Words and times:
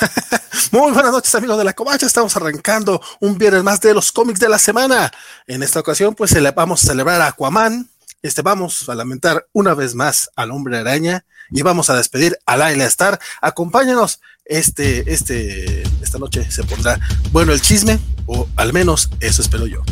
Muy 0.72 0.92
buenas 0.92 1.12
noches 1.12 1.34
amigos 1.34 1.58
de 1.58 1.64
la 1.64 1.72
Covacha, 1.72 2.06
estamos 2.06 2.34
arrancando 2.36 3.00
un 3.20 3.36
viernes 3.36 3.62
más 3.62 3.80
de 3.80 3.94
los 3.94 4.12
cómics 4.12 4.40
de 4.40 4.48
la 4.48 4.58
semana. 4.58 5.10
En 5.46 5.62
esta 5.62 5.80
ocasión 5.80 6.14
pues 6.14 6.34
vamos 6.54 6.84
a 6.84 6.88
celebrar 6.88 7.20
a 7.20 7.28
Aquaman, 7.28 7.88
este 8.22 8.42
vamos 8.42 8.88
a 8.88 8.94
lamentar 8.94 9.46
una 9.52 9.74
vez 9.74 9.94
más 9.94 10.30
al 10.36 10.50
hombre 10.50 10.78
araña 10.78 11.24
y 11.50 11.62
vamos 11.62 11.90
a 11.90 11.96
despedir 11.96 12.38
a 12.46 12.56
Laila 12.56 12.86
Star. 12.86 13.18
Acompáñenos, 13.40 14.20
este, 14.44 15.12
este, 15.12 15.82
esta 16.02 16.18
noche 16.18 16.50
se 16.50 16.64
pondrá 16.64 16.98
bueno 17.32 17.52
el 17.52 17.60
chisme, 17.60 17.98
o 18.26 18.48
al 18.56 18.72
menos 18.72 19.10
eso 19.20 19.42
espero 19.42 19.66
yo. 19.66 19.82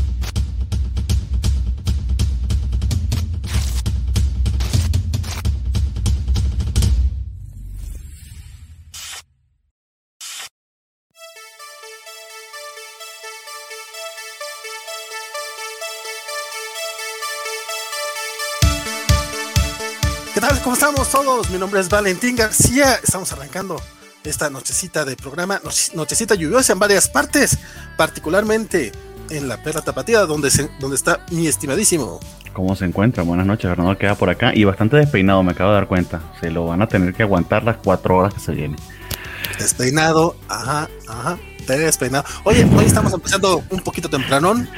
¿Cómo 20.68 20.75
estamos 20.77 21.11
todos? 21.11 21.49
Mi 21.49 21.57
nombre 21.57 21.81
es 21.81 21.89
Valentín 21.89 22.36
García. 22.36 22.96
Estamos 23.03 23.32
arrancando 23.32 23.81
esta 24.22 24.50
nochecita 24.50 25.07
de 25.07 25.17
programa, 25.17 25.63
nochecita 25.95 26.35
lluviosa 26.35 26.75
en 26.75 26.79
varias 26.79 27.09
partes, 27.09 27.57
particularmente 27.96 28.93
en 29.31 29.49
la 29.49 29.62
Perla 29.62 29.81
Tapatía, 29.81 30.26
donde, 30.26 30.50
se, 30.50 30.68
donde 30.79 30.96
está 30.96 31.25
mi 31.31 31.46
estimadísimo. 31.46 32.20
¿Cómo 32.53 32.77
se 32.77 32.84
encuentra? 32.84 33.23
Buenas 33.23 33.47
noches, 33.47 33.67
Fernando 33.67 33.97
queda 33.97 34.14
por 34.14 34.28
acá 34.28 34.55
y 34.55 34.64
bastante 34.64 34.98
despeinado, 34.98 35.42
me 35.42 35.53
acabo 35.53 35.70
de 35.70 35.77
dar 35.77 35.89
cuenta. 35.89 36.20
Se 36.39 36.50
lo 36.50 36.67
van 36.67 36.83
a 36.83 36.87
tener 36.87 37.14
que 37.14 37.23
aguantar 37.23 37.64
las 37.64 37.78
cuatro 37.78 38.19
horas 38.19 38.34
que 38.34 38.41
se 38.41 38.53
vienen. 38.53 38.78
Despeinado, 39.59 40.37
ajá, 40.48 40.91
ajá 41.09 41.39
despeinado. 41.67 42.27
Oye, 42.45 42.69
hoy 42.77 42.84
estamos 42.84 43.14
empezando 43.14 43.64
un 43.70 43.81
poquito 43.81 44.11
tempranón, 44.11 44.69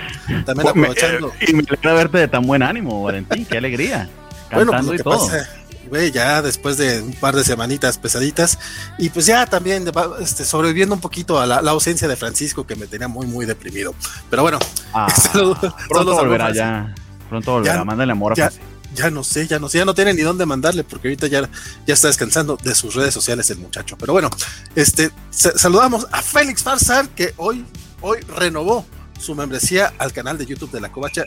también 0.46 0.68
aprovechando. 0.68 1.32
y 1.40 1.52
me 1.52 1.64
alegra 1.66 1.94
verte 1.94 2.18
de 2.18 2.28
tan 2.28 2.46
buen 2.46 2.62
ánimo, 2.62 3.02
Valentín, 3.02 3.44
qué 3.44 3.58
alegría 3.58 4.08
bueno, 4.52 4.72
pues 4.72 4.84
lo 4.84 4.92
que 4.92 5.04
pasa, 5.04 5.48
güey, 5.88 6.10
ya 6.10 6.42
después 6.42 6.76
de 6.76 7.02
un 7.02 7.12
par 7.12 7.34
de 7.34 7.44
semanitas 7.44 7.98
pesaditas, 7.98 8.58
y 8.98 9.10
pues 9.10 9.26
ya 9.26 9.46
también 9.46 9.90
este, 10.20 10.44
sobreviviendo 10.44 10.94
un 10.94 11.00
poquito 11.00 11.40
a 11.40 11.46
la, 11.46 11.58
ausencia 11.70 12.08
de 12.08 12.16
Francisco, 12.16 12.66
que 12.66 12.76
me 12.76 12.86
tenía 12.86 13.08
muy, 13.08 13.26
muy 13.26 13.46
deprimido. 13.46 13.94
Pero 14.28 14.42
bueno, 14.42 14.58
ah, 14.92 15.06
pronto 15.88 16.14
volverá 16.14 16.52
ya. 16.52 16.94
Pronto 17.28 17.52
volverá, 17.52 17.84
mándale 17.84 18.12
amor 18.12 18.32
a 18.32 18.36
ya, 18.36 18.52
ya 18.94 19.10
no 19.10 19.22
sé, 19.22 19.46
ya 19.46 19.58
no 19.58 19.68
sé, 19.68 19.78
ya 19.78 19.84
no 19.84 19.94
tiene 19.94 20.14
ni 20.14 20.22
dónde 20.22 20.46
mandarle, 20.46 20.84
porque 20.84 21.08
ahorita 21.08 21.26
ya, 21.28 21.48
ya 21.86 21.94
está 21.94 22.08
descansando 22.08 22.56
de 22.56 22.74
sus 22.74 22.94
redes 22.94 23.14
sociales 23.14 23.50
el 23.50 23.58
muchacho. 23.58 23.96
Pero 23.98 24.12
bueno, 24.12 24.30
este 24.74 25.10
saludamos 25.30 26.06
a 26.10 26.22
Félix 26.22 26.62
Farsar, 26.62 27.08
que 27.10 27.34
hoy, 27.36 27.64
hoy 28.00 28.20
renovó 28.36 28.84
su 29.20 29.34
membresía 29.34 29.92
al 29.98 30.12
canal 30.12 30.38
de 30.38 30.46
YouTube 30.46 30.70
de 30.70 30.80
la 30.80 30.90
Covacha. 30.90 31.24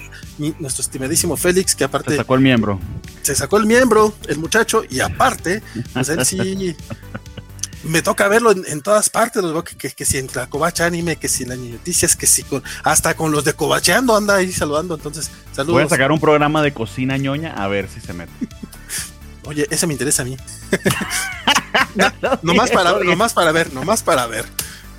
nuestro 0.59 0.81
estimadísimo 0.81 1.37
Félix, 1.37 1.75
que 1.75 1.83
aparte. 1.83 2.11
Se 2.11 2.17
sacó 2.17 2.35
el 2.35 2.41
miembro. 2.41 2.79
Se 3.21 3.35
sacó 3.35 3.57
el 3.57 3.65
miembro, 3.65 4.13
el 4.27 4.37
muchacho, 4.39 4.83
y 4.89 4.99
aparte, 4.99 5.61
pues 5.93 6.09
él 6.09 6.25
sí. 6.25 6.75
me 7.83 8.01
toca 8.01 8.27
verlo 8.27 8.51
en, 8.51 8.81
todas 8.81 9.09
partes, 9.09 9.43
que, 9.77 9.91
que, 9.91 10.05
si 10.05 10.17
en 10.17 10.27
la 10.33 10.47
Covacha 10.47 10.85
Anime, 10.85 11.17
que 11.17 11.27
si 11.27 11.43
en 11.43 11.49
las 11.49 11.57
noticias, 11.57 12.15
que 12.15 12.27
si 12.27 12.43
con, 12.43 12.63
hasta 12.83 13.15
con 13.15 13.31
los 13.31 13.43
de 13.43 13.53
Covacheando 13.53 14.15
anda 14.15 14.35
ahí 14.35 14.51
saludando. 14.51 14.95
Entonces, 14.95 15.29
saludos. 15.51 15.73
Voy 15.73 15.83
a 15.83 15.89
sacar 15.89 16.11
un 16.11 16.19
programa 16.19 16.61
de 16.61 16.73
cocina 16.73 17.17
ñoña 17.17 17.53
a 17.53 17.67
ver 17.67 17.89
si 17.89 17.99
se 17.99 18.13
mete. 18.13 18.31
Oye, 19.45 19.67
ese 19.69 19.87
me 19.87 19.93
interesa 19.93 20.21
a 20.21 20.25
mí. 20.25 20.37
no, 22.41 22.53
más 22.53 22.71
para, 22.71 22.99
nomás 23.03 23.33
para 23.33 23.51
ver, 23.51 23.73
nomás 23.73 24.03
para 24.03 24.27
ver. 24.27 24.45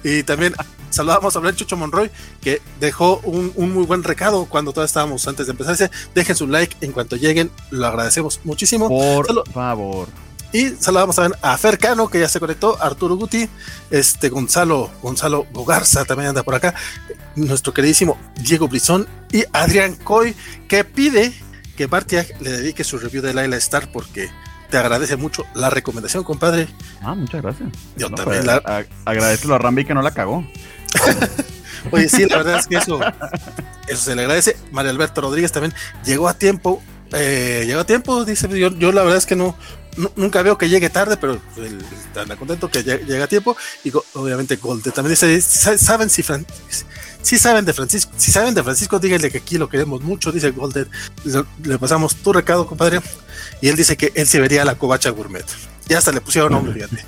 Y 0.02 0.22
también 0.22 0.54
saludamos 0.94 1.36
a 1.36 1.40
Blanchucho 1.40 1.64
Chucho 1.64 1.76
Monroy, 1.76 2.10
que 2.40 2.62
dejó 2.80 3.18
un, 3.24 3.52
muy 3.56 3.84
buen 3.84 4.02
recado 4.02 4.46
cuando 4.46 4.72
todavía 4.72 4.86
estábamos 4.86 5.26
antes 5.28 5.46
de 5.46 5.52
empezar. 5.52 5.90
Dejen 6.14 6.36
su 6.36 6.46
like 6.46 6.76
en 6.80 6.92
cuanto 6.92 7.16
lleguen, 7.16 7.50
lo 7.70 7.86
agradecemos 7.86 8.40
muchísimo. 8.44 8.88
Por 8.88 9.50
favor. 9.50 10.08
Y 10.52 10.68
saludamos 10.78 11.16
también 11.16 11.38
a 11.42 11.58
Fer 11.58 11.78
Cano, 11.78 12.08
que 12.08 12.20
ya 12.20 12.28
se 12.28 12.38
conectó, 12.38 12.80
Arturo 12.80 13.16
Guti, 13.16 13.48
este 13.90 14.28
Gonzalo, 14.28 14.88
Gonzalo 15.02 15.46
Bogarza 15.52 16.04
también 16.04 16.28
anda 16.28 16.44
por 16.44 16.54
acá, 16.54 16.74
nuestro 17.34 17.74
queridísimo 17.74 18.16
Diego 18.36 18.68
Brizón 18.68 19.08
y 19.32 19.42
Adrián 19.52 19.96
Coy, 19.96 20.36
que 20.68 20.84
pide 20.84 21.32
que 21.76 21.86
Bartiak 21.86 22.40
le 22.40 22.52
dedique 22.52 22.84
su 22.84 22.98
review 22.98 23.20
de 23.20 23.34
Laila 23.34 23.56
Star 23.56 23.90
porque 23.90 24.30
te 24.70 24.78
agradece 24.78 25.16
mucho 25.16 25.44
la 25.54 25.70
recomendación, 25.70 26.22
compadre. 26.22 26.68
Ah, 27.02 27.14
muchas 27.14 27.42
gracias. 27.42 27.68
Yo 27.96 28.10
también. 28.10 28.44
Pues, 28.44 29.44
la... 29.44 29.54
a 29.54 29.58
Rambi 29.58 29.84
que 29.84 29.94
no 29.94 30.02
la 30.02 30.12
cagó. 30.12 30.44
Oye, 31.90 32.08
sí, 32.08 32.26
la 32.26 32.38
verdad 32.38 32.58
es 32.60 32.66
que 32.66 32.76
eso, 32.76 33.00
eso 33.88 34.02
se 34.02 34.14
le 34.14 34.22
agradece. 34.22 34.56
María 34.72 34.90
Alberto 34.90 35.20
Rodríguez 35.20 35.52
también 35.52 35.74
llegó 36.04 36.28
a 36.28 36.34
tiempo. 36.34 36.82
Eh, 37.12 37.64
llegó 37.66 37.80
a 37.80 37.86
tiempo, 37.86 38.24
dice. 38.24 38.48
Yo, 38.48 38.70
yo 38.70 38.92
la 38.92 39.02
verdad 39.02 39.18
es 39.18 39.26
que 39.26 39.36
no, 39.36 39.56
nunca 40.16 40.42
veo 40.42 40.58
que 40.58 40.68
llegue 40.68 40.90
tarde, 40.90 41.16
pero 41.16 41.40
está 42.14 42.36
contento 42.36 42.70
que 42.70 42.82
llega 42.82 43.24
a 43.24 43.28
tiempo. 43.28 43.56
Y 43.84 43.92
obviamente 44.14 44.56
Golde 44.56 44.90
también 44.90 45.12
dice: 45.12 45.40
¿Saben 45.40 46.10
si, 46.10 46.24
si 47.22 47.38
saben 47.38 47.64
de 47.64 47.72
Francisco? 47.72 48.12
Si 48.16 48.32
saben 48.32 48.54
de 48.54 48.62
Francisco, 48.62 48.98
díganle 48.98 49.30
que 49.30 49.38
aquí 49.38 49.58
lo 49.58 49.68
queremos 49.68 50.02
mucho. 50.02 50.32
Dice 50.32 50.50
Golden. 50.50 50.88
Le, 51.62 51.78
pasamos 51.78 52.16
tu 52.16 52.32
recado, 52.32 52.66
compadre. 52.66 53.00
Y 53.60 53.68
él 53.68 53.76
dice 53.76 53.96
que 53.96 54.12
él 54.14 54.26
se 54.26 54.40
vería 54.40 54.64
la 54.64 54.76
covacha 54.76 55.10
gourmet. 55.10 55.44
Ya 55.86 55.98
hasta 55.98 56.12
le 56.12 56.20
pusieron 56.20 56.52
nombre, 56.52 56.72
fíjate. 56.72 57.04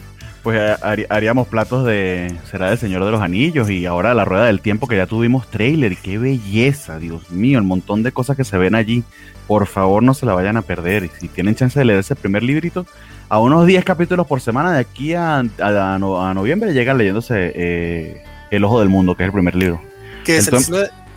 pues 0.44 0.60
haríamos 1.08 1.48
platos 1.48 1.86
de 1.86 2.36
será 2.50 2.68
del 2.68 2.76
Señor 2.76 3.02
de 3.02 3.10
los 3.10 3.22
Anillos 3.22 3.70
y 3.70 3.86
ahora 3.86 4.12
la 4.12 4.26
rueda 4.26 4.44
del 4.44 4.60
tiempo 4.60 4.86
que 4.86 4.98
ya 4.98 5.06
tuvimos 5.06 5.50
trailer, 5.50 5.96
qué 5.96 6.18
belleza, 6.18 6.98
Dios 6.98 7.30
mío, 7.30 7.58
el 7.58 7.64
montón 7.64 8.02
de 8.02 8.12
cosas 8.12 8.36
que 8.36 8.44
se 8.44 8.58
ven 8.58 8.74
allí. 8.74 9.02
Por 9.46 9.66
favor, 9.66 10.02
no 10.02 10.12
se 10.12 10.26
la 10.26 10.34
vayan 10.34 10.58
a 10.58 10.62
perder. 10.62 11.04
Y 11.04 11.10
si 11.18 11.28
tienen 11.28 11.54
chance 11.54 11.78
de 11.78 11.86
leer 11.86 12.00
ese 12.00 12.14
primer 12.14 12.42
librito, 12.42 12.84
a 13.30 13.40
unos 13.40 13.66
10 13.66 13.86
capítulos 13.86 14.26
por 14.26 14.42
semana 14.42 14.74
de 14.74 14.80
aquí 14.80 15.14
a, 15.14 15.38
a, 15.38 15.98
noviembre 15.98 16.74
llegan 16.74 16.98
leyéndose 16.98 17.52
eh, 17.54 18.22
El 18.50 18.64
Ojo 18.64 18.80
del 18.80 18.90
Mundo, 18.90 19.14
que 19.14 19.22
es 19.22 19.28
el 19.28 19.32
primer 19.32 19.56
libro. 19.56 19.80
¿Qué 20.26 20.36
es 20.36 20.48
el 20.48 20.52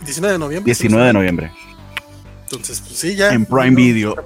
19, 0.04 0.32
de 0.32 0.38
noviembre? 0.38 0.64
19 0.64 1.06
de 1.06 1.12
noviembre. 1.12 1.52
Entonces, 2.50 2.80
pues 2.80 2.98
sí, 2.98 3.14
ya. 3.14 3.34
En 3.34 3.44
Prime 3.44 3.76
Video. 3.76 4.16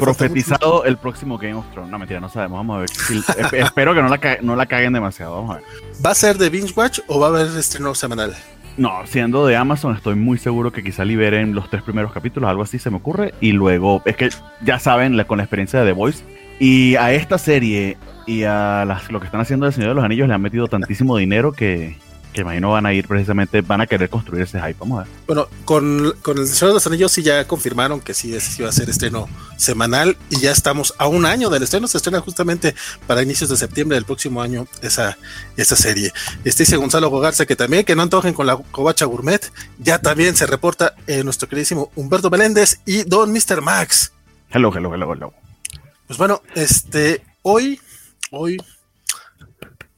profetizado 0.00 0.84
el 0.84 0.96
próximo 0.96 1.38
Game 1.38 1.54
of 1.54 1.64
Thrones. 1.72 1.92
No, 1.92 1.98
mentira, 1.98 2.18
no 2.18 2.28
sabemos. 2.28 2.58
Vamos 2.58 2.76
a 2.76 2.80
ver. 2.80 3.60
espero 3.64 3.94
que 3.94 4.02
no 4.02 4.08
la, 4.08 4.38
no 4.42 4.56
la 4.56 4.66
caguen 4.66 4.92
demasiado. 4.92 5.36
Vamos 5.36 5.50
a 5.52 5.54
ver. 5.60 5.64
¿Va 6.04 6.10
a 6.10 6.14
ser 6.14 6.38
de 6.38 6.50
Binge 6.50 6.72
Watch 6.74 6.98
o 7.06 7.20
va 7.20 7.28
a 7.28 7.30
haber 7.30 7.56
estreno 7.56 7.94
semanal? 7.94 8.34
No, 8.76 9.06
siendo 9.06 9.46
de 9.46 9.54
Amazon, 9.54 9.94
estoy 9.94 10.16
muy 10.16 10.38
seguro 10.38 10.72
que 10.72 10.82
quizá 10.82 11.04
liberen 11.04 11.54
los 11.54 11.70
tres 11.70 11.82
primeros 11.82 12.12
capítulos, 12.12 12.48
algo 12.48 12.62
así 12.62 12.80
se 12.80 12.90
me 12.90 12.96
ocurre. 12.96 13.32
Y 13.40 13.52
luego, 13.52 14.02
es 14.06 14.16
que 14.16 14.30
ya 14.64 14.80
saben, 14.80 15.22
con 15.24 15.38
la 15.38 15.44
experiencia 15.44 15.80
de 15.80 15.86
The 15.86 15.92
Voice. 15.92 16.24
Y 16.58 16.96
a 16.96 17.12
esta 17.12 17.38
serie 17.38 17.96
y 18.26 18.42
a 18.42 18.84
las, 18.84 19.10
lo 19.12 19.20
que 19.20 19.26
están 19.26 19.40
haciendo 19.40 19.66
del 19.66 19.72
Señor 19.72 19.90
de 19.90 19.94
los 19.94 20.04
Anillos 20.04 20.26
le 20.26 20.34
han 20.34 20.42
metido 20.42 20.66
tantísimo 20.66 21.16
dinero 21.16 21.52
que, 21.52 21.96
que 22.32 22.40
imagino 22.40 22.70
van 22.70 22.86
a 22.86 22.92
ir 22.92 23.06
precisamente, 23.06 23.60
van 23.60 23.80
a 23.80 23.86
querer 23.86 24.08
construir 24.08 24.42
ese 24.42 24.58
hype. 24.58 24.76
Vamos 24.78 25.00
a 25.00 25.02
ver. 25.02 25.12
Bueno, 25.26 25.48
con, 25.64 26.14
con 26.22 26.38
el 26.38 26.46
Señor 26.46 26.70
de 26.70 26.74
los 26.74 26.86
Anillos 26.86 27.12
sí 27.12 27.22
ya 27.22 27.46
confirmaron 27.46 28.00
que 28.00 28.14
sí, 28.14 28.34
ese 28.34 28.62
iba 28.62 28.68
a 28.68 28.72
ser 28.72 28.88
estreno 28.88 29.28
semanal 29.56 30.16
y 30.30 30.40
ya 30.40 30.50
estamos 30.50 30.94
a 30.98 31.06
un 31.08 31.26
año 31.26 31.50
del 31.50 31.62
estreno. 31.62 31.86
Se 31.88 31.98
estrena 31.98 32.20
justamente 32.20 32.74
para 33.06 33.22
inicios 33.22 33.50
de 33.50 33.56
septiembre 33.56 33.96
del 33.96 34.04
próximo 34.04 34.40
año 34.40 34.66
esa, 34.80 35.18
esa 35.56 35.76
serie. 35.76 36.12
Este 36.44 36.62
dice 36.62 36.76
Gonzalo 36.76 37.10
Gogarza 37.10 37.46
que 37.46 37.56
también, 37.56 37.84
que 37.84 37.94
no 37.94 38.02
antojen 38.02 38.34
con 38.34 38.46
la 38.46 38.56
covacha 38.56 39.04
gourmet. 39.04 39.52
Ya 39.78 39.98
también 39.98 40.34
se 40.34 40.46
reporta 40.46 40.94
eh, 41.06 41.22
nuestro 41.24 41.48
queridísimo 41.48 41.90
Humberto 41.96 42.30
Meléndez 42.30 42.80
y 42.86 43.02
Don 43.04 43.32
Mr. 43.32 43.60
Max. 43.60 44.12
Hello, 44.50 44.72
hello, 44.74 44.94
hello, 44.94 45.12
hello. 45.12 45.34
Pues 46.06 46.18
bueno, 46.18 46.42
este, 46.54 47.22
hoy, 47.42 47.80
hoy 48.30 48.58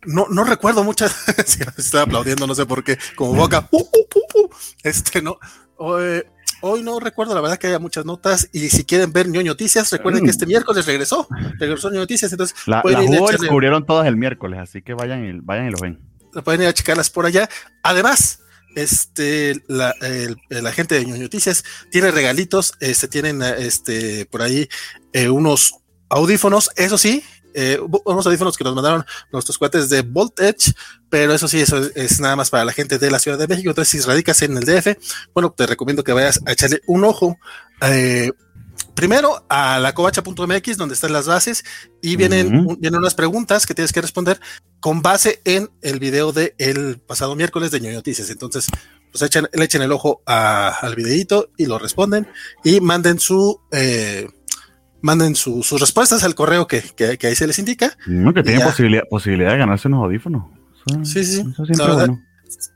no, 0.07 0.27
no 0.31 0.45
recuerdo 0.45 0.85
muchas. 0.85 1.15
estoy 1.77 2.01
aplaudiendo, 2.01 2.47
no 2.47 2.55
sé 2.55 2.67
por 2.67 2.85
qué, 2.85 2.99
como 3.17 3.35
boca. 3.35 3.69
Uh, 3.71 3.81
uh, 3.81 4.41
uh, 4.41 4.49
este, 4.83 5.23
no. 5.23 5.39
Hoy, 5.77 6.83
no 6.83 6.99
recuerdo, 6.99 7.35
la 7.35 7.41
verdad 7.41 7.59
que 7.59 7.67
haya 7.67 7.79
muchas 7.79 8.05
notas. 8.07 8.49
Y 8.53 8.71
si 8.71 8.85
quieren 8.85 9.13
ver 9.13 9.29
ñoño 9.29 9.53
noticias, 9.53 9.91
recuerden 9.91 10.25
que 10.25 10.31
este 10.31 10.47
miércoles 10.47 10.87
regresó. 10.87 11.29
Regresó 11.59 11.89
ñoño 11.89 12.01
noticias. 12.01 12.33
Entonces, 12.33 12.57
la, 12.67 12.83
las 12.85 13.39
descubrieron 13.41 13.85
todas 13.85 14.07
el 14.07 14.17
miércoles, 14.17 14.61
así 14.61 14.81
que 14.81 14.95
vayan 14.95 15.25
y, 15.25 15.41
vayan 15.41 15.67
y 15.67 15.71
lo 15.71 15.79
ven. 15.79 16.01
Pueden 16.43 16.63
ir 16.63 16.69
a 16.69 16.73
checarlas 16.73 17.11
por 17.11 17.27
allá. 17.27 17.49
Además, 17.83 18.41
este 18.75 19.63
la, 19.69 19.95
gente 20.73 20.97
de 20.97 21.05
ñoño 21.05 21.23
noticias 21.23 21.65
tiene 21.91 22.11
regalitos, 22.11 22.75
este 22.81 23.09
tienen 23.09 23.43
este 23.43 24.27
por 24.27 24.43
ahí 24.43 24.69
eh, 25.13 25.29
unos 25.29 25.75
audífonos, 26.09 26.71
eso 26.77 26.99
sí, 26.99 27.25
eh, 27.55 27.79
unos 28.05 28.27
audífonos 28.27 28.57
que 28.57 28.65
nos 28.65 28.75
mandaron 28.75 29.05
nuestros 29.33 29.59
cuates 29.59 29.89
de 29.89 30.03
Voltage, 30.03 30.73
pero 31.09 31.33
eso 31.33 31.49
sí, 31.49 31.61
eso 31.61 31.79
es 31.95 32.21
nada 32.21 32.37
más 32.37 32.51
para 32.51 32.65
la 32.65 32.73
gente 32.73 32.99
de 32.99 33.11
la 33.11 33.19
Ciudad 33.19 33.39
de 33.39 33.49
México. 33.49 33.71
Entonces, 33.71 34.03
si 34.03 34.07
radicas 34.07 34.43
en 34.43 34.57
el 34.57 34.65
DF, 34.65 34.97
bueno, 35.33 35.53
te 35.53 35.67
recomiendo 35.67 36.05
que 36.05 36.13
vayas 36.13 36.41
a 36.47 36.53
echarle 36.53 36.81
un 36.87 37.05
ojo. 37.05 37.39
Eh, 37.81 38.33
primero 38.95 39.45
a 39.49 39.79
la 39.79 39.95
covacha.mx, 39.95 40.77
donde 40.77 40.95
están 40.95 41.13
las 41.13 41.27
bases, 41.27 41.65
y 42.01 42.17
vienen, 42.17 42.67
vienen 42.79 43.01
unas 43.01 43.15
preguntas 43.15 43.67
que 43.67 43.75
tienes 43.75 43.93
que 43.93 44.01
responder 44.01 44.41
con 44.81 45.03
base 45.03 45.41
en 45.45 45.71
el 45.83 45.99
video 45.99 46.33
de 46.33 46.55
el 46.59 47.01
pasado 47.01 47.35
miércoles 47.35 47.71
de 47.71 47.81
Ñoño 47.81 47.97
Noticias. 47.97 48.31
Entonces, 48.31 48.67
pues 49.11 49.23
echen, 49.23 49.49
le 49.53 49.65
echen 49.65 49.83
el 49.83 49.93
ojo 49.93 50.23
al 50.27 50.95
videito 50.95 51.51
y 51.57 51.67
lo 51.67 51.79
responden 51.79 52.29
y 52.63 52.81
manden 52.81 53.19
su 53.19 53.61
eh, 53.71 54.29
manden 55.05 55.37
sus 55.37 55.71
respuestas 55.79 56.25
al 56.25 56.35
correo 56.35 56.67
que, 56.67 56.83
ahí 57.23 57.35
se 57.35 57.47
les 57.47 57.59
indica. 57.59 57.97
que 58.07 58.43
tienen 58.43 58.63
posibilidad, 58.63 59.03
posibilidad 59.09 59.53
de 59.53 59.59
ganarse 59.59 59.89
unos 59.89 60.03
audífonos. 60.05 60.47
sí, 61.03 61.25
sí. 61.25 61.45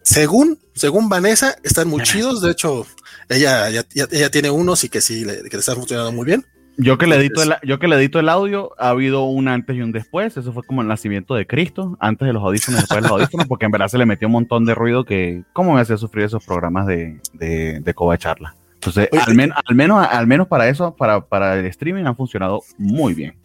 según, 0.02 0.58
según 0.74 1.08
Vanessa, 1.08 1.56
están 1.62 1.88
muy 1.88 2.02
chidos. 2.04 2.42
De 2.42 2.50
hecho, 2.50 2.86
ella, 3.30 3.68
ella, 3.70 4.30
tiene 4.30 4.50
unos 4.50 4.84
y 4.84 4.90
que 4.90 5.00
sí, 5.00 5.24
le, 5.24 5.42
que 5.44 5.56
le 5.56 5.58
está 5.58 5.74
funcionando 5.74 6.12
muy 6.12 6.26
bien. 6.26 6.44
Yo 6.76 6.96
que, 6.96 7.06
le 7.06 7.16
edito 7.16 7.42
el, 7.42 7.54
yo 7.64 7.80
que 7.80 7.88
le 7.88 7.96
edito 7.96 8.20
el 8.20 8.28
audio, 8.28 8.72
ha 8.78 8.90
habido 8.90 9.24
un 9.24 9.48
antes 9.48 9.74
y 9.74 9.80
un 9.80 9.90
después. 9.90 10.36
Eso 10.36 10.52
fue 10.52 10.62
como 10.62 10.82
el 10.82 10.86
nacimiento 10.86 11.34
de 11.34 11.46
Cristo, 11.46 11.96
antes 11.98 12.26
de 12.26 12.34
los 12.34 12.42
audífonos, 12.42 12.82
después 12.82 13.02
de 13.02 13.08
los 13.08 13.10
audífonos, 13.10 13.48
porque 13.48 13.64
en 13.64 13.72
verdad 13.72 13.88
se 13.88 13.98
le 13.98 14.06
metió 14.06 14.28
un 14.28 14.32
montón 14.32 14.66
de 14.66 14.74
ruido 14.74 15.04
que, 15.04 15.44
¿cómo 15.54 15.74
me 15.74 15.80
hacía 15.80 15.96
sufrir 15.96 16.26
esos 16.26 16.44
programas 16.44 16.86
de, 16.86 17.20
de, 17.32 17.80
de 17.80 17.94
Coba 17.94 18.18
Charla? 18.18 18.54
Entonces, 18.88 19.08
al, 19.12 19.52
al, 19.64 19.74
menos, 19.74 20.06
al 20.10 20.26
menos 20.26 20.48
para 20.48 20.68
eso, 20.68 20.94
para, 20.94 21.26
para 21.26 21.58
el 21.58 21.66
streaming, 21.66 22.04
han 22.04 22.16
funcionado 22.16 22.62
muy 22.76 23.14
bien. 23.14 23.36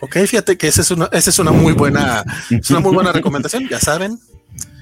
Ok, 0.00 0.18
fíjate 0.26 0.58
que 0.58 0.66
esa 0.66 0.80
es 0.80 0.90
una, 0.90 1.08
esa 1.12 1.30
es 1.30 1.38
una 1.38 1.52
muy 1.52 1.72
buena, 1.74 2.24
es 2.50 2.70
una 2.70 2.80
muy 2.80 2.92
buena 2.92 3.12
recomendación, 3.12 3.68
ya 3.68 3.78
saben. 3.78 4.18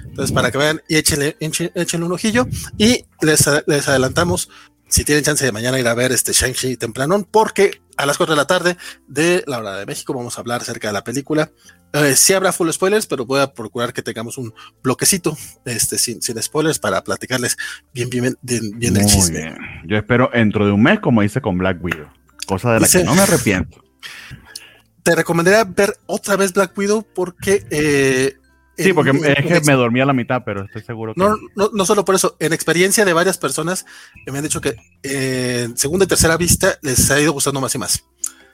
Entonces, 0.05 0.33
para 0.33 0.51
que 0.51 0.59
vean 0.59 0.83
y 0.89 0.97
échenle, 0.97 1.37
échenle 1.41 2.07
un 2.07 2.13
ojillo. 2.13 2.47
Y 2.79 3.05
les, 3.21 3.49
les 3.67 3.89
adelantamos 3.89 4.49
si 4.89 5.05
tienen 5.05 5.25
chance 5.25 5.45
de 5.45 5.53
mañana 5.53 5.79
ir 5.79 5.87
a 5.87 5.95
ver 5.95 6.13
este 6.13 6.33
Shang-Chi 6.33 6.77
tempranón, 6.77 7.27
porque 7.31 7.81
a 8.01 8.07
las 8.07 8.17
4 8.17 8.35
de 8.35 8.37
la 8.37 8.47
tarde 8.47 8.77
de 9.07 9.45
la 9.47 9.59
hora 9.59 9.77
de 9.77 9.87
México 9.87 10.15
vamos 10.15 10.37
a 10.37 10.41
hablar 10.41 10.63
acerca 10.63 10.89
de 10.89 10.95
la 10.95 11.05
película. 11.05 11.51
Eh, 11.93 12.15
sí 12.17 12.33
habrá 12.33 12.53
full 12.53 12.71
spoilers, 12.71 13.07
pero 13.07 13.27
voy 13.27 13.41
a 13.41 13.53
procurar 13.53 13.93
que 13.93 14.03
tengamos 14.03 14.39
un 14.39 14.55
bloquecito 14.83 15.37
este, 15.65 15.99
sin, 15.99 16.23
sin 16.23 16.41
spoilers 16.43 16.79
para 16.79 17.03
platicarles 17.03 17.57
bien, 17.93 18.09
bien, 18.09 18.37
bien, 18.41 18.79
bien 18.79 18.97
el 18.97 19.07
chisme. 19.07 19.55
Yo 19.87 19.97
espero 19.97 20.31
dentro 20.33 20.67
de 20.67 20.73
un 20.73 20.83
mes, 20.83 21.01
como 21.01 21.23
hice 21.23 21.41
con 21.41 21.59
Black 21.59 21.83
Widow, 21.83 22.09
cosa 22.47 22.75
de 22.75 22.81
la 22.81 22.89
que 22.89 23.05
no 23.05 23.15
me 23.15 23.23
arrepiento. 23.23 23.83
Te 25.03 25.15
recomendaría 25.15 25.65
ver 25.65 25.97
otra 26.07 26.37
vez 26.37 26.53
Black 26.53 26.77
Widow 26.77 27.07
porque 27.15 27.65
eh, 27.71 28.37
Sí, 28.83 28.93
porque 28.93 29.11
es 29.11 29.47
que 29.47 29.61
me 29.67 29.75
dormía 29.75 30.05
a 30.05 30.07
la 30.07 30.13
mitad, 30.13 30.43
pero 30.45 30.65
estoy 30.65 30.83
seguro 30.83 31.15
que. 31.15 31.21
No, 31.21 31.37
no, 31.55 31.71
no 31.73 31.85
solo 31.85 32.05
por 32.05 32.15
eso. 32.15 32.37
En 32.39 32.53
experiencia 32.53 33.05
de 33.05 33.13
varias 33.13 33.39
personas 33.39 33.87
me 34.27 34.39
han 34.39 34.45
dicho 34.45 34.61
que 34.61 34.77
en 35.03 35.77
segunda 35.77 36.05
y 36.05 36.09
tercera 36.09 36.37
vista 36.37 36.79
les 36.83 37.11
ha 37.11 37.21
ido 37.21 37.33
gustando 37.33 37.61
más 37.61 37.75
y 37.75 37.79
más. 37.79 38.05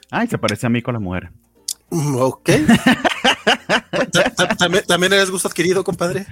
Ay, 0.09 0.27
se 0.27 0.37
parece 0.37 0.67
a 0.67 0.69
mí 0.69 0.81
con 0.81 0.93
las 0.93 1.01
mujeres. 1.01 1.31
Mm, 1.89 2.15
ok. 2.17 2.49
¿También, 4.87 5.13
eres 5.13 5.31
gusto 5.31 5.47
adquirido, 5.47 5.83
compadre? 5.83 6.25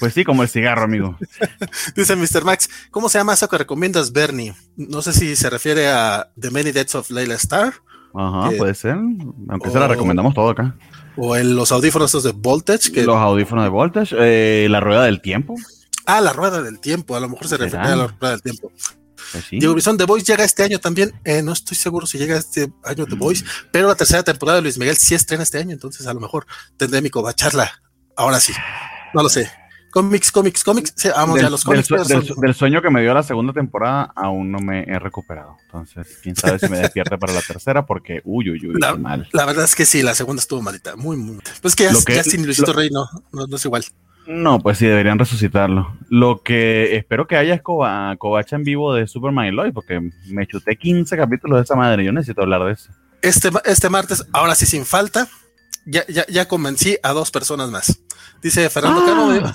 Pues 0.00 0.14
sí, 0.14 0.24
como 0.24 0.42
el 0.42 0.48
cigarro, 0.48 0.84
amigo. 0.84 1.18
Dice 1.96 2.16
Mr. 2.16 2.44
Max, 2.44 2.68
¿cómo 2.90 3.08
se 3.08 3.18
llama 3.18 3.34
eso 3.34 3.48
que 3.48 3.58
recomiendas, 3.58 4.12
Bernie? 4.12 4.54
No 4.76 5.02
sé 5.02 5.12
si 5.12 5.36
se 5.36 5.50
refiere 5.50 5.88
a 5.88 6.30
The 6.40 6.50
Many 6.50 6.72
Deaths 6.72 6.94
of 6.94 7.10
Layla 7.10 7.34
Star. 7.34 7.74
Ajá, 8.14 8.50
puede 8.56 8.74
ser. 8.74 8.96
Aunque 9.48 9.70
se 9.70 9.78
la 9.78 9.88
recomendamos 9.88 10.34
todo 10.34 10.50
acá. 10.50 10.74
O 11.16 11.36
en 11.36 11.54
los 11.54 11.72
audífonos 11.72 12.22
de 12.22 12.32
Voltage. 12.32 12.92
Que... 12.92 13.04
Los 13.04 13.16
audífonos 13.16 13.64
de 13.64 13.70
Voltage. 13.70 14.16
Eh, 14.18 14.68
la 14.68 14.80
rueda 14.80 15.04
del 15.04 15.20
tiempo. 15.20 15.54
Ah, 16.06 16.20
la 16.20 16.32
rueda 16.32 16.62
del 16.62 16.80
tiempo. 16.80 17.16
A 17.16 17.20
lo 17.20 17.28
mejor 17.28 17.48
se 17.48 17.56
refiere 17.56 17.84
a 17.84 17.96
la 17.96 18.06
rueda 18.06 18.32
del 18.32 18.42
tiempo. 18.42 18.72
Pues 19.32 19.50
Diego 19.50 19.74
Bison, 19.74 19.96
The 19.96 20.04
Voice 20.04 20.26
llega 20.26 20.44
este 20.44 20.62
año 20.62 20.78
también. 20.78 21.12
Eh, 21.24 21.42
no 21.42 21.52
estoy 21.52 21.76
seguro 21.76 22.06
si 22.06 22.18
llega 22.18 22.36
este 22.36 22.72
año 22.84 23.06
The 23.06 23.14
Voice, 23.14 23.44
pero 23.70 23.88
la 23.88 23.94
tercera 23.94 24.22
temporada 24.22 24.56
de 24.56 24.62
Luis 24.62 24.78
Miguel 24.78 24.96
sí 24.96 25.14
estrena 25.14 25.42
este 25.42 25.58
año, 25.58 25.72
entonces 25.72 26.06
a 26.06 26.12
lo 26.12 26.20
mejor 26.20 26.46
tendré 26.76 27.00
mi 27.00 27.08
cobacharla. 27.08 27.82
Ahora 28.16 28.40
sí. 28.40 28.52
No 29.14 29.22
lo 29.22 29.28
sé. 29.28 29.50
Cómics, 29.92 30.32
cómics, 30.32 30.64
cómics. 30.64 30.94
Sí, 30.96 31.10
vamos 31.14 31.38
ya 31.38 31.50
los 31.50 31.64
cómics. 31.64 31.86
Del, 32.40 32.54
sueño 32.54 32.80
que 32.80 32.88
me 32.88 33.02
dio 33.02 33.12
la 33.12 33.22
segunda 33.22 33.52
temporada, 33.52 34.10
aún 34.16 34.50
no 34.50 34.58
me 34.58 34.84
he 34.84 34.98
recuperado. 34.98 35.58
Entonces, 35.66 36.18
quién 36.22 36.34
sabe 36.34 36.58
si 36.58 36.66
me 36.70 36.78
despierte 36.78 37.18
para 37.18 37.34
la 37.34 37.42
tercera, 37.42 37.84
porque 37.84 38.22
uy, 38.24 38.48
uy, 38.48 38.68
uy, 38.68 38.80
la, 38.80 38.94
mal. 38.96 39.28
La 39.32 39.44
verdad 39.44 39.66
es 39.66 39.74
que 39.74 39.84
sí, 39.84 40.00
la 40.00 40.14
segunda 40.14 40.40
estuvo 40.40 40.62
malita. 40.62 40.96
Muy, 40.96 41.18
muy. 41.18 41.40
Pues 41.60 41.76
que 41.76 41.84
ya, 41.84 42.22
sin 42.22 42.46
Luisito 42.46 42.72
Rey 42.72 42.88
no, 42.88 43.06
no, 43.32 43.54
es 43.54 43.64
igual. 43.66 43.84
No, 44.26 44.60
pues 44.60 44.78
sí, 44.78 44.86
deberían 44.86 45.18
resucitarlo. 45.18 45.94
Lo 46.08 46.42
que 46.42 46.96
espero 46.96 47.26
que 47.26 47.36
haya 47.36 47.52
es 47.52 47.60
Covacha 47.60 48.56
en 48.56 48.64
vivo 48.64 48.94
de 48.94 49.06
Superman 49.06 49.48
y 49.48 49.50
Lois, 49.50 49.74
porque 49.74 50.00
me 50.28 50.46
chuté 50.46 50.76
15 50.76 51.18
capítulos 51.18 51.58
de 51.58 51.64
esa 51.64 51.76
madre. 51.76 52.02
Yo 52.02 52.12
necesito 52.12 52.40
hablar 52.40 52.64
de 52.64 52.72
eso. 52.72 52.90
Este, 53.20 53.50
este 53.66 53.90
martes, 53.90 54.24
ahora 54.32 54.54
sí 54.54 54.64
sin 54.64 54.86
falta, 54.86 55.28
ya, 55.86 56.06
ya, 56.06 56.26
ya 56.28 56.48
convencí 56.48 56.98
a 57.02 57.12
dos 57.12 57.30
personas 57.30 57.70
más. 57.70 58.00
Dice 58.42 58.68
Fernando 58.70 59.04
Cano, 59.04 59.30
ah. 59.30 59.52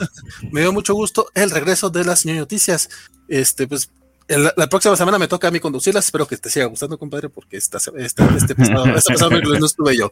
me 0.51 0.61
dio, 0.61 0.71
mucho 0.71 0.93
gusto 0.93 1.29
el 1.33 1.51
regreso 1.51 1.89
de 1.89 2.05
las 2.05 2.25
noticias. 2.25 2.89
Este, 3.27 3.67
pues 3.67 3.91
la 4.29 4.67
próxima 4.67 4.95
semana 4.97 5.17
me 5.17 5.27
toca 5.27 5.47
a 5.47 5.51
mí 5.51 5.59
conducirlas. 5.59 6.05
Espero 6.05 6.27
que 6.27 6.35
te 6.35 6.49
siga 6.49 6.65
gustando, 6.65 6.97
compadre, 6.97 7.29
porque 7.29 7.55
esta, 7.55 7.77
esta, 7.97 8.25
este 8.35 8.55
pasado, 8.55 8.85
este 8.87 9.13
pasado 9.13 9.31
no 9.59 9.65
estuve 9.65 9.97
yo. 9.97 10.11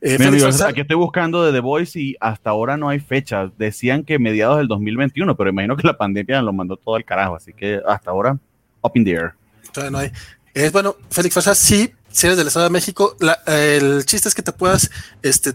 Eh, 0.00 0.18
aquí 0.66 0.80
estoy 0.80 0.96
buscando 0.96 1.44
de 1.44 1.52
The 1.52 1.60
Voice 1.60 1.98
y 1.98 2.16
hasta 2.20 2.50
ahora 2.50 2.76
no 2.76 2.88
hay 2.88 2.98
fecha. 2.98 3.50
Decían 3.56 4.04
que 4.04 4.18
mediados 4.18 4.58
del 4.58 4.66
2021, 4.66 5.36
pero 5.36 5.50
imagino 5.50 5.76
que 5.76 5.86
la 5.86 5.96
pandemia 5.96 6.42
lo 6.42 6.52
mandó 6.52 6.76
todo 6.76 6.96
al 6.96 7.04
carajo. 7.04 7.36
Así 7.36 7.52
que 7.52 7.80
hasta 7.86 8.10
ahora, 8.10 8.36
up 8.82 8.92
in 8.94 9.04
the 9.04 9.12
air. 9.12 9.32
Todavía 9.72 9.90
no 9.90 9.98
hay. 9.98 10.12
Es 10.54 10.72
bueno, 10.72 10.96
Félix 11.10 11.34
Farsa, 11.34 11.54
sí, 11.54 11.92
si 12.12 12.26
eres 12.26 12.36
del 12.36 12.46
Estado 12.46 12.64
de 12.64 12.70
México, 12.70 13.16
el 13.46 14.04
chiste 14.04 14.28
es 14.28 14.34
que 14.34 14.42
te 14.42 14.52
puedas 14.52 14.90
este, 15.22 15.52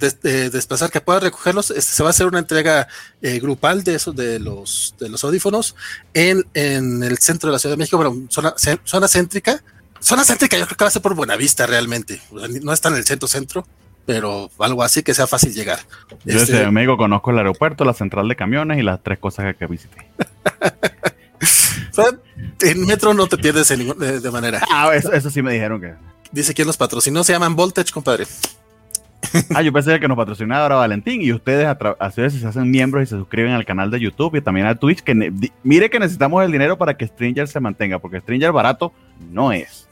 desplazar, 0.49 0.91
que 0.91 1.01
puedas 1.01 1.23
recogerlos. 1.23 1.71
Este, 1.71 1.93
se 1.93 2.03
va 2.03 2.09
a 2.09 2.11
hacer 2.11 2.27
una 2.27 2.39
entrega 2.39 2.87
eh, 3.21 3.39
grupal 3.39 3.83
de 3.83 3.95
esos 3.95 4.15
de 4.15 4.39
los 4.39 4.95
de 4.99 5.09
los 5.09 5.23
audífonos 5.23 5.75
en, 6.13 6.45
en, 6.53 7.03
el 7.03 7.17
centro 7.19 7.49
de 7.49 7.53
la 7.53 7.59
Ciudad 7.59 7.75
de 7.75 7.79
México, 7.79 7.97
bueno, 7.97 8.27
zona, 8.29 8.53
zona 8.83 9.07
céntrica. 9.07 9.63
Zona 9.99 10.23
céntrica, 10.23 10.57
yo 10.57 10.65
creo 10.65 10.77
que 10.77 10.83
va 10.83 10.89
a 10.89 10.91
ser 10.91 11.01
por 11.01 11.15
Buenavista 11.15 11.65
realmente. 11.65 12.21
No 12.61 12.71
está 12.71 12.89
en 12.89 12.95
el 12.95 13.05
centro 13.05 13.27
centro, 13.27 13.65
pero 14.05 14.49
algo 14.59 14.83
así 14.83 15.03
que 15.03 15.13
sea 15.13 15.27
fácil 15.27 15.53
llegar. 15.53 15.79
Yo 16.23 16.39
este, 16.39 16.53
desde 16.53 16.71
México 16.71 16.97
conozco 16.97 17.31
el 17.31 17.39
aeropuerto, 17.39 17.83
la 17.83 17.93
central 17.93 18.27
de 18.27 18.35
camiones 18.35 18.79
y 18.79 18.83
las 18.83 19.01
tres 19.01 19.19
cosas 19.19 19.55
que 19.55 19.65
visité. 19.65 20.07
en 22.61 22.85
metro 22.85 23.13
no 23.13 23.27
te 23.27 23.37
pierdes 23.37 23.67
de, 23.69 24.31
manera. 24.31 24.61
Ah, 24.71 24.91
eso, 24.95 25.29
sí 25.29 25.41
me 25.41 25.53
dijeron 25.53 25.81
que. 25.81 25.93
Dice 26.31 26.53
quién 26.53 26.67
los 26.67 26.77
patrocinó, 26.77 27.23
se 27.23 27.33
llaman 27.33 27.55
Voltage, 27.55 27.91
compadre. 27.91 28.25
Ah, 29.53 29.61
yo 29.61 29.73
pensé 29.73 29.99
que 29.99 30.07
nos 30.07 30.17
patrocinaba 30.17 30.63
ahora 30.63 30.75
Valentín 30.75 31.21
y 31.21 31.33
ustedes 31.33 31.65
a, 31.65 31.71
a 31.71 32.09
veces 32.09 32.39
se 32.39 32.47
hacen 32.47 32.69
miembros 32.69 33.03
y 33.03 33.07
se 33.07 33.17
suscriben 33.17 33.53
al 33.53 33.65
canal 33.65 33.91
de 33.91 33.99
YouTube 33.99 34.35
y 34.35 34.41
también 34.41 34.67
a 34.67 34.75
Twitch. 34.75 35.01
Que 35.01 35.31
mire 35.63 35.89
que 35.89 35.99
necesitamos 35.99 36.43
el 36.43 36.51
dinero 36.51 36.77
para 36.77 36.95
que 36.95 37.07
Stringer 37.07 37.47
se 37.47 37.59
mantenga, 37.59 37.99
porque 37.99 38.19
Stringer 38.19 38.51
barato 38.51 38.93
no 39.31 39.51
es. 39.51 39.87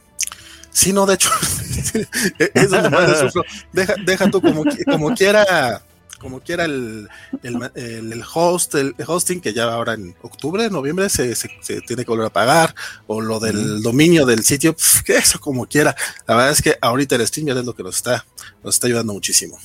Sí, 0.70 0.92
no, 0.94 1.06
de 1.06 1.16
hecho, 1.16 1.30
eso 2.54 2.78
es 2.78 2.92
lo 2.92 3.16
sufro. 3.16 3.44
Deja, 3.72 3.94
deja 4.06 4.30
tú 4.30 4.42
como, 4.42 4.64
como 4.86 5.16
quiera 5.16 5.82
como 6.26 6.40
quiera 6.40 6.66
el, 6.66 7.08
el, 7.44 8.24
host, 8.34 8.74
el 8.74 8.96
hosting, 9.06 9.42
que 9.42 9.54
ya 9.54 9.66
ahora 9.66 9.94
en 9.94 10.16
octubre, 10.24 10.72
noviembre 10.72 11.08
se, 11.08 11.36
se, 11.36 11.48
tiene 11.82 12.04
que 12.04 12.10
volver 12.10 12.26
a 12.26 12.30
pagar, 12.32 12.74
o 13.06 13.22
lo 13.22 13.40
del 13.40 13.84
dominio 13.84 14.26
del 14.26 14.44
sitio, 14.44 14.76
que 15.06 15.18
eso 15.18 15.40
como 15.40 15.68
quiera. 15.68 15.96
La 16.26 16.36
verdad 16.36 16.52
es 16.54 16.64
que 16.64 16.80
ahorita 16.82 17.16
el 17.16 17.28
stream 17.28 17.46
ya 17.50 17.54
es 17.54 17.64
lo 17.64 17.76
que 17.76 17.84
nos 17.84 17.98
está, 17.98 18.26
nos 18.64 18.74
está 18.74 18.88
ayudando 18.88 19.14
muchísimo. 19.14 19.60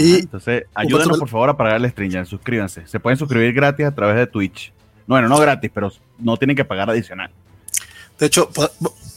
y, 0.00 0.16
entonces, 0.16 0.64
ayúdenos 0.74 1.16
por 1.16 1.28
favor 1.28 1.50
a 1.50 1.56
pagar 1.56 1.76
el 1.76 1.88
stream, 1.88 2.26
suscríbanse. 2.26 2.88
Se 2.88 2.98
pueden 2.98 3.16
suscribir 3.16 3.52
gratis 3.52 3.86
a 3.86 3.94
través 3.94 4.16
de 4.16 4.26
Twitch. 4.26 4.72
Bueno, 5.06 5.28
no 5.28 5.38
gratis, 5.38 5.70
pero 5.72 5.92
no 6.18 6.36
tienen 6.36 6.56
que 6.56 6.64
pagar 6.64 6.90
adicional. 6.90 7.30
De 8.18 8.26
hecho, 8.26 8.50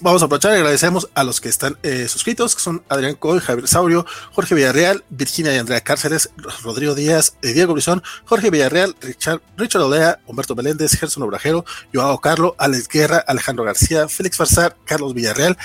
vamos 0.01 0.21
a 0.21 0.25
aprovechar 0.25 0.53
y 0.53 0.55
agradecemos 0.55 1.09
a 1.13 1.23
los 1.23 1.41
que 1.41 1.49
están 1.49 1.77
eh, 1.83 2.07
suscritos, 2.07 2.55
que 2.55 2.61
son 2.61 2.83
Adrián 2.89 3.15
Coy, 3.15 3.39
Javier 3.39 3.67
Saurio, 3.67 4.05
Jorge 4.31 4.55
Villarreal, 4.55 5.03
Virginia 5.09 5.53
y 5.53 5.57
Andrea 5.57 5.81
Cárceles, 5.81 6.29
Rodrigo 6.63 6.95
Díaz, 6.95 7.37
eh, 7.41 7.53
Diego 7.53 7.73
Brizón, 7.73 8.03
Jorge 8.25 8.49
Villarreal, 8.49 8.95
Richard, 9.01 9.41
Richard 9.55 9.81
Olea, 9.81 10.19
Humberto 10.25 10.55
Meléndez, 10.55 10.97
Gerson 10.97 11.23
Obrajero, 11.23 11.65
Joao 11.93 12.19
Carlo, 12.19 12.55
Alex 12.57 12.87
Guerra, 12.87 13.17
Alejandro 13.27 13.63
García, 13.63 14.07
Félix 14.07 14.37
Farsar, 14.37 14.77
Carlos 14.85 15.13
Villarreal, 15.13 15.57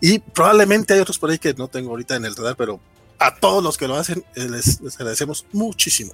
y 0.00 0.18
probablemente 0.18 0.94
hay 0.94 1.00
otros 1.00 1.18
por 1.18 1.30
ahí 1.30 1.38
que 1.38 1.54
no 1.54 1.68
tengo 1.68 1.90
ahorita 1.90 2.16
en 2.16 2.24
el 2.24 2.34
radar, 2.34 2.56
pero 2.56 2.80
a 3.18 3.34
todos 3.34 3.62
los 3.62 3.76
que 3.76 3.86
lo 3.86 3.96
hacen 3.96 4.24
eh, 4.34 4.48
les, 4.48 4.80
les 4.80 4.94
agradecemos 4.96 5.46
muchísimo. 5.52 6.12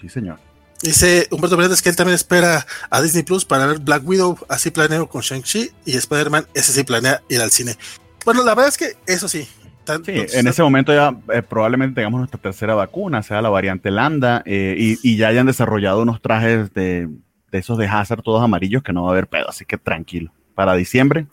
Sí, 0.00 0.08
señor. 0.08 0.38
Dice 0.84 1.28
Humberto 1.30 1.56
Meléndez 1.56 1.80
que 1.80 1.88
él 1.88 1.96
también 1.96 2.14
espera 2.14 2.66
a 2.90 3.00
Disney 3.00 3.22
Plus 3.22 3.46
para 3.46 3.64
ver 3.64 3.78
Black 3.78 4.06
Widow, 4.06 4.36
así 4.50 4.70
planeo 4.70 5.08
con 5.08 5.22
Shang-Chi 5.22 5.70
y 5.86 5.96
Spider-Man, 5.96 6.46
ese 6.52 6.72
sí 6.72 6.84
planea 6.84 7.22
ir 7.30 7.40
al 7.40 7.50
cine. 7.50 7.76
Bueno, 8.26 8.44
la 8.44 8.54
verdad 8.54 8.68
es 8.68 8.76
que 8.76 8.92
eso 9.06 9.26
sí. 9.26 9.48
en 9.88 10.46
ese 10.46 10.62
momento 10.62 10.92
ya 10.92 11.16
eh, 11.32 11.40
probablemente 11.40 11.94
tengamos 11.94 12.18
nuestra 12.18 12.38
tercera 12.38 12.74
vacuna, 12.74 13.22
sea 13.22 13.40
la 13.40 13.48
variante 13.48 13.90
Lambda, 13.90 14.42
eh, 14.44 14.98
y, 15.02 15.16
ya 15.16 15.28
hayan 15.28 15.46
desarrollado 15.46 16.02
unos 16.02 16.20
trajes 16.20 16.74
de, 16.74 17.08
de, 17.50 17.58
esos 17.58 17.78
de 17.78 17.86
Hazard 17.86 18.20
todos 18.20 18.44
amarillos 18.44 18.82
que 18.82 18.92
no 18.92 19.04
va 19.04 19.08
a 19.08 19.12
haber 19.12 19.26
pedo, 19.26 19.48
así 19.48 19.64
que 19.64 19.78
tranquilo. 19.78 20.32
Para 20.54 20.74
diciembre. 20.74 21.26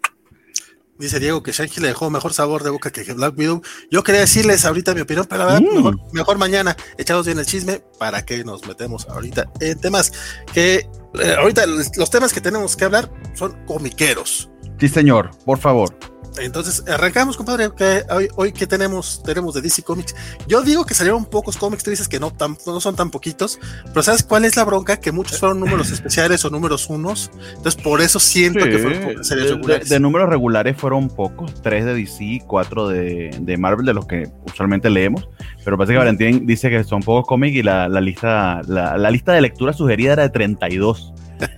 Dice 1.01 1.19
Diego 1.19 1.41
que 1.41 1.51
Shang-Chi 1.51 1.81
le 1.81 1.87
dejó 1.87 2.11
mejor 2.11 2.31
sabor 2.31 2.63
de 2.63 2.69
boca 2.69 2.91
que 2.91 3.11
Black 3.13 3.35
Widow. 3.35 3.63
Yo 3.89 4.03
quería 4.03 4.21
decirles 4.21 4.65
ahorita 4.65 4.93
mi 4.93 5.01
opinión, 5.01 5.25
pero 5.27 5.39
la 5.39 5.53
verdad, 5.53 5.61
mm. 5.61 6.13
mejor, 6.13 6.37
mañana, 6.37 6.77
echados 6.95 7.25
bien 7.25 7.39
el 7.39 7.45
chisme, 7.47 7.81
para 7.97 8.23
que 8.23 8.43
nos 8.43 8.67
metemos 8.67 9.07
ahorita 9.09 9.49
en 9.59 9.79
temas 9.79 10.11
que 10.53 10.87
eh, 11.19 11.35
ahorita 11.39 11.65
los 11.65 12.09
temas 12.11 12.31
que 12.33 12.39
tenemos 12.39 12.77
que 12.77 12.85
hablar 12.85 13.11
son 13.33 13.65
comiqueros. 13.65 14.51
Sí, 14.79 14.89
señor, 14.89 15.31
por 15.43 15.57
favor. 15.57 15.97
Entonces, 16.39 16.83
arrancamos, 16.87 17.37
compadre. 17.37 17.71
Que 17.75 18.03
hoy, 18.09 18.27
hoy 18.35 18.51
que 18.51 18.67
tenemos, 18.67 19.21
tenemos 19.23 19.53
de 19.53 19.61
DC 19.61 19.83
Comics. 19.83 20.15
Yo 20.47 20.61
digo 20.61 20.85
que 20.85 20.93
salieron 20.93 21.25
pocos 21.25 21.57
cómics, 21.57 21.83
tú 21.83 21.89
dices 21.89 22.07
que 22.07 22.19
no, 22.19 22.31
tan, 22.31 22.57
no 22.65 22.79
son 22.79 22.95
tan 22.95 23.11
poquitos, 23.11 23.59
pero 23.87 24.03
¿sabes 24.03 24.23
cuál 24.23 24.45
es 24.45 24.55
la 24.55 24.63
bronca? 24.63 24.97
Que 24.97 25.11
muchos 25.11 25.39
fueron 25.39 25.59
números 25.59 25.91
especiales 25.91 26.43
o 26.45 26.49
números 26.49 26.89
unos. 26.89 27.31
Entonces, 27.55 27.81
por 27.81 28.01
eso 28.01 28.19
siento 28.19 28.63
que 28.65 28.77
fueron 28.77 29.23
series 29.23 29.51
regulares. 29.51 29.89
De, 29.89 29.99
números 29.99 30.29
regulares 30.29 30.77
fueron 30.77 31.09
pocos, 31.09 31.61
tres 31.61 31.85
de 31.85 31.93
DC, 31.93 32.43
cuatro 32.47 32.87
de, 32.87 33.35
de, 33.39 33.57
Marvel, 33.57 33.85
de 33.85 33.93
los 33.93 34.05
que 34.05 34.29
usualmente 34.45 34.89
leemos. 34.89 35.29
Pero 35.63 35.77
parece 35.77 35.93
que 35.93 35.99
Valentín 35.99 36.45
dice 36.45 36.69
que 36.69 36.83
son 36.83 37.01
pocos 37.01 37.27
cómics 37.27 37.55
y 37.57 37.63
la, 37.63 37.87
la 37.87 38.01
lista, 38.01 38.61
la, 38.67 38.97
la, 38.97 39.11
lista 39.11 39.33
de 39.33 39.41
lectura 39.41 39.73
sugerida 39.73 40.13
era 40.13 40.23
de 40.23 40.29
32 40.29 41.13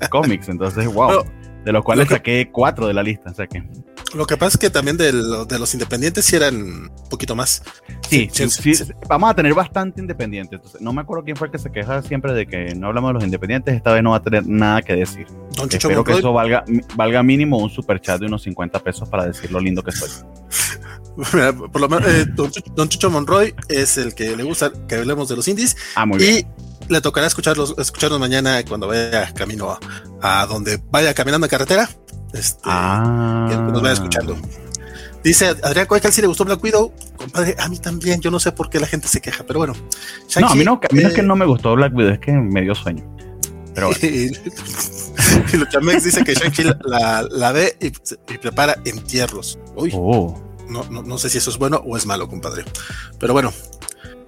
cómics. 0.09 0.49
Entonces, 0.49 0.91
wow. 0.91 1.23
de 1.63 1.71
los 1.71 1.83
cuales 1.83 2.09
saqué 2.09 2.49
cuatro 2.51 2.87
de 2.87 2.93
la 2.93 3.03
lista. 3.03 3.31
O 3.31 3.33
sea 3.33 3.47
que. 3.47 3.63
Lo 4.13 4.27
que 4.27 4.37
pasa 4.37 4.55
es 4.55 4.57
que 4.57 4.69
también 4.69 4.95
de, 4.97 5.11
los 5.11 5.73
independientes 5.73 6.25
sí 6.25 6.35
eran 6.35 6.55
un 6.55 6.91
poquito 7.09 7.35
más. 7.35 7.63
Sí, 8.09 8.29
sí, 8.31 8.73
vamos 9.07 9.31
a 9.31 9.33
tener 9.33 9.53
bastante 9.53 10.01
independientes. 10.01 10.59
no 10.79 10.93
me 10.93 11.01
acuerdo 11.01 11.23
quién 11.23 11.35
fue 11.35 11.47
el 11.47 11.51
que 11.51 11.57
se 11.57 11.71
queja 11.71 12.01
siempre 12.03 12.33
de 12.33 12.45
que 12.45 12.75
no 12.75 12.87
hablamos 12.87 13.09
de 13.09 13.13
los 13.15 13.23
independientes. 13.23 13.75
Esta 13.75 13.91
vez 13.91 14.03
no 14.03 14.11
va 14.11 14.17
a 14.17 14.21
tener 14.21 14.45
nada 14.45 14.81
que 14.81 14.95
decir. 14.95 15.25
Espero 15.69 16.03
que 16.03 16.13
eso 16.13 16.31
valga, 16.31 16.63
valga 16.95 17.23
mínimo 17.23 17.57
un 17.57 17.69
super 17.69 17.99
chat 17.99 18.19
de 18.19 18.27
unos 18.27 18.43
50 18.43 18.79
pesos 18.79 19.09
para 19.09 19.25
decir 19.25 19.51
lo 19.51 19.59
lindo 19.59 19.81
que 19.81 19.91
soy. 19.91 20.09
Por 21.71 21.81
lo 21.81 21.89
menos, 21.89 22.07
eh, 22.09 22.25
don, 22.27 22.89
Chucho 22.89 23.09
Monroy 23.09 23.53
es 23.69 23.97
el 23.97 24.13
que 24.13 24.35
le 24.35 24.43
gusta 24.43 24.71
que 24.87 24.95
hablemos 24.95 25.29
de 25.29 25.35
los 25.35 25.47
indies. 25.47 25.75
Ah, 25.95 26.05
muy 26.05 26.19
bien. 26.19 26.47
Y 26.89 26.91
le 26.91 27.01
tocará 27.01 27.27
escucharlos, 27.27 27.75
escucharnos 27.77 28.19
mañana 28.19 28.63
cuando 28.63 28.87
vaya 28.87 29.33
camino 29.33 29.77
a 30.21 30.45
donde 30.47 30.79
vaya 30.91 31.13
caminando 31.13 31.45
en 31.45 31.49
carretera 31.49 31.89
este, 32.33 32.61
ah. 32.65 33.47
que 33.49 33.55
nos 33.55 33.81
vaya 33.81 33.93
escuchando. 33.93 34.35
Dice 35.23 35.47
Adrián 35.63 35.87
Cuecal 35.87 36.11
si 36.11 36.21
le 36.21 36.27
gustó 36.27 36.43
Black 36.43 36.61
Widow. 36.61 36.91
Compadre, 37.15 37.55
a 37.57 37.69
mí 37.69 37.79
también. 37.79 38.19
Yo 38.19 38.29
no 38.29 38.39
sé 38.39 38.51
por 38.51 38.69
qué 38.69 38.79
la 38.79 38.87
gente 38.87 39.07
se 39.07 39.21
queja, 39.21 39.43
pero 39.47 39.59
bueno. 39.59 39.73
no, 40.39 40.47
a 40.47 40.55
mí 40.55 40.65
no, 40.65 40.73
a 40.73 40.93
mí 40.93 41.01
no 41.01 41.07
es 41.07 41.13
que 41.13 41.21
eh, 41.21 41.23
no 41.23 41.35
me 41.35 41.45
gustó 41.45 41.75
Black 41.75 41.95
Widow, 41.95 42.13
es 42.13 42.19
que 42.19 42.33
me 42.33 42.61
dio 42.61 42.75
sueño. 42.75 43.03
Pero 43.73 43.87
bueno. 43.87 43.99
y 45.53 45.57
Luchamex 45.57 46.03
dice 46.03 46.23
que 46.23 46.33
Shang-Chi 46.33 46.63
la, 46.83 47.25
la, 47.29 47.51
ve 47.53 47.77
y, 47.79 48.37
prepara 48.37 48.77
entierros. 48.83 49.57
Uy. 49.75 49.91
Oh. 49.93 50.37
No, 50.67 50.83
no, 50.89 51.03
no, 51.03 51.17
sé 51.17 51.29
si 51.29 51.37
eso 51.37 51.49
es 51.49 51.57
bueno 51.57 51.81
o 51.85 51.95
es 51.95 52.05
malo, 52.05 52.27
compadre. 52.27 52.65
Pero 53.19 53.33
bueno, 53.33 53.53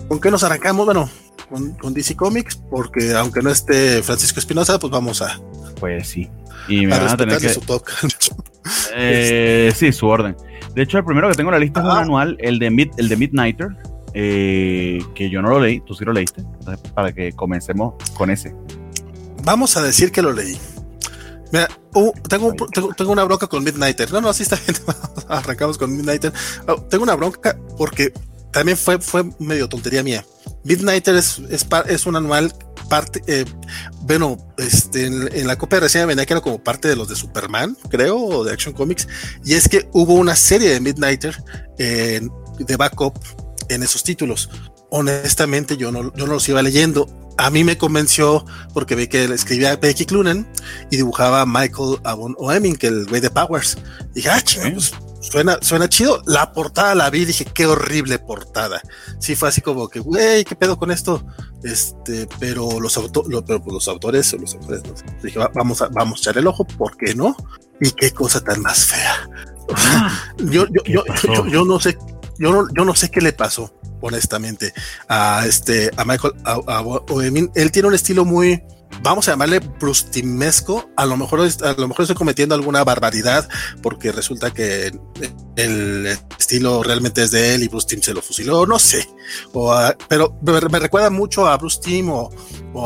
¿con 0.07 0.19
qué 0.19 0.31
nos 0.31 0.43
arrancamos? 0.43 0.85
Bueno, 0.85 1.09
con, 1.49 1.71
con 1.73 1.93
DC 1.93 2.15
Comics, 2.15 2.55
porque 2.55 3.13
aunque 3.13 3.41
no 3.41 3.49
esté 3.49 4.01
Francisco 4.01 4.39
Espinosa, 4.39 4.79
pues 4.79 4.91
vamos 4.91 5.21
a. 5.21 5.39
Pues 5.79 6.07
sí. 6.07 6.29
Y 6.67 6.85
me 6.85 6.97
van 6.97 7.09
a 7.09 7.17
tener 7.17 7.39
que. 7.39 7.49
Su 7.49 7.61
eh, 8.95 9.71
sí, 9.75 9.91
su 9.91 10.07
orden. 10.07 10.35
De 10.73 10.81
hecho, 10.81 10.97
el 10.97 11.05
primero 11.05 11.29
que 11.29 11.35
tengo 11.35 11.49
en 11.49 11.53
la 11.53 11.59
lista 11.59 11.79
es 11.79 11.85
un 11.85 11.91
anual, 11.91 12.37
el 12.39 12.59
de, 12.59 12.69
Mid, 12.69 12.91
el 12.97 13.07
de 13.07 13.15
Midnighter, 13.15 13.69
eh, 14.13 14.99
que 15.13 15.29
yo 15.29 15.41
no 15.41 15.49
lo 15.49 15.59
leí, 15.59 15.79
tú 15.81 15.93
sí 15.93 16.03
lo 16.03 16.11
leíste. 16.11 16.41
Entonces, 16.41 16.91
para 16.91 17.13
que 17.13 17.31
comencemos 17.33 17.95
con 18.13 18.29
ese. 18.29 18.55
Vamos 19.43 19.77
a 19.77 19.83
decir 19.83 20.11
que 20.11 20.21
lo 20.21 20.33
leí. 20.33 20.57
Mira, 21.51 21.69
uh, 21.93 22.11
tengo, 22.27 22.53
tengo, 22.97 23.11
una 23.11 23.23
bronca 23.23 23.47
con 23.47 23.63
Midnighter. 23.63 24.11
No, 24.11 24.19
no, 24.19 24.29
así 24.29 24.43
está 24.43 24.57
bien. 24.57 24.77
Arrancamos 25.29 25.77
con 25.77 25.95
Midnighter. 25.95 26.33
Oh, 26.67 26.81
tengo 26.81 27.03
una 27.03 27.15
bronca 27.15 27.57
porque 27.77 28.11
también 28.51 28.77
fue, 28.77 28.99
fue 28.99 29.23
medio 29.39 29.69
tontería 29.69 30.03
mía. 30.03 30.25
Midnighter 30.65 31.15
es, 31.15 31.39
es, 31.49 31.65
es 31.87 32.05
un 32.05 32.17
anual 32.17 32.53
parte, 32.89 33.23
eh, 33.25 33.45
bueno, 34.01 34.37
este, 34.57 35.05
en, 35.05 35.47
la 35.47 35.57
copia 35.57 35.79
recién 35.79 36.07
venía 36.07 36.25
que 36.25 36.33
era 36.33 36.41
como 36.41 36.63
parte 36.63 36.87
de 36.87 36.95
los 36.95 37.07
de 37.07 37.15
Superman, 37.15 37.77
creo, 37.89 38.17
o 38.17 38.43
de 38.43 38.51
Action 38.51 38.73
Comics, 38.73 39.07
y 39.43 39.53
es 39.53 39.69
que 39.69 39.89
hubo 39.93 40.13
una 40.13 40.35
serie 40.35 40.69
de 40.69 40.79
Midnighter 40.79 41.41
de 41.77 42.75
backup 42.77 43.17
en 43.69 43.83
esos 43.83 44.03
títulos. 44.03 44.49
Honestamente, 44.89 45.77
yo 45.77 45.91
no, 45.91 46.13
yo 46.15 46.27
no 46.27 46.33
los 46.33 46.47
iba 46.49 46.61
leyendo. 46.61 47.24
A 47.37 47.49
mí 47.49 47.63
me 47.63 47.77
convenció 47.77 48.45
porque 48.73 48.95
vi 48.95 49.07
que 49.07 49.25
escribía 49.25 49.75
Becky 49.75 50.05
Clunan 50.05 50.47
y 50.89 50.97
dibujaba 50.97 51.45
Michael 51.45 51.99
Avon 52.03 52.35
Oeming, 52.37 52.77
que 52.77 52.87
el 52.87 53.05
güey 53.05 53.21
de 53.21 53.29
Powers. 53.29 53.77
Y 54.11 54.15
dije, 54.15 54.29
ah, 54.29 54.41
pues 54.73 54.93
suena, 55.19 55.57
suena 55.61 55.89
chido. 55.89 56.21
La 56.25 56.53
portada 56.53 56.95
la 56.95 57.09
vi 57.09 57.19
y 57.19 57.25
dije, 57.25 57.45
qué 57.45 57.65
horrible 57.65 58.19
portada. 58.19 58.81
Sí, 59.19 59.35
fue 59.35 59.49
así 59.49 59.61
como 59.61 59.89
que, 59.89 59.99
güey, 59.99 60.45
¿qué 60.45 60.55
pedo 60.55 60.77
con 60.77 60.91
esto? 60.91 61.25
Este, 61.63 62.27
pero 62.39 62.79
los, 62.79 62.95
auto, 62.97 63.23
pero 63.45 63.61
pues 63.61 63.73
los 63.73 63.87
autores, 63.87 64.33
los 64.33 64.53
autores, 64.53 64.83
dije, 65.21 65.39
vamos 65.53 65.81
a, 65.81 65.87
vamos 65.87 66.19
a 66.19 66.21
echar 66.21 66.37
el 66.37 66.47
ojo, 66.47 66.65
¿por 66.65 66.95
qué 66.95 67.15
no? 67.15 67.35
Y 67.81 67.91
qué 67.91 68.11
cosa 68.11 68.41
tan 68.41 68.61
más 68.61 68.85
fea. 68.85 69.29
yo, 70.37 70.65
yo, 70.67 70.81
yo, 70.85 71.47
yo, 71.47 71.65
no 71.65 71.79
sé, 71.79 71.97
yo 72.37 72.51
no, 72.51 72.67
yo 72.75 72.85
no 72.85 72.95
sé 72.95 73.09
qué 73.09 73.21
le 73.21 73.33
pasó, 73.33 73.73
honestamente, 74.01 74.73
a 75.07 75.45
este, 75.47 75.91
a 75.97 76.05
Michael, 76.05 76.33
a, 76.43 76.83
él 77.55 77.71
tiene 77.71 77.87
un 77.87 77.93
estilo 77.93 78.25
muy, 78.25 78.61
vamos 79.01 79.27
a 79.27 79.31
llamarle 79.31 79.59
brustimesco, 79.59 80.89
a 80.95 81.05
lo 81.05 81.17
mejor 81.17 81.41
a 81.41 81.73
lo 81.73 81.87
mejor 81.87 82.03
estoy 82.03 82.15
cometiendo 82.15 82.55
alguna 82.55 82.83
barbaridad 82.83 83.47
porque 83.81 84.11
resulta 84.11 84.51
que 84.51 84.91
el 85.55 86.17
estilo 86.37 86.83
realmente 86.83 87.23
es 87.23 87.31
de 87.31 87.55
él 87.55 87.63
y 87.63 87.67
Bruce 87.67 87.87
Timm 87.87 88.01
se 88.01 88.13
lo 88.13 88.21
fusiló, 88.21 88.65
no 88.65 88.79
sé, 88.79 89.07
o 89.53 89.73
pero 90.07 90.37
me, 90.41 90.79
recuerda 90.79 91.09
mucho 91.09 91.47
a 91.47 91.57
Bruce 91.57 91.79
Timm 91.81 92.09
o, 92.09 92.29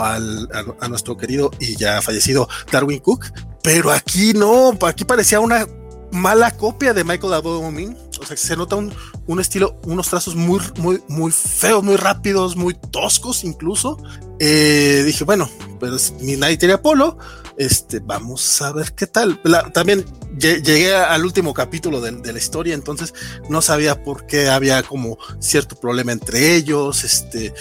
al, 0.02 0.50
a, 0.80 0.88
nuestro 0.88 1.18
querido 1.18 1.52
y 1.60 1.76
ya 1.76 2.02
fallecido 2.02 2.48
Darwin 2.72 3.00
Cook, 3.00 3.26
pero 3.64 3.92
aquí 3.92 4.34
no, 4.34 4.78
aquí 4.82 5.06
parecía 5.06 5.40
una 5.40 5.66
mala 6.12 6.52
copia 6.52 6.94
de 6.94 7.04
Michael 7.04 7.34
Abomin, 7.34 7.98
o 8.20 8.26
sea, 8.26 8.38
se 8.38 8.56
nota 8.56 8.76
un, 8.76 8.94
un 9.28 9.40
estilo, 9.40 9.78
unos 9.84 10.10
trazos 10.10 10.36
muy, 10.36 10.60
muy, 10.78 11.02
muy 11.08 11.32
feos, 11.32 11.84
muy 11.84 11.96
rápidos, 11.96 12.56
muy 12.56 12.74
toscos 12.74 13.44
incluso, 13.44 14.02
eh, 14.40 15.04
dije, 15.06 15.24
bueno, 15.24 15.50
pues 15.80 16.14
Midnight 16.22 16.62
y 16.64 16.72
Apolo, 16.72 17.18
este, 17.58 18.00
vamos 18.00 18.62
a 18.62 18.72
ver 18.72 18.94
qué 18.94 19.08
tal. 19.08 19.42
también 19.74 20.06
llegué 20.38 20.96
al 20.96 21.26
último 21.26 21.54
capítulo 21.54 22.00
de, 22.00 22.32
la 22.32 22.38
historia, 22.38 22.74
entonces 22.74 23.14
no 23.50 23.62
sabía 23.62 24.04
por 24.04 24.26
qué 24.26 24.50
había 24.50 24.82
como 24.84 25.18
cierto 25.40 25.76
problema 25.76 26.12
entre 26.14 26.56
ellos. 26.56 27.04
Este, 27.04 27.54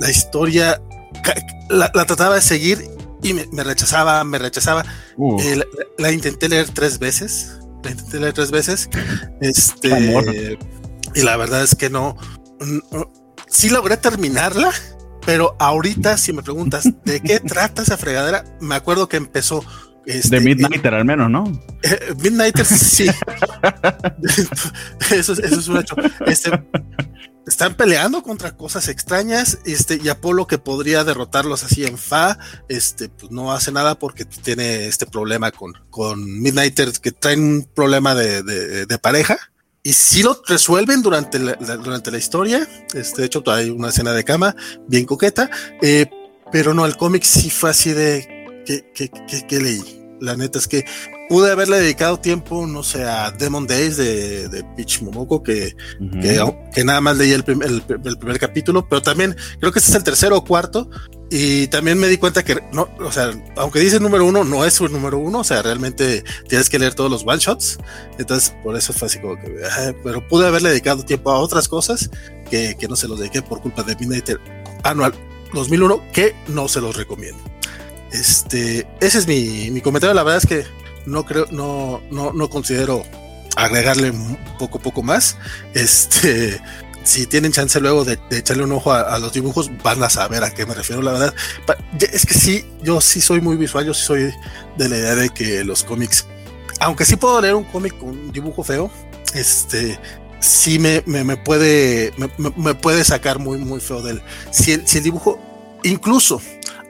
la 0.00 0.10
historia 0.10 0.80
la, 1.68 1.90
trataba 1.90 2.36
de 2.36 2.42
seguir 2.42 2.88
y 3.22 3.34
me, 3.34 3.64
rechazaba, 3.64 4.24
me 4.24 4.38
rechazaba. 4.38 4.84
Eh, 5.40 5.62
la, 5.98 6.12
intenté 6.12 6.48
leer 6.48 6.68
tres 6.70 6.98
veces, 6.98 7.58
intenté 7.90 8.32
tres 8.32 8.50
veces. 8.50 8.88
Este, 9.40 10.58
y 11.14 11.22
la 11.22 11.36
verdad 11.36 11.62
es 11.62 11.74
que 11.74 11.90
no, 11.90 12.16
no 12.90 13.10
sí 13.48 13.68
logré 13.68 13.96
terminarla 13.96 14.72
pero 15.24 15.56
ahorita, 15.58 16.18
si 16.18 16.32
me 16.32 16.42
preguntas 16.42 16.88
de 17.04 17.20
qué 17.20 17.38
trata 17.40 17.82
esa 17.82 17.96
fregadera, 17.96 18.44
me 18.60 18.74
acuerdo 18.74 19.08
que 19.08 19.16
empezó. 19.16 19.64
Este, 20.06 20.36
de 20.36 20.40
Midnighter 20.40 20.94
al 20.94 21.04
menos, 21.04 21.30
¿no? 21.30 21.44
Eh, 21.82 22.14
Midnighter 22.22 22.66
sí. 22.66 23.06
eso, 25.10 25.32
es 25.32 25.68
un 25.68 25.78
hecho. 25.78 25.96
Este, 26.26 26.50
están 27.46 27.76
peleando 27.76 28.22
contra 28.22 28.56
cosas 28.56 28.88
extrañas, 28.88 29.58
este, 29.64 30.00
y 30.02 30.08
Apolo 30.08 30.46
que 30.46 30.58
podría 30.58 31.04
derrotarlos 31.04 31.64
así 31.64 31.84
en 31.84 31.98
fa, 31.98 32.38
este, 32.68 33.08
pues 33.08 33.30
no 33.30 33.52
hace 33.52 33.72
nada 33.72 33.98
porque 33.98 34.24
tiene 34.24 34.86
este 34.86 35.06
problema 35.06 35.50
con, 35.50 35.72
con 35.90 36.40
Midnighter, 36.40 36.92
que 37.00 37.12
traen 37.12 37.40
un 37.40 37.68
problema 37.74 38.14
de, 38.14 38.86
de 38.86 38.98
pareja 38.98 39.38
y 39.84 39.94
si 39.94 40.22
lo 40.22 40.40
resuelven 40.46 41.02
durante 41.02 41.38
la, 41.38 41.54
durante 41.54 42.10
la 42.10 42.18
historia. 42.18 42.66
Este, 42.94 43.22
de 43.22 43.26
hecho, 43.26 43.42
hay 43.46 43.70
una 43.70 43.88
escena 43.88 44.12
de 44.12 44.24
cama 44.24 44.54
bien 44.86 45.06
coqueta, 45.06 45.50
eh, 45.80 46.08
pero 46.52 46.72
no, 46.72 46.86
el 46.86 46.96
cómic 46.96 47.24
sí 47.24 47.50
fue 47.50 47.70
así 47.70 47.92
de 47.92 48.41
que, 48.64 48.90
que, 48.94 49.10
que, 49.46 49.60
leí. 49.60 49.82
La 50.20 50.36
neta 50.36 50.58
es 50.58 50.68
que 50.68 50.84
pude 51.28 51.50
haberle 51.50 51.80
dedicado 51.80 52.20
tiempo, 52.20 52.66
no 52.66 52.82
sé, 52.82 53.04
a 53.04 53.30
Demon 53.30 53.66
Days 53.66 53.96
de, 53.96 54.48
de 54.48 54.64
Peach 54.76 55.02
Momoko, 55.02 55.42
que, 55.42 55.74
que, 56.74 56.84
nada 56.84 57.00
más 57.00 57.16
leí 57.16 57.32
el, 57.32 57.44
el, 57.46 57.82
el, 58.04 58.18
primer 58.18 58.38
capítulo, 58.38 58.88
pero 58.88 59.02
también 59.02 59.36
creo 59.58 59.72
que 59.72 59.78
este 59.78 59.90
es 59.90 59.96
el 59.96 60.04
tercero 60.04 60.36
o 60.36 60.44
cuarto, 60.44 60.88
y 61.34 61.66
también 61.68 61.98
me 61.98 62.08
di 62.08 62.18
cuenta 62.18 62.44
que, 62.44 62.62
no, 62.74 62.90
o 63.00 63.10
sea, 63.10 63.30
aunque 63.56 63.80
dice 63.80 63.98
número 63.98 64.26
uno, 64.26 64.44
no 64.44 64.66
es 64.66 64.78
un 64.82 64.92
número 64.92 65.18
uno, 65.18 65.38
o 65.38 65.44
sea, 65.44 65.62
realmente 65.62 66.22
tienes 66.46 66.68
que 66.68 66.78
leer 66.78 66.92
todos 66.92 67.10
los 67.10 67.26
one 67.26 67.38
shots. 67.38 67.78
Entonces, 68.18 68.54
por 68.62 68.76
eso 68.76 68.92
fue 68.92 69.06
así 69.06 69.18
como 69.18 69.36
que, 69.36 69.50
pero 70.04 70.28
pude 70.28 70.46
haberle 70.46 70.68
dedicado 70.68 71.02
tiempo 71.06 71.30
a 71.30 71.38
otras 71.38 71.68
cosas 71.68 72.10
que, 72.50 72.76
que 72.78 72.86
no 72.86 72.96
se 72.96 73.08
los 73.08 73.18
dediqué 73.18 73.40
por 73.40 73.62
culpa 73.62 73.82
de 73.82 73.96
Midnight 73.96 74.28
Anual 74.82 75.14
2001, 75.54 76.02
que 76.12 76.34
no 76.48 76.68
se 76.68 76.82
los 76.82 76.94
recomiendo. 76.98 77.51
Este, 78.12 78.86
ese 79.00 79.18
es 79.18 79.26
mi, 79.26 79.70
mi 79.70 79.80
comentario. 79.80 80.14
La 80.14 80.22
verdad 80.22 80.42
es 80.42 80.48
que 80.48 80.66
no 81.06 81.24
creo, 81.24 81.46
no, 81.50 82.00
no, 82.10 82.32
no 82.32 82.50
considero 82.50 83.04
agregarle 83.56 84.12
poco, 84.58 84.78
poco 84.78 85.02
más. 85.02 85.36
Este, 85.74 86.60
si 87.04 87.26
tienen 87.26 87.52
chance 87.52 87.80
luego 87.80 88.04
de, 88.04 88.18
echarle 88.30 88.64
un 88.64 88.72
ojo 88.72 88.92
a, 88.92 89.18
los 89.18 89.32
dibujos, 89.32 89.70
van 89.82 90.02
a 90.02 90.10
saber 90.10 90.44
a 90.44 90.52
qué 90.52 90.66
me 90.66 90.74
refiero, 90.74 91.02
la 91.02 91.12
verdad. 91.12 91.34
Es 92.00 92.26
que 92.26 92.34
sí, 92.34 92.64
yo 92.82 93.00
sí 93.00 93.20
soy 93.20 93.40
muy 93.40 93.56
visual, 93.56 93.86
yo 93.86 93.94
sí 93.94 94.04
soy 94.04 94.32
de 94.76 94.88
la 94.88 94.96
idea 94.96 95.14
de 95.14 95.30
que 95.30 95.64
los 95.64 95.82
cómics, 95.84 96.26
aunque 96.80 97.04
sí 97.04 97.16
puedo 97.16 97.40
leer 97.40 97.54
un 97.54 97.64
cómic 97.64 97.96
con 97.98 98.10
un 98.10 98.32
dibujo 98.32 98.62
feo, 98.62 98.90
este, 99.34 99.98
sí 100.40 100.78
me, 100.78 101.02
me, 101.06 101.36
puede, 101.36 102.12
me, 102.56 102.74
puede 102.74 103.04
sacar 103.04 103.38
muy, 103.38 103.58
muy 103.58 103.80
feo 103.80 104.02
del. 104.02 104.22
Si 104.50 104.72
el, 104.72 104.86
si 104.86 104.98
el 104.98 105.04
dibujo, 105.04 105.40
incluso, 105.82 106.40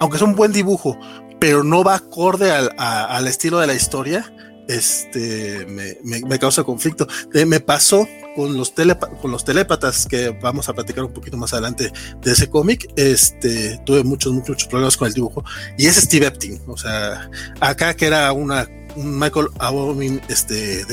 aunque 0.03 0.17
es 0.17 0.23
un 0.23 0.35
buen 0.35 0.51
dibujo, 0.51 0.99
pero 1.39 1.63
no 1.63 1.85
va 1.85 1.95
acorde 1.95 2.51
al, 2.51 2.73
al 2.77 3.29
estilo 3.29 3.61
de 3.61 3.69
la 3.69 3.75
historia, 3.75 4.35
este 4.67 5.65
me, 6.03 6.39
causa 6.41 6.65
conflicto. 6.65 7.07
Eh, 7.33 7.47
me 7.47 7.61
pasó 7.61 8.09
con 8.35 8.57
los, 8.57 8.75
con 9.21 9.31
los 9.31 9.45
telépatas, 9.45 10.07
que 10.07 10.31
vamos 10.31 10.69
a 10.69 10.73
platicar 10.73 11.05
un 11.05 11.13
poquito 11.13 11.37
más 11.37 11.53
adelante 11.53 11.93
de 12.21 12.33
ese 12.33 12.51
cómic. 12.51 12.93
Este, 12.97 13.79
tuve 13.87 14.03
muchos, 14.03 14.33
muchos, 14.33 14.67
problemas 14.67 14.97
con 14.97 15.07
el 15.07 15.15
dibujo. 15.15 15.45
Y 15.79 15.87
es 15.87 15.95
Steve 15.95 16.27
Epting. 16.27 16.61
O 16.67 16.77
sea, 16.77 17.31
acá 17.61 17.95
que 17.95 18.07
era 18.07 18.33
una, 18.33 18.67
un 18.97 19.21
Michael 19.21 19.51
Abomin 19.61 20.21
este, 20.29 20.85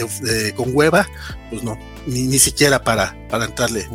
con 0.56 0.70
hueva, 0.76 1.08
pues 1.50 1.64
no, 1.64 1.80
ni, 2.06 2.28
ni 2.28 2.38
siquiera 2.38 2.84
para, 2.84 3.18
para 3.28 3.46
entrarle 3.46 3.90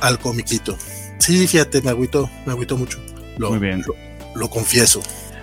al 0.00 0.18
comiquito. 0.18 0.76
Sí, 1.18 1.46
fíjate, 1.46 1.82
me 1.82 1.90
agüitó, 1.90 2.28
me 2.46 2.50
agüitó 2.50 2.76
mucho. 2.76 2.98
Muy 3.38 3.60
bien. 3.60 3.84
lo 3.86 4.05
confieso. 4.48 5.00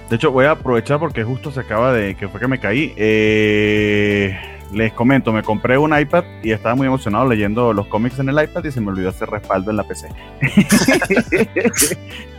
De 0.09 0.17
hecho, 0.17 0.31
voy 0.31 0.45
a 0.45 0.51
aprovechar 0.51 0.99
porque 0.99 1.23
justo 1.23 1.51
se 1.51 1.61
acaba 1.61 1.93
de 1.93 2.15
que 2.15 2.27
fue 2.27 2.39
que 2.39 2.47
me 2.47 2.59
caí. 2.59 2.93
Eh, 2.97 4.37
les 4.73 4.91
comento, 4.93 5.31
me 5.31 5.43
compré 5.43 5.77
un 5.77 5.97
iPad 5.97 6.23
y 6.43 6.51
estaba 6.51 6.75
muy 6.75 6.87
emocionado 6.87 7.27
leyendo 7.27 7.73
los 7.73 7.87
cómics 7.87 8.19
en 8.19 8.29
el 8.29 8.43
iPad 8.43 8.63
y 8.65 8.71
se 8.71 8.81
me 8.81 8.89
olvidó 8.89 9.09
hacer 9.09 9.29
respaldo 9.29 9.71
en 9.71 9.77
la 9.77 9.83
PC. 9.83 10.09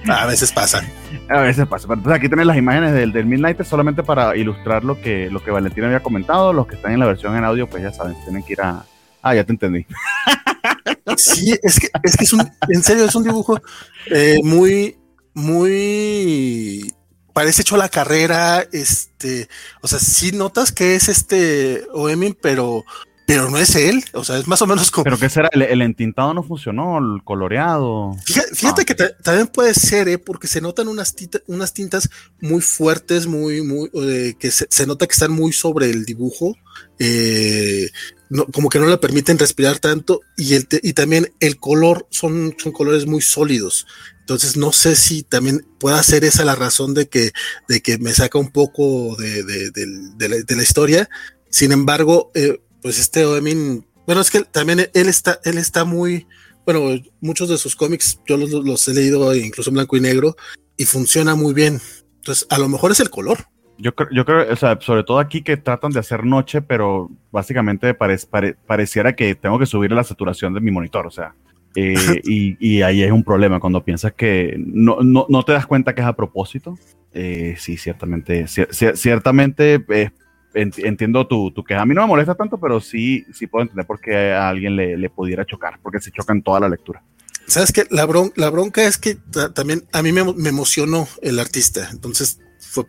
a 0.08 0.26
veces 0.26 0.52
pasa. 0.52 0.84
A 1.28 1.40
veces 1.40 1.66
pasa. 1.66 1.86
Entonces 1.88 2.12
aquí 2.12 2.28
tienen 2.28 2.46
las 2.46 2.56
imágenes 2.56 2.92
del, 2.92 3.12
del 3.12 3.26
Midnight 3.26 3.62
solamente 3.64 4.02
para 4.02 4.36
ilustrar 4.36 4.84
lo 4.84 5.00
que, 5.00 5.30
lo 5.30 5.42
que 5.42 5.50
Valentín 5.50 5.84
había 5.84 6.00
comentado. 6.00 6.52
Los 6.52 6.66
que 6.66 6.74
están 6.76 6.92
en 6.92 7.00
la 7.00 7.06
versión 7.06 7.36
en 7.36 7.44
audio, 7.44 7.68
pues 7.68 7.82
ya 7.82 7.92
saben, 7.92 8.14
tienen 8.24 8.42
que 8.42 8.54
ir 8.54 8.60
a... 8.60 8.84
Ah, 9.22 9.34
ya 9.34 9.44
te 9.44 9.52
entendí. 9.52 9.86
Sí, 11.16 11.56
es 11.62 11.80
que 11.80 11.88
es, 12.02 12.16
que 12.16 12.24
es 12.24 12.32
un, 12.32 12.40
en 12.68 12.82
serio, 12.82 13.04
es 13.04 13.14
un 13.14 13.24
dibujo 13.24 13.60
eh, 14.06 14.38
muy, 14.42 14.96
muy 15.34 16.94
parece 17.34 17.62
hecho 17.62 17.76
la 17.76 17.90
carrera, 17.90 18.66
este, 18.72 19.48
o 19.82 19.88
sea, 19.88 19.98
sí 19.98 20.32
notas 20.32 20.72
que 20.72 20.94
es 20.94 21.08
este 21.10 21.82
Oemin, 21.92 22.38
pero, 22.40 22.84
pero 23.26 23.50
no 23.50 23.58
es 23.58 23.74
él, 23.74 24.04
o 24.12 24.22
sea, 24.22 24.38
es 24.38 24.46
más 24.46 24.62
o 24.62 24.66
menos 24.68 24.90
como... 24.92 25.04
Pero 25.04 25.18
que 25.18 25.28
será, 25.28 25.50
el, 25.52 25.82
entintado 25.82 26.32
no 26.32 26.44
funcionó, 26.44 26.98
el 26.98 27.24
coloreado. 27.24 28.14
Fíjate, 28.24 28.82
ah. 28.82 28.84
que 28.84 28.94
también 28.94 29.48
puede 29.48 29.74
ser, 29.74 30.08
¿eh? 30.08 30.18
porque 30.18 30.46
se 30.46 30.60
notan 30.60 30.86
unas, 30.86 31.14
unas 31.48 31.74
tintas 31.74 32.08
muy 32.40 32.62
fuertes, 32.62 33.26
muy, 33.26 33.62
muy, 33.62 33.90
que 34.38 34.50
se, 34.52 34.86
nota 34.86 35.06
que 35.06 35.12
están 35.12 35.32
muy 35.32 35.52
sobre 35.52 35.90
el 35.90 36.04
dibujo, 36.04 36.54
eh, 37.00 37.88
como 38.52 38.68
que 38.68 38.78
no 38.78 38.86
le 38.86 38.96
permiten 38.98 39.38
respirar 39.40 39.80
tanto, 39.80 40.20
y, 40.36 40.54
el 40.54 40.68
y 40.82 40.92
también 40.92 41.32
el 41.40 41.58
color 41.58 42.06
son, 42.10 42.54
son 42.58 42.70
colores 42.70 43.06
muy 43.06 43.22
sólidos. 43.22 43.86
Entonces 44.24 44.56
no 44.56 44.72
sé 44.72 44.96
si 44.96 45.22
también 45.22 45.66
pueda 45.78 46.02
ser 46.02 46.24
esa 46.24 46.46
la 46.46 46.54
razón 46.54 46.94
de 46.94 47.10
que, 47.10 47.32
de 47.68 47.82
que 47.82 47.98
me 47.98 48.14
saca 48.14 48.38
un 48.38 48.50
poco 48.50 49.16
de, 49.16 49.42
de, 49.42 50.56
la, 50.56 50.62
historia. 50.62 51.10
Sin 51.50 51.72
embargo, 51.72 52.30
eh, 52.34 52.58
pues 52.80 52.98
este 52.98 53.26
Oemin, 53.26 53.86
bueno, 54.06 54.22
es 54.22 54.30
que 54.30 54.40
también 54.40 54.88
él 54.94 55.08
está, 55.10 55.40
él 55.44 55.58
está 55.58 55.84
muy, 55.84 56.26
bueno, 56.64 56.98
muchos 57.20 57.50
de 57.50 57.58
sus 57.58 57.76
cómics 57.76 58.18
yo 58.26 58.38
los, 58.38 58.88
he 58.88 58.94
leído 58.94 59.34
incluso 59.36 59.68
en 59.68 59.74
blanco 59.74 59.98
y 59.98 60.00
negro 60.00 60.36
y 60.78 60.86
funciona 60.86 61.34
muy 61.34 61.52
bien. 61.52 61.82
Entonces, 62.16 62.46
a 62.48 62.56
lo 62.56 62.70
mejor 62.70 62.92
es 62.92 63.00
el 63.00 63.10
color. 63.10 63.40
Yo 63.76 63.94
creo, 63.94 64.08
yo 64.10 64.24
creo, 64.24 64.50
o 64.50 64.56
sea, 64.56 64.78
sobre 64.80 65.04
todo 65.04 65.18
aquí 65.18 65.42
que 65.42 65.58
tratan 65.58 65.92
de 65.92 66.00
hacer 66.00 66.24
noche, 66.24 66.62
pero 66.62 67.10
básicamente 67.30 67.92
pareciera 67.92 69.14
que 69.14 69.34
tengo 69.34 69.58
que 69.58 69.66
subir 69.66 69.92
la 69.92 70.02
saturación 70.02 70.54
de 70.54 70.62
mi 70.62 70.70
monitor, 70.70 71.06
o 71.06 71.10
sea, 71.10 71.34
eh, 71.76 72.20
y, 72.24 72.82
ahí 72.82 73.02
es 73.02 73.10
un 73.10 73.24
problema 73.24 73.60
cuando 73.60 73.84
piensas 73.84 74.12
que 74.12 74.54
no, 74.58 75.00
no, 75.02 75.26
no 75.28 75.42
te 75.42 75.52
das 75.52 75.66
cuenta 75.66 75.94
que 75.94 76.00
es 76.00 76.06
a 76.06 76.14
propósito. 76.14 76.78
Eh, 77.12 77.56
sí, 77.58 77.76
ciertamente, 77.76 78.46
ciertamente 78.46 79.84
eh, 79.88 80.10
entiendo 80.54 81.26
tu, 81.26 81.50
tu 81.50 81.64
queja. 81.64 81.82
A 81.82 81.86
mí 81.86 81.94
no 81.94 82.02
me 82.02 82.08
molesta 82.08 82.34
tanto, 82.34 82.58
pero 82.58 82.80
sí, 82.80 83.24
sí 83.32 83.46
puedo 83.46 83.62
entender 83.62 83.86
por 83.86 84.00
qué 84.00 84.32
a 84.32 84.48
alguien 84.48 84.76
le, 84.76 84.96
le 84.96 85.10
pudiera 85.10 85.44
chocar, 85.44 85.78
porque 85.82 86.00
se 86.00 86.10
choca 86.10 86.32
en 86.32 86.42
toda 86.42 86.60
la 86.60 86.68
lectura. 86.68 87.02
Sabes 87.46 87.72
que 87.72 87.84
la, 87.90 88.08
la 88.36 88.50
bronca 88.50 88.84
es 88.84 88.96
que 88.96 89.16
también 89.54 89.84
a 89.92 90.02
mí 90.02 90.12
me, 90.12 90.32
me, 90.32 90.48
emocionó 90.48 91.06
el 91.22 91.38
artista. 91.38 91.88
Entonces 91.92 92.40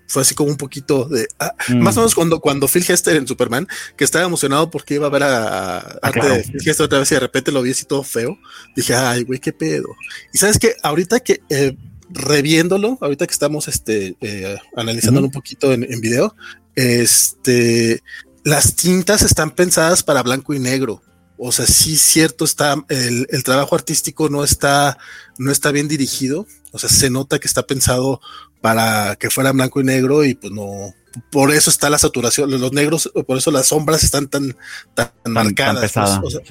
fue, 0.07 0.21
así 0.21 0.33
como 0.33 0.49
un 0.49 0.57
poquito 0.57 1.05
de 1.05 1.27
ah, 1.39 1.53
mm. 1.67 1.79
más 1.79 1.95
o 1.97 1.99
menos 1.99 2.15
cuando, 2.15 2.39
cuando 2.39 2.67
Phil 2.67 2.85
Hester 2.87 3.15
en 3.15 3.27
Superman, 3.27 3.67
que 3.95 4.03
estaba 4.03 4.25
emocionado 4.25 4.71
porque 4.71 4.95
iba 4.95 5.07
a 5.07 5.11
ver 5.11 5.23
a, 5.23 5.77
a 5.77 5.99
ah, 6.01 6.11
Phil 6.11 6.69
Hester 6.69 6.85
otra 6.85 6.99
vez 6.99 7.11
y 7.11 7.15
de 7.15 7.19
repente 7.19 7.51
lo 7.51 7.61
vi 7.61 7.71
así 7.71 7.85
todo 7.85 8.03
feo. 8.03 8.37
Dije, 8.75 8.95
ay, 8.95 9.23
güey, 9.23 9.39
qué 9.39 9.53
pedo. 9.53 9.89
Y 10.33 10.37
sabes 10.37 10.57
que 10.57 10.75
ahorita 10.81 11.19
que 11.19 11.41
eh, 11.49 11.77
reviéndolo, 12.09 12.97
ahorita 13.01 13.27
que 13.27 13.33
estamos 13.33 13.67
este, 13.67 14.15
eh, 14.21 14.57
analizándolo 14.75 15.27
un 15.27 15.31
poquito 15.31 15.71
en, 15.73 15.83
en 15.83 16.01
video, 16.01 16.35
este, 16.75 18.01
las 18.43 18.75
tintas 18.75 19.21
están 19.21 19.51
pensadas 19.51 20.03
para 20.03 20.23
blanco 20.23 20.53
y 20.53 20.59
negro. 20.59 21.01
O 21.37 21.51
sea, 21.51 21.65
sí, 21.65 21.97
cierto, 21.97 22.45
está 22.45 22.75
el, 22.87 23.27
el, 23.29 23.43
trabajo 23.43 23.75
artístico 23.75 24.29
no 24.29 24.43
está, 24.43 24.97
no 25.37 25.51
está 25.51 25.71
bien 25.71 25.87
dirigido. 25.87 26.47
O 26.71 26.79
sea, 26.79 26.89
se 26.89 27.09
nota 27.09 27.39
que 27.39 27.47
está 27.47 27.67
pensado 27.67 28.21
para 28.65 29.15
que 29.17 29.29
fuera 29.29 29.51
blanco 29.51 29.79
y 29.79 29.83
negro 29.83 30.25
y 30.25 30.33
pues 30.33 30.51
no, 30.51 30.91
por 31.29 31.51
eso 31.51 31.69
está 31.69 31.87
la 31.87 31.99
saturación, 31.99 32.49
los 32.49 32.73
negros, 32.73 33.11
por 33.27 33.37
eso 33.37 33.51
las 33.51 33.67
sombras 33.67 34.03
están 34.03 34.27
tan, 34.27 34.57
tan, 34.95 35.11
marcadas. 35.27 35.93
Pues, 36.19 36.41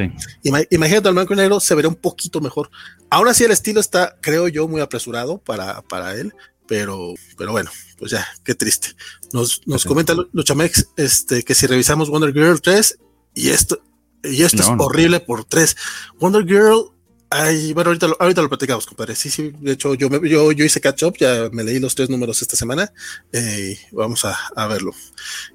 imagínate 0.70 1.08
el 1.08 1.14
blanco 1.14 1.34
y 1.34 1.36
negro 1.38 1.58
se 1.58 1.74
vería 1.74 1.88
un 1.88 1.96
poquito 1.96 2.40
mejor. 2.40 2.70
Ahora 3.10 3.34
sí 3.34 3.42
el 3.42 3.50
estilo 3.50 3.80
está, 3.80 4.14
creo 4.20 4.46
yo, 4.46 4.68
muy 4.68 4.80
apresurado 4.80 5.38
para, 5.38 5.82
para 5.82 6.14
él, 6.14 6.32
pero, 6.68 7.14
pero 7.36 7.50
bueno, 7.50 7.72
pues 7.98 8.12
ya, 8.12 8.24
qué 8.44 8.54
triste. 8.54 8.90
Nos, 9.32 9.62
nos 9.66 9.84
comenta 9.84 10.14
Luchamex 10.30 10.90
este, 10.96 11.42
que 11.42 11.56
si 11.56 11.66
revisamos 11.66 12.10
Wonder 12.10 12.32
Girl 12.32 12.62
3 12.62 12.96
y 13.34 13.48
esto, 13.48 13.82
y 14.22 14.44
esto 14.44 14.62
es 14.62 14.68
horrible 14.68 15.18
por 15.18 15.46
3. 15.46 15.76
Wonder 16.20 16.44
Girl 16.44 16.93
Ay, 17.30 17.72
bueno, 17.72 17.88
ahorita 17.90 18.08
lo, 18.08 18.16
ahorita 18.20 18.42
lo 18.42 18.48
platicamos, 18.48 18.86
compadre. 18.86 19.14
Sí, 19.14 19.30
sí, 19.30 19.52
de 19.58 19.72
hecho, 19.72 19.94
yo, 19.94 20.08
yo, 20.22 20.52
yo 20.52 20.64
hice 20.64 20.80
catch 20.80 21.02
up, 21.02 21.16
ya 21.18 21.48
me 21.52 21.64
leí 21.64 21.80
los 21.80 21.94
tres 21.94 22.08
números 22.08 22.40
esta 22.42 22.56
semana. 22.56 22.92
Eh, 23.32 23.76
vamos 23.92 24.24
a, 24.24 24.36
a, 24.54 24.66
verlo. 24.66 24.92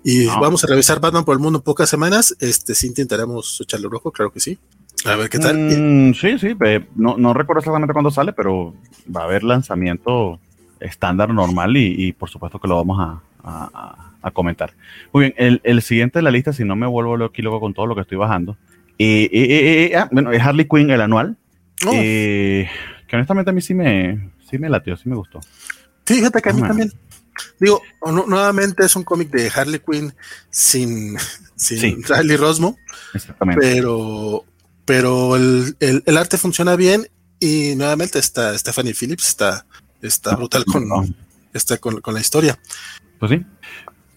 Y 0.04 0.28
ah. 0.28 0.38
vamos 0.42 0.64
a 0.64 0.68
revisar 0.68 1.00
Batman 1.00 1.24
por 1.24 1.36
el 1.36 1.40
mundo 1.40 1.60
en 1.60 1.64
pocas 1.64 1.90
semanas. 1.90 2.36
Este, 2.40 2.76
sí 2.76 2.88
intentaremos 2.88 3.62
echarle 3.62 3.88
rojo, 3.90 4.12
claro 4.12 4.32
que 4.32 4.40
sí. 4.40 4.58
A 5.06 5.16
ver 5.16 5.30
qué 5.30 5.40
tal. 5.40 5.58
Mm, 5.58 6.14
sí, 6.14 6.38
sí, 6.40 6.56
no, 6.96 7.18
no 7.18 7.34
recuerdo 7.34 7.60
exactamente 7.60 7.94
cuándo 7.94 8.12
sale, 8.12 8.34
pero 8.34 8.74
va 9.16 9.22
a 9.22 9.26
haber 9.26 9.44
lanzamiento 9.44 10.40
estándar 10.80 11.34
normal 11.34 11.78
y, 11.78 12.08
y 12.08 12.12
por 12.14 12.30
supuesto 12.30 12.60
que 12.60 12.68
lo 12.68 12.76
vamos 12.76 13.00
a, 13.00 13.22
a, 13.44 14.14
a 14.22 14.32
comentar. 14.32 14.74
Muy 15.14 15.22
bien, 15.22 15.34
el, 15.38 15.62
el, 15.64 15.82
siguiente 15.82 16.20
de 16.20 16.24
la 16.24 16.32
lista, 16.32 16.52
si 16.52 16.66
no 16.66 16.76
me 16.76 16.88
vuelvo 16.88 17.24
aquí 17.24 17.42
luego 17.42 17.60
con 17.60 17.74
todo 17.74 17.86
lo 17.86 17.96
que 17.96 18.02
estoy 18.02 18.18
bajando, 18.18 18.58
eh, 18.98 19.30
eh, 19.32 19.96
ah, 19.96 20.10
bueno, 20.12 20.32
es 20.32 20.42
Harley 20.42 20.68
Quinn, 20.68 20.90
el 20.90 21.02
anual. 21.02 21.38
Eh, 21.94 22.70
que 23.08 23.16
honestamente 23.16 23.52
a 23.52 23.54
mí 23.54 23.62
sí 23.62 23.74
me, 23.74 24.32
sí 24.50 24.58
me 24.58 24.70
latió, 24.70 24.96
sí 24.98 25.10
me 25.10 25.16
gustó. 25.16 25.40
Fíjate 26.06 26.42
que 26.42 26.50
a 26.50 26.54
mí 26.54 26.62
también. 26.62 26.92
Digo, 27.60 27.82
nuevamente 28.28 28.86
es 28.86 28.96
un 28.96 29.04
cómic 29.04 29.30
de 29.30 29.50
Harley 29.54 29.80
Quinn 29.80 30.14
sin, 30.50 31.18
sin 31.56 32.04
Riley 32.04 32.38
Rosmo. 32.38 32.78
Exactamente. 33.14 33.62
Pero, 33.62 34.44
pero 34.86 35.36
el, 35.36 35.76
el, 35.80 36.18
arte 36.18 36.38
funciona 36.38 36.76
bien 36.76 37.08
y 37.40 37.76
nuevamente 37.76 38.20
está 38.20 38.58
Stephanie 38.58 38.94
Phillips, 38.94 39.30
está, 39.30 39.66
está 40.02 40.36
brutal 40.36 40.66
con, 40.66 41.16
está 41.54 41.78
con, 41.78 42.02
con 42.02 42.14
la 42.14 42.20
historia. 42.20 42.60
Pues 43.20 43.32
sí. 43.32 43.46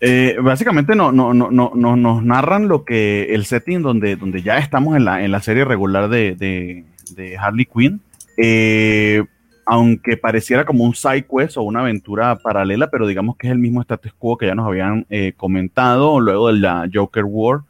Eh, 0.04 0.36
básicamente 0.42 0.96
no, 0.96 1.12
no, 1.12 1.32
no, 1.32 1.50
no, 1.52 1.96
nos 1.96 2.24
narran 2.24 2.66
lo 2.66 2.84
que 2.84 3.34
el 3.36 3.44
setting 3.44 3.82
donde, 3.82 4.16
donde 4.16 4.42
ya 4.42 4.58
estamos 4.58 4.96
en 4.96 5.04
la, 5.04 5.24
en 5.24 5.30
la 5.30 5.40
serie 5.40 5.64
regular 5.64 6.08
de, 6.08 6.34
de 6.34 7.38
Harley 7.38 7.66
Quinn. 7.66 8.00
Eh, 8.36 9.22
aunque 9.64 10.16
pareciera 10.16 10.64
como 10.64 10.82
un 10.82 10.96
side 10.96 11.24
quest 11.24 11.56
o 11.56 11.62
una 11.62 11.82
aventura 11.82 12.34
paralela, 12.34 12.90
pero 12.90 13.06
digamos 13.06 13.36
que 13.36 13.46
es 13.46 13.52
el 13.52 13.60
mismo 13.60 13.80
status 13.80 14.12
quo 14.18 14.36
que 14.36 14.46
ya 14.46 14.56
nos 14.56 14.66
habían 14.66 15.06
eh, 15.08 15.34
comentado 15.36 16.18
luego 16.18 16.52
de 16.52 16.58
la 16.58 16.90
Joker 16.92 17.24
War. 17.24 17.60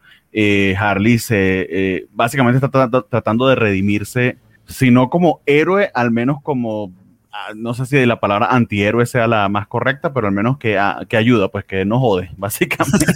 Harley 0.78 1.18
se 1.18 2.06
básicamente 2.14 2.64
está 2.64 2.88
tratando 3.02 3.46
de 3.46 3.56
redimirse, 3.56 4.38
si 4.64 4.90
no 4.90 5.10
como 5.10 5.42
héroe, 5.44 5.90
al 5.92 6.10
menos 6.10 6.40
como 6.42 6.90
no 7.56 7.74
sé 7.74 7.86
si 7.86 8.04
la 8.06 8.20
palabra 8.20 8.46
antihéroe 8.50 9.06
sea 9.06 9.26
la 9.26 9.48
más 9.48 9.66
correcta, 9.66 10.12
pero 10.12 10.26
al 10.26 10.32
menos 10.32 10.58
que, 10.58 10.78
que 11.08 11.16
ayuda, 11.16 11.48
pues 11.48 11.64
que 11.64 11.84
no 11.84 11.98
jode, 11.98 12.30
básicamente. 12.36 13.06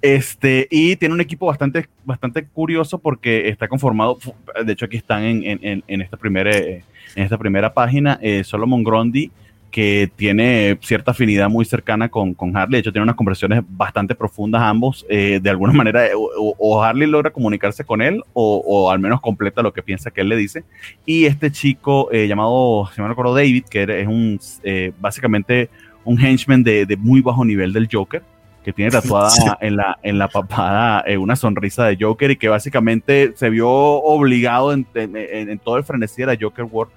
este, 0.00 0.68
y 0.70 0.96
tiene 0.96 1.14
un 1.14 1.20
equipo 1.20 1.46
bastante, 1.46 1.88
bastante 2.04 2.46
curioso 2.46 2.98
porque 2.98 3.48
está 3.48 3.68
conformado, 3.68 4.18
de 4.64 4.72
hecho 4.72 4.86
aquí 4.86 4.96
están 4.96 5.24
en, 5.24 5.58
en, 5.62 5.84
en 5.86 6.00
esta, 6.02 6.16
primera, 6.16 6.56
en 6.56 6.82
esta 7.14 7.38
primera 7.38 7.72
página, 7.74 8.18
eh, 8.22 8.44
Solomon 8.44 8.84
Grundy, 8.84 9.30
que 9.76 10.10
tiene 10.16 10.78
cierta 10.80 11.10
afinidad 11.10 11.50
muy 11.50 11.66
cercana 11.66 12.08
con, 12.08 12.32
con, 12.32 12.56
Harley. 12.56 12.76
De 12.76 12.78
hecho, 12.78 12.92
tiene 12.92 13.02
unas 13.02 13.14
conversaciones 13.14 13.62
bastante 13.68 14.14
profundas 14.14 14.62
ambos. 14.62 15.04
Eh, 15.06 15.38
de 15.42 15.50
alguna 15.50 15.72
manera, 15.74 16.06
o, 16.16 16.82
Harley 16.82 17.06
logra 17.06 17.30
comunicarse 17.30 17.84
con 17.84 18.00
él, 18.00 18.22
o, 18.32 18.62
o, 18.66 18.90
al 18.90 19.00
menos 19.00 19.20
completa 19.20 19.60
lo 19.60 19.74
que 19.74 19.82
piensa 19.82 20.10
que 20.10 20.22
él 20.22 20.30
le 20.30 20.36
dice. 20.36 20.64
Y 21.04 21.26
este 21.26 21.50
chico 21.52 22.10
eh, 22.10 22.26
llamado, 22.26 22.88
si 22.94 23.02
me 23.02 23.08
acuerdo, 23.08 23.34
David, 23.34 23.64
que 23.68 23.82
es 23.82 24.06
un 24.06 24.40
eh, 24.62 24.92
básicamente 24.98 25.68
un 26.04 26.18
henchman 26.24 26.62
de, 26.62 26.86
de, 26.86 26.96
muy 26.96 27.20
bajo 27.20 27.44
nivel 27.44 27.74
del 27.74 27.86
Joker, 27.92 28.22
que 28.64 28.72
tiene 28.72 28.90
tatuada 28.92 29.28
sí. 29.28 29.42
en, 29.60 29.76
la, 29.76 29.98
en 30.02 30.18
la 30.18 30.28
papada 30.28 31.04
eh, 31.06 31.18
una 31.18 31.36
sonrisa 31.36 31.84
de 31.84 31.98
Joker 32.00 32.30
y 32.30 32.36
que 32.36 32.48
básicamente 32.48 33.34
se 33.36 33.50
vio 33.50 33.68
obligado 33.68 34.72
en, 34.72 34.86
en, 34.94 35.14
en 35.50 35.58
todo 35.58 35.76
el 35.76 35.84
frenesí 35.84 36.22
de 36.22 36.28
la 36.28 36.38
Joker 36.40 36.64
World 36.64 36.94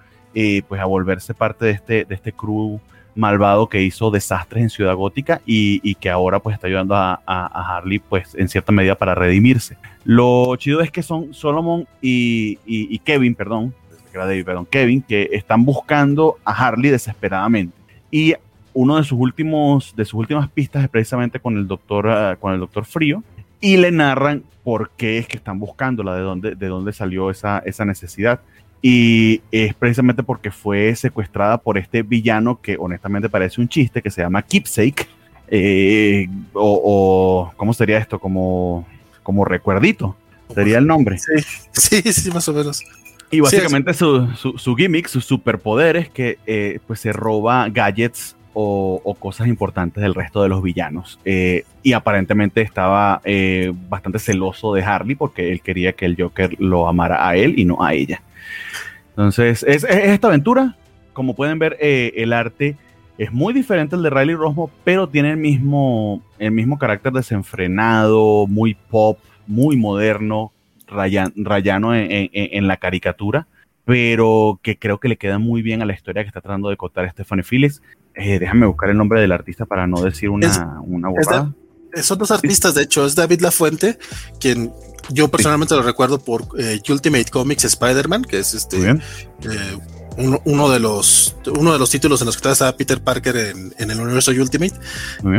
pues 0.67 0.81
a 0.81 0.85
volverse 0.85 1.33
parte 1.33 1.65
de 1.65 1.71
este, 1.71 2.05
de 2.05 2.15
este 2.15 2.31
crew 2.31 2.79
malvado 3.15 3.67
que 3.67 3.81
hizo 3.83 4.11
desastres 4.11 4.63
en 4.63 4.69
Ciudad 4.69 4.95
Gótica 4.95 5.41
y, 5.45 5.95
que 5.95 6.09
ahora 6.09 6.39
pues 6.39 6.55
está 6.55 6.67
ayudando 6.67 6.95
a, 6.95 7.21
Harley 7.25 7.99
pues 7.99 8.35
en 8.35 8.47
cierta 8.47 8.71
medida 8.71 8.95
para 8.95 9.13
redimirse. 9.15 9.77
Lo 10.03 10.55
chido 10.55 10.81
es 10.81 10.91
que 10.91 11.03
son 11.03 11.33
Solomon 11.33 11.85
y, 12.01 12.99
Kevin, 12.99 13.35
perdón, 13.35 13.73
David, 14.13 14.45
perdón, 14.45 14.65
Kevin, 14.65 15.01
que 15.01 15.29
están 15.33 15.63
buscando 15.63 16.37
a 16.43 16.51
Harley 16.51 16.91
desesperadamente. 16.91 17.77
Y 18.09 18.33
uno 18.73 18.97
de 18.97 19.03
sus 19.03 19.19
últimos, 19.19 19.95
de 19.95 20.03
sus 20.03 20.15
últimas 20.15 20.49
pistas 20.49 20.83
es 20.83 20.89
precisamente 20.89 21.39
con 21.39 21.57
el 21.57 21.67
doctor, 21.67 22.07
uh, 22.07 22.39
con 22.39 22.53
el 22.53 22.59
doctor 22.59 22.85
Frío, 22.85 23.23
y 23.61 23.77
le 23.77 23.91
narran 23.91 24.43
por 24.63 24.91
qué 24.91 25.19
es 25.19 25.27
que 25.27 25.37
están 25.37 25.59
buscándola, 25.59 26.15
de 26.15 26.21
dónde, 26.21 26.55
de 26.55 26.67
dónde 26.67 26.91
salió 26.91 27.29
esa, 27.29 27.59
esa 27.59 27.85
necesidad 27.85 28.41
y 28.81 29.41
es 29.51 29.73
precisamente 29.73 30.23
porque 30.23 30.51
fue 30.51 30.95
secuestrada 30.95 31.57
por 31.57 31.77
este 31.77 32.01
villano 32.01 32.61
que 32.61 32.77
honestamente 32.79 33.29
parece 33.29 33.59
un 33.59 33.67
chiste 33.67 34.01
que 34.01 34.09
se 34.09 34.21
llama 34.21 34.41
Keepsake 34.41 35.07
eh, 35.49 36.27
o, 36.53 36.81
o, 36.83 37.53
cómo 37.57 37.73
sería 37.73 37.97
esto 37.97 38.19
como 38.19 38.87
como 39.23 39.43
recuerdito 39.43 40.15
sería 40.53 40.77
el 40.77 40.87
nombre 40.87 41.17
sí 41.17 41.33
sí, 41.73 42.01
sí 42.13 42.31
más 42.31 42.47
o 42.47 42.53
menos 42.53 42.81
y 43.31 43.41
básicamente 43.41 43.93
sí, 43.93 43.99
su, 43.99 44.27
su, 44.35 44.57
su, 44.57 44.75
gimmick 44.75 45.07
su 45.07 45.19
superpoder 45.19 45.97
es 45.97 46.09
que 46.09 46.39
eh, 46.45 46.79
pues 46.87 47.01
se 47.01 47.11
roba 47.11 47.67
gadgets 47.69 48.37
o, 48.53 49.01
o, 49.03 49.13
cosas 49.13 49.47
importantes 49.47 50.01
del 50.01 50.15
resto 50.15 50.41
de 50.41 50.49
los 50.49 50.63
villanos. 50.63 51.19
Eh, 51.23 51.65
y 51.83 51.93
aparentemente 51.93 52.61
estaba 52.61 53.21
bastante 53.87 54.17
celoso 54.17 54.73
de 54.73 54.83
Harley 54.83 55.15
porque 55.15 55.51
él 55.51 55.61
quería 55.61 55.93
que 55.93 56.05
el 56.05 56.15
Joker 56.19 56.59
lo 56.59 56.87
amara 56.87 57.25
a 57.25 57.35
él 57.35 57.53
y 57.57 57.65
no 57.65 57.83
a 57.83 57.93
ella. 57.93 58.23
Entonces, 59.09 59.63
es, 59.63 59.83
es 59.83 59.89
esta 59.89 60.27
aventura. 60.27 60.75
Como 61.13 61.35
pueden 61.35 61.59
ver, 61.59 61.77
eh, 61.79 62.13
el 62.15 62.33
arte 62.33 62.77
es 63.17 63.33
muy 63.33 63.53
diferente 63.53 63.95
al 63.95 64.03
de 64.03 64.09
Riley 64.09 64.35
Rosmo, 64.35 64.71
pero 64.85 65.09
tiene 65.09 65.31
el 65.31 65.37
mismo, 65.37 66.23
el 66.37 66.51
mismo 66.51 66.79
carácter 66.79 67.11
desenfrenado, 67.11 68.47
muy 68.47 68.75
pop, 68.75 69.19
muy 69.45 69.75
moderno, 69.75 70.53
rayan, 70.87 71.33
rayano 71.35 71.93
en, 71.93 72.09
en, 72.09 72.29
en, 72.33 72.67
la 72.67 72.77
caricatura, 72.77 73.47
pero 73.83 74.59
que 74.63 74.77
creo 74.77 74.99
que 74.99 75.09
le 75.09 75.17
queda 75.17 75.37
muy 75.37 75.61
bien 75.61 75.81
a 75.81 75.85
la 75.85 75.93
historia 75.93 76.23
que 76.23 76.29
está 76.29 76.39
tratando 76.39 76.69
de 76.69 76.77
contar 76.77 77.09
Stephanie 77.11 77.43
Phillips. 77.43 77.81
Eh, 78.15 78.39
déjame 78.39 78.65
buscar 78.67 78.89
el 78.89 78.97
nombre 78.97 79.19
del 79.19 79.33
artista 79.33 79.65
para 79.65 79.85
no 79.85 80.01
decir 80.01 80.29
una, 80.29 80.47
es, 80.47 80.61
una 80.85 81.09
borrada. 81.09 81.53
Son 82.01 82.17
dos 82.17 82.31
artistas, 82.31 82.75
de 82.75 82.83
hecho, 82.83 83.05
es 83.05 83.15
David 83.15 83.41
Lafuente, 83.41 83.97
quien 84.39 84.71
yo 85.11 85.27
personalmente 85.29 85.75
lo 85.75 85.81
recuerdo 85.81 86.19
por 86.19 86.47
eh, 86.57 86.79
Ultimate 86.89 87.25
Comics 87.25 87.65
Spider-Man, 87.65 88.23
que 88.23 88.39
es 88.39 88.53
este 88.53 88.89
eh, 88.89 89.77
uno, 90.17 90.41
uno, 90.45 90.69
de 90.69 90.79
los 90.79 91.35
uno 91.47 91.73
de 91.73 91.79
los 91.79 91.89
títulos 91.89 92.21
en 92.21 92.25
los 92.25 92.37
que 92.37 92.49
está 92.49 92.75
Peter 92.75 93.01
Parker 93.01 93.35
en, 93.37 93.73
en 93.77 93.91
el 93.91 93.99
universo 93.99 94.31
Ultimate. 94.31 94.73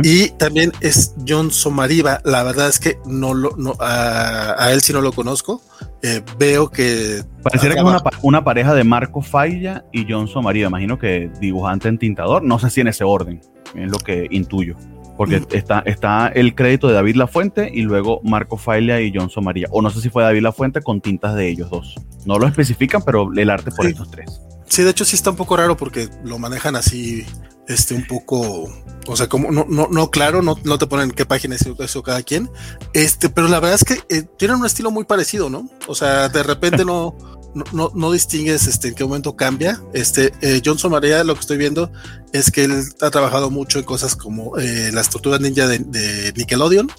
Y 0.03 0.29
también 0.31 0.71
es 0.81 1.13
John 1.27 1.51
Somariba. 1.51 2.21
La 2.25 2.43
verdad 2.43 2.67
es 2.67 2.79
que 2.79 2.97
no 3.05 3.33
lo 3.33 3.55
no, 3.57 3.75
a, 3.79 4.55
a 4.57 4.71
él 4.73 4.81
sí 4.81 4.91
no 4.91 5.01
lo 5.01 5.11
conozco. 5.11 5.61
Eh, 6.01 6.21
veo 6.39 6.69
que 6.69 7.23
pareciera 7.43 7.75
que 7.75 7.81
es 7.81 7.85
una, 7.85 8.01
una, 8.23 8.43
pareja 8.43 8.73
de 8.73 8.83
Marco 8.83 9.21
Falla 9.21 9.85
y 9.91 10.05
John 10.11 10.27
Somariba. 10.27 10.67
Imagino 10.67 10.97
que 10.97 11.29
dibujante 11.39 11.87
en 11.87 11.97
tintador. 11.99 12.43
No 12.43 12.59
sé 12.59 12.69
si 12.69 12.81
en 12.81 12.87
ese 12.87 13.03
orden. 13.03 13.41
Es 13.75 13.89
lo 13.89 13.99
que 13.99 14.27
intuyo 14.31 14.75
porque 15.21 15.39
está, 15.55 15.83
está 15.85 16.29
el 16.29 16.55
crédito 16.55 16.87
de 16.87 16.95
David 16.95 17.15
Lafuente 17.15 17.69
y 17.71 17.83
luego 17.83 18.21
Marco 18.23 18.57
Failia 18.57 19.01
y 19.01 19.13
Johnson 19.15 19.43
María. 19.43 19.67
O 19.69 19.83
no 19.83 19.91
sé 19.91 20.01
si 20.01 20.09
fue 20.09 20.23
David 20.23 20.41
Lafuente 20.41 20.81
con 20.81 20.99
tintas 20.99 21.35
de 21.35 21.47
ellos 21.47 21.69
dos. 21.69 21.93
No 22.25 22.39
lo 22.39 22.47
especifican, 22.47 23.03
pero 23.05 23.29
el 23.31 23.51
arte 23.51 23.69
por 23.69 23.85
sí. 23.85 23.91
estos 23.91 24.09
tres. 24.09 24.41
Sí, 24.67 24.81
de 24.81 24.89
hecho 24.89 25.05
sí 25.05 25.15
está 25.15 25.29
un 25.29 25.35
poco 25.35 25.55
raro 25.57 25.77
porque 25.77 26.09
lo 26.23 26.39
manejan 26.39 26.75
así, 26.75 27.23
este, 27.67 27.93
un 27.93 28.07
poco, 28.07 28.67
o 29.05 29.15
sea, 29.15 29.29
como 29.29 29.51
no, 29.51 29.67
no, 29.69 29.89
no 29.91 30.09
claro, 30.09 30.41
no, 30.41 30.55
no 30.63 30.79
te 30.79 30.87
ponen 30.87 31.11
qué 31.11 31.27
página 31.27 31.53
es 31.53 31.67
eso 31.67 32.01
cada 32.01 32.23
quien. 32.23 32.49
Este, 32.93 33.29
pero 33.29 33.47
la 33.47 33.59
verdad 33.59 33.75
es 33.75 33.83
que 33.83 34.01
eh, 34.09 34.23
tienen 34.39 34.57
un 34.57 34.65
estilo 34.65 34.89
muy 34.89 35.03
parecido, 35.03 35.51
¿no? 35.51 35.69
O 35.85 35.93
sea, 35.93 36.29
de 36.29 36.41
repente 36.41 36.83
no 36.85 37.15
no, 37.53 37.63
no, 37.71 37.91
no, 37.93 38.11
distingues 38.11 38.67
este, 38.67 38.89
en 38.89 38.95
qué 38.95 39.03
momento 39.03 39.35
cambia. 39.35 39.81
Este, 39.93 40.33
eh, 40.41 40.61
Johnson 40.63 40.91
María, 40.91 41.23
lo 41.23 41.33
que 41.33 41.41
estoy 41.41 41.57
viendo 41.57 41.91
es 42.33 42.51
que 42.51 42.63
él 42.63 42.83
ha 43.01 43.09
trabajado 43.09 43.49
mucho 43.49 43.79
en 43.79 43.85
cosas 43.85 44.15
como 44.15 44.57
eh, 44.57 44.91
las 44.93 45.09
tortugas 45.09 45.41
ninja 45.41 45.67
de, 45.67 45.79
de 45.79 46.33
Nickelodeon, 46.35 46.91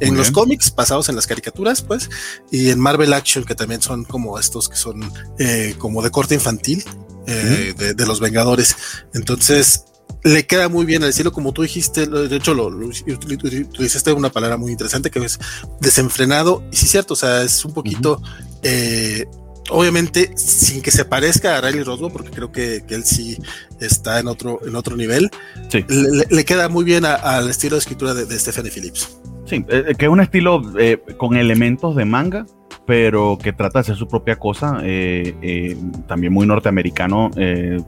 en 0.00 0.16
los 0.16 0.30
cómics 0.30 0.74
basados 0.74 1.08
en 1.08 1.16
las 1.16 1.26
caricaturas, 1.26 1.82
pues, 1.82 2.08
y 2.50 2.70
en 2.70 2.80
Marvel 2.80 3.12
Action, 3.12 3.44
que 3.44 3.54
también 3.54 3.82
son 3.82 4.04
como 4.04 4.38
estos 4.38 4.68
que 4.68 4.76
son 4.76 5.12
eh, 5.38 5.74
como 5.78 6.02
de 6.02 6.10
corte 6.10 6.34
infantil, 6.34 6.84
uh-huh. 6.88 7.74
de, 7.76 7.94
de, 7.94 8.06
los 8.06 8.18
Vengadores. 8.18 8.76
Entonces, 9.12 9.84
le 10.22 10.46
queda 10.46 10.68
muy 10.68 10.84
bien 10.86 11.02
el 11.02 11.10
estilo, 11.10 11.32
como 11.32 11.52
tú 11.52 11.62
dijiste, 11.62 12.06
de 12.06 12.36
hecho 12.36 12.54
lo, 12.54 12.70
lo, 12.70 12.88
utilizaste 12.88 14.12
una 14.12 14.30
palabra 14.30 14.56
muy 14.56 14.72
interesante 14.72 15.10
que 15.10 15.18
es 15.20 15.38
desenfrenado, 15.80 16.62
y 16.70 16.76
sí 16.76 16.86
es 16.86 16.90
cierto, 16.90 17.14
o 17.14 17.16
sea, 17.16 17.42
es 17.42 17.64
un 17.64 17.72
poquito 17.72 18.20
eh, 18.62 19.26
obviamente 19.70 20.36
sin 20.36 20.82
que 20.82 20.90
se 20.90 21.04
parezca 21.04 21.56
a 21.56 21.60
Riley 21.60 21.82
Roswell, 21.82 22.12
porque 22.12 22.30
creo 22.30 22.52
que, 22.52 22.84
que, 22.86 22.94
él 22.94 23.04
sí 23.04 23.38
está 23.80 24.20
en 24.20 24.28
otro, 24.28 24.60
en 24.66 24.76
otro 24.76 24.96
nivel, 24.96 25.30
sí. 25.68 25.84
le, 25.88 26.26
le, 26.28 26.44
queda 26.44 26.68
muy 26.68 26.84
bien 26.84 27.04
al 27.04 27.48
estilo 27.48 27.76
de 27.76 27.80
escritura 27.80 28.14
de, 28.14 28.26
de 28.26 28.38
Stephanie 28.38 28.70
Phillips. 28.70 29.18
Sí, 29.46 29.64
eh, 29.68 29.94
que 29.98 30.04
es 30.04 30.10
un 30.10 30.20
estilo 30.20 30.62
eh, 30.78 31.02
con 31.16 31.36
elementos 31.36 31.96
de 31.96 32.04
manga, 32.04 32.46
pero 32.86 33.38
que 33.40 33.52
trata 33.52 33.78
de 33.78 33.80
hacer 33.80 33.96
su 33.96 34.08
propia 34.08 34.36
cosa, 34.36 34.80
eh, 34.82 35.34
eh, 35.42 35.76
también 36.06 36.32
muy 36.32 36.46
norteamericano, 36.46 37.30
eh, 37.36 37.80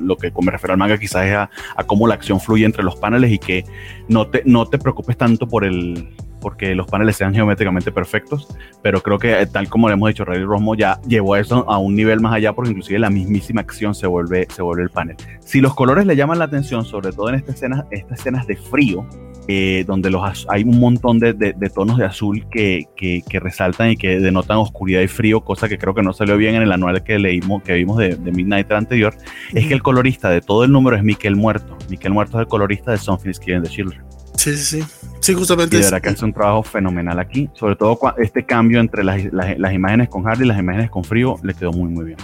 lo 0.00 0.16
que 0.16 0.32
me 0.40 0.52
refiero 0.52 0.74
al 0.74 0.78
manga 0.78 0.98
quizás 0.98 1.26
es 1.26 1.34
a, 1.34 1.50
a, 1.76 1.84
cómo 1.84 2.06
la 2.06 2.14
acción 2.14 2.40
fluye 2.40 2.64
entre 2.64 2.84
los 2.84 2.96
paneles 2.96 3.32
y 3.32 3.38
que 3.38 3.64
no 4.08 4.28
te, 4.28 4.42
no 4.44 4.66
te 4.66 4.78
preocupes 4.78 5.16
tanto 5.16 5.48
por 5.48 5.64
el, 5.64 6.08
porque 6.40 6.74
los 6.74 6.86
paneles 6.86 7.16
sean 7.16 7.34
geométricamente 7.34 7.92
perfectos, 7.92 8.48
pero 8.82 9.02
creo 9.02 9.18
que 9.18 9.46
tal 9.46 9.68
como 9.68 9.88
le 9.88 9.94
hemos 9.94 10.08
dicho, 10.08 10.24
Riley 10.24 10.44
Rosmo 10.44 10.74
ya 10.74 11.00
llevó 11.06 11.36
eso 11.36 11.68
a 11.68 11.78
un 11.78 11.94
nivel 11.94 12.20
más 12.20 12.34
allá 12.34 12.52
porque 12.52 12.70
inclusive 12.70 12.98
la 12.98 13.10
mismísima 13.10 13.60
acción 13.60 13.94
se 13.94 14.06
vuelve, 14.06 14.46
se 14.54 14.62
vuelve 14.62 14.84
el 14.84 14.90
panel. 14.90 15.16
Si 15.40 15.60
los 15.60 15.74
colores 15.74 16.06
le 16.06 16.16
llaman 16.16 16.38
la 16.38 16.44
atención, 16.46 16.84
sobre 16.84 17.12
todo 17.12 17.28
en 17.28 17.36
esta 17.36 17.52
escena, 17.52 17.86
estas 17.90 18.20
escenas 18.20 18.46
de 18.46 18.56
frío, 18.56 19.06
eh, 19.50 19.84
donde 19.86 20.10
los, 20.10 20.46
hay 20.50 20.62
un 20.62 20.78
montón 20.78 21.18
de, 21.18 21.32
de, 21.32 21.54
de 21.54 21.70
tonos 21.70 21.96
de 21.96 22.04
azul 22.04 22.46
que, 22.50 22.86
que, 22.94 23.22
que, 23.26 23.40
resaltan 23.40 23.92
y 23.92 23.96
que 23.96 24.20
denotan 24.20 24.58
oscuridad 24.58 25.00
y 25.00 25.08
frío, 25.08 25.40
cosa 25.40 25.70
que 25.70 25.78
creo 25.78 25.94
que 25.94 26.02
no 26.02 26.12
salió 26.12 26.36
bien 26.36 26.54
en 26.54 26.62
el 26.62 26.70
anual 26.70 27.02
que 27.02 27.18
leímos, 27.18 27.62
que 27.62 27.72
vimos 27.72 27.96
de, 27.96 28.16
de 28.16 28.30
Midnight 28.30 28.70
anterior, 28.72 29.14
mm. 29.54 29.56
es 29.56 29.66
que 29.66 29.72
el 29.72 29.82
colorista 29.82 30.28
de 30.28 30.42
todo 30.42 30.64
el 30.64 30.70
número 30.70 30.98
es 30.98 31.02
Miquel 31.02 31.34
Muerto. 31.34 31.78
Miquel 31.88 32.12
Muerto 32.12 32.36
es 32.36 32.42
el 32.42 32.48
colorista 32.48 32.90
de 32.90 32.98
Something 32.98 33.30
is 33.30 33.40
Killing 33.40 33.62
the 33.62 33.70
Children. 33.70 34.02
Sí, 34.36 34.54
sí, 34.54 34.82
sí. 34.82 34.86
Sí, 35.28 35.34
justamente. 35.34 35.76
Y 35.76 35.80
de 35.80 35.84
verdad 35.84 36.00
que 36.00 36.08
hace 36.08 36.24
un 36.24 36.32
trabajo 36.32 36.62
fenomenal 36.62 37.18
aquí. 37.18 37.50
Sobre 37.52 37.76
todo 37.76 38.00
este 38.16 38.46
cambio 38.46 38.80
entre 38.80 39.04
las, 39.04 39.30
las, 39.30 39.58
las, 39.58 39.74
imágenes 39.74 40.08
con 40.08 40.26
Harley 40.26 40.46
y 40.46 40.48
las 40.48 40.58
imágenes 40.58 40.90
con 40.90 41.04
frío 41.04 41.38
le 41.42 41.52
quedó 41.52 41.70
muy, 41.70 41.90
muy 41.90 42.06
bien. 42.06 42.18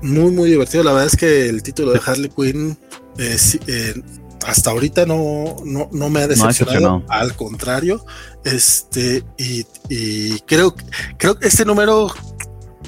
Muy, 0.00 0.32
muy 0.32 0.48
divertido. 0.48 0.82
La 0.82 0.92
verdad 0.92 1.08
es 1.08 1.16
que 1.16 1.50
el 1.50 1.62
título 1.62 1.92
de 1.92 2.00
Harley 2.04 2.30
Quinn 2.30 2.78
eh, 3.18 3.36
eh, 3.66 4.02
hasta 4.46 4.70
ahorita 4.70 5.04
no, 5.04 5.56
no, 5.66 5.90
no 5.92 6.08
me 6.08 6.20
ha 6.20 6.26
decepcionado. 6.26 7.00
No 7.00 7.04
al 7.10 7.36
contrario. 7.36 8.02
Este, 8.44 9.22
y, 9.36 9.66
y 9.90 10.40
creo, 10.40 10.74
creo 11.18 11.38
que 11.38 11.48
este 11.48 11.66
número 11.66 12.10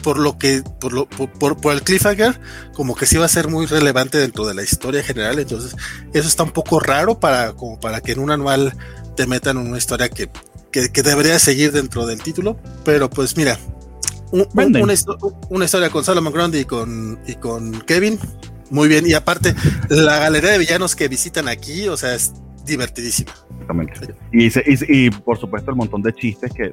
por 0.02 0.18
lo 0.18 0.38
que, 0.38 0.62
por, 0.80 0.94
lo, 0.94 1.06
por, 1.06 1.30
por, 1.32 1.56
por, 1.58 1.74
el 1.74 1.82
cliffhanger, 1.82 2.40
como 2.74 2.94
que 2.94 3.04
sí 3.04 3.18
va 3.18 3.26
a 3.26 3.28
ser 3.28 3.48
muy 3.48 3.66
relevante 3.66 4.16
dentro 4.16 4.46
de 4.46 4.54
la 4.54 4.62
historia 4.62 5.02
general. 5.02 5.38
Entonces, 5.38 5.76
eso 6.14 6.28
está 6.28 6.42
un 6.42 6.50
poco 6.50 6.80
raro 6.80 7.20
para, 7.20 7.52
como 7.52 7.78
para 7.78 8.00
que 8.00 8.12
en 8.12 8.20
un 8.20 8.30
anual 8.30 8.74
te 9.14 9.26
metan 9.26 9.58
en 9.58 9.66
una 9.68 9.78
historia 9.78 10.08
que, 10.08 10.28
que, 10.70 10.90
que 10.90 11.02
debería 11.02 11.38
seguir 11.38 11.72
dentro 11.72 12.06
del 12.06 12.22
título. 12.22 12.58
Pero 12.84 13.08
pues 13.10 13.36
mira, 13.36 13.58
un, 14.30 14.46
un, 14.52 14.76
una, 14.76 14.94
una, 15.48 15.64
historia 15.64 15.90
con 15.90 16.04
Solomon 16.04 16.32
Grundy 16.32 16.60
y 16.60 16.64
con, 16.64 17.18
y 17.26 17.34
con 17.34 17.80
Kevin, 17.82 18.18
muy 18.70 18.88
bien. 18.88 19.06
Y 19.06 19.14
aparte, 19.14 19.54
la 19.88 20.18
galería 20.18 20.50
de 20.50 20.58
villanos 20.58 20.96
que 20.96 21.08
visitan 21.08 21.48
aquí, 21.48 21.88
o 21.88 21.96
sea, 21.96 22.14
es, 22.14 22.32
divertidísima. 22.64 23.32
Exactamente. 23.52 24.14
Y, 24.32 24.48
y, 24.88 25.10
por 25.10 25.38
supuesto 25.38 25.70
el 25.70 25.76
montón 25.76 26.02
de 26.02 26.12
chistes 26.12 26.52
que 26.52 26.72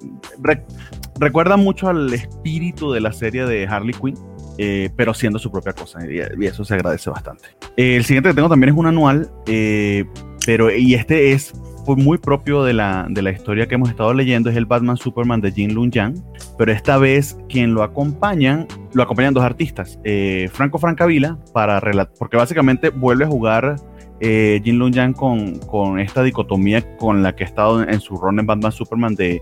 recuerdan 1.20 1.60
mucho 1.60 1.88
al 1.88 2.14
espíritu 2.14 2.92
de 2.92 3.02
la 3.02 3.12
serie 3.12 3.46
de 3.46 3.68
Harley 3.68 3.94
Quinn, 3.94 4.18
eh, 4.58 4.90
pero 4.96 5.14
siendo 5.14 5.40
su 5.40 5.52
propia 5.52 5.74
cosa. 5.74 6.00
Y, 6.10 6.46
eso 6.46 6.66
se 6.66 6.74
agradece 6.74 7.10
bastante. 7.10 7.46
el 7.78 8.04
siguiente 8.06 8.30
que 8.30 8.36
tengo 8.36 8.50
también 8.50 8.74
es 8.74 8.78
un 8.78 8.88
anual, 8.88 9.32
eh, 9.48 10.06
pero 10.46 10.76
y 10.76 10.96
este 10.96 11.34
es 11.34 11.54
muy 11.98 12.18
propio 12.18 12.64
de 12.64 12.74
la, 12.74 13.08
de 13.10 13.22
la 13.22 13.32
historia 13.32 13.68
que 13.68 13.76
hemos 13.76 13.90
estado 13.90 14.14
leyendo, 14.14 14.50
es 14.50 14.56
el 14.56 14.66
Batman 14.66 14.98
Superman 14.98 15.42
de 15.42 15.52
Jin 15.52 15.74
Lun 15.74 15.92
Yang, 15.92 16.24
pero 16.58 16.72
esta 16.72 16.98
vez 16.98 17.38
quien 17.50 17.74
lo 17.74 17.84
acompañan, 17.84 18.68
lo 18.94 19.04
acompañan 19.04 19.34
dos 19.34 19.44
artistas, 19.44 20.00
eh, 20.04 20.50
Franco 20.52 20.78
Francavilla, 20.78 21.38
para 21.54 21.80
porque 22.18 22.38
básicamente 22.38 22.90
vuelve 22.90 23.26
a 23.26 23.28
jugar 23.28 23.76
eh, 24.24 24.62
Jin 24.64 24.92
Yang 24.92 25.14
con, 25.14 26.00
esta 26.00 26.22
dicotomía 26.22 26.96
con 26.98 27.24
la 27.24 27.36
que 27.36 27.44
ha 27.44 27.48
estado 27.48 27.82
en, 27.82 28.00
su 28.00 28.16
rol 28.18 28.40
en 28.40 28.46
Batman 28.46 28.72
Superman 28.72 29.16
de, 29.16 29.42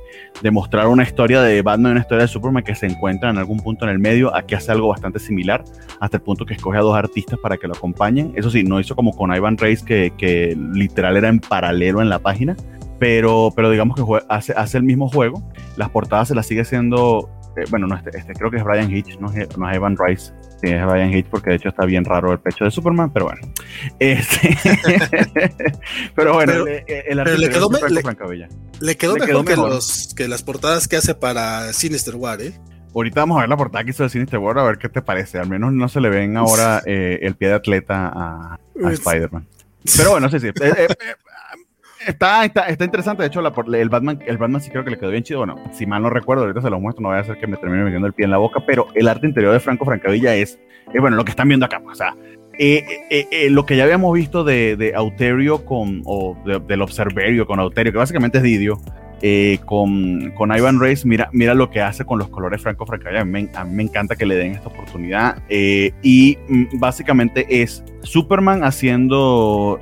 mostrar 0.51 0.87
una 0.87 1.03
historia 1.03 1.41
de 1.41 1.61
Batman 1.61 1.91
y 1.91 1.93
una 1.93 2.01
historia 2.01 2.21
de 2.21 2.29
Superman 2.29 2.63
que 2.63 2.73
se 2.75 2.85
encuentra 2.85 3.29
en 3.29 3.37
algún 3.37 3.59
punto 3.59 3.83
en 3.83 3.91
el 3.91 3.99
medio. 3.99 4.33
Aquí 4.33 4.55
hace 4.55 4.71
algo 4.71 4.87
bastante 4.87 5.19
similar, 5.19 5.65
hasta 5.99 6.17
el 6.17 6.23
punto 6.23 6.45
que 6.45 6.53
escoge 6.53 6.77
a 6.77 6.81
dos 6.81 6.95
artistas 6.95 7.37
para 7.39 7.57
que 7.57 7.67
lo 7.67 7.73
acompañen. 7.73 8.31
Eso 8.35 8.49
sí, 8.49 8.63
no 8.63 8.79
hizo 8.79 8.95
como 8.95 9.11
con 9.11 9.35
Ivan 9.35 9.57
Reis, 9.57 9.83
que, 9.83 10.57
literal 10.73 11.17
era 11.17 11.27
en 11.27 11.39
paralelo 11.39 12.01
en 12.01 12.07
la 12.07 12.19
página, 12.19 12.55
pero, 12.99 13.51
pero 13.53 13.69
digamos 13.69 13.97
que 13.97 14.25
hace, 14.29 14.53
hace 14.53 14.77
el 14.77 14.83
mismo 14.83 15.09
juego. 15.09 15.43
Las 15.75 15.89
portadas 15.89 16.29
se 16.29 16.35
las 16.35 16.47
sigue 16.47 16.61
haciendo 16.61 17.29
eh, 17.57 17.65
bueno, 17.69 17.87
no, 17.87 17.95
este, 17.95 18.17
este, 18.17 18.33
creo 18.33 18.51
que 18.51 18.57
es 18.57 18.63
Brian 18.63 18.91
Hitch, 18.91 19.19
no 19.19 19.29
no 19.57 19.69
es 19.69 19.75
Evan 19.75 19.97
Rice. 19.97 20.31
Sí, 20.61 20.67
es 20.69 20.85
Brian 20.85 21.13
Hitch 21.13 21.27
porque 21.27 21.51
de 21.51 21.55
hecho 21.55 21.69
está 21.69 21.85
bien 21.85 22.03
raro 22.03 22.33
el 22.33 22.39
pecho 22.39 22.65
de 22.65 22.71
Superman, 22.71 23.11
pero 23.13 23.25
bueno. 23.27 23.41
Este, 23.99 24.57
pero 26.15 26.33
bueno, 26.33 26.51
el, 26.51 26.65
le 26.65 26.85
quedó, 26.85 27.37
le, 27.37 27.49
quedó 28.97 29.19
mejor, 29.19 29.45
que, 29.45 29.55
los, 29.55 30.13
que 30.15 30.27
las 30.27 30.43
portadas 30.43 30.87
que 30.87 30.97
hace 30.97 31.15
para 31.15 31.71
Sinister 31.71 32.15
War, 32.15 32.41
¿eh? 32.41 32.53
Ahorita 32.93 33.21
vamos 33.21 33.37
a 33.37 33.41
ver 33.41 33.49
la 33.49 33.57
portada 33.57 33.83
que 33.83 33.91
hizo 33.91 34.03
de 34.03 34.09
Sinister 34.09 34.39
War, 34.39 34.57
a 34.59 34.63
ver 34.63 34.77
qué 34.77 34.89
te 34.89 35.01
parece. 35.01 35.37
Al 35.37 35.47
menos 35.47 35.71
no 35.71 35.87
se 35.87 36.01
le 36.01 36.09
ven 36.09 36.35
ahora 36.35 36.81
eh, 36.85 37.19
el 37.21 37.35
pie 37.35 37.49
de 37.49 37.53
atleta 37.53 38.07
a, 38.07 38.59
a 38.83 38.91
Spider-Man. 38.91 39.47
Pero 39.95 40.11
bueno, 40.11 40.29
sí, 40.29 40.39
sí. 40.39 40.47
Eh, 40.61 40.87
Está, 42.05 42.45
está, 42.45 42.67
está, 42.67 42.85
interesante, 42.85 43.23
de 43.23 43.27
hecho, 43.27 43.41
el, 43.41 43.89
Batman, 43.89 44.19
el 44.25 44.37
Batman 44.37 44.61
sí 44.61 44.69
creo 44.69 44.85
que 44.85 44.91
le 44.91 44.97
quedó 44.97 45.09
bien 45.09 45.23
chido. 45.23 45.39
Bueno, 45.39 45.55
si 45.73 45.85
mal 45.85 46.01
no 46.01 46.09
recuerdo, 46.09 46.43
ahorita 46.43 46.61
se 46.61 46.69
lo 46.69 46.79
muestro, 46.79 47.01
no 47.01 47.09
voy 47.09 47.17
a 47.17 47.21
hacer 47.21 47.37
que 47.37 47.47
me 47.47 47.57
termine 47.57 47.83
metiendo 47.83 48.07
el 48.07 48.13
pie 48.13 48.25
en 48.25 48.31
la 48.31 48.37
boca, 48.37 48.61
pero 48.65 48.87
el 48.95 49.07
arte 49.07 49.27
interior 49.27 49.51
de 49.51 49.59
Franco 49.59 49.85
Francavilla 49.85 50.33
es, 50.35 50.59
bueno, 50.97 51.17
lo 51.17 51.25
que 51.25 51.31
están 51.31 51.49
viendo 51.49 51.65
acá. 51.65 51.81
O 51.85 51.95
sea, 51.95 52.15
eh, 52.57 52.85
eh, 53.09 53.27
eh, 53.31 53.49
lo 53.49 53.65
que 53.65 53.75
ya 53.75 53.83
habíamos 53.83 54.13
visto 54.13 54.43
de, 54.43 54.75
de 54.75 54.93
Auterio 54.95 55.65
con, 55.65 56.01
o 56.05 56.37
del 56.45 56.81
Observerio 56.81 57.45
con 57.45 57.59
Auterio, 57.59 57.91
que 57.91 57.97
básicamente 57.97 58.37
es 58.37 58.43
Didio, 58.43 58.81
con, 59.65 60.31
con, 60.31 60.55
Ivan 60.55 60.79
Reis, 60.79 61.05
mira, 61.05 61.29
mira 61.33 61.53
lo 61.53 61.69
que 61.69 61.81
hace 61.81 62.05
con 62.05 62.19
los 62.19 62.29
colores 62.29 62.61
Franco 62.61 62.85
Francavilla. 62.85 63.21
A 63.21 63.25
mí, 63.25 63.49
a 63.53 63.63
mí 63.65 63.75
me 63.75 63.83
encanta 63.83 64.15
que 64.15 64.25
le 64.25 64.35
den 64.35 64.53
esta 64.53 64.69
oportunidad. 64.69 65.41
y 65.49 66.37
mm, 66.47 66.79
básicamente 66.79 67.61
es 67.61 67.83
Superman 68.03 68.63
haciendo 68.63 69.79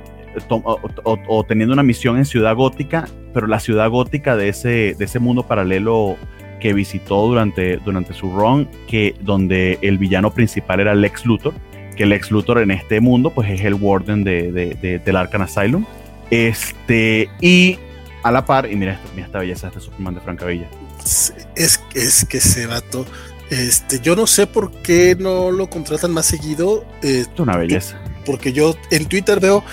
o, 0.48 1.44
teniendo 1.44 1.72
una 1.72 1.82
misión 1.82 2.18
en 2.18 2.24
Ciudad 2.24 2.54
Gótica, 2.54 3.08
pero 3.32 3.46
la 3.46 3.60
ciudad 3.60 3.90
gótica 3.90 4.36
de 4.36 4.48
ese, 4.48 4.94
de 4.98 5.04
ese 5.04 5.18
mundo 5.18 5.44
paralelo 5.44 6.16
que 6.60 6.72
visitó 6.72 7.26
durante, 7.26 7.76
durante 7.78 8.14
su 8.14 8.32
run, 8.32 8.68
que 8.86 9.14
donde 9.20 9.78
el 9.82 9.98
villano 9.98 10.32
principal 10.32 10.80
era 10.80 10.94
Lex 10.94 11.24
Luthor, 11.24 11.54
que 11.96 12.06
Lex 12.06 12.30
Luthor 12.30 12.58
en 12.58 12.70
este 12.70 13.00
mundo 13.00 13.30
pues 13.30 13.50
es 13.50 13.60
el 13.62 13.74
warden 13.74 14.24
de, 14.24 14.52
de, 14.52 14.98
del 14.98 15.16
Arkham 15.16 15.42
Asylum. 15.42 15.84
Este, 16.30 17.28
y 17.40 17.78
a 18.22 18.32
la 18.32 18.44
par, 18.44 18.70
y 18.70 18.76
mira, 18.76 19.00
mira 19.14 19.26
esta 19.26 19.38
belleza, 19.38 19.68
este 19.68 19.80
Superman 19.80 20.14
de 20.14 20.20
Francavilla. 20.20 20.68
Es, 21.54 21.82
es 21.94 22.24
que 22.24 22.38
ese 22.38 22.66
vato, 22.66 23.06
este, 23.50 24.00
yo 24.00 24.14
no 24.14 24.26
sé 24.26 24.46
por 24.46 24.70
qué 24.82 25.16
no 25.18 25.50
lo 25.50 25.70
contratan 25.70 26.12
más 26.12 26.26
seguido. 26.26 26.84
es 27.02 27.28
una 27.38 27.56
belleza. 27.56 27.98
Porque 28.26 28.52
yo 28.52 28.76
en 28.90 29.06
Twitter 29.06 29.40
veo 29.40 29.64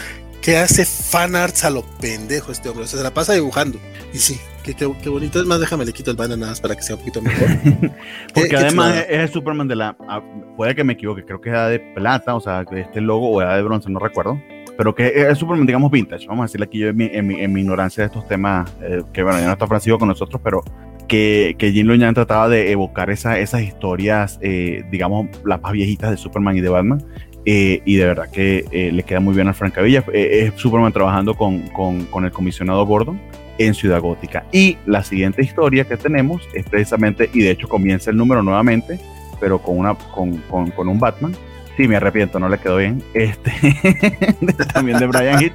que 0.45 0.57
hace 0.57 0.85
fanarts 0.85 1.65
a 1.65 1.71
lo 1.71 1.81
pendejo 1.99 2.51
este 2.51 2.69
hombre. 2.69 2.83
O 2.83 2.87
sea, 2.87 2.99
se 2.99 3.03
la 3.03 3.11
pasa 3.11 3.33
dibujando. 3.33 3.79
Y 4.13 4.19
sí, 4.19 4.39
qué, 4.63 4.75
qué, 4.75 5.09
bonito. 5.09 5.39
Es 5.39 5.47
más, 5.47 5.59
déjame 5.59 5.85
le 5.85 5.91
quito 5.91 6.11
el 6.11 6.17
banner 6.17 6.37
nada 6.37 6.51
más 6.51 6.61
para 6.61 6.75
que 6.75 6.83
sea 6.83 6.97
un 6.97 7.01
poquito 7.01 7.19
mejor. 7.19 7.47
Porque 8.33 8.55
además 8.55 9.05
es 9.09 9.21
el 9.21 9.29
Superman 9.29 9.67
de 9.67 9.75
la. 9.75 9.97
Ah, 10.07 10.21
puede 10.55 10.75
que 10.75 10.83
me 10.83 10.93
equivoque, 10.93 11.25
creo 11.25 11.41
que 11.41 11.49
es 11.49 11.69
de 11.71 11.79
plata, 11.95 12.35
o 12.35 12.39
sea, 12.39 12.63
este 12.71 13.01
logo 13.01 13.31
o 13.31 13.41
era 13.41 13.55
de 13.55 13.63
bronce, 13.63 13.89
no 13.89 13.97
recuerdo. 13.97 14.39
Pero 14.77 14.93
que 14.93 15.07
es 15.15 15.35
Superman, 15.39 15.65
digamos, 15.65 15.89
vintage. 15.89 16.27
Vamos 16.27 16.43
a 16.43 16.45
decirle 16.45 16.65
aquí 16.65 16.77
yo 16.77 16.89
en 16.89 16.97
mi, 16.97 17.05
en 17.05 17.25
mi, 17.25 17.41
en 17.41 17.51
mi 17.51 17.61
ignorancia 17.61 18.03
de 18.03 18.07
estos 18.07 18.27
temas, 18.27 18.71
eh, 18.83 19.01
que 19.13 19.23
bueno, 19.23 19.39
ya 19.39 19.47
no 19.47 19.53
está 19.53 19.65
Francisco 19.65 19.97
con 19.97 20.09
nosotros, 20.09 20.39
pero 20.43 20.63
que, 21.07 21.55
que 21.57 21.71
Jim 21.71 21.87
Loñan 21.87 22.13
trataba 22.13 22.49
de 22.49 22.71
evocar 22.71 23.09
esa, 23.09 23.39
esas 23.39 23.63
historias, 23.63 24.37
eh, 24.43 24.83
digamos, 24.91 25.27
las 25.43 25.59
más 25.61 25.71
viejitas 25.71 26.11
de 26.11 26.17
Superman 26.17 26.55
y 26.57 26.61
de 26.61 26.69
Batman, 26.69 27.03
eh, 27.45 27.81
y 27.85 27.95
de 27.97 28.05
verdad 28.05 28.29
que 28.29 28.65
eh, 28.71 28.91
le 28.91 29.03
queda 29.03 29.19
muy 29.19 29.35
bien 29.35 29.47
a 29.47 29.53
Francavilla. 29.53 30.03
Eh, 30.11 30.51
es 30.53 30.59
Superman 30.59 30.91
trabajando 30.91 31.35
con, 31.35 31.61
con, 31.69 32.05
con, 32.05 32.25
el 32.25 32.31
comisionado 32.31 32.85
Gordon 32.85 33.21
en 33.59 33.75
Ciudad 33.75 34.01
Gótica. 34.01 34.45
Y 34.51 34.77
la 34.87 35.03
siguiente 35.03 35.43
historia 35.43 35.85
que 35.85 35.95
tenemos 35.95 36.41
es 36.53 36.65
precisamente, 36.65 37.29
y 37.33 37.43
de 37.43 37.51
hecho 37.51 37.67
comienza 37.67 38.09
el 38.09 38.17
número 38.17 38.41
nuevamente, 38.41 38.99
pero 39.39 39.59
con, 39.59 39.77
una, 39.77 39.93
con, 39.95 40.37
con 40.39 40.87
un 40.87 40.99
Batman. 40.99 41.35
Sí, 41.77 41.87
me 41.87 41.97
arrepiento, 41.97 42.39
no 42.39 42.49
le 42.49 42.57
quedó 42.57 42.77
bien. 42.77 43.03
Este, 43.13 43.51
también 44.73 44.97
de 44.97 45.05
Brian 45.07 45.41
Heath. 45.41 45.53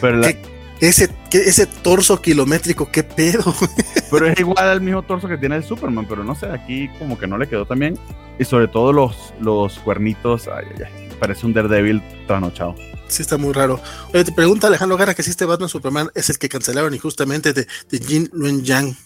Pero 0.00 0.22
ese, 0.80 1.10
ese 1.30 1.66
torso 1.66 2.20
kilométrico, 2.20 2.90
qué 2.90 3.04
pedo. 3.04 3.54
pero 4.10 4.26
es 4.26 4.40
igual 4.40 4.66
al 4.66 4.80
mismo 4.80 5.02
torso 5.02 5.28
que 5.28 5.38
tiene 5.38 5.56
el 5.56 5.62
Superman, 5.62 6.06
pero 6.08 6.24
no 6.24 6.34
sé, 6.34 6.46
aquí 6.46 6.88
como 6.98 7.16
que 7.16 7.28
no 7.28 7.38
le 7.38 7.46
quedó 7.46 7.64
también. 7.64 7.96
Y 8.38 8.44
sobre 8.44 8.66
todo 8.66 8.92
los, 8.92 9.34
los 9.40 9.78
cuernitos, 9.78 10.48
ay, 10.48 10.64
ay, 10.74 10.84
ay 10.86 11.01
parece 11.22 11.46
un 11.46 11.52
Daredevil 11.52 12.02
trasnochado. 12.26 12.74
Sí, 13.06 13.22
está 13.22 13.38
muy 13.38 13.52
raro. 13.52 13.80
Oye, 14.12 14.24
te 14.24 14.32
pregunta 14.32 14.66
Alejandro 14.66 14.96
Gara 14.96 15.14
que 15.14 15.22
si 15.22 15.30
este 15.30 15.44
Batman 15.44 15.68
Superman 15.68 16.08
es 16.16 16.30
el 16.30 16.38
que 16.38 16.48
cancelaron 16.48 16.92
injustamente 16.92 17.52
de, 17.52 17.68
de 17.90 17.98
Jin 18.00 18.28
Luen 18.32 18.64
Yang. 18.64 18.96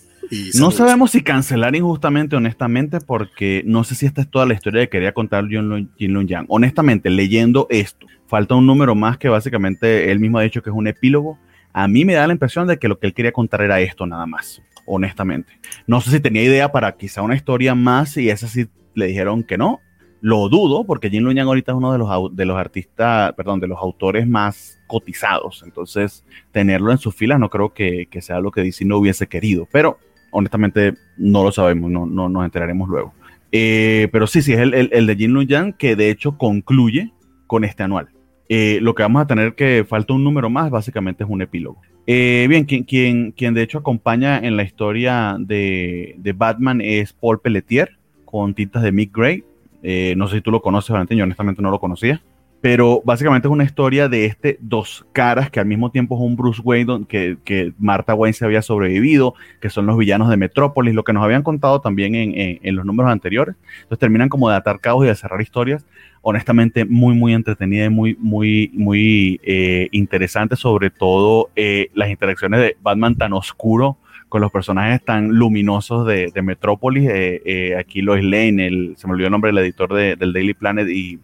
no 0.55 0.70
sabemos 0.70 1.11
si 1.11 1.22
cancelar 1.22 1.76
injustamente, 1.76 2.35
honestamente, 2.35 3.00
porque 3.00 3.62
no 3.66 3.85
sé 3.85 3.94
si 3.94 4.07
esta 4.07 4.22
es 4.22 4.31
toda 4.31 4.46
la 4.46 4.55
historia 4.55 4.81
que 4.81 4.88
quería 4.88 5.12
contar 5.12 5.46
Jin 5.46 5.90
Luen 5.98 6.26
Yang. 6.26 6.46
Honestamente, 6.48 7.11
leyendo 7.11 7.66
esto, 7.68 8.07
falta 8.26 8.55
un 8.55 8.66
número 8.66 8.94
más 8.94 9.18
que 9.18 9.29
básicamente 9.29 10.11
él 10.11 10.18
mismo 10.18 10.38
ha 10.38 10.42
dicho 10.42 10.62
que 10.62 10.70
es 10.70 10.76
un 10.76 10.87
epílogo. 10.87 11.38
A 11.74 11.87
mí 11.87 12.07
me 12.07 12.14
da 12.14 12.26
la 12.26 12.33
impresión 12.33 12.66
de 12.66 12.79
que 12.79 12.88
lo 12.88 12.98
que 12.98 13.09
él 13.09 13.12
quería 13.12 13.33
contar 13.33 13.61
era 13.61 13.79
esto 13.81 14.07
nada 14.07 14.24
más, 14.24 14.62
honestamente. 14.87 15.61
No 15.87 16.00
sé 16.00 16.12
si 16.12 16.20
tenía 16.20 16.44
idea 16.44 16.72
para 16.72 16.96
quizá 16.96 17.20
una 17.20 17.37
historia 17.37 17.74
más 17.74 18.16
y 18.16 18.31
esa 18.31 18.48
sí 18.48 18.68
le 18.94 19.09
dijeron 19.09 19.44
que 19.44 19.59
no, 19.59 19.83
lo 20.20 20.48
dudo 20.48 20.85
porque 20.85 21.11
Jin 21.11 21.24
Luñan 21.24 21.46
ahorita 21.46 21.72
es 21.72 21.76
uno 21.76 21.92
de 21.92 21.98
los, 21.98 22.37
de 22.37 22.44
los 22.46 22.57
artistas, 22.57 23.33
perdón, 23.35 23.61
de 23.61 23.68
los 23.68 23.79
autores 23.79 24.26
más 24.26 24.79
cotizados. 24.87 25.62
Entonces, 25.64 26.24
tenerlo 26.52 26.92
en 26.92 26.98
sus 26.98 27.14
filas 27.14 27.38
no 27.38 27.50
creo 27.50 27.72
que, 27.72 28.09
sea 28.20 28.40
lo 28.40 28.50
que 28.50 28.62
DC 28.62 28.85
no 28.85 28.98
hubiese 28.98 29.26
querido. 29.26 29.68
Pero, 29.70 29.98
honestamente, 30.31 30.94
no 31.16 31.42
lo 31.42 31.52
sabemos, 31.52 31.90
no, 31.90 32.07
no 32.07 32.29
nos 32.29 32.44
enteraremos 32.44 32.88
luego. 32.88 33.12
Eh, 33.52 34.09
pero 34.12 34.26
sí, 34.26 34.42
sí, 34.42 34.52
es 34.52 34.59
el, 34.59 34.74
el, 34.74 35.07
de 35.07 35.16
Jin 35.16 35.33
Luyan 35.33 35.72
que 35.72 35.96
de 35.96 36.11
hecho 36.11 36.37
concluye 36.37 37.12
con 37.46 37.64
este 37.64 37.83
anual. 37.83 38.09
Eh, 38.48 38.79
lo 38.81 38.94
que 38.94 39.02
vamos 39.02 39.22
a 39.22 39.26
tener 39.26 39.55
que 39.55 39.85
falta 39.88 40.14
un 40.14 40.22
número 40.24 40.50
más, 40.50 40.70
básicamente 40.70 41.24
es 41.24 41.31
un 41.31 41.42
epílogo. 41.42 41.81
Eh, 42.07 42.46
bien, 42.48 42.64
quien, 42.64 42.85
quien, 42.85 43.33
quien, 43.33 43.55
de 43.55 43.62
hecho 43.62 43.79
acompaña 43.79 44.38
en 44.38 44.57
la 44.57 44.62
historia 44.62 45.37
de, 45.38 46.14
de 46.18 46.33
Batman 46.33 46.81
es 46.81 47.12
Paul 47.12 47.40
Pelletier 47.40 47.98
con 48.24 48.55
tintas 48.55 48.83
de 48.83 48.92
Mick 48.92 49.16
Gray. 49.16 49.44
Eh, 49.88 50.14
no 50.16 50.27
sé 50.27 50.37
si 50.37 50.42
tú 50.42 50.51
lo 50.51 50.61
conoces, 50.61 50.90
Valentín, 50.90 51.16
yo 51.16 51.22
honestamente 51.22 51.62
no 51.62 51.70
lo 51.70 51.79
conocía. 51.79 52.20
Pero 52.61 53.03
básicamente 53.05 53.46
es 53.46 53.53
una 53.53 53.62
historia 53.62 54.09
de 54.09 54.25
este 54.25 54.59
dos 54.61 55.07
caras 55.12 55.49
que 55.49 55.61
al 55.61 55.66
mismo 55.66 55.92
tiempo 55.92 56.16
es 56.16 56.22
un 56.22 56.35
Bruce 56.35 56.61
Wayne 56.61 57.07
que, 57.07 57.37
que 57.44 57.72
Martha 57.79 58.12
Wayne 58.12 58.33
se 58.33 58.44
había 58.44 58.62
sobrevivido, 58.62 59.35
que 59.61 59.70
son 59.70 59.87
los 59.87 59.96
villanos 59.96 60.29
de 60.29 60.37
Metrópolis, 60.37 60.92
lo 60.92 61.05
que 61.05 61.12
nos 61.12 61.22
habían 61.22 61.44
contado 61.44 61.81
también 61.81 62.16
en, 62.16 62.59
en, 62.61 62.75
los 62.75 62.85
números 62.85 63.12
anteriores. 63.12 63.55
Entonces 63.83 64.01
terminan 64.01 64.29
como 64.29 64.51
de 64.51 64.57
atar 64.57 64.81
cabos 64.81 65.05
y 65.05 65.09
de 65.09 65.14
cerrar 65.14 65.40
historias. 65.40 65.87
Honestamente, 66.20 66.85
muy, 66.85 67.14
muy 67.14 67.35
entretenida 67.35 67.85
y 67.85 67.90
muy, 67.90 68.16
muy, 68.18 68.72
muy 68.75 69.40
eh, 69.44 69.87
interesante, 69.92 70.57
sobre 70.57 70.90
todo 70.90 71.51
eh, 71.55 71.90
las 71.94 72.11
interacciones 72.11 72.59
de 72.59 72.77
Batman 72.83 73.14
tan 73.14 73.35
oscuro 73.35 73.99
con 74.29 74.41
los 74.41 74.51
personajes 74.51 75.05
tan 75.05 75.29
luminosos 75.29 76.07
de, 76.07 76.31
de 76.35 76.43
Metrópolis. 76.43 77.09
Eh, 77.09 77.43
eh, 77.45 77.77
aquí 77.77 78.03
Lois 78.03 78.25
Lane, 78.25 78.67
el, 78.67 78.95
se 78.97 79.07
me 79.07 79.12
olvidó 79.12 79.29
el 79.29 79.33
nombre 79.33 79.51
del 79.53 79.59
editor 79.59 79.93
del 79.95 80.33
Daily 80.33 80.55
Planet 80.55 80.89
y, 80.89 81.19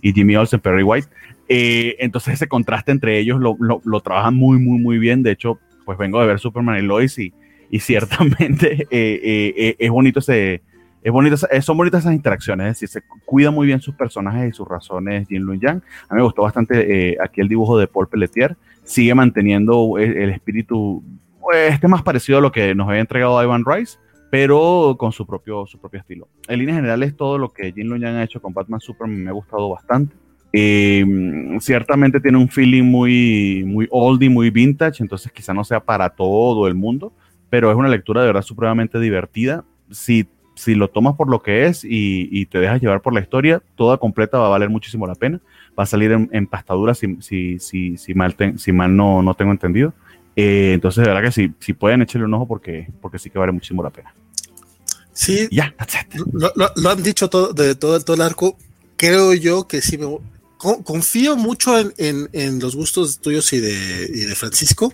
y 0.00 0.12
Jimmy 0.12 0.36
Olsen, 0.36 0.60
Perry 0.60 0.82
White. 0.82 1.08
Eh, 1.48 1.96
entonces 1.98 2.34
ese 2.34 2.48
contraste 2.48 2.92
entre 2.92 3.18
ellos 3.18 3.40
lo, 3.40 3.56
lo, 3.58 4.00
trabajan 4.00 4.34
muy, 4.34 4.58
muy, 4.58 4.78
muy 4.78 4.98
bien. 4.98 5.22
De 5.22 5.32
hecho, 5.32 5.58
pues 5.84 5.98
vengo 5.98 6.20
de 6.20 6.26
ver 6.26 6.38
Superman 6.38 6.78
y 6.78 6.82
Lois 6.82 7.18
y, 7.18 7.34
y 7.70 7.80
ciertamente 7.80 8.86
es 8.90 9.90
bonito 9.90 10.20
ese, 10.20 10.62
es 11.02 11.12
bonita, 11.12 11.36
son 11.36 11.76
bonitas 11.76 12.00
esas 12.00 12.14
interacciones, 12.14 12.66
es 12.66 12.80
decir, 12.80 12.88
se 12.88 13.02
cuida 13.24 13.50
muy 13.50 13.66
bien 13.66 13.80
sus 13.80 13.94
personajes 13.94 14.50
y 14.50 14.56
sus 14.56 14.66
razones 14.66 15.28
Jin 15.28 15.42
Lun 15.42 15.60
Yang. 15.60 15.82
A 16.08 16.14
mí 16.14 16.18
me 16.18 16.22
gustó 16.22 16.42
bastante 16.42 17.16
aquí 17.22 17.40
el 17.40 17.48
dibujo 17.48 17.78
de 17.78 17.86
Paul 17.86 18.08
Pelletier, 18.08 18.56
sigue 18.82 19.14
manteniendo 19.14 19.98
el, 19.98 20.16
el 20.16 20.30
espíritu, 20.30 21.02
pues, 21.46 21.74
este 21.74 21.86
más 21.86 22.02
parecido 22.02 22.38
a 22.38 22.40
lo 22.40 22.50
que 22.50 22.74
nos 22.74 22.88
había 22.88 23.00
entregado 23.00 23.40
Ivan 23.40 23.64
Rice, 23.64 23.98
pero 24.32 24.96
con 24.98 25.12
su 25.12 25.24
propio, 25.24 25.64
su 25.64 25.78
propio 25.78 26.00
estilo. 26.00 26.26
En 26.48 26.58
líneas 26.58 26.78
generales, 26.78 27.16
todo 27.16 27.38
lo 27.38 27.52
que 27.52 27.70
Jin 27.70 27.88
Lun 27.88 28.00
Yang 28.00 28.16
ha 28.16 28.24
hecho 28.24 28.42
con 28.42 28.52
Batman 28.52 28.80
Superman 28.80 29.22
me 29.22 29.30
ha 29.30 29.32
gustado 29.32 29.68
bastante. 29.68 30.16
Eh, 30.52 31.04
ciertamente 31.60 32.18
tiene 32.18 32.36
un 32.36 32.48
feeling 32.48 32.82
muy, 32.82 33.62
muy 33.64 33.86
oldie, 33.92 34.28
muy 34.28 34.50
vintage, 34.50 35.04
entonces 35.04 35.30
quizá 35.30 35.54
no 35.54 35.62
sea 35.62 35.78
para 35.78 36.10
todo 36.10 36.66
el 36.66 36.74
mundo, 36.74 37.12
pero 37.48 37.70
es 37.70 37.76
una 37.76 37.88
lectura 37.88 38.22
de 38.22 38.26
verdad 38.26 38.42
supremamente 38.42 38.98
divertida. 38.98 39.64
Si, 39.92 40.26
si 40.56 40.74
lo 40.74 40.88
tomas 40.88 41.14
por 41.14 41.30
lo 41.30 41.44
que 41.44 41.66
es 41.66 41.86
y, 41.88 42.44
te 42.46 42.58
dejas 42.58 42.80
llevar 42.80 43.02
por 43.02 43.14
la 43.14 43.20
historia, 43.20 43.62
toda 43.76 43.98
completa 43.98 44.38
va 44.38 44.46
a 44.46 44.50
valer 44.50 44.68
muchísimo 44.68 45.06
la 45.06 45.14
pena. 45.14 45.40
Va 45.78 45.84
a 45.84 45.86
salir 45.86 46.10
en, 46.10 46.46
pastadura 46.48 46.94
si, 46.94 47.18
si, 47.20 47.60
si, 47.60 47.96
si, 47.98 48.14
mal, 48.14 48.34
si 48.56 48.72
mal 48.72 48.96
no, 48.96 49.22
no 49.22 49.34
tengo 49.34 49.52
entendido. 49.52 49.94
Eh, 50.36 50.72
entonces, 50.74 51.02
de 51.02 51.08
verdad 51.08 51.22
que 51.22 51.32
sí, 51.32 51.52
si 51.60 51.72
pueden 51.72 52.02
echarle 52.02 52.26
un 52.26 52.34
ojo 52.34 52.46
porque, 52.46 52.88
porque 53.00 53.18
sí 53.18 53.30
que 53.30 53.38
vale 53.38 53.52
muchísimo 53.52 53.82
la 53.82 53.90
pena. 53.90 54.14
Sí, 55.14 55.48
ya, 55.50 55.74
lo, 56.34 56.90
han 56.90 57.02
dicho 57.02 57.30
todo, 57.30 57.54
de 57.54 57.74
todo, 57.74 57.98
todo 58.00 58.16
el 58.16 58.20
arco. 58.20 58.58
Creo 58.98 59.32
yo 59.32 59.66
que 59.66 59.80
sí 59.80 59.96
me, 59.96 60.06
confío 60.58 61.36
mucho 61.36 61.78
en, 61.78 62.28
en, 62.32 62.58
los 62.60 62.76
gustos 62.76 63.18
tuyos 63.20 63.50
y 63.54 63.60
de, 63.60 64.10
y 64.14 64.20
de, 64.20 64.34
Francisco. 64.34 64.92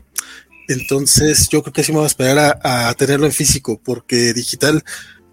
Entonces, 0.68 1.48
yo 1.48 1.62
creo 1.62 1.72
que 1.72 1.82
sí 1.82 1.90
me 1.90 1.98
voy 1.98 2.04
a 2.04 2.06
esperar 2.06 2.60
a, 2.62 2.94
tenerlo 2.94 3.26
en 3.26 3.32
físico, 3.32 3.80
porque 3.84 4.32
digital 4.32 4.84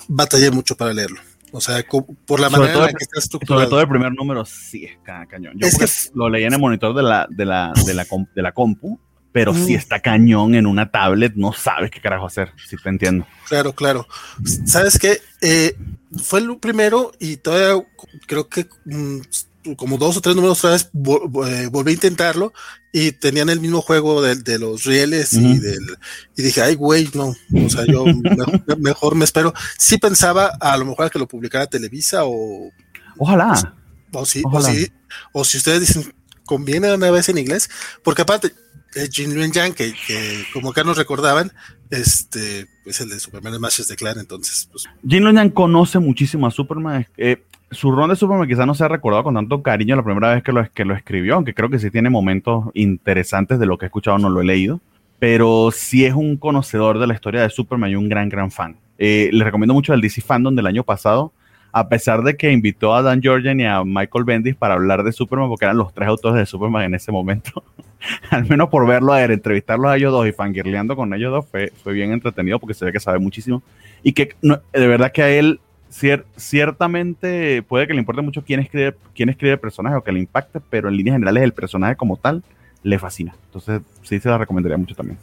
batallé 0.07 0.49
mucho 0.49 0.75
para 0.75 0.91
leerlo. 0.91 1.19
O 1.51 1.61
sea, 1.61 1.83
por 2.25 2.39
la 2.39 2.49
manera 2.49 2.73
en 2.73 2.79
la 2.81 2.93
que 2.93 3.03
está 3.03 3.19
estructurado. 3.19 3.61
Sobre 3.61 3.69
todo 3.69 3.81
el 3.81 3.89
primer 3.89 4.11
número, 4.13 4.43
sí 4.43 4.85
es 4.85 4.97
cañón. 5.03 5.53
Yo 5.55 5.67
lo 6.15 6.29
leí 6.29 6.45
en 6.45 6.53
el 6.53 6.59
monitor 6.59 6.95
de 6.95 7.03
la, 7.03 7.27
de 7.29 7.45
la, 7.45 7.73
de 7.85 7.93
la, 7.93 8.07
de 8.35 8.41
la 8.41 8.51
compu, 8.51 8.99
pero 9.31 9.53
si 9.53 9.75
está 9.75 9.99
cañón 9.99 10.55
en 10.55 10.65
una 10.65 10.89
tablet, 10.89 11.33
no 11.35 11.53
sabes 11.53 11.91
qué 11.91 12.01
carajo 12.01 12.25
hacer, 12.25 12.51
si 12.67 12.77
te 12.77 12.89
entiendo. 12.89 13.27
Claro, 13.47 13.73
claro. 13.73 14.07
¿Sabes 14.65 14.97
qué? 14.97 15.21
Eh, 15.41 15.75
fue 16.17 16.39
el 16.39 16.57
primero 16.57 17.11
y 17.19 17.37
todavía 17.37 17.85
creo 18.25 18.49
que 18.49 18.67
mm, 18.85 19.19
como 19.75 19.97
dos 19.97 20.17
o 20.17 20.21
tres 20.21 20.35
números 20.35 20.59
otra 20.59 20.71
vez 20.71 20.89
eh, 21.47 21.67
volví 21.71 21.91
a 21.91 21.93
intentarlo 21.93 22.53
y 22.91 23.11
tenían 23.11 23.49
el 23.49 23.59
mismo 23.59 23.81
juego 23.81 24.21
de, 24.21 24.59
los 24.59 24.83
rieles 24.85 25.33
y 25.33 25.59
del 25.59 25.97
y 26.35 26.41
dije 26.41 26.61
ay 26.61 26.75
güey 26.75 27.09
no 27.13 27.35
o 27.53 27.69
sea 27.69 27.85
yo 27.85 28.05
mejor, 28.77 29.15
me 29.15 29.25
espero. 29.25 29.53
Sí 29.77 29.97
pensaba 29.97 30.51
a 30.59 30.77
lo 30.77 30.85
mejor 30.85 31.11
que 31.11 31.19
lo 31.19 31.27
publicara 31.27 31.67
Televisa 31.67 32.23
o 32.25 32.71
ojalá. 33.17 33.75
O, 34.11 34.25
sí 34.25 34.41
o 34.43 34.59
o 35.33 35.43
si 35.43 35.57
ustedes 35.57 35.81
dicen 35.81 36.13
conviene 36.45 36.91
una 36.91 37.11
vez 37.11 37.29
en 37.29 37.37
inglés 37.37 37.69
porque 38.03 38.23
aparte 38.23 38.53
Jin 39.11 39.35
Luen 39.35 39.51
Yang 39.51 39.73
que, 39.73 39.93
como 40.53 40.71
acá 40.71 40.83
nos 40.83 40.97
recordaban 40.97 41.51
este 41.89 42.67
es 42.85 43.01
el 43.01 43.09
de 43.09 43.19
Superman 43.19 43.59
Masters 43.59 43.87
de 43.87 43.95
Clan 43.95 44.19
entonces 44.19 44.67
pues 44.71 44.85
Jin 45.07 45.23
Luen 45.23 45.35
Yang 45.35 45.51
conoce 45.51 45.99
muchísimo 45.99 46.47
a 46.47 46.51
Superman 46.51 47.07
eh, 47.17 47.43
su 47.71 47.91
ron 47.91 48.09
de 48.09 48.15
Superman 48.15 48.47
quizás 48.47 48.65
no 48.65 48.73
se 48.73 48.83
ha 48.83 48.87
recordado 48.87 49.23
con 49.23 49.35
tanto 49.35 49.61
cariño 49.61 49.95
la 49.95 50.03
primera 50.03 50.33
vez 50.33 50.43
que 50.43 50.51
lo, 50.51 50.67
que 50.71 50.85
lo 50.85 50.95
escribió, 50.95 51.35
aunque 51.35 51.53
creo 51.53 51.69
que 51.69 51.79
sí 51.79 51.91
tiene 51.91 52.09
momentos 52.09 52.65
interesantes 52.73 53.59
de 53.59 53.65
lo 53.65 53.77
que 53.77 53.85
he 53.85 53.87
escuchado, 53.87 54.17
no 54.17 54.29
lo 54.29 54.41
he 54.41 54.45
leído, 54.45 54.79
pero 55.19 55.69
sí 55.71 56.05
es 56.05 56.13
un 56.13 56.37
conocedor 56.37 56.99
de 56.99 57.07
la 57.07 57.13
historia 57.13 57.41
de 57.41 57.49
Superman 57.49 57.91
y 57.91 57.95
un 57.95 58.09
gran, 58.09 58.29
gran 58.29 58.51
fan. 58.51 58.77
Eh, 58.97 59.29
le 59.31 59.43
recomiendo 59.43 59.73
mucho 59.73 59.93
el 59.93 60.01
DC 60.01 60.21
Fandom 60.21 60.55
del 60.55 60.67
año 60.67 60.83
pasado, 60.83 61.31
a 61.71 61.87
pesar 61.89 62.23
de 62.23 62.35
que 62.35 62.51
invitó 62.51 62.95
a 62.95 63.01
Dan 63.01 63.21
Jorgen 63.23 63.59
y 63.59 63.65
a 63.65 63.83
Michael 63.83 64.25
Bendis 64.25 64.55
para 64.55 64.73
hablar 64.73 65.03
de 65.03 65.11
Superman, 65.11 65.49
porque 65.49 65.65
eran 65.65 65.77
los 65.77 65.93
tres 65.93 66.07
autores 66.07 66.37
de 66.37 66.45
Superman 66.45 66.83
en 66.83 66.95
ese 66.95 67.11
momento. 67.11 67.63
Al 68.29 68.47
menos 68.47 68.69
por 68.69 68.87
verlo 68.87 69.13
a 69.13 69.23
él, 69.23 69.31
entrevistarlos 69.31 69.91
a 69.91 69.97
ellos 69.97 70.11
dos 70.11 70.27
y 70.27 70.31
fangirleando 70.31 70.95
con 70.95 71.13
ellos 71.13 71.31
dos 71.31 71.45
fue, 71.49 71.71
fue 71.83 71.93
bien 71.93 72.11
entretenido 72.11 72.59
porque 72.59 72.73
se 72.73 72.85
ve 72.85 72.91
que 72.91 72.99
sabe 72.99 73.19
muchísimo. 73.19 73.61
Y 74.03 74.13
que 74.13 74.35
de 74.41 74.87
verdad 74.87 75.11
que 75.11 75.21
a 75.21 75.29
él 75.29 75.59
ciertamente 75.89 77.63
puede 77.63 77.87
que 77.87 77.93
le 77.93 77.99
importe 77.99 78.21
mucho 78.21 78.43
quién 78.43 78.59
escribe, 78.59 78.95
quién 79.15 79.29
escribe 79.29 79.53
el 79.53 79.59
personaje 79.59 79.95
o 79.95 80.03
que 80.03 80.11
le 80.11 80.19
impacte, 80.19 80.59
pero 80.69 80.89
en 80.89 80.95
líneas 80.95 81.15
generales 81.15 81.43
el 81.43 81.53
personaje 81.53 81.95
como 81.95 82.17
tal 82.17 82.43
le 82.83 82.99
fascina. 82.99 83.35
Entonces 83.45 83.81
sí 84.03 84.19
se 84.19 84.29
la 84.29 84.37
recomendaría 84.37 84.77
mucho 84.77 84.95
también. 84.95 85.17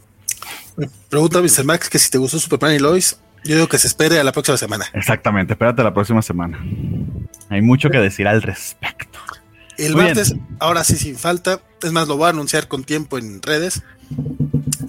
pregunta 1.09 1.41
Mr. 1.41 1.65
Max 1.65 1.89
que 1.89 1.99
si 1.99 2.11
te 2.11 2.17
gustó 2.17 2.37
Superman 2.37 2.75
y 2.75 2.79
Lois, 2.79 3.19
yo 3.43 3.55
digo 3.55 3.67
que 3.67 3.77
se 3.77 3.87
espere 3.87 4.19
a 4.19 4.23
la 4.23 4.31
próxima 4.31 4.57
semana. 4.57 4.85
Exactamente, 4.93 5.53
espérate 5.53 5.81
a 5.81 5.85
la 5.85 5.93
próxima 5.93 6.21
semana. 6.21 6.59
Hay 7.49 7.61
mucho 7.61 7.89
que 7.89 7.99
decir 7.99 8.27
al 8.27 8.41
respecto. 8.41 9.19
El 9.77 9.95
martes, 9.95 10.35
ahora 10.59 10.83
sí, 10.83 10.95
sin 10.95 11.17
falta. 11.17 11.61
Es 11.83 11.91
más, 11.91 12.07
lo 12.07 12.17
voy 12.17 12.27
a 12.27 12.29
anunciar 12.29 12.67
con 12.67 12.83
tiempo 12.83 13.17
en 13.17 13.41
redes. 13.41 13.83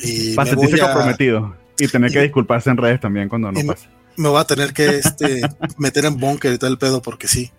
Y 0.01 0.35
sentirse 0.35 0.79
comprometido. 0.79 1.57
Y 1.79 1.89
tener 1.89 2.11
que 2.11 2.23
disculparse 2.23 2.71
en 2.71 2.79
redes 2.79 3.01
también 3.01 3.29
cuando 3.29 3.53
no 3.53 3.61
pase 3.67 3.89
me 4.19 4.29
voy 4.29 4.41
a 4.41 4.45
tener 4.45 4.73
que 4.73 4.99
este, 4.99 5.41
meter 5.79 6.05
en 6.05 6.19
bunker 6.19 6.53
y 6.53 6.59
todo 6.59 6.71
el 6.71 6.79
pedo 6.79 7.01
porque 7.01 7.29
sí. 7.29 7.51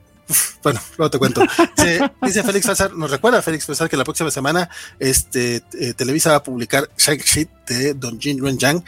bueno, 0.61 0.79
luego 0.97 1.09
te 1.09 1.17
cuento. 1.17 1.41
dice 2.21 2.43
Félix 2.43 2.67
Falsar, 2.67 2.93
nos 2.93 3.09
recuerda 3.09 3.41
Félix 3.41 3.65
Falsar 3.65 3.89
que 3.89 3.97
la 3.97 4.03
próxima 4.03 4.29
semana 4.29 4.69
este, 4.99 5.63
eh, 5.79 5.93
Televisa 5.95 6.31
va 6.31 6.35
a 6.37 6.43
publicar 6.43 6.87
Shang-Chi 6.97 7.47
de 7.67 7.93
Don 7.95 8.19
Jin 8.19 8.43
Ren 8.43 8.57
Yang. 8.59 8.83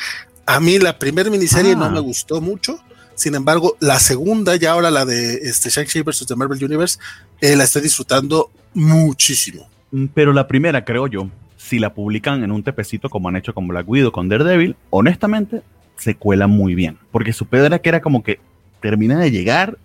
A 0.52 0.60
mí 0.60 0.78
la 0.80 1.00
primera 1.00 1.30
miniserie 1.30 1.78
no 1.78 1.86
ah. 1.86 1.90
me 1.90 2.02
gustó 2.02 2.42
mucho. 2.42 2.78
Sin 3.16 3.36
embargo, 3.36 3.78
la 3.80 4.00
segunda, 4.00 4.58
ya 4.58 4.74
ahora 4.74 4.92
la 4.92 5.06
de 5.06 5.36
este, 5.36 5.70
Shang-Chi 5.70 6.02
versus 6.02 6.28
The 6.28 6.36
Marvel 6.36 6.62
Universe, 6.62 7.00
eh, 7.40 7.56
la 7.56 7.64
estoy 7.64 7.84
disfrutando 7.84 8.52
muchísimo. 8.74 9.70
Mm, 9.92 10.08
pero 10.14 10.34
la 10.34 10.50
primera, 10.50 10.84
creo 10.84 11.08
yo, 11.08 11.30
si 11.56 11.80
la 11.80 11.94
publican 11.94 12.44
en 12.44 12.52
un 12.52 12.64
tepecito 12.64 13.10
como 13.10 13.30
han 13.30 13.38
hecho 13.38 13.54
con 13.54 13.66
Black 13.66 13.88
Widow, 13.88 14.12
con 14.12 14.28
Daredevil, 14.28 14.76
honestamente, 14.90 15.62
se 15.96 16.16
cuela 16.16 16.48
muy 16.48 16.76
bien. 16.76 16.98
Porque 17.14 17.32
su 17.32 17.46
pedo 17.46 17.66
era 17.66 17.80
que 17.80 17.88
era 17.88 18.02
como 18.02 18.22
que 18.22 18.42
termina 18.82 19.18
de 19.20 19.32
llegar 19.32 19.78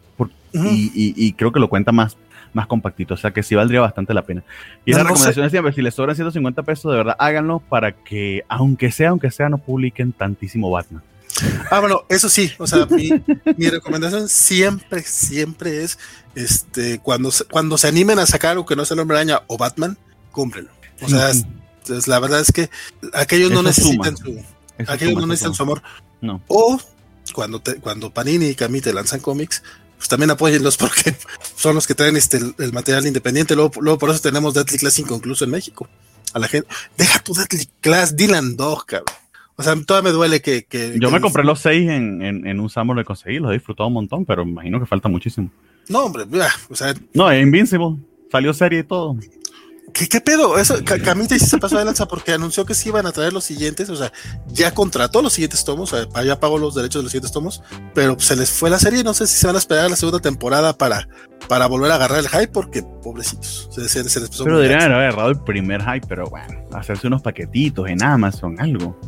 y, 0.52 1.32
creo 1.34 1.52
que 1.52 1.60
lo 1.60 1.68
cuenta 1.68 1.92
más, 1.92 2.16
más 2.56 2.66
compactito. 2.66 3.14
O 3.14 3.16
sea 3.16 3.30
que 3.30 3.42
sí 3.42 3.54
valdría 3.54 3.80
bastante 3.82 4.14
la 4.14 4.22
pena. 4.22 4.42
Y 4.84 4.92
la 4.92 5.04
recomendación 5.04 5.44
es 5.44 5.52
siempre, 5.52 5.72
si 5.74 5.82
les 5.82 5.94
sobran 5.94 6.16
150 6.16 6.62
pesos, 6.62 6.90
de 6.90 6.96
verdad, 6.96 7.16
háganlo 7.18 7.60
para 7.60 7.92
que, 7.92 8.44
aunque 8.48 8.90
sea, 8.90 9.10
aunque 9.10 9.30
sea, 9.30 9.48
no 9.48 9.58
publiquen 9.58 10.12
tantísimo 10.12 10.70
Batman. 10.70 11.02
Ah, 11.70 11.80
bueno, 11.80 12.04
eso 12.08 12.30
sí, 12.30 12.50
o 12.56 12.66
sea, 12.66 12.86
mi, 12.86 13.10
recomendación 13.68 14.26
siempre, 14.26 15.02
siempre 15.02 15.84
es, 15.84 15.98
este, 16.34 16.98
cuando, 16.98 17.30
cuando 17.50 17.76
se 17.76 17.88
animen 17.88 18.18
a 18.18 18.24
sacar 18.24 18.52
algo 18.52 18.64
que 18.64 18.74
no 18.74 18.86
sea 18.86 18.94
el 18.94 19.00
Hombre 19.00 19.18
Araña 19.18 19.42
o 19.46 19.58
Batman, 19.58 19.98
cómprenlo. 20.32 20.70
O 21.02 21.08
sea, 21.10 21.30
la 22.06 22.18
verdad 22.20 22.40
es 22.40 22.52
que 22.52 22.70
aquellos 23.12 23.50
no 23.50 23.62
necesitan 23.62 24.16
su, 24.16 24.42
aquellos 24.88 25.20
no 25.20 25.26
necesitan 25.26 25.52
su 25.52 25.62
amor. 25.62 25.82
No. 26.22 26.40
O 26.46 26.80
cuando, 27.34 27.60
te, 27.60 27.76
cuando 27.76 28.10
Panini 28.10 28.46
y 28.46 28.54
Cami 28.54 28.80
te 28.80 28.94
lanzan 28.94 29.20
cómics, 29.20 29.62
pues 29.96 30.08
también 30.08 30.30
apóyenlos 30.30 30.76
porque 30.78 31.14
son 31.56 31.74
los 31.74 31.86
que 31.86 31.94
traen 31.94 32.16
este, 32.16 32.38
el, 32.58 32.72
material 32.72 33.06
independiente. 33.06 33.54
Luego, 33.54 33.72
luego, 33.80 33.98
por 33.98 34.10
eso 34.10 34.20
tenemos 34.20 34.54
Deadly 34.54 34.78
Class 34.78 34.98
inconcluso 34.98 35.44
en 35.44 35.50
México. 35.50 35.88
A 36.32 36.38
la 36.38 36.48
gente, 36.48 36.68
deja 36.96 37.20
tu 37.20 37.34
Deadly 37.34 37.68
Class, 37.80 38.16
Dylan 38.16 38.56
Dog, 38.56 38.86
cabrón. 38.86 39.14
O 39.58 39.62
sea, 39.62 39.74
todavía 39.86 40.10
me 40.10 40.14
duele 40.14 40.42
que. 40.42 40.66
Yo 41.00 41.10
me 41.10 41.20
compré 41.20 41.42
los 41.42 41.60
seis 41.60 41.88
en, 41.88 42.22
en, 42.22 42.60
un 42.60 42.68
Summer 42.68 42.96
de 42.96 43.04
conseguir, 43.04 43.40
los 43.40 43.50
he 43.50 43.54
disfrutado 43.54 43.88
un 43.88 43.94
montón, 43.94 44.26
pero 44.26 44.42
imagino 44.42 44.78
que 44.78 44.86
falta 44.86 45.08
muchísimo. 45.08 45.50
No, 45.88 46.04
hombre, 46.04 46.26
ya, 46.30 46.50
o 46.68 46.74
sea. 46.74 46.94
No, 47.14 47.30
es 47.30 47.42
Invincible. 47.42 47.96
Salió 48.30 48.52
serie 48.52 48.80
y 48.80 48.82
todo. 48.82 49.16
¿Qué, 49.92 50.08
¿Qué, 50.08 50.20
pedo? 50.20 50.58
Eso, 50.58 50.76
Camita 50.84 51.38
sí 51.38 51.46
se 51.46 51.58
pasó 51.58 51.78
de 51.78 51.84
lanza 51.84 52.06
porque 52.06 52.32
anunció 52.32 52.66
que 52.66 52.74
sí 52.74 52.88
iban 52.88 53.06
a 53.06 53.12
traer 53.12 53.32
los 53.32 53.44
siguientes, 53.44 53.88
o 53.88 53.96
sea, 53.96 54.12
ya 54.48 54.72
contrató 54.72 55.22
los 55.22 55.32
siguientes 55.32 55.64
tomos, 55.64 55.92
o 55.92 55.96
sea, 55.96 56.22
ya 56.24 56.38
pagó 56.38 56.58
los 56.58 56.74
derechos 56.74 57.00
de 57.00 57.04
los 57.04 57.12
siguientes 57.12 57.32
tomos, 57.32 57.62
pero 57.94 58.18
se 58.18 58.36
les 58.36 58.50
fue 58.50 58.68
la 58.68 58.78
serie, 58.78 59.04
no 59.04 59.14
sé 59.14 59.26
si 59.26 59.36
se 59.38 59.46
van 59.46 59.56
a 59.56 59.58
esperar 59.58 59.86
a 59.86 59.88
la 59.88 59.96
segunda 59.96 60.20
temporada 60.20 60.76
para, 60.76 61.08
para 61.48 61.66
volver 61.66 61.90
a 61.92 61.94
agarrar 61.94 62.18
el 62.18 62.28
hype, 62.28 62.48
porque 62.48 62.82
pobrecitos, 62.82 63.68
se, 63.72 63.88
se, 63.88 64.02
les 64.02 64.28
pasó 64.28 64.44
Pero 64.44 64.58
deberían 64.58 64.92
haber 64.92 65.08
agarrado 65.08 65.30
el 65.30 65.40
primer 65.40 65.80
hype, 65.82 66.06
pero 66.08 66.26
bueno, 66.26 66.54
hacerse 66.72 67.06
unos 67.06 67.22
paquetitos 67.22 67.88
en 67.88 68.02
Amazon, 68.02 68.60
algo. 68.60 68.98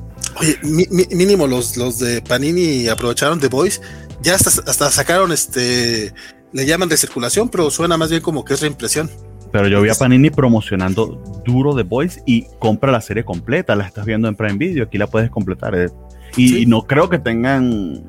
Oye, 0.41 0.59
mínimo 0.63 1.47
los, 1.47 1.77
los 1.77 1.99
de 1.99 2.23
Panini 2.23 2.89
aprovecharon 2.89 3.41
The 3.41 3.49
Voice, 3.49 3.81
ya 4.23 4.37
hasta, 4.37 4.51
hasta 4.71 4.91
sacaron 4.91 5.33
este, 5.33 6.15
le 6.53 6.67
llaman 6.67 6.89
de 6.89 6.97
circulación, 6.97 7.49
pero 7.49 7.71
suena 7.71 7.97
más 7.97 8.11
bien 8.11 8.23
como 8.23 8.45
que 8.45 8.55
es 8.55 8.61
reimpresión. 8.61 9.11
Pero 9.53 9.69
yo 9.69 9.81
vi 9.81 9.91
a 9.91 9.95
Panini 9.95 10.31
promocionando 10.31 11.43
duro 11.45 11.75
The 11.75 11.83
Voice 11.83 12.23
y 12.27 12.47
compra 12.59 12.93
la 12.93 13.01
serie 13.01 13.25
completa. 13.25 13.75
La 13.77 13.87
estás 13.87 14.05
viendo 14.05 14.29
en 14.29 14.35
Prime 14.35 14.59
Video, 14.59 14.85
aquí 14.85 14.99
la 14.99 15.07
puedes 15.07 15.31
completar. 15.31 15.75
Eh. 15.75 15.89
Y, 16.37 16.67
no 16.67 16.87
creo 16.87 17.09
que 17.09 17.19
tengan 17.19 18.05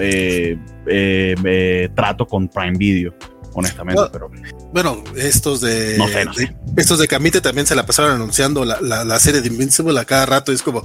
eh, 0.00 0.58
eh, 0.86 1.88
trato 1.94 2.26
con 2.26 2.48
Prime 2.48 2.76
Video, 2.76 3.14
honestamente. 3.54 4.02
pero, 4.12 4.30
bueno, 4.72 5.02
estos 5.16 5.60
de, 5.60 5.96
estos 6.76 6.98
de 6.98 7.06
Camite 7.06 7.40
también 7.40 7.66
se 7.66 7.76
la 7.76 7.86
pasaron 7.86 8.12
anunciando 8.12 8.64
la, 8.64 9.18
serie 9.20 9.40
de 9.40 9.48
Invincible 9.48 9.98
a 9.98 10.04
cada 10.04 10.26
rato. 10.26 10.50
Y 10.52 10.56
es 10.56 10.62
como, 10.62 10.82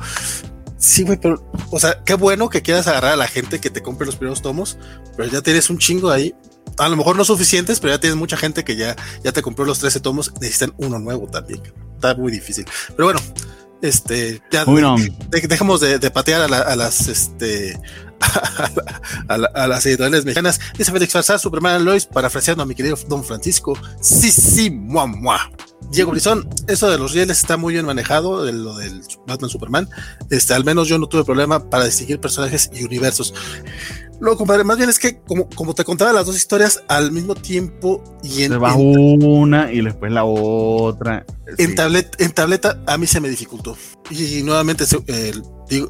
Sí, 0.77 1.03
güey, 1.03 1.17
pero, 1.19 1.43
o 1.71 1.79
sea, 1.79 2.03
qué 2.05 2.13
bueno 2.13 2.49
que 2.49 2.61
quieras 2.61 2.87
agarrar 2.87 3.13
a 3.13 3.15
la 3.15 3.27
gente 3.27 3.59
que 3.59 3.71
te 3.71 3.81
compre 3.81 4.05
los 4.05 4.15
primeros 4.15 4.43
tomos, 4.43 4.77
pero 5.15 5.27
ya 5.29 5.41
tienes 5.41 5.71
un 5.71 5.79
chingo 5.79 6.11
ahí. 6.11 6.35
A 6.77 6.89
lo 6.89 6.95
mejor 6.95 7.15
no 7.15 7.25
suficientes, 7.25 7.79
pero 7.79 7.93
ya 7.93 7.99
tienes 7.99 8.17
mucha 8.17 8.37
gente 8.37 8.63
que 8.63 8.75
ya, 8.75 8.95
ya 9.23 9.31
te 9.31 9.41
compró 9.41 9.65
los 9.65 9.79
13 9.79 9.99
tomos, 9.99 10.31
necesitan 10.39 10.73
uno 10.77 10.99
nuevo 10.99 11.27
también. 11.27 11.61
Está 11.95 12.15
muy 12.15 12.31
difícil. 12.31 12.65
Pero 12.95 13.05
bueno, 13.05 13.19
este, 13.81 14.41
ya 14.51 14.65
dejemos 15.31 15.81
de, 15.81 16.11
patear 16.11 16.41
a, 16.41 16.75
las 16.75 17.07
este 17.07 17.79
a, 19.27 19.67
las 19.67 19.85
editoriales 19.85 20.25
mexicanas. 20.25 20.59
Dice 20.77 20.91
Félix 20.91 21.13
Farsar, 21.13 21.39
Superman 21.39 21.85
Lois, 21.85 22.05
parafraseando 22.05 22.63
a 22.63 22.65
mi 22.65 22.73
querido 22.73 22.97
Don 23.07 23.23
Francisco. 23.23 23.77
Sí, 24.01 24.31
sí, 24.31 24.71
mua, 24.71 25.05
mua. 25.05 25.51
Diego 25.91 26.11
Brizón, 26.11 26.49
eso 26.67 26.89
de 26.89 26.97
los 26.97 27.13
rieles 27.13 27.37
está 27.37 27.55
muy 27.55 27.73
bien 27.73 27.85
manejado, 27.85 28.43
de 28.43 28.51
lo 28.51 28.75
del 28.77 29.01
Batman 29.27 29.49
Superman. 29.49 29.89
Este, 30.29 30.53
al 30.53 30.65
menos 30.65 30.87
yo 30.87 30.97
no 30.97 31.07
tuve 31.07 31.23
problema 31.23 31.69
para 31.69 31.85
distinguir 31.85 32.19
personajes 32.19 32.69
y 32.73 32.83
universos. 32.83 33.33
No, 34.19 34.35
compadre, 34.35 34.63
más 34.63 34.77
bien 34.77 34.89
es 34.89 34.97
que 34.97 35.19
como, 35.19 35.47
como 35.49 35.75
te 35.75 35.83
contaba 35.83 36.11
las 36.11 36.25
dos 36.25 36.35
historias 36.35 36.83
al 36.87 37.11
mismo 37.11 37.35
tiempo 37.35 38.03
y 38.23 38.43
en. 38.43 38.53
Se 38.53 38.57
va 38.57 38.75
una 38.75 39.71
y 39.71 39.81
después 39.81 40.11
la 40.11 40.25
otra. 40.25 41.25
En, 41.57 41.75
en 42.17 42.31
tableta 42.31 42.79
a 42.87 42.97
mí 42.97 43.07
se 43.07 43.19
me 43.19 43.29
dificultó. 43.29 43.77
Y, 44.09 44.41
nuevamente, 44.43 44.85
digo, 45.69 45.87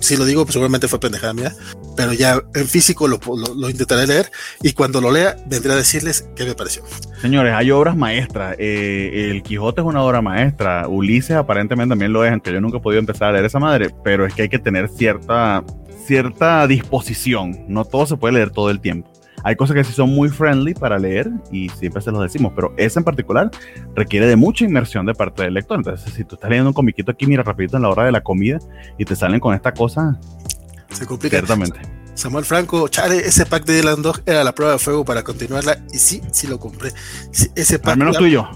si 0.00 0.16
lo 0.16 0.24
digo, 0.24 0.44
pues 0.44 0.54
seguramente 0.54 0.88
fue 0.88 1.00
pendejada 1.00 1.32
mía. 1.32 1.54
Pero 1.96 2.12
ya 2.12 2.42
en 2.54 2.66
físico 2.66 3.08
lo, 3.08 3.18
lo, 3.56 3.70
intentaré 3.70 4.06
leer 4.06 4.30
y 4.62 4.72
cuando 4.72 5.00
lo 5.00 5.10
lea 5.10 5.36
vendré 5.46 5.72
a 5.72 5.76
decirles 5.76 6.28
qué 6.36 6.44
me 6.44 6.54
pareció. 6.54 6.82
Señores, 7.20 7.54
hay 7.54 7.70
obras 7.70 7.96
maestras. 7.96 8.56
Eh, 8.58 9.30
el 9.30 9.42
Quijote 9.42 9.80
es 9.80 9.86
una 9.86 10.02
obra 10.02 10.20
maestra. 10.20 10.88
Ulises 10.88 11.36
aparentemente 11.36 11.92
también 11.92 12.12
lo 12.12 12.24
es, 12.24 12.32
aunque 12.32 12.52
yo 12.52 12.60
nunca 12.60 12.78
he 12.78 12.80
podido 12.80 13.00
empezar 13.00 13.28
a 13.28 13.32
leer 13.32 13.44
esa 13.44 13.58
madre. 13.58 13.90
Pero 14.04 14.26
es 14.26 14.34
que 14.34 14.42
hay 14.42 14.48
que 14.48 14.58
tener 14.58 14.88
cierta 14.88 15.64
cierta 16.06 16.66
disposición. 16.66 17.64
No 17.68 17.84
todo 17.84 18.06
se 18.06 18.16
puede 18.16 18.34
leer 18.34 18.50
todo 18.50 18.70
el 18.70 18.80
tiempo. 18.80 19.10
Hay 19.42 19.56
cosas 19.56 19.74
que 19.74 19.84
sí 19.84 19.92
son 19.92 20.10
muy 20.10 20.28
friendly 20.28 20.74
para 20.74 20.98
leer 20.98 21.30
y 21.50 21.68
siempre 21.70 22.02
se 22.02 22.10
los 22.10 22.22
decimos, 22.22 22.52
pero 22.54 22.74
esa 22.76 23.00
en 23.00 23.04
particular 23.04 23.50
requiere 23.94 24.26
de 24.26 24.36
mucha 24.36 24.64
inmersión 24.64 25.06
de 25.06 25.14
parte 25.14 25.42
del 25.44 25.54
lector. 25.54 25.78
Entonces, 25.78 26.12
si 26.12 26.24
tú 26.24 26.34
estás 26.34 26.50
leyendo 26.50 26.70
un 26.70 26.74
comiquito 26.74 27.10
aquí, 27.10 27.26
mira 27.26 27.42
rapidito 27.42 27.76
en 27.76 27.84
la 27.84 27.88
hora 27.88 28.04
de 28.04 28.12
la 28.12 28.22
comida 28.22 28.58
y 28.98 29.04
te 29.04 29.16
salen 29.16 29.40
con 29.40 29.54
esta 29.54 29.72
cosa, 29.72 30.18
se 30.90 31.06
complica. 31.06 31.38
Ciertamente. 31.38 31.80
Samuel 32.14 32.44
Franco, 32.44 32.88
chale, 32.88 33.18
ese 33.18 33.46
pack 33.46 33.64
de 33.64 33.76
Dylan 33.76 34.02
Dog 34.02 34.20
era 34.26 34.44
la 34.44 34.54
prueba 34.54 34.74
de 34.74 34.78
fuego 34.78 35.04
para 35.04 35.22
continuarla 35.22 35.78
y 35.92 35.98
sí, 35.98 36.20
sí 36.32 36.46
lo 36.46 36.58
compré. 36.58 36.92
ese 37.54 37.78
pack. 37.78 37.92
Al 37.92 37.98
menos 37.98 38.18
tú 38.18 38.26
y 38.26 38.32
yo. 38.32 38.48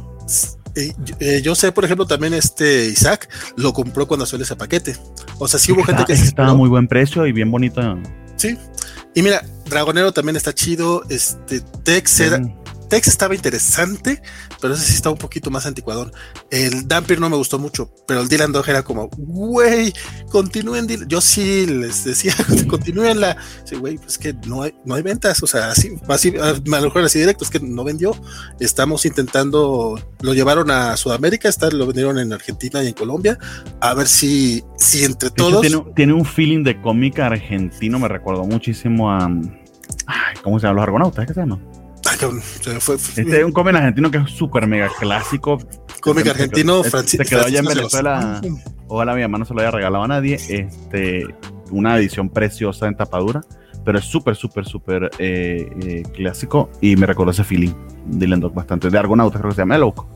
Eh, 0.76 0.92
eh, 1.20 1.40
yo 1.42 1.54
sé, 1.54 1.72
por 1.72 1.84
ejemplo, 1.84 2.06
también 2.06 2.34
este 2.34 2.86
Isaac 2.86 3.28
lo 3.56 3.72
compró 3.72 4.06
cuando 4.06 4.26
salió 4.26 4.44
ese 4.44 4.56
paquete. 4.56 4.96
O 5.38 5.46
sea, 5.46 5.60
sí 5.60 5.72
hubo 5.72 5.84
gente 5.84 6.04
que 6.04 6.12
estaba 6.12 6.54
muy 6.54 6.68
buen 6.68 6.88
precio 6.88 7.26
y 7.26 7.32
bien 7.32 7.50
bonito. 7.50 7.80
Sí. 8.36 8.56
Y 9.14 9.22
mira, 9.22 9.44
Dragonero 9.66 10.12
también 10.12 10.36
está 10.36 10.52
chido. 10.52 11.04
Este 11.08 11.60
Tex 11.60 12.20
era, 12.20 12.40
Tex 12.88 13.08
estaba 13.08 13.34
interesante, 13.34 14.22
pero 14.64 14.76
ese 14.76 14.86
sí 14.86 14.94
está 14.94 15.10
un 15.10 15.18
poquito 15.18 15.50
más 15.50 15.66
anticuadón. 15.66 16.10
El 16.50 16.88
Dampier 16.88 17.20
no 17.20 17.28
me 17.28 17.36
gustó 17.36 17.58
mucho, 17.58 17.90
pero 18.08 18.22
el 18.22 18.28
Dylan 18.28 18.50
Dog 18.50 18.66
era 18.66 18.82
como, 18.82 19.10
güey, 19.18 19.92
continúen. 20.30 20.88
Yo 21.06 21.20
sí 21.20 21.66
les 21.66 22.02
decía, 22.04 22.32
continúen 22.66 23.20
la. 23.20 23.36
Sí, 23.64 23.76
güey, 23.76 23.98
pues 23.98 24.16
que 24.16 24.32
no 24.46 24.62
hay, 24.62 24.74
no 24.86 24.94
hay 24.94 25.02
ventas, 25.02 25.42
o 25.42 25.46
sea, 25.46 25.72
así, 25.72 25.98
así, 26.08 26.32
a 26.40 26.54
lo 26.54 26.86
mejor 26.86 27.04
así 27.04 27.18
directo, 27.18 27.44
es 27.44 27.50
que 27.50 27.60
no 27.60 27.84
vendió. 27.84 28.16
Estamos 28.58 29.04
intentando, 29.04 30.00
lo 30.22 30.32
llevaron 30.32 30.70
a 30.70 30.96
Sudamérica, 30.96 31.50
está, 31.50 31.68
lo 31.68 31.84
vendieron 31.84 32.18
en 32.18 32.32
Argentina 32.32 32.82
y 32.82 32.86
en 32.86 32.94
Colombia, 32.94 33.38
a 33.82 33.92
ver 33.92 34.06
si, 34.06 34.64
si 34.78 35.04
entre 35.04 35.28
todos. 35.28 35.60
tiene, 35.94 36.14
un 36.14 36.24
feeling 36.24 36.64
de 36.64 36.80
cómica 36.80 37.26
argentino, 37.26 37.98
me 37.98 38.08
recuerdo 38.08 38.44
muchísimo 38.44 39.12
a. 39.12 39.30
¿Cómo 40.42 40.58
se 40.58 40.62
llaman 40.62 40.76
los 40.76 40.82
argonautas? 40.84 41.26
¿Qué 41.26 41.34
se 41.34 41.40
llama? 41.40 41.60
Este 43.16 43.38
es 43.38 43.44
un 43.44 43.52
cómic 43.52 43.74
argentino 43.74 44.10
que 44.10 44.18
es 44.18 44.30
súper 44.30 44.66
mega 44.66 44.88
clásico. 44.98 45.58
Cómic 46.00 46.26
argentino, 46.28 46.82
Francisco. 46.82 47.24
Se 47.24 47.30
quedó 47.30 47.46
allá 47.46 47.60
en 47.60 47.64
Venezuela. 47.64 48.40
Ojalá 48.88 49.14
mi 49.14 49.22
mamá 49.22 49.38
no 49.38 49.44
se 49.44 49.54
lo 49.54 49.60
haya 49.60 49.70
regalado 49.70 50.04
a 50.04 50.08
nadie. 50.08 50.38
Este, 50.48 51.24
una 51.70 51.96
edición 51.96 52.28
preciosa 52.28 52.86
en 52.86 52.96
tapadura, 52.96 53.40
pero 53.84 53.98
es 53.98 54.04
súper, 54.04 54.36
súper, 54.36 54.66
súper 54.66 55.10
eh, 55.18 55.68
eh, 55.82 56.02
clásico 56.14 56.70
y 56.80 56.96
me 56.96 57.06
recuerda 57.06 57.32
ese 57.32 57.44
feeling. 57.44 57.72
Dylan 58.06 58.40
Dog 58.40 58.54
bastante. 58.54 58.90
De 58.90 58.98
Argonauta, 58.98 59.38
creo 59.38 59.50
que 59.50 59.56
se 59.56 59.62
llama. 59.62 59.78
loco. 59.78 60.08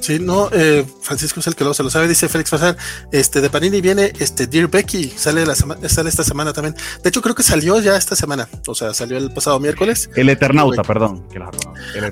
Sí, 0.00 0.18
no, 0.18 0.48
eh, 0.52 0.84
Francisco 1.02 1.40
es 1.40 1.46
el 1.46 1.54
que 1.54 1.64
lo, 1.64 1.72
se 1.72 1.82
lo 1.82 1.90
sabe, 1.90 2.08
dice 2.08 2.28
Félix 2.28 2.50
Fazar, 2.50 2.76
este, 3.12 3.40
de 3.40 3.48
Panini 3.48 3.80
viene, 3.80 4.12
este, 4.18 4.46
Dear 4.46 4.68
Becky, 4.68 5.08
sale 5.08 5.46
la 5.46 5.54
sale 5.54 6.08
esta 6.08 6.24
semana 6.24 6.52
también. 6.52 6.74
De 7.02 7.08
hecho, 7.08 7.22
creo 7.22 7.34
que 7.34 7.42
salió 7.42 7.80
ya 7.80 7.96
esta 7.96 8.16
semana, 8.16 8.48
o 8.66 8.74
sea, 8.74 8.92
salió 8.92 9.16
el 9.16 9.32
pasado 9.32 9.60
miércoles. 9.60 10.10
El 10.14 10.28
Eternauta, 10.28 10.82
perdón. 10.82 11.26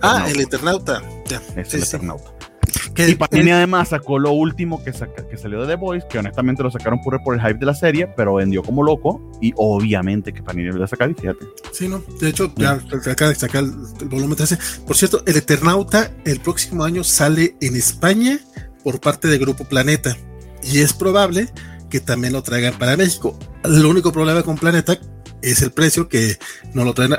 Ah, 0.00 0.26
el 0.28 0.40
Eternauta, 0.40 1.02
ya. 1.26 1.42
Es 1.56 1.74
el 1.74 1.82
Eternauta 1.82 2.51
y 2.96 3.14
Panini 3.14 3.50
además 3.50 3.90
sacó 3.90 4.18
lo 4.18 4.32
último 4.32 4.82
que, 4.82 4.92
que 4.92 5.36
salió 5.36 5.62
de 5.62 5.68
The 5.68 5.76
Voice, 5.76 6.06
que 6.08 6.18
honestamente 6.18 6.62
lo 6.62 6.70
sacaron 6.70 7.00
por, 7.02 7.22
por 7.22 7.34
el 7.34 7.40
hype 7.40 7.58
de 7.58 7.66
la 7.66 7.74
serie, 7.74 8.06
pero 8.16 8.34
vendió 8.34 8.62
como 8.62 8.82
loco 8.82 9.30
y 9.40 9.52
obviamente 9.56 10.32
que 10.32 10.42
Panini 10.42 10.68
lo 10.68 10.76
iba 10.76 10.84
a 10.84 10.88
sacar 10.88 11.10
y 11.10 11.14
fíjate. 11.14 11.46
Sí, 11.72 11.88
no, 11.88 12.02
de 12.20 12.28
hecho 12.28 12.52
ya 12.56 12.80
acaba 13.10 13.30
de 13.30 13.34
sacar 13.36 13.64
el, 13.64 14.08
volumen 14.08 14.36
13. 14.36 14.58
Por 14.86 14.96
cierto, 14.96 15.22
el 15.26 15.36
Eternauta 15.36 16.10
el 16.24 16.40
próximo 16.40 16.84
año 16.84 17.04
sale 17.04 17.56
en 17.60 17.76
España 17.76 18.38
por 18.82 19.00
parte 19.00 19.28
de 19.28 19.38
Grupo 19.38 19.64
Planeta 19.64 20.16
y 20.62 20.78
es 20.78 20.92
probable 20.92 21.48
que 21.90 22.00
también 22.00 22.32
lo 22.32 22.42
traigan 22.42 22.74
para 22.78 22.96
México. 22.96 23.38
El 23.64 23.84
único 23.84 24.12
problema 24.12 24.42
con 24.42 24.56
Planeta 24.56 24.98
es 25.42 25.60
el 25.60 25.72
precio 25.72 26.08
que 26.08 26.38
no 26.72 26.84
lo 26.84 26.94
traen 26.94 27.14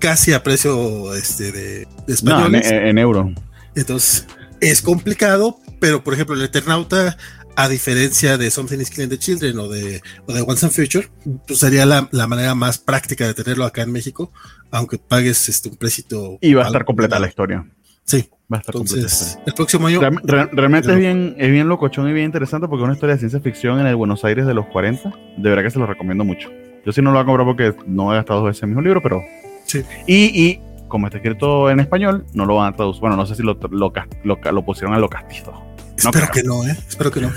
casi 0.00 0.32
a 0.32 0.42
precio 0.42 1.14
este, 1.14 1.52
de, 1.52 1.88
español. 2.08 2.54
en, 2.54 2.86
en, 2.86 2.98
euro. 2.98 3.32
Entonces, 3.74 4.26
es 4.60 4.82
complicado, 4.82 5.58
pero 5.80 6.02
por 6.02 6.14
ejemplo, 6.14 6.34
el 6.34 6.42
Eternauta, 6.42 7.16
a 7.56 7.68
diferencia 7.68 8.36
de 8.36 8.50
Something 8.50 8.78
is 8.78 8.90
Killing 8.90 9.08
the 9.08 9.18
Children 9.18 9.58
o 9.58 9.68
de, 9.68 10.02
o 10.26 10.32
de 10.32 10.42
Once 10.42 10.66
and 10.66 10.74
Future, 10.74 11.08
pues 11.46 11.58
sería 11.58 11.86
la, 11.86 12.08
manera 12.26 12.54
más 12.54 12.78
práctica 12.78 13.26
de 13.26 13.34
tenerlo 13.34 13.64
acá 13.64 13.82
en 13.82 13.92
México, 13.92 14.32
aunque 14.70 14.98
pagues 14.98 15.48
este, 15.48 15.68
un 15.68 15.76
préstito. 15.76 16.38
Y 16.40 16.54
va 16.54 16.64
a 16.64 16.66
estar 16.66 16.84
completa 16.84 17.18
la 17.18 17.28
historia. 17.28 17.66
Sí. 18.04 18.28
Va 18.52 18.58
a 18.58 18.60
estar 18.60 18.76
Entonces, 18.76 19.38
el 19.44 19.54
próximo 19.54 19.88
año. 19.88 20.00
realmente 20.00 20.92
es 20.92 20.98
bien, 20.98 21.34
es 21.36 21.50
bien 21.50 21.68
locochón 21.68 22.08
y 22.08 22.12
bien 22.12 22.26
interesante 22.26 22.68
porque 22.68 22.82
es 22.82 22.84
una 22.84 22.94
historia 22.94 23.14
de 23.16 23.18
ciencia 23.18 23.40
ficción 23.40 23.80
en 23.80 23.86
el 23.86 23.96
Buenos 23.96 24.24
Aires 24.24 24.46
de 24.46 24.54
los 24.54 24.66
40. 24.66 25.12
De 25.36 25.48
verdad 25.50 25.64
que 25.64 25.70
se 25.70 25.80
lo 25.80 25.86
recomiendo 25.86 26.24
mucho. 26.24 26.48
Yo 26.84 26.92
sí 26.92 27.02
no 27.02 27.10
lo 27.10 27.14
voy 27.14 27.22
a 27.22 27.26
comprar 27.26 27.46
porque 27.46 27.74
no 27.88 28.12
he 28.12 28.16
gastado 28.16 28.40
dos 28.40 28.48
veces 28.48 28.62
el 28.62 28.68
mismo 28.68 28.82
libro, 28.82 29.02
pero. 29.02 29.20
Sí. 29.64 29.82
Y, 30.06 30.40
y 30.40 30.60
como 30.88 31.06
está 31.06 31.18
escrito 31.18 31.70
en 31.70 31.80
español, 31.80 32.26
no 32.32 32.46
lo 32.46 32.56
van 32.56 32.72
a 32.72 32.76
traducir. 32.76 33.00
Bueno, 33.00 33.16
no 33.16 33.26
sé 33.26 33.34
si 33.34 33.42
lo, 33.42 33.58
lo, 33.70 33.92
lo, 34.24 34.64
pusieron 34.64 34.94
a 34.94 34.98
lo 34.98 35.08
castizo. 35.08 35.52
Espero 35.96 36.28
que 36.30 36.42
no, 36.42 36.66
¿eh? 36.66 36.76
Espero 36.88 37.10
que 37.10 37.20
no. 37.20 37.32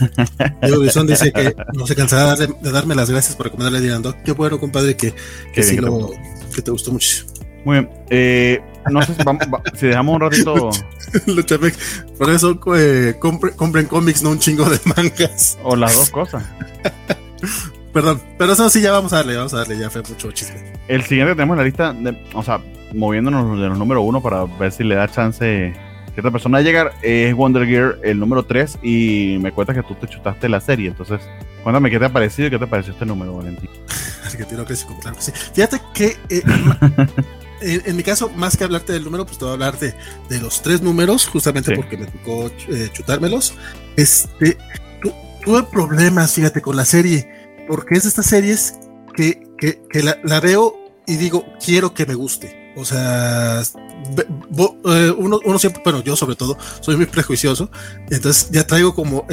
Diego 0.61 0.81
Bison 0.81 1.07
dice 1.07 1.31
que 1.31 1.55
no 1.73 1.87
se 1.87 1.95
cansará 1.95 2.35
de, 2.35 2.53
darme 2.71 2.93
las 2.93 3.09
gracias 3.09 3.35
por 3.35 3.45
recomendarle 3.45 3.93
a 3.93 4.23
Qué 4.23 4.33
bueno, 4.33 4.59
compadre, 4.59 4.95
que, 4.95 5.13
que, 5.53 5.63
sí 5.63 5.77
lo, 5.77 6.11
que 6.53 6.61
te 6.61 6.71
gustó 6.71 6.91
mucho. 6.91 7.25
Muy 7.65 7.79
bien. 7.79 7.89
Eh, 8.09 8.61
no 8.89 9.01
sé 9.01 9.15
si, 9.15 9.23
vamos, 9.23 9.43
si 9.75 9.87
dejamos 9.87 10.15
un 10.15 10.21
ratito. 10.21 10.69
por 12.17 12.29
eso 12.29 12.59
eh, 12.75 13.15
compren 13.19 13.85
cómics, 13.87 14.23
no 14.23 14.31
un 14.31 14.39
chingo 14.39 14.65
de 14.69 14.79
mangas. 14.95 15.57
O 15.63 15.75
las 15.75 15.95
dos 15.95 16.09
cosas. 16.09 16.43
Perdón, 17.93 18.21
pero 18.37 18.53
eso 18.53 18.69
sí, 18.69 18.81
ya 18.81 18.91
vamos 18.91 19.13
a 19.13 19.17
darle, 19.17 19.35
vamos 19.35 19.53
a 19.53 19.57
darle, 19.57 19.77
ya 19.77 19.89
fue 19.89 20.03
mucho 20.03 20.31
chisme. 20.31 20.73
El 20.87 21.03
siguiente 21.03 21.31
que 21.31 21.35
tenemos 21.35 21.55
en 21.55 21.57
la 21.57 21.63
lista, 21.63 21.93
de, 21.93 22.23
o 22.33 22.43
sea, 22.43 22.61
moviéndonos 22.93 23.59
de 23.59 23.67
los 23.67 23.77
número 23.77 24.01
uno 24.01 24.21
para 24.21 24.45
ver 24.45 24.71
si 24.71 24.83
le 24.83 24.95
da 24.95 25.07
chance 25.07 25.73
cierta 26.13 26.31
persona 26.31 26.57
de 26.57 26.63
llegar, 26.63 26.91
es 27.01 27.33
Wonder 27.35 27.65
Gear, 27.65 27.97
el 28.03 28.19
número 28.19 28.43
3, 28.43 28.79
y 28.81 29.37
me 29.41 29.51
cuentas 29.51 29.75
que 29.75 29.83
tú 29.83 29.95
te 29.95 30.07
chutaste 30.07 30.49
la 30.49 30.59
serie, 30.59 30.89
entonces, 30.89 31.21
cuéntame 31.63 31.89
qué 31.89 31.99
te 31.99 32.05
ha 32.05 32.09
parecido 32.09 32.47
y 32.47 32.51
qué 32.51 32.59
te 32.59 32.67
pareció 32.67 32.93
este 32.93 33.05
número, 33.05 33.37
Valentín. 33.37 33.69
que 34.31 34.37
que 34.37 34.45
claro 34.45 35.15
sí. 35.19 35.31
Fíjate 35.53 35.81
que 35.93 36.17
eh, 36.29 36.41
en, 37.85 37.95
mi 37.95 38.03
caso, 38.03 38.29
más 38.35 38.57
que 38.57 38.63
hablarte 38.63 38.91
del 38.91 39.03
número, 39.03 39.25
pues 39.25 39.37
te 39.37 39.45
voy 39.45 39.51
a 39.51 39.53
hablar 39.53 39.77
de, 39.79 39.93
de 40.29 40.39
los 40.41 40.61
tres 40.61 40.81
números, 40.81 41.27
justamente 41.27 41.75
porque 41.75 41.97
me 41.97 42.05
tocó 42.07 42.51
eh, 42.69 42.89
chutármelos. 42.91 43.53
Este, 43.95 44.57
tuve 45.45 45.63
problemas, 45.63 46.33
fíjate, 46.33 46.61
con 46.61 46.75
la 46.75 46.85
serie 46.85 47.39
porque 47.69 47.95
es 47.95 48.03
de 48.03 48.09
estas 48.09 48.25
series 48.25 48.79
que, 49.13 49.47
que, 49.59 49.79
que 49.91 50.01
la, 50.01 50.39
veo 50.39 50.75
y 51.05 51.17
digo, 51.17 51.45
quiero 51.63 51.93
que 51.93 52.07
me 52.07 52.15
guste. 52.15 52.58
O 52.79 52.85
sea, 52.85 53.61
eh, 53.61 55.13
uno, 55.17 55.39
uno, 55.43 55.59
siempre, 55.59 55.81
bueno, 55.83 56.01
yo 56.01 56.15
sobre 56.15 56.35
todo, 56.35 56.57
soy 56.79 56.95
muy 56.95 57.05
prejuicioso, 57.05 57.69
entonces 58.09 58.49
ya 58.51 58.65
traigo 58.65 58.95
como 58.95 59.27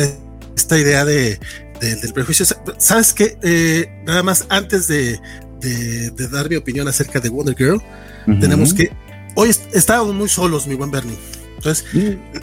esta 0.57 0.79
idea 0.79 1.05
de, 1.05 1.39
del 1.81 2.13
prejuicio. 2.13 2.45
¿Sabes 2.79 3.15
qué? 3.15 3.39
Eh, 3.43 4.03
nada 4.05 4.23
más 4.25 4.47
antes 4.49 4.89
de, 4.89 5.21
de, 5.61 6.29
dar 6.29 6.51
mi 6.51 6.57
opinión 6.57 6.89
acerca 6.89 7.21
de 7.21 7.29
Wonder 7.29 7.57
Girl, 7.57 7.81
tenemos 8.41 8.75
que... 8.75 8.91
Hoy 9.37 9.55
estábamos 9.73 10.15
muy 10.15 10.29
solos, 10.29 10.67
mi 10.67 10.75
buen 10.75 10.91
Bernie. 10.91 11.17
Entonces, 11.57 11.85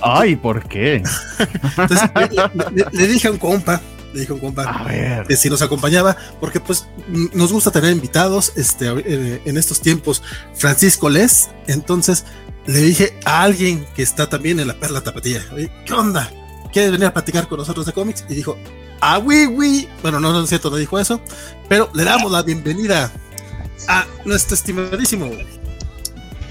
Ay, 0.01 0.35
¿por 0.35 0.67
qué? 0.67 1.03
entonces 1.77 2.09
le, 2.91 3.07
dije 3.07 3.27
a 3.27 3.31
un 3.31 3.37
compa, 3.37 3.81
le 4.13 4.21
dijo 4.21 4.35
un 4.35 4.39
compa 4.39 4.87
que 5.27 5.35
si 5.35 5.49
nos 5.49 5.61
acompañaba, 5.61 6.15
porque 6.39 6.59
pues 6.59 6.85
nos 7.33 7.51
gusta 7.51 7.71
tener 7.71 7.91
invitados 7.91 8.53
este, 8.55 8.87
eh, 8.87 9.41
en 9.45 9.57
estos 9.57 9.81
tiempos. 9.81 10.21
Francisco 10.55 11.09
Les, 11.09 11.49
entonces 11.67 12.25
le 12.65 12.79
dije 12.79 13.17
a 13.25 13.43
alguien 13.43 13.85
que 13.95 14.03
está 14.03 14.29
también 14.29 14.59
en 14.59 14.67
la 14.67 14.79
Perla 14.79 15.01
Tapatía, 15.01 15.41
¿qué 15.85 15.93
onda? 15.93 16.31
¿Quieres 16.71 16.91
venir 16.91 17.07
a 17.07 17.13
platicar 17.13 17.47
con 17.47 17.57
nosotros 17.59 17.85
de 17.85 17.93
cómics? 17.93 18.25
Y 18.29 18.35
dijo, 18.35 18.57
ah, 19.01 19.19
oui, 19.19 19.45
oui. 19.45 19.87
Bueno, 20.01 20.19
no, 20.19 20.31
no 20.31 20.43
es 20.43 20.49
cierto, 20.49 20.69
no 20.69 20.77
dijo 20.77 20.97
eso, 20.99 21.19
pero 21.69 21.89
le 21.93 22.03
damos 22.03 22.31
la 22.31 22.41
bienvenida 22.41 23.11
a 23.87 24.05
nuestro 24.25 24.55
estimadísimo 24.55 25.29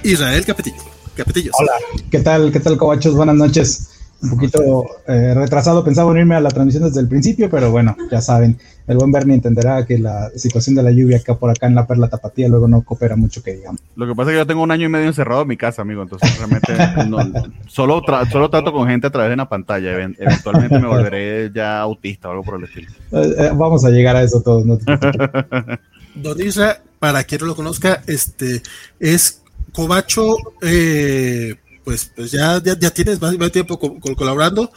Israel 0.02 0.44
Capetillo. 0.44 0.82
Capetillos. 1.16 1.54
Hola, 1.58 1.72
¿qué 2.10 2.20
tal? 2.20 2.52
¿Qué 2.52 2.60
tal, 2.60 2.76
cobachos? 2.76 3.14
Buenas 3.14 3.36
noches 3.36 3.91
un 4.22 4.30
poquito 4.30 4.84
eh, 5.08 5.34
retrasado, 5.34 5.84
pensaba 5.84 6.10
unirme 6.10 6.36
a 6.36 6.40
la 6.40 6.50
transmisión 6.50 6.84
desde 6.84 7.00
el 7.00 7.08
principio, 7.08 7.50
pero 7.50 7.70
bueno, 7.70 7.96
ya 8.10 8.20
saben, 8.20 8.56
el 8.86 8.96
buen 8.96 9.10
Bernie 9.10 9.34
entenderá 9.34 9.84
que 9.84 9.98
la 9.98 10.30
situación 10.36 10.76
de 10.76 10.82
la 10.82 10.90
lluvia 10.92 11.16
acá 11.16 11.36
por 11.36 11.50
acá 11.50 11.66
en 11.66 11.74
la 11.74 11.86
Perla 11.86 12.08
Tapatía 12.08 12.48
luego 12.48 12.68
no 12.68 12.82
coopera 12.82 13.16
mucho 13.16 13.42
que 13.42 13.54
digamos. 13.54 13.80
Lo 13.96 14.06
que 14.06 14.14
pasa 14.14 14.30
es 14.30 14.34
que 14.34 14.38
yo 14.38 14.46
tengo 14.46 14.62
un 14.62 14.70
año 14.70 14.86
y 14.86 14.88
medio 14.88 15.06
encerrado 15.06 15.42
en 15.42 15.48
mi 15.48 15.56
casa, 15.56 15.82
amigo, 15.82 16.02
entonces 16.02 16.38
realmente 16.38 16.72
solo, 17.66 18.02
solo 18.30 18.50
trato 18.50 18.72
con 18.72 18.88
gente 18.88 19.08
a 19.08 19.10
través 19.10 19.30
de 19.30 19.34
una 19.34 19.48
pantalla, 19.48 19.92
eventualmente 19.92 20.78
me 20.78 20.86
volveré 20.86 21.50
ya 21.52 21.80
autista 21.80 22.28
o 22.28 22.32
algo 22.32 22.44
por 22.44 22.58
el 22.58 22.64
estilo. 22.64 22.90
Eh, 23.12 23.34
eh, 23.38 23.50
vamos 23.54 23.84
a 23.84 23.90
llegar 23.90 24.14
a 24.14 24.22
eso 24.22 24.40
todos. 24.40 24.64
¿no? 24.64 24.78
Don 26.14 26.40
Isra, 26.40 26.80
para 26.98 27.24
quien 27.24 27.40
no 27.40 27.48
lo 27.48 27.56
conozca, 27.56 28.02
este 28.06 28.62
es 29.00 29.42
Cobacho 29.72 30.36
eh, 30.60 31.54
pues, 31.84 32.10
pues 32.14 32.30
ya, 32.30 32.62
ya, 32.62 32.90
tienes 32.90 33.20
más, 33.20 33.36
tiempo 33.52 33.78
colaborando. 33.78 34.70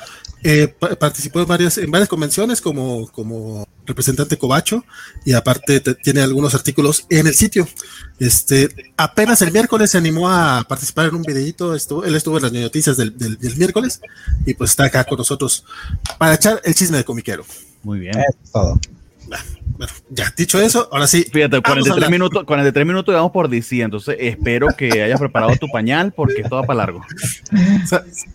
Eh, 0.43 0.67
participó 0.99 1.41
en 1.41 1.47
varias, 1.47 1.77
en 1.77 1.89
varias 1.89 2.09
convenciones 2.09 2.61
como, 2.61 3.07
como 3.11 3.67
representante 3.85 4.37
cobacho 4.37 4.83
y 5.23 5.33
aparte 5.33 5.79
tiene 5.79 6.21
algunos 6.21 6.55
artículos 6.55 7.05
en 7.09 7.27
el 7.27 7.35
sitio. 7.35 7.67
Este, 8.19 8.69
apenas 8.97 9.41
el 9.41 9.51
miércoles 9.51 9.91
se 9.91 9.97
animó 9.97 10.29
a 10.29 10.63
participar 10.67 11.07
en 11.07 11.15
un 11.15 11.23
videito, 11.23 11.75
estuvo, 11.75 12.03
él 12.03 12.15
estuvo 12.15 12.37
en 12.37 12.43
las 12.43 12.51
noticias 12.51 12.97
del, 12.97 13.17
del, 13.17 13.37
miércoles 13.57 14.01
y 14.45 14.53
pues 14.53 14.71
está 14.71 14.85
acá 14.85 15.03
con 15.03 15.17
nosotros 15.17 15.65
para 16.17 16.35
echar 16.35 16.61
el 16.63 16.75
chisme 16.75 16.97
de 16.97 17.05
comiquero. 17.05 17.45
Muy 17.83 17.99
bien. 17.99 18.17
es 18.17 18.51
todo. 18.51 18.79
Bueno, 19.77 19.93
ya 20.09 20.33
dicho 20.35 20.59
eso, 20.59 20.87
ahora 20.91 21.07
sí. 21.07 21.25
Fíjate, 21.31 21.61
43 21.61 22.09
minutos, 22.09 22.43
43 22.45 22.85
minutos 22.85 23.13
vamos 23.13 23.31
por 23.31 23.49
DC, 23.49 23.81
entonces 23.81 24.15
espero 24.19 24.67
que 24.75 25.03
hayas 25.03 25.19
preparado 25.19 25.55
tu 25.57 25.67
pañal 25.67 26.13
porque 26.13 26.41
esto 26.41 26.55
va 26.55 26.63
para 26.63 26.77
largo. 26.77 27.05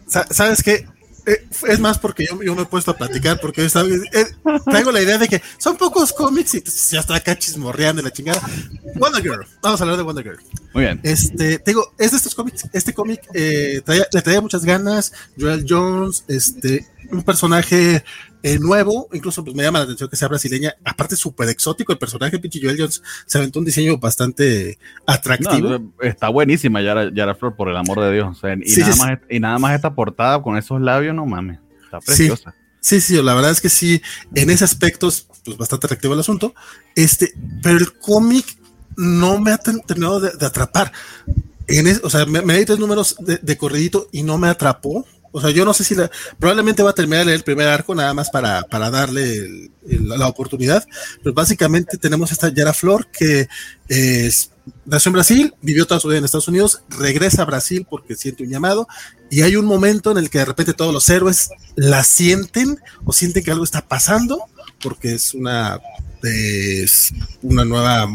¿Sabes 0.06 0.62
qué? 0.62 0.86
Eh, 1.26 1.46
es 1.68 1.80
más 1.80 1.98
porque 1.98 2.26
yo, 2.26 2.42
yo, 2.42 2.54
me 2.54 2.62
he 2.62 2.66
puesto 2.66 2.90
a 2.90 2.96
platicar 2.96 3.38
porque 3.40 3.64
eh, 3.64 4.24
traigo 4.64 4.90
la 4.90 5.02
idea 5.02 5.18
de 5.18 5.28
que 5.28 5.42
son 5.58 5.76
pocos 5.76 6.12
cómics 6.12 6.54
y 6.54 6.62
ya 6.90 7.00
está 7.00 7.14
acá 7.16 7.38
chismorreando 7.38 8.02
la 8.02 8.10
chingada. 8.10 8.40
Wonder 8.96 9.22
Girl, 9.22 9.46
vamos 9.62 9.80
a 9.80 9.84
hablar 9.84 9.98
de 9.98 10.02
Wonder 10.02 10.24
Girl. 10.24 10.38
Muy 10.72 10.84
bien. 10.84 11.00
Este, 11.02 11.58
tengo, 11.58 11.92
es 11.98 12.12
de 12.12 12.16
estos 12.16 12.34
cómics, 12.34 12.68
este 12.72 12.94
cómic 12.94 13.22
eh, 13.34 13.82
le 13.86 14.22
traía 14.22 14.40
muchas 14.40 14.64
ganas, 14.64 15.12
Joel 15.38 15.66
Jones, 15.68 16.24
este, 16.28 16.86
un 17.10 17.22
personaje 17.22 18.02
eh, 18.42 18.58
nuevo, 18.58 19.08
incluso 19.12 19.44
pues 19.44 19.54
me 19.54 19.62
llama 19.62 19.80
la 19.80 19.84
atención 19.84 20.08
que 20.08 20.16
sea 20.16 20.28
brasileña, 20.28 20.74
aparte 20.84 21.16
súper 21.16 21.48
exótico 21.48 21.92
el 21.92 21.98
personaje, 21.98 22.38
pinche 22.38 22.60
Joel 22.62 22.76
Jones 22.78 23.02
se 23.26 23.38
aventó 23.38 23.58
un 23.58 23.64
diseño 23.64 23.98
bastante 23.98 24.78
atractivo. 25.06 25.92
está 26.00 26.28
buenísima 26.28 26.80
Yara, 26.80 27.12
Yara, 27.12 27.34
Flor, 27.34 27.54
por 27.54 27.68
el 27.68 27.76
amor 27.76 28.00
de 28.00 28.12
Dios. 28.12 28.38
y, 28.64 28.80
nada 28.80 28.96
Más, 28.96 29.18
y 29.28 29.40
nada 29.40 29.58
más 29.58 29.74
esta 29.74 29.94
portada 29.94 30.42
con 30.42 30.56
esos 30.56 30.80
labios, 30.80 31.14
no 31.14 31.26
mames, 31.26 31.58
está 31.84 32.00
preciosa. 32.00 32.54
Sí, 32.80 33.00
sí, 33.02 33.20
la 33.22 33.34
verdad 33.34 33.50
es 33.50 33.60
que 33.60 33.68
sí, 33.68 34.00
en 34.34 34.48
ese 34.48 34.64
aspecto 34.64 35.08
es 35.08 35.26
pues, 35.44 35.58
bastante 35.58 35.86
atractivo 35.86 36.14
el 36.14 36.20
asunto. 36.20 36.54
Este, 36.94 37.32
pero 37.62 37.76
el 37.76 37.92
cómic 37.98 38.56
no 38.96 39.38
me 39.38 39.52
ha 39.52 39.58
terminado 39.58 40.20
de, 40.20 40.46
atrapar. 40.46 40.92
En 41.66 42.00
o 42.02 42.10
sea, 42.10 42.24
me, 42.24 42.40
me, 42.40 42.58
di 42.58 42.64
tres 42.64 42.78
números 42.78 43.16
de, 43.20 43.36
de 43.36 43.56
corridito 43.58 44.08
y 44.12 44.22
no 44.22 44.38
me 44.38 44.48
atrapó. 44.48 45.04
O 45.32 45.40
sea, 45.40 45.50
yo 45.50 45.64
no 45.64 45.72
sé 45.72 45.84
si 45.84 45.94
la, 45.94 46.10
probablemente 46.38 46.82
va 46.82 46.90
a 46.90 46.94
terminar 46.94 47.28
el 47.28 47.42
primer 47.42 47.68
arco 47.68 47.94
nada 47.94 48.12
más 48.14 48.30
para, 48.30 48.62
para 48.62 48.90
darle 48.90 49.70
la 49.82 50.26
oportunidad, 50.26 50.84
pero 51.22 51.34
básicamente 51.34 51.98
tenemos 51.98 52.32
esta 52.32 52.52
Yara 52.52 52.72
Flor 52.72 53.06
que 53.06 53.48
es, 53.88 54.50
nació 54.84 55.10
en 55.10 55.14
Brasil, 55.14 55.54
vivió 55.62 55.86
toda 55.86 56.00
su 56.00 56.08
vida 56.08 56.18
en 56.18 56.24
Estados 56.24 56.48
Unidos, 56.48 56.82
regresa 56.88 57.42
a 57.42 57.46
Brasil 57.46 57.86
porque 57.88 58.16
siente 58.16 58.42
un 58.42 58.50
llamado 58.50 58.88
y 59.30 59.42
hay 59.42 59.56
un 59.56 59.66
momento 59.66 60.10
en 60.10 60.18
el 60.18 60.30
que 60.30 60.38
de 60.38 60.46
repente 60.46 60.74
todos 60.74 60.92
los 60.92 61.08
héroes 61.08 61.50
la 61.76 62.02
sienten 62.02 62.78
o 63.04 63.12
sienten 63.12 63.44
que 63.44 63.52
algo 63.52 63.64
está 63.64 63.86
pasando 63.86 64.44
porque 64.82 65.14
es 65.14 65.34
una 65.34 65.80
es 66.22 67.12
una 67.42 67.64
nueva 67.64 68.08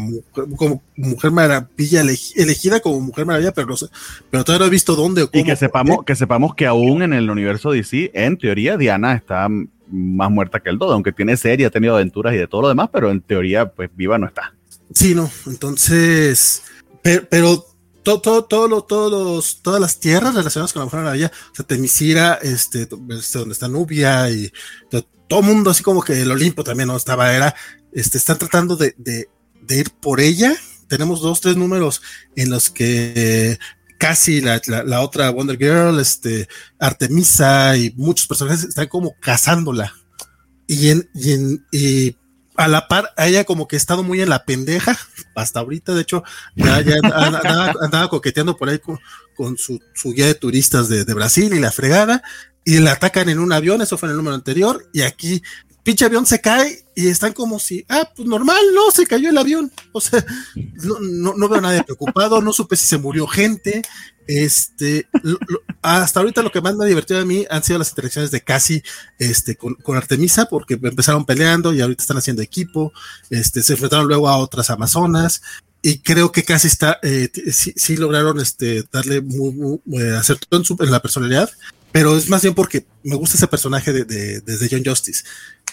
como 0.56 0.82
mujer 0.96 1.30
maravilla 1.30 2.00
elegida 2.00 2.80
como 2.80 3.00
mujer 3.00 3.26
maravilla, 3.26 3.52
pero 3.52 3.68
no 3.68 3.76
sé, 3.76 3.86
pero 4.30 4.44
todavía 4.44 4.64
no 4.64 4.68
he 4.68 4.70
visto 4.70 4.96
dónde 4.96 5.22
o 5.22 5.30
cómo. 5.30 5.42
Y 5.42 5.44
que 5.44 5.56
sepamos, 5.56 6.04
que 6.04 6.16
sepamos 6.16 6.54
que 6.54 6.66
aún 6.66 7.02
en 7.02 7.12
el 7.12 7.30
universo 7.30 7.70
DC, 7.70 8.10
en 8.14 8.38
teoría, 8.38 8.76
Diana 8.76 9.14
está 9.14 9.48
más 9.88 10.30
muerta 10.30 10.60
que 10.60 10.70
el 10.70 10.78
todo, 10.78 10.92
aunque 10.92 11.12
tiene 11.12 11.36
serie, 11.36 11.66
ha 11.66 11.70
tenido 11.70 11.94
aventuras 11.94 12.34
y 12.34 12.38
de 12.38 12.46
todo 12.46 12.62
lo 12.62 12.68
demás, 12.68 12.88
pero 12.92 13.10
en 13.10 13.20
teoría, 13.20 13.70
pues 13.70 13.90
viva 13.94 14.18
no 14.18 14.26
está. 14.26 14.54
Sí, 14.92 15.14
no, 15.14 15.30
entonces, 15.46 16.62
pero, 17.02 17.64
todo, 18.02 18.20
todo, 18.20 18.44
todo 18.44 18.82
todos 18.82 19.12
los, 19.12 19.62
todas 19.62 19.80
las 19.80 19.98
tierras 19.98 20.34
relacionadas 20.34 20.72
con 20.72 20.80
la 20.80 20.84
Mujer 20.84 21.00
Maravilla, 21.00 21.32
o 21.52 21.54
sea, 21.54 21.66
Temisira, 21.66 22.34
este, 22.42 22.88
este 23.10 23.38
donde 23.38 23.52
está 23.52 23.68
Nubia 23.68 24.30
y 24.30 24.52
todo 25.28 25.40
el 25.40 25.46
mundo 25.46 25.70
así 25.70 25.82
como 25.82 26.02
que 26.02 26.22
el 26.22 26.30
Olimpo 26.30 26.62
también 26.62 26.88
no 26.88 26.96
estaba, 26.96 27.34
era 27.34 27.54
este, 27.96 28.18
están 28.18 28.38
tratando 28.38 28.76
de, 28.76 28.94
ir 29.70 29.90
por 29.90 30.20
ella. 30.20 30.54
Tenemos 30.86 31.22
dos, 31.22 31.40
tres 31.40 31.56
números 31.56 32.02
en 32.36 32.50
los 32.50 32.68
que 32.68 33.58
casi 33.98 34.42
la, 34.42 35.00
otra 35.00 35.30
Wonder 35.30 35.56
Girl, 35.56 35.98
este, 35.98 36.46
Artemisa 36.78 37.74
y 37.78 37.94
muchos 37.96 38.26
personajes 38.26 38.64
están 38.64 38.88
como 38.88 39.16
cazándola. 39.18 39.94
Y 40.66 40.90
en, 40.90 41.08
y 41.72 42.16
a 42.56 42.68
la 42.68 42.86
par, 42.86 43.14
ella 43.16 43.44
como 43.44 43.66
que 43.66 43.76
ha 43.76 43.78
estado 43.78 44.02
muy 44.02 44.20
en 44.20 44.28
la 44.28 44.44
pendeja 44.44 44.98
hasta 45.34 45.60
ahorita. 45.60 45.94
De 45.94 46.02
hecho, 46.02 46.22
ya, 46.54 46.76
andaba, 47.80 48.10
coqueteando 48.10 48.58
por 48.58 48.68
ahí 48.68 48.78
con, 48.78 49.56
su, 49.56 49.80
guía 50.12 50.26
de 50.26 50.34
turistas 50.34 50.90
de, 50.90 51.06
de, 51.06 51.14
Brasil 51.14 51.54
y 51.54 51.60
la 51.60 51.72
fregada. 51.72 52.22
Y 52.62 52.80
la 52.80 52.92
atacan 52.92 53.28
en 53.28 53.38
un 53.38 53.52
avión, 53.52 53.80
eso 53.80 53.96
fue 53.96 54.08
en 54.08 54.10
el 54.10 54.16
número 54.16 54.34
anterior. 54.34 54.86
Y 54.92 55.02
aquí 55.02 55.40
pinche 55.86 56.04
avión 56.04 56.26
se 56.26 56.40
cae 56.40 56.84
y 56.96 57.06
están 57.06 57.32
como 57.32 57.60
si, 57.60 57.86
ah, 57.88 58.10
pues 58.16 58.28
normal, 58.28 58.58
no, 58.74 58.90
se 58.90 59.06
cayó 59.06 59.30
el 59.30 59.38
avión. 59.38 59.70
O 59.92 60.00
sea, 60.00 60.26
no, 60.82 60.98
no, 61.34 61.48
veo 61.48 61.58
a 61.58 61.62
nadie 61.62 61.84
preocupado, 61.84 62.42
no 62.42 62.52
supe 62.52 62.74
si 62.74 62.88
se 62.88 62.98
murió 62.98 63.28
gente. 63.28 63.82
Este, 64.26 65.08
hasta 65.82 66.18
ahorita 66.18 66.42
lo 66.42 66.50
que 66.50 66.60
más 66.60 66.74
me 66.74 66.84
ha 66.84 66.88
divertido 66.88 67.20
a 67.20 67.24
mí 67.24 67.46
han 67.48 67.62
sido 67.62 67.78
las 67.78 67.90
interacciones 67.90 68.32
de 68.32 68.40
Casi 68.40 68.82
este, 69.20 69.56
con, 69.56 69.76
Artemisa, 69.96 70.46
porque 70.46 70.74
empezaron 70.74 71.24
peleando 71.24 71.72
y 71.72 71.80
ahorita 71.80 72.02
están 72.02 72.18
haciendo 72.18 72.42
equipo. 72.42 72.92
Este, 73.30 73.62
se 73.62 73.74
enfrentaron 73.74 74.08
luego 74.08 74.28
a 74.28 74.38
otras 74.38 74.70
Amazonas. 74.70 75.40
Y 75.82 76.00
creo 76.00 76.32
que 76.32 76.42
casi 76.42 76.66
está, 76.66 76.98
eh, 77.04 77.30
sí, 77.52 77.96
lograron 77.96 78.40
este, 78.40 78.82
darle 78.90 79.20
muy, 79.20 79.52
muy, 79.52 80.02
eh, 80.02 80.20
en, 80.50 80.64
su, 80.64 80.76
en 80.80 80.90
la 80.90 81.00
personalidad 81.00 81.48
pero 81.96 82.14
es 82.14 82.28
más 82.28 82.42
bien 82.42 82.52
porque 82.52 82.84
me 83.04 83.16
gusta 83.16 83.38
ese 83.38 83.46
personaje 83.46 83.90
de, 83.90 84.04
de, 84.04 84.40
de, 84.42 84.68
John 84.70 84.82
Justice 84.84 85.24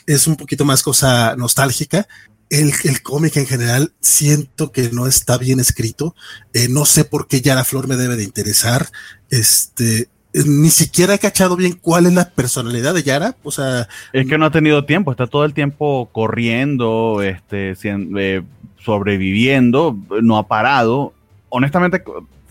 es 0.08 0.28
un 0.28 0.36
poquito 0.36 0.66
más 0.66 0.84
cosa 0.84 1.36
nostálgica. 1.36 2.08
El, 2.50 2.72
el 2.84 3.02
cómic 3.02 3.38
en 3.38 3.48
general 3.48 3.94
siento 4.00 4.72
que 4.72 4.90
no 4.92 5.08
está 5.08 5.38
bien 5.38 5.60
escrito. 5.60 6.16
Eh, 6.54 6.68
no 6.70 6.86
sé 6.86 7.04
por 7.06 7.28
qué 7.28 7.42
Yara 7.42 7.64
Flor 7.64 7.88
me 7.88 7.96
debe 7.96 8.16
de 8.16 8.24
interesar. 8.24 8.90
Este, 9.30 10.10
ni 10.34 10.70
siquiera 10.70 11.14
he 11.14 11.20
cachado 11.20 11.56
bien 11.56 11.78
cuál 11.80 12.08
es 12.08 12.14
la 12.14 12.30
personalidad 12.30 12.94
de 12.94 13.04
Yara. 13.04 13.36
O 13.44 13.52
sea, 13.52 13.88
es 14.12 14.28
que 14.28 14.38
no 14.38 14.46
ha 14.46 14.52
tenido 14.52 14.86
tiempo, 14.86 15.12
está 15.12 15.28
todo 15.28 15.46
el 15.46 15.54
tiempo 15.54 16.10
corriendo, 16.12 17.22
este, 17.22 17.76
eh, 17.84 18.42
sobreviviendo, 18.80 19.98
no 20.22 20.38
ha 20.38 20.48
parado. 20.48 21.14
Honestamente, 21.50 22.04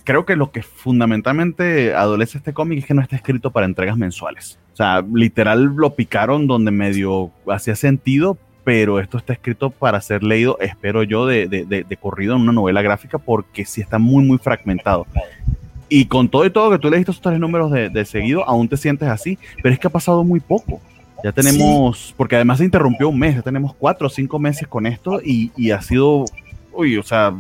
creo 0.05 0.25
que 0.25 0.37
lo 0.37 0.51
que 0.51 0.63
fundamentalmente 0.63 1.95
adolece 1.95 2.39
este 2.39 2.53
cómic 2.53 2.81
es 2.81 2.87
que 2.87 2.95
no 2.95 3.03
está 3.03 3.17
escrito 3.17 3.51
para 3.51 3.67
entregas 3.67 3.97
mensuales. 3.97 4.59
O 4.73 4.77
sea, 4.77 5.05
literal 5.13 5.65
lo 5.77 5.95
picaron 5.95 6.47
donde 6.47 6.71
medio 6.71 7.31
hacía 7.47 7.77
sentido, 7.77 8.39
pero 8.65 9.01
esto 9.01 9.19
está 9.19 9.33
escrito 9.33 9.71
para 9.71 10.01
ser 10.01 10.23
leído, 10.23 10.59
espero 10.61 11.03
yo, 11.03 11.27
de, 11.27 11.47
de, 11.49 11.97
corrido 11.97 12.37
en 12.37 12.43
una 12.43 12.53
novela 12.53 12.81
gráfica, 12.83 13.19
porque 13.19 13.65
sí 13.65 13.81
está 13.81 13.99
muy, 13.99 14.25
muy 14.25 14.39
fragmentado. 14.39 15.07
Y 15.89 16.07
con 16.07 16.29
todo 16.29 16.47
y 16.47 16.51
todo 16.51 16.71
que 16.71 16.79
tú 16.79 16.89
leíste 16.89 17.11
esos 17.11 17.23
tres 17.23 17.39
números 17.39 17.71
de, 17.71 18.05
seguido, 18.05 18.49
aún 18.49 18.69
te 18.69 18.77
sientes 18.77 19.09
así, 19.09 19.39
pero 19.63 19.75
es 19.75 19.79
que 19.79 19.89
ha 19.89 19.91
pasado 19.91 20.25
muy 20.25 20.41
poco. 20.41 20.81
Ya 21.23 21.31
tenemos, 21.31 22.15
porque 22.17 22.35
además 22.35 22.59
se 22.59 22.65
interrumpió 22.65 23.09
un 23.09 23.19
mes, 23.19 23.37
ya 23.37 23.43
tenemos 23.43 23.75
cuatro 23.75 24.09
o 24.09 24.11
cinco 24.11 24.41
meses 24.41 24.67
con 24.67 24.87
esto 24.87 25.21
y, 25.23 25.53
y 25.57 25.71
ha 25.71 25.81
sido, 25.81 26.25
uy, 26.73 26.97
o 26.97 27.03
sea, 27.03 27.33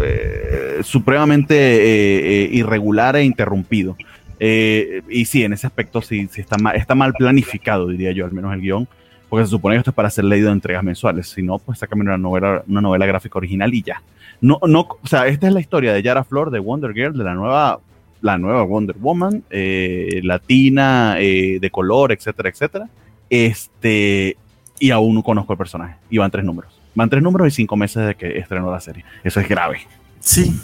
eh, 0.00 0.80
supremamente 0.82 1.54
eh, 1.56 2.44
eh, 2.44 2.48
irregular 2.52 3.16
e 3.16 3.24
interrumpido. 3.24 3.96
y 4.38 5.24
sí, 5.24 5.42
en 5.42 5.52
ese 5.52 5.66
aspecto 5.66 6.00
sí, 6.00 6.28
sí 6.30 6.40
está, 6.40 6.56
mal, 6.58 6.76
está 6.76 6.94
mal 6.94 7.12
planificado, 7.12 7.88
diría 7.88 8.12
yo, 8.12 8.24
al 8.24 8.32
menos 8.32 8.52
el 8.54 8.60
guion. 8.60 8.88
porque 9.28 9.44
se 9.44 9.50
supone 9.50 9.74
que 9.74 9.78
esto 9.78 9.90
es 9.90 9.96
para 9.96 10.10
ser 10.10 10.24
leído 10.24 10.48
en 10.48 10.54
entregas 10.54 10.84
mensuales. 10.84 11.28
Si 11.28 11.42
no, 11.42 11.58
pues 11.58 11.78
sácame 11.78 12.02
una 12.02 12.18
novela, 12.18 12.62
una 12.68 12.80
novela 12.80 13.06
gráfica 13.06 13.38
original 13.38 13.74
y 13.74 13.82
ya. 13.82 14.02
No, 14.40 14.60
no, 14.66 14.86
o 15.02 15.06
sea, 15.06 15.26
esta 15.26 15.48
es 15.48 15.52
la 15.52 15.60
historia 15.60 15.92
de 15.92 16.02
Yara 16.02 16.24
Flor, 16.24 16.50
de 16.50 16.60
Wonder 16.60 16.92
Girl, 16.92 17.16
de 17.16 17.24
la 17.24 17.34
nueva, 17.34 17.80
la 18.20 18.38
nueva 18.38 18.62
Wonder 18.62 18.96
Woman, 18.96 19.42
eh, 19.50 20.20
latina, 20.22 21.16
eh, 21.18 21.58
de 21.60 21.70
color, 21.70 22.12
etcétera, 22.12 22.48
etcétera. 22.48 22.88
Este, 23.28 24.36
y 24.78 24.90
aún 24.90 25.16
no 25.16 25.22
conozco 25.22 25.52
el 25.52 25.58
personaje. 25.58 25.96
Y 26.08 26.18
van 26.18 26.30
tres 26.30 26.44
números. 26.44 26.77
Van 26.98 27.08
tres 27.08 27.22
números 27.22 27.48
y 27.48 27.50
cinco 27.52 27.76
meses 27.76 28.04
de 28.06 28.14
que 28.16 28.38
estrenó 28.38 28.70
la 28.70 28.80
serie. 28.80 29.04
Eso 29.24 29.38
es 29.40 29.48
grave. 29.48 29.86
Sí. 30.20 30.60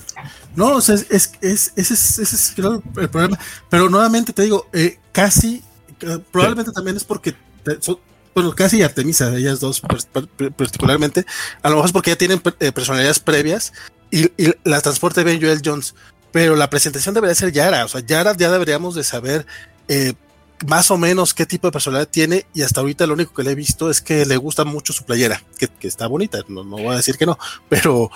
No, 0.57 0.72
o 0.76 0.80
sea, 0.80 0.97
es, 0.97 1.07
es, 1.11 1.32
es, 1.41 1.72
ese 1.76 1.95
es, 1.95 2.18
ese 2.18 2.37
es 2.37 2.55
el 2.59 3.09
problema. 3.09 3.39
Pero 3.70 3.89
nuevamente 3.89 4.32
te 4.32 4.43
digo, 4.43 4.66
eh, 4.72 4.99
casi, 5.12 5.62
eh, 6.01 6.18
probablemente 6.32 6.72
también 6.72 6.97
es 6.97 7.05
porque 7.05 7.35
te- 7.62 7.80
son- 7.80 7.99
bueno, 8.35 8.53
casi 8.53 8.82
Artemisa, 8.82 9.32
ellas 9.37 9.61
dos 9.61 9.80
particularmente, 10.57 11.24
a 11.62 11.68
lo 11.68 11.76
mejor 11.76 11.87
es 11.87 11.93
porque 11.93 12.11
ya 12.11 12.16
tienen 12.18 12.43
eh, 12.61 12.72
personalidades 12.72 13.20
previas 13.20 13.72
y, 14.11 14.24
y 14.37 14.53
la 14.64 14.80
transporte 14.80 15.22
bien 15.22 15.41
Joel 15.41 15.61
Jones, 15.64 15.95
pero 16.32 16.57
la 16.57 16.68
presentación 16.68 17.14
debería 17.14 17.35
ser 17.37 17.53
Yara, 17.53 17.85
o 17.85 17.89
sea, 17.89 18.01
Yara 18.01 18.37
ya 18.37 18.51
deberíamos 18.51 18.97
de 18.97 19.05
saber 19.05 19.47
eh, 19.87 20.14
más 20.69 20.91
o 20.91 20.99
menos 20.99 21.35
qué 21.35 21.47
tipo 21.47 21.67
de 21.69 21.73
personalidad 21.73 22.09
tiene 22.09 22.47
y 22.55 22.63
hasta 22.63 22.81
ahorita 22.81 23.07
lo 23.07 23.15
único 23.15 23.35
que 23.35 23.43
le 23.43 23.51
he 23.51 23.55
visto 23.55 23.91
es 23.91 24.01
que 24.01 24.25
le 24.25 24.37
gusta 24.37 24.65
mucho 24.65 24.93
su 24.93 25.05
playera, 25.05 25.43
que, 25.59 25.69
que 25.69 25.89
está 25.89 26.07
bonita, 26.07 26.39
no, 26.49 26.65
no 26.65 26.77
voy 26.77 26.89
a 26.95 26.97
decir 26.97 27.17
que 27.17 27.27
no, 27.27 27.39
pero 27.69 28.11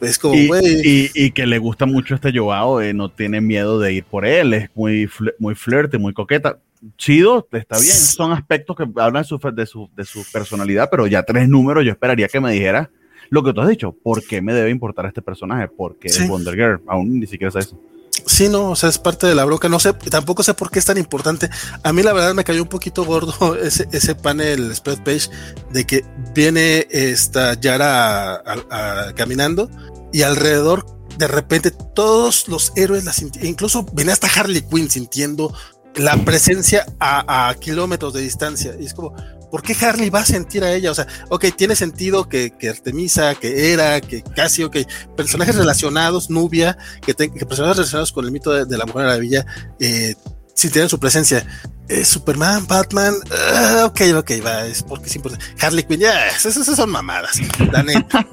es 0.00 0.18
como, 0.18 0.34
Y, 0.34 0.50
y- 0.84 1.10
y 1.14 1.30
que 1.30 1.46
le 1.46 1.58
gusta 1.58 1.86
mucho 1.86 2.14
este 2.14 2.36
Joao, 2.36 2.80
eh, 2.80 2.92
no 2.94 3.10
tiene 3.10 3.40
miedo 3.40 3.78
de 3.78 3.92
ir 3.92 4.04
por 4.04 4.26
él, 4.26 4.54
es 4.54 4.70
muy, 4.74 5.06
fl- 5.06 5.34
muy 5.38 5.54
flirte, 5.54 5.98
muy 5.98 6.12
coqueta. 6.12 6.58
Chido, 6.98 7.48
está 7.52 7.78
bien, 7.78 7.94
son 7.94 8.32
aspectos 8.32 8.76
que 8.76 8.82
hablan 9.00 9.22
de 9.22 9.28
su, 9.28 9.38
de, 9.54 9.64
su, 9.66 9.88
de 9.96 10.04
su 10.04 10.22
personalidad, 10.30 10.88
pero 10.90 11.06
ya 11.06 11.22
tres 11.22 11.48
números 11.48 11.82
yo 11.84 11.92
esperaría 11.92 12.28
que 12.28 12.40
me 12.40 12.52
dijera 12.52 12.90
lo 13.30 13.42
que 13.42 13.54
tú 13.54 13.62
has 13.62 13.68
dicho, 13.70 13.92
¿por 14.02 14.22
qué 14.22 14.42
me 14.42 14.52
debe 14.52 14.68
importar 14.68 15.06
este 15.06 15.22
personaje? 15.22 15.68
Porque 15.68 16.10
Sí. 16.10 16.22
es 16.24 16.28
Wonder 16.28 16.54
Girl, 16.54 16.80
aún 16.86 17.20
ni 17.20 17.26
siquiera 17.26 17.50
sé 17.50 17.60
eso. 17.60 17.80
Sí, 18.26 18.48
no, 18.48 18.70
o 18.70 18.76
sea, 18.76 18.88
es 18.88 18.98
parte 18.98 19.26
de 19.26 19.34
la 19.34 19.44
bronca. 19.44 19.68
No 19.68 19.78
sé, 19.80 19.92
tampoco 19.92 20.42
sé 20.42 20.54
por 20.54 20.70
qué 20.70 20.78
es 20.78 20.84
tan 20.84 20.98
importante. 20.98 21.50
A 21.82 21.92
mí, 21.92 22.02
la 22.02 22.12
verdad, 22.12 22.34
me 22.34 22.44
cayó 22.44 22.62
un 22.62 22.68
poquito 22.68 23.04
gordo 23.04 23.56
ese, 23.62 23.88
ese 23.92 24.14
panel 24.14 24.74
spread 24.74 24.98
page 25.02 25.28
de 25.70 25.84
que 25.86 26.04
viene 26.34 26.86
esta 26.90 27.54
Yara 27.60 28.34
a- 28.36 29.12
caminando 29.14 29.68
y 30.12 30.22
alrededor, 30.22 30.86
de 31.18 31.26
repente, 31.28 31.70
todos 31.70 32.48
los 32.48 32.72
héroes 32.76 33.04
la 33.04 33.12
sintieron. 33.12 33.48
Incluso 33.50 33.84
venía 33.92 34.12
hasta 34.12 34.28
Harley 34.28 34.62
Quinn 34.62 34.90
sintiendo 34.90 35.52
la 35.96 36.16
presencia 36.24 36.86
a 36.98 37.54
kilómetros 37.60 38.12
de 38.14 38.20
distancia. 38.22 38.74
Y 38.78 38.86
es 38.86 38.94
como, 38.94 39.14
¿por 39.54 39.62
qué 39.62 39.72
Harley 39.86 40.10
va 40.10 40.18
a 40.18 40.24
sentir 40.26 40.64
a 40.64 40.72
ella? 40.72 40.90
O 40.90 40.96
sea, 40.96 41.06
ok, 41.28 41.44
tiene 41.56 41.76
sentido 41.76 42.28
que, 42.28 42.50
que 42.58 42.68
Artemisa, 42.68 43.36
que 43.36 43.72
era, 43.72 44.00
que 44.00 44.20
casi, 44.34 44.64
ok, 44.64 44.78
personajes 45.16 45.54
relacionados, 45.54 46.28
Nubia, 46.28 46.76
que, 47.06 47.14
que 47.14 47.46
personajes 47.46 47.76
relacionados 47.76 48.10
con 48.10 48.24
el 48.24 48.32
mito 48.32 48.50
de, 48.52 48.64
de 48.64 48.76
la 48.76 48.84
Mujer 48.84 49.04
Maravilla 49.04 49.46
eh, 49.78 50.16
sintieran 50.56 50.88
su 50.88 50.98
presencia. 50.98 51.46
Eh, 51.88 52.04
Superman, 52.04 52.66
Batman, 52.66 53.14
ah, 53.54 53.84
ok, 53.86 54.00
ok, 54.16 54.30
va, 54.44 54.66
es 54.66 54.82
porque 54.82 55.06
es 55.06 55.14
importante. 55.14 55.46
Harley 55.64 55.84
Quinn, 55.84 56.00
ya, 56.00 56.26
esas, 56.30 56.54
son 56.66 56.90
mamadas, 56.90 57.38
la 57.70 57.84
neta. 57.84 58.26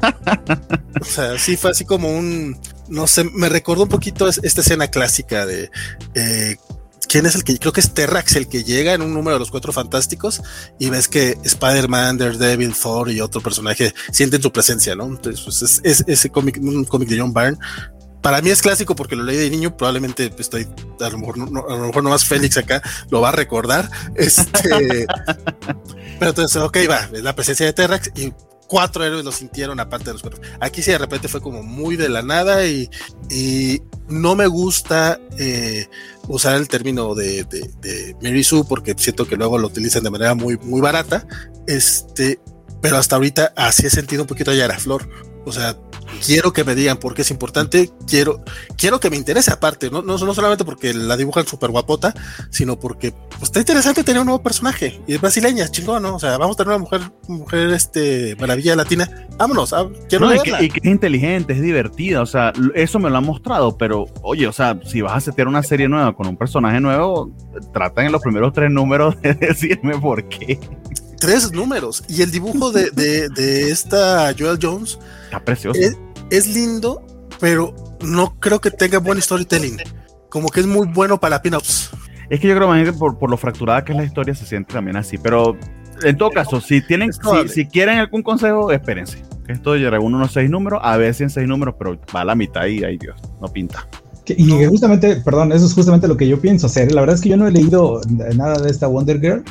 o 0.99 1.05
sea, 1.05 1.37
sí 1.37 1.55
fue 1.55 1.69
así 1.69 1.85
como 1.85 2.09
un, 2.09 2.59
no 2.87 3.05
sé, 3.05 3.25
me 3.25 3.47
recordó 3.47 3.83
un 3.83 3.89
poquito 3.89 4.27
es- 4.27 4.39
esta 4.41 4.61
escena 4.61 4.87
clásica 4.87 5.45
de... 5.45 5.69
eh, 6.15 6.55
¿Quién 7.11 7.25
es 7.25 7.35
el 7.35 7.43
que? 7.43 7.57
Creo 7.59 7.73
que 7.73 7.81
es 7.81 7.93
Terrax 7.93 8.37
el 8.37 8.47
que 8.47 8.63
llega 8.63 8.93
en 8.93 9.01
un 9.01 9.13
número 9.13 9.35
de 9.35 9.39
los 9.39 9.51
cuatro 9.51 9.73
fantásticos 9.73 10.41
y 10.79 10.89
ves 10.89 11.09
que 11.09 11.37
Spider-Man, 11.43 12.17
Daredevil, 12.17 12.73
Thor 12.73 13.11
y 13.11 13.19
otro 13.19 13.41
personaje 13.41 13.93
sienten 14.13 14.41
su 14.41 14.49
presencia, 14.53 14.95
¿no? 14.95 15.07
Entonces, 15.07 15.41
pues 15.43 15.61
es, 15.61 15.81
es- 15.83 16.03
ese 16.07 16.29
cómic, 16.29 16.57
un 16.61 16.85
cómic 16.85 17.09
de 17.09 17.19
John 17.19 17.33
Byrne. 17.33 17.57
Para 18.21 18.41
mí 18.41 18.49
es 18.49 18.61
clásico 18.61 18.95
porque 18.95 19.17
lo 19.17 19.23
leí 19.23 19.35
de 19.35 19.49
niño, 19.49 19.75
probablemente 19.75 20.31
estoy, 20.37 20.67
a 21.01 21.09
lo 21.09 21.17
mejor, 21.17 21.37
no, 21.37 21.65
a 21.67 21.75
lo 21.75 21.87
mejor 21.87 22.01
nomás 22.03 22.23
Félix 22.23 22.55
acá 22.55 22.81
lo 23.09 23.19
va 23.19 23.29
a 23.29 23.33
recordar. 23.33 23.89
Este, 24.15 25.05
pero 26.19 26.29
entonces, 26.29 26.61
ok, 26.61 26.77
va, 26.89 27.09
es 27.11 27.23
la 27.23 27.35
presencia 27.35 27.65
de 27.65 27.73
Terrax 27.73 28.11
y 28.15 28.31
cuatro 28.71 29.03
héroes 29.03 29.25
lo 29.25 29.33
sintieron 29.33 29.81
aparte 29.81 30.05
de 30.05 30.13
los 30.13 30.21
cuatro. 30.21 30.39
Aquí 30.61 30.81
sí 30.81 30.91
de 30.91 30.97
repente 30.97 31.27
fue 31.27 31.41
como 31.41 31.61
muy 31.61 31.97
de 31.97 32.07
la 32.07 32.21
nada 32.21 32.65
y, 32.65 32.89
y 33.29 33.81
no 34.07 34.33
me 34.33 34.47
gusta 34.47 35.19
eh, 35.37 35.89
usar 36.29 36.55
el 36.55 36.69
término 36.69 37.13
de, 37.13 37.43
de, 37.43 37.69
de 37.81 38.15
Mary 38.21 38.45
Sue 38.45 38.63
porque 38.63 38.95
siento 38.97 39.27
que 39.27 39.35
luego 39.35 39.57
lo 39.57 39.67
utilizan 39.67 40.03
de 40.03 40.09
manera 40.09 40.35
muy, 40.35 40.57
muy 40.59 40.79
barata. 40.79 41.27
Este, 41.67 42.39
pero 42.81 42.95
hasta 42.95 43.17
ahorita 43.17 43.51
así 43.57 43.87
he 43.87 43.89
sentido 43.89 44.21
un 44.21 44.27
poquito 44.29 44.51
a 44.51 44.55
Yara 44.55 44.79
Flor. 44.79 45.09
O 45.45 45.51
sea, 45.51 45.77
quiero 46.25 46.53
que 46.53 46.63
me 46.63 46.75
digan 46.75 46.97
por 46.97 47.13
qué 47.13 47.21
es 47.21 47.31
importante, 47.31 47.89
quiero, 48.07 48.43
quiero 48.77 48.99
que 48.99 49.09
me 49.09 49.17
interese 49.17 49.51
aparte, 49.51 49.89
no, 49.89 50.01
no, 50.01 50.17
no 50.17 50.33
solamente 50.33 50.65
porque 50.65 50.93
la 50.93 51.17
dibujan 51.17 51.45
súper 51.45 51.71
guapota, 51.71 52.13
sino 52.49 52.79
porque 52.79 53.11
pues, 53.29 53.43
está 53.43 53.59
interesante 53.59 54.03
tener 54.03 54.21
un 54.21 54.27
nuevo 54.27 54.43
personaje. 54.43 55.01
Y 55.07 55.15
es 55.15 55.21
brasileña, 55.21 55.67
chingón, 55.69 56.03
¿no? 56.03 56.15
O 56.15 56.19
sea, 56.19 56.37
vamos 56.37 56.55
a 56.55 56.63
tener 56.63 56.75
una 56.75 56.79
mujer, 56.79 57.01
mujer 57.27 57.71
este, 57.71 58.35
maravilla 58.39 58.75
latina. 58.75 59.09
Vámonos, 59.37 59.73
ah, 59.73 59.87
quiero 60.09 60.27
No, 60.27 60.35
y, 60.35 60.39
que, 60.39 60.63
y 60.65 60.69
que 60.69 60.79
es 60.79 60.85
inteligente, 60.85 61.53
es 61.53 61.61
divertida, 61.61 62.21
o 62.21 62.25
sea, 62.25 62.53
eso 62.75 62.99
me 62.99 63.09
lo 63.09 63.17
han 63.17 63.25
mostrado, 63.25 63.77
pero 63.77 64.05
oye, 64.21 64.47
o 64.47 64.53
sea, 64.53 64.79
si 64.85 65.01
vas 65.01 65.13
a 65.13 65.21
setear 65.21 65.47
una 65.47 65.63
serie 65.63 65.87
nueva 65.87 66.13
con 66.13 66.27
un 66.27 66.37
personaje 66.37 66.79
nuevo, 66.79 67.31
tratan 67.73 68.07
en 68.07 68.11
los 68.11 68.21
primeros 68.21 68.53
tres 68.53 68.71
números 68.71 69.19
de 69.21 69.33
decirme 69.33 69.97
por 69.99 70.27
qué. 70.27 70.59
Tres 71.21 71.51
números. 71.53 72.03
Y 72.09 72.23
el 72.23 72.31
dibujo 72.31 72.71
de, 72.71 72.89
de, 72.91 73.29
de 73.29 73.69
esta 73.69 74.33
Joel 74.37 74.59
Jones 74.61 74.99
Está 75.25 75.39
precioso. 75.39 75.79
es, 75.79 75.95
es 76.31 76.47
lindo, 76.47 77.01
pero 77.39 77.73
no 78.01 78.37
creo 78.39 78.59
que 78.59 78.71
tenga 78.71 78.97
buen 78.97 79.21
storytelling. 79.21 79.77
Como 80.29 80.49
que 80.49 80.61
es 80.61 80.65
muy 80.65 80.87
bueno 80.87 81.19
para 81.19 81.41
pin-ups. 81.41 81.91
Es 82.29 82.39
que 82.39 82.47
yo 82.47 82.55
creo 82.55 82.73
que 82.83 82.93
por, 82.93 83.19
por 83.19 83.29
lo 83.29 83.37
fracturada 83.37 83.85
que 83.85 83.91
es 83.91 83.97
la 83.97 84.03
historia 84.03 84.33
se 84.33 84.45
siente 84.45 84.73
también 84.73 84.97
así, 84.97 85.17
pero 85.17 85.57
en 86.03 86.17
todo 86.17 86.31
caso, 86.31 86.59
si 86.59 86.81
tienen, 86.81 87.11
si, 87.13 87.19
si 87.49 87.65
quieren 87.67 87.99
algún 87.99 88.23
consejo, 88.23 88.71
espérense. 88.71 89.23
Esto 89.47 89.75
llegará 89.75 89.99
uno 89.99 90.17
unos 90.17 90.31
seis 90.31 90.49
números, 90.49 90.79
a 90.81 90.97
veces 90.97 91.21
en 91.21 91.29
seis 91.29 91.47
números, 91.47 91.75
pero 91.77 91.99
va 92.15 92.21
a 92.21 92.25
la 92.25 92.35
mitad 92.35 92.65
y 92.65 92.83
ay 92.83 92.97
Dios, 92.97 93.19
no 93.39 93.47
pinta. 93.47 93.87
Y 94.25 94.49
justamente, 94.65 95.17
perdón, 95.17 95.51
eso 95.51 95.65
es 95.65 95.73
justamente 95.73 96.07
lo 96.07 96.15
que 96.15 96.27
yo 96.27 96.39
pienso 96.39 96.67
hacer. 96.67 96.91
La 96.93 97.01
verdad 97.01 97.15
es 97.15 97.21
que 97.21 97.29
yo 97.29 97.37
no 97.37 97.47
he 97.47 97.51
leído 97.51 97.99
nada 98.35 98.61
de 98.61 98.69
esta 98.69 98.87
Wonder 98.87 99.19
Girl. 99.19 99.43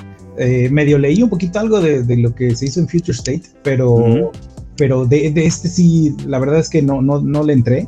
Eh, 0.43 0.69
medio 0.71 0.97
leí 0.99 1.23
un 1.23 1.29
poquito 1.29 1.59
algo 1.61 1.81
de, 1.81 2.03
de 2.03 2.17
lo 2.17 2.35
que 2.35 2.57
se 2.57 2.65
hizo 2.65 2.81
en 2.81 2.89
Future 2.89 3.13
State, 3.13 3.43
pero, 3.63 4.33
pero 4.77 5.05
de, 5.05 5.31
de 5.31 5.45
este 5.45 5.69
sí, 5.69 6.17
la 6.27 6.39
verdad 6.39 6.59
es 6.61 6.71
que 6.71 6.81
no, 6.81 7.03
no, 7.03 7.21
no 7.21 7.43
le 7.45 7.53
entré. 7.53 7.81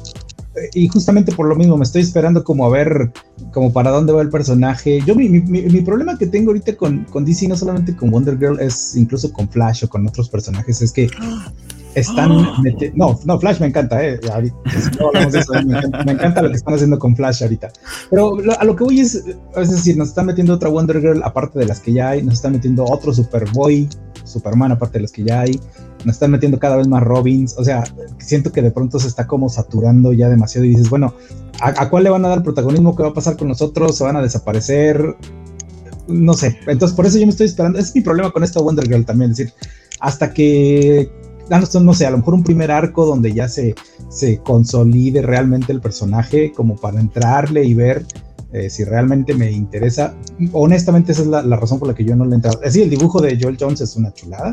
Eh, 0.54 0.68
Y 0.74 0.86
justamente 0.88 1.32
por 1.32 1.46
lo 1.48 1.56
mismo, 1.56 1.78
me 1.78 1.84
estoy 1.84 2.02
esperando 2.02 2.44
como 2.44 2.66
a 2.66 2.68
ver 2.68 3.10
como 3.52 3.72
para 3.72 3.90
dónde 3.90 4.12
va 4.12 4.20
el 4.20 4.28
personaje. 4.28 5.00
Yo 5.06 5.14
mi, 5.14 5.28
mi, 5.30 5.40
mi- 5.40 5.62
mi 5.62 5.80
problema 5.80 6.18
que 6.18 6.26
tengo 6.26 6.50
ahorita 6.50 6.76
con, 6.76 7.04
con 7.04 7.24
DC, 7.24 7.48
no 7.48 7.56
solamente 7.56 7.96
con 7.96 8.10
Wonder 8.10 8.38
Girl, 8.38 8.60
es 8.60 8.94
incluso 8.96 9.32
con 9.32 9.48
Flash 9.48 9.84
o 9.84 9.88
con 9.88 10.06
otros 10.06 10.28
personajes, 10.28 10.82
es 10.82 10.92
que 10.92 11.08
están 11.94 12.30
meti- 12.62 12.92
no, 12.94 13.18
no, 13.24 13.38
Flash 13.38 13.60
me 13.60 13.66
encanta, 13.66 14.04
eh. 14.04 14.18
no 14.98 15.06
hablamos 15.08 15.32
de 15.32 15.38
eso, 15.40 15.52
me, 15.52 15.60
encanta, 15.78 16.04
me 16.04 16.12
encanta 16.12 16.42
lo 16.42 16.50
que 16.50 16.56
están 16.56 16.74
haciendo 16.74 16.98
con 16.98 17.14
Flash 17.16 17.42
ahorita. 17.42 17.70
Pero 18.10 18.38
lo- 18.40 18.58
a 18.58 18.64
lo 18.64 18.74
que 18.76 18.84
voy 18.84 19.00
es, 19.00 19.22
es 19.56 19.70
decir, 19.70 19.96
nos 19.96 20.08
están 20.08 20.26
metiendo 20.26 20.54
otra 20.54 20.68
Wonder 20.68 21.00
Girl 21.00 21.22
aparte 21.24 21.58
de 21.58 21.66
las 21.66 21.80
que 21.80 21.92
ya 21.92 22.10
hay, 22.10 22.22
nos 22.22 22.34
están 22.34 22.52
metiendo 22.52 22.84
otro 22.84 23.12
Superboy, 23.12 23.88
Superman 24.24 24.72
aparte 24.72 24.98
de 24.98 25.02
las 25.02 25.12
que 25.12 25.24
ya 25.24 25.40
hay, 25.40 25.60
nos 26.04 26.14
están 26.16 26.30
metiendo 26.30 26.58
cada 26.58 26.76
vez 26.76 26.88
más 26.88 27.02
Robins, 27.02 27.54
o 27.58 27.64
sea, 27.64 27.84
siento 28.18 28.52
que 28.52 28.62
de 28.62 28.70
pronto 28.70 28.98
se 28.98 29.08
está 29.08 29.26
como 29.26 29.48
saturando 29.48 30.12
ya 30.12 30.28
demasiado 30.28 30.64
y 30.64 30.70
dices, 30.70 30.88
bueno, 30.90 31.14
¿a, 31.60 31.82
a 31.82 31.90
cuál 31.90 32.04
le 32.04 32.10
van 32.10 32.24
a 32.24 32.28
dar 32.28 32.42
protagonismo? 32.42 32.96
¿Qué 32.96 33.02
va 33.02 33.10
a 33.10 33.14
pasar 33.14 33.36
con 33.36 33.48
nosotros? 33.48 33.96
¿Se 33.98 34.04
van 34.04 34.16
a 34.16 34.22
desaparecer? 34.22 35.16
No 36.08 36.34
sé, 36.34 36.58
entonces 36.66 36.96
por 36.96 37.06
eso 37.06 37.18
yo 37.18 37.26
me 37.26 37.30
estoy 37.30 37.46
esperando, 37.46 37.78
es 37.78 37.94
mi 37.94 38.00
problema 38.00 38.30
con 38.32 38.42
esta 38.42 38.60
Wonder 38.60 38.86
Girl 38.88 39.04
también, 39.04 39.30
es 39.30 39.36
decir, 39.36 39.54
hasta 40.00 40.32
que 40.34 41.10
ah, 41.50 41.62
no, 41.80 41.94
sé, 41.94 42.06
a 42.06 42.10
lo 42.10 42.18
mejor 42.18 42.34
un 42.34 42.44
primer 42.44 42.70
arco 42.70 43.06
donde 43.06 43.32
ya 43.32 43.48
se, 43.48 43.74
se 44.08 44.38
consolide 44.38 45.22
realmente 45.22 45.72
el 45.72 45.80
personaje, 45.80 46.52
como 46.52 46.76
para 46.76 47.00
entrarle 47.00 47.64
y 47.64 47.74
ver 47.74 48.04
eh, 48.52 48.68
si 48.68 48.84
realmente 48.84 49.34
me 49.34 49.50
interesa. 49.50 50.14
Honestamente, 50.52 51.12
esa 51.12 51.22
es 51.22 51.28
la, 51.28 51.42
la 51.42 51.56
razón 51.56 51.78
por 51.78 51.88
la 51.88 51.94
que 51.94 52.04
yo 52.04 52.14
no 52.16 52.24
le 52.24 52.32
he 52.32 52.34
entrado. 52.36 52.60
Decir, 52.60 52.84
el 52.84 52.90
dibujo 52.90 53.20
de 53.20 53.38
Joel 53.40 53.56
Jones 53.58 53.80
es 53.80 53.96
una 53.96 54.12
chulada, 54.12 54.52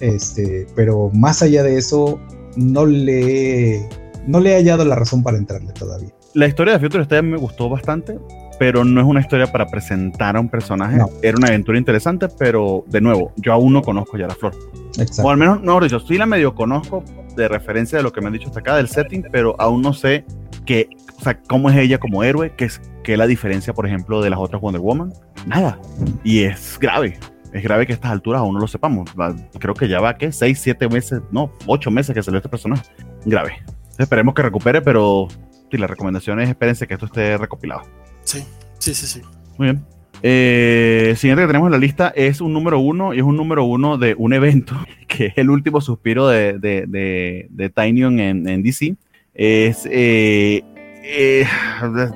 este, 0.00 0.66
pero 0.74 1.10
más 1.12 1.42
allá 1.42 1.62
de 1.62 1.76
eso, 1.76 2.18
no 2.56 2.86
le, 2.86 3.86
no 4.26 4.40
le 4.40 4.52
he 4.52 4.56
hallado 4.56 4.84
la 4.84 4.94
razón 4.94 5.22
para 5.22 5.38
entrarle 5.38 5.72
todavía. 5.72 6.10
La 6.34 6.46
historia 6.46 6.74
de 6.74 6.80
Future 6.80 7.02
State 7.02 7.22
me 7.22 7.36
gustó 7.36 7.68
bastante, 7.68 8.18
pero 8.60 8.84
no 8.84 9.00
es 9.00 9.06
una 9.06 9.20
historia 9.20 9.50
para 9.50 9.66
presentar 9.68 10.36
a 10.36 10.40
un 10.40 10.50
personaje. 10.50 10.98
No. 10.98 11.08
Era 11.22 11.38
una 11.38 11.48
aventura 11.48 11.78
interesante, 11.78 12.28
pero 12.28 12.84
de 12.88 13.00
nuevo, 13.00 13.32
yo 13.38 13.54
aún 13.54 13.72
no 13.72 13.80
conozco 13.80 14.18
ya 14.18 14.26
la 14.26 14.34
flor. 14.34 14.54
Exacto. 14.98 15.22
O 15.22 15.30
al 15.30 15.38
menos, 15.38 15.62
no, 15.62 15.84
yo 15.86 15.98
sí 15.98 16.18
la 16.18 16.26
medio 16.26 16.54
conozco 16.54 17.02
de 17.36 17.48
referencia 17.48 17.96
de 17.96 18.04
lo 18.04 18.12
que 18.12 18.20
me 18.20 18.26
han 18.26 18.34
dicho 18.34 18.48
hasta 18.48 18.60
acá 18.60 18.76
del 18.76 18.86
setting, 18.86 19.24
pero 19.32 19.56
aún 19.58 19.80
no 19.80 19.94
sé 19.94 20.26
qué, 20.66 20.90
o 21.18 21.22
sea, 21.22 21.40
cómo 21.40 21.70
es 21.70 21.76
ella 21.78 21.96
como 21.96 22.22
héroe, 22.22 22.52
qué 22.54 22.66
es, 22.66 22.82
qué 23.02 23.12
es 23.12 23.18
la 23.18 23.26
diferencia, 23.26 23.72
por 23.72 23.86
ejemplo, 23.86 24.20
de 24.20 24.28
las 24.28 24.38
otras 24.38 24.60
Wonder 24.60 24.82
Woman. 24.82 25.10
Nada. 25.46 25.78
Y 26.22 26.40
es 26.40 26.78
grave. 26.78 27.18
es 27.54 27.62
grave 27.62 27.86
que 27.86 27.94
a 27.94 27.94
estas 27.94 28.10
alturas 28.10 28.40
aún 28.40 28.52
no 28.52 28.60
lo 28.60 28.68
sepamos. 28.68 29.10
Creo 29.58 29.72
que 29.72 29.88
ya 29.88 30.00
va, 30.00 30.18
¿qué? 30.18 30.32
Seis, 30.32 30.60
siete 30.60 30.86
meses, 30.86 31.22
no, 31.32 31.50
ocho 31.66 31.90
meses 31.90 32.14
que 32.14 32.22
salió 32.22 32.36
este 32.36 32.50
personaje. 32.50 32.82
Grave. 33.24 33.54
Esperemos 33.96 34.34
que 34.34 34.42
recupere, 34.42 34.82
pero 34.82 35.28
sí, 35.70 35.78
la 35.78 35.86
recomendación 35.86 36.40
es 36.40 36.50
espérense 36.50 36.86
que 36.86 36.92
esto 36.92 37.06
esté 37.06 37.38
recopilado. 37.38 37.84
Sí, 38.24 38.44
sí, 38.78 38.94
sí, 38.94 39.06
sí. 39.06 39.20
Muy 39.58 39.68
bien. 39.68 39.84
Eh, 40.22 41.14
siguiente 41.16 41.42
que 41.42 41.46
tenemos 41.46 41.68
en 41.68 41.72
la 41.72 41.78
lista 41.78 42.12
es 42.14 42.42
un 42.42 42.52
número 42.52 42.78
uno 42.78 43.14
y 43.14 43.18
es 43.18 43.22
un 43.22 43.36
número 43.36 43.64
uno 43.64 43.96
de 43.96 44.14
un 44.18 44.34
evento 44.34 44.74
que 45.08 45.26
es 45.26 45.38
el 45.38 45.48
último 45.48 45.80
suspiro 45.80 46.28
de, 46.28 46.58
de, 46.58 46.84
de, 46.86 47.48
de 47.50 47.72
en, 47.76 48.62
DC. 48.62 48.96
Es 49.34 49.86
eh, 49.90 50.62
eh, 51.02 51.46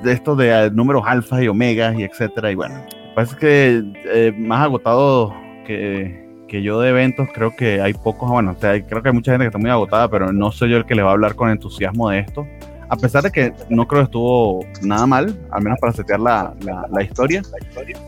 de, 0.03 0.11
esto 0.11 0.35
de 0.35 0.69
números 0.71 1.03
alfa 1.05 1.43
y 1.43 1.47
omegas 1.47 1.97
y 1.97 2.03
etcétera. 2.03 2.51
Y 2.51 2.55
bueno, 2.55 2.75
parece 3.15 3.35
que 3.37 3.83
eh, 4.05 4.33
más 4.37 4.61
agotado 4.61 5.33
que, 5.65 6.23
que, 6.47 6.61
yo 6.61 6.79
de 6.81 6.89
eventos, 6.89 7.27
creo 7.33 7.55
que 7.55 7.81
hay 7.81 7.93
pocos. 7.93 8.29
Bueno, 8.29 8.55
creo 8.59 9.01
que 9.01 9.09
hay 9.09 9.13
mucha 9.13 9.31
gente 9.31 9.45
que 9.45 9.47
está 9.47 9.57
muy 9.57 9.71
agotada, 9.71 10.09
pero 10.09 10.31
no 10.31 10.51
soy 10.51 10.69
yo 10.69 10.77
el 10.77 10.85
que 10.85 10.93
le 10.93 11.01
va 11.01 11.09
a 11.09 11.13
hablar 11.13 11.35
con 11.35 11.49
entusiasmo 11.49 12.09
de 12.11 12.19
esto 12.19 12.45
a 12.89 12.95
pesar 12.95 13.23
de 13.23 13.31
que 13.31 13.53
no 13.69 13.87
creo 13.87 14.01
que 14.01 14.05
estuvo 14.05 14.65
nada 14.81 15.05
mal, 15.05 15.37
al 15.51 15.63
menos 15.63 15.79
para 15.79 15.93
setear 15.93 16.19
la, 16.19 16.53
la, 16.91 17.03
historia, 17.03 17.41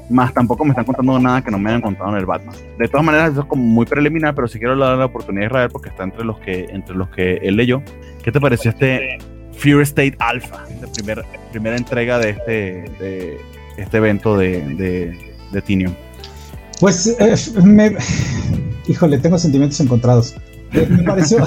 más 0.10 0.34
tampoco 0.34 0.64
me 0.64 0.72
están 0.72 0.86
contando 0.86 1.20
nada 1.20 1.42
que 1.44 1.52
no 1.52 1.60
me 1.60 1.70
hayan 1.70 1.82
contado 1.82 2.12
en 2.12 2.18
el 2.18 2.26
Batman. 2.26 2.56
De 2.78 2.88
todas 2.88 3.06
maneras, 3.06 3.32
eso 3.32 3.42
es 3.42 3.48
como 3.48 3.64
muy 3.64 3.86
preliminar, 3.86 4.36
pero 4.36 4.48
sí 4.48 4.60
quiero 4.60 4.78
dar 4.78 4.98
la 4.98 5.06
oportunidad 5.06 5.44
a 5.44 5.48
Israel 5.48 5.70
porque 5.72 5.90
está 5.90 6.04
entre 6.04 6.24
los 6.24 6.40
que, 6.40 6.66
entre 6.70 6.96
los 6.96 7.10
que 7.10 7.38
él 7.38 7.56
leyó. 7.56 7.82
¿Qué 8.24 8.32
te 8.32 8.40
pareció 8.40 8.72
este 8.72 9.18
Fear 9.54 9.82
State 9.82 10.16
Alpha, 10.20 10.66
esta 10.70 10.88
primer, 10.92 11.24
primera 11.52 11.78
entrega 11.78 12.20
de 12.20 12.30
este, 12.32 12.54
de 13.00 13.38
este 13.78 13.98
evento 13.98 14.38
de, 14.38 14.62
de, 14.76 15.36
de 15.52 15.62
Tinium? 15.62 15.94
Pues, 16.80 17.16
eh, 17.20 17.36
me, 17.64 17.96
híjole, 18.88 19.18
tengo 19.18 19.40
sentimientos 19.40 19.80
encontrados. 19.80 20.36
me 20.72 21.04
pareció, 21.04 21.40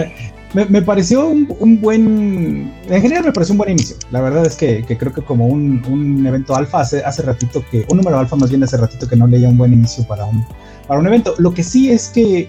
me, 0.54 0.82
pareció 0.82 1.26
un, 1.26 1.80
buen. 1.80 2.72
En 2.88 3.02
general, 3.02 3.24
me 3.24 3.32
pareció 3.32 3.54
un 3.54 3.58
buen 3.58 3.70
inicio. 3.70 3.96
La 4.10 4.20
verdad 4.20 4.46
es 4.46 4.56
que, 4.56 4.84
creo 4.84 5.12
que, 5.12 5.22
como 5.22 5.46
un, 5.46 6.24
evento 6.26 6.54
alfa, 6.54 6.80
hace, 6.80 7.02
hace 7.02 7.22
ratito 7.22 7.64
que. 7.70 7.84
Un 7.90 7.98
número 7.98 8.18
alfa, 8.18 8.36
más 8.36 8.50
bien 8.50 8.62
hace 8.62 8.76
ratito 8.76 9.08
que 9.08 9.16
no 9.16 9.26
leía 9.26 9.48
un 9.48 9.58
buen 9.58 9.72
inicio 9.72 10.06
para 10.06 10.24
un, 10.24 10.44
para 10.86 11.00
un 11.00 11.06
evento. 11.06 11.34
Lo 11.38 11.52
que 11.52 11.62
sí 11.62 11.90
es 11.90 12.08
que. 12.08 12.48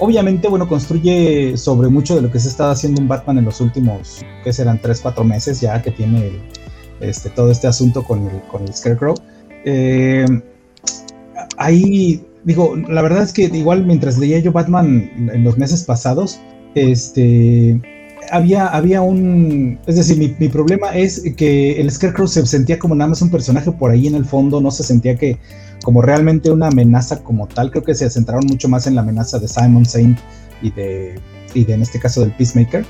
Obviamente, 0.00 0.48
bueno, 0.48 0.66
construye 0.66 1.56
sobre 1.56 1.88
mucho 1.88 2.16
de 2.16 2.22
lo 2.22 2.30
que 2.30 2.40
se 2.40 2.48
estado 2.48 2.72
haciendo 2.72 3.00
un 3.00 3.06
Batman 3.06 3.38
en 3.38 3.44
los 3.44 3.60
últimos, 3.60 4.24
que 4.42 4.52
serán 4.52 4.80
3, 4.80 5.00
4 5.00 5.22
meses 5.22 5.60
ya 5.60 5.80
que 5.80 5.92
tiene 5.92 6.32
este, 6.98 7.30
todo 7.30 7.52
este 7.52 7.68
asunto 7.68 8.02
con 8.02 8.26
el, 8.26 8.42
con 8.50 8.62
el 8.62 8.74
Scarecrow. 8.74 9.14
Eh, 9.64 10.26
ahí, 11.56 12.26
digo, 12.42 12.74
la 12.74 13.02
verdad 13.02 13.22
es 13.22 13.32
que 13.32 13.44
igual 13.44 13.86
mientras 13.86 14.18
leía 14.18 14.40
yo 14.40 14.50
Batman 14.50 15.30
en 15.32 15.44
los 15.44 15.56
meses 15.58 15.84
pasados, 15.84 16.40
este, 16.74 17.80
había, 18.30 18.66
había 18.66 19.02
un, 19.02 19.78
es 19.86 19.96
decir, 19.96 20.36
mi, 20.38 20.48
problema 20.48 20.94
es 20.94 21.22
que 21.36 21.80
el 21.80 21.90
Scarecrow 21.90 22.26
se 22.26 22.44
sentía 22.46 22.78
como 22.78 22.94
nada 22.94 23.10
más 23.10 23.22
un 23.22 23.30
personaje 23.30 23.70
por 23.72 23.90
ahí 23.90 24.06
en 24.06 24.14
el 24.14 24.24
fondo, 24.24 24.60
no 24.60 24.70
se 24.70 24.82
sentía 24.82 25.16
que 25.16 25.38
como 25.82 26.02
realmente 26.02 26.50
una 26.50 26.68
amenaza 26.68 27.22
como 27.22 27.46
tal, 27.46 27.70
creo 27.70 27.84
que 27.84 27.94
se 27.94 28.08
centraron 28.08 28.46
mucho 28.46 28.68
más 28.68 28.86
en 28.86 28.94
la 28.94 29.02
amenaza 29.02 29.38
de 29.38 29.48
Simon 29.48 29.84
Saint 29.84 30.18
y 30.62 30.70
de, 30.70 31.20
y 31.52 31.64
de 31.64 31.74
en 31.74 31.82
este 31.82 31.98
caso 31.98 32.20
del 32.22 32.32
Peacemaker. 32.32 32.84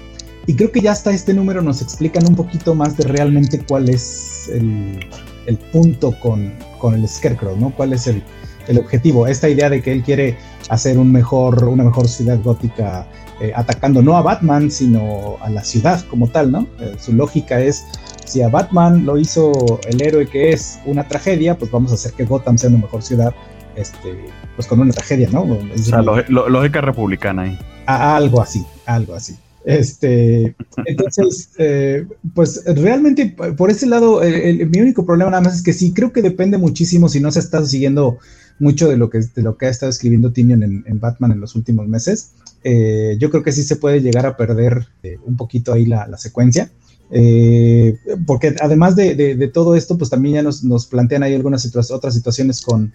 Y 0.47 0.55
creo 0.55 0.71
que 0.71 0.81
ya 0.81 0.93
hasta 0.93 1.11
este 1.11 1.33
número 1.33 1.63
nos 1.63 1.81
explican 1.81 2.27
un 2.27 2.37
poquito 2.37 2.75
más 2.75 2.97
de 2.97 3.05
realmente 3.05 3.59
cuál 3.67 3.89
es 3.89 4.51
el, 4.53 5.01
el 5.47 5.57
punto 5.57 6.15
con, 6.21 6.53
con, 6.79 6.95
el 6.95 7.09
Scarecrow, 7.09 7.57
¿no? 7.57 7.75
¿Cuál 7.75 7.95
es 7.95 8.07
el, 8.07 8.23
el 8.69 8.79
objetivo? 8.79 9.27
Esta 9.27 9.49
idea 9.49 9.71
de 9.71 9.83
que 9.83 9.91
él 9.91 10.03
quiere 10.03 10.37
hacer 10.69 10.99
un 10.99 11.11
mejor, 11.11 11.65
una 11.65 11.85
mejor 11.85 12.09
ciudad 12.09 12.39
gótica 12.43 13.07
eh, 13.45 13.53
atacando 13.55 14.01
no 14.01 14.17
a 14.17 14.23
Batman, 14.23 14.71
sino 14.71 15.37
a 15.41 15.51
la 15.51 15.63
ciudad 15.65 16.03
como 16.09 16.29
tal, 16.29 16.51
¿no? 16.51 16.67
Eh, 16.81 16.95
su 16.99 17.13
lógica 17.13 17.61
es, 17.61 17.85
si 18.25 18.41
a 18.41 18.49
Batman 18.49 19.05
lo 19.05 19.19
hizo 19.19 19.81
el 19.87 20.01
héroe 20.01 20.27
que 20.27 20.53
es 20.53 20.79
una 20.87 21.07
tragedia, 21.07 21.59
pues 21.59 21.71
vamos 21.71 21.91
a 21.91 21.95
hacer 21.95 22.13
que 22.13 22.25
Gotham 22.25 22.57
sea 22.57 22.71
una 22.71 22.79
mejor 22.79 23.03
ciudad, 23.03 23.35
este, 23.77 24.25
pues 24.57 24.67
con 24.67 24.81
una 24.81 24.93
tragedia, 24.93 25.29
¿no? 25.31 25.43
o 25.43 25.79
sea, 25.79 26.01
lógica 26.01 26.81
republicana 26.81 27.43
ahí. 27.43 27.59
algo 27.87 28.41
así, 28.41 28.65
algo 28.87 29.15
así. 29.15 29.37
Este, 29.67 30.55
entonces, 30.85 31.51
eh, 31.59 32.07
pues 32.35 32.63
realmente 32.67 33.35
por 33.57 33.71
ese 33.71 33.87
lado, 33.87 34.21
mi 34.23 34.81
único 34.81 35.05
problema 35.05 35.31
nada 35.31 35.43
más 35.43 35.57
es 35.57 35.63
que 35.63 35.73
sí, 35.73 35.93
creo 35.93 36.13
que 36.13 36.23
depende 36.23 36.57
muchísimo 36.57 37.09
si 37.09 37.21
no 37.21 37.31
se 37.31 37.41
está 37.41 37.65
siguiendo 37.65 38.19
mucho 38.59 38.89
de 38.89 38.97
lo 38.97 39.11
que, 39.11 39.21
de 39.21 39.43
lo 39.43 39.57
que 39.57 39.67
ha 39.67 39.71
estado 39.71 39.91
escribiendo 39.91 40.33
Tinion 40.33 40.63
en, 40.63 41.01
Batman 41.01 41.33
en 41.33 41.41
los 41.41 41.55
últimos 41.55 41.89
meses. 41.89 42.33
Eh, 42.65 43.17
yo 43.19 43.31
creo 43.31 43.43
que 43.43 43.53
sí 43.53 43.63
se 43.63 43.77
puede 43.77 44.01
llegar 44.01 44.27
a 44.27 44.37
perder 44.37 44.89
eh, 45.03 45.19
un 45.25 45.37
poquito 45.37 45.73
ahí 45.73 45.87
la, 45.87 46.17
secuencia. 46.17 46.71
Eh, 47.11 47.97
porque 48.27 48.57
además 48.61 48.97
de, 48.97 49.51
todo 49.53 49.77
esto, 49.77 49.97
pues 49.97 50.11
también 50.11 50.37
ya 50.37 50.43
nos, 50.43 50.87
plantean 50.87 51.23
ahí 51.23 51.35
algunas 51.35 51.65
otras 51.91 52.15
situaciones 52.15 52.63
con, 52.63 52.93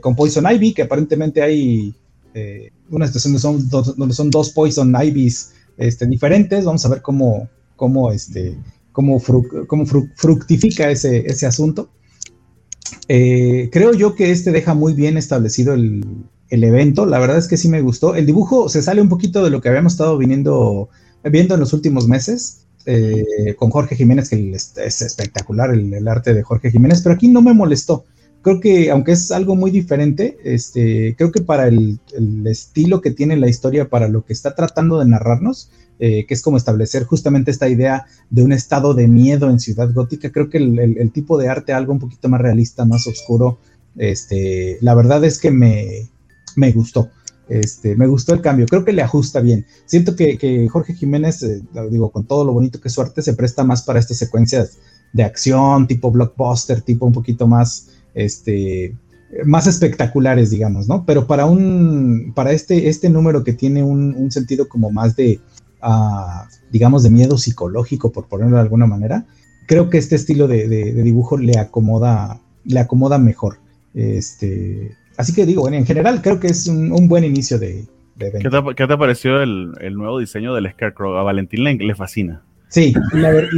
con 0.00 0.16
Poison 0.16 0.44
Ivy, 0.50 0.74
que 0.74 0.82
aparentemente 0.82 1.40
hay 1.40 1.94
una 2.90 3.06
situación 3.06 3.34
donde 3.34 3.40
son, 3.40 3.68
dos, 3.70 3.96
donde 3.96 4.14
son 4.14 4.30
dos 4.30 4.50
Poison 4.50 4.94
Ivies 5.00 5.52
este, 5.78 6.06
diferentes. 6.06 6.64
Vamos 6.64 6.84
a 6.84 6.88
ver 6.88 7.00
cómo, 7.00 7.48
cómo, 7.76 8.10
este, 8.10 8.58
cómo, 8.92 9.22
cómo 9.68 9.86
fructifica 9.86 10.90
ese, 10.90 11.24
ese 11.26 11.46
asunto. 11.46 11.88
Eh, 13.08 13.68
creo 13.72 13.92
yo 13.92 14.14
que 14.14 14.30
este 14.30 14.50
deja 14.50 14.74
muy 14.74 14.94
bien 14.94 15.16
establecido 15.18 15.74
el, 15.74 16.04
evento. 16.62 17.06
La 17.06 17.18
verdad 17.18 17.38
es 17.38 17.48
que 17.48 17.56
sí 17.56 17.68
me 17.68 17.80
gustó. 17.80 18.14
El 18.14 18.26
dibujo 18.26 18.68
se 18.68 18.82
sale 18.82 19.00
un 19.00 19.08
poquito 19.08 19.42
de 19.42 19.50
lo 19.50 19.60
que 19.60 19.68
habíamos 19.68 19.94
estado 19.94 20.16
viniendo, 20.16 20.88
viendo 21.24 21.54
en 21.54 21.60
los 21.60 21.72
últimos 21.72 22.06
meses. 22.06 22.60
Eh, 22.86 23.54
con 23.56 23.70
Jorge 23.70 23.96
Jiménez, 23.96 24.28
que 24.28 24.52
es, 24.52 24.76
espectacular 24.76 25.70
el, 25.72 26.06
arte 26.06 26.34
de 26.34 26.42
Jorge 26.42 26.70
Jiménez, 26.70 27.00
pero 27.00 27.14
aquí 27.14 27.28
no 27.28 27.40
me 27.40 27.54
molestó. 27.54 28.04
Creo 28.42 28.60
que, 28.60 28.90
aunque 28.90 29.12
es 29.12 29.32
algo 29.32 29.56
muy 29.56 29.70
diferente, 29.70 30.36
este, 30.44 31.14
creo 31.16 31.32
que 31.32 31.40
para 31.40 31.66
el, 31.66 31.98
el 32.14 32.46
estilo 32.46 33.00
que 33.00 33.10
tiene 33.10 33.38
la 33.38 33.48
historia, 33.48 33.88
para 33.88 34.06
lo 34.06 34.26
que 34.26 34.34
está 34.34 34.54
tratando 34.54 34.98
de 34.98 35.06
narrarnos, 35.06 35.70
eh, 36.00 36.26
que 36.26 36.34
es 36.34 36.42
como 36.42 36.56
establecer 36.56 37.04
justamente 37.04 37.52
esta 37.52 37.68
idea 37.68 38.06
de 38.28 38.42
un 38.42 38.52
estado 38.52 38.94
de 38.94 39.06
miedo 39.06 39.48
en 39.48 39.60
Ciudad 39.60 39.92
Gótica. 39.92 40.32
Creo 40.32 40.50
que 40.50 40.58
el, 40.58 41.10
tipo 41.12 41.38
de 41.38 41.48
arte, 41.48 41.72
algo 41.72 41.92
un 41.92 42.00
poquito 42.00 42.28
más 42.28 42.40
realista, 42.40 42.84
más 42.84 43.06
oscuro, 43.06 43.58
este, 43.96 44.78
la 44.80 44.96
verdad 44.96 45.24
es 45.24 45.38
que 45.38 45.52
me, 45.52 46.10
me 46.56 46.72
gustó. 46.72 47.10
Este, 47.48 47.94
me 47.94 48.06
gustó 48.06 48.32
el 48.32 48.40
cambio, 48.40 48.64
creo 48.66 48.84
que 48.84 48.92
le 48.92 49.02
ajusta 49.02 49.40
bien. 49.40 49.66
Siento 49.84 50.16
que, 50.16 50.66
Jorge 50.70 50.94
Jiménez, 50.94 51.42
eh, 51.42 51.62
digo, 51.90 52.10
con 52.10 52.24
todo 52.24 52.44
lo 52.44 52.52
bonito 52.52 52.80
que 52.80 52.88
es 52.88 52.94
su 52.94 53.02
arte, 53.02 53.20
se 53.22 53.34
presta 53.34 53.64
más 53.64 53.82
para 53.82 53.98
estas 53.98 54.16
secuencias 54.16 54.78
de 55.12 55.24
acción, 55.24 55.86
tipo 55.86 56.10
blockbuster, 56.10 56.80
tipo 56.80 57.06
un 57.06 57.12
poquito 57.12 57.46
más, 57.46 57.90
este, 58.14 58.96
más 59.44 59.66
espectaculares, 59.66 60.50
digamos, 60.50 60.88
¿no? 60.88 61.04
Pero 61.04 61.26
para 61.26 61.44
un, 61.44 62.32
para 62.34 62.52
este, 62.52 62.88
este 62.88 63.10
número 63.10 63.44
que 63.44 63.52
tiene 63.52 63.82
un 63.82 64.30
sentido 64.30 64.66
como 64.66 64.90
más 64.90 65.14
de, 65.14 65.40
digamos, 66.70 67.02
de 67.02 67.10
miedo 67.10 67.38
psicológico, 67.38 68.12
por 68.12 68.26
ponerlo 68.26 68.56
de 68.56 68.62
alguna 68.62 68.86
manera, 68.86 69.26
creo 69.66 69.90
que 69.90 69.98
este 69.98 70.16
estilo 70.16 70.48
de, 70.48 70.66
dibujo 71.02 71.36
le 71.36 71.58
acomoda, 71.58 72.40
le 72.64 72.80
acomoda 72.80 73.18
mejor. 73.18 73.58
Este, 73.94 74.96
así 75.16 75.34
que 75.34 75.46
digo, 75.46 75.68
en 75.68 75.86
general 75.86 76.22
creo 76.22 76.40
que 76.40 76.48
es 76.48 76.66
un, 76.66 77.08
buen 77.08 77.24
inicio 77.24 77.58
de, 77.58 77.86
¿Qué, 78.18 78.30
te, 78.30 78.40
¿Qué 78.76 78.86
te, 78.86 78.96
pareció 78.96 79.42
el, 79.42 79.94
nuevo 79.94 80.18
diseño 80.18 80.54
del 80.54 80.70
Scarecrow? 80.70 81.16
A 81.16 81.22
Valentín 81.22 81.64
le, 81.64 81.74
le 81.74 81.94
fascina. 81.94 82.42
Sí, 82.68 82.92
la 83.12 83.30
verdad. 83.30 83.50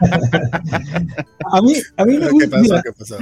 a 1.52 1.62
mí, 1.62 1.74
a 1.96 2.04
mí 2.06 2.18
me 2.18 2.30
gusta. 2.30 2.82
¿Qué 2.82 2.92
pasó? 2.98 3.18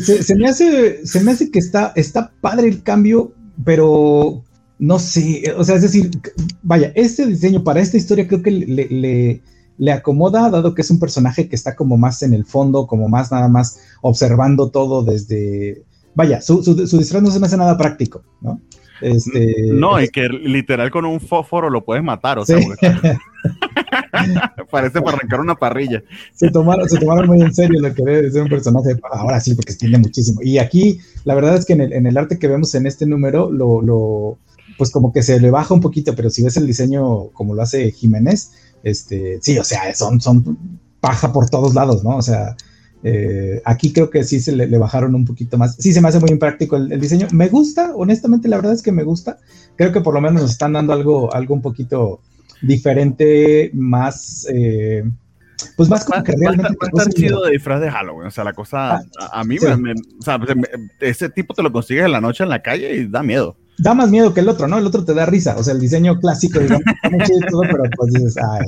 Se, 0.00 0.34
me 0.34 0.48
hace, 0.48 1.06
se 1.06 1.20
me 1.20 1.32
hace 1.32 1.50
que 1.50 1.58
está, 1.58 1.92
está 1.96 2.30
padre 2.40 2.68
el 2.68 2.82
cambio, 2.82 3.32
pero 3.64 4.42
no 4.78 4.98
sé, 4.98 5.54
o 5.56 5.64
sea, 5.64 5.76
es 5.76 5.82
decir, 5.82 6.10
vaya, 6.62 6.92
este 6.94 7.26
diseño 7.26 7.64
para 7.64 7.80
esta 7.80 7.96
historia 7.96 8.26
creo 8.26 8.42
que 8.42 8.50
le, 8.50 9.40
le, 9.78 9.92
acomoda, 9.92 10.50
dado 10.50 10.74
que 10.74 10.82
es 10.82 10.90
un 10.90 10.98
personaje 10.98 11.48
que 11.48 11.56
está 11.56 11.74
como 11.74 11.96
más 11.96 12.22
en 12.22 12.34
el 12.34 12.44
fondo, 12.44 12.86
como 12.86 13.08
más 13.08 13.32
nada 13.32 13.48
más 13.48 13.78
observando 14.02 14.70
todo 14.70 15.02
desde, 15.02 15.84
vaya, 16.14 16.40
su, 16.40 16.62
su, 16.62 16.98
disfraz 16.98 17.22
no 17.22 17.30
se 17.30 17.40
me 17.40 17.46
hace 17.46 17.56
nada 17.56 17.76
práctico, 17.76 18.22
¿no? 18.40 18.60
Este, 19.00 19.54
no, 19.72 20.00
y 20.00 20.08
que 20.08 20.28
literal 20.28 20.90
con 20.90 21.04
un 21.04 21.20
fósforo 21.20 21.68
lo 21.68 21.84
puedes 21.84 22.02
matar, 22.02 22.38
o 22.38 22.46
sea, 22.46 22.58
parece 24.70 25.02
para 25.02 25.16
arrancar 25.16 25.40
una 25.40 25.56
parrilla. 25.56 26.02
Se 26.32 26.50
tomaron, 26.50 26.88
se 26.88 26.98
tomaron 26.98 27.26
muy 27.26 27.42
en 27.42 27.52
serio 27.52 27.80
lo 27.80 27.92
que 27.92 28.02
debe 28.02 28.30
ser 28.30 28.42
un 28.42 28.48
personaje, 28.48 28.96
ahora 29.12 29.40
sí, 29.40 29.54
porque 29.54 29.72
se 29.72 29.88
muchísimo. 29.98 30.40
Y 30.42 30.58
aquí, 30.58 31.00
la 31.24 31.34
verdad 31.34 31.56
es 31.56 31.66
que 31.66 31.74
en 31.74 31.82
el, 31.82 31.92
en 31.92 32.06
el 32.06 32.16
arte 32.16 32.38
que 32.38 32.48
vemos 32.48 32.74
en 32.74 32.86
este 32.86 33.04
número, 33.04 33.50
lo, 33.50 33.82
lo 33.82 34.38
pues 34.78 34.90
como 34.90 35.12
que 35.12 35.22
se 35.22 35.40
le 35.40 35.50
baja 35.50 35.74
un 35.74 35.80
poquito, 35.80 36.14
pero 36.14 36.30
si 36.30 36.42
ves 36.42 36.56
el 36.56 36.66
diseño 36.66 37.28
como 37.28 37.54
lo 37.54 37.62
hace 37.62 37.90
Jiménez, 37.92 38.52
este, 38.82 39.38
sí, 39.42 39.58
o 39.58 39.64
sea, 39.64 39.94
son, 39.94 40.20
son 40.20 40.58
paja 41.00 41.32
por 41.32 41.50
todos 41.50 41.74
lados, 41.74 42.04
¿no? 42.04 42.16
O 42.16 42.22
sea, 42.22 42.56
Eh, 43.06 43.60
aquí 43.66 43.92
creo 43.92 44.08
que 44.08 44.24
sí 44.24 44.40
se 44.40 44.56
le, 44.56 44.78
bajaron 44.78 45.14
un 45.14 45.26
poquito 45.26 45.58
más. 45.58 45.76
Sí, 45.78 45.92
se 45.92 46.00
me 46.00 46.08
hace 46.08 46.20
muy 46.20 46.30
impráctico 46.30 46.76
el, 46.76 46.98
diseño. 46.98 47.28
Me 47.32 47.48
gusta, 47.48 47.92
honestamente, 47.94 48.48
la 48.48 48.56
verdad 48.56 48.72
es 48.72 48.82
que 48.82 48.92
me 48.92 49.04
gusta. 49.04 49.38
Creo 49.76 49.92
que 49.92 50.00
por 50.00 50.14
lo 50.14 50.22
menos 50.22 50.40
nos 50.40 50.50
están 50.52 50.72
dando 50.72 50.94
algo, 50.94 51.32
algo 51.34 51.54
un 51.54 51.60
poquito 51.60 52.20
diferente, 52.62 53.70
más. 53.74 54.46
Eh, 54.50 55.04
pues 55.76 55.90
más 55.90 56.06
como 56.06 56.24
que 56.24 56.32
realmente. 56.32 56.74
Va, 56.96 57.04
chido 57.10 57.44
de 57.44 57.52
disfraz 57.52 57.82
de 57.82 57.90
Halloween. 57.90 58.28
O 58.28 58.30
sea, 58.30 58.42
la 58.42 58.54
cosa. 58.54 58.96
Ah, 58.96 59.02
a, 59.32 59.44
mí, 59.44 59.58
me, 59.58 59.92
o 59.92 60.22
sea, 60.22 60.38
pues, 60.38 60.56
ese 61.00 61.28
tipo 61.28 61.52
te 61.52 61.62
lo 61.62 61.70
consigues 61.70 62.06
en 62.06 62.12
la 62.12 62.22
noche 62.22 62.42
en 62.42 62.48
la 62.48 62.62
calle 62.62 62.96
y 62.96 63.06
da 63.06 63.22
miedo. 63.22 63.54
Da 63.76 63.92
más 63.92 64.08
miedo 64.10 64.32
que 64.32 64.40
el 64.40 64.48
otro, 64.48 64.66
¿no? 64.66 64.78
El 64.78 64.86
otro 64.86 65.04
te 65.04 65.12
da 65.12 65.26
risa. 65.26 65.56
O 65.58 65.62
sea, 65.62 65.74
el 65.74 65.80
diseño 65.80 66.18
clásico, 66.20 66.58
digamos, 66.58 66.84
todo, 67.50 67.62
pero 67.62 67.82
pues 67.98 68.14
dices, 68.14 68.36
ah, 68.38 68.60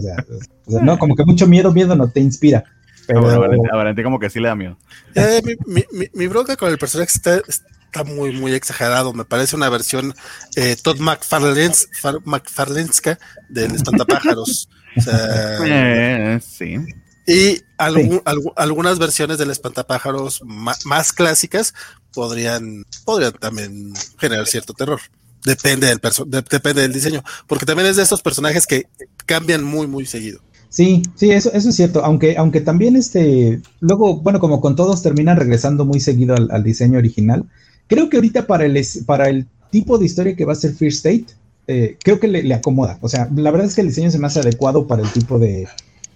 o 0.66 0.70
sea, 0.72 0.82
no, 0.82 0.98
como 0.98 1.14
que 1.14 1.24
mucho 1.24 1.46
miedo, 1.46 1.72
miedo 1.72 1.96
no 1.96 2.10
te 2.10 2.20
inspira. 2.20 2.64
Pero... 3.06 3.28
A 3.28 3.94
como 4.02 4.18
que 4.18 4.30
sí 4.30 4.40
le 4.40 4.48
da 4.48 4.54
miedo. 4.54 4.78
Eh, 5.14 5.42
mi, 5.66 5.84
mi, 5.92 6.06
mi, 6.12 6.26
bronca 6.26 6.56
con 6.56 6.70
el 6.70 6.78
personaje 6.78 7.12
está, 7.14 7.40
está, 7.48 8.04
muy, 8.04 8.32
muy 8.32 8.52
exagerado. 8.52 9.12
Me 9.12 9.24
parece 9.24 9.56
una 9.56 9.68
versión 9.68 10.14
eh, 10.56 10.76
Todd 10.82 10.98
McFarlenska 10.98 13.18
del 13.48 13.74
Espantapájaros. 13.74 14.68
o 14.96 15.00
sea, 15.00 15.58
eh, 15.64 16.40
sí. 16.40 16.78
Y 17.26 17.62
algunas 17.76 18.98
versiones 18.98 19.38
del 19.38 19.50
Espantapájaros 19.50 20.42
más, 20.44 21.12
clásicas 21.12 21.74
podrían, 22.14 22.86
podrían 23.04 23.32
también 23.32 23.92
generar 24.18 24.46
cierto 24.46 24.74
terror. 24.74 25.00
Depende 25.44 25.88
del, 25.88 26.00
depende 26.26 26.82
del 26.82 26.92
diseño, 26.92 27.24
porque 27.46 27.66
también 27.66 27.88
es 27.88 27.96
de 27.96 28.04
estos 28.04 28.22
personajes 28.22 28.66
que 28.66 28.88
cambian 29.26 29.64
muy, 29.64 29.86
muy 29.86 30.06
seguido. 30.06 30.40
Sí, 30.68 31.02
sí, 31.14 31.30
eso, 31.30 31.52
eso 31.52 31.68
es 31.68 31.76
cierto. 31.76 32.04
Aunque, 32.04 32.36
aunque 32.36 32.60
también 32.60 32.96
este, 32.96 33.60
luego, 33.80 34.20
bueno, 34.20 34.40
como 34.40 34.60
con 34.60 34.76
todos 34.76 35.02
terminan 35.02 35.36
regresando 35.36 35.84
muy 35.84 36.00
seguido 36.00 36.34
al, 36.34 36.64
diseño 36.64 36.98
original. 36.98 37.44
Creo 37.86 38.08
que 38.08 38.16
ahorita 38.16 38.46
para 38.46 38.64
el, 38.64 38.84
para 39.06 39.28
el 39.28 39.46
tipo 39.70 39.98
de 39.98 40.06
historia 40.06 40.36
que 40.36 40.44
va 40.44 40.52
a 40.52 40.56
ser 40.56 40.72
Fear 40.74 40.92
State, 40.92 41.26
eh, 41.68 41.96
creo 42.02 42.20
que 42.20 42.28
le, 42.28 42.52
acomoda. 42.54 42.98
O 43.00 43.08
sea, 43.08 43.28
la 43.34 43.50
verdad 43.50 43.68
es 43.68 43.74
que 43.74 43.80
el 43.80 43.88
diseño 43.88 44.08
es 44.08 44.18
más 44.18 44.36
adecuado 44.36 44.86
para 44.86 45.02
el 45.02 45.10
tipo 45.12 45.38
de, 45.38 45.68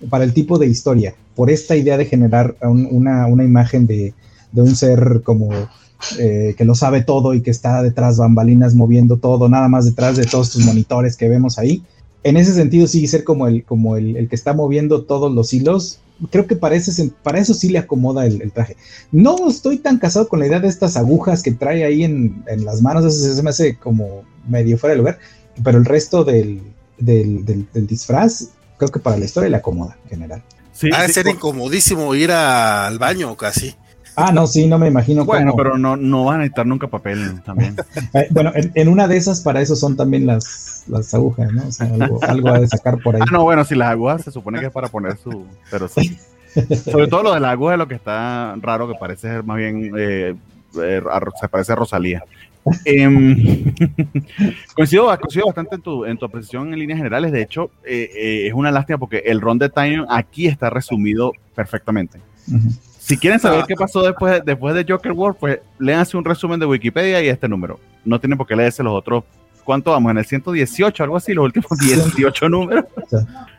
para 0.08 0.24
el 0.24 0.32
tipo 0.32 0.58
de 0.58 0.66
historia, 0.66 1.14
por 1.34 1.50
esta 1.50 1.76
idea 1.76 1.96
de 1.96 2.06
generar 2.06 2.56
una, 2.62 3.26
una, 3.26 3.44
imagen 3.44 3.86
de, 3.86 4.14
de, 4.52 4.62
un 4.62 4.74
ser 4.74 5.22
como 5.24 5.50
eh, 6.18 6.54
que 6.56 6.64
lo 6.64 6.74
sabe 6.74 7.02
todo 7.02 7.34
y 7.34 7.42
que 7.42 7.50
está 7.50 7.82
detrás 7.82 8.18
bambalinas 8.18 8.74
moviendo 8.74 9.16
todo, 9.16 9.48
nada 9.48 9.68
más 9.68 9.84
detrás 9.84 10.16
de 10.16 10.24
todos 10.24 10.48
estos 10.48 10.64
monitores 10.64 11.16
que 11.16 11.28
vemos 11.28 11.58
ahí 11.58 11.82
en 12.22 12.36
ese 12.36 12.52
sentido 12.54 12.86
sí 12.86 13.06
ser 13.06 13.24
como 13.24 13.46
el, 13.46 13.64
como 13.64 13.96
el, 13.96 14.28
que 14.28 14.36
está 14.36 14.52
moviendo 14.52 15.04
todos 15.04 15.32
los 15.32 15.52
hilos. 15.52 16.00
Creo 16.30 16.46
que 16.46 16.56
para, 16.56 16.76
para 17.22 17.38
eso 17.38 17.54
sí 17.54 17.70
le 17.70 17.78
acomoda 17.78 18.26
el, 18.26 18.52
traje. 18.52 18.76
No 19.10 19.48
estoy 19.48 19.78
tan 19.78 19.98
casado 19.98 20.28
con 20.28 20.40
la 20.40 20.46
idea 20.46 20.60
de 20.60 20.68
estas 20.68 20.96
agujas 20.96 21.42
que 21.42 21.52
trae 21.52 21.84
ahí 21.84 22.04
en, 22.04 22.44
las 22.58 22.82
manos, 22.82 23.04
eso 23.04 23.34
se 23.34 23.42
me 23.42 23.50
hace 23.50 23.76
como 23.76 24.22
medio 24.46 24.76
fuera 24.76 24.92
de 24.92 24.98
lugar, 24.98 25.18
pero 25.64 25.78
el 25.78 25.86
resto 25.86 26.24
del, 26.24 26.60
disfraz, 26.98 28.50
creo 28.76 28.90
que 28.90 29.00
para 29.00 29.16
la 29.16 29.24
historia 29.24 29.48
le 29.48 29.56
acomoda 29.56 29.96
en 30.04 30.10
general. 30.10 30.42
Sí, 30.72 30.90
ha 30.94 31.02
de 31.02 31.12
ser 31.12 31.26
incomodísimo 31.26 32.14
ir 32.14 32.32
al 32.32 32.98
baño 32.98 33.34
casi. 33.36 33.74
Ah, 34.16 34.32
no, 34.32 34.46
sí, 34.46 34.66
no 34.66 34.78
me 34.78 34.88
imagino. 34.88 35.24
Bueno, 35.24 35.54
pero 35.56 35.78
no, 35.78 35.96
no 35.96 36.24
van 36.24 36.36
a 36.36 36.38
necesitar 36.38 36.66
nunca 36.66 36.88
papel 36.88 37.42
también. 37.42 37.76
Eh, 38.12 38.26
bueno, 38.30 38.50
en, 38.54 38.88
una 38.88 39.06
de 39.06 39.16
esas, 39.16 39.40
para 39.40 39.60
eso 39.60 39.76
son 39.76 39.96
también 39.96 40.26
las, 40.26 40.84
las 40.88 41.14
agujas, 41.14 41.52
¿no? 41.52 41.68
O 41.68 41.70
sea, 41.70 41.86
algo, 41.86 42.18
algo 42.24 42.52
de 42.52 42.66
sacar 42.66 42.98
por 42.98 43.14
ahí. 43.14 43.22
Ah, 43.22 43.30
no, 43.30 43.44
bueno, 43.44 43.64
si 43.64 43.76
las 43.76 43.90
agujas 43.90 44.22
se 44.22 44.32
supone 44.32 44.58
que 44.58 44.66
es 44.66 44.72
para 44.72 44.88
poner 44.88 45.16
su. 45.16 45.46
Pero 45.70 45.86
sí. 45.86 46.18
Sobre 46.84 47.06
todo 47.06 47.22
lo 47.22 47.34
de 47.34 47.40
la 47.40 47.52
aguja 47.52 47.74
es 47.74 47.78
lo 47.78 47.86
que 47.86 47.94
está 47.94 48.56
raro, 48.60 48.88
que 48.88 48.94
parece 48.98 49.28
ser 49.28 49.44
más 49.44 49.58
bien. 49.58 49.92
Eh, 49.96 50.34
eh, 50.82 51.02
se 51.40 51.48
parece 51.48 51.72
a 51.72 51.76
Rosalía. 51.76 52.24
Em, 52.84 53.74
coincido, 54.74 55.06
bastante 55.06 55.76
en 55.76 55.82
tu, 55.82 56.04
en 56.04 56.18
tu 56.18 56.24
apreciación 56.24 56.72
en 56.72 56.78
líneas 56.80 56.98
generales. 56.98 57.30
De 57.30 57.42
hecho, 57.42 57.70
es 57.84 58.52
una 58.54 58.72
lástima 58.72 58.98
porque 58.98 59.22
el 59.26 59.40
ron 59.40 59.58
de 59.58 59.68
Time 59.68 60.04
aquí 60.08 60.46
está 60.46 60.68
resumido 60.68 61.32
perfectamente. 61.54 62.18
Si 63.10 63.18
quieren 63.18 63.40
saber 63.40 63.62
ah. 63.62 63.64
qué 63.66 63.74
pasó 63.74 64.02
después, 64.02 64.40
después 64.44 64.72
de 64.72 64.86
Joker 64.88 65.10
War, 65.10 65.34
pues 65.34 65.58
léanse 65.80 66.16
un 66.16 66.24
resumen 66.24 66.60
de 66.60 66.66
Wikipedia 66.66 67.20
y 67.20 67.26
este 67.26 67.48
número. 67.48 67.80
No 68.04 68.20
tienen 68.20 68.38
por 68.38 68.46
qué 68.46 68.54
leerse 68.54 68.84
los 68.84 68.92
otros. 68.92 69.24
¿Cuánto 69.64 69.90
vamos? 69.90 70.12
En 70.12 70.18
el 70.18 70.24
118, 70.24 71.02
algo 71.02 71.16
así, 71.16 71.34
los 71.34 71.46
últimos 71.46 71.76
18 71.80 72.48
números. 72.48 72.84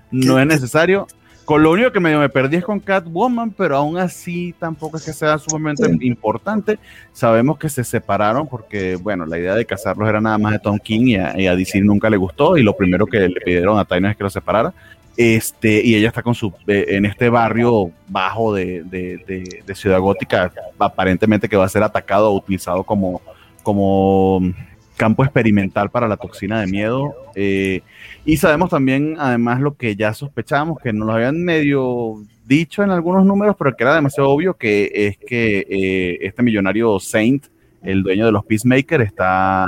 No 0.10 0.39
es 0.39 0.47
necesario. 0.47 1.06
Con 1.43 1.64
lo 1.64 1.72
único 1.72 1.91
que 1.91 1.99
medio 1.99 2.20
me 2.20 2.30
perdí 2.30 2.56
es 2.56 2.64
con 2.64 2.80
Catwoman, 2.80 3.52
pero 3.52 3.76
aún 3.76 3.97
así 3.97 4.56
tampoco 4.58 4.95
es 4.95 5.04
que 5.04 5.12
sea 5.12 5.38
sumamente 5.38 5.86
importante. 5.99 6.80
Sabemos 7.12 7.58
que 7.58 7.68
se 7.68 7.84
separaron 7.84 8.47
porque, 8.47 8.95
bueno, 8.95 9.26
la 9.26 9.38
idea 9.38 9.56
de 9.56 9.66
casarlos 9.66 10.08
era 10.08 10.22
nada 10.22 10.38
más 10.38 10.54
de 10.54 10.60
Tom 10.60 10.80
King 10.80 11.08
y 11.08 11.16
a, 11.18 11.38
y 11.38 11.47
a 11.47 11.58
DC 11.58 11.82
nunca 11.82 12.10
le 12.10 12.16
gustó 12.16 12.56
y 12.56 12.64
lo 12.64 12.78
primero 12.78 13.06
que 13.06 13.28
le 13.28 13.41
pidieron 13.41 13.78
a 13.78 13.84
Tyner 13.84 14.12
es 14.12 14.18
que 14.18 14.24
lo 14.24 14.30
separara. 14.30 14.74
Este, 15.18 15.86
y 15.86 15.95
ella 15.95 16.07
está 16.07 16.24
con 16.24 16.36
su, 16.36 16.53
eh, 16.68 16.86
en 16.89 17.05
este 17.05 17.30
barrio 17.30 17.91
bajo 18.07 18.53
de, 18.53 18.84
de, 18.84 19.76
Ciudad 19.76 19.99
Gótica, 19.99 20.51
aparentemente 20.80 21.49
que 21.49 21.57
va 21.57 21.66
a 21.66 21.70
ser 21.70 21.84
atacado 21.84 22.32
o 22.32 22.36
utilizado 22.36 22.84
como, 22.84 23.22
como 23.64 24.41
campo 24.97 25.24
experimental 25.24 25.89
para 25.89 26.07
la 26.07 26.18
toxina 26.18 26.62
de 26.62 26.68
miedo. 26.68 27.14
Eh, 27.36 27.82
y 28.26 28.38
sabemos 28.38 28.70
también, 28.70 29.16
además, 29.20 29.59
lo 29.59 29.76
que 29.76 29.95
ya 29.95 30.14
sospechábamos, 30.14 30.80
que 30.80 30.93
nos 30.93 31.07
lo 31.07 31.14
habían 31.14 31.43
medio 31.43 32.24
dicho 32.45 32.84
en 32.84 32.91
algunos 32.91 33.26
números, 33.26 33.55
pero 33.57 33.76
que 33.76 33.84
era 33.84 33.95
demasiado 33.95 34.30
obvio, 34.30 34.55
que 34.55 34.91
es 34.93 35.18
que 35.18 35.66
eh, 35.70 36.20
este 36.22 36.43
millonario 36.43 36.99
Saint, 36.99 37.45
el 37.82 38.03
dueño 38.03 38.26
de 38.26 38.32
los 38.32 38.45
Peacemaker, 38.45 39.01
está 39.01 39.66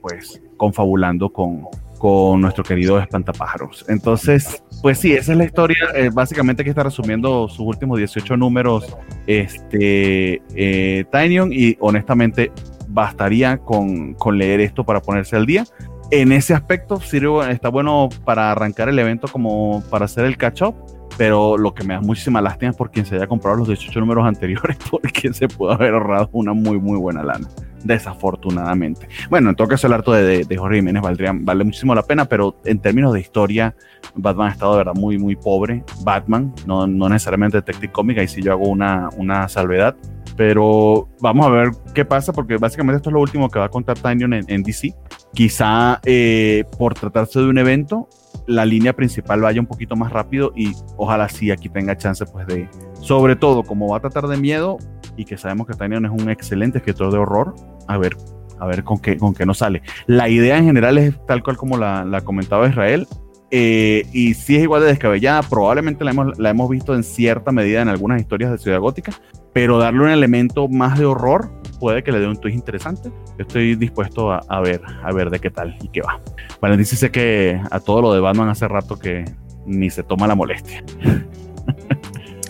pues 0.00 0.40
confabulando 0.56 1.30
con, 1.30 1.66
con 1.98 2.40
nuestro 2.40 2.64
querido 2.64 2.98
Espantapájaros. 2.98 3.84
Entonces, 3.88 4.62
pues 4.82 4.98
sí, 4.98 5.12
esa 5.12 5.32
es 5.32 5.38
la 5.38 5.44
historia. 5.44 5.88
Eh, 5.94 6.10
básicamente 6.12 6.64
que 6.64 6.70
está 6.70 6.82
resumiendo 6.82 7.48
sus 7.48 7.60
últimos 7.60 7.98
18 7.98 8.36
números 8.36 8.96
este 9.26 10.40
eh, 10.54 11.04
y 11.50 11.76
honestamente 11.80 12.52
bastaría 12.88 13.58
con, 13.58 14.16
leer 14.32 14.60
esto 14.60 14.84
para 14.84 15.00
ponerse 15.00 15.36
al 15.36 15.46
día. 15.46 15.64
En 16.10 16.32
ese 16.32 16.54
aspecto 16.54 17.00
sirve, 17.00 17.50
está 17.50 17.68
bueno 17.68 18.08
para 18.24 18.50
arrancar 18.50 18.88
el 18.88 18.98
evento 18.98 19.28
como 19.28 19.82
para 19.90 20.06
hacer 20.06 20.24
el 20.24 20.38
catch-up 20.38 20.74
pero 21.18 21.58
lo 21.58 21.74
que 21.74 21.84
me 21.84 21.94
da 21.94 22.00
muchísima 22.00 22.40
lástima 22.40 22.70
es 22.70 22.76
por 22.76 22.90
quien 22.90 23.04
se 23.04 23.16
haya 23.16 23.26
comprado 23.26 23.58
los 23.58 23.68
18 23.68 24.00
números 24.00 24.24
anteriores, 24.26 24.78
porque 24.90 25.34
se 25.34 25.48
pudo 25.48 25.72
haber 25.72 25.92
ahorrado 25.92 26.30
una 26.32 26.54
muy, 26.54 26.78
muy 26.78 26.96
buena 26.96 27.22
lana, 27.22 27.48
desafortunadamente. 27.84 29.08
Bueno, 29.30 29.50
en 29.50 29.56
todo 29.56 29.68
caso, 29.68 29.86
el 29.86 29.92
harto 29.92 30.12
de, 30.12 30.44
de, 30.44 30.56
Jorge 30.56 30.76
Jiménez 30.76 31.02
valdría, 31.02 31.32
vale 31.34 31.64
muchísimo 31.64 31.94
la 31.94 32.02
pena, 32.02 32.24
pero 32.24 32.56
en 32.64 32.78
términos 32.80 33.12
de 33.12 33.20
historia, 33.20 33.74
Batman 34.14 34.48
ha 34.48 34.52
estado 34.52 34.72
de 34.72 34.78
verdad 34.78 34.94
muy, 34.94 35.18
muy 35.18 35.36
pobre. 35.36 35.84
Batman, 36.02 36.54
no, 36.66 36.86
no 36.86 37.08
necesariamente 37.08 37.58
Detective 37.58 37.92
Comics, 37.92 38.20
ahí 38.20 38.28
sí 38.28 38.42
yo 38.42 38.52
hago 38.52 38.68
una, 38.68 39.08
una 39.16 39.48
salvedad. 39.48 39.96
Pero 40.36 41.08
vamos 41.20 41.46
a 41.46 41.50
ver 41.50 41.70
qué 41.94 42.04
pasa, 42.04 42.32
porque 42.32 42.58
básicamente 42.58 42.98
esto 42.98 43.10
es 43.10 43.14
lo 43.14 43.20
último 43.20 43.48
que 43.50 43.58
va 43.58 43.64
a 43.64 43.70
contar 43.70 43.98
Tinyon 43.98 44.34
en, 44.34 44.44
en 44.46 44.62
DC. 44.62 44.94
Quizá 45.34 46.00
eh, 46.04 46.64
por 46.78 46.94
tratarse 46.94 47.40
de 47.40 47.46
un 47.46 47.58
evento, 47.58 48.08
la 48.46 48.64
línea 48.64 48.94
principal 48.94 49.40
vaya 49.40 49.60
un 49.60 49.66
poquito 49.66 49.96
más 49.96 50.12
rápido 50.12 50.52
y 50.56 50.72
ojalá 50.96 51.28
sí 51.28 51.50
aquí 51.50 51.68
tenga 51.68 51.96
chance 51.96 52.24
pues 52.24 52.46
de, 52.46 52.68
sobre 53.00 53.36
todo 53.36 53.62
como 53.62 53.88
va 53.88 53.98
a 53.98 54.00
tratar 54.00 54.26
de 54.26 54.36
miedo 54.36 54.78
y 55.18 55.24
que 55.24 55.36
sabemos 55.36 55.66
que 55.66 55.74
Tanyan 55.74 56.06
es 56.06 56.10
un 56.10 56.30
excelente 56.30 56.78
escritor 56.78 57.12
de 57.12 57.18
horror, 57.18 57.54
a 57.88 57.98
ver, 57.98 58.16
a 58.58 58.66
ver 58.66 58.84
con 58.84 58.98
qué, 58.98 59.18
con 59.18 59.34
qué 59.34 59.44
nos 59.44 59.58
sale. 59.58 59.82
La 60.06 60.28
idea 60.28 60.56
en 60.56 60.64
general 60.64 60.96
es 60.96 61.14
tal 61.26 61.42
cual 61.42 61.58
como 61.58 61.76
la, 61.76 62.04
la 62.04 62.22
comentaba 62.22 62.68
Israel, 62.68 63.06
eh, 63.50 64.06
y 64.12 64.34
si 64.34 64.56
es 64.56 64.62
igual 64.62 64.82
de 64.82 64.88
descabellada, 64.88 65.42
probablemente 65.42 66.04
la 66.04 66.10
hemos, 66.10 66.38
la 66.38 66.50
hemos 66.50 66.68
visto 66.68 66.94
en 66.94 67.02
cierta 67.02 67.50
medida 67.50 67.80
en 67.80 67.88
algunas 67.88 68.20
historias 68.20 68.52
de 68.52 68.58
Ciudad 68.58 68.78
Gótica, 68.78 69.12
pero 69.52 69.78
darle 69.78 70.02
un 70.02 70.10
elemento 70.10 70.68
más 70.68 70.98
de 70.98 71.06
horror 71.06 71.50
puede 71.80 72.02
que 72.02 72.12
le 72.12 72.20
dé 72.20 72.28
un 72.28 72.36
twist 72.36 72.56
interesante. 72.56 73.10
Estoy 73.38 73.74
dispuesto 73.74 74.32
a, 74.32 74.60
ver, 74.60 74.82
a 75.02 75.12
ver 75.12 75.30
de 75.30 75.38
qué 75.38 75.50
tal 75.50 75.76
y 75.82 75.88
qué 75.88 76.02
va. 76.02 76.20
Bueno, 76.60 76.76
dice 76.76 77.10
que 77.10 77.60
a 77.70 77.80
todo 77.80 78.02
lo 78.02 78.12
de 78.12 78.20
Batman 78.20 78.48
hace 78.48 78.68
rato 78.68 78.98
que 78.98 79.24
ni 79.66 79.90
se 79.90 80.02
toma 80.02 80.26
la 80.26 80.34
molestia. 80.34 80.84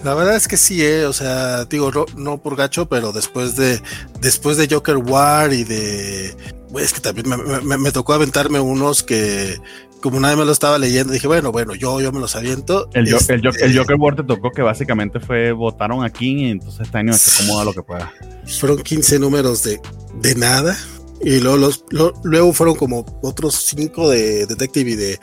La 0.05 0.15
verdad 0.15 0.37
es 0.37 0.47
que 0.47 0.57
sí, 0.57 0.85
eh, 0.85 1.07
o 1.07 1.13
sea, 1.13 1.65
digo, 1.65 1.91
no, 2.17 2.39
por 2.39 2.57
gacho, 2.57 2.89
pero 2.89 3.13
después 3.13 3.57
de 3.57 3.81
después 4.21 4.57
de 4.57 4.69
Joker 4.71 4.97
War 4.97 5.53
y 5.53 5.65
de 5.65 6.35
es 6.77 6.93
que 6.93 7.01
también 7.01 7.27
me, 7.65 7.93
tocó 7.93 8.13
aventarme 8.13 8.61
unos 8.61 9.03
que 9.03 9.59
como 10.01 10.21
nadie 10.21 10.37
me 10.37 10.45
lo 10.45 10.53
estaba 10.53 10.79
leyendo, 10.79 11.13
dije, 11.13 11.27
bueno, 11.27 11.51
bueno, 11.51 11.75
yo, 11.75 12.01
yo 12.01 12.13
me 12.13 12.21
los 12.21 12.37
aviento. 12.37 12.89
El, 12.93 13.09
el, 13.09 13.15
este, 13.15 13.41
Joker 13.77 13.97
War 13.97 14.15
te 14.15 14.23
tocó 14.23 14.53
que 14.53 14.63
básicamente 14.63 15.19
fue, 15.19 15.51
votaron 15.53 16.05
a 16.05 16.11
King 16.11 16.37
y 16.37 16.51
entonces 16.51 16.83
este 16.83 16.99
año 16.99 17.13
se 17.15 17.43
acomoda 17.43 17.65
lo 17.65 17.73
que 17.73 17.83
pueda. 17.83 18.13
Fueron 18.61 18.83
15 18.83 19.19
números 19.19 19.65
de, 19.65 19.81
de 20.21 20.35
nada. 20.37 20.77
Y 21.21 21.41
luego, 21.41 21.57
los, 21.57 21.85
luego 22.23 22.53
fueron 22.53 22.77
como 22.77 23.05
otros 23.23 23.55
cinco 23.55 24.09
de 24.09 24.47
Detective 24.47 24.91
y 24.91 24.95
de, 24.95 25.21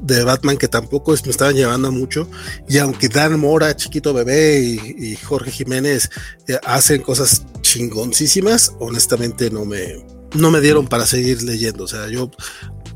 de, 0.00 0.24
Batman 0.24 0.56
que 0.56 0.68
tampoco 0.68 1.14
me 1.24 1.30
estaban 1.30 1.54
llevando 1.54 1.92
mucho. 1.92 2.28
Y 2.68 2.78
aunque 2.78 3.08
Dan 3.08 3.38
Mora, 3.38 3.76
Chiquito 3.76 4.14
Bebé 4.14 4.60
y, 4.60 5.16
Jorge 5.16 5.50
Jiménez 5.50 6.10
eh, 6.48 6.58
hacen 6.64 7.02
cosas 7.02 7.44
chingoncísimas, 7.60 8.72
honestamente 8.78 9.50
no 9.50 9.64
me, 9.64 10.04
no 10.34 10.50
me 10.50 10.60
dieron 10.60 10.86
para 10.86 11.06
seguir 11.06 11.42
leyendo. 11.42 11.84
O 11.84 11.88
sea, 11.88 12.08
yo 12.08 12.30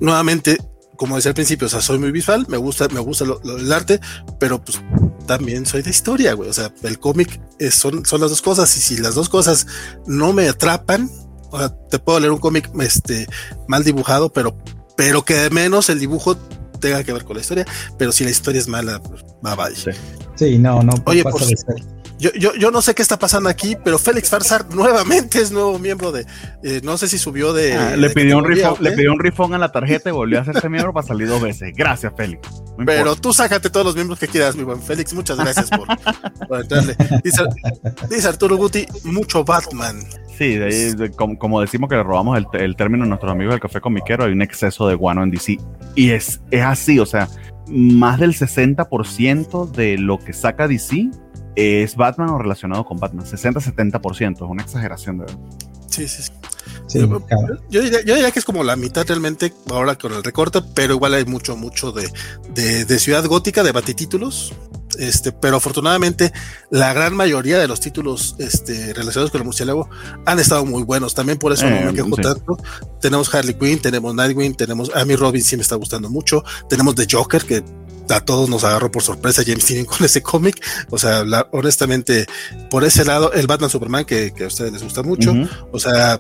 nuevamente 0.00 0.58
como 0.98 1.14
decía 1.14 1.30
al 1.30 1.36
principio, 1.36 1.68
o 1.68 1.70
sea, 1.70 1.80
soy 1.80 1.98
muy 1.98 2.10
visual, 2.10 2.44
me 2.48 2.56
gusta, 2.56 2.88
me 2.88 2.98
gusta 2.98 3.24
el 3.24 3.72
arte, 3.72 4.00
pero 4.40 4.62
pues 4.62 4.80
también 5.28 5.64
soy 5.64 5.82
de 5.82 5.90
historia, 5.90 6.32
güey. 6.32 6.50
O 6.50 6.52
sea, 6.52 6.74
el 6.82 6.98
cómic 6.98 7.40
son, 7.70 8.04
son 8.04 8.20
las 8.20 8.30
dos 8.30 8.42
cosas, 8.42 8.76
y 8.76 8.80
si 8.80 8.96
las 8.96 9.14
dos 9.14 9.28
cosas 9.28 9.68
no 10.06 10.32
me 10.32 10.48
atrapan, 10.48 11.08
o 11.50 11.58
sea, 11.58 11.68
te 11.90 11.98
puedo 11.98 12.20
leer 12.20 12.32
un 12.32 12.38
cómic 12.38 12.70
este, 12.80 13.26
mal 13.66 13.84
dibujado, 13.84 14.30
pero, 14.32 14.56
pero 14.96 15.24
que 15.24 15.34
de 15.34 15.50
menos 15.50 15.88
el 15.88 15.98
dibujo 15.98 16.36
tenga 16.80 17.02
que 17.02 17.12
ver 17.12 17.24
con 17.24 17.36
la 17.36 17.42
historia, 17.42 17.66
pero 17.98 18.12
si 18.12 18.24
la 18.24 18.30
historia 18.30 18.60
es 18.60 18.68
mala, 18.68 19.02
pues 19.02 19.24
va, 19.44 19.54
vaya. 19.54 19.76
Sí. 19.76 19.90
sí, 20.36 20.58
no, 20.58 20.82
no. 20.82 20.92
Oye, 21.06 21.22
pues, 21.24 21.64
yo, 22.18 22.30
yo, 22.32 22.54
yo, 22.54 22.70
no 22.70 22.82
sé 22.82 22.94
qué 22.94 23.02
está 23.02 23.18
pasando 23.18 23.48
aquí, 23.48 23.76
pero 23.84 23.98
Félix 23.98 24.28
Farsar 24.28 24.66
nuevamente 24.74 25.40
es 25.40 25.52
nuevo 25.52 25.78
miembro 25.78 26.10
de. 26.10 26.26
Eh, 26.62 26.80
no 26.82 26.98
sé 26.98 27.08
si 27.08 27.18
subió 27.18 27.52
de. 27.52 27.74
Ah, 27.74 27.96
le, 27.96 28.10
pidió 28.10 28.38
un 28.38 28.44
rifón, 28.44 28.74
le 28.80 28.92
pidió 28.92 29.12
un 29.12 29.20
rifón 29.20 29.54
a 29.54 29.58
la 29.58 29.70
tarjeta 29.70 30.10
y 30.10 30.12
volvió 30.12 30.38
a 30.38 30.42
hacerse 30.42 30.68
miembro 30.68 30.92
para 30.92 31.06
salir 31.06 31.28
dos 31.28 31.40
veces. 31.40 31.72
Gracias, 31.76 32.12
Félix. 32.16 32.48
pero 32.84 33.14
tú 33.14 33.32
sácate 33.32 33.70
todos 33.70 33.86
los 33.86 33.94
miembros 33.94 34.18
que 34.18 34.26
quieras, 34.26 34.56
mi 34.56 34.64
buen 34.64 34.82
Félix. 34.82 35.14
Muchas 35.14 35.38
gracias 35.38 35.70
por, 35.70 35.86
por 36.48 36.60
entrarle. 36.60 36.96
Dice, 37.22 38.28
Arturo 38.28 38.56
Guti, 38.56 38.86
mucho 39.04 39.44
Batman. 39.44 40.00
Sí, 40.36 40.56
de 40.56 41.10
como, 41.16 41.60
decimos 41.60 41.88
que 41.88 41.96
le 41.96 42.02
robamos 42.02 42.38
el, 42.38 42.46
el, 42.60 42.76
término 42.76 43.04
a 43.04 43.06
nuestros 43.06 43.32
amigos 43.32 43.54
del 43.54 43.60
café 43.60 43.80
comiquero, 43.80 44.24
hay 44.24 44.32
un 44.32 44.42
exceso 44.42 44.88
de 44.88 44.94
guano 44.94 45.22
en 45.22 45.30
DC. 45.30 45.58
Y 45.94 46.10
es, 46.10 46.40
es 46.50 46.62
así, 46.62 46.98
o 46.98 47.06
sea, 47.06 47.28
más 47.68 48.18
del 48.18 48.34
60% 48.34 49.70
de 49.70 49.98
lo 49.98 50.18
que 50.18 50.32
saca 50.32 50.68
DC 50.68 51.10
es 51.58 51.96
Batman 51.96 52.30
o 52.30 52.38
relacionado 52.38 52.84
con 52.84 52.98
Batman. 52.98 53.26
60-70%, 53.26 54.36
es 54.36 54.40
una 54.42 54.62
exageración 54.62 55.18
de 55.18 55.24
verdad. 55.24 55.38
Sí, 55.90 56.06
sí, 56.06 56.22
sí. 56.86 57.00
yo, 57.68 57.82
diría, 57.82 58.30
que 58.30 58.38
es 58.38 58.44
como 58.44 58.62
la 58.62 58.76
mitad 58.76 59.04
realmente 59.08 59.52
ahora 59.68 59.96
con 59.96 60.12
el 60.12 60.22
recorte, 60.22 60.60
pero 60.74 60.94
igual 60.94 61.14
hay 61.14 61.24
mucho, 61.24 61.56
mucho 61.56 61.90
de, 61.90 62.08
de, 62.84 62.98
Ciudad 63.00 63.24
Gótica, 63.24 63.64
de 63.64 63.72
batitítulos. 63.72 64.54
Este, 64.98 65.32
pero 65.32 65.56
afortunadamente 65.56 66.32
la 66.70 66.92
gran 66.92 67.14
mayoría 67.14 67.58
de 67.58 67.68
los 67.68 67.78
títulos 67.78 68.36
este, 68.38 68.94
relacionados 68.94 69.30
con 69.30 69.42
el 69.42 69.44
murciélago 69.44 69.88
han 70.26 70.38
estado 70.38 70.64
muy 70.64 70.84
buenos. 70.84 71.14
También 71.14 71.38
por 71.38 71.52
eso 71.52 71.68
no 71.68 71.76
me 71.76 71.90
eh, 71.90 71.94
quejo 71.94 72.16
tanto. 72.16 72.56
Tenemos 73.00 73.34
Harley 73.34 73.54
Quinn, 73.54 73.80
tenemos 73.80 74.14
Nightwing, 74.14 74.54
tenemos 74.54 74.94
a 74.94 75.04
mí 75.04 75.16
Robin 75.16 75.42
sí 75.42 75.56
me 75.56 75.62
está 75.62 75.74
gustando 75.74 76.08
mucho. 76.08 76.44
Tenemos 76.68 76.94
The 76.94 77.06
Joker, 77.10 77.44
que 77.44 77.64
a 78.10 78.24
todos 78.24 78.48
nos 78.48 78.64
agarró 78.64 78.90
por 78.90 79.02
sorpresa 79.02 79.42
James 79.44 79.64
Tynion 79.64 79.86
con 79.86 80.04
ese 80.04 80.22
cómic. 80.22 80.64
O 80.90 80.98
sea, 80.98 81.24
honestamente, 81.52 82.26
por 82.70 82.84
ese 82.84 83.04
lado, 83.04 83.32
el 83.32 83.46
Batman 83.46 83.70
Superman, 83.70 84.04
que, 84.04 84.32
a 84.42 84.46
ustedes 84.46 84.72
les 84.72 84.82
gusta 84.82 85.02
mucho, 85.02 85.34
o 85.72 85.78
sea, 85.78 86.18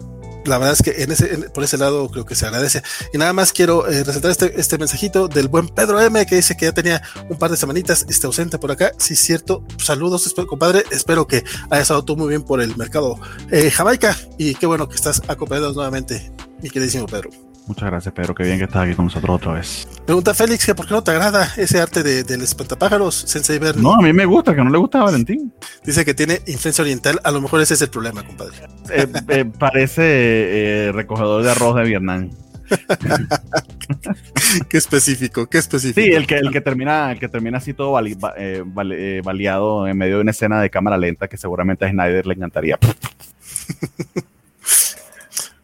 la 0.48 0.58
verdad 0.58 0.74
es 0.74 0.82
que 0.82 1.02
en 1.02 1.12
ese, 1.12 1.26
por 1.50 1.62
ese 1.62 1.76
lado 1.76 2.08
creo 2.08 2.24
que 2.24 2.34
se 2.34 2.46
agradece. 2.46 2.82
Y 3.12 3.18
nada 3.18 3.32
más 3.32 3.52
quiero 3.52 3.88
eh, 3.88 4.02
resaltar 4.02 4.30
este, 4.30 4.58
este 4.58 4.78
mensajito 4.78 5.28
del 5.28 5.48
buen 5.48 5.68
Pedro 5.68 6.00
M, 6.00 6.24
que 6.26 6.36
dice 6.36 6.56
que 6.56 6.66
ya 6.66 6.72
tenía 6.72 7.02
un 7.28 7.38
par 7.38 7.50
de 7.50 7.56
semanitas 7.56 8.06
este, 8.08 8.26
ausente 8.26 8.58
por 8.58 8.72
acá. 8.72 8.92
Sí, 8.98 9.14
cierto. 9.14 9.62
Saludos, 9.76 10.34
compadre. 10.48 10.84
Espero 10.90 11.26
que 11.26 11.44
haya 11.70 11.82
estado 11.82 12.04
tú 12.04 12.16
muy 12.16 12.28
bien 12.28 12.42
por 12.42 12.60
el 12.60 12.76
mercado 12.76 13.18
eh, 13.50 13.70
Jamaica. 13.70 14.16
Y 14.38 14.54
qué 14.54 14.66
bueno 14.66 14.88
que 14.88 14.96
estás 14.96 15.22
acompañados 15.28 15.74
nuevamente, 15.74 16.32
mi 16.62 16.70
queridísimo 16.70 17.06
Pedro. 17.06 17.47
Muchas 17.68 17.90
gracias, 17.90 18.14
Pedro. 18.14 18.34
Qué 18.34 18.44
bien 18.44 18.56
que 18.56 18.64
estás 18.64 18.86
aquí 18.86 18.94
con 18.94 19.04
nosotros 19.04 19.36
otra 19.36 19.52
vez. 19.52 19.86
Pregunta 20.06 20.32
Félix 20.32 20.64
que 20.64 20.74
por 20.74 20.86
qué 20.86 20.94
no 20.94 21.04
te 21.04 21.10
agrada 21.10 21.52
ese 21.58 21.78
arte 21.78 22.02
de, 22.02 22.24
del 22.24 22.40
espantapájaros, 22.40 23.14
Sensei 23.14 23.58
Bernie. 23.58 23.82
No, 23.82 23.94
a 23.94 24.00
mí 24.00 24.10
me 24.14 24.24
gusta, 24.24 24.54
que 24.54 24.64
no 24.64 24.70
le 24.70 24.78
gusta 24.78 25.00
a 25.00 25.04
Valentín. 25.04 25.52
Dice 25.84 26.02
que 26.02 26.14
tiene 26.14 26.40
influencia 26.46 26.80
oriental. 26.80 27.20
A 27.22 27.30
lo 27.30 27.42
mejor 27.42 27.60
ese 27.60 27.74
es 27.74 27.82
el 27.82 27.90
problema, 27.90 28.22
compadre. 28.22 28.56
Eh, 28.90 29.06
eh, 29.28 29.44
parece 29.44 30.02
eh, 30.02 30.92
recogedor 30.92 31.42
de 31.42 31.50
arroz 31.50 31.76
de 31.76 31.84
Vietnam. 31.84 32.30
qué 34.70 34.78
específico, 34.78 35.46
qué 35.46 35.58
específico. 35.58 36.00
Sí, 36.00 36.10
el 36.10 36.26
que, 36.26 36.36
el 36.36 36.50
que 36.50 36.62
termina, 36.62 37.12
el 37.12 37.18
que 37.18 37.28
termina 37.28 37.58
así 37.58 37.74
todo 37.74 37.92
baleado 37.92 39.86
en 39.86 39.98
medio 39.98 40.16
de 40.16 40.22
una 40.22 40.30
escena 40.30 40.58
de 40.62 40.70
cámara 40.70 40.96
lenta 40.96 41.28
que 41.28 41.36
seguramente 41.36 41.84
a 41.84 41.90
Snyder 41.90 42.26
le 42.26 42.32
encantaría. 42.32 42.78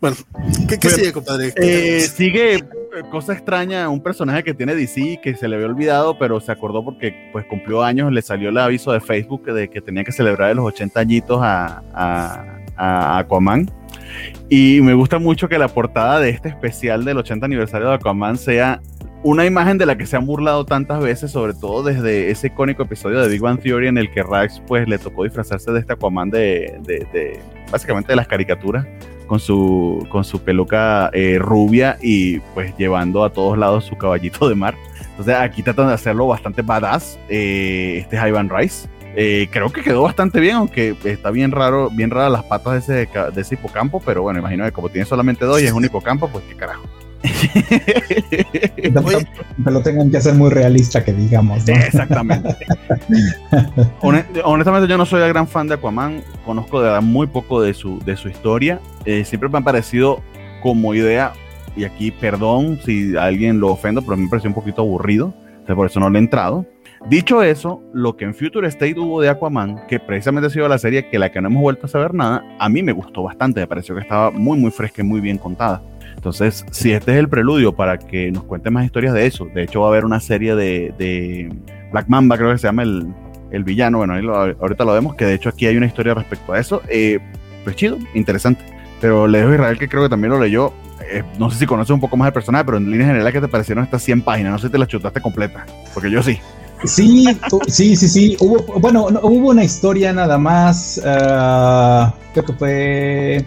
Bueno, 0.01 0.16
¿qué, 0.68 0.90
sigue, 0.90 1.12
compadre? 1.12 1.53
Eh, 1.57 2.01
sigue 2.01 2.57
eh, 2.57 2.62
cosa 3.11 3.32
extraña, 3.32 3.88
un 3.88 4.01
personaje 4.01 4.42
que 4.45 4.55
tiene 4.55 4.74
DC 4.74 5.20
que 5.22 5.34
se 5.34 5.49
le 5.49 5.57
había 5.57 5.66
olvidado, 5.66 6.18
pero 6.18 6.40
se 6.40 6.53
acordó 6.53 6.84
porque 6.84 7.30
pues 7.32 7.45
cumplió 7.47 7.82
años, 7.82 8.12
le 8.12 8.22
salió 8.22 8.51
el 8.51 8.59
aviso 8.59 8.92
de 8.92 9.01
Facebook 9.01 9.45
de 9.53 9.68
que 9.68 9.80
tenía 9.80 10.05
que 10.05 10.12
celebrar 10.12 10.55
los 10.55 10.66
80 10.66 11.01
añitos 11.01 11.40
a, 11.42 11.82
a, 12.76 13.18
Aquaman. 13.18 13.70
Y 14.49 14.80
me 14.82 14.95
gusta 14.95 15.18
mucho 15.18 15.49
que 15.49 15.59
la 15.59 15.68
portada 15.68 16.20
de 16.20 16.30
este 16.30 16.49
especial 16.49 17.05
del 17.05 17.18
80 17.18 17.47
aniversario 17.47 17.88
de 17.88 17.95
Aquaman 17.95 18.36
sea 18.36 18.80
una 19.22 19.47
imagen 19.47 19.78
de 19.78 19.86
la 19.86 19.97
que 19.97 20.07
se 20.07 20.16
han 20.16 20.26
burlado 20.26 20.66
tantas 20.66 21.01
veces, 21.01 21.30
sobre 21.30 21.55
todo 21.55 21.82
desde 21.82 22.30
ese 22.30 22.49
icónico 22.49 22.82
episodio 22.82 23.20
de 23.20 23.28
Big 23.28 23.40
Bang 23.40 23.59
Theory 23.59 23.88
en 23.88 23.97
el 23.97 24.11
que 24.11 24.22
Rax 24.22 24.62
pues 24.66 24.86
le 24.86 24.99
tocó 24.99 25.24
disfrazarse 25.24 25.72
de 25.72 25.80
este 25.80 25.95
Aquaman 25.95 26.30
de, 26.30 26.78
de 26.84 27.40
básicamente 27.70 28.12
de 28.12 28.16
las 28.16 28.28
caricaturas 28.28 28.86
con 29.26 29.40
su, 29.40 30.06
con 30.10 30.24
su 30.24 30.40
peluca 30.40 31.10
eh, 31.12 31.38
rubia 31.38 31.98
y 32.00 32.40
pues 32.54 32.76
llevando 32.76 33.24
a 33.24 33.30
todos 33.30 33.58
lados 33.58 33.84
su 33.84 33.96
caballito 33.96 34.48
de 34.48 34.54
mar. 34.54 34.74
Entonces 35.10 35.34
aquí 35.34 35.62
tratan 35.62 35.88
de 35.88 35.94
hacerlo 35.94 36.26
bastante 36.26 36.62
badass. 36.62 37.18
Eh, 37.28 37.98
este 38.00 38.16
es 38.16 38.26
Ivan 38.26 38.48
Rice. 38.48 38.88
Eh, 39.16 39.48
creo 39.50 39.70
que 39.70 39.82
quedó 39.82 40.02
bastante 40.02 40.40
bien, 40.40 40.56
aunque 40.56 40.96
está 41.04 41.30
bien 41.30 41.52
raro, 41.52 41.88
bien 41.90 42.10
raras 42.10 42.32
las 42.32 42.44
patas 42.44 42.86
de 42.86 43.04
ese, 43.04 43.20
de 43.30 43.40
ese 43.40 43.54
hipocampo, 43.54 44.02
pero 44.04 44.22
bueno, 44.22 44.40
imagino 44.40 44.64
que 44.64 44.72
como 44.72 44.88
tiene 44.88 45.06
solamente 45.06 45.44
dos 45.44 45.62
y 45.62 45.66
es 45.66 45.72
un 45.72 45.84
hipocampo, 45.84 46.28
pues 46.28 46.44
qué 46.48 46.56
carajo. 46.56 46.82
Me 49.58 49.72
lo 49.72 49.82
tengan 49.82 50.10
que 50.10 50.18
hacer 50.18 50.34
muy 50.34 50.50
realista, 50.50 51.04
que 51.04 51.12
digamos. 51.12 51.66
Exactamente. 51.68 52.56
honestamente, 54.44 54.88
yo 54.88 54.98
no 54.98 55.06
soy 55.06 55.26
gran 55.28 55.48
fan 55.48 55.68
de 55.68 55.74
Aquaman. 55.74 56.22
Conozco 56.44 56.80
de 56.80 56.86
verdad 56.86 57.02
muy 57.02 57.26
poco 57.26 57.62
de 57.62 57.74
su, 57.74 57.98
de 58.00 58.16
su 58.16 58.28
historia. 58.28 58.80
Eh, 59.04 59.24
siempre 59.24 59.48
me 59.48 59.58
ha 59.58 59.62
parecido 59.62 60.20
como 60.62 60.94
idea, 60.94 61.32
y 61.76 61.84
aquí 61.84 62.10
perdón 62.10 62.78
si 62.84 63.16
alguien 63.16 63.60
lo 63.60 63.68
ofendo, 63.68 64.02
pero 64.02 64.16
me 64.16 64.28
pareció 64.28 64.48
un 64.48 64.54
poquito 64.54 64.82
aburrido. 64.82 65.34
por 65.66 65.86
eso 65.86 66.00
no 66.00 66.10
le 66.10 66.18
he 66.18 66.22
entrado. 66.22 66.66
Dicho 67.08 67.42
eso, 67.42 67.82
lo 67.92 68.16
que 68.16 68.24
en 68.24 68.34
Future 68.34 68.66
State 68.68 68.98
hubo 68.98 69.20
de 69.20 69.28
Aquaman, 69.28 69.86
que 69.88 70.00
precisamente 70.00 70.46
ha 70.46 70.50
sido 70.50 70.68
la 70.68 70.78
serie 70.78 71.10
que 71.10 71.18
la 71.18 71.30
que 71.30 71.42
no 71.42 71.48
hemos 71.48 71.60
vuelto 71.60 71.84
a 71.84 71.88
saber 71.90 72.14
nada, 72.14 72.42
a 72.58 72.68
mí 72.70 72.82
me 72.82 72.92
gustó 72.92 73.22
bastante, 73.22 73.60
me 73.60 73.66
pareció 73.66 73.94
que 73.94 74.00
estaba 74.00 74.30
muy 74.30 74.58
muy 74.58 74.70
fresca 74.70 75.02
y 75.02 75.04
muy 75.04 75.20
bien 75.20 75.36
contada. 75.36 75.82
Entonces, 76.14 76.64
si 76.70 76.92
este 76.92 77.12
es 77.12 77.18
el 77.18 77.28
preludio 77.28 77.74
para 77.74 77.98
que 77.98 78.30
nos 78.30 78.44
cuente 78.44 78.70
más 78.70 78.84
historias 78.84 79.14
de 79.14 79.26
eso, 79.26 79.46
de 79.54 79.64
hecho 79.64 79.80
va 79.80 79.86
a 79.86 79.90
haber 79.90 80.04
una 80.04 80.20
serie 80.20 80.54
de, 80.54 81.52
Black 81.92 82.08
Mamba, 82.08 82.36
creo 82.36 82.52
que 82.52 82.58
se 82.58 82.66
llama 82.66 82.82
el, 82.82 83.64
villano, 83.64 83.98
bueno, 83.98 84.14
ahorita 84.14 84.84
lo 84.84 84.94
vemos, 84.94 85.14
que 85.14 85.26
de 85.26 85.34
hecho 85.34 85.48
aquí 85.48 85.66
hay 85.66 85.76
una 85.76 85.86
historia 85.86 86.14
respecto 86.14 86.52
a 86.52 86.58
eso, 86.58 86.82
eh, 86.88 87.18
pues 87.62 87.76
chido, 87.76 87.98
interesante. 88.14 88.64
Pero 89.00 89.26
le 89.26 89.38
dejo 89.38 89.50
a 89.50 89.54
Israel, 89.54 89.78
que 89.78 89.88
creo 89.88 90.02
que 90.02 90.08
también 90.08 90.32
lo 90.32 90.40
leyó, 90.40 90.72
eh, 91.10 91.22
no 91.38 91.50
sé 91.50 91.58
si 91.58 91.66
conoces 91.66 91.90
un 91.90 92.00
poco 92.00 92.16
más 92.16 92.28
el 92.28 92.32
personaje, 92.32 92.64
pero 92.64 92.78
en 92.78 92.90
línea 92.90 93.06
general, 93.06 93.32
¿qué 93.32 93.40
te 93.40 93.48
parecieron 93.48 93.84
estas 93.84 94.02
100 94.02 94.22
páginas? 94.22 94.52
No 94.52 94.58
sé 94.58 94.66
si 94.68 94.72
te 94.72 94.78
las 94.78 94.88
chutaste 94.88 95.20
completa, 95.20 95.66
porque 95.92 96.10
yo 96.10 96.22
sí. 96.22 96.38
Sí, 96.84 97.26
sí, 97.68 97.96
sí, 97.96 98.08
sí. 98.08 98.36
Hubo, 98.40 98.62
bueno, 98.80 99.06
hubo 99.22 99.50
una 99.50 99.64
historia 99.64 100.12
nada 100.12 100.36
más. 100.36 101.00
Ah, 101.04 102.14
creo 102.32 102.44
que 102.44 102.52
fue 102.52 103.44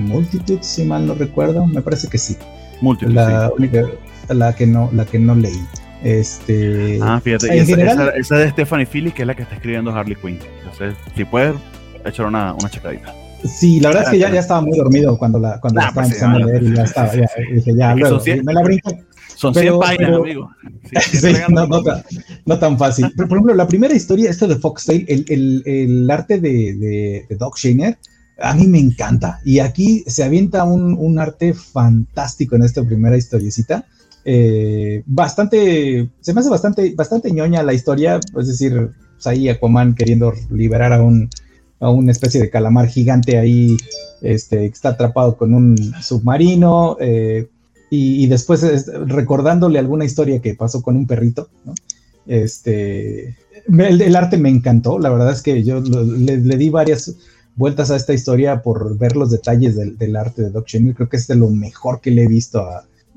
Multitude, 0.00 0.62
si 0.62 0.84
mal 0.84 1.06
no 1.06 1.14
recuerdo, 1.14 1.66
me 1.66 1.82
parece 1.82 2.08
que 2.08 2.18
sí. 2.18 2.36
Multitude. 2.80 3.14
La 3.14 3.50
única, 3.56 3.84
la 4.28 4.54
que 4.54 4.66
no, 4.66 4.90
la 4.92 5.04
que 5.04 5.18
no 5.18 5.34
leí. 5.34 5.60
Este. 6.02 6.98
Ah, 7.02 7.20
fíjate, 7.22 7.58
esa, 7.58 8.10
esa, 8.10 8.36
de 8.36 8.50
Stephanie 8.50 8.86
Phillips, 8.86 9.14
que 9.14 9.22
es 9.22 9.26
la 9.26 9.34
que 9.34 9.42
está 9.42 9.54
escribiendo 9.54 9.90
Harley 9.92 10.16
Quinn. 10.16 10.38
Entonces, 10.58 10.94
si 11.14 11.24
puedes, 11.24 11.54
echar 12.04 12.26
una, 12.26 12.54
una 12.54 12.70
checadita. 12.70 13.14
Sí, 13.44 13.80
la 13.80 13.88
verdad 13.88 14.04
es 14.04 14.10
que 14.10 14.18
ya, 14.18 14.30
ya 14.30 14.40
estaba 14.40 14.60
muy 14.60 14.76
dormido 14.76 15.16
cuando 15.16 15.38
la, 15.38 15.60
cuando 15.60 15.80
estaba 15.80 15.94
pues 15.94 16.08
empezando 16.08 16.38
a 16.38 16.46
leer 16.46 16.62
y 16.62 16.74
ya 16.74 16.82
estaba, 16.82 17.14
ya, 17.14 17.26
dije, 17.54 17.72
ya, 17.74 17.94
luego, 17.94 18.20
me 18.44 18.52
la 18.52 18.62
brinco. 18.62 18.90
Son 19.34 19.54
100 19.54 19.78
páginas, 19.78 20.16
amigo. 20.16 20.50
Sí, 21.00 21.32
no, 21.48 21.66
no, 21.66 21.82
tan, 21.82 22.02
no, 22.44 22.58
tan, 22.58 22.76
fácil. 22.76 23.10
Pero, 23.16 23.26
por 23.26 23.38
ejemplo, 23.38 23.54
la 23.54 23.66
primera 23.66 23.94
historia, 23.94 24.28
esto 24.28 24.46
de 24.46 24.56
Foxtail, 24.56 25.06
el, 25.08 25.24
el, 25.28 25.62
el 25.64 26.10
arte 26.10 26.38
de, 26.38 26.74
de, 26.74 27.26
de 27.26 27.36
Doc 27.36 27.56
Shaner, 27.56 27.96
a 28.40 28.54
mí 28.54 28.66
me 28.66 28.78
encanta. 28.78 29.40
Y 29.44 29.58
aquí 29.58 30.04
se 30.06 30.24
avienta 30.24 30.64
un, 30.64 30.94
un 30.94 31.18
arte 31.18 31.54
fantástico 31.54 32.56
en 32.56 32.62
esta 32.62 32.82
primera 32.82 33.16
historiecita. 33.16 33.86
Eh, 34.24 35.02
bastante, 35.06 36.10
se 36.20 36.34
me 36.34 36.40
hace 36.40 36.50
bastante, 36.50 36.94
bastante 36.94 37.32
ñoña 37.32 37.62
la 37.62 37.72
historia, 37.72 38.20
es 38.38 38.46
decir, 38.46 38.90
pues 39.14 39.26
ahí 39.26 39.48
Aquaman 39.48 39.94
queriendo 39.94 40.32
liberar 40.50 40.92
a 40.92 41.02
un, 41.02 41.28
a 41.80 41.90
una 41.90 42.12
especie 42.12 42.40
de 42.40 42.50
calamar 42.50 42.88
gigante 42.88 43.38
ahí, 43.38 43.76
este, 44.20 44.58
que 44.58 44.66
está 44.66 44.90
atrapado 44.90 45.36
con 45.36 45.54
un 45.54 45.76
submarino, 46.02 46.96
eh, 47.00 47.48
y, 47.92 48.28
después 48.28 48.86
recordándole 49.06 49.80
alguna 49.80 50.04
historia 50.04 50.40
que 50.40 50.54
pasó 50.54 50.80
con 50.80 50.96
un 50.96 51.08
perrito. 51.08 51.48
Este, 52.24 53.36
el, 53.66 54.14
arte 54.14 54.38
me 54.38 54.48
encantó, 54.48 55.00
la 55.00 55.10
verdad 55.10 55.32
es 55.32 55.42
que 55.42 55.64
yo 55.64 55.80
le, 55.80 56.38
di 56.38 56.70
varias 56.70 57.16
vueltas 57.60 57.90
a 57.90 57.96
esta 57.96 58.14
historia 58.14 58.62
por 58.62 58.96
ver 58.98 59.14
los 59.16 59.30
detalles 59.30 59.76
del, 59.76 60.16
arte 60.16 60.42
de 60.42 60.50
Doc 60.50 60.66
Shenmue, 60.66 60.94
creo 60.94 61.08
que 61.08 61.18
es 61.18 61.26
de 61.28 61.36
lo 61.36 61.50
mejor 61.50 62.00
que 62.00 62.10
le 62.10 62.24
he 62.24 62.26
visto 62.26 62.66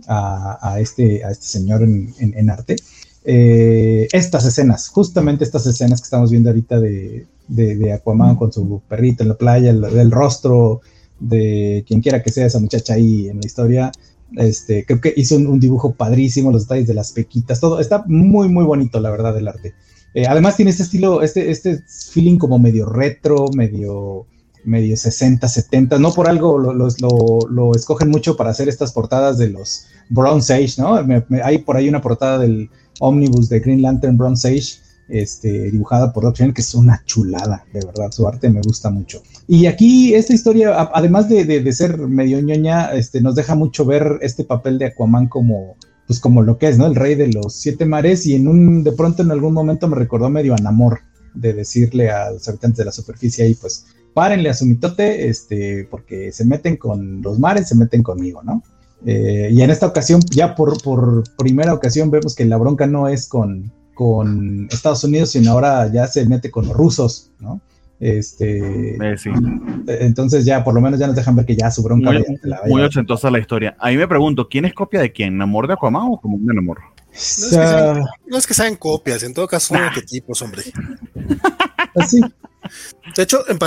a, 0.08 0.80
este, 0.80 1.24
a 1.24 1.32
este 1.32 1.46
señor 1.46 1.82
en, 1.82 2.50
arte. 2.50 2.76
Eh, 3.24 4.08
estas 4.12 4.46
escenas, 4.46 4.90
justamente 4.90 5.46
estas 5.46 5.66
escenas 5.66 6.02
que 6.02 6.06
estamos 6.06 6.30
viendo 6.30 6.50
ahorita 6.50 6.80
de, 6.80 7.26
de, 7.48 7.94
Aquaman 7.94 8.36
con 8.36 8.52
su 8.52 8.82
perrito 8.88 9.24
en 9.24 9.30
la 9.30 9.36
playa, 9.36 9.72
el, 9.72 9.84
el, 9.84 10.12
rostro 10.12 10.82
de 11.22 11.86
quien 11.88 12.02
quiera 12.02 12.22
que 12.22 12.32
sea 12.32 12.46
esa 12.46 12.60
muchacha 12.60 12.96
ahí 12.96 13.30
en 13.30 13.40
la 13.40 13.46
historia, 13.46 13.92
este, 14.36 14.86
creo 14.86 15.00
que 15.00 15.14
hizo 15.16 15.36
un, 15.38 15.60
dibujo 15.60 15.94
padrísimo, 15.94 16.52
los 16.52 16.64
detalles 16.64 16.88
de 16.88 16.96
las 16.96 17.12
pequitas, 17.12 17.60
todo 17.60 17.80
está 17.80 18.04
muy, 18.08 18.50
muy 18.50 18.66
bonito, 18.66 19.00
la 19.00 19.10
verdad, 19.10 19.38
el 19.38 19.48
arte. 19.48 19.74
Eh, 20.14 20.26
además 20.28 20.56
tiene 20.56 20.72
este 20.72 20.84
estilo, 20.84 21.22
este, 21.22 21.50
este 21.50 21.84
feeling 22.12 22.38
como 22.38 22.60
medio 22.60 22.86
retro, 22.86 23.46
medio, 23.56 24.28
medio 24.66 24.98
60, 24.98 25.48
70, 25.48 26.00
no 26.00 26.14
por 26.14 26.30
algo 26.30 26.58
lo, 26.58 26.74
lo, 26.74 27.76
escogen 27.76 28.10
mucho 28.10 28.36
para 28.38 28.52
hacer 28.52 28.70
estas 28.70 28.92
portadas 28.92 29.38
de 29.38 29.50
los 29.50 29.88
Bronze 30.10 30.54
Age, 30.54 30.82
¿no? 30.82 31.00
hay 31.44 31.58
por 31.60 31.78
ahí 31.78 31.90
una 31.90 32.02
portada 32.02 32.40
del 32.40 32.70
Omnibus 33.00 33.50
de 33.50 33.60
Green 33.60 33.82
Lantern 33.82 34.18
Bronze 34.18 34.48
Age, 34.48 34.84
este, 35.10 35.72
dibujada 35.72 36.14
por 36.14 36.24
Doc 36.24 36.36
que 36.36 36.62
es 36.62 36.74
una 36.74 37.04
chulada, 37.06 37.66
de 37.74 37.86
verdad, 37.86 38.12
su 38.12 38.28
arte 38.28 38.50
me 38.50 38.62
gusta 38.62 38.90
mucho. 38.90 39.22
Y 39.48 39.66
aquí 39.66 40.14
esta 40.14 40.34
historia, 40.34 40.90
además 40.94 41.30
de, 41.30 41.74
ser 41.74 41.98
medio 41.98 42.40
ñoña, 42.42 42.94
este, 42.94 43.22
nos 43.22 43.36
deja 43.36 43.56
mucho 43.56 43.86
ver 43.86 44.20
este 44.22 44.44
papel 44.44 44.80
de 44.80 44.86
Aquaman 44.86 45.28
como, 45.28 45.76
pues 46.08 46.20
como 46.20 46.42
lo 46.42 46.58
que 46.58 46.70
es, 46.70 46.78
¿no? 46.78 46.86
El 46.86 46.96
rey 46.96 47.16
de 47.16 47.28
los 47.28 47.54
siete 47.54 47.86
mares 47.86 48.26
y 48.26 48.36
en 48.36 48.48
un, 48.48 48.84
de 48.84 48.94
pronto 48.94 49.24
en 49.24 49.32
algún 49.32 49.54
momento 49.54 49.88
me 49.88 49.98
recordó 49.98 50.30
medio 50.30 50.54
a 50.54 50.58
Namor, 50.58 51.02
de 51.34 51.54
decirle 51.54 52.12
a 52.12 52.32
los 52.32 52.48
habitantes 52.48 52.78
de 52.78 52.86
la 52.86 52.92
superficie 52.92 53.46
ahí, 53.46 53.56
pues, 53.56 53.86
párenle 54.14 54.50
a 54.50 54.54
su 54.54 54.66
mitote, 54.66 55.28
este, 55.28 55.88
porque 55.90 56.32
se 56.32 56.46
meten 56.46 56.78
con 56.78 57.22
los 57.22 57.40
mares, 57.40 57.68
se 57.68 57.76
meten 57.76 58.04
conmigo, 58.04 58.42
¿no? 58.44 58.64
Eh, 59.06 59.50
y 59.52 59.62
en 59.62 59.70
esta 59.70 59.88
ocasión, 59.88 60.22
ya 60.32 60.56
por, 60.56 60.82
por 60.82 61.24
primera 61.38 61.74
ocasión, 61.74 62.10
vemos 62.10 62.36
que 62.36 62.46
la 62.46 62.58
bronca 62.58 62.88
no 62.88 63.08
es 63.08 63.28
con, 63.28 63.72
con 63.94 64.68
Estados 64.72 65.04
Unidos, 65.04 65.32
sino 65.32 65.52
ahora 65.52 65.92
ya 65.92 66.08
se 66.08 66.26
mete 66.26 66.50
con 66.50 66.68
los 66.68 66.76
rusos, 66.76 67.32
¿no? 67.40 67.60
Este, 68.00 68.98
sí. 69.18 69.30
Entonces 69.88 70.44
ya 70.44 70.62
por 70.64 70.74
lo 70.74 70.82
menos 70.82 71.00
ya 71.00 71.08
nos 71.08 71.16
dejan 71.16 71.38
ver 71.38 71.46
que 71.46 71.56
ya 71.56 71.72
su 71.72 71.84
bronca. 71.84 72.12
Muy, 72.12 72.26
la 72.42 72.62
muy 72.68 72.82
ochentosa 72.82 73.32
la 73.32 73.40
historia. 73.40 73.78
Ahí 73.80 73.96
me 73.96 74.08
pregunto, 74.08 74.50
¿quién 74.50 74.66
es 74.66 74.74
copia 74.74 75.00
de 75.00 75.14
quién? 75.14 75.38
¿Namor 75.38 75.68
de 75.68 75.74
Aquaman 75.74 76.10
o 76.10 76.20
como 76.20 76.36
un 76.36 76.46
Namor? 76.46 76.80
No 77.14 78.38
es, 78.38 78.48
que 78.48 78.54
sean, 78.54 78.76
copias, 78.76 79.22
en 79.24 79.34
todo 79.34 79.48
caso 79.48 79.68
son 79.68 79.78
arquetipos, 79.78 80.42
hombre. 80.42 80.64
Así. 81.96 82.20
De 83.16 83.24
hecho, 83.24 83.40
en 83.48 83.60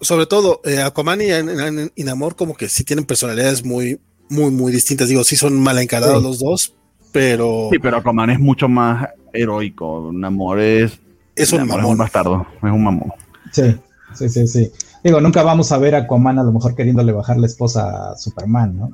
sobre 0.00 0.26
todo, 0.26 0.60
eh, 0.64 0.80
Aquaman 0.82 1.20
y, 1.22 2.04
Namor 2.04 2.36
como 2.36 2.54
que 2.54 2.68
sí 2.68 2.84
tienen 2.84 3.04
personalidades 3.04 3.64
muy, 3.64 4.00
muy, 4.28 4.50
muy 4.50 4.72
distintas. 4.72 5.08
Digo, 5.08 5.24
sí 5.24 5.36
son 5.36 5.60
mal 5.60 5.78
encarados 5.78 6.22
los 6.22 6.38
dos, 6.38 6.74
pero... 7.12 7.68
Sí, 7.70 7.78
pero 7.78 7.98
Aquaman 7.98 8.30
es 8.30 8.40
mucho 8.40 8.68
más 8.68 9.08
heroico. 9.32 10.10
Namor 10.12 10.60
es... 10.60 10.98
Es 11.36 11.52
un 11.52 11.66
mamón. 11.66 11.84
Es 11.84 11.90
un 11.90 11.98
bastardo, 11.98 12.46
es 12.56 12.72
un 12.72 12.82
mamón. 12.82 13.12
Sí, 13.52 13.76
sí, 14.14 14.28
sí, 14.28 14.46
sí. 14.48 14.72
Digo, 15.04 15.20
nunca 15.20 15.42
vamos 15.42 15.70
a 15.70 15.78
ver 15.78 15.94
a 15.94 15.98
Aquaman 15.98 16.38
a 16.38 16.42
lo 16.42 16.52
mejor 16.52 16.74
queriéndole 16.74 17.12
bajar 17.12 17.36
la 17.36 17.46
esposa 17.46 18.10
a 18.10 18.16
Superman, 18.16 18.76
¿no? 18.76 18.90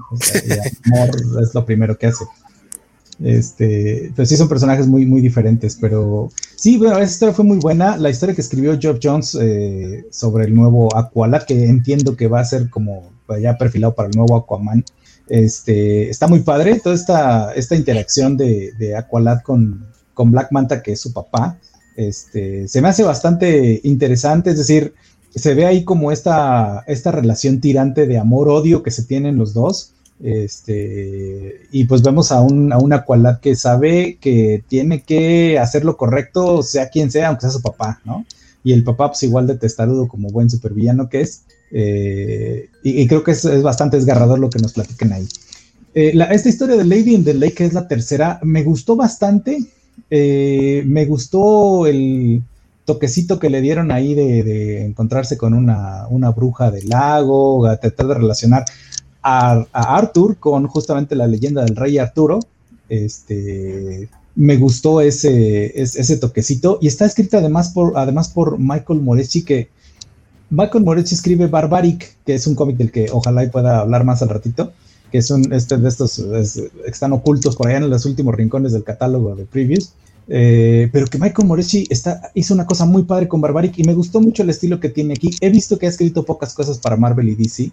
amor 0.92 1.11
es 1.42 1.55
lo 1.55 1.64
primero 1.64 1.96
que 1.96 2.09
hace. 2.09 2.24
Este, 3.23 4.12
pues 4.17 4.29
sí 4.29 4.37
son 4.37 4.49
personajes 4.49 4.87
muy, 4.87 5.07
muy 5.07 5.21
diferentes, 5.21 5.79
pero 5.81 6.31
sí, 6.57 6.79
bueno, 6.79 6.97
esa 6.99 7.12
historia 7.12 7.35
fue 7.35 7.45
muy 7.45 7.59
buena. 7.59 7.97
La 7.97 8.11
historia 8.11 8.35
que 8.35 8.41
escribió 8.41 8.79
Geoff 8.79 8.99
Jones 9.03 9.37
eh, 9.41 10.05
sobre 10.11 10.45
el 10.47 10.55
nuevo 10.55 10.95
Aqualad, 10.97 11.45
que 11.45 11.65
entiendo 11.65 12.17
que 12.17 12.29
va 12.29 12.41
a 12.41 12.45
ser 12.45 12.71
como 12.71 13.11
ya 13.41 13.57
perfilado 13.57 13.95
para 13.95 14.09
el 14.09 14.17
nuevo 14.17 14.37
Aquaman, 14.37 14.85
este, 15.29 16.11
está 16.11 16.27
muy 16.27 16.41
padre. 16.41 16.81
Toda 16.81 16.95
esta, 16.95 17.53
esta 17.55 17.77
interacción 17.77 18.37
de, 18.37 18.73
de 18.79 18.97
Aqualad 18.97 19.41
con, 19.43 19.87
con 20.12 20.31
Black 20.31 20.49
Manta, 20.51 20.83
que 20.83 20.93
es 20.93 21.01
su 21.01 21.12
papá, 21.12 21.59
este, 21.97 22.67
se 22.69 22.83
me 22.83 22.89
hace 22.89 23.05
bastante 23.05 23.81
interesante, 23.85 24.51
es 24.51 24.59
decir, 24.59 24.95
se 25.35 25.55
ve 25.55 25.67
ahí 25.67 25.85
como 25.85 26.12
esta, 26.12 26.85
esta 26.87 27.11
relación 27.11 27.61
tirante 27.61 28.07
de 28.07 28.19
amor-odio 28.19 28.83
que 28.83 28.91
se 28.91 29.05
tienen 29.05 29.37
los 29.37 29.55
dos. 29.55 29.93
Este, 30.23 31.62
y 31.73 31.85
pues 31.85 32.03
vemos 32.03 32.33
a, 32.33 32.41
un, 32.41 32.73
a 32.73 32.79
una 32.79 33.05
cualidad 33.05 33.41
que 33.41 33.57
sabe 33.57 34.17
que 34.21 34.62
tiene 34.69 35.03
que 35.03 35.59
hacer 35.59 35.85
lo 35.85 35.97
correcto, 35.97 36.62
sea 36.62 36.89
quien 36.89 37.11
sea, 37.11 37.29
aunque 37.29 37.43
sea 37.43 37.51
su 37.51 37.62
papá, 37.62 38.01
¿no? 38.05 38.25
Y 38.62 38.73
el 38.73 38.83
papá, 38.83 39.09
pues 39.09 39.23
igual 39.23 39.47
de 39.47 39.57
testarudo 39.57 40.09
como 40.09 40.31
buen 40.31 40.49
supervillano 40.49 41.09
que 41.09 41.21
es. 41.21 41.43
Eh, 41.71 42.71
y, 42.83 43.07
creo 43.07 43.23
que 43.23 43.33
es, 43.33 43.62
bastante 43.62 43.97
desgarrador 43.97 44.39
lo 44.39 44.49
que 44.49 44.59
nos 44.59 44.73
platican 44.73 45.12
ahí. 45.12 45.27
Eh, 45.95 46.19
esta 46.31 46.49
historia 46.49 46.77
de 46.77 46.85
Lady 46.85 47.15
in 47.15 47.25
the 47.25 47.35
Lake, 47.35 47.55
que 47.55 47.65
es 47.67 47.75
la 47.75 47.87
tercera, 47.87 48.41
me 48.43 48.62
gustó 48.62 48.97
bastante. 48.97 49.59
Eh, 50.11 50.83
me 50.87 51.05
gustó 51.05 51.87
el 51.87 52.43
toquecito 52.85 53.39
que 53.39 53.51
le 53.51 53.61
dieron 53.61 53.91
ahí 53.91 54.15
de, 54.15 54.85
encontrarse 54.85 55.37
con 55.37 55.55
una, 55.55 56.31
bruja 56.31 56.71
del 56.71 56.89
lago, 56.89 57.67
a 57.67 57.77
tratar 57.77 58.07
de 58.09 58.15
relacionar 58.15 58.65
a, 59.25 59.66
Arthur 59.72 60.37
con 60.37 60.66
justamente 60.66 61.16
la 61.16 61.27
leyenda 61.27 61.64
del 61.64 61.75
rey 61.75 61.99
Arturo. 61.99 62.41
Este, 62.89 64.09
me 64.37 64.57
gustó 64.57 65.01
ese, 65.01 65.81
ese, 65.81 66.16
toquecito 66.18 66.79
y 66.81 66.89
está 66.89 67.07
escrita 67.07 67.39
además 67.39 67.70
por, 67.70 67.97
además 67.97 68.29
por 68.29 68.59
Michael 68.59 69.01
Moretti, 69.01 69.43
que 69.43 69.68
Michael 70.51 70.85
Moretti 70.85 71.14
escribe 71.14 71.47
Barbaric, 71.47 72.16
que 72.27 72.35
es 72.35 72.47
un 72.47 72.55
cómic 72.55 72.77
del 72.77 72.93
que 72.93 73.07
ojalá 73.11 73.49
pueda 73.51 73.81
hablar 73.81 74.05
más 74.05 74.22
al 74.22 74.29
ratito 74.29 74.72
que 75.14 75.22
son 75.22 75.53
este, 75.53 75.77
de 75.77 75.89
estos, 75.89 76.18
están 76.87 77.12
ocultos 77.12 77.55
por 77.55 77.68
allá 77.68 77.77
en 77.77 77.89
los 77.89 78.05
últimos 78.05 78.35
rincones 78.35 78.72
del 78.72 78.83
catálogo 78.83 79.37
de 79.37 79.45
previews. 79.45 79.93
Eh, 80.27 80.89
pero 80.93 81.07
que 81.07 81.18
Michael 81.18 81.47
Moretti 81.47 81.87
está, 81.89 82.33
hizo 82.35 82.53
una 82.53 82.66
cosa 82.66 82.85
muy 82.85 83.05
padre 83.05 83.29
con 83.29 83.41
Barbaric 83.41 83.79
y 83.79 83.85
me 83.85 83.95
gustó 83.95 84.20
mucho 84.20 84.43
el 84.43 84.51
estilo 84.51 84.81
que 84.81 84.89
tiene 84.89 85.14
aquí. 85.14 85.31
He 85.41 85.51
visto 85.51 85.79
que 85.79 85.87
ha 85.87 85.91
escrito 85.91 86.25
pocas 86.25 86.53
cosas 86.53 86.79
para 86.79 86.97
Marvel 86.97 87.29
y 87.29 87.37
DC, 87.37 87.70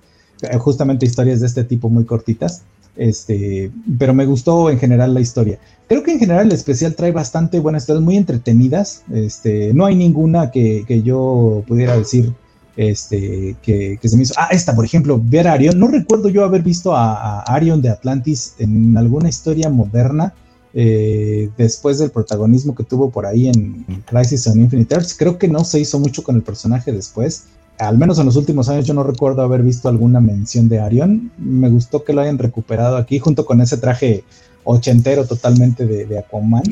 justamente 0.59 1.05
historias 1.05 1.39
de 1.39 1.47
este 1.47 1.63
tipo 1.63 1.89
muy 1.89 2.05
cortitas. 2.05 2.63
Este, 2.97 3.71
pero 3.97 4.13
me 4.13 4.25
gustó 4.25 4.69
en 4.69 4.77
general 4.77 5.13
la 5.13 5.21
historia. 5.21 5.59
Creo 5.87 6.03
que 6.03 6.11
en 6.11 6.19
general 6.19 6.47
el 6.47 6.51
especial 6.51 6.93
trae 6.95 7.11
bastante 7.11 7.59
buenas 7.59 7.83
historias, 7.83 8.03
muy 8.03 8.17
entretenidas. 8.17 9.03
Este, 9.13 9.73
no 9.73 9.85
hay 9.85 9.95
ninguna 9.95 10.51
que, 10.51 10.83
que 10.87 11.01
yo 11.01 11.63
pudiera 11.67 11.97
decir 11.97 12.33
este, 12.77 13.55
que, 13.61 13.99
se 14.01 14.17
me 14.17 14.23
hizo. 14.23 14.33
Ah, 14.37 14.49
esta, 14.51 14.75
por 14.75 14.85
ejemplo, 14.85 15.21
ver 15.23 15.47
a 15.47 15.53
Arion. 15.53 15.77
No 15.77 15.87
recuerdo 15.87 16.29
yo 16.29 16.43
haber 16.43 16.63
visto 16.63 16.95
a, 16.95 17.41
Arion 17.41 17.81
de 17.81 17.89
Atlantis 17.89 18.55
en 18.59 18.95
alguna 18.97 19.29
historia 19.29 19.69
moderna. 19.69 20.33
Eh, 20.73 21.49
después 21.57 21.99
del 21.99 22.11
protagonismo 22.11 22.73
que 22.73 22.85
tuvo 22.85 23.09
por 23.09 23.25
ahí 23.25 23.49
en 23.49 23.85
Crisis 24.05 24.47
on 24.47 24.61
Infinite 24.61 24.95
Earths, 24.95 25.13
creo 25.17 25.37
que 25.37 25.49
no 25.49 25.65
se 25.65 25.81
hizo 25.81 25.99
mucho 25.99 26.23
con 26.23 26.37
el 26.37 26.43
personaje 26.43 26.93
después. 26.93 27.47
Al 27.79 27.97
menos 27.97 28.19
en 28.19 28.25
los 28.27 28.35
últimos 28.35 28.69
años 28.69 28.85
yo 28.85 28.93
no 28.93 29.03
recuerdo 29.03 29.41
haber 29.41 29.63
visto 29.63 29.89
alguna 29.89 30.19
mención 30.19 30.69
de 30.69 30.79
Arion. 30.79 31.31
Me 31.37 31.69
gustó 31.69 32.03
que 32.03 32.13
lo 32.13 32.21
hayan 32.21 32.37
recuperado 32.37 32.97
aquí 32.97 33.19
junto 33.19 33.45
con 33.45 33.59
ese 33.61 33.77
traje 33.77 34.23
ochentero 34.63 35.25
totalmente 35.25 35.85
de, 35.85 36.05
de 36.05 36.19
Aquaman. 36.19 36.63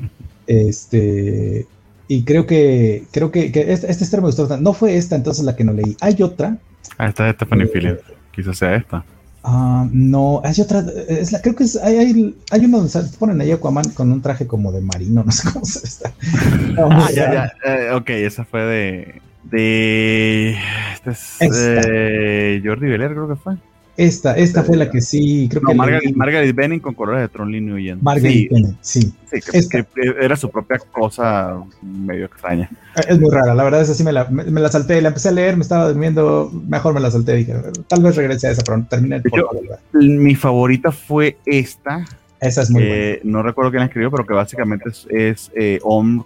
este, 0.46 1.66
y 2.08 2.24
creo 2.24 2.46
que, 2.46 3.04
creo 3.12 3.30
que, 3.30 3.52
este, 3.54 3.90
este 3.90 4.16
me 4.16 4.24
gustó 4.24 4.42
bastante. 4.42 4.64
No 4.64 4.72
fue 4.72 4.96
esta 4.96 5.14
entonces 5.14 5.44
la 5.44 5.54
que 5.54 5.64
no 5.64 5.72
leí. 5.72 5.96
Hay 6.00 6.22
otra. 6.22 6.56
Ah, 6.96 7.08
esta 7.08 7.28
es 7.28 7.36
Stephanie 7.36 7.66
eh, 7.66 7.70
Phillips. 7.72 8.02
Quizás 8.32 8.58
sea 8.58 8.74
esta. 8.76 9.04
Ah, 9.44 9.86
no, 9.92 10.40
hay 10.42 10.60
otra. 10.60 10.84
Es 11.08 11.32
la, 11.32 11.40
creo 11.40 11.54
que 11.54 11.64
es, 11.64 11.76
hay, 11.76 11.96
hay, 11.96 12.36
hay 12.50 12.64
uno 12.64 12.78
donde 12.78 12.92
se 12.92 13.02
ponen 13.18 13.40
ahí 13.40 13.52
Aquaman 13.52 13.90
con 13.90 14.10
un 14.10 14.22
traje 14.22 14.46
como 14.46 14.72
de 14.72 14.80
marino, 14.80 15.22
no 15.24 15.30
sé 15.30 15.52
cómo 15.52 15.64
se 15.64 15.86
está. 15.86 16.12
ah, 16.78 17.08
ya, 17.14 17.32
ya. 17.32 17.52
Eh, 17.64 17.92
ok, 17.92 18.10
esa 18.10 18.44
fue 18.44 18.62
de. 18.62 19.22
De. 19.44 20.56
Este 20.94 21.10
es, 21.10 21.54
de 21.54 22.62
Jordi 22.64 22.88
Beler, 22.88 23.12
creo 23.12 23.28
que 23.28 23.36
fue. 23.36 23.56
Esta, 23.98 24.36
esta 24.36 24.62
fue 24.62 24.76
la 24.76 24.92
que 24.92 25.00
sí, 25.00 25.48
creo 25.50 25.60
que. 25.60 25.74
Margaret, 25.74 26.14
Margaret 26.14 26.54
Benning 26.54 26.78
con 26.78 26.94
colores 26.94 27.22
de 27.22 27.28
Tron 27.28 27.50
Lin 27.50 27.72
huyendo. 27.72 28.00
Margaret 28.04 28.32
sí, 28.32 28.48
Benning, 28.48 28.78
sí. 28.80 29.12
Sí, 29.28 29.68
que, 29.68 29.84
era 30.20 30.36
su 30.36 30.48
propia 30.48 30.78
cosa 30.78 31.56
medio 31.82 32.26
extraña. 32.26 32.70
Es 33.08 33.18
muy 33.18 33.28
rara, 33.28 33.56
la 33.56 33.64
verdad 33.64 33.82
es 33.82 33.90
así 33.90 34.04
me 34.04 34.12
la, 34.12 34.26
me, 34.26 34.44
la 34.60 34.68
salté, 34.68 35.02
la 35.02 35.08
empecé 35.08 35.30
a 35.30 35.32
leer, 35.32 35.56
me 35.56 35.62
estaba 35.62 35.88
durmiendo, 35.88 36.48
mejor 36.68 36.94
me 36.94 37.00
la 37.00 37.10
salté, 37.10 37.34
dije, 37.34 37.54
tal 37.88 38.04
vez 38.04 38.14
regrese 38.14 38.46
a 38.46 38.50
esa, 38.52 38.62
pero 38.62 38.86
terminé 38.88 39.16
el 39.16 39.22
Yo, 39.36 39.50
Mi 39.94 40.36
favorita 40.36 40.92
fue 40.92 41.36
esta. 41.44 42.04
Esa 42.40 42.62
es 42.62 42.70
muy 42.70 42.86
buena. 42.86 43.18
No 43.24 43.42
recuerdo 43.42 43.72
quién 43.72 43.80
la 43.80 43.86
escribió, 43.86 44.12
pero 44.12 44.24
que 44.24 44.32
básicamente 44.32 44.90
es, 44.90 45.08
es 45.10 45.50
eh, 45.56 45.80
con, 45.82 46.22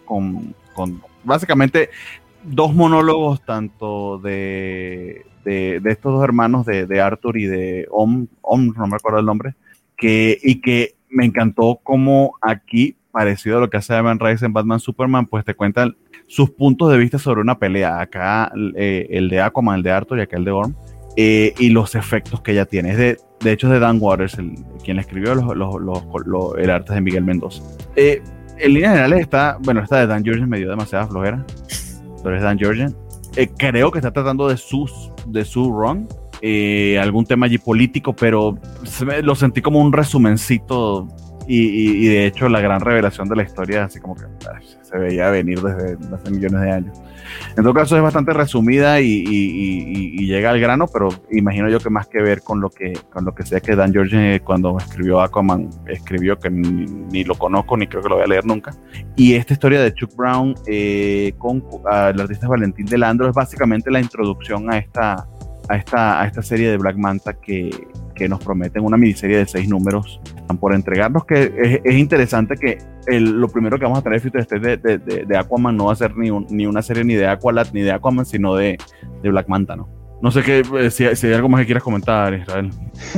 con. 0.74 1.00
Básicamente 1.24 1.88
dos 2.44 2.74
monólogos, 2.74 3.44
tanto 3.44 4.18
de, 4.18 5.24
de, 5.44 5.80
estos 5.84 6.12
dos 6.12 6.24
hermanos, 6.24 6.66
de, 6.66 7.00
Arthur 7.00 7.38
y 7.38 7.46
de 7.46 7.86
Om, 7.90 8.26
Om, 8.40 8.74
no 8.76 8.86
me 8.86 8.96
acuerdo 8.96 9.20
el 9.20 9.26
nombre, 9.26 9.54
que, 9.96 10.38
y 10.42 10.60
que 10.60 10.94
me 11.08 11.24
encantó 11.24 11.80
como 11.82 12.34
aquí, 12.40 12.96
parecido 13.10 13.58
a 13.58 13.60
lo 13.60 13.70
que 13.70 13.76
hace 13.76 13.94
Evan 13.94 14.18
Rice 14.18 14.46
en 14.46 14.52
Batman 14.52 14.80
Superman, 14.80 15.26
pues 15.26 15.44
te 15.44 15.54
cuentan 15.54 15.96
sus 16.26 16.50
puntos 16.50 16.90
de 16.90 16.98
vista 16.98 17.18
sobre 17.18 17.42
una 17.42 17.58
pelea. 17.58 18.00
Acá 18.00 18.50
eh, 18.74 19.06
el 19.10 19.28
de 19.28 19.42
Aquaman, 19.42 19.76
el 19.76 19.82
de 19.82 19.90
Arthur 19.90 20.18
y 20.18 20.22
acá 20.22 20.38
el 20.38 20.44
de 20.44 20.50
Orm. 20.50 20.74
Eh, 21.16 21.52
y 21.58 21.68
los 21.68 21.94
efectos 21.94 22.40
que 22.40 22.52
ella 22.52 22.64
tiene. 22.64 22.92
Es 22.92 22.96
de, 22.96 23.18
de 23.40 23.52
hecho, 23.52 23.66
es 23.66 23.74
de 23.74 23.80
Dan 23.80 23.98
Waters, 24.00 24.38
el, 24.38 24.54
quien 24.82 24.98
escribió 24.98 25.34
los, 25.34 25.54
los, 25.54 25.74
los, 26.24 26.58
el 26.58 26.70
arte 26.70 26.94
de 26.94 27.02
Miguel 27.02 27.24
Mendoza. 27.24 27.62
Eh, 27.96 28.22
en 28.58 28.74
líneas 28.74 28.92
generales 28.92 29.20
está, 29.20 29.58
bueno, 29.60 29.82
esta 29.82 29.98
de 29.98 30.06
Dan 30.06 30.24
Georgian 30.24 30.48
me 30.48 30.58
dio 30.58 30.70
demasiada 30.70 31.06
flojera, 31.06 31.44
pero 32.22 32.36
es 32.36 32.42
Dan 32.42 32.58
Georgian. 32.58 32.94
creo 33.56 33.90
que 33.90 33.98
está 33.98 34.12
tratando 34.12 34.48
de 34.48 34.56
su, 34.56 34.88
de 35.26 35.44
su 35.44 35.72
run, 35.72 36.08
algún 37.00 37.24
tema 37.24 37.46
allí 37.46 37.58
político, 37.58 38.14
pero 38.14 38.56
lo 39.22 39.34
sentí 39.34 39.62
como 39.62 39.80
un 39.80 39.92
resumencito 39.92 41.08
y, 41.46 42.08
de 42.08 42.26
hecho 42.26 42.48
la 42.48 42.60
gran 42.60 42.80
revelación 42.80 43.28
de 43.28 43.36
la 43.36 43.42
historia, 43.42 43.84
así 43.84 44.00
como 44.00 44.14
que 44.14 44.24
se 44.82 44.98
veía 44.98 45.30
venir 45.30 45.60
desde 45.60 45.96
hace 46.14 46.30
millones 46.30 46.60
de 46.60 46.70
años. 46.70 47.02
En 47.56 47.62
todo 47.62 47.74
caso 47.74 47.96
es 47.96 48.02
bastante 48.02 48.32
resumida 48.32 49.00
y, 49.00 50.26
llega 50.26 50.50
al 50.50 50.60
grano, 50.60 50.86
pero 50.86 51.08
imagino 51.30 51.68
yo 51.68 51.78
que 51.78 51.90
más 51.90 52.06
que 52.06 52.22
ver 52.22 52.42
con 52.42 52.60
lo 52.60 52.70
que 52.70 52.92
con 53.12 53.24
lo 53.24 53.34
que 53.34 53.44
sea 53.44 53.60
que 53.60 53.76
Dan 53.76 53.92
George 53.92 54.40
cuando 54.40 54.78
escribió 54.78 55.20
Aquaman 55.20 55.68
escribió 55.86 56.38
que 56.38 56.48
ni, 56.48 57.24
lo 57.24 57.34
conozco 57.34 57.76
ni 57.76 57.86
creo 57.86 58.02
que 58.02 58.08
lo 58.08 58.14
voy 58.16 58.24
a 58.24 58.28
leer 58.28 58.46
nunca. 58.46 58.72
Y 59.16 59.34
esta 59.34 59.52
historia 59.52 59.80
de 59.82 59.92
Chuck 59.92 60.14
Brown 60.16 60.54
eh, 60.66 61.34
con 61.38 61.62
el 61.90 62.20
artista 62.20 62.48
Valentín 62.48 62.86
Delandro 62.86 63.28
es 63.28 63.34
básicamente 63.34 63.90
la 63.90 64.00
introducción 64.00 64.72
a 64.72 64.78
esta 64.78 65.26
a 65.68 65.76
esta, 65.76 66.20
a 66.20 66.26
esta 66.26 66.42
serie 66.42 66.70
de 66.70 66.76
Black 66.76 66.96
Manta 66.96 67.34
que, 67.34 67.70
que 68.14 68.28
nos 68.28 68.42
prometen 68.42 68.84
una 68.84 68.96
miniserie 68.96 69.38
de 69.38 69.46
seis 69.46 69.68
números 69.68 70.20
por 70.58 70.74
entregarnos, 70.74 71.24
que 71.24 71.80
es, 71.84 71.94
interesante 71.94 72.54
que 72.56 72.78
el, 73.06 73.40
lo 73.40 73.48
primero 73.48 73.78
que 73.78 73.84
vamos 73.84 73.98
a 73.98 74.02
tener 74.02 74.22
este 74.24 74.58
de, 74.58 74.76
de, 74.76 74.98
de, 74.98 75.36
Aquaman 75.36 75.76
no 75.76 75.86
va 75.86 75.92
a 75.92 75.96
ser 75.96 76.16
ni, 76.16 76.30
ni 76.50 76.66
una 76.66 76.82
serie 76.82 77.04
ni 77.04 77.14
de 77.14 77.26
Aqualad 77.26 77.68
ni 77.72 77.82
de 77.82 77.92
Aquaman, 77.92 78.26
sino 78.26 78.54
de, 78.54 78.78
de 79.22 79.30
Black 79.30 79.48
Manta, 79.48 79.76
¿no? 79.76 79.88
No 80.22 80.30
sé 80.30 80.42
qué, 80.44 80.62
eh, 80.78 80.90
si, 80.92 81.04
si, 81.16 81.26
hay 81.26 81.32
algo 81.32 81.48
más 81.48 81.62
que 81.62 81.66
quieras 81.66 81.82
comentar, 81.82 82.32
Israel. 82.32 82.70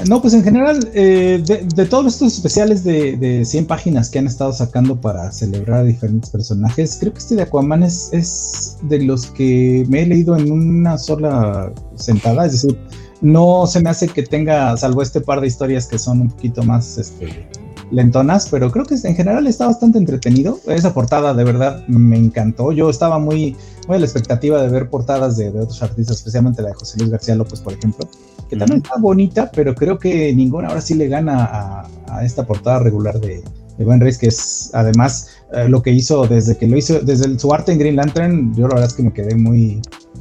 No, 0.09 0.23
pues 0.23 0.33
en 0.33 0.43
general, 0.43 0.89
eh, 0.95 1.45
de, 1.45 1.85
todos 1.85 2.15
estos 2.15 2.33
especiales 2.33 2.83
de, 2.83 3.19
de 3.19 3.45
100 3.45 3.67
páginas 3.67 4.09
que 4.09 4.19
han 4.19 4.27
estado 4.27 4.55
sacando 4.55 4.99
para 4.99 5.31
celebrar 5.31 5.81
a 5.81 5.83
diferentes 5.83 6.31
personajes, 6.31 6.97
creo 6.99 7.13
que 7.13 7.19
este 7.19 7.35
de 7.35 7.43
Aquaman 7.43 7.83
es, 7.83 8.09
es 8.13 8.79
de 8.85 9.05
los 9.05 9.27
que 9.27 9.85
me 9.91 10.01
he 10.01 10.07
leído 10.07 10.35
en 10.35 10.51
una 10.51 10.97
sola 10.97 11.71
sentada, 11.97 12.47
es 12.47 12.53
decir, 12.53 12.79
no 13.25 13.67
se 13.67 13.81
me 13.81 13.89
hace 13.89 14.07
que 14.07 14.23
tenga, 14.23 14.77
salvo 14.77 15.01
este 15.01 15.23
par 15.23 15.41
de 15.41 15.47
historias 15.47 15.87
que 15.87 15.99
son 15.99 16.21
un 16.21 16.29
poquito 16.29 16.63
más 16.63 16.99
este, 16.99 17.49
lentonas, 17.91 18.49
pero 18.51 18.71
creo 18.71 18.85
que 18.85 18.97
en 19.03 19.17
general 19.17 19.47
está 19.47 19.67
bastante 19.67 19.97
entretenido. 19.97 20.61
Esa 20.67 20.93
portada 20.93 21.33
de 21.33 21.43
verdad 21.43 21.87
me 21.89 22.19
encantó. 22.19 22.71
Yo 22.71 22.91
estaba 22.91 23.19
muy, 23.19 23.57
muy 23.89 23.97
a 23.97 23.99
la 23.99 24.05
expectativa 24.05 24.61
de 24.61 24.69
ver 24.69 24.91
portadas 24.91 25.39
de, 25.39 25.49
otros 25.49 25.83
artistas, 25.83 26.19
especialmente 26.19 26.61
la 26.61 26.69
de 26.69 26.75
José 26.75 26.99
Luis 26.99 27.11
García 27.13 27.35
López, 27.35 27.61
por 27.61 27.73
ejemplo, 27.73 28.07
que 28.51 28.57
también 28.59 28.83
está 28.83 28.99
bonita, 29.01 29.51
pero 29.55 29.75
creo 29.75 29.99
que 29.99 30.35
ninguna 30.35 30.69
ahora 30.69 30.83
sí 30.83 30.93
le 30.93 31.09
gana 31.09 31.87
a, 32.09 32.25
esta 32.25 32.47
portada 32.47 32.81
regular 32.81 33.19
de, 33.21 33.43
de 33.79 33.85
Ben 33.87 34.01
Reis, 34.01 34.19
que 34.19 34.27
es 34.27 34.71
además 34.75 35.31
eh, 35.55 35.67
lo 35.71 35.83
que 35.83 35.93
hizo 35.93 36.27
desde 36.27 36.59
que 36.59 36.69
lo 36.69 36.77
hizo, 36.77 37.01
desde 37.01 37.39
su 37.39 37.55
arte 37.55 37.73
en 37.73 37.79
Green 37.79 37.97
Lantern, 37.97 38.55
yo 38.55 38.69
la 38.69 38.75
verdad 38.75 38.91
es 38.91 38.95
que 38.95 39.03
me 39.03 39.13
quedé 39.15 39.35
muy, 39.35 39.81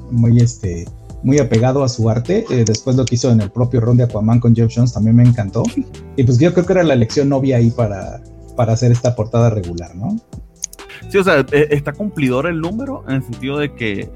muy 0.09 0.39
este 0.39 0.85
muy 1.23 1.39
apegado 1.39 1.83
a 1.83 1.89
su 1.89 2.09
arte. 2.09 2.45
Eh, 2.49 2.63
después 2.65 2.95
lo 2.95 3.05
que 3.05 3.15
hizo 3.15 3.31
en 3.31 3.41
el 3.41 3.49
propio 3.49 3.81
ron 3.81 3.97
de 3.97 4.03
Aquaman 4.03 4.39
con 4.39 4.55
Jeff 4.55 4.71
Jones 4.73 4.93
también 4.93 5.15
me 5.15 5.23
encantó. 5.23 5.63
Y 6.15 6.23
pues 6.23 6.37
yo 6.37 6.53
creo 6.53 6.65
que 6.65 6.73
era 6.73 6.83
la 6.83 6.93
elección 6.93 7.29
novia 7.29 7.57
ahí 7.57 7.71
para, 7.71 8.21
para 8.55 8.73
hacer 8.73 8.91
esta 8.91 9.15
portada 9.15 9.49
regular, 9.49 9.95
¿no? 9.95 10.17
Sí, 11.09 11.17
o 11.17 11.23
sea, 11.23 11.45
e, 11.51 11.67
está 11.71 11.93
cumplidor 11.93 12.47
el 12.47 12.59
número 12.59 13.03
en 13.07 13.15
el 13.15 13.23
sentido 13.23 13.57
de 13.57 13.73
que 13.73 14.09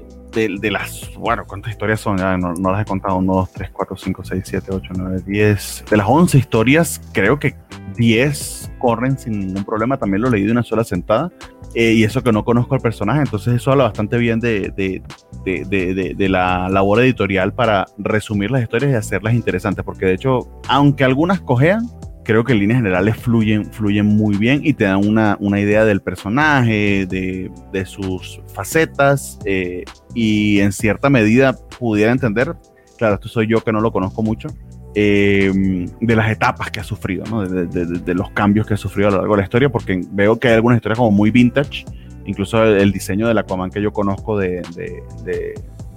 de, 0.46 0.70
las, 0.70 1.10
bueno, 1.16 1.44
¿cuántas 1.46 1.72
historias 1.72 2.00
son? 2.00 2.18
Ya 2.18 2.36
no, 2.36 2.52
las 2.52 2.82
he 2.82 2.84
contado, 2.84 3.16
1, 3.16 3.34
2, 3.34 3.52
3, 3.52 3.70
4, 3.72 3.96
5, 3.96 4.24
6, 4.24 4.42
7, 4.46 4.66
8, 4.72 4.92
9, 4.96 5.22
10. 5.26 5.84
De 5.90 5.96
las 5.96 6.06
11 6.08 6.38
historias, 6.38 7.00
creo 7.12 7.38
que 7.38 7.56
10 7.96 8.70
corren 8.78 9.18
sin 9.18 9.40
ningún 9.40 9.64
problema. 9.64 9.96
También 9.96 10.22
lo 10.22 10.30
leí 10.30 10.44
de 10.44 10.52
una 10.52 10.62
sola 10.62 10.84
sentada. 10.84 11.32
Eh, 11.74 11.92
y 11.92 12.04
eso 12.04 12.22
que 12.22 12.32
no 12.32 12.44
conozco 12.44 12.74
al 12.74 12.80
personaje, 12.80 13.20
entonces 13.20 13.54
eso 13.54 13.70
habla 13.70 13.84
bastante 13.84 14.16
bien 14.16 14.40
de, 14.40 14.72
de, 14.74 15.02
de, 15.48 16.28
la 16.28 16.68
labor 16.68 17.00
editorial 17.00 17.52
para 17.54 17.86
resumir 17.98 18.50
las 18.50 18.62
historias 18.62 18.92
y 18.92 18.94
hacerlas 18.94 19.34
interesantes, 19.34 19.84
porque 19.84 20.06
de 20.06 20.14
hecho, 20.14 20.48
aunque 20.68 21.04
algunas 21.04 21.40
cojean, 21.40 21.88
creo 22.28 22.44
que 22.44 22.52
en 22.52 22.58
líneas 22.58 22.80
generales 22.80 23.16
fluyen, 23.16 23.64
fluyen 23.72 24.04
muy 24.04 24.36
bien 24.36 24.60
y 24.62 24.74
te 24.74 24.84
dan 24.84 24.98
una, 24.98 25.38
una 25.40 25.60
idea 25.60 25.86
del 25.86 26.02
personaje, 26.02 27.06
de, 27.06 27.50
de 27.72 27.86
sus 27.86 28.42
facetas 28.52 29.38
eh, 29.46 29.84
y 30.14 30.60
en 30.60 30.72
cierta 30.72 31.08
medida 31.08 31.56
pudiera 31.78 32.12
entender, 32.12 32.54
claro, 32.98 33.14
esto 33.14 33.28
soy 33.28 33.46
yo 33.46 33.64
que 33.64 33.72
no 33.72 33.80
lo 33.80 33.92
conozco 33.92 34.22
mucho, 34.22 34.48
eh, 34.94 35.86
de 36.00 36.16
las 36.16 36.30
etapas 36.30 36.70
que 36.70 36.80
ha 36.80 36.84
sufrido, 36.84 37.24
¿no? 37.30 37.48
de, 37.48 37.66
de, 37.66 37.86
de, 37.86 38.14
los 38.14 38.30
cambios 38.32 38.66
que 38.66 38.74
ha 38.74 38.78
sufrido 38.78 39.08
a 39.08 39.12
lo 39.12 39.18
largo 39.18 39.34
de 39.34 39.38
la 39.38 39.44
historia, 39.44 39.70
porque 39.70 40.00
veo 40.10 40.38
que 40.38 40.48
hay 40.48 40.54
algunas 40.54 40.76
historias 40.76 40.98
como 40.98 41.10
muy 41.10 41.30
vintage, 41.30 41.86
incluso 42.28 42.62
el, 42.62 42.92
diseño 42.92 43.26
del 43.26 43.38
Aquaman 43.38 43.70
que 43.70 43.80
yo 43.80 43.92
conozco 43.92 44.38
de, 44.38 44.62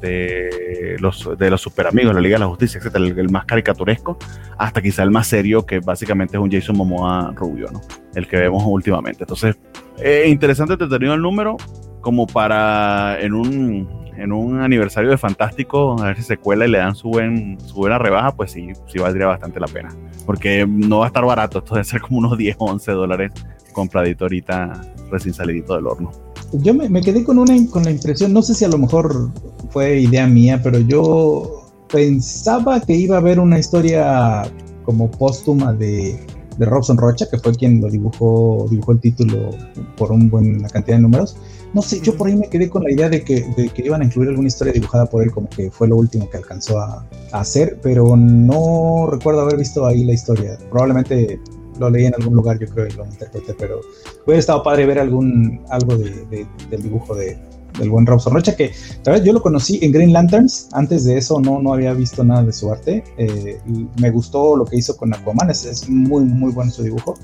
de, 0.01 0.97
los, 0.99 1.29
de 1.37 1.49
los 1.51 1.61
super 1.61 1.87
amigos, 1.87 2.15
la 2.15 2.21
Liga 2.21 2.37
de 2.37 2.39
la 2.39 2.47
Justicia, 2.47 2.79
etcétera, 2.79 3.05
el, 3.05 3.29
más 3.29 3.45
caricaturesco, 3.45 4.17
hasta 4.57 4.81
quizá 4.81 5.03
el 5.03 5.11
más 5.11 5.27
serio, 5.27 5.65
que 5.65 5.79
básicamente 5.79 6.37
es 6.37 6.41
un 6.41 6.49
Jason 6.49 6.77
Momoa 6.77 7.33
rubio, 7.35 7.67
¿no? 7.71 7.81
El 8.15 8.27
que 8.27 8.37
vemos 8.37 8.63
últimamente. 8.65 9.23
Entonces, 9.23 9.57
es 9.99 10.27
interesante, 10.27 10.73
entretenido 10.73 11.13
el 11.13 11.21
número, 11.21 11.57
como 12.01 12.25
para 12.25 13.21
en 13.21 13.33
un 13.33 14.01
en 14.17 14.31
un 14.31 14.61
aniversario 14.61 15.09
de 15.09 15.17
Fantástico, 15.17 15.95
a 15.99 16.07
ver 16.07 16.17
si 16.17 16.23
se 16.23 16.37
cuela 16.37 16.65
y 16.65 16.69
le 16.69 16.77
dan 16.77 16.95
su, 16.95 17.09
buen, 17.09 17.59
su 17.59 17.75
buena 17.75 17.97
rebaja, 17.97 18.35
pues 18.35 18.51
sí, 18.51 18.69
sí 18.85 18.99
valdría 18.99 19.25
bastante 19.25 19.59
la 19.59 19.67
pena. 19.67 19.89
Porque 20.25 20.65
no 20.67 20.99
va 20.99 21.05
a 21.05 21.07
estar 21.07 21.25
barato, 21.25 21.59
esto 21.59 21.73
debe 21.73 21.85
ser 21.85 22.01
como 22.01 22.19
unos 22.19 22.37
10 22.37 22.55
o 22.59 22.65
11 22.65 22.91
dólares 22.91 23.31
compradito 23.71 24.25
ahorita 24.25 24.81
recién 25.09 25.33
salidito 25.33 25.75
del 25.75 25.87
horno. 25.87 26.11
Yo 26.53 26.73
me, 26.73 27.01
quedé 27.01 27.23
con, 27.23 27.39
una, 27.39 27.53
con 27.69 27.83
la 27.83 27.91
impresión, 27.91 28.33
no 28.33 28.41
sé 28.41 28.53
si 28.53 28.65
a 28.65 28.67
lo 28.67 28.77
mejor 28.77 29.29
fue 29.69 30.01
idea 30.01 30.27
mía, 30.27 30.59
pero 30.61 30.79
yo 30.79 31.63
pensaba 31.87 32.81
que 32.81 32.93
iba 32.93 33.15
a 33.15 33.19
haber 33.19 33.39
una 33.39 33.57
historia 33.57 34.43
como 34.83 35.09
póstuma 35.09 35.71
de, 35.71 36.19
de 36.57 36.65
Robson 36.65 36.97
Rocha, 36.97 37.25
que 37.29 37.37
fue 37.37 37.53
quien 37.53 37.79
lo 37.79 37.89
dibujó, 37.89 38.67
dibujó 38.69 38.91
el 38.91 38.99
título 38.99 39.49
por 39.95 40.11
una 40.11 40.29
buena 40.29 40.67
cantidad 40.67 40.97
de 40.97 41.03
números 41.03 41.37
no 41.73 41.81
sé, 41.81 42.01
yo 42.01 42.15
por 42.17 42.27
ahí 42.27 42.35
me 42.35 42.49
quedé 42.49 42.69
con 42.69 42.83
la 42.83 42.91
idea 42.91 43.09
de 43.09 43.23
que, 43.23 43.45
iban 43.77 44.01
a 44.01 44.05
incluir 44.05 44.29
alguna 44.29 44.47
historia 44.47 44.73
dibujada 44.73 45.05
por 45.05 45.23
él, 45.23 45.31
como 45.31 45.49
que 45.49 45.71
fue 45.71 45.87
lo 45.87 45.95
último 45.95 46.29
que 46.29 46.37
alcanzó 46.37 46.79
a, 46.79 47.05
hacer, 47.31 47.79
pero 47.81 48.17
no 48.17 49.07
recuerdo 49.09 49.41
haber 49.41 49.57
visto 49.57 49.85
ahí 49.85 50.03
la 50.03 50.11
historia. 50.11 50.57
Probablemente 50.69 51.39
lo 51.81 51.89
leí 51.89 52.05
en 52.05 52.15
algún 52.15 52.35
lugar, 52.35 52.57
yo 52.59 52.67
creo, 52.67 52.87
y 52.87 52.91
lo 52.91 53.05
interpreté, 53.05 53.53
pero 53.57 53.81
hubiera 54.25 54.39
estado 54.39 54.63
padre 54.63 54.85
ver 54.85 54.99
algún 54.99 55.61
algo 55.69 55.97
de, 55.97 56.45
del 56.69 56.83
dibujo 56.83 57.13
de, 57.15 57.37
del 57.77 57.89
buen 57.89 58.05
Robson 58.05 58.33
Rocha, 58.33 58.55
que 58.55 58.71
tal 59.03 59.15
vez 59.15 59.23
yo 59.23 59.33
lo 59.33 59.41
conocí 59.41 59.79
en 59.81 59.91
Green 59.91 60.13
Lanterns, 60.13 60.69
antes 60.71 61.03
de 61.05 61.17
eso 61.17 61.39
no, 61.39 61.61
no 61.61 61.73
había 61.73 61.93
visto 61.93 62.23
nada 62.23 62.43
de 62.43 62.53
su 62.53 62.71
arte, 62.71 63.03
eh, 63.17 63.59
me 63.99 64.11
gustó 64.11 64.55
lo 64.55 64.65
que 64.65 64.77
hizo 64.77 64.95
con 64.95 65.13
Aquaman, 65.13 65.49
es, 65.49 65.65
es 65.65 65.89
muy, 65.89 66.23
muy 66.23 66.51
bueno 66.51 66.71
su 66.71 66.83
dibujo, 66.83 67.15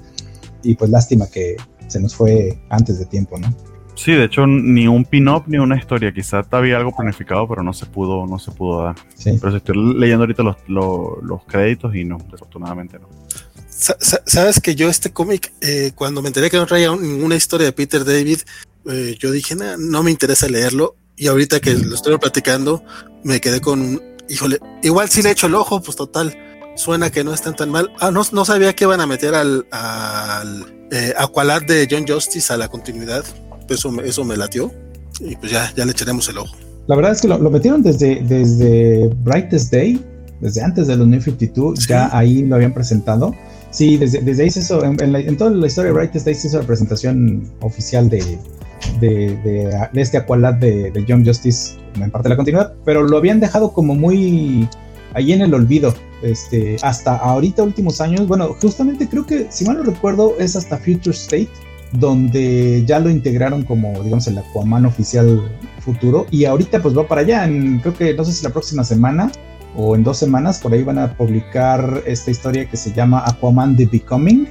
y 0.64 0.76
pues 0.76 0.90
lástima 0.90 1.28
que 1.28 1.56
se 1.88 2.00
nos 2.00 2.16
fue 2.16 2.60
antes 2.70 3.00
de 3.00 3.06
tiempo, 3.06 3.38
¿no? 3.38 3.48
Sí, 3.98 4.12
de 4.12 4.26
hecho, 4.26 4.46
ni 4.46 4.88
un 4.88 5.04
pin-up 5.06 5.46
ni 5.48 5.58
una 5.58 5.76
historia. 5.76 6.14
Quizás 6.14 6.46
había 6.52 6.78
algo 6.78 6.92
planificado, 6.96 7.48
pero 7.48 7.64
no 7.64 7.74
se 7.74 7.88
pudo, 7.88 8.28
no 8.28 8.38
se 8.38 8.52
pudo 8.52 8.84
dar. 8.84 8.96
Pero 9.24 9.52
si 9.52 9.58
estoy 9.58 9.76
leyendo 9.96 10.24
ahorita 10.24 10.44
los, 10.44 10.56
los, 10.68 11.44
créditos 11.46 11.96
y 11.96 12.04
no, 12.06 12.20
desafortunadamente 12.20 13.00
no. 13.00 13.08
Sabes 13.78 14.60
que 14.60 14.76
yo 14.76 14.90
este 14.90 15.12
cómic, 15.12 15.54
eh, 15.62 15.92
cuando 15.96 16.22
me 16.22 16.30
enteré 16.30 16.50
que 16.50 16.58
no 16.58 16.66
traía 16.66 16.96
ninguna 16.96 17.36
historia 17.36 17.68
de 17.68 17.74
Peter 17.74 18.04
David, 18.04 18.40
eh, 18.90 19.16
yo 19.20 19.32
dije, 19.32 19.56
no 19.56 20.04
me 20.04 20.12
interesa 20.12 20.48
leerlo. 20.48 20.96
Y 21.16 21.28
ahorita 21.28 21.60
que 21.60 21.74
lo 21.74 21.96
estoy 21.96 22.18
platicando, 22.18 22.84
me 23.24 23.42
quedé 23.42 23.62
con, 23.62 24.02
híjole, 24.30 24.60
igual 24.84 25.10
si 25.10 25.22
le 25.22 25.32
echo 25.32 25.48
el 25.48 25.56
ojo, 25.56 25.82
pues 25.82 25.98
total, 25.98 26.38
suena 26.76 27.12
que 27.12 27.24
no 27.24 27.34
están 27.34 27.56
tan 27.56 27.70
mal. 27.70 27.92
Ah, 28.00 28.12
no, 28.12 28.22
no 28.32 28.46
sabía 28.46 28.76
que 28.76 28.84
iban 28.84 29.02
a 29.02 29.08
meter 29.08 29.34
al, 29.34 29.68
al 29.72 30.88
eh, 30.92 31.14
Aqualad 31.18 31.64
de 31.64 31.88
John 31.90 32.06
Justice 32.08 32.54
a 32.54 32.58
la 32.58 32.68
continuidad 32.68 33.26
eso, 33.74 34.02
eso 34.04 34.24
me 34.24 34.38
latió 34.38 34.72
y 35.20 35.36
pues 35.36 35.52
ya, 35.52 35.72
ya 35.76 35.86
le 35.86 35.92
echaremos 35.92 36.28
el 36.30 36.38
ojo. 36.38 36.56
La 36.88 36.96
verdad 36.96 37.12
es 37.12 37.22
que 37.22 37.28
lo, 37.28 37.38
metieron 37.50 37.84
desde, 37.84 38.22
desde 38.24 39.08
Brightest 39.24 39.72
Day, 39.72 40.02
desde 40.40 40.62
antes 40.62 40.88
de 40.88 40.96
los 40.96 41.08
New 41.08 41.22
52, 41.22 41.88
ya 41.88 42.10
ahí 42.18 42.44
lo 42.44 42.56
habían 42.56 42.74
presentado. 42.74 43.34
Sí, 43.78 43.96
desde, 43.96 44.22
desde 44.22 44.42
ahí 44.42 44.50
se 44.50 44.62
hizo, 44.62 44.84
en, 44.84 45.38
toda 45.38 45.52
la 45.52 45.68
historia 45.68 45.92
de 45.92 45.94
Brightest 45.94 46.26
Day 46.26 46.34
se 46.34 46.48
hizo 46.48 46.58
la 46.58 46.66
presentación 46.66 47.48
oficial 47.62 48.10
de, 48.10 48.40
de, 49.00 49.70
este 49.94 50.18
Aqualad 50.18 50.56
de, 50.56 50.90
de 50.90 51.06
Young 51.06 51.24
Justice 51.24 51.76
en 51.94 52.10
parte 52.10 52.28
de 52.28 52.30
la 52.30 52.38
continuidad, 52.38 52.74
pero 52.86 53.04
lo 53.04 53.16
habían 53.18 53.40
dejado 53.40 53.74
como 53.74 53.94
muy 53.94 54.68
ahí 55.14 55.32
en 55.32 55.44
el 55.44 55.54
olvido. 55.54 55.94
Este, 56.24 56.78
hasta 56.82 57.18
ahorita, 57.18 57.62
últimos 57.62 58.02
años, 58.02 58.28
bueno, 58.28 58.56
justamente 58.60 59.08
creo 59.08 59.28
que, 59.28 59.46
si 59.52 59.64
mal 59.64 59.78
no 59.78 59.84
recuerdo, 59.84 60.34
es 60.40 60.56
hasta 60.56 60.80
Future 60.80 61.16
State, 61.16 61.50
donde 61.92 62.84
ya 62.84 62.98
lo 62.98 63.12
integraron 63.12 63.62
como, 63.62 64.02
digamos, 64.02 64.26
el 64.26 64.40
Aquaman 64.40 64.88
oficial 64.88 65.56
futuro. 65.82 66.26
Y 66.32 66.46
ahorita, 66.46 66.82
pues 66.82 66.98
va 66.98 67.08
para 67.08 67.22
allá. 67.22 67.46
En, 67.46 67.78
creo 67.82 67.94
que, 67.94 68.16
no 68.16 68.26
sé 68.26 68.34
si 68.34 68.44
la 68.44 68.50
próxima 68.50 68.84
semana 68.84 69.32
o 69.78 69.96
en 69.96 70.04
dos 70.04 70.18
semanas, 70.18 70.60
por 70.60 70.74
ahí 70.74 70.84
van 70.84 70.98
a 70.98 71.16
publicar 71.16 72.04
esta 72.06 72.32
historia 72.32 72.70
que 72.70 72.76
se 72.76 72.92
llama 72.92 73.24
Aquaman 73.26 73.78
The 73.78 73.86
Becoming. 73.86 74.48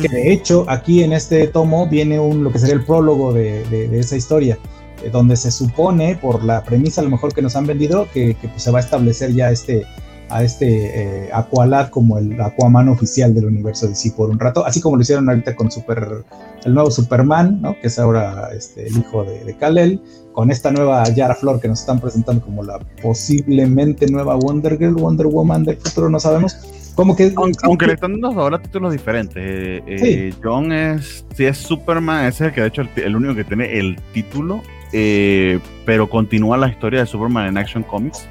Que 0.00 0.08
de 0.08 0.32
hecho, 0.32 0.64
aquí 0.68 1.02
en 1.04 1.12
este 1.12 1.46
tomo 1.46 1.86
viene 1.86 2.18
un, 2.18 2.44
lo 2.44 2.50
que 2.50 2.58
sería 2.58 2.74
el 2.74 2.84
prólogo 2.84 3.32
de, 3.32 3.64
de 3.64 3.98
esa 3.98 4.16
historia 4.16 4.58
eh, 5.02 5.10
donde 5.10 5.36
se 5.36 5.50
supone, 5.50 6.16
por 6.16 6.44
la 6.44 6.62
premisa 6.62 7.00
a 7.00 7.04
lo 7.04 7.10
mejor 7.10 7.32
que 7.34 7.42
nos 7.42 7.56
han 7.56 7.66
vendido, 7.66 8.06
que, 8.12 8.36
pues, 8.40 8.62
se 8.62 8.70
va 8.70 8.78
a 8.78 8.82
establecer 8.82 9.32
ya 9.32 9.50
este, 9.50 9.86
a 10.28 10.42
este 10.42 11.26
eh, 11.26 11.30
Aqualad 11.32 11.88
como 11.88 12.18
el 12.18 12.40
Aquaman 12.40 12.88
oficial 12.88 13.34
del 13.34 13.46
universo 13.46 13.86
de 13.86 13.92
DC 13.92 14.12
por 14.12 14.30
un 14.30 14.38
rato, 14.38 14.64
así 14.64 14.80
como 14.80 14.96
lo 14.96 15.02
hicieron 15.02 15.28
ahorita 15.28 15.56
con 15.56 15.70
Super, 15.70 16.24
el 16.64 16.74
nuevo 16.74 16.90
Superman, 16.90 17.60
¿no? 17.62 17.76
que 17.80 17.86
es 17.86 17.98
ahora 17.98 18.50
este, 18.54 18.86
el 18.86 18.98
hijo 18.98 19.24
de, 19.24 19.44
de 19.44 19.56
Kal-El, 19.56 20.00
con 20.32 20.50
esta 20.50 20.70
nueva 20.70 21.04
Yara 21.04 21.34
Flor 21.34 21.60
que 21.60 21.68
nos 21.68 21.80
están 21.80 22.00
presentando 22.00 22.44
como 22.44 22.62
la 22.62 22.78
posiblemente 23.02 24.06
nueva 24.06 24.36
Wonder 24.36 24.78
Girl, 24.78 24.94
Wonder 24.94 25.26
Woman 25.26 25.64
del 25.64 25.76
futuro, 25.76 26.08
no 26.08 26.20
sabemos. 26.20 26.56
Como 26.94 27.16
que, 27.16 27.32
aunque, 27.62 27.86
le 27.86 27.94
están 27.94 28.20
dando 28.20 28.40
ahora 28.40 28.60
títulos 28.60 28.92
diferentes. 28.92 29.36
Eh, 29.36 29.82
eh 29.86 30.34
John 30.42 30.72
es, 30.72 31.24
si 31.34 31.46
es 31.46 31.56
Superman, 31.56 32.26
ese 32.26 32.44
es 32.44 32.48
el 32.48 32.54
que 32.54 32.60
de 32.60 32.66
hecho 32.66 32.82
el 32.96 33.16
único 33.16 33.34
que 33.34 33.44
tiene 33.44 33.78
el 33.78 33.96
título 34.12 34.62
eh, 34.92 35.60
pero 35.84 36.08
continúa 36.08 36.56
la 36.56 36.68
historia 36.68 37.00
de 37.00 37.06
Superman 37.06 37.46
en 37.46 37.58
Action 37.58 37.82
Comics. 37.82 38.26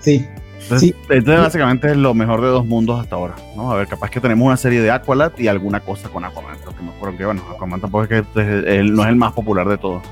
Sí. 0.00 0.26
Entonces, 0.68 0.94
básicamente 1.08 1.90
es 1.92 1.96
lo 1.96 2.12
mejor 2.12 2.40
de 2.40 2.48
dos 2.48 2.66
mundos 2.66 3.00
hasta 3.00 3.14
ahora, 3.14 3.36
¿no? 3.54 3.70
A 3.70 3.76
ver, 3.76 3.86
capaz 3.86 4.10
que 4.10 4.20
tenemos 4.20 4.44
una 4.44 4.56
serie 4.56 4.80
de 4.80 4.90
Aqualad 4.90 5.30
y 5.38 5.46
alguna 5.46 5.78
cosa 5.78 6.08
con 6.08 6.24
Aquaman, 6.24 6.56
lo 6.64 6.74
que 6.74 6.82
me 6.82 6.90
acuerdo 6.90 7.16
que, 7.16 7.24
bueno, 7.24 7.42
Aquaman 7.54 7.80
tampoco 7.80 8.04
es 8.04 8.08
que 8.08 8.80
él 8.80 8.92
no 8.92 9.04
es 9.04 9.08
el 9.08 9.16
más 9.16 9.32
popular 9.32 9.68
de 9.68 9.78
todos. 9.78 10.02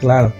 Claro. 0.00 0.32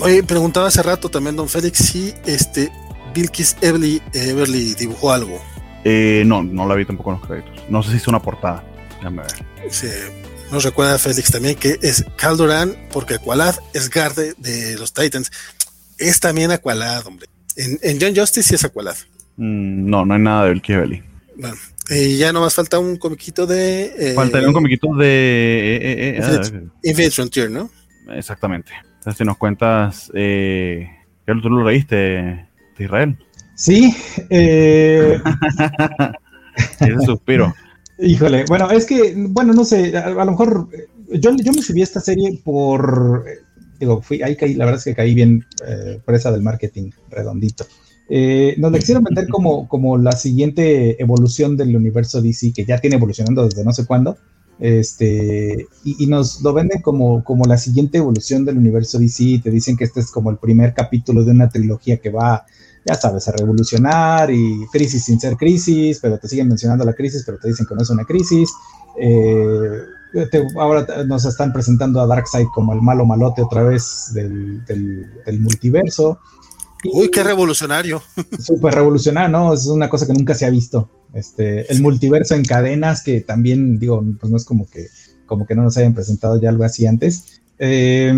Oye, 0.00 0.22
preguntaba 0.22 0.68
hace 0.68 0.82
rato 0.82 1.08
también 1.08 1.36
Don 1.36 1.48
Félix 1.48 1.78
si 1.78 2.12
este 2.26 2.70
Bilkis 3.14 3.56
Everly, 3.60 4.02
Everly 4.12 4.74
dibujó 4.74 5.12
algo. 5.12 5.40
Eh, 5.84 6.24
no, 6.26 6.42
no 6.42 6.66
la 6.66 6.74
vi 6.74 6.84
tampoco 6.84 7.12
en 7.12 7.20
los 7.20 7.26
créditos. 7.26 7.70
No 7.70 7.82
sé 7.82 7.90
si 7.90 7.96
hizo 7.96 8.10
una 8.10 8.20
portada. 8.20 8.64
Déjame 8.96 9.22
ver. 9.22 9.70
Sí, 9.70 9.88
nos 10.50 10.64
recuerda 10.64 10.98
Félix 10.98 11.30
también 11.30 11.54
que 11.56 11.78
es 11.80 12.04
Caldoran, 12.16 12.76
porque 12.92 13.14
Aqualad 13.14 13.54
es 13.72 13.88
Garde 13.88 14.34
de 14.38 14.76
los 14.78 14.92
Titans. 14.92 15.30
Es 15.98 16.20
también 16.20 16.50
Aqualad, 16.50 17.06
hombre. 17.06 17.28
En, 17.56 17.78
en 17.82 17.98
John 18.00 18.14
Justice 18.14 18.48
sí 18.48 18.54
es 18.54 18.64
Aqualad. 18.64 18.96
Mm, 19.36 19.88
no, 19.88 20.04
no 20.04 20.14
hay 20.14 20.20
nada 20.20 20.44
de 20.46 20.54
Belly. 20.54 21.02
Bueno, 21.36 21.56
y 21.90 22.16
ya 22.16 22.32
nomás 22.32 22.54
falta 22.54 22.78
un 22.78 22.96
comiquito 22.96 23.46
de. 23.46 23.94
Eh, 23.98 24.14
Faltaría 24.14 24.48
un 24.48 24.54
comiquito 24.54 24.94
de. 24.94 25.76
Eh, 25.76 26.18
eh, 26.18 26.68
Infinite, 26.82 27.14
Frontier, 27.14 27.50
¿no? 27.50 27.70
Exactamente. 28.08 28.72
Entonces, 29.06 29.18
si 29.18 29.24
nos 29.24 29.36
cuentas. 29.36 30.10
Eh, 30.14 30.88
¿Tú 31.24 31.48
lo 31.48 31.64
leíste 31.64 31.94
de 31.96 32.48
Israel? 32.76 33.16
Sí. 33.54 33.94
Eh... 34.30 35.20
Ese 36.80 37.00
suspiro. 37.06 37.54
Híjole, 38.00 38.46
bueno, 38.48 38.68
es 38.68 38.84
que, 38.84 39.14
bueno, 39.16 39.52
no 39.52 39.64
sé, 39.64 39.96
a, 39.96 40.10
lo 40.10 40.32
mejor 40.32 40.68
yo, 41.08 41.36
yo 41.36 41.52
me 41.52 41.62
subí 41.62 41.82
a 41.82 41.84
esta 41.84 42.00
serie 42.00 42.40
por, 42.42 43.24
digo, 43.78 44.02
fui, 44.02 44.22
ahí 44.22 44.34
caí, 44.34 44.54
la 44.54 44.64
verdad 44.64 44.80
es 44.80 44.84
que 44.84 44.96
caí 44.96 45.14
bien 45.14 45.46
eh, 45.64 46.00
presa 46.04 46.32
del 46.32 46.42
marketing 46.42 46.90
redondito. 47.08 47.64
Eh, 48.08 48.56
nos 48.58 48.72
la 48.72 48.78
quisieron 48.80 49.04
vender 49.04 49.28
como, 49.28 49.68
como 49.68 49.98
la 49.98 50.12
siguiente 50.12 51.00
evolución 51.00 51.56
del 51.56 51.76
universo 51.76 52.20
DC, 52.20 52.52
que 52.52 52.64
ya 52.64 52.78
tiene 52.78 52.96
evolucionando 52.96 53.44
desde 53.44 53.64
no 53.64 53.72
sé 53.72 53.86
cuándo, 53.86 54.18
este, 54.58 55.66
y, 55.84 56.06
nos 56.06 56.40
lo 56.42 56.52
venden 56.52 56.80
como, 56.82 57.22
como 57.24 57.44
la 57.44 57.58
siguiente 57.58 57.98
evolución 57.98 58.44
del 58.44 58.58
universo 58.58 58.98
DC, 58.98 59.22
y 59.22 59.38
te 59.40 59.50
dicen 59.50 59.76
que 59.76 59.84
este 59.84 60.00
es 60.00 60.10
como 60.10 60.30
el 60.30 60.38
primer 60.38 60.74
capítulo 60.74 61.24
de 61.24 61.32
una 61.32 61.48
trilogía 61.48 61.98
que 61.98 62.10
va 62.10 62.44
ya 62.86 62.94
sabes, 62.94 63.26
a 63.26 63.32
revolucionar 63.32 64.30
y 64.30 64.64
crisis 64.70 65.04
sin 65.04 65.18
ser 65.18 65.36
crisis, 65.36 65.98
pero 66.00 66.18
te 66.18 66.28
siguen 66.28 66.48
mencionando 66.48 66.84
la 66.84 66.92
crisis, 66.92 67.24
pero 67.26 67.36
te 67.38 67.48
dicen 67.48 67.66
que 67.66 67.74
no 67.74 67.82
es 67.82 67.90
una 67.90 68.04
crisis. 68.04 68.52
Eh, 68.98 69.80
ahora 70.56 70.86
nos 71.04 71.24
están 71.24 71.52
presentando 71.52 72.00
a 72.00 72.06
Darkseid 72.06 72.46
como 72.54 72.72
el 72.72 72.80
malo 72.80 73.04
malote 73.04 73.42
otra 73.42 73.64
vez 73.64 74.12
del, 74.14 74.62
multiverso. 75.40 76.20
Uy, 76.92 77.10
qué 77.10 77.24
revolucionario. 77.24 78.00
Súper 78.38 78.74
revolucionario, 78.74 79.30
¿no? 79.30 79.52
Es 79.52 79.66
una 79.66 79.88
cosa 79.88 80.06
que 80.06 80.12
nunca 80.12 80.34
se 80.34 80.46
ha 80.46 80.50
visto. 80.50 80.88
Este, 81.16 81.72
el 81.72 81.80
multiverso 81.80 82.34
en 82.34 82.44
cadenas, 82.44 83.02
que 83.02 83.22
también, 83.22 83.78
digo, 83.78 84.04
pues 84.20 84.30
no 84.30 84.36
es 84.36 84.44
como 84.44 84.68
que, 84.68 84.86
como 85.24 85.46
que 85.46 85.54
no 85.54 85.62
nos 85.62 85.76
hayan 85.78 85.94
presentado 85.94 86.38
ya 86.40 86.50
algo 86.50 86.64
así 86.64 86.86
antes. 86.86 87.40
Eh, 87.58 88.12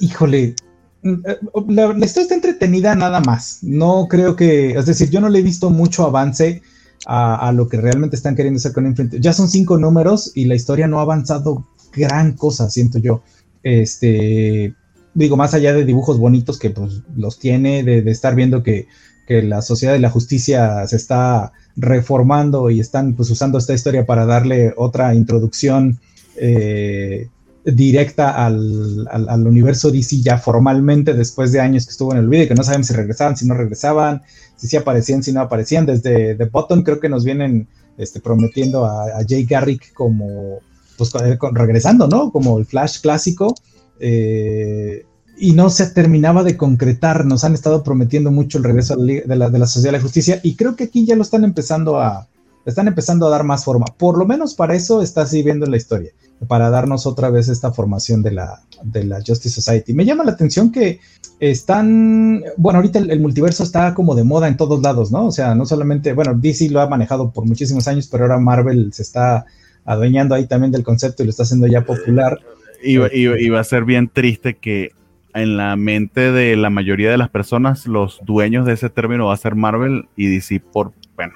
híjole, 0.00 0.54
eh, 1.02 1.38
la, 1.68 1.92
historia 2.04 2.22
está 2.22 2.34
entretenida 2.34 2.94
nada 2.94 3.20
más. 3.20 3.58
No 3.62 4.06
creo 4.08 4.36
que, 4.36 4.70
es 4.70 4.86
decir, 4.86 5.10
yo 5.10 5.20
no 5.20 5.28
le 5.28 5.40
he 5.40 5.42
visto 5.42 5.70
mucho 5.70 6.04
avance 6.04 6.62
a, 7.06 7.50
lo 7.52 7.68
que 7.68 7.80
realmente 7.80 8.14
están 8.14 8.36
queriendo 8.36 8.58
hacer 8.58 8.72
con 8.72 8.86
Infinite. 8.86 9.20
Ya 9.20 9.32
son 9.32 9.48
cinco 9.48 9.78
números 9.78 10.32
y 10.34 10.44
la 10.44 10.54
historia 10.54 10.86
no 10.86 10.98
ha 10.98 11.02
avanzado 11.02 11.66
gran 11.92 12.34
cosa, 12.34 12.70
siento 12.70 12.98
yo. 12.98 13.22
Este, 13.62 14.74
digo, 15.14 15.36
más 15.36 15.54
allá 15.54 15.72
de 15.72 15.84
dibujos 15.84 16.18
bonitos 16.18 16.58
que 16.58 16.70
pues 16.70 17.02
los 17.16 17.38
tiene, 17.38 17.82
de, 17.82 18.08
estar 18.10 18.34
viendo 18.34 18.62
que, 18.62 18.86
que, 19.30 19.42
la 19.42 19.62
sociedad 19.62 19.92
de 19.92 20.00
la 20.00 20.10
justicia 20.10 20.86
se 20.86 20.96
está 20.96 21.52
reformando 21.76 22.68
y 22.70 22.80
están 22.80 23.14
pues 23.14 23.30
usando 23.30 23.58
esta 23.58 23.74
historia 23.74 24.04
para 24.04 24.26
darle 24.26 24.74
otra 24.76 25.14
introducción. 25.14 26.00
Eh, 26.36 27.28
directa 27.62 28.46
al, 28.46 29.06
al, 29.10 29.46
universo 29.46 29.90
DC 29.90 30.22
ya 30.22 30.38
formalmente 30.38 31.12
después 31.12 31.52
de 31.52 31.60
años 31.60 31.84
que 31.84 31.90
estuvo 31.90 32.12
en 32.12 32.18
el 32.18 32.28
video, 32.28 32.48
que 32.48 32.54
no 32.54 32.64
sabemos 32.64 32.86
si 32.86 32.94
regresaban, 32.94 33.36
si 33.36 33.46
no 33.46 33.54
regresaban, 33.54 34.22
si 34.56 34.66
sí 34.66 34.76
aparecían, 34.76 35.22
si 35.22 35.32
no 35.32 35.40
aparecían. 35.40 35.86
Desde 35.86 36.34
The 36.34 36.46
Bottom 36.46 36.82
creo 36.82 37.00
que 37.00 37.08
nos 37.10 37.24
vienen 37.24 37.68
este, 37.98 38.20
prometiendo 38.20 38.86
a, 38.86 39.22
Jay 39.28 39.44
Garrick 39.44 39.92
como, 39.92 40.60
pues 40.96 41.12
regresando, 41.52 42.08
¿no? 42.08 42.32
Como 42.32 42.58
el 42.58 42.64
Flash 42.64 43.00
clásico. 43.00 43.54
Eh, 44.00 45.04
y 45.40 45.52
no 45.52 45.70
se 45.70 45.86
terminaba 45.86 46.44
de 46.44 46.56
concretar, 46.56 47.24
nos 47.24 47.44
han 47.44 47.54
estado 47.54 47.82
prometiendo 47.82 48.30
mucho 48.30 48.58
el 48.58 48.64
regreso 48.64 48.94
de 48.96 49.24
la, 49.26 49.48
de 49.48 49.58
la 49.58 49.66
Sociedad 49.66 49.92
de 49.92 49.98
la 49.98 50.02
Justicia 50.02 50.40
y 50.42 50.54
creo 50.54 50.76
que 50.76 50.84
aquí 50.84 51.06
ya 51.06 51.16
lo 51.16 51.22
están 51.22 51.44
empezando 51.44 51.98
a, 51.98 52.28
están 52.66 52.88
empezando 52.88 53.26
a 53.26 53.30
dar 53.30 53.42
más 53.44 53.64
forma. 53.64 53.86
Por 53.86 54.18
lo 54.18 54.26
menos 54.26 54.54
para 54.54 54.74
eso 54.74 55.02
está 55.02 55.22
así 55.22 55.42
viendo 55.42 55.66
la 55.66 55.78
historia, 55.78 56.10
para 56.46 56.68
darnos 56.68 57.06
otra 57.06 57.30
vez 57.30 57.48
esta 57.48 57.72
formación 57.72 58.22
de 58.22 58.32
la, 58.32 58.60
de 58.82 59.04
la 59.04 59.16
Justice 59.26 59.50
Society. 59.50 59.94
Me 59.94 60.04
llama 60.04 60.24
la 60.24 60.32
atención 60.32 60.70
que 60.70 61.00
están, 61.38 62.42
bueno, 62.58 62.78
ahorita 62.78 62.98
el, 62.98 63.20
multiverso 63.20 63.62
está 63.62 63.94
como 63.94 64.14
de 64.14 64.24
moda 64.24 64.46
en 64.46 64.58
todos 64.58 64.82
lados, 64.82 65.10
¿no? 65.10 65.26
O 65.26 65.32
sea, 65.32 65.54
no 65.54 65.64
solamente, 65.64 66.12
bueno, 66.12 66.34
DC 66.34 66.68
lo 66.68 66.80
ha 66.80 66.88
manejado 66.88 67.30
por 67.30 67.46
muchísimos 67.46 67.88
años, 67.88 68.08
pero 68.08 68.24
ahora 68.24 68.38
Marvel 68.38 68.92
se 68.92 69.02
está 69.02 69.46
adueñando 69.86 70.34
ahí 70.34 70.46
también 70.46 70.70
del 70.70 70.84
concepto 70.84 71.22
y 71.22 71.26
lo 71.26 71.30
está 71.30 71.44
haciendo 71.44 71.66
ya 71.66 71.84
popular. 71.84 72.38
Y, 72.82 72.98
y 72.98 73.48
va 73.48 73.60
a 73.60 73.64
ser 73.64 73.84
bien 73.84 74.10
triste 74.12 74.56
que 74.56 74.90
en 75.34 75.56
la 75.56 75.76
mente 75.76 76.32
de 76.32 76.56
la 76.56 76.70
mayoría 76.70 77.10
de 77.10 77.18
las 77.18 77.30
personas, 77.30 77.86
los 77.86 78.20
dueños 78.24 78.66
de 78.66 78.74
ese 78.74 78.90
término 78.90 79.26
va 79.26 79.34
a 79.34 79.38
ser 79.38 79.54
Marvel 79.54 80.08
y 80.16 80.28
DC 80.28 80.60
por, 80.60 80.92
bueno. 81.16 81.34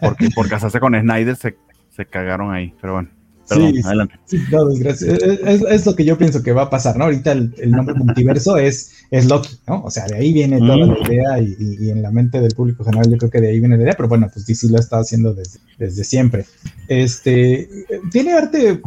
Porque 0.00 0.28
por 0.34 0.48
casarse 0.48 0.80
con 0.80 0.94
Snyder 0.94 1.36
se, 1.36 1.56
se 1.90 2.06
cagaron 2.06 2.52
ahí, 2.52 2.74
pero 2.80 2.94
bueno. 2.94 3.08
Perdón, 3.48 3.74
adelante. 3.84 4.14
es, 4.30 5.84
lo 5.86 5.94
que 5.94 6.04
yo 6.04 6.16
pienso 6.16 6.42
que 6.42 6.52
va 6.52 6.62
a 6.62 6.70
pasar, 6.70 6.96
¿no? 6.96 7.04
Ahorita 7.04 7.32
el, 7.32 7.70
nombre 7.70 7.94
multiverso 7.94 8.56
es, 8.56 9.04
es 9.10 9.26
Loki, 9.26 9.58
¿no? 9.66 9.82
O 9.82 9.90
sea, 9.90 10.06
de 10.06 10.16
ahí 10.16 10.32
viene 10.32 10.58
toda 10.58 10.78
la 10.78 10.86
mm. 10.86 10.96
idea 11.06 11.40
y, 11.40 11.90
en 11.90 12.02
la 12.02 12.10
mente 12.10 12.40
del 12.40 12.54
público 12.54 12.84
general 12.84 13.10
yo 13.10 13.18
creo 13.18 13.30
que 13.30 13.42
de 13.42 13.48
ahí 13.48 13.60
viene 13.60 13.76
la 13.76 13.82
idea, 13.82 13.94
pero 13.96 14.08
bueno, 14.08 14.30
pues 14.32 14.46
DC 14.46 14.68
lo 14.68 14.78
ha 14.78 14.80
estado 14.80 15.02
haciendo 15.02 15.34
desde, 15.34 15.58
desde 15.78 16.04
siempre. 16.04 16.46
Este, 16.88 17.68
tiene 18.10 18.32
arte 18.32 18.80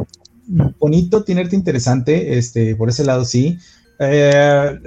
bonito, 0.48 1.22
tiene 1.22 1.42
arte 1.42 1.56
interesante, 1.56 2.38
este, 2.38 2.74
por 2.74 2.88
ese 2.88 3.04
lado 3.04 3.24
sí. 3.24 3.58
Eh, 3.98 4.78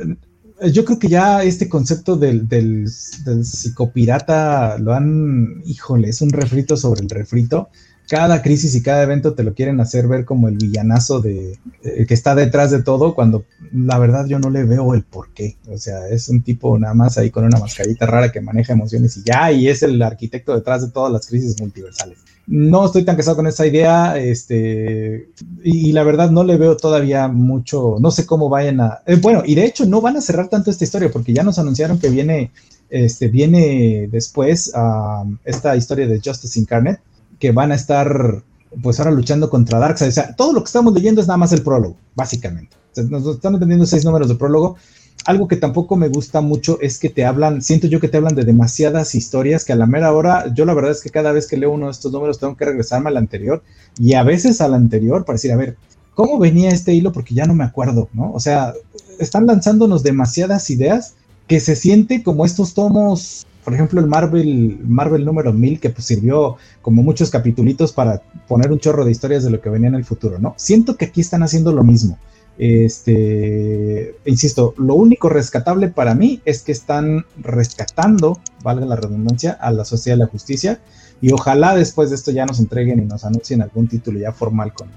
yo 0.70 0.86
creo 0.86 1.00
que 1.00 1.08
ya 1.08 1.44
este 1.44 1.68
concepto 1.68 2.16
del, 2.16 2.48
del, 2.48 2.88
psicopirata 2.88 4.78
lo 4.78 4.94
han, 4.94 5.62
híjole, 5.66 6.10
es 6.10 6.22
un 6.22 6.30
refrito 6.30 6.78
sobre 6.78 7.02
el 7.02 7.10
refrito. 7.10 7.70
Cada 8.08 8.42
crisis 8.42 8.76
y 8.76 8.84
cada 8.84 9.04
evento 9.04 9.34
te 9.34 9.44
lo 9.44 9.54
quieren 9.54 9.80
hacer 9.80 10.08
ver 10.08 10.26
como 10.26 10.50
el 10.50 10.58
villanazo 10.58 11.22
de 11.22 11.58
eh, 11.84 12.06
que 12.06 12.14
está 12.14 12.36
detrás 12.36 12.70
de 12.70 12.84
todo, 12.84 13.16
cuando 13.16 13.46
la 13.74 13.98
verdad 14.00 14.26
yo 14.26 14.38
no 14.38 14.50
le 14.50 14.66
veo 14.66 14.94
el 14.94 15.04
porqué. 15.04 15.58
O 15.68 15.78
sea, 15.78 16.08
es 16.10 16.28
un 16.28 16.44
tipo 16.44 16.78
nada 16.78 16.94
más 16.94 17.18
ahí 17.18 17.32
con 17.32 17.46
una 17.46 17.58
mascarita 17.58 18.06
rara 18.06 18.32
que 18.32 18.42
maneja 18.42 18.74
emociones 18.74 19.18
y 19.18 19.24
ya, 19.24 19.52
y 19.52 19.68
es 19.68 19.82
el 19.82 20.02
arquitecto 20.02 20.54
detrás 20.54 20.82
de 20.82 20.92
todas 20.92 21.12
las 21.12 21.26
crisis 21.26 21.60
multiversales. 21.60 22.20
No 22.48 22.86
estoy 22.86 23.04
tan 23.04 23.16
casado 23.16 23.38
con 23.38 23.48
esa 23.48 23.66
idea, 23.66 24.18
este, 24.18 25.30
y, 25.64 25.92
la 25.92 26.04
verdad 26.04 26.32
no 26.32 26.44
le 26.44 26.58
veo 26.58 26.76
todavía 26.76 27.28
mucho, 27.28 27.98
no 28.00 28.12
sé 28.12 28.26
cómo 28.26 28.50
vayan 28.50 28.82
a, 28.82 29.02
eh, 29.06 29.18
bueno, 29.22 29.44
y 29.46 29.56
de 29.56 29.66
hecho 29.66 29.86
no 29.86 30.02
van 30.02 30.18
a 30.18 30.22
cerrar 30.22 30.50
tanto 30.50 30.72
esta 30.72 30.84
historia 30.84 31.12
porque 31.12 31.34
ya 31.34 31.44
nos 31.44 31.60
anunciaron 31.60 32.00
que 32.00 32.10
viene, 32.10 32.52
este, 32.90 33.28
viene 33.28 34.08
después 34.12 34.72
a 34.76 35.24
esta 35.46 35.76
historia 35.76 36.08
de 36.08 36.22
Justice 36.24 36.60
Incarnate, 36.60 37.02
que 37.40 37.52
van 37.52 37.72
a 37.72 37.76
estar, 37.76 38.44
pues 38.82 39.00
ahora 39.00 39.12
luchando 39.12 39.50
contra 39.50 39.80
Darkseid, 39.80 40.10
o 40.10 40.14
sea, 40.14 40.36
todo 40.36 40.54
lo 40.54 40.62
que 40.62 40.68
estamos 40.68 40.94
leyendo 40.94 41.22
es 41.22 41.28
nada 41.28 41.38
más 41.38 41.54
el 41.54 41.62
prólogo, 41.62 41.96
básicamente. 42.16 42.76
nos 43.10 43.26
están 43.28 43.54
entendiendo 43.54 43.86
seis 43.86 44.04
números 44.04 44.28
de 44.28 44.36
prólogo 44.36 44.78
algo 45.26 45.48
que 45.48 45.56
tampoco 45.56 45.95
me 45.95 46.07
gusta 46.07 46.41
mucho 46.41 46.80
es 46.81 46.98
que 46.98 47.10
te 47.10 47.26
hablan, 47.26 47.61
siento 47.61 47.88
yo 47.88 47.99
que 47.99 48.07
te 48.07 48.18
hablan 48.18 48.35
de 48.35 48.43
demasiadas 48.43 49.14
historias 49.15 49.65
que 49.65 49.73
a 49.73 49.76
la 49.76 49.85
mera 49.85 50.14
hora, 50.14 50.52
yo 50.53 50.65
la 50.65 50.73
verdad 50.73 50.91
es 50.91 51.02
que 51.02 51.10
cada 51.10 51.31
vez 51.31 51.48
que 51.48 51.57
leo 51.57 51.72
uno 51.72 51.85
de 51.85 51.91
estos 51.91 52.11
números 52.11 52.39
tengo 52.39 52.56
que 52.56 52.65
regresarme 52.65 53.10
al 53.10 53.18
anterior 53.18 53.61
y 53.99 54.14
a 54.14 54.23
veces 54.23 54.61
al 54.61 54.73
anterior 54.73 55.26
para 55.26 55.35
decir, 55.35 55.52
a 55.52 55.57
ver, 55.57 55.77
¿cómo 56.15 56.39
venía 56.39 56.72
este 56.72 56.93
hilo? 56.93 57.11
Porque 57.11 57.35
ya 57.35 57.45
no 57.45 57.53
me 57.53 57.64
acuerdo, 57.64 58.10
¿no? 58.14 58.31
O 58.34 58.39
sea, 58.39 58.73
están 59.19 59.45
lanzándonos 59.45 60.03
demasiadas 60.03 60.69
ideas 60.69 61.15
que 61.48 61.60
se 61.60 61.76
siente 61.76 62.23
como 62.23 62.45
estos 62.45 62.73
tomos, 62.73 63.45
por 63.64 63.73
ejemplo, 63.76 63.99
el 63.99 64.07
Marvel, 64.07 64.80
Marvel 64.84 65.26
número 65.26 65.53
1000, 65.53 65.80
que 65.80 65.91
pues 65.91 66.06
sirvió 66.06 66.57
como 66.81 67.03
muchos 67.03 67.30
capitulitos 67.30 67.91
para 67.91 68.23
poner 68.48 68.72
un 68.72 68.80
chorro 68.80 69.06
de 69.06 69.11
historias 69.11 69.43
de 69.43 69.52
lo 69.52 69.61
que 69.61 69.69
venía 69.69 69.89
en 69.89 69.95
el 69.95 70.06
futuro, 70.06 70.39
¿no? 70.39 70.56
Siento 70.57 70.98
que 70.98 71.06
aquí 71.06 71.22
están 71.22 71.43
haciendo 71.43 71.72
lo 71.72 71.84
mismo 71.84 72.18
este, 72.64 74.16
insisto, 74.24 74.76
lo 74.78 74.94
único 74.94 75.30
rescatable 75.30 75.88
para 75.88 76.14
mí 76.14 76.44
es 76.46 76.62
que 76.62 76.72
están 76.72 77.26
rescatando, 77.40 78.40
valga 78.62 78.86
la 78.86 78.96
redundancia, 78.96 79.54
a 79.54 79.72
la 79.72 79.84
sociedad 79.84 80.16
de 80.16 80.26
la 80.26 80.30
justicia 80.30 80.80
y 81.22 81.32
ojalá 81.32 81.76
después 81.76 82.12
de 82.12 82.18
esto 82.18 82.30
ya 82.30 82.46
nos 82.46 82.60
entreguen 82.60 83.00
y 83.00 83.06
nos 83.06 83.26
anuncien 83.26 83.64
algún 83.64 83.88
título 83.88 84.20
ya 84.20 84.32
formal 84.32 84.74
con, 84.76 84.92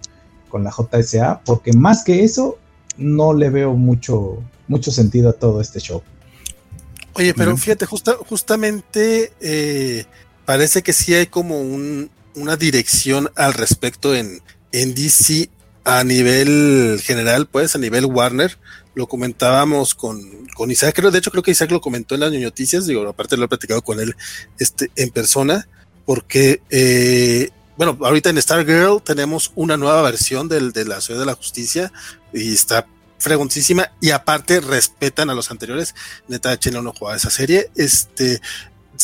con 0.51 0.63
la 0.63 0.71
JSA, 0.71 1.41
porque 1.43 1.73
más 1.73 2.05
que 2.05 2.23
eso, 2.23 2.59
no 2.99 3.33
le 3.33 3.49
veo 3.49 3.73
mucho, 3.73 4.43
mucho 4.69 4.91
sentido 4.91 5.31
a 5.31 5.33
todo 5.33 5.63
este 5.63 5.81
show. 5.81 6.03
Oye, 7.15 7.33
pero 7.33 7.57
fíjate, 7.57 7.87
justamente 7.87 9.33
eh, 9.41 10.05
parece 10.45 10.83
que 10.83 10.93
sí 10.93 11.15
hay 11.15 11.29
como 11.29 11.63
una 11.63 12.57
dirección 12.59 13.31
al 13.37 13.55
respecto 13.55 14.15
en, 14.15 14.43
en 14.71 14.95
DC 14.95 15.49
a 15.85 16.03
nivel 16.03 17.01
general, 17.03 17.47
pues, 17.47 17.75
a 17.75 17.79
nivel 17.79 18.07
Warner, 18.07 18.59
lo 18.95 19.07
comentábamos 19.07 19.95
con, 19.95 20.47
con 20.55 20.71
Isaac, 20.71 20.95
creo, 20.95 21.11
de 21.11 21.19
hecho 21.19 21.31
creo 21.31 21.43
que 21.43 21.51
Isaac 21.51 21.71
lo 21.71 21.81
comentó 21.81 22.15
en 22.15 22.23
las 22.23 22.33
noticias, 22.33 22.87
digo, 22.87 23.07
aparte 23.09 23.37
lo 23.37 23.45
he 23.45 23.49
platicado 23.49 23.83
con 23.83 24.01
él 24.01 24.17
este, 24.59 24.91
en 24.97 25.11
persona, 25.11 25.69
porque, 26.07 26.63
eh, 26.71 27.51
bueno, 27.77 27.99
ahorita 28.01 28.31
en 28.31 28.41
Stargirl 28.41 29.03
tenemos 29.03 29.53
una 29.57 29.77
nueva 29.77 30.03
versión 30.03 30.49
del, 30.49 30.73
de 30.73 30.85
la 30.85 31.01
Ciudad 31.01 31.21
de 31.21 31.27
la 31.27 31.35
Justicia 31.35 31.93
y 32.33 32.55
está 32.55 32.87
fregoncísima 33.19 33.91
y 34.01 34.11
aparte 34.11 34.61
respetan 34.61 35.31
a 35.31 35.35
los 35.35 35.51
anteriores, 35.51 35.95
neta, 36.29 36.59
Chino 36.59 36.83
no 36.83 36.93
jugaba 36.93 37.17
esa 37.17 37.31
serie, 37.31 37.71
este, 37.75 38.41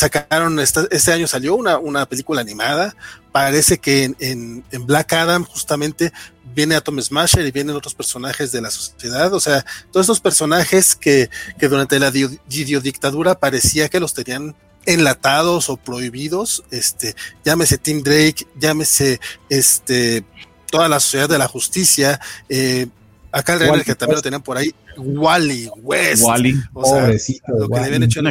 sacaron, 0.00 0.58
este 0.58 1.12
año 1.12 1.26
salió 1.26 1.54
una, 1.54 1.78
una 1.78 2.06
película 2.06 2.40
animada, 2.40 2.94
parece 3.32 3.78
que 3.78 4.04
en, 4.04 4.16
en, 4.18 4.64
en, 4.70 4.86
Black 4.86 5.12
Adam 5.12 5.44
justamente 5.44 6.12
viene 6.54 6.74
Atom 6.74 7.00
Smasher 7.00 7.46
y 7.46 7.50
vienen 7.50 7.76
otros 7.76 7.94
personajes 7.94 8.50
de 8.50 8.60
la 8.60 8.70
sociedad, 8.70 9.32
o 9.32 9.40
sea, 9.40 9.64
todos 9.92 10.06
esos 10.06 10.20
personajes 10.20 10.96
que, 10.96 11.28
que 11.58 11.68
durante 11.68 11.98
la 11.98 12.10
dictadura 12.10 13.38
parecía 13.38 13.88
que 13.88 14.00
los 14.00 14.14
tenían 14.14 14.56
enlatados 14.86 15.68
o 15.68 15.76
prohibidos, 15.76 16.64
este, 16.70 17.14
llámese 17.44 17.76
Tim 17.76 18.02
Drake, 18.02 18.46
llámese 18.58 19.20
este, 19.50 20.24
toda 20.70 20.88
la 20.88 20.98
sociedad 20.98 21.28
de 21.28 21.38
la 21.38 21.46
justicia, 21.46 22.20
eh, 22.48 22.86
acá 23.32 23.54
el 23.54 23.70
Wally, 23.70 23.84
que 23.84 23.94
también 23.94 24.16
lo 24.16 24.22
tenían 24.22 24.42
por 24.42 24.56
ahí, 24.56 24.74
Wally, 24.96 25.70
West, 25.76 26.22
Wally, 26.24 26.58
o 26.72 26.84
sea, 26.84 27.02
Pobrecito, 27.02 27.52
lo 27.52 27.68
que 27.68 27.80
le 27.80 27.86
habían 27.86 28.02
hecho 28.02 28.20
en 28.20 28.26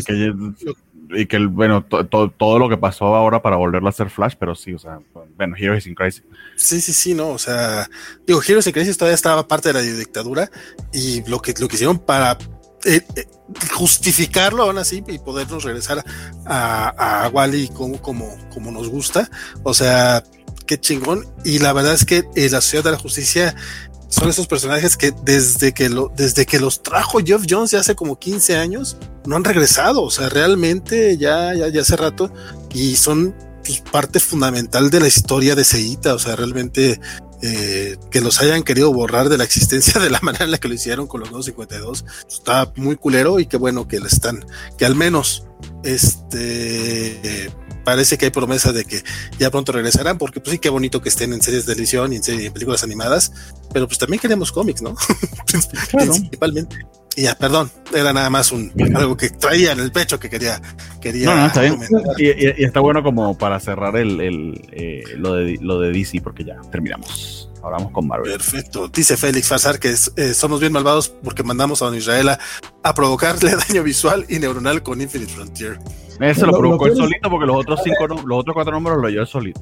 y 1.09 1.25
que 1.25 1.39
bueno, 1.39 1.83
todo 1.83 2.59
lo 2.59 2.69
que 2.69 2.77
pasó 2.77 3.15
ahora 3.15 3.41
para 3.41 3.55
volverlo 3.55 3.87
a 3.87 3.91
hacer 3.91 4.09
Flash, 4.09 4.35
pero 4.39 4.55
sí, 4.55 4.73
o 4.73 4.79
sea, 4.79 4.99
bueno, 5.37 5.55
Heroes 5.57 5.87
in 5.87 5.95
Crisis. 5.95 6.23
Sí, 6.55 6.79
sí, 6.81 6.93
sí, 6.93 7.13
no, 7.13 7.29
o 7.29 7.37
sea, 7.37 7.89
digo, 8.27 8.41
Heroes 8.45 8.67
in 8.67 8.73
Crisis 8.73 8.97
todavía 8.97 9.15
estaba 9.15 9.47
parte 9.47 9.69
de 9.69 9.73
la 9.73 9.81
dictadura 9.81 10.49
y 10.93 11.23
lo 11.29 11.41
que, 11.41 11.53
lo 11.59 11.67
que 11.67 11.75
hicieron 11.75 11.99
para 11.99 12.37
eh, 12.85 13.01
eh, 13.15 13.27
justificarlo 13.73 14.63
aún 14.63 14.77
así 14.77 15.03
y 15.07 15.19
podernos 15.19 15.63
regresar 15.63 16.03
a, 16.45 17.23
a 17.25 17.29
Wally 17.29 17.69
como, 17.69 18.01
como, 18.01 18.37
como 18.53 18.71
nos 18.71 18.87
gusta, 18.89 19.29
o 19.63 19.73
sea, 19.73 20.23
qué 20.69 20.79
chingón. 20.79 21.25
Y 21.43 21.57
la 21.57 21.73
verdad 21.73 21.95
es 21.95 22.05
que 22.05 22.25
eh, 22.35 22.47
la 22.51 22.61
Ciudad 22.61 22.83
de 22.83 22.91
la 22.91 22.99
Justicia 22.99 23.55
son 24.09 24.27
esos 24.27 24.47
personajes 24.47 24.97
que 24.97 25.13
desde 25.23 25.71
que, 25.71 25.87
lo, 25.87 26.11
desde 26.15 26.45
que 26.45 26.59
los 26.59 26.81
trajo 26.83 27.19
Jeff 27.19 27.43
Jones 27.47 27.71
ya 27.71 27.79
hace 27.79 27.95
como 27.95 28.17
15 28.17 28.57
años, 28.57 28.97
no 29.25 29.35
han 29.35 29.43
regresado. 29.43 30.03
O 30.03 30.11
sea, 30.11 30.29
realmente 30.29 31.17
ya, 31.17 31.53
ya, 31.53 31.69
ya 31.69 31.81
hace 31.81 31.95
rato 31.95 32.31
y 32.73 32.95
son 32.95 33.35
pues, 33.63 33.81
parte 33.81 34.19
fundamental 34.19 34.89
de 34.89 34.99
la 34.99 35.07
historia 35.07 35.55
de 35.55 35.63
Seita. 35.63 36.15
O 36.15 36.19
sea, 36.19 36.35
realmente 36.35 36.99
eh, 37.41 37.97
que 38.09 38.19
los 38.19 38.41
hayan 38.41 38.63
querido 38.63 38.91
borrar 38.91 39.29
de 39.29 39.37
la 39.37 39.43
existencia 39.43 40.01
de 40.01 40.09
la 40.09 40.19
manera 40.23 40.45
en 40.45 40.51
la 40.51 40.57
que 40.57 40.67
lo 40.67 40.73
hicieron 40.73 41.07
con 41.07 41.21
los 41.21 41.29
252 41.29 42.03
pues, 42.03 42.25
está 42.29 42.73
muy 42.75 42.95
culero 42.95 43.39
y 43.39 43.45
qué 43.45 43.57
bueno 43.57 43.87
que 43.87 43.99
le 43.99 44.07
están, 44.07 44.43
que 44.77 44.85
al 44.85 44.95
menos 44.95 45.45
este 45.83 47.51
parece 47.83 48.17
que 48.17 48.25
hay 48.25 48.31
promesa 48.31 48.71
de 48.71 48.85
que 48.85 49.03
ya 49.37 49.51
pronto 49.51 49.71
regresarán, 49.71 50.17
porque 50.17 50.39
pues 50.39 50.53
sí, 50.53 50.59
qué 50.59 50.69
bonito 50.69 51.01
que 51.01 51.09
estén 51.09 51.33
en 51.33 51.41
series 51.41 51.65
de 51.65 51.73
televisión 51.73 52.13
y 52.13 52.17
en, 52.17 52.53
películas 52.53 52.83
animadas, 52.83 53.31
pero 53.73 53.87
pues 53.87 53.97
también 53.97 54.19
queremos 54.19 54.51
cómics, 54.51 54.81
¿no? 54.81 54.95
Principalmente. 55.91 56.77
Y 57.15 57.23
ya, 57.23 57.35
perdón, 57.35 57.71
era 57.93 58.13
nada 58.13 58.29
más 58.29 58.51
un 58.51 58.71
algo 58.95 59.17
que 59.17 59.29
traía 59.29 59.71
en 59.71 59.79
el 59.79 59.91
pecho 59.91 60.19
que 60.19 60.29
quería. 60.29 60.61
quería 61.01 61.25
no, 61.25 61.35
no, 61.35 61.47
está 61.47 61.61
bien. 61.61 61.79
Y, 62.17 62.63
está 62.63 62.79
bueno 62.79 63.03
como 63.03 63.37
para 63.37 63.59
cerrar 63.59 63.97
el, 63.97 64.21
el 64.21 64.69
eh, 64.71 65.03
lo, 65.17 65.33
de, 65.33 65.57
lo 65.59 65.79
de 65.79 65.91
DC, 65.91 66.21
porque 66.21 66.45
ya 66.45 66.61
terminamos. 66.71 67.49
Ahora 67.61 67.77
vamos 67.77 67.91
con 67.91 68.07
Marvel. 68.07 68.31
Perfecto. 68.31 68.87
Dice 68.87 69.17
Félix 69.17 69.47
Fazar 69.47 69.79
que 69.79 69.89
eh, 69.89 70.33
somos 70.33 70.59
bien 70.59 70.71
malvados 70.71 71.09
porque 71.09 71.43
mandamos 71.43 71.81
a 71.81 71.85
Don 71.85 71.95
Israel 71.95 72.29
a, 72.83 72.93
provocarle 72.93 73.55
daño 73.67 73.83
visual 73.83 74.25
y 74.29 74.39
neuronal 74.39 74.81
con 74.83 75.01
Infinite 75.01 75.33
Frontier. 75.33 75.79
Eso 76.19 76.45
lo, 76.45 76.57
provocó 76.57 76.87
él 76.87 76.95
solito 76.95 77.29
porque 77.29 77.45
los 77.45 77.55
otros 77.55 77.79
cinco, 77.83 78.07
los 78.07 78.39
otros 78.39 78.53
cuatro 78.53 78.73
números 78.73 79.01
lo 79.01 79.09
llevó 79.09 79.25
solito. 79.25 79.61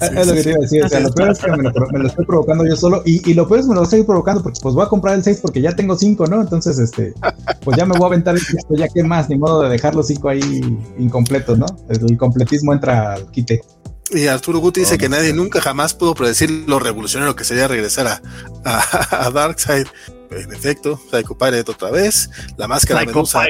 es 0.00 0.26
lo 0.26 0.34
que 0.34 0.42
te 0.42 0.50
iba 0.50 0.58
a 0.58 0.60
decir. 0.60 0.84
O 0.84 0.88
sea, 0.88 1.00
lo 1.00 1.10
peor 1.12 1.30
es 1.30 1.38
que 1.38 1.50
me 1.50 1.98
lo, 1.98 2.06
estoy 2.06 2.26
provocando 2.26 2.66
yo 2.66 2.76
solo. 2.76 3.02
Y, 3.06 3.30
y, 3.30 3.34
lo 3.34 3.46
peor 3.48 3.60
es 3.60 3.66
que 3.66 3.70
me 3.70 3.76
lo 3.76 3.82
estoy 3.84 4.02
provocando 4.02 4.42
porque 4.42 4.60
pues 4.62 4.74
voy 4.74 4.84
a 4.84 4.88
comprar 4.88 5.14
el 5.14 5.24
6 5.24 5.38
porque 5.40 5.60
ya 5.60 5.74
tengo 5.74 5.96
5, 5.96 6.26
¿no? 6.26 6.40
Entonces, 6.40 6.78
este, 6.78 7.14
pues 7.62 7.76
ya 7.76 7.86
me 7.86 7.96
voy 7.96 8.04
a 8.04 8.06
aventar 8.08 8.34
el 8.34 8.40
6, 8.40 8.62
ya 8.70 8.88
que 8.88 9.02
más, 9.02 9.28
ni 9.28 9.38
modo 9.38 9.62
de 9.62 9.70
dejar 9.70 9.94
los 9.94 10.06
5 10.08 10.28
ahí 10.28 10.78
incompletos, 10.98 11.58
¿no? 11.58 11.66
El 11.88 12.16
completismo 12.18 12.72
entra 12.72 13.14
al 13.14 13.30
quite. 13.30 13.62
Y 14.10 14.26
Arturo 14.26 14.58
Guti 14.58 14.80
dice 14.80 14.98
que 14.98 15.08
nadie 15.08 15.32
nunca 15.32 15.60
jamás 15.60 15.94
pudo 15.94 16.14
predecir 16.14 16.64
lo 16.66 16.78
revolucionario 16.78 17.34
que 17.34 17.44
sería 17.44 17.66
regresar 17.66 18.06
a, 18.06 18.20
a, 19.10 19.30
Darkseid. 19.30 19.86
En 20.30 20.52
efecto, 20.52 21.00
Psycho 21.10 21.36
Pirate 21.36 21.70
otra 21.70 21.90
vez, 21.90 22.30
la 22.56 22.68
máscara 22.68 23.04
Medusa. 23.04 23.44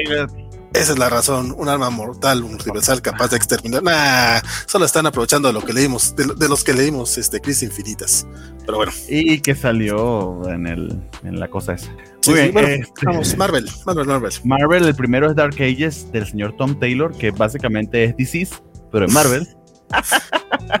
Esa 0.73 0.93
es 0.93 0.97
la 0.97 1.07
razón, 1.07 1.53
un 1.55 1.69
arma 1.69 1.91
mortal 1.91 2.41
universal 2.43 3.01
capaz 3.01 3.29
de 3.29 3.37
exterminar. 3.37 3.83
Nah, 3.83 4.41
solo 4.65 4.85
están 4.85 5.05
aprovechando 5.05 5.47
de 5.47 5.53
lo 5.53 5.61
que 5.61 5.71
leímos, 5.71 6.15
de, 6.15 6.49
los 6.49 6.63
que 6.63 6.73
leímos 6.73 7.17
este 7.19 7.39
Crisis 7.39 7.63
Infinitas. 7.63 8.25
Pero 8.65 8.77
bueno. 8.77 8.91
Y 9.07 9.39
que 9.39 9.53
salió 9.53 10.49
en 10.49 10.65
el 10.65 10.99
en 11.23 11.39
la 11.39 11.47
cosa 11.47 11.73
esa. 11.73 11.91
Muy 12.25 12.49
bien, 12.49 12.57
este, 12.57 13.05
vamos, 13.05 13.37
Marvel, 13.37 13.69
Marvel, 13.85 14.07
Marvel. 14.07 14.33
Marvel, 14.43 14.85
el 14.85 14.95
primero 14.95 15.29
es 15.29 15.35
Dark 15.35 15.55
Ages 15.55 16.11
del 16.11 16.25
señor 16.25 16.55
Tom 16.57 16.79
Taylor, 16.79 17.15
que 17.15 17.29
básicamente 17.29 18.05
es 18.05 18.17
Disease, 18.17 18.55
pero 18.91 19.05
en 19.05 19.13
Marvel. 19.13 19.47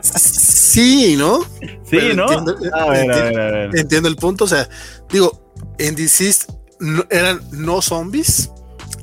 sí, 0.01 1.15
¿no? 1.17 1.43
Sí, 1.83 1.99
¿no? 2.15 2.25
Entiendo, 3.73 4.07
el 4.07 4.15
punto. 4.15 4.45
O 4.45 4.47
sea, 4.47 4.67
digo, 5.11 5.53
en 5.77 5.95
DC 5.95 6.31
eran 7.11 7.41
no 7.51 7.81
zombies. 7.81 8.49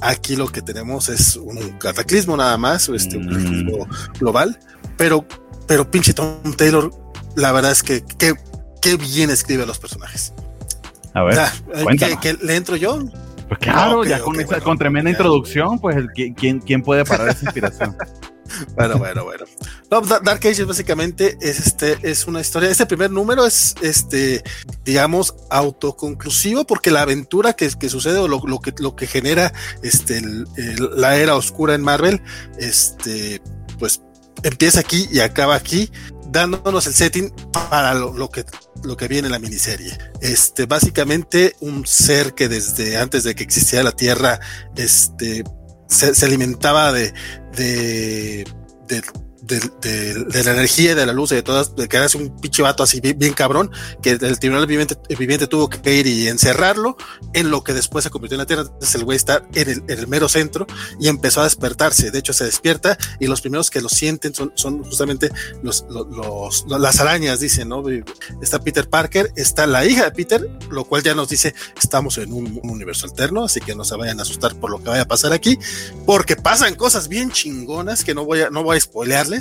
Aquí 0.00 0.36
lo 0.36 0.48
que 0.48 0.62
tenemos 0.62 1.08
es 1.08 1.36
un 1.36 1.58
cataclismo 1.78 2.36
nada 2.36 2.56
más, 2.56 2.88
este, 2.88 3.18
un 3.18 3.28
cataclismo 3.28 3.86
mm. 3.86 4.18
global. 4.18 4.58
Pero, 4.96 5.26
pero 5.66 5.90
pinche 5.90 6.14
Tom 6.14 6.54
Taylor, 6.56 6.90
la 7.36 7.52
verdad 7.52 7.72
es 7.72 7.82
que 7.82 8.04
qué 8.18 8.96
bien 8.96 9.30
escribe 9.30 9.62
a 9.64 9.66
los 9.66 9.78
personajes. 9.78 10.32
A 11.14 11.22
ver, 11.22 11.38
¿que, 12.20 12.34
le 12.34 12.56
entro 12.56 12.76
yo? 12.76 12.98
Pues 13.48 13.58
claro, 13.58 14.04
ya 14.04 14.20
con, 14.20 14.36
con 14.62 14.78
tremenda 14.78 15.10
introducción, 15.10 15.78
pues 15.80 15.96
¿quién, 16.14 16.60
¿quién 16.60 16.82
puede 16.82 17.04
parar 17.04 17.28
esa 17.28 17.44
inspiración? 17.44 17.96
bueno, 18.76 18.98
bueno, 18.98 19.24
bueno. 19.24 19.44
Dark 19.90 20.40
Ages 20.46 20.66
básicamente 20.66 21.36
es 21.40 21.66
este, 21.66 21.98
es 22.02 22.26
una 22.26 22.40
historia. 22.40 22.70
Este 22.70 22.86
primer 22.86 23.10
número 23.10 23.46
es 23.46 23.74
este, 23.82 24.42
digamos, 24.84 25.34
autoconclusivo, 25.50 26.64
porque 26.64 26.90
la 26.90 27.02
aventura 27.02 27.52
que, 27.52 27.68
que 27.70 27.88
sucede 27.88 28.18
o 28.18 28.28
lo, 28.28 28.60
que 28.60 28.72
lo 28.78 28.96
que 28.96 29.06
genera 29.06 29.52
este 29.82 30.20
la 30.96 31.16
era 31.16 31.34
oscura 31.34 31.74
en 31.74 31.82
Marvel, 31.82 32.22
este, 32.58 33.40
pues 33.78 34.02
empieza 34.42 34.80
aquí 34.80 35.08
y 35.10 35.20
acaba 35.20 35.54
aquí. 35.54 35.90
dándonos 36.30 36.86
el 36.86 36.94
setting 36.94 37.32
para 37.52 37.92
lo, 37.94 38.30
que, 38.30 38.44
lo 38.84 38.96
que 38.96 39.08
viene 39.08 39.26
en 39.26 39.32
la 39.32 39.40
miniserie. 39.40 39.98
Este, 40.20 40.66
básicamente 40.66 41.56
un 41.60 41.84
ser 41.86 42.34
que 42.34 42.48
desde 42.48 42.96
antes 42.98 43.24
de 43.24 43.34
que 43.34 43.42
existiera 43.42 43.82
la 43.82 43.92
Tierra, 43.92 44.38
este, 44.76 45.42
se, 45.90 46.24
alimentaba 46.24 46.92
de, 46.92 47.12
de, 47.56 48.46
de 48.88 49.02
de, 49.58 50.44
la 50.44 50.52
energía 50.52 50.92
y 50.92 50.94
de 50.94 51.06
la 51.06 51.12
luz 51.12 51.32
y 51.32 51.36
de 51.36 51.42
todas, 51.42 51.74
de 51.74 51.88
que 51.88 51.96
era 51.96 52.06
un 52.14 52.40
pinche 52.40 52.62
vato 52.62 52.82
así 52.82 53.00
bien, 53.00 53.32
cabrón, 53.32 53.70
que 54.02 54.10
el 54.10 54.38
tribunal 54.38 54.66
viviente, 54.66 54.96
viviente, 55.18 55.46
tuvo 55.46 55.68
que 55.68 55.94
ir 55.94 56.06
y 56.06 56.28
encerrarlo 56.28 56.96
en 57.32 57.50
lo 57.50 57.64
que 57.64 57.72
después 57.72 58.04
se 58.04 58.10
convirtió 58.10 58.36
en 58.36 58.40
la 58.40 58.46
Tierra. 58.46 58.62
Entonces 58.62 58.94
el 58.94 59.04
güey 59.04 59.16
está 59.16 59.42
en 59.54 59.68
el, 59.68 59.82
en 59.88 59.98
el, 59.98 60.08
mero 60.08 60.28
centro 60.28 60.66
y 60.98 61.08
empezó 61.08 61.40
a 61.40 61.44
despertarse. 61.44 62.10
De 62.10 62.18
hecho, 62.18 62.32
se 62.32 62.44
despierta 62.44 62.98
y 63.18 63.26
los 63.26 63.40
primeros 63.40 63.70
que 63.70 63.80
lo 63.80 63.88
sienten 63.88 64.34
son, 64.34 64.52
son 64.54 64.82
justamente 64.84 65.30
los, 65.62 65.84
los, 65.88 66.64
las 66.68 67.00
arañas, 67.00 67.40
dicen, 67.40 67.68
¿no? 67.68 67.82
Está 68.42 68.60
Peter 68.60 68.88
Parker, 68.88 69.32
está 69.36 69.66
la 69.66 69.84
hija 69.84 70.04
de 70.04 70.12
Peter, 70.12 70.48
lo 70.70 70.84
cual 70.84 71.02
ya 71.02 71.14
nos 71.14 71.28
dice, 71.28 71.54
estamos 71.80 72.18
en 72.18 72.32
un, 72.32 72.60
universo 72.62 73.06
alterno, 73.06 73.44
así 73.44 73.60
que 73.60 73.74
no 73.74 73.84
se 73.84 73.96
vayan 73.96 74.18
a 74.20 74.22
asustar 74.22 74.54
por 74.54 74.70
lo 74.70 74.78
que 74.78 74.88
vaya 74.88 75.02
a 75.02 75.08
pasar 75.08 75.32
aquí, 75.32 75.58
porque 76.06 76.36
pasan 76.36 76.74
cosas 76.74 77.08
bien 77.08 77.30
chingonas 77.30 78.04
que 78.04 78.14
no 78.14 78.24
voy 78.24 78.42
a, 78.42 78.50
no 78.50 78.62
voy 78.62 78.76
a 78.76 78.80
spoilearles 78.80 79.39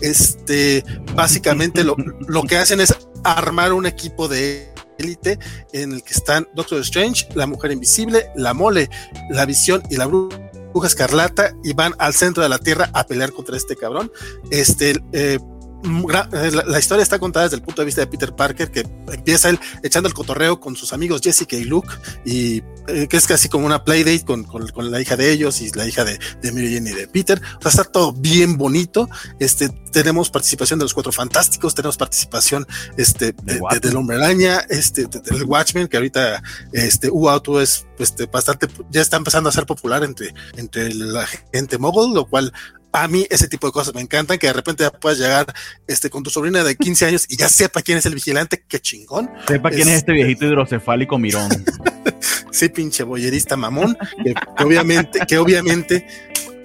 este, 0.00 0.84
básicamente 1.14 1.84
lo, 1.84 1.96
lo 2.28 2.42
que 2.42 2.56
hacen 2.56 2.80
es 2.80 2.94
armar 3.24 3.72
un 3.72 3.86
equipo 3.86 4.28
de 4.28 4.72
élite 4.98 5.38
en 5.72 5.92
el 5.92 6.02
que 6.02 6.12
están 6.12 6.48
Doctor 6.54 6.80
Strange, 6.80 7.28
la 7.34 7.46
Mujer 7.46 7.72
Invisible, 7.72 8.30
la 8.36 8.52
Mole, 8.54 8.90
la 9.30 9.46
Visión 9.46 9.82
y 9.90 9.96
la 9.96 10.06
Bruja 10.06 10.86
Escarlata 10.86 11.54
y 11.64 11.72
van 11.72 11.94
al 11.98 12.14
centro 12.14 12.42
de 12.42 12.48
la 12.48 12.58
Tierra 12.58 12.90
a 12.92 13.06
pelear 13.06 13.32
contra 13.32 13.56
este 13.56 13.76
cabrón. 13.76 14.12
Este, 14.50 15.00
eh, 15.12 15.38
eh, 15.84 16.50
la, 16.66 16.78
historia 16.78 17.02
está 17.02 17.18
contada 17.18 17.46
desde 17.46 17.56
el 17.56 17.62
punto 17.62 17.82
de 17.82 17.86
vista 17.86 18.00
de 18.00 18.06
Peter 18.06 18.34
Parker, 18.34 18.70
que 18.70 18.86
empieza 19.12 19.48
él 19.48 19.60
echando 19.82 20.08
el 20.08 20.14
cotorreo 20.14 20.58
con 20.58 20.76
sus 20.76 20.92
amigos 20.92 21.20
Jessica 21.22 21.56
y 21.56 21.64
Luke, 21.64 21.88
y 22.24 22.62
eh, 22.88 23.06
que 23.08 23.16
es 23.16 23.26
casi 23.26 23.48
como 23.48 23.66
una 23.66 23.84
playdate 23.84 24.24
con, 24.24 24.44
con, 24.44 24.90
la 24.90 25.00
hija 25.00 25.16
de 25.16 25.30
ellos 25.30 25.60
y 25.60 25.70
la 25.70 25.86
hija 25.86 26.04
de, 26.04 26.18
de 26.42 26.52
Mary 26.52 26.74
Jane 26.74 26.90
y 26.90 26.94
de 26.94 27.08
Peter. 27.08 27.40
O 27.58 27.62
sea, 27.62 27.70
está 27.70 27.84
todo 27.84 28.12
bien 28.12 28.56
bonito. 28.56 29.08
Este, 29.38 29.68
tenemos 29.92 30.30
participación 30.30 30.78
de 30.78 30.84
los 30.84 30.94
cuatro 30.94 31.12
fantásticos, 31.12 31.74
tenemos 31.74 31.96
participación 31.96 32.66
este, 32.96 33.32
de, 33.42 33.60
del 33.80 33.96
hombre 33.96 34.16
araña, 34.16 34.60
este, 34.68 35.06
del 35.06 35.44
Watchmen, 35.44 35.88
que 35.88 35.96
ahorita 35.96 36.42
este, 36.72 37.10
U-Auto 37.10 37.60
es 37.60 37.86
este, 37.98 38.26
bastante, 38.26 38.68
ya 38.90 39.00
está 39.00 39.16
empezando 39.16 39.48
a 39.48 39.52
ser 39.52 39.66
popular 39.66 40.02
entre, 40.04 40.34
entre 40.56 40.92
la 40.94 41.26
gente 41.52 41.78
mogul, 41.78 42.14
lo 42.14 42.26
cual 42.26 42.52
a 42.92 43.08
mí 43.08 43.26
ese 43.30 43.48
tipo 43.48 43.66
de 43.66 43.72
cosas 43.72 43.94
me 43.94 44.00
encantan, 44.00 44.38
que 44.38 44.46
de 44.46 44.52
repente 44.52 44.84
ya 44.84 44.90
puedas 44.90 45.18
llegar 45.18 45.52
este, 45.86 46.10
con 46.10 46.22
tu 46.22 46.30
sobrina 46.30 46.64
de 46.64 46.76
15 46.76 47.06
años 47.06 47.26
y 47.28 47.36
ya 47.36 47.48
sepa 47.48 47.82
quién 47.82 47.98
es 47.98 48.06
el 48.06 48.14
vigilante, 48.14 48.64
qué 48.66 48.80
chingón. 48.80 49.30
Sepa 49.46 49.70
quién 49.70 49.88
es, 49.88 49.96
este 49.96 50.12
viejito 50.12 50.46
hidrocefálico 50.46 51.18
mirón. 51.18 51.50
sí, 52.50 52.68
pinche 52.68 53.02
boyerista 53.02 53.56
mamón, 53.56 53.96
que, 54.24 54.34
obviamente, 54.64 55.20
que 55.26 55.38
obviamente 55.38 56.06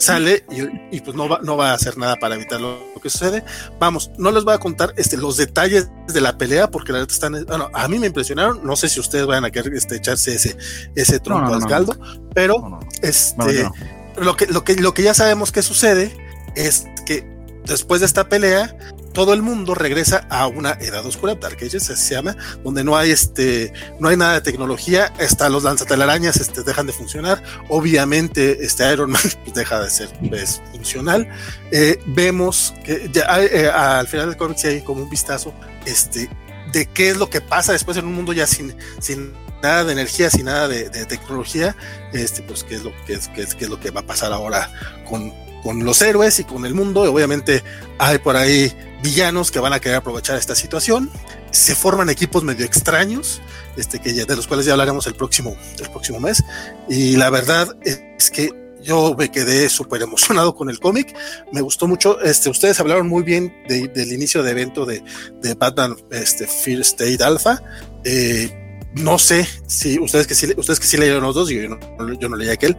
sale 0.04 0.46
y, 0.92 1.00
pues 1.02 1.16
no 1.16 1.30
va, 1.30 1.40
no 1.44 1.56
va 1.56 1.72
a 1.72 1.74
hacer 1.74 1.98
nada 1.98 2.18
para 2.18 2.36
evitar 2.36 2.60
lo, 2.60 2.94
que 3.02 3.10
sucede. 3.10 3.44
Vamos, 3.80 4.12
no 4.18 4.32
les 4.32 4.44
voy 4.44 4.54
a 4.54 4.60
contar 4.60 4.94
este, 4.98 5.18
los 5.18 5.38
detalles 5.38 5.90
de 6.08 6.22
la 6.22 6.38
pelea 6.38 6.70
porque 6.70 6.92
la 6.92 7.00
verdad 7.00 7.14
están, 7.14 7.46
bueno, 7.46 7.70
a 7.74 7.88
mí 7.88 8.00
me 8.00 8.08
impresionaron, 8.08 8.62
no 8.64 8.76
sé 8.76 8.88
si 8.90 9.00
ustedes 9.00 9.26
van 9.26 9.44
a 9.44 9.52
querer 9.52 9.74
este, 9.74 9.98
echarse 9.98 10.36
ese, 10.36 10.58
ese 10.96 11.20
tronco 11.20 11.54
al 11.54 11.66
caldo, 11.66 11.98
pero 12.34 12.80
este 13.02 13.70
lo 14.18 14.36
que, 14.36 14.48
lo, 14.48 14.64
que, 14.64 14.76
lo 14.76 14.94
que 14.94 15.04
ya 15.04 15.14
sabemos 15.14 15.52
que 15.52 15.62
sucede 15.62 16.16
es 16.56 16.86
que 17.06 17.26
después 17.66 18.02
de 18.02 18.08
esta 18.08 18.30
pelea, 18.30 18.76
todo 19.14 19.34
el 19.34 19.42
mundo 19.42 19.76
regresa 19.76 20.26
a 20.30 20.48
una 20.48 20.72
edad 20.72 21.06
oscura, 21.06 21.36
Dark 21.36 21.58
Ages 21.62 21.84
se 21.84 22.16
llama, 22.16 22.36
donde 22.64 22.84
no 22.84 22.98
hay 22.98 23.12
este, 23.12 23.72
no 24.00 24.10
hay 24.10 24.18
nada 24.18 24.34
de 24.34 24.42
tecnología, 24.42 25.14
hasta 25.20 25.50
los 25.50 25.64
lanzatelarañas 25.64 26.38
este, 26.38 26.64
dejan 26.64 26.88
de 26.88 26.94
funcionar, 26.94 27.42
obviamente 27.70 28.66
este 28.66 28.92
Iron 28.92 29.12
Man 29.12 29.22
pues, 29.44 29.54
deja 29.54 29.82
de 29.82 29.90
ser 29.90 30.10
pues, 30.28 30.62
funcional. 30.72 31.30
Eh, 31.72 32.00
vemos 32.08 32.74
que 32.84 33.10
eh, 33.14 33.70
al 33.70 34.08
final 34.08 34.30
del 34.30 34.38
cómic 34.38 34.58
sí 34.58 34.68
hay 34.68 34.82
como 34.82 35.04
un 35.04 35.10
vistazo 35.10 35.54
este, 35.86 36.30
de 36.72 36.86
qué 36.88 37.10
es 37.10 37.18
lo 37.18 37.30
que 37.30 37.40
pasa 37.40 37.72
después 37.72 37.98
en 37.98 38.06
un 38.06 38.16
mundo 38.16 38.34
ya 38.34 38.48
sin, 38.48 38.76
sin 39.00 39.34
nada 39.64 39.86
de 39.86 39.94
energía, 39.94 40.30
sin 40.30 40.46
nada 40.46 40.68
de, 40.68 40.90
tecnología, 41.06 41.76
este, 42.12 42.44
pues 42.44 42.64
qué 42.64 42.76
es 42.76 42.84
lo 42.84 42.94
que 43.06 43.14
es, 43.14 43.28
qué 43.30 43.42
es, 43.42 43.70
lo 43.70 43.80
que 43.80 43.90
va 43.90 44.02
a 44.02 44.06
pasar 44.06 44.32
ahora 44.32 44.70
con, 45.10 45.34
con 45.64 45.84
los 45.84 46.02
héroes 46.02 46.40
y 46.40 46.44
con 46.44 46.66
el 46.66 46.76
mundo. 46.76 47.02
obviamente 47.02 47.64
hay 47.98 48.20
por 48.20 48.36
ahí 48.36 48.72
villanos 49.02 49.52
que 49.52 49.60
van 49.60 49.74
a 49.74 49.80
querer 49.80 49.98
aprovechar 49.98 50.38
esta 50.38 50.56
situación. 50.56 51.10
Se 51.52 51.76
forman 51.76 52.10
equipos 52.10 52.44
medio 52.44 52.66
extraños, 52.66 53.42
este, 53.78 54.00
que 54.00 54.14
ya, 54.14 54.26
de 54.26 54.36
los 54.36 54.48
cuales 54.48 54.66
ya 54.66 54.74
hablaremos 54.74 55.08
el 55.08 55.16
próximo, 55.16 55.56
el 55.80 55.90
próximo 55.90 56.20
mes. 56.20 56.44
Y 56.90 57.16
la 57.16 57.30
verdad 57.30 57.76
es 57.84 58.30
que 58.32 58.52
yo 58.82 59.16
me 59.18 59.32
quedé 59.32 59.70
súper 59.70 60.02
emocionado 60.02 60.56
con 60.56 60.70
el 60.70 60.80
cómic. 60.80 61.16
Me 61.52 61.62
gustó 61.62 61.88
mucho. 61.88 62.20
Este, 62.22 62.50
ustedes 62.50 62.80
hablaron 62.80 63.08
muy 63.08 63.24
bien 63.24 63.54
del 63.68 64.12
inicio 64.12 64.44
de 64.44 64.52
evento 64.52 64.86
de, 64.86 65.04
de 65.42 65.54
Batman 65.54 65.96
este, 66.12 66.48
Fear 66.48 66.82
State 66.82 67.24
Alpha. 67.24 67.62
Eh, 68.04 68.63
no 68.96 69.18
sé 69.18 69.48
si 69.66 70.00
ustedes 70.00 70.28
que 70.28 70.36
sí, 70.36 70.54
ustedes 70.56 70.80
que 70.80 70.86
sí 70.86 70.98
leyeron 70.98 71.24
los 71.24 71.36
dos, 71.36 71.50
yo 71.50 71.68
no, 71.70 72.14
yo 72.14 72.30
no 72.30 72.36
leí 72.36 72.50
aquel, 72.50 72.78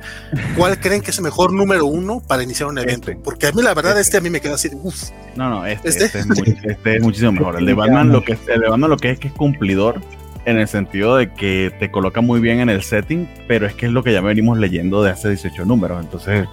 ¿cuál 0.56 0.78
creen 0.80 1.02
que 1.02 1.10
es 1.10 1.18
el 1.18 1.24
mejor 1.24 1.52
número 1.52 1.86
uno 1.86 2.20
para 2.26 2.42
iniciar 2.42 2.68
un 2.68 2.78
evento? 2.78 3.10
Este. 3.10 3.22
Porque 3.22 3.48
a 3.48 3.52
mí 3.52 3.62
la 3.62 3.74
verdad 3.74 3.92
este, 3.92 4.02
este 4.02 4.16
a 4.18 4.20
mí 4.20 4.30
me 4.30 4.40
quedó 4.40 4.54
así 4.54 4.70
uff. 4.82 5.10
No, 5.36 5.50
no, 5.50 5.66
este, 5.66 5.88
¿Este? 5.88 6.04
este 6.04 6.20
es, 6.20 6.26
muchísimo 7.02 7.32
mejor. 7.32 7.58
El 7.58 7.66
de 7.66 7.74
Batman 7.74 8.10
lo 8.10 8.22
que 8.22 8.32
el 8.32 8.60
de 8.60 8.68
Batman 8.68 8.90
lo 8.90 8.96
que 8.96 9.10
es 9.10 9.18
que 9.18 9.28
es 9.28 9.34
cumplidor 9.34 10.00
en 10.46 10.58
el 10.58 10.68
sentido 10.68 11.16
de 11.16 11.32
que 11.32 11.72
te 11.78 11.90
coloca 11.90 12.20
muy 12.20 12.40
bien 12.40 12.60
en 12.60 12.68
el 12.68 12.82
setting, 12.82 13.28
pero 13.48 13.66
es 13.66 13.74
que 13.74 13.86
es 13.86 13.92
lo 13.92 14.02
que 14.02 14.12
ya 14.12 14.20
venimos 14.20 14.58
leyendo 14.58 15.02
de 15.02 15.10
hace 15.10 15.28
18 15.28 15.64
números. 15.64 16.04
Entonces, 16.04 16.46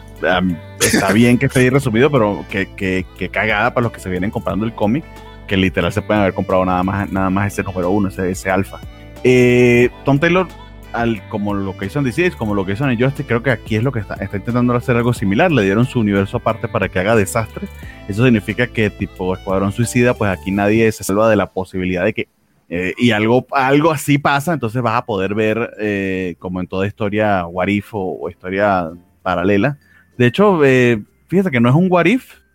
está 0.80 1.12
bien 1.14 1.38
que 1.38 1.48
esté 1.48 1.62
ahí 1.62 1.70
resumido, 1.70 2.10
pero 2.10 2.46
que, 2.50 2.74
que, 2.76 3.06
que, 3.18 3.30
cagada 3.30 3.74
para 3.74 3.84
los 3.84 3.92
que 3.92 4.00
se 4.00 4.10
vienen 4.10 4.32
comprando 4.32 4.66
el 4.66 4.74
cómic, 4.74 5.04
que 5.48 5.58
literal 5.58 5.92
se 5.92 6.02
pueden 6.02 6.22
haber 6.22 6.34
comprado 6.34 6.64
nada 6.66 6.84
más, 6.84 7.12
nada 7.12 7.30
más 7.30 7.52
ese 7.52 7.64
número 7.64 7.90
uno, 7.90 8.08
ese, 8.10 8.32
ese 8.32 8.50
alfa. 8.50 8.80
Eh, 9.24 9.90
Tom 10.04 10.20
Taylor, 10.20 10.48
al, 10.94 11.28
como 11.30 11.54
lo 11.54 11.78
que 11.78 11.86
hizo 11.86 12.00
en 12.00 12.06
DC, 12.06 12.32
como 12.32 12.56
lo 12.56 12.66
que 12.66 12.74
hizo 12.74 12.90
en 12.90 13.00
Justice, 13.00 13.28
creo 13.28 13.44
que 13.44 13.52
aquí 13.52 13.76
es 13.76 13.84
lo 13.84 13.92
que 13.92 14.00
está, 14.00 14.16
está 14.16 14.38
intentando 14.38 14.74
hacer 14.74 14.96
algo 14.96 15.14
similar. 15.14 15.52
Le 15.52 15.64
dieron 15.64 15.86
su 15.86 16.00
universo 16.00 16.38
aparte 16.38 16.68
para 16.68 16.90
que 16.90 17.00
haga 17.00 17.16
desastres. 17.16 17.70
Eso 18.08 18.24
significa 18.24 18.68
que, 18.68 18.90
tipo 18.90 19.34
Escuadrón 19.34 19.72
Suicida, 19.72 20.14
pues 20.14 20.32
aquí 20.32 20.52
nadie 20.52 20.92
se 20.92 21.04
salva 21.04 21.30
de 21.30 21.36
la 21.36 21.52
posibilidad 21.52 22.04
de 22.04 22.14
que. 22.14 22.28
Eh, 22.74 22.94
y 22.98 23.12
algo, 23.12 23.46
algo 23.52 23.92
así 23.92 24.18
pasa, 24.18 24.54
entonces 24.54 24.82
vas 24.82 24.96
a 24.96 25.06
poder 25.06 25.36
ver, 25.36 25.74
eh, 25.78 26.36
como 26.40 26.62
en 26.62 26.68
toda 26.68 26.88
historia 26.88 27.46
What 27.46 27.68
o, 27.92 28.30
historia 28.30 28.92
paralela. 29.22 29.78
De 30.18 30.28
hecho, 30.28 30.62
fíjate 31.28 31.52
que 31.52 31.60
no 31.60 31.68
es 31.68 31.76
un 31.76 31.88
What 31.90 32.06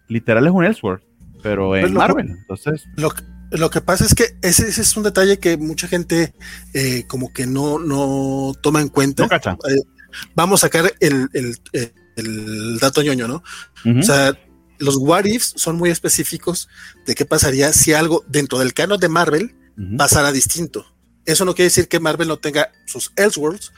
literal 0.08 0.46
es 0.46 0.52
un 0.52 0.64
Elseworld, 0.64 1.02
pero 1.42 1.76
en 1.76 1.82
pues 1.82 1.92
Marvel. 1.92 2.30
Entonces. 2.30 2.86
Lo, 2.96 3.10
lo 3.50 3.70
que 3.70 3.80
pasa 3.80 4.04
es 4.04 4.14
que 4.14 4.36
ese, 4.42 4.68
es 4.68 4.96
un 4.96 5.02
detalle 5.02 5.38
que 5.38 5.56
mucha 5.56 5.88
gente 5.88 6.34
eh, 6.74 7.04
como 7.06 7.32
que 7.32 7.46
no, 7.46 7.78
no 7.78 8.54
toma 8.60 8.80
en 8.80 8.88
cuenta. 8.88 9.24
Eh, 9.24 9.82
vamos 10.34 10.60
a 10.60 10.66
sacar 10.66 10.92
el, 11.00 11.28
el, 11.32 12.78
dato 12.78 13.02
ñoño, 13.02 13.28
¿no? 13.28 13.42
O 13.98 14.02
sea, 14.02 14.36
los 14.78 14.96
what 14.96 15.24
ifs 15.24 15.52
son 15.56 15.76
muy 15.76 15.90
específicos 15.90 16.68
de 17.06 17.14
qué 17.14 17.24
pasaría 17.24 17.72
si 17.72 17.92
algo 17.92 18.24
dentro 18.26 18.58
del 18.58 18.74
canon 18.74 18.98
de 18.98 19.08
Marvel 19.08 19.54
pasara 19.96 20.32
distinto. 20.32 20.86
Eso 21.24 21.44
no 21.44 21.54
quiere 21.54 21.66
decir 21.66 21.88
que 21.88 22.00
Marvel 22.00 22.28
no 22.28 22.38
tenga 22.38 22.70
sus 22.86 23.12
Elseworlds. 23.16 23.72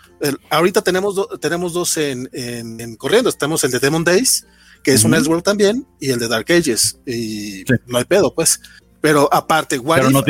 ahorita 0.51 0.82
tenemos, 0.82 1.16
tenemos 1.40 1.73
dos 1.73 1.97
en, 1.97 2.28
en, 2.32 2.95
corriendo. 2.97 3.32
Tenemos 3.32 3.65
el 3.65 3.70
de 3.70 3.78
Demon 3.81 4.05
Days, 4.05 4.47
que 4.85 4.93
es 4.93 5.03
un 5.05 5.15
Elseworld 5.15 5.43
también, 5.43 5.86
y 5.99 6.11
el 6.11 6.19
de 6.19 6.28
Dark 6.28 6.47
Ages. 6.53 7.01
Y 7.07 7.65
no 7.86 7.99
hay 7.99 8.05
pedo, 8.05 8.35
pues. 8.35 8.61
Pero 9.01 9.29
aparte, 9.33 9.81
Pero 9.81 10.11
no, 10.11 10.23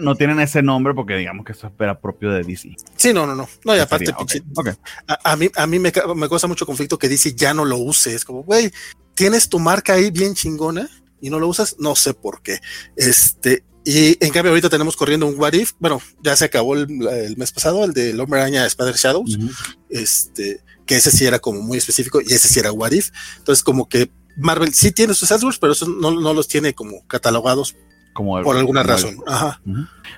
no, 0.00 0.16
tienen, 0.18 0.40
ese 0.40 0.62
nombre 0.62 0.94
porque 0.94 1.14
digamos 1.16 1.44
que 1.44 1.52
eso 1.52 1.66
espera 1.66 2.00
propio 2.00 2.30
de 2.30 2.42
DC. 2.42 2.74
Sí, 2.96 3.12
no, 3.12 3.26
no, 3.26 3.34
no. 3.34 3.48
No, 3.64 3.76
y 3.76 3.80
aparte, 3.80 4.14
A, 5.06 5.36
mí, 5.36 5.50
a 5.54 5.66
mí 5.66 5.78
me, 5.78 5.92
me 6.16 6.28
causa 6.28 6.46
mucho 6.46 6.64
conflicto 6.64 6.98
que 6.98 7.08
DC 7.08 7.34
ya 7.34 7.52
no 7.52 7.64
lo 7.64 7.76
use. 7.76 8.14
Es 8.14 8.24
como, 8.24 8.44
güey, 8.44 8.72
tienes 9.14 9.48
tu 9.48 9.58
marca 9.58 9.94
ahí 9.94 10.10
bien 10.10 10.34
chingona 10.34 10.88
y 11.20 11.30
no 11.30 11.38
lo 11.38 11.48
usas, 11.48 11.76
no 11.78 11.94
sé 11.94 12.14
por 12.14 12.42
qué. 12.42 12.60
Este, 12.96 13.64
y 13.84 14.24
en 14.24 14.32
cambio, 14.32 14.50
ahorita 14.50 14.70
tenemos 14.70 14.96
corriendo 14.96 15.26
un 15.26 15.38
What 15.38 15.54
If. 15.54 15.72
Bueno, 15.78 16.00
ya 16.22 16.36
se 16.36 16.44
acabó 16.44 16.74
el, 16.74 16.88
mes 17.36 17.52
pasado, 17.52 17.84
el 17.84 17.92
de 17.92 18.18
Hombre 18.18 18.40
Araña 18.40 18.66
Spider 18.66 18.94
Shadows. 18.94 19.38
Este, 19.90 20.60
que 20.86 20.96
ese 20.96 21.10
sí 21.10 21.26
era 21.26 21.38
como 21.40 21.60
muy 21.60 21.78
específico 21.78 22.20
y 22.20 22.32
ese 22.32 22.48
sí 22.48 22.60
era 22.60 22.72
What 22.72 22.92
If. 22.92 23.10
Entonces, 23.38 23.62
como 23.62 23.88
que 23.88 24.10
Marvel 24.36 24.72
sí 24.72 24.92
tiene 24.92 25.14
sus 25.14 25.30
AdWords, 25.30 25.58
pero 25.58 25.72
eso 25.72 25.86
no, 25.88 26.10
los 26.32 26.48
tiene 26.48 26.74
como 26.74 27.06
catalogados 27.06 27.76
como 28.12 28.40
por 28.42 28.56
alguna 28.56 28.82
razón. 28.82 29.16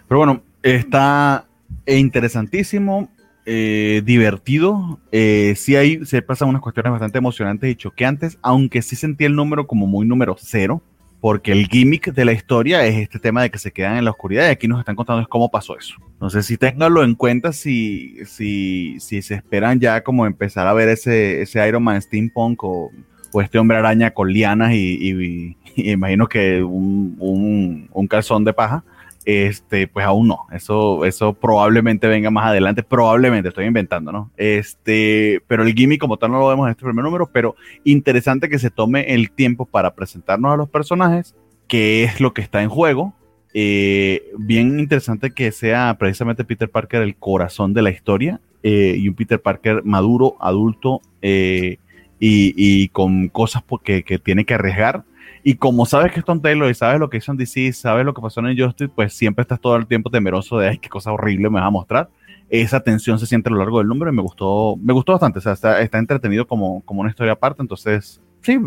Pero 0.08 0.18
bueno, 0.18 0.42
está 0.62 1.46
interesantísimo, 1.86 3.08
eh, 3.46 4.02
divertido. 4.04 5.00
Eh, 5.12 5.54
sí, 5.56 5.76
hay, 5.76 6.04
se 6.06 6.22
pasan 6.22 6.48
unas 6.48 6.62
cuestiones 6.62 6.92
bastante 6.92 7.18
emocionantes 7.18 7.70
y 7.70 7.76
choqueantes, 7.76 8.38
aunque 8.42 8.82
sí 8.82 8.96
sentí 8.96 9.24
el 9.24 9.36
número 9.36 9.66
como 9.66 9.86
muy 9.86 10.06
número 10.06 10.36
cero, 10.38 10.82
porque 11.20 11.52
el 11.52 11.68
gimmick 11.68 12.12
de 12.12 12.24
la 12.24 12.32
historia 12.32 12.84
es 12.86 12.96
este 12.96 13.18
tema 13.18 13.42
de 13.42 13.50
que 13.50 13.58
se 13.58 13.72
quedan 13.72 13.96
en 13.96 14.04
la 14.04 14.10
oscuridad 14.10 14.46
y 14.48 14.50
aquí 14.50 14.68
nos 14.68 14.78
están 14.78 14.96
contando 14.96 15.22
es 15.22 15.28
cómo 15.28 15.50
pasó 15.50 15.76
eso. 15.76 15.94
Entonces, 16.12 16.46
si 16.46 16.56
ténganlo 16.56 17.02
en 17.04 17.14
cuenta 17.14 17.52
si, 17.52 18.16
si, 18.26 18.98
si 19.00 19.22
se 19.22 19.34
esperan 19.34 19.80
ya 19.80 20.02
como 20.02 20.26
empezar 20.26 20.66
a 20.66 20.72
ver 20.72 20.88
ese, 20.88 21.42
ese 21.42 21.66
Iron 21.66 21.82
Man 21.82 22.00
steampunk 22.00 22.62
o, 22.64 22.90
o 23.34 23.42
este 23.42 23.58
hombre 23.58 23.76
araña 23.76 24.12
con 24.12 24.32
lianas 24.32 24.72
y, 24.74 25.56
imagino 25.76 26.28
que 26.28 26.62
un, 26.62 27.16
un, 27.18 27.88
un 27.92 28.06
calzón 28.06 28.44
de 28.44 28.52
paja 28.52 28.84
este, 29.24 29.88
pues 29.88 30.04
aún 30.04 30.28
no. 30.28 30.46
Eso, 30.52 31.04
eso 31.04 31.32
probablemente 31.32 32.06
venga 32.06 32.30
más 32.30 32.46
adelante. 32.46 32.82
Probablemente, 32.82 33.48
estoy 33.48 33.66
inventando, 33.66 34.12
¿no? 34.12 34.30
Este, 34.36 35.42
pero 35.46 35.62
el 35.62 35.74
gimmick 35.74 36.00
como 36.00 36.16
tal 36.16 36.30
no 36.30 36.38
lo 36.38 36.48
vemos 36.48 36.66
en 36.66 36.72
este 36.72 36.84
primer 36.84 37.04
número, 37.04 37.28
pero 37.32 37.56
interesante 37.84 38.48
que 38.48 38.58
se 38.58 38.70
tome 38.70 39.14
el 39.14 39.30
tiempo 39.30 39.66
para 39.66 39.94
presentarnos 39.94 40.52
a 40.52 40.56
los 40.56 40.68
personajes, 40.68 41.34
qué 41.66 42.04
es 42.04 42.20
lo 42.20 42.34
que 42.34 42.42
está 42.42 42.62
en 42.62 42.68
juego. 42.68 43.14
Eh, 43.54 44.30
bien 44.36 44.78
interesante 44.78 45.30
que 45.30 45.52
sea 45.52 45.96
precisamente 45.98 46.44
Peter 46.44 46.68
Parker 46.68 47.02
el 47.02 47.16
corazón 47.16 47.72
de 47.72 47.82
la 47.82 47.90
historia 47.90 48.40
eh, 48.64 48.96
y 48.98 49.08
un 49.08 49.14
Peter 49.14 49.40
Parker 49.40 49.84
maduro, 49.84 50.36
adulto 50.40 51.00
eh, 51.22 51.78
y, 52.18 52.88
con 52.88 53.28
cosas 53.28 53.62
que, 53.82 54.02
que 54.04 54.18
tiene 54.18 54.44
que 54.44 54.54
arriesgar 54.54 55.04
y 55.46 55.56
como 55.56 55.84
sabes 55.84 56.10
que 56.10 56.20
es 56.20 56.24
Tom 56.24 56.40
Taylor 56.40 56.70
y 56.70 56.74
sabes 56.74 56.98
lo 56.98 57.10
que 57.10 57.18
hizo 57.18 57.30
en 57.30 57.36
DC, 57.36 57.74
sabes 57.74 58.06
lo 58.06 58.14
que 58.14 58.22
pasó 58.22 58.40
en 58.40 58.58
Justice, 58.58 58.90
pues 58.94 59.12
siempre 59.12 59.42
estás 59.42 59.60
todo 59.60 59.76
el 59.76 59.86
tiempo 59.86 60.08
temeroso 60.08 60.58
de, 60.58 60.70
ay, 60.70 60.78
qué 60.78 60.88
cosa 60.88 61.12
horrible 61.12 61.50
me 61.50 61.60
va 61.60 61.66
a 61.66 61.70
mostrar. 61.70 62.08
Esa 62.48 62.80
tensión 62.80 63.18
se 63.18 63.26
siente 63.26 63.50
a 63.50 63.52
lo 63.52 63.58
largo 63.58 63.78
del 63.78 63.88
número 63.88 64.10
y 64.10 64.14
me 64.14 64.22
gustó, 64.22 64.78
me 64.80 64.94
gustó 64.94 65.12
bastante. 65.12 65.40
O 65.40 65.42
sea, 65.42 65.52
está, 65.52 65.82
está 65.82 65.98
entretenido 65.98 66.46
como, 66.46 66.80
como 66.86 67.02
una 67.02 67.10
historia 67.10 67.34
aparte. 67.34 67.60
Entonces, 67.60 68.22
sí, 68.40 68.58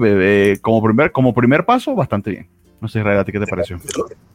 como, 0.62 0.84
primer, 0.84 1.12
como 1.12 1.34
primer 1.34 1.66
paso, 1.66 1.96
bastante 1.96 2.30
bien. 2.30 2.48
No 2.80 2.88
sé, 2.88 3.00
Israel, 3.00 3.20
¿a 3.20 3.26
ti 3.26 3.32
qué 3.32 3.40
te 3.40 3.48
pareció? 3.48 3.80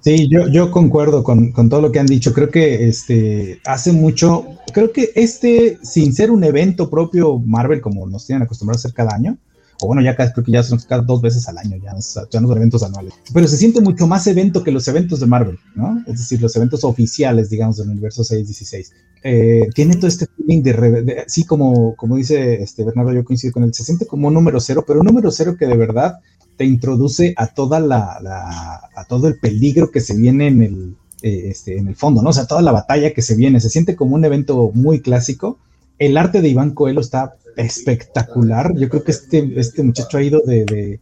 Sí, 0.00 0.28
yo, 0.28 0.48
yo 0.48 0.70
concuerdo 0.70 1.22
con, 1.22 1.52
con, 1.52 1.68
todo 1.68 1.80
lo 1.80 1.92
que 1.92 2.00
han 2.00 2.06
dicho. 2.06 2.32
Creo 2.32 2.50
que 2.50 2.88
este 2.88 3.60
hace 3.64 3.92
mucho, 3.92 4.46
creo 4.72 4.92
que 4.92 5.12
este, 5.14 5.78
sin 5.82 6.12
ser 6.12 6.30
un 6.30 6.42
evento 6.42 6.90
propio 6.90 7.38
Marvel, 7.38 7.80
como 7.80 8.06
nos 8.08 8.26
tienen 8.26 8.42
acostumbrados 8.42 8.84
a 8.84 8.88
hacer 8.88 8.96
cada 8.96 9.14
año, 9.14 9.38
o 9.82 9.86
bueno, 9.86 10.02
ya 10.02 10.14
creo 10.16 10.44
que 10.44 10.52
ya 10.52 10.62
son 10.62 10.78
cada 10.88 11.02
dos 11.02 11.20
veces 11.20 11.48
al 11.48 11.58
año, 11.58 11.76
ya, 11.76 11.92
ya 12.30 12.40
no 12.40 12.48
son 12.48 12.56
eventos 12.56 12.82
anuales, 12.82 13.14
pero 13.32 13.48
se 13.48 13.56
siente 13.56 13.80
mucho 13.80 14.06
más 14.06 14.26
evento 14.26 14.62
que 14.62 14.70
los 14.70 14.86
eventos 14.88 15.20
de 15.20 15.26
Marvel, 15.26 15.58
¿no? 15.74 16.02
Es 16.06 16.18
decir, 16.18 16.40
los 16.40 16.54
eventos 16.56 16.84
oficiales, 16.84 17.50
digamos, 17.50 17.76
del 17.78 17.90
universo 17.90 18.24
616. 18.24 18.92
Eh, 19.24 19.68
tiene 19.74 19.96
todo 19.96 20.08
este 20.08 20.26
feeling 20.26 20.62
de, 20.62 21.24
sí, 21.26 21.44
como, 21.44 21.94
como 21.96 22.16
dice 22.16 22.62
este 22.62 22.84
Bernardo, 22.84 23.12
yo 23.12 23.24
coincido 23.24 23.52
con 23.52 23.64
él, 23.64 23.74
se 23.74 23.84
siente 23.84 24.06
como 24.06 24.28
un 24.28 24.34
número 24.34 24.60
cero, 24.60 24.84
pero 24.86 25.00
un 25.00 25.06
número 25.06 25.30
cero 25.30 25.56
que 25.58 25.66
de 25.66 25.76
verdad 25.76 26.18
te 26.56 26.64
introduce 26.64 27.34
a 27.36 27.48
toda 27.48 27.80
la, 27.80 28.80
a 28.94 29.04
todo 29.04 29.28
el 29.28 29.38
peligro 29.38 29.90
que 29.90 30.00
se 30.00 30.16
viene 30.16 30.48
en 30.48 30.62
el, 30.62 30.96
eh, 31.22 31.50
este, 31.50 31.78
en 31.78 31.86
el 31.86 31.94
fondo, 31.94 32.20
¿no? 32.20 32.30
O 32.30 32.32
sea, 32.32 32.46
toda 32.46 32.62
la 32.62 32.72
batalla 32.72 33.14
que 33.14 33.22
se 33.22 33.36
viene, 33.36 33.60
se 33.60 33.70
siente 33.70 33.94
como 33.94 34.16
un 34.16 34.24
evento 34.24 34.72
muy 34.74 35.00
clásico. 35.00 35.56
El 36.00 36.16
arte 36.16 36.42
de 36.42 36.48
Iván 36.48 36.72
Coelho 36.72 37.00
está 37.00 37.36
espectacular. 37.56 38.74
Yo 38.76 38.88
creo 38.88 39.04
que 39.04 39.12
este, 39.12 39.52
este 39.56 39.84
muchacho 39.84 40.18
ha 40.18 40.22
ido 40.22 40.42
de, 40.44 40.98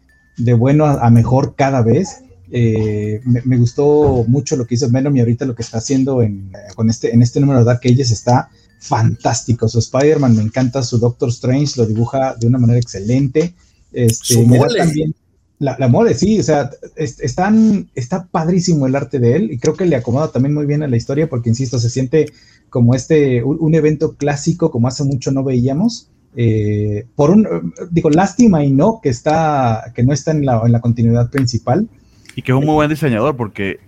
bueno 0.58 0.84
a, 0.84 1.08
mejor 1.08 1.54
cada 1.56 1.80
vez. 1.80 2.22
Eh, 2.52 3.22
me, 3.24 3.56
gustó 3.56 4.26
mucho 4.28 4.56
lo 4.56 4.66
que 4.66 4.74
hizo 4.74 4.90
Venom 4.90 5.16
y 5.16 5.20
ahorita 5.20 5.46
lo 5.46 5.54
que 5.54 5.62
está 5.62 5.78
haciendo 5.78 6.20
en, 6.20 6.52
con 6.74 6.90
este, 6.90 7.14
en 7.14 7.22
este 7.22 7.40
número 7.40 7.60
de 7.60 7.64
Dark 7.64 7.80
Ages 7.82 8.10
está 8.10 8.50
fantástico. 8.78 9.68
Su 9.70 9.78
Spider-Man 9.78 10.36
me 10.36 10.42
encanta, 10.42 10.82
su 10.82 10.98
Doctor 10.98 11.30
Strange 11.30 11.80
lo 11.80 11.86
dibuja 11.86 12.34
de 12.34 12.46
una 12.46 12.58
manera 12.58 12.78
excelente. 12.78 13.54
Este, 13.90 14.46
me 14.46 14.58
da 14.58 14.68
también 14.68 15.14
la, 15.60 15.76
la, 15.78 15.86
mole, 15.86 16.14
sí, 16.14 16.40
o 16.40 16.42
sea, 16.42 16.70
están, 16.96 17.88
está 17.94 18.26
padrísimo 18.26 18.86
el 18.86 18.96
arte 18.96 19.20
de 19.20 19.36
él 19.36 19.52
y 19.52 19.58
creo 19.58 19.74
que 19.74 19.86
le 19.86 19.94
acomoda 19.94 20.32
también 20.32 20.54
muy 20.54 20.66
bien 20.66 20.82
a 20.82 20.88
la 20.88 20.96
historia 20.96 21.28
porque, 21.28 21.50
insisto, 21.50 21.78
se 21.78 21.90
siente 21.90 22.26
como 22.68 22.94
este, 22.94 23.44
un 23.44 23.74
evento 23.74 24.16
clásico 24.16 24.70
como 24.70 24.88
hace 24.88 25.04
mucho 25.04 25.30
no 25.30 25.44
veíamos 25.44 26.10
eh, 26.36 27.06
por 27.16 27.30
un, 27.30 27.72
digo, 27.90 28.10
lástima 28.10 28.64
y 28.64 28.70
no 28.70 29.00
que 29.02 29.08
está, 29.08 29.92
que 29.94 30.02
no 30.02 30.12
está 30.12 30.30
en 30.30 30.46
la, 30.46 30.62
en 30.64 30.72
la 30.72 30.80
continuidad 30.80 31.30
principal. 31.30 31.88
Y 32.36 32.42
que 32.42 32.52
es 32.52 32.58
un 32.58 32.64
muy 32.64 32.74
buen 32.74 32.88
diseñador 32.88 33.36
porque, 33.36 33.80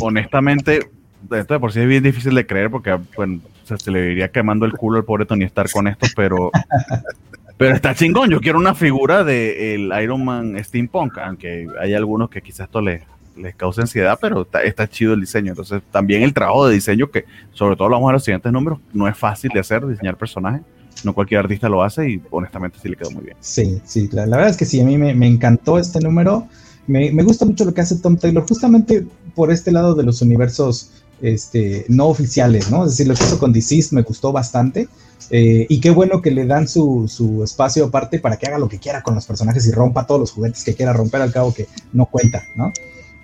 honestamente, 0.00 0.90
esto 1.30 1.54
de 1.54 1.60
por 1.60 1.72
sí 1.72 1.80
es 1.80 1.86
bien 1.86 2.02
difícil 2.02 2.34
de 2.34 2.46
creer 2.46 2.70
porque, 2.70 2.98
bueno, 3.16 3.40
se 3.64 3.90
le 3.90 4.12
iría 4.12 4.30
quemando 4.30 4.64
el 4.66 4.72
culo 4.72 4.98
al 4.98 5.04
pobre 5.04 5.26
Tony 5.26 5.44
estar 5.44 5.70
con 5.70 5.86
esto, 5.86 6.06
pero, 6.16 6.50
pero 7.60 7.74
está 7.74 7.94
chingón. 7.94 8.30
Yo 8.30 8.40
quiero 8.40 8.58
una 8.58 8.74
figura 8.74 9.22
del 9.22 9.92
el 9.92 10.02
Iron 10.02 10.24
Man 10.24 10.56
Steampunk, 10.64 11.18
aunque 11.18 11.68
hay 11.78 11.92
algunos 11.92 12.30
que 12.30 12.40
quizás 12.40 12.68
esto 12.68 12.80
les, 12.80 13.02
les 13.36 13.54
cause 13.54 13.82
ansiedad, 13.82 14.18
pero 14.18 14.42
está, 14.42 14.62
está, 14.62 14.88
chido 14.88 15.12
el 15.12 15.20
diseño. 15.20 15.50
Entonces, 15.50 15.82
también 15.90 16.22
el 16.22 16.32
trabajo 16.32 16.66
de 16.66 16.74
diseño, 16.74 17.10
que 17.10 17.26
sobre 17.52 17.76
todo 17.76 17.90
lo 17.90 17.96
vamos 17.96 18.08
a 18.08 18.12
los 18.14 18.24
siguientes 18.24 18.50
números, 18.50 18.78
no 18.94 19.06
es 19.06 19.16
fácil 19.16 19.50
de 19.52 19.60
hacer, 19.60 19.86
diseñar 19.86 20.16
personajes 20.16 20.62
no 21.04 21.14
cualquier 21.14 21.40
artista 21.40 21.68
lo 21.68 21.82
hace 21.82 22.10
y 22.10 22.22
honestamente 22.30 22.78
sí 22.82 22.88
le 22.88 22.96
quedó 22.96 23.10
muy 23.10 23.24
bien. 23.24 23.36
Sí, 23.40 23.80
sí, 23.84 24.08
la, 24.12 24.24
verdad 24.26 24.48
es 24.48 24.56
que 24.56 24.64
sí, 24.64 24.80
a 24.80 24.84
mí 24.84 24.98
me, 24.98 25.26
encantó 25.26 25.78
este 25.78 26.00
número. 26.00 26.46
Me, 26.86 27.10
gusta 27.22 27.44
mucho 27.44 27.64
lo 27.64 27.74
que 27.74 27.80
hace 27.80 27.96
Tom 27.96 28.16
Taylor, 28.16 28.46
justamente 28.46 29.06
por 29.34 29.50
este 29.52 29.70
lado 29.70 29.94
de 29.94 30.02
los 30.02 30.22
universos 30.22 30.99
este, 31.22 31.84
no 31.88 32.08
oficiales, 32.08 32.70
¿no? 32.70 32.84
Es 32.84 32.92
decir, 32.92 33.08
lo 33.08 33.14
que 33.14 33.24
hizo 33.24 33.38
con 33.38 33.52
DC 33.52 33.88
me 33.92 34.02
gustó 34.02 34.32
bastante. 34.32 34.88
Eh, 35.30 35.66
y 35.68 35.80
qué 35.80 35.90
bueno 35.90 36.20
que 36.22 36.30
le 36.30 36.44
dan 36.44 36.66
su, 36.66 37.06
su, 37.06 37.44
espacio 37.44 37.84
aparte 37.84 38.18
para 38.18 38.36
que 38.36 38.46
haga 38.46 38.58
lo 38.58 38.68
que 38.68 38.78
quiera 38.78 39.02
con 39.02 39.14
los 39.14 39.26
personajes 39.26 39.64
y 39.66 39.70
rompa 39.70 40.06
todos 40.06 40.20
los 40.20 40.32
juguetes 40.32 40.64
que 40.64 40.74
quiera 40.74 40.92
romper, 40.92 41.22
al 41.22 41.32
cabo 41.32 41.54
que 41.54 41.68
no 41.92 42.06
cuenta, 42.06 42.42
¿no? 42.56 42.72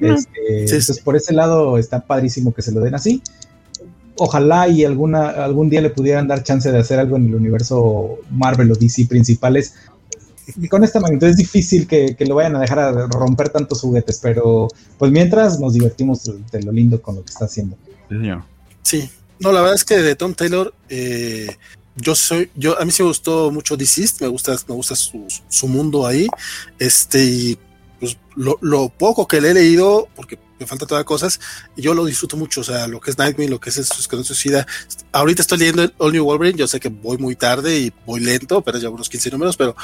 Este, 0.00 0.62
entonces, 0.62 1.00
por 1.00 1.16
ese 1.16 1.32
lado 1.32 1.78
está 1.78 2.00
padrísimo 2.00 2.52
que 2.52 2.62
se 2.62 2.70
lo 2.70 2.80
den 2.80 2.94
así 2.94 3.22
ojalá 4.18 4.68
y 4.68 4.84
alguna, 4.84 5.28
algún 5.28 5.68
día 5.68 5.80
le 5.80 5.90
pudieran 5.90 6.28
dar 6.28 6.42
chance 6.42 6.70
de 6.70 6.78
hacer 6.78 6.98
algo 6.98 7.16
en 7.16 7.26
el 7.26 7.34
universo 7.34 8.18
Marvel 8.30 8.72
o 8.72 8.74
DC 8.74 9.06
principales. 9.06 9.74
Y 10.56 10.68
con 10.68 10.84
esta 10.84 11.00
magnitud 11.00 11.26
es 11.26 11.36
difícil 11.36 11.86
que, 11.86 12.16
lo 12.20 12.36
vayan 12.36 12.56
a 12.56 12.60
dejar 12.60 12.78
a 12.78 13.06
romper 13.08 13.48
tantos 13.48 13.80
juguetes, 13.80 14.20
pero 14.22 14.68
pues 14.98 15.10
mientras 15.10 15.60
nos 15.60 15.74
divertimos 15.74 16.30
de 16.52 16.62
lo 16.62 16.72
lindo 16.72 17.02
con 17.02 17.16
lo 17.16 17.24
que 17.24 17.30
está 17.30 17.46
haciendo. 17.46 17.76
Sí, 18.82 19.10
no, 19.38 19.52
la 19.52 19.60
verdad 19.60 19.74
es 19.74 19.84
que 19.84 19.96
de 19.96 20.16
Tom 20.16 20.34
Taylor, 20.34 20.72
eh, 20.88 21.56
yo 21.96 22.14
soy, 22.14 22.50
yo, 22.54 22.80
a 22.80 22.84
mí 22.84 22.90
sí 22.92 23.02
me 23.02 23.08
gustó 23.08 23.50
mucho 23.50 23.76
DC, 23.76 24.06
me 24.20 24.28
gusta, 24.28 24.56
me 24.68 24.74
gusta 24.74 24.94
su, 24.94 25.26
su 25.48 25.68
mundo 25.68 26.06
ahí, 26.06 26.28
este, 26.78 27.24
y 27.24 27.58
pues 27.98 28.18
lo, 28.34 28.88
poco 28.90 29.26
que 29.26 29.40
le 29.40 29.50
he 29.50 29.54
leído, 29.54 30.08
porque 30.14 30.38
me 30.58 30.66
falta 30.66 30.86
todas 30.86 31.04
cosas, 31.04 31.40
yo 31.76 31.94
lo 31.94 32.04
disfruto 32.04 32.36
mucho, 32.36 32.60
o 32.60 32.64
sea, 32.64 32.86
lo 32.86 33.00
que 33.00 33.10
es 33.10 33.18
Nightwing, 33.18 33.50
lo 33.50 33.60
que 33.60 33.70
es 33.70 33.78
Escuadrón 33.78 34.24
Suicida. 34.24 34.66
Ahorita 35.12 35.42
estoy 35.42 35.58
leyendo 35.58 35.82
el 35.82 35.94
All 35.98 36.12
New 36.12 36.24
Wolverine, 36.24 36.58
yo 36.58 36.66
sé 36.66 36.80
que 36.80 36.88
voy 36.88 37.18
muy 37.18 37.36
tarde 37.36 37.78
y 37.78 37.92
voy 38.06 38.20
lento, 38.20 38.62
pero 38.62 38.78
ya 38.78 38.90
unos 38.90 39.08
15 39.08 39.30
números, 39.30 39.56
pero 39.56 39.76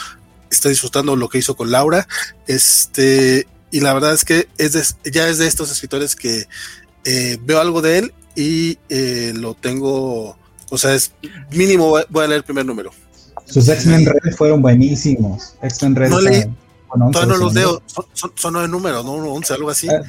estoy 0.50 0.70
disfrutando 0.70 1.16
lo 1.16 1.28
que 1.28 1.38
hizo 1.38 1.56
con 1.56 1.70
Laura. 1.70 2.06
Este, 2.46 3.46
y 3.70 3.80
la 3.80 3.94
verdad 3.94 4.12
es 4.12 4.24
que 4.24 4.48
es 4.58 4.96
ya 5.04 5.28
es 5.28 5.38
de 5.38 5.46
estos 5.46 5.70
escritores 5.70 6.14
que 6.14 6.46
eh, 7.04 7.38
veo 7.42 7.60
algo 7.60 7.82
de 7.82 7.98
él 7.98 8.14
y 8.34 8.78
eh, 8.88 9.32
lo 9.34 9.54
tengo, 9.54 10.36
o 10.70 10.78
sea, 10.78 10.94
es 10.94 11.12
mínimo 11.50 11.90
voy 12.08 12.24
a 12.24 12.26
leer 12.26 12.38
el 12.38 12.44
primer 12.44 12.66
número. 12.66 12.90
Sus 13.46 13.68
X-Men 13.68 14.06
Red 14.06 14.34
fueron 14.36 14.62
buenísimos. 14.62 15.54
X-Men 15.62 15.96
Red. 15.96 16.10
No 16.10 16.20
leí, 16.20 16.44
todavía 17.12 17.26
no 17.26 17.36
los 17.36 17.54
leo, 17.54 17.82
son, 17.86 18.32
son, 18.34 18.52
nueve 18.52 18.68
números, 18.68 19.04
¿no? 19.04 19.12
11, 19.12 19.54
algo 19.54 19.70
así. 19.70 19.88
Ah, 19.88 20.00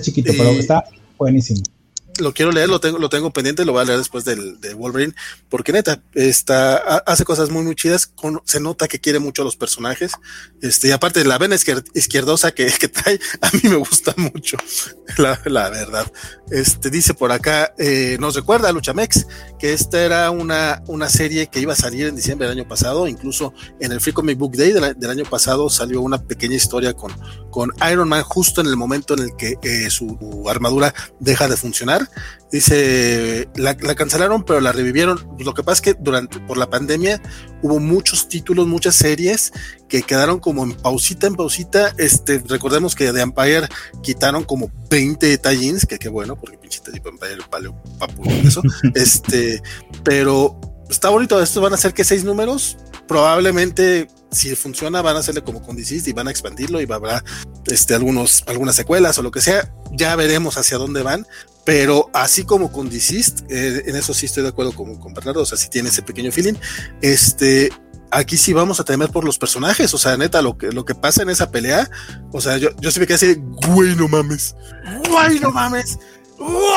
chiquito, 0.00 0.32
pero 0.36 0.50
está 0.50 0.84
buenísimo 1.18 1.62
lo 2.18 2.32
quiero 2.34 2.52
leer, 2.52 2.68
lo 2.68 2.80
tengo, 2.80 2.98
lo 2.98 3.08
tengo 3.08 3.32
pendiente, 3.32 3.64
lo 3.64 3.72
voy 3.72 3.82
a 3.82 3.84
leer 3.84 3.98
después 3.98 4.24
del, 4.24 4.60
de 4.60 4.74
Wolverine, 4.74 5.14
porque 5.48 5.72
neta, 5.72 6.02
está, 6.14 6.76
hace 6.76 7.24
cosas 7.24 7.50
muy, 7.50 7.62
muy 7.62 7.74
chidas, 7.74 8.12
se 8.44 8.60
nota 8.60 8.88
que 8.88 9.00
quiere 9.00 9.18
mucho 9.18 9.42
a 9.42 9.44
los 9.44 9.56
personajes, 9.56 10.12
este, 10.60 10.88
y 10.88 10.90
aparte 10.90 11.24
la 11.24 11.38
vena 11.38 11.56
izquierdosa 11.94 12.52
que, 12.52 12.66
que, 12.80 12.88
trae, 12.88 13.18
a 13.40 13.50
mí 13.52 13.68
me 13.68 13.76
gusta 13.76 14.14
mucho, 14.16 14.56
la, 15.16 15.70
verdad. 15.70 16.10
Este, 16.50 16.90
dice 16.90 17.14
por 17.14 17.32
acá, 17.32 17.74
eh, 17.78 18.16
nos 18.20 18.34
recuerda 18.34 18.72
Luchamex, 18.72 19.26
que 19.58 19.72
esta 19.72 20.02
era 20.02 20.30
una, 20.30 20.82
una 20.86 21.08
serie 21.08 21.46
que 21.46 21.60
iba 21.60 21.72
a 21.72 21.76
salir 21.76 22.06
en 22.06 22.16
diciembre 22.16 22.46
del 22.48 22.58
año 22.58 22.68
pasado, 22.68 23.06
incluso 23.06 23.54
en 23.80 23.92
el 23.92 24.00
Free 24.00 24.12
Comic 24.12 24.38
Book 24.38 24.56
Day 24.56 24.72
del, 24.72 25.10
año 25.12 25.24
pasado 25.24 25.68
salió 25.68 26.00
una 26.00 26.22
pequeña 26.22 26.56
historia 26.56 26.94
con, 26.94 27.12
con 27.50 27.70
Iron 27.90 28.08
Man 28.08 28.22
justo 28.22 28.60
en 28.60 28.66
el 28.66 28.76
momento 28.76 29.14
en 29.14 29.20
el 29.20 29.36
que 29.36 29.56
eh, 29.62 29.90
su 29.90 30.44
armadura 30.48 30.94
deja 31.20 31.48
de 31.48 31.56
funcionar 31.56 32.01
Dice, 32.50 33.48
la, 33.56 33.74
cancelaron, 33.74 34.44
pero 34.44 34.60
la 34.60 34.72
revivieron. 34.72 35.18
Lo 35.38 35.54
que 35.54 35.62
pasa 35.62 35.76
es 35.76 35.80
que 35.80 35.94
durante, 35.98 36.38
por 36.40 36.58
la 36.58 36.68
pandemia, 36.68 37.20
hubo 37.62 37.80
muchos 37.80 38.28
títulos, 38.28 38.66
muchas 38.66 38.94
series 38.94 39.52
que 39.88 40.02
quedaron 40.02 40.38
como 40.38 40.62
en 40.64 40.74
pausita, 40.74 41.26
en 41.26 41.34
pausita. 41.34 41.94
Este, 41.96 42.42
recordemos 42.46 42.94
que 42.94 43.10
de 43.10 43.22
Empire 43.22 43.68
quitaron 44.02 44.44
como 44.44 44.70
20 44.90 45.26
detallines, 45.26 45.86
que 45.86 45.98
qué 45.98 46.10
bueno, 46.10 46.36
porque 46.36 46.58
pinche 46.58 46.80
tipo 46.80 47.08
Empire, 47.08 47.38
paleo, 47.50 47.74
papu, 47.98 48.22
eso. 48.44 48.62
este, 48.94 49.62
pero 50.04 50.60
está 50.90 51.08
bonito. 51.08 51.42
Estos 51.42 51.62
van 51.62 51.72
a 51.72 51.78
ser 51.78 51.94
que 51.94 52.04
seis 52.04 52.22
números. 52.22 52.76
Probablemente 53.08 54.08
si 54.32 54.54
funciona, 54.56 55.02
van 55.02 55.16
a 55.16 55.20
hacerle 55.20 55.42
como 55.42 55.62
con 55.62 55.76
Deceased 55.76 56.08
y 56.08 56.12
van 56.12 56.28
a 56.28 56.30
expandirlo 56.30 56.80
y 56.80 56.90
haber 56.90 57.22
este, 57.66 57.94
algunos, 57.94 58.42
algunas 58.46 58.74
secuelas 58.74 59.18
o 59.18 59.22
lo 59.22 59.30
que 59.30 59.40
sea. 59.40 59.72
Ya 59.92 60.16
veremos 60.16 60.56
hacia 60.56 60.78
dónde 60.78 61.02
van. 61.02 61.26
Pero 61.64 62.10
así 62.12 62.44
como 62.44 62.72
con 62.72 62.90
Deceased, 62.90 63.44
eh, 63.48 63.84
en 63.86 63.94
eso 63.94 64.12
sí 64.14 64.26
estoy 64.26 64.42
de 64.42 64.48
acuerdo 64.48 64.72
con, 64.72 64.96
con 64.96 65.14
Bernardo, 65.14 65.42
o 65.42 65.46
sea, 65.46 65.56
si 65.56 65.68
tiene 65.68 65.90
ese 65.90 66.02
pequeño 66.02 66.32
feeling. 66.32 66.54
Este, 67.02 67.70
aquí 68.10 68.36
sí 68.36 68.52
vamos 68.52 68.80
a 68.80 68.84
temer 68.84 69.10
por 69.10 69.24
los 69.24 69.38
personajes. 69.38 69.92
O 69.94 69.98
sea, 69.98 70.16
neta, 70.16 70.42
lo 70.42 70.56
que, 70.56 70.72
lo 70.72 70.84
que 70.84 70.94
pasa 70.94 71.22
en 71.22 71.30
esa 71.30 71.50
pelea, 71.50 71.88
o 72.32 72.40
sea, 72.40 72.56
yo, 72.58 72.70
yo 72.80 72.90
sí 72.90 73.00
me 73.00 73.06
quedé 73.06 73.14
así, 73.14 73.36
güey, 73.68 73.94
no 73.94 74.08
mames, 74.08 74.56
güey, 75.08 75.38
no 75.40 75.52
mames. 75.52 75.98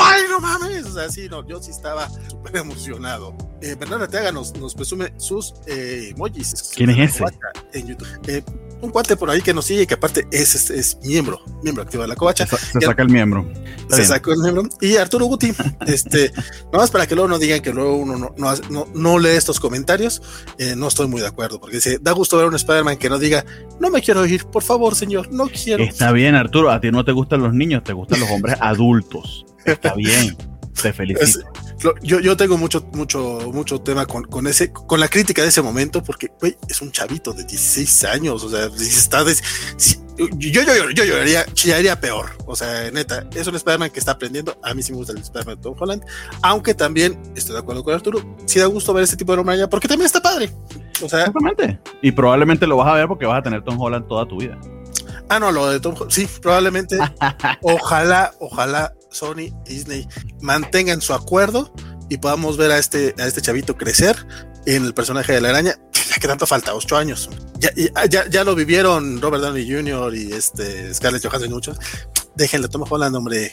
¡Ay, 0.01 0.23
no 0.29 0.39
mames! 0.39 0.85
O 0.85 0.93
sea, 0.93 1.09
sí, 1.09 1.27
no, 1.29 1.45
yo 1.47 1.61
sí 1.61 1.71
estaba 1.71 2.09
súper 2.29 2.57
emocionado. 2.57 3.35
Eh, 3.61 3.75
Bernardo 3.75 4.05
Arteaga 4.05 4.31
nos, 4.31 4.55
nos 4.57 4.75
presume 4.75 5.13
sus 5.17 5.53
eh, 5.67 6.11
emojis. 6.11 6.71
¿Quién 6.75 6.89
es 6.91 7.15
ese? 7.15 7.25
En 7.73 7.87
YouTube. 7.87 8.07
Eh, 8.27 8.43
un 8.81 8.91
cuate 8.91 9.15
por 9.15 9.29
ahí 9.29 9.41
que 9.41 9.53
nos 9.53 9.65
sigue 9.65 9.83
y 9.83 9.87
que 9.87 9.95
aparte 9.95 10.27
es, 10.31 10.55
es, 10.55 10.69
es 10.69 10.97
miembro, 11.03 11.39
miembro 11.63 11.83
activo 11.83 12.03
de 12.03 12.09
la 12.09 12.15
covacha. 12.15 12.45
Se, 12.45 12.57
se 12.57 12.81
saca 12.81 13.01
el 13.01 13.09
miembro. 13.09 13.45
Se 13.89 13.97
Bien. 13.97 14.07
sacó 14.07 14.33
el 14.33 14.39
miembro. 14.39 14.63
Y 14.81 14.97
Arturo 14.97 15.25
Guti, 15.25 15.53
este, 15.87 16.31
nomás 16.71 16.91
para 16.91 17.07
que 17.07 17.15
luego 17.15 17.27
no 17.27 17.39
digan 17.39 17.61
que 17.61 17.73
luego 17.73 17.95
uno 17.95 18.17
no, 18.17 18.33
no, 18.37 18.53
no, 18.69 18.87
no 18.93 19.19
lee 19.19 19.29
estos 19.29 19.59
comentarios, 19.59 20.21
eh, 20.57 20.75
no 20.75 20.87
estoy 20.87 21.07
muy 21.07 21.21
de 21.21 21.27
acuerdo, 21.27 21.59
porque 21.59 21.77
dice, 21.77 21.99
da 22.01 22.11
gusto 22.11 22.37
ver 22.37 22.45
a 22.45 22.49
un 22.49 22.55
Spider-Man 22.55 22.97
que 22.97 23.09
no 23.09 23.17
diga, 23.17 23.45
no 23.79 23.89
me 23.89 24.01
quiero 24.01 24.25
ir, 24.25 24.45
por 24.45 24.63
favor, 24.63 24.95
señor, 24.95 25.31
no 25.31 25.47
quiero. 25.47 25.83
Está 25.83 26.11
bien, 26.11 26.35
Arturo, 26.35 26.71
a 26.71 26.79
ti 26.79 26.91
no 26.91 27.03
te 27.05 27.11
gustan 27.11 27.41
los 27.41 27.53
niños, 27.53 27.83
te 27.83 27.93
gustan 27.93 28.19
los 28.19 28.29
hombres 28.29 28.57
adultos. 28.59 29.45
Está 29.65 29.93
bien, 29.95 30.37
te 30.81 30.93
felicito. 30.93 31.23
Es, 31.23 31.39
yo, 32.01 32.19
yo 32.19 32.37
tengo 32.37 32.57
mucho, 32.57 32.87
mucho, 32.93 33.51
mucho 33.53 33.81
tema 33.81 34.05
con, 34.05 34.23
con 34.23 34.47
ese, 34.47 34.71
con 34.71 34.99
la 34.99 35.07
crítica 35.07 35.41
de 35.41 35.49
ese 35.49 35.61
momento, 35.61 36.03
porque 36.03 36.31
güey, 36.39 36.55
es 36.67 36.81
un 36.81 36.91
chavito 36.91 37.33
de 37.33 37.43
16 37.43 38.03
años, 38.05 38.43
o 38.43 38.49
sea, 38.49 38.65
está 38.65 39.23
de, 39.23 39.35
si, 39.77 39.97
yo, 40.17 40.27
yo, 40.37 40.63
yo, 40.63 40.89
yo 40.91 41.03
lloraría, 41.03 41.45
chillaría 41.53 41.99
peor. 41.99 42.31
O 42.45 42.55
sea, 42.55 42.89
neta, 42.91 43.25
es 43.35 43.47
un 43.47 43.55
Spider-Man 43.55 43.89
que 43.89 43.99
está 43.99 44.13
aprendiendo. 44.13 44.57
A 44.63 44.73
mí 44.73 44.81
sí 44.81 44.91
me 44.91 44.97
gusta 44.97 45.13
el 45.13 45.19
Spider-Man 45.19 45.57
de 45.57 45.61
Tom 45.61 45.75
Holland, 45.77 46.03
aunque 46.41 46.73
también 46.73 47.21
estoy 47.35 47.53
de 47.53 47.59
acuerdo 47.59 47.83
con 47.83 47.93
Arturo. 47.93 48.37
Sí 48.45 48.59
da 48.59 48.65
gusto 48.67 48.93
ver 48.93 49.03
este 49.03 49.17
tipo 49.17 49.33
de 49.33 49.39
hombre 49.39 49.55
allá, 49.55 49.69
porque 49.69 49.87
también 49.87 50.05
está 50.05 50.21
padre. 50.21 50.51
O 51.03 51.09
sea, 51.09 51.19
Exactamente. 51.19 51.79
Y 52.01 52.11
probablemente 52.11 52.65
lo 52.65 52.77
vas 52.77 52.87
a 52.87 52.93
ver 52.93 53.07
porque 53.07 53.25
vas 53.25 53.39
a 53.39 53.43
tener 53.43 53.63
Tom 53.63 53.79
Holland 53.79 54.07
toda 54.07 54.25
tu 54.25 54.39
vida. 54.39 54.57
Ah, 55.27 55.39
no, 55.39 55.51
lo 55.51 55.69
de 55.69 55.79
Tom 55.81 55.95
Holland, 55.95 56.11
sí, 56.11 56.27
probablemente. 56.41 56.97
ojalá, 57.61 58.33
ojalá 58.39 58.93
Sony, 59.15 59.51
Disney 59.65 60.07
mantengan 60.41 61.01
su 61.01 61.13
acuerdo 61.13 61.73
y 62.09 62.17
podamos 62.17 62.57
ver 62.57 62.71
a 62.71 62.77
este, 62.77 63.15
a 63.17 63.25
este 63.25 63.41
chavito 63.41 63.77
crecer 63.77 64.15
en 64.65 64.85
el 64.85 64.93
personaje 64.93 65.33
de 65.33 65.41
la 65.41 65.49
araña. 65.49 65.75
Ya 66.09 66.15
que 66.21 66.27
tanto 66.27 66.45
falta, 66.45 66.75
ocho 66.75 66.97
años. 66.97 67.29
Ya, 67.59 67.71
ya, 68.09 68.27
ya 68.29 68.43
lo 68.43 68.55
vivieron 68.55 69.21
Robert 69.21 69.43
Downey 69.43 69.69
Jr. 69.69 70.13
y 70.15 70.33
este 70.33 70.93
Scarlett 70.93 71.25
Johansson 71.25 71.49
y 71.49 71.53
muchos. 71.53 71.79
Déjenle, 72.35 72.67
Tom 72.67 72.83
Holland, 72.87 73.15
hombre, 73.15 73.51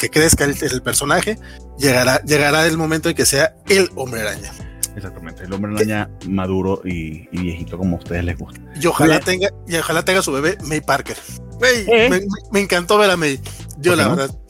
que 0.00 0.10
crezca 0.10 0.44
el, 0.44 0.56
el, 0.60 0.82
personaje. 0.82 1.38
Llegará, 1.78 2.22
llegará 2.22 2.66
el 2.66 2.78
momento 2.78 3.08
en 3.08 3.14
que 3.14 3.26
sea 3.26 3.54
el 3.68 3.90
hombre 3.94 4.22
araña. 4.22 4.52
Exactamente, 4.96 5.44
el 5.44 5.52
hombre 5.52 5.74
araña 5.74 6.10
maduro 6.26 6.82
y, 6.84 7.28
y, 7.30 7.42
viejito 7.42 7.78
como 7.78 7.96
a 7.96 7.98
ustedes 8.00 8.24
les 8.24 8.38
gusta. 8.38 8.60
Y 8.80 8.86
ojalá 8.86 9.20
tenga, 9.20 9.48
y 9.66 9.76
ojalá 9.76 10.04
tenga 10.04 10.22
su 10.22 10.32
bebé 10.32 10.56
May 10.64 10.80
Parker. 10.80 11.16
Wey, 11.60 11.86
¿Eh? 11.88 12.08
me, 12.10 12.20
me, 12.50 12.60
encantó 12.60 12.98
ver 12.98 13.10
a 13.10 13.16
May. 13.16 13.40
Yo 13.78 13.94
la 13.94 14.04
no? 14.04 14.16
verdad. 14.16 14.41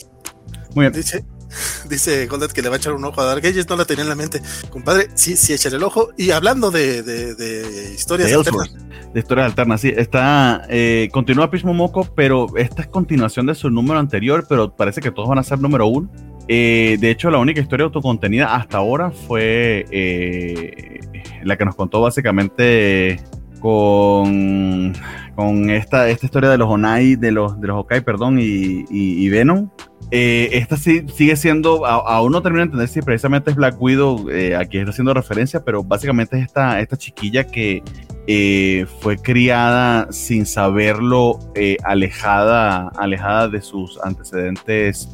Muy 0.74 0.84
bien. 0.84 0.92
Dice, 0.92 1.24
dice 1.88 2.26
Goldet 2.26 2.52
que 2.52 2.62
le 2.62 2.68
va 2.68 2.76
a 2.76 2.78
echar 2.78 2.92
un 2.92 3.04
ojo 3.04 3.20
a 3.20 3.24
Dark 3.24 3.44
Ages, 3.44 3.68
no 3.68 3.76
la 3.76 3.84
tenía 3.84 4.02
en 4.02 4.08
la 4.08 4.14
mente. 4.14 4.40
Compadre, 4.70 5.08
sí, 5.14 5.36
sí, 5.36 5.52
echarle 5.52 5.78
el 5.78 5.84
ojo. 5.84 6.10
Y 6.16 6.30
hablando 6.30 6.70
de, 6.70 7.02
de, 7.02 7.34
de 7.34 7.94
historias 7.94 8.30
de 8.30 8.36
alternas. 8.36 8.74
De 9.12 9.20
historias 9.20 9.46
alternas, 9.46 9.80
sí. 9.80 9.92
Está, 9.94 10.66
eh, 10.68 11.08
continúa 11.12 11.50
Pismo 11.50 11.74
Moco, 11.74 12.08
pero 12.14 12.46
esta 12.56 12.82
es 12.82 12.88
continuación 12.88 13.46
de 13.46 13.54
su 13.54 13.70
número 13.70 13.98
anterior, 13.98 14.46
pero 14.48 14.74
parece 14.74 15.00
que 15.00 15.10
todos 15.10 15.28
van 15.28 15.38
a 15.38 15.42
ser 15.42 15.58
número 15.58 15.86
uno. 15.86 16.10
Eh, 16.48 16.96
de 16.98 17.10
hecho, 17.10 17.30
la 17.30 17.38
única 17.38 17.60
historia 17.60 17.84
autocontenida 17.84 18.54
hasta 18.54 18.78
ahora 18.78 19.10
fue 19.10 19.86
eh, 19.90 21.00
la 21.44 21.56
que 21.56 21.64
nos 21.64 21.76
contó 21.76 22.00
básicamente 22.00 23.22
con, 23.62 24.92
con 25.36 25.70
esta, 25.70 26.08
esta 26.08 26.26
historia 26.26 26.50
de 26.50 26.58
los 26.58 26.68
Onai, 26.68 27.14
de 27.14 27.30
los, 27.30 27.58
de 27.60 27.68
los 27.68 27.78
Okai, 27.78 28.00
perdón, 28.00 28.38
y, 28.40 28.84
y, 28.90 29.24
y 29.24 29.28
Venom. 29.30 29.70
Eh, 30.10 30.50
esta 30.58 30.76
sí, 30.76 31.06
sigue 31.14 31.36
siendo, 31.36 31.86
aún 31.86 32.32
no 32.32 32.42
termino 32.42 32.60
de 32.60 32.64
entender 32.64 32.88
si 32.88 33.00
precisamente 33.00 33.50
es 33.50 33.56
Black 33.56 33.80
Widow 33.80 34.28
eh, 34.28 34.54
a 34.56 34.66
quien 34.66 34.82
está 34.82 34.90
haciendo 34.90 35.14
referencia, 35.14 35.64
pero 35.64 35.82
básicamente 35.82 36.36
es 36.36 36.46
esta, 36.46 36.80
esta 36.80 36.98
chiquilla 36.98 37.44
que 37.44 37.82
eh, 38.26 38.84
fue 39.00 39.16
criada 39.16 40.08
sin 40.10 40.44
saberlo, 40.44 41.38
eh, 41.54 41.78
alejada, 41.84 42.88
alejada 42.98 43.48
de 43.48 43.62
sus 43.62 43.98
antecedentes 44.02 45.08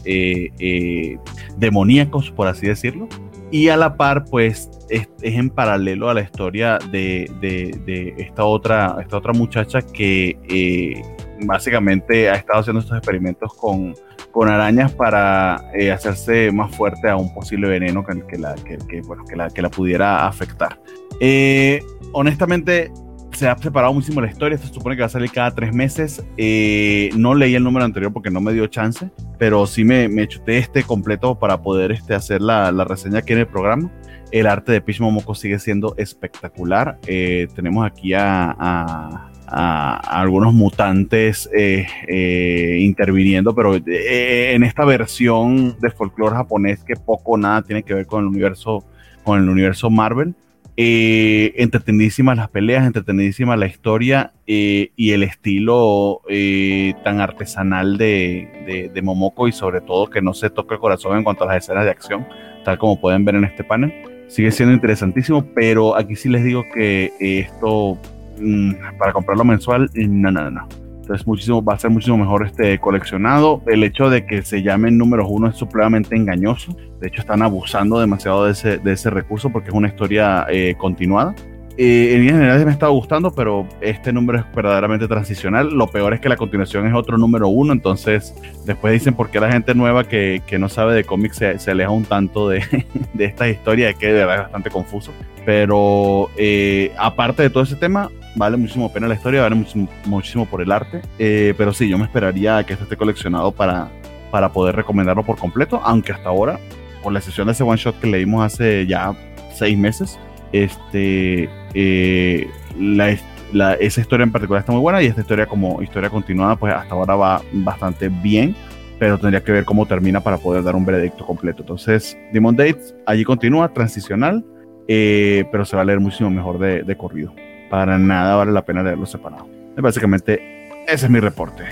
demoníacos, 1.59 2.33
por 2.33 2.49
así 2.49 2.67
decirlo. 2.67 3.09
Y 3.51 3.69
a 3.69 3.77
la 3.77 3.97
par, 3.97 4.25
pues, 4.25 4.71
es, 4.91 5.09
en 5.23 5.51
paralelo 5.51 6.11
a 6.11 6.15
la 6.15 6.21
historia 6.21 6.79
de, 6.91 7.31
de, 7.41 8.15
esta, 8.19 8.45
otra, 8.45 8.97
esta 9.01 9.17
otra 9.17 9.33
muchacha 9.33 9.81
que 9.81 11.03
básicamente 11.45 12.29
ha 12.29 12.35
estado 12.35 12.61
haciendo 12.61 12.81
estos 12.81 12.99
experimentos 12.99 13.55
con 13.55 13.95
con 14.39 14.49
arañas 14.49 14.93
para 14.93 15.71
eh, 15.75 15.91
hacerse 15.91 16.53
más 16.53 16.75
fuerte 16.75 17.09
a 17.09 17.17
un 17.17 17.33
posible 17.35 17.69
veneno 17.69 18.05
que, 18.05 18.25
que, 18.27 18.39
la, 18.39 18.55
que, 18.55 18.79
que, 18.89 19.01
bueno, 19.03 19.25
que, 19.25 19.37
la, 19.37 19.49
que 19.51 19.63
la 19.63 19.71
pudiera 19.71 20.27
afectar. 20.27 20.81
Eh, 21.21 21.83
honestamente, 22.13 22.93
se 23.39 23.49
ha 23.49 23.57
separado 23.57 23.95
muchísimo 23.95 24.21
la 24.21 24.29
historia. 24.29 24.59
Se 24.59 24.67
supone 24.67 24.97
que 24.97 25.03
va 25.03 25.07
a 25.07 25.11
salir 25.11 25.31
cada 25.31 25.55
tres 25.55 25.73
meses. 25.73 26.25
Eh, 26.37 27.11
no 27.17 27.35
leí 27.35 27.55
el 27.55 27.63
número 27.63 27.85
anterior 27.85 28.13
porque 28.13 28.31
no 28.31 28.41
me 28.41 28.53
dio 28.53 28.67
chance, 28.67 29.11
pero 29.39 29.67
sí 29.67 29.85
me, 29.85 30.09
me 30.09 30.27
chuté 30.27 30.59
este 30.59 30.83
completo 30.83 31.39
para 31.39 31.63
poder 31.63 31.93
este, 31.93 32.15
hacer 32.15 32.43
la, 32.43 32.73
la 32.73 32.85
reseña 32.85 33.21
aquí 33.21 33.33
en 33.33 33.39
el 33.41 33.47
programa. 33.47 33.91
El 34.33 34.47
arte 34.47 34.73
de 34.73 34.81
Peach 34.81 35.01
Momoko 35.01 35.35
sigue 35.35 35.59
siendo 35.59 35.95
espectacular. 35.97 36.99
Eh, 37.07 37.47
tenemos 37.55 37.87
aquí 37.87 38.13
a, 38.13 38.51
a, 38.59 39.31
a 39.47 40.21
algunos 40.21 40.53
mutantes 40.53 41.49
eh, 41.57 41.87
eh, 42.09 42.79
interviniendo, 42.81 43.55
pero 43.55 43.77
eh, 43.77 44.53
en 44.55 44.65
esta 44.65 44.85
versión 44.85 45.79
de 45.81 45.91
folclore 45.91 46.35
japonés 46.37 46.83
que 46.85 46.97
poco 46.97 47.33
o 47.33 47.39
nada 47.39 47.63
tiene 47.63 47.85
que 47.85 47.95
ver 47.95 48.07
con 48.07 48.21
el 48.21 48.27
universo, 48.27 48.85
con 49.23 49.41
el 49.41 49.49
universo 49.49 49.89
Marvel. 49.91 50.35
Eh, 50.81 51.55
entretenidísimas 51.57 52.37
las 52.37 52.51
peleas, 52.51 52.87
entretenidísima 52.87 53.57
la 53.57 53.67
historia 53.67 54.33
eh, 54.47 54.93
y 54.95 55.11
el 55.11 55.25
estilo 55.25 56.23
eh, 56.29 56.95
tan 57.03 57.21
artesanal 57.21 57.99
de, 57.99 58.49
de, 58.65 58.89
de, 58.89 59.03
Momoko 59.03 59.49
y 59.49 59.53
sobre 59.53 59.81
todo 59.81 60.09
que 60.09 60.23
no 60.23 60.35
se 60.35 60.51
toca 60.51 60.77
el 60.77 60.81
corazón 60.81 61.19
en 61.19 61.25
cuanto 61.25 61.43
a 61.43 61.49
las 61.49 61.65
escenas 61.65 61.85
de 61.85 61.91
acción, 61.91 62.29
tal 62.65 62.79
como 62.79 63.01
pueden 63.01 63.25
ver 63.25 63.35
en 63.35 63.43
este 63.43 63.65
panel. 63.65 63.93
Sigue 64.29 64.53
siendo 64.53 64.73
interesantísimo, 64.73 65.45
pero 65.53 65.97
aquí 65.97 66.15
sí 66.15 66.29
les 66.29 66.45
digo 66.45 66.63
que 66.73 67.13
esto 67.19 67.99
mmm, 68.39 68.75
para 69.01 69.13
comprarlo 69.13 69.43
mensual, 69.43 69.91
no, 69.97 70.31
no, 70.31 70.49
no. 70.49 70.88
Entonces 71.09 71.27
muchísimo, 71.27 71.65
va 71.65 71.73
a 71.73 71.79
ser 71.79 71.89
muchísimo 71.89 72.19
mejor 72.19 72.45
este 72.45 72.79
coleccionado. 72.79 73.63
El 73.67 73.83
hecho 73.83 74.11
de 74.11 74.27
que 74.27 74.43
se 74.43 74.63
llamen 74.63 74.99
números 74.99 75.27
uno 75.31 75.49
es 75.49 75.57
supremamente 75.57 76.15
engañoso. 76.15 76.77
De 77.01 77.09
hecho, 77.09 77.23
están 77.23 77.41
abusando 77.41 77.99
demasiado 77.99 78.45
de 78.45 78.53
ese, 78.53 78.77
de 78.77 78.93
ese 78.93 79.09
recurso 79.09 79.49
porque 79.49 79.71
es 79.71 79.75
una 79.75 79.89
historia 79.89 80.47
eh, 80.51 80.75
continuada. 80.77 81.35
Eh, 81.79 82.15
en 82.15 82.25
general 82.25 82.63
me 82.67 82.73
está 82.73 82.89
gustando, 82.89 83.31
pero 83.31 83.67
este 83.81 84.13
número 84.13 84.41
es 84.41 84.45
verdaderamente 84.55 85.09
transicional. 85.09 85.71
Lo 85.71 85.87
peor 85.87 86.13
es 86.13 86.21
que 86.21 86.29
la 86.29 86.37
continuación 86.37 86.87
es 86.87 86.93
otro 86.93 87.17
número 87.17 87.49
uno, 87.49 87.73
entonces 87.73 88.35
después 88.67 88.93
dicen 88.93 89.15
por 89.15 89.31
qué 89.31 89.41
la 89.41 89.51
gente 89.51 89.75
nueva 89.75 90.05
que, 90.05 90.43
que 90.47 90.59
no 90.59 90.69
sabe 90.69 90.93
de 90.93 91.05
cómics 91.05 91.37
se, 91.37 91.59
se, 91.59 91.71
aleja 91.71 91.89
un 91.89 92.05
tanto 92.05 92.51
de, 92.51 92.63
de 93.15 93.25
esta 93.25 93.49
historia, 93.49 93.95
que 93.95 94.09
de 94.09 94.13
verdad 94.13 94.37
es 94.37 94.43
bastante 94.43 94.69
confuso. 94.69 95.13
Pero 95.47 96.29
eh, 96.37 96.93
aparte 96.99 97.45
de 97.45 97.49
todo 97.49 97.63
ese 97.63 97.77
tema, 97.77 98.11
vale 98.35 98.57
muchísimo 98.57 98.93
pena 98.93 99.09
la 99.09 99.15
historia, 99.15 99.43
vale 99.43 99.55
muchísimo, 99.55 99.89
muchísimo 100.07 100.47
por 100.47 100.63
el 100.63 100.71
arte, 100.73 101.03
eh, 101.19 101.55
pero 101.57 101.73
sí, 101.73 101.89
yo 101.89 101.99
me 101.99 102.05
esperaría 102.05 102.65
que 102.65 102.75
esto 102.75 102.85
esté 102.85 102.97
coleccionado 102.97 103.53
para, 103.53 103.91
para 104.31 104.51
poder 104.51 104.77
recomendarlo 104.77 105.23
por 105.23 105.39
completo, 105.39 105.81
aunque 105.85 106.13
hasta 106.13 106.29
ahora, 106.29 106.59
por 107.03 107.13
la 107.13 107.21
sesión 107.21 107.47
de 107.47 107.53
ese 107.53 107.63
one 107.63 107.77
shot 107.77 107.99
que 108.01 108.07
leímos 108.07 108.45
hace 108.45 108.87
ya 108.87 109.15
seis 109.55 109.77
meses, 109.77 110.19
este, 110.53 111.49
eh, 111.75 112.49
la, 112.79 113.17
la, 113.53 113.75
esa 113.75 114.01
historia 114.01 114.25
en 114.25 114.33
particular 114.33 114.61
está 114.61 114.73
muy 114.73 114.81
buena 114.81 115.03
y 115.03 115.07
esta 115.07 115.21
historia 115.21 115.47
como 115.47 115.83
historia 115.83 116.11
continuada, 116.11 116.57
pues 116.57 116.73
hasta 116.73 116.95
ahora 116.95 117.17
va 117.17 117.43
bastante 117.53 118.09
bien, 118.09 118.55
pero 118.99 119.19
tendría 119.19 119.43
que 119.43 119.53
ver 119.53 119.65
cómo 119.65 119.87
termina 119.87 120.21
para 120.21 120.39
poder 120.39 120.63
dar 120.63 120.75
un 120.75 120.85
veredicto 120.85 121.25
completo. 121.25 121.63
Entonces, 121.63 122.19
Demon 122.33 122.57
Dates 122.57 122.95
allí 123.07 123.25
continúa, 123.25 123.73
transicional, 123.73 124.45
eh, 124.89 125.45
pero 125.53 125.65
se 125.65 125.77
va 125.77 125.83
a 125.83 125.85
leer 125.85 126.01
muchísimo 126.01 126.31
mejor 126.31 126.59
de, 126.59 126.83
de 126.83 126.97
corrido 126.97 127.33
para 127.71 127.99
nada 127.99 128.37
vale 128.37 128.53
la 128.53 128.65
pena 128.65 128.83
leerlo 128.83 129.07
separado. 129.07 129.49
Básicamente, 129.77 130.69
ese 130.89 131.07
es 131.07 131.11
mi 131.11 131.21
reporte. 131.21 131.65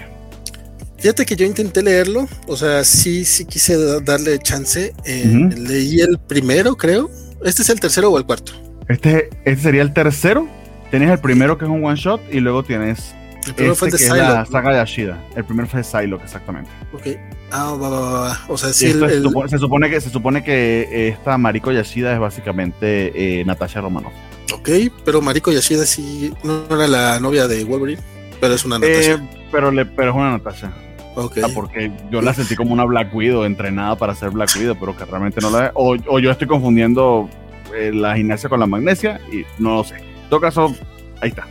Fíjate 0.98 1.26
que 1.26 1.36
yo 1.36 1.44
intenté 1.44 1.82
leerlo, 1.82 2.26
o 2.46 2.56
sea, 2.56 2.82
sí, 2.84 3.24
sí 3.24 3.44
quise 3.44 3.76
darle 4.02 4.38
chance. 4.38 4.94
Eh, 5.04 5.22
uh 5.26 5.28
-huh. 5.30 5.54
Leí 5.68 6.00
el 6.00 6.18
primero, 6.18 6.76
creo. 6.76 7.10
¿Este 7.44 7.62
es 7.62 7.68
el 7.70 7.78
tercero 7.80 8.10
o 8.10 8.18
el 8.18 8.24
cuarto? 8.24 8.52
Este, 8.88 9.28
este 9.44 9.62
sería 9.62 9.82
el 9.82 9.92
tercero. 9.92 10.48
Tienes 10.90 11.10
el 11.10 11.18
primero 11.18 11.58
que 11.58 11.64
es 11.64 11.70
un 11.70 11.84
one 11.84 11.96
shot 11.96 12.20
y 12.32 12.40
luego 12.40 12.62
tienes 12.62 13.14
El 13.46 13.54
primero 13.54 13.72
este 13.74 13.78
fue 13.78 13.88
el 13.88 13.92
de 13.92 13.98
que 13.98 14.04
es 14.04 14.10
la 14.10 14.46
saga 14.46 14.72
de 14.72 14.80
Ashida. 14.80 15.18
El 15.36 15.44
primero 15.44 15.68
fue 15.68 15.82
Psylocke, 15.84 16.24
exactamente. 16.24 16.70
Ok. 16.92 17.08
Ah, 17.50 17.72
va, 17.80 17.88
va, 17.88 18.00
va. 18.20 18.40
O 18.48 18.56
sea, 18.56 18.72
sí, 18.72 18.86
el, 18.86 19.02
es- 19.04 19.12
el- 19.12 19.30
se, 19.48 19.58
supone 19.58 19.90
que, 19.90 20.00
se 20.00 20.10
supone 20.10 20.42
que 20.42 21.08
esta 21.08 21.36
Mariko 21.38 21.70
Yashida 21.72 22.12
es 22.14 22.18
básicamente 22.20 23.12
eh, 23.40 23.44
Natasha 23.44 23.80
Romanoff. 23.80 24.12
Ok, 24.54 24.68
pero 25.04 25.20
Mariko 25.20 25.52
Yashida 25.52 25.86
sí 25.86 26.32
no 26.44 26.64
era 26.70 26.86
la 26.86 27.20
novia 27.20 27.48
de 27.48 27.64
Wolverine, 27.64 28.02
pero 28.40 28.54
es 28.54 28.64
una 28.64 28.78
Natasha. 28.78 29.14
Eh, 29.14 29.46
pero, 29.50 29.70
le, 29.70 29.86
pero 29.86 30.10
es 30.10 30.16
una 30.16 30.30
Natasha. 30.30 30.72
ok. 31.14 31.38
Ah, 31.42 31.48
porque 31.54 31.90
yo 32.10 32.22
la 32.22 32.32
sentí 32.34 32.54
como 32.54 32.72
una 32.72 32.84
Black 32.84 33.14
Widow, 33.14 33.44
entrenada 33.44 33.96
para 33.96 34.14
ser 34.14 34.30
Black 34.30 34.50
Widow, 34.56 34.76
pero 34.78 34.96
que 34.96 35.04
realmente 35.04 35.40
no 35.40 35.50
la 35.50 35.66
es. 35.66 35.72
O, 35.74 35.96
o 36.08 36.18
yo 36.18 36.30
estoy 36.30 36.46
confundiendo 36.46 37.28
eh, 37.74 37.92
la 37.92 38.16
gimnasia 38.16 38.48
con 38.48 38.60
la 38.60 38.66
magnesia 38.66 39.20
y 39.32 39.44
no 39.60 39.76
lo 39.76 39.84
sé. 39.84 39.96
En 39.96 40.30
todo 40.30 40.40
caso, 40.40 40.74
ahí 41.20 41.30
está. 41.30 41.46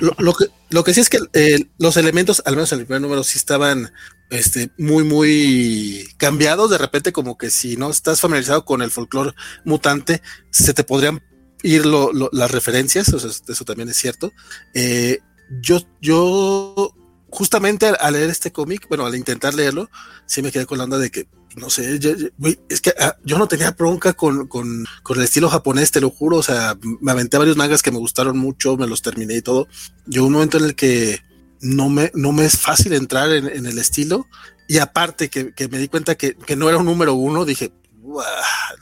Lo, 0.00 0.12
lo 0.18 0.34
que, 0.34 0.46
lo 0.70 0.82
que 0.82 0.92
sí 0.92 1.00
es 1.00 1.08
que 1.08 1.18
eh, 1.32 1.66
los 1.78 1.96
elementos, 1.96 2.42
al 2.44 2.56
menos 2.56 2.72
en 2.72 2.80
el 2.80 2.86
primer 2.86 3.02
número, 3.02 3.22
sí 3.22 3.38
estaban 3.38 3.92
este, 4.30 4.70
muy, 4.78 5.04
muy 5.04 6.08
cambiados. 6.16 6.70
De 6.70 6.78
repente, 6.78 7.12
como 7.12 7.38
que 7.38 7.50
si 7.50 7.76
no 7.76 7.90
estás 7.90 8.20
familiarizado 8.20 8.64
con 8.64 8.82
el 8.82 8.90
folclore 8.90 9.32
mutante, 9.64 10.22
se 10.50 10.74
te 10.74 10.82
podrían 10.82 11.22
ir 11.64 11.84
lo- 11.86 12.12
lo- 12.12 12.30
las 12.32 12.50
referencias. 12.52 13.12
O 13.12 13.18
sea, 13.18 13.30
eso 13.48 13.64
también 13.64 13.88
es 13.88 13.96
cierto. 13.96 14.30
Eh, 14.74 15.18
yo, 15.60 15.80
yo, 16.00 16.94
justamente 17.30 17.86
al, 17.86 18.12
leer 18.12 18.30
este 18.30 18.52
cómic, 18.52 18.86
bueno, 18.88 19.04
al 19.06 19.14
intentar 19.16 19.54
leerlo, 19.54 19.90
sí 20.26 20.40
me 20.42 20.52
quedé 20.52 20.66
con 20.66 20.78
la 20.78 20.84
onda 20.84 20.98
de 20.98 21.10
que, 21.10 21.26
no 21.56 21.70
sé, 21.70 21.98
yo- 21.98 22.14
yo- 22.16 22.28
es 22.68 22.80
que 22.80 22.94
ah, 22.98 23.16
yo 23.24 23.38
no 23.38 23.46
tenía 23.48 23.72
bronca 23.72 24.12
con, 24.12 24.46
con, 24.48 24.84
con 25.02 25.18
el 25.18 25.24
estilo 25.24 25.48
japonés, 25.48 25.90
te 25.90 26.00
lo 26.00 26.10
juro. 26.10 26.36
O 26.38 26.42
sea, 26.42 26.76
me 27.00 27.10
aventé 27.12 27.38
varios 27.38 27.56
mangas 27.56 27.82
que 27.82 27.90
me 27.92 27.98
gustaron 27.98 28.38
mucho, 28.38 28.76
me 28.76 28.86
los 28.86 29.02
terminé 29.02 29.34
y 29.36 29.42
todo. 29.42 29.66
Yo 30.06 30.24
un 30.24 30.32
momento 30.32 30.58
en 30.58 30.64
el 30.64 30.74
que 30.76 31.20
no 31.60 31.88
me, 31.88 32.10
no 32.14 32.32
me 32.32 32.44
es 32.44 32.58
fácil 32.58 32.92
entrar 32.92 33.30
en, 33.32 33.48
en 33.48 33.66
el 33.66 33.78
estilo. 33.78 34.26
Y 34.68 34.78
aparte 34.78 35.28
que, 35.28 35.52
que 35.54 35.68
me 35.68 35.78
di 35.78 35.88
cuenta 35.88 36.14
que, 36.14 36.34
que 36.36 36.56
no 36.56 36.68
era 36.68 36.78
un 36.78 36.86
número 36.86 37.14
uno, 37.14 37.44
dije, 37.44 37.72
"Buah, 38.00 38.24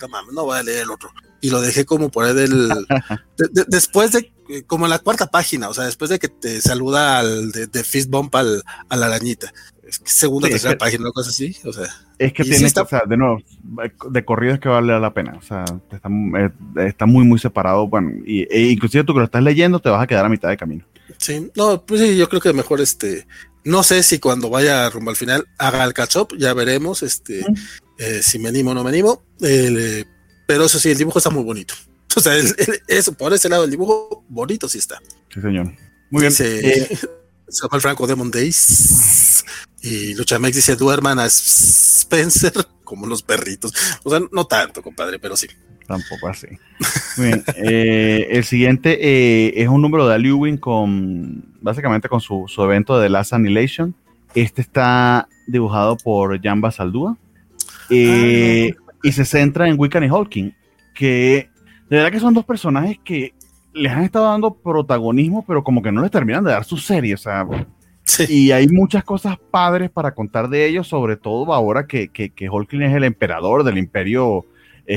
no 0.00 0.08
mames, 0.08 0.32
no 0.32 0.44
voy 0.44 0.58
a 0.58 0.62
leer 0.62 0.82
el 0.84 0.90
otro. 0.90 1.10
Y 1.42 1.50
lo 1.50 1.60
dejé 1.60 1.84
como 1.84 2.08
por 2.08 2.24
ahí 2.24 2.34
del... 2.34 2.68
de- 3.36 3.48
de- 3.52 3.64
después 3.68 4.12
de, 4.12 4.32
eh, 4.48 4.62
como 4.66 4.86
en 4.86 4.90
la 4.90 5.00
cuarta 5.00 5.26
página, 5.26 5.68
o 5.68 5.74
sea, 5.74 5.84
después 5.84 6.08
de 6.08 6.18
que 6.18 6.28
te 6.28 6.60
saluda 6.62 7.18
al, 7.18 7.52
de, 7.52 7.66
de 7.66 7.84
fist 7.84 8.08
bump 8.08 8.34
al, 8.36 8.62
a 8.88 8.96
la 8.96 9.06
arañita. 9.06 9.52
Es 9.86 9.98
que 9.98 10.10
segunda, 10.10 10.48
Sí, 10.48 10.54
es 10.54 10.62
tercera 10.62 10.74
que- 10.74 10.78
página, 10.78 11.02
una 11.02 11.12
cosa 11.12 11.28
así. 11.28 11.54
O 11.66 11.72
sea, 11.72 11.84
Es 12.18 12.32
que 12.32 12.44
sí 12.44 12.50
tiene 12.50 12.66
está- 12.66 12.82
que, 12.82 12.86
o 12.86 12.88
sea, 12.88 13.02
de 13.06 13.16
nuevo, 13.18 13.42
de 14.10 14.24
corrido 14.24 14.54
es 14.54 14.60
que 14.60 14.68
vale 14.70 14.98
la 14.98 15.12
pena. 15.12 15.34
O 15.38 15.42
sea, 15.42 15.64
está, 15.90 16.08
eh, 16.08 16.50
está 16.88 17.04
muy, 17.04 17.24
muy 17.26 17.38
separado. 17.38 17.86
Bueno, 17.88 18.10
y, 18.24 18.42
e 18.50 18.70
inclusive 18.70 19.04
tú 19.04 19.12
que 19.12 19.18
lo 19.18 19.24
estás 19.26 19.42
leyendo 19.42 19.80
te 19.80 19.90
vas 19.90 20.02
a 20.02 20.06
quedar 20.06 20.24
a 20.24 20.30
mitad 20.30 20.48
de 20.48 20.56
camino. 20.56 20.84
Sí, 21.18 21.50
no, 21.56 21.84
pues 21.84 22.00
sí, 22.00 22.16
yo 22.16 22.28
creo 22.28 22.40
que 22.40 22.52
mejor 22.54 22.80
este, 22.80 23.26
no 23.64 23.82
sé 23.82 24.02
si 24.02 24.18
cuando 24.18 24.48
vaya 24.48 24.88
rumbo 24.88 25.10
al 25.10 25.16
final 25.16 25.46
haga 25.58 25.84
el 25.84 25.92
catch 25.92 26.16
up, 26.16 26.28
ya 26.38 26.54
veremos, 26.54 27.02
este, 27.02 27.44
eh, 27.98 28.20
si 28.22 28.38
me 28.38 28.48
animo 28.48 28.70
o 28.70 28.74
no 28.74 28.82
me 28.82 28.88
animo, 28.90 29.22
eh, 29.42 30.04
pero 30.52 30.66
eso 30.66 30.78
sí, 30.78 30.90
el 30.90 30.98
dibujo 30.98 31.18
está 31.18 31.30
muy 31.30 31.42
bonito. 31.44 31.74
O 32.14 32.20
sea, 32.20 32.36
el- 32.36 32.54
el- 32.58 32.82
eso, 32.88 33.14
por 33.14 33.32
ese 33.32 33.48
lado, 33.48 33.64
el 33.64 33.70
dibujo 33.70 34.22
bonito 34.28 34.68
sí 34.68 34.76
está. 34.76 35.00
Sí, 35.32 35.40
señor. 35.40 35.72
Muy 36.10 36.20
bien. 36.20 36.28
Dice 36.28 36.82
Eh, 36.92 36.98
Samuel 37.48 37.80
Franco 37.80 38.06
Demon 38.06 38.30
Days 38.30 39.42
y 39.80 40.12
Luchamex 40.12 40.54
dice 40.54 40.76
duerman 40.76 41.18
a 41.18 41.24
Spencer 41.26 42.52
como 42.84 43.06
los 43.06 43.22
perritos. 43.22 43.72
O 44.02 44.10
sea, 44.10 44.20
no 44.30 44.44
tanto, 44.46 44.82
compadre, 44.82 45.18
pero 45.18 45.36
sí. 45.36 45.46
Tampoco 45.86 46.28
así. 46.28 46.48
Muy 47.16 47.28
bien. 47.28 47.44
Eh, 47.56 48.28
el 48.30 48.44
siguiente 48.44 48.98
eh, 49.00 49.54
es 49.62 49.68
un 49.68 49.80
número 49.80 50.06
de 50.06 50.18
Lewin 50.18 50.58
con 50.58 51.46
básicamente 51.62 52.10
con 52.10 52.20
su, 52.20 52.44
su 52.46 52.62
evento 52.62 52.98
de 52.98 53.06
The 53.06 53.10
Last 53.10 53.32
Annihilation. 53.32 53.94
Este 54.34 54.60
está 54.60 55.28
dibujado 55.46 55.96
por 55.96 56.38
Jan 56.42 56.60
Basaldúa 56.60 57.16
eh, 57.90 58.74
y 59.02 59.12
se 59.12 59.24
centra 59.24 59.68
en 59.68 59.78
Wiccan 59.78 60.04
y 60.04 60.08
Hawking, 60.08 60.52
que 60.94 61.48
de 61.88 61.96
verdad 61.96 62.12
que 62.12 62.20
son 62.20 62.34
dos 62.34 62.44
personajes 62.44 62.98
que 63.04 63.34
les 63.72 63.92
han 63.92 64.04
estado 64.04 64.26
dando 64.26 64.54
protagonismo, 64.54 65.44
pero 65.46 65.64
como 65.64 65.82
que 65.82 65.92
no 65.92 66.02
les 66.02 66.10
terminan 66.10 66.44
de 66.44 66.52
dar 66.52 66.64
su 66.64 66.76
serie. 66.76 67.14
O 67.14 67.18
sea, 67.18 67.46
Sí, 68.04 68.26
y 68.28 68.52
hay 68.52 68.66
muchas 68.68 69.04
cosas 69.04 69.38
padres 69.50 69.88
para 69.88 70.12
contar 70.12 70.48
de 70.48 70.66
ellos, 70.66 70.88
sobre 70.88 71.16
todo 71.16 71.54
ahora 71.54 71.86
que, 71.86 72.08
que, 72.08 72.30
que 72.30 72.50
Hulkling 72.50 72.82
es 72.82 72.94
el 72.96 73.04
emperador 73.04 73.62
del 73.62 73.78
imperio 73.78 74.44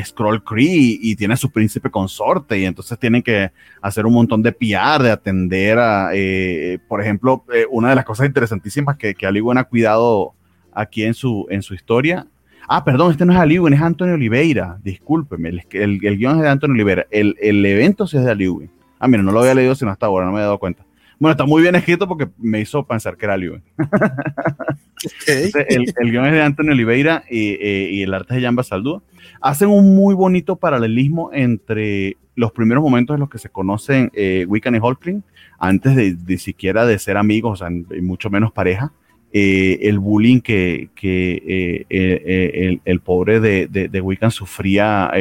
Scroll 0.03 0.43
Cree 0.43 0.97
y 0.99 1.15
tiene 1.15 1.35
a 1.35 1.37
su 1.37 1.51
príncipe 1.51 1.91
consorte, 1.91 2.59
y 2.59 2.65
entonces 2.65 2.97
tienen 2.97 3.21
que 3.21 3.51
hacer 3.81 4.05
un 4.05 4.13
montón 4.13 4.41
de 4.41 4.51
PR, 4.51 5.03
de 5.03 5.11
atender 5.11 5.77
a, 5.77 6.09
eh, 6.13 6.79
por 6.87 7.01
ejemplo, 7.01 7.43
eh, 7.53 7.65
una 7.69 7.89
de 7.89 7.95
las 7.95 8.05
cosas 8.05 8.27
interesantísimas 8.27 8.97
que, 8.97 9.13
que 9.13 9.27
Ali 9.27 9.41
ha 9.55 9.63
cuidado 9.65 10.33
aquí 10.73 11.03
en 11.03 11.13
su, 11.13 11.45
en 11.49 11.61
su 11.61 11.73
historia. 11.75 12.27
Ah, 12.67 12.83
perdón, 12.83 13.11
este 13.11 13.25
no 13.25 13.33
es 13.33 13.39
Ali 13.39 13.59
Wen, 13.59 13.73
es 13.73 13.81
Antonio 13.81 14.15
Oliveira, 14.15 14.79
discúlpeme, 14.83 15.49
el, 15.49 15.63
el, 15.71 15.99
el 16.03 16.17
guion 16.17 16.37
es 16.37 16.43
de 16.43 16.49
Antonio 16.49 16.73
Oliveira, 16.73 17.05
el, 17.11 17.35
el 17.39 17.65
evento 17.65 18.07
sí 18.07 18.17
es 18.17 18.25
de 18.25 18.31
Ali 18.31 18.47
Wen. 18.47 18.69
Ah, 18.99 19.07
mira, 19.07 19.21
no 19.23 19.31
lo 19.31 19.41
había 19.41 19.53
leído 19.53 19.75
sino 19.75 19.91
hasta 19.91 20.05
ahora, 20.07 20.25
no 20.25 20.31
me 20.31 20.37
había 20.39 20.47
dado 20.47 20.59
cuenta. 20.59 20.83
Bueno, 21.19 21.31
está 21.31 21.45
muy 21.45 21.61
bien 21.61 21.75
escrito 21.75 22.07
porque 22.07 22.27
me 22.37 22.59
hizo 22.59 22.83
pensar 22.85 23.15
que 23.15 23.25
era 23.25 23.35
Ali 23.35 23.49
Wen. 23.49 23.63
ok. 23.77 25.27
Entonces, 25.27 25.65
el, 25.69 25.93
el 25.97 26.11
guion 26.11 26.25
es 26.25 26.33
de 26.33 26.41
Antonio 26.41 26.73
Oliveira 26.73 27.23
y, 27.29 27.51
eh, 27.51 27.89
y 27.91 28.01
el 28.01 28.13
arte 28.13 28.33
es 28.33 28.41
de 28.41 28.47
Jan 28.47 28.55
Basaldúa. 28.55 29.01
Hacen 29.41 29.69
un 29.69 29.95
muy 29.95 30.15
bonito 30.15 30.55
paralelismo 30.55 31.29
entre 31.33 32.17
los 32.35 32.51
primeros 32.51 32.83
momentos 32.83 33.13
en 33.13 33.21
los 33.21 33.29
que 33.29 33.37
se 33.37 33.49
conocen 33.49 34.11
eh, 34.13 34.45
Wiccan 34.47 34.75
y 34.75 34.79
Hulkling, 34.79 35.23
antes 35.57 35.95
de, 35.95 36.15
de 36.15 36.37
siquiera 36.37 36.85
de 36.85 36.99
ser 36.99 37.17
amigos, 37.17 37.61
o 37.61 37.65
sea, 37.65 37.73
y 37.73 38.01
mucho 38.01 38.29
menos 38.29 38.51
pareja. 38.51 38.91
Eh, 39.37 39.89
el 39.89 39.99
bullying 39.99 40.39
que, 40.39 40.91
que 40.95 41.43
eh, 41.45 41.85
eh, 41.89 42.51
el, 42.53 42.81
el 42.85 43.01
pobre 43.01 43.41
de, 43.41 43.67
de, 43.67 43.89
de 43.89 43.99
Wiccan 43.99 44.31
sufría, 44.31 45.11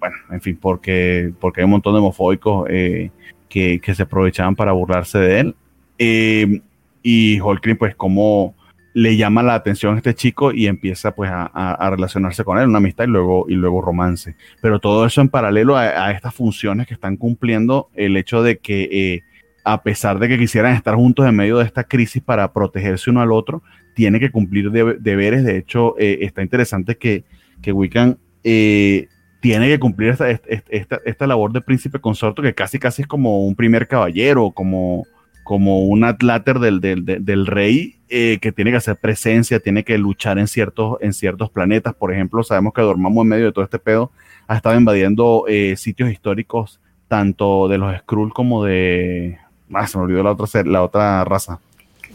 bueno, 0.00 0.16
en 0.30 0.40
fin, 0.40 0.56
porque, 0.58 1.30
porque 1.38 1.60
hay 1.60 1.66
un 1.66 1.72
montón 1.72 1.92
de 1.92 1.98
homofóbicos 1.98 2.66
que, 2.66 3.10
que 3.50 3.94
se 3.94 4.02
aprovechaban 4.02 4.56
para 4.56 4.72
burlarse 4.72 5.18
de 5.18 5.40
él. 5.40 6.62
Y 7.02 7.38
Hulkling, 7.38 7.76
pues, 7.76 7.94
como 7.94 8.54
le 8.94 9.14
llama 9.18 9.42
la 9.42 9.56
atención 9.56 9.92
a 9.92 9.98
este 9.98 10.14
chico 10.14 10.50
y 10.50 10.66
empieza 10.66 11.14
pues 11.14 11.30
a, 11.34 11.90
relacionarse 11.90 12.44
con 12.44 12.56
él, 12.56 12.68
una 12.68 12.78
amistad 12.78 13.04
y 13.04 13.08
luego, 13.08 13.44
y 13.46 13.56
luego 13.56 13.82
romance. 13.82 14.36
Pero 14.62 14.80
todo 14.80 15.04
eso 15.04 15.20
en 15.20 15.28
paralelo 15.28 15.76
a, 15.76 16.12
estas 16.12 16.34
funciones 16.34 16.86
que 16.86 16.94
están 16.94 17.18
cumpliendo 17.18 17.90
el 17.92 18.16
hecho 18.16 18.42
de 18.42 18.56
que 18.56 19.22
a 19.64 19.82
pesar 19.82 20.18
de 20.18 20.28
que 20.28 20.38
quisieran 20.38 20.74
estar 20.74 20.94
juntos 20.94 21.26
en 21.26 21.36
medio 21.36 21.58
de 21.58 21.64
esta 21.64 21.84
crisis 21.84 22.22
para 22.22 22.52
protegerse 22.52 23.10
uno 23.10 23.20
al 23.20 23.32
otro, 23.32 23.62
tiene 23.94 24.18
que 24.18 24.30
cumplir 24.30 24.70
debe- 24.70 24.96
deberes. 24.98 25.44
De 25.44 25.56
hecho, 25.56 25.94
eh, 25.98 26.18
está 26.22 26.42
interesante 26.42 26.96
que, 26.96 27.24
que 27.60 27.72
Wiccan 27.72 28.18
eh, 28.42 29.08
tiene 29.40 29.68
que 29.68 29.78
cumplir 29.78 30.10
esta, 30.10 30.30
esta, 30.30 31.26
labor 31.26 31.52
de 31.52 31.60
príncipe 31.60 32.00
consorte 32.00 32.42
que 32.42 32.54
casi 32.54 32.78
casi 32.78 33.02
es 33.02 33.08
como 33.08 33.46
un 33.46 33.54
primer 33.54 33.86
caballero, 33.86 34.50
como, 34.50 35.04
como 35.44 35.84
un 35.86 36.04
atláter 36.04 36.58
del, 36.58 36.80
del, 36.80 37.04
del- 37.04 37.46
rey 37.46 38.00
eh, 38.08 38.38
que 38.40 38.52
tiene 38.52 38.70
que 38.72 38.76
hacer 38.78 38.96
presencia, 38.96 39.60
tiene 39.60 39.84
que 39.84 39.96
luchar 39.98 40.38
en 40.38 40.48
ciertos, 40.48 40.96
en 41.00 41.12
ciertos 41.12 41.50
planetas. 41.50 41.94
Por 41.94 42.12
ejemplo, 42.12 42.42
sabemos 42.42 42.72
que 42.72 42.82
Dormammu 42.82 43.22
en 43.22 43.28
medio 43.28 43.46
de 43.46 43.52
todo 43.52 43.64
este 43.64 43.78
pedo 43.78 44.10
ha 44.48 44.56
estado 44.56 44.76
invadiendo 44.76 45.44
sitios 45.76 46.10
históricos 46.10 46.80
tanto 47.08 47.68
de 47.68 47.76
los 47.78 47.94
Skrull 47.98 48.32
como 48.32 48.64
de... 48.64 49.38
Ah, 49.72 49.86
se 49.86 49.98
me 49.98 50.04
olvidó 50.04 50.22
la 50.22 50.32
otra, 50.32 50.62
la 50.64 50.82
otra 50.82 51.24
raza. 51.24 51.58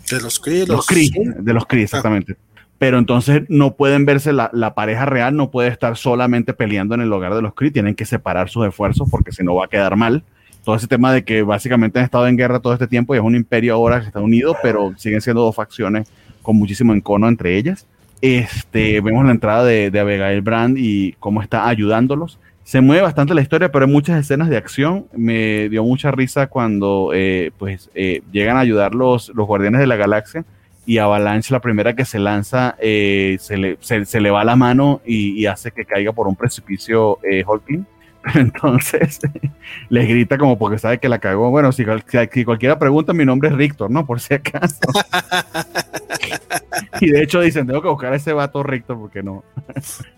De 0.09 0.21
los 0.21 0.39
Kree, 0.39 0.65
Los 0.65 0.85
Kree, 0.85 1.09
de 1.13 1.53
los 1.53 1.65
Kree, 1.65 1.83
exactamente. 1.83 2.37
Pero 2.77 2.99
entonces 2.99 3.43
no 3.49 3.75
pueden 3.75 4.05
verse, 4.05 4.31
la, 4.31 4.49
la 4.53 4.75
pareja 4.75 5.05
real 5.05 5.35
no 5.35 5.49
puede 5.49 5.69
estar 5.69 5.97
solamente 5.97 6.53
peleando 6.53 6.95
en 6.95 7.01
el 7.01 7.11
hogar 7.11 7.33
de 7.33 7.41
los 7.41 7.53
Kree, 7.53 7.71
tienen 7.71 7.95
que 7.95 8.05
separar 8.05 8.49
sus 8.49 8.67
esfuerzos 8.67 9.09
porque 9.09 9.31
si 9.31 9.43
no 9.43 9.55
va 9.55 9.65
a 9.65 9.67
quedar 9.67 9.95
mal. 9.95 10.23
Todo 10.63 10.75
ese 10.75 10.87
tema 10.87 11.13
de 11.13 11.23
que 11.23 11.43
básicamente 11.43 11.97
han 11.99 12.05
estado 12.05 12.27
en 12.27 12.37
guerra 12.37 12.59
todo 12.59 12.73
este 12.73 12.87
tiempo 12.87 13.15
y 13.15 13.17
es 13.17 13.23
un 13.23 13.35
imperio 13.35 13.73
ahora 13.73 14.01
que 14.01 14.07
está 14.07 14.19
unido, 14.19 14.55
pero 14.61 14.93
siguen 14.97 15.21
siendo 15.21 15.41
dos 15.41 15.55
facciones 15.55 16.09
con 16.41 16.55
muchísimo 16.57 16.93
encono 16.93 17.27
entre 17.27 17.57
ellas. 17.57 17.85
Este, 18.21 18.99
vemos 19.01 19.25
la 19.25 19.31
entrada 19.31 19.63
de, 19.63 19.91
de 19.91 19.99
Abigail 19.99 20.41
Brand 20.41 20.77
y 20.77 21.13
cómo 21.19 21.41
está 21.41 21.67
ayudándolos. 21.67 22.37
Se 22.67 22.81
mueve 22.81 23.01
bastante 23.01 23.33
la 23.33 23.39
historia, 23.41 23.71
pero 23.71 23.85
hay 23.85 23.91
muchas 23.91 24.19
escenas 24.19 24.49
de 24.49 24.57
acción. 24.57 25.05
Me 25.13 25.69
dio 25.69 25.85
mucha 25.85 26.11
risa 26.11 26.47
cuando 26.47 27.11
eh, 27.13 27.51
pues, 27.57 27.89
eh, 27.95 28.21
llegan 28.29 28.57
a 28.57 28.59
ayudar 28.59 28.93
los, 28.93 29.29
los 29.29 29.47
Guardianes 29.47 29.79
de 29.79 29.87
la 29.87 29.95
Galaxia 29.95 30.43
y 30.85 30.97
Avalanche, 30.97 31.53
la 31.53 31.61
primera 31.61 31.95
que 31.95 32.03
se 32.03 32.19
lanza, 32.19 32.75
eh, 32.81 33.37
se, 33.39 33.55
le, 33.55 33.77
se, 33.79 34.03
se 34.03 34.19
le 34.19 34.31
va 34.31 34.43
la 34.43 34.57
mano 34.57 34.99
y, 35.05 35.29
y 35.39 35.45
hace 35.45 35.71
que 35.71 35.85
caiga 35.85 36.11
por 36.11 36.27
un 36.27 36.35
precipicio 36.35 37.19
Hulkling. 37.47 37.85
Entonces 38.35 39.21
les 39.89 40.09
grita 40.09 40.37
como 40.37 40.59
porque 40.59 40.77
sabe 40.77 40.97
que 40.97 41.07
la 41.07 41.19
cagó. 41.19 41.49
Bueno, 41.49 41.71
si- 41.71 41.85
si 42.33 42.43
cualquiera 42.43 42.77
pregunta, 42.77 43.13
mi 43.13 43.23
nombre 43.23 43.47
es 43.47 43.55
Rictor, 43.55 43.89
¿no? 43.89 44.05
Por 44.05 44.19
si 44.19 44.33
acaso. 44.33 44.81
y 46.99 47.11
de 47.11 47.23
hecho 47.23 47.39
dicen, 47.39 47.65
tengo 47.65 47.81
que 47.81 47.87
buscar 47.87 48.11
a 48.11 48.17
ese 48.17 48.33
vato 48.33 48.61
Rictor 48.61 48.99
porque 48.99 49.23
no, 49.23 49.45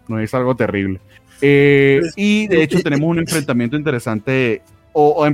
no 0.08 0.20
es 0.20 0.34
algo 0.34 0.56
terrible. 0.56 1.00
Eh, 1.42 2.02
y 2.16 2.48
de 2.48 2.64
hecho 2.64 2.82
tenemos 2.82 3.10
un 3.10 3.20
enfrentamiento 3.20 3.78
interesante 3.78 4.62
o, 4.94 5.28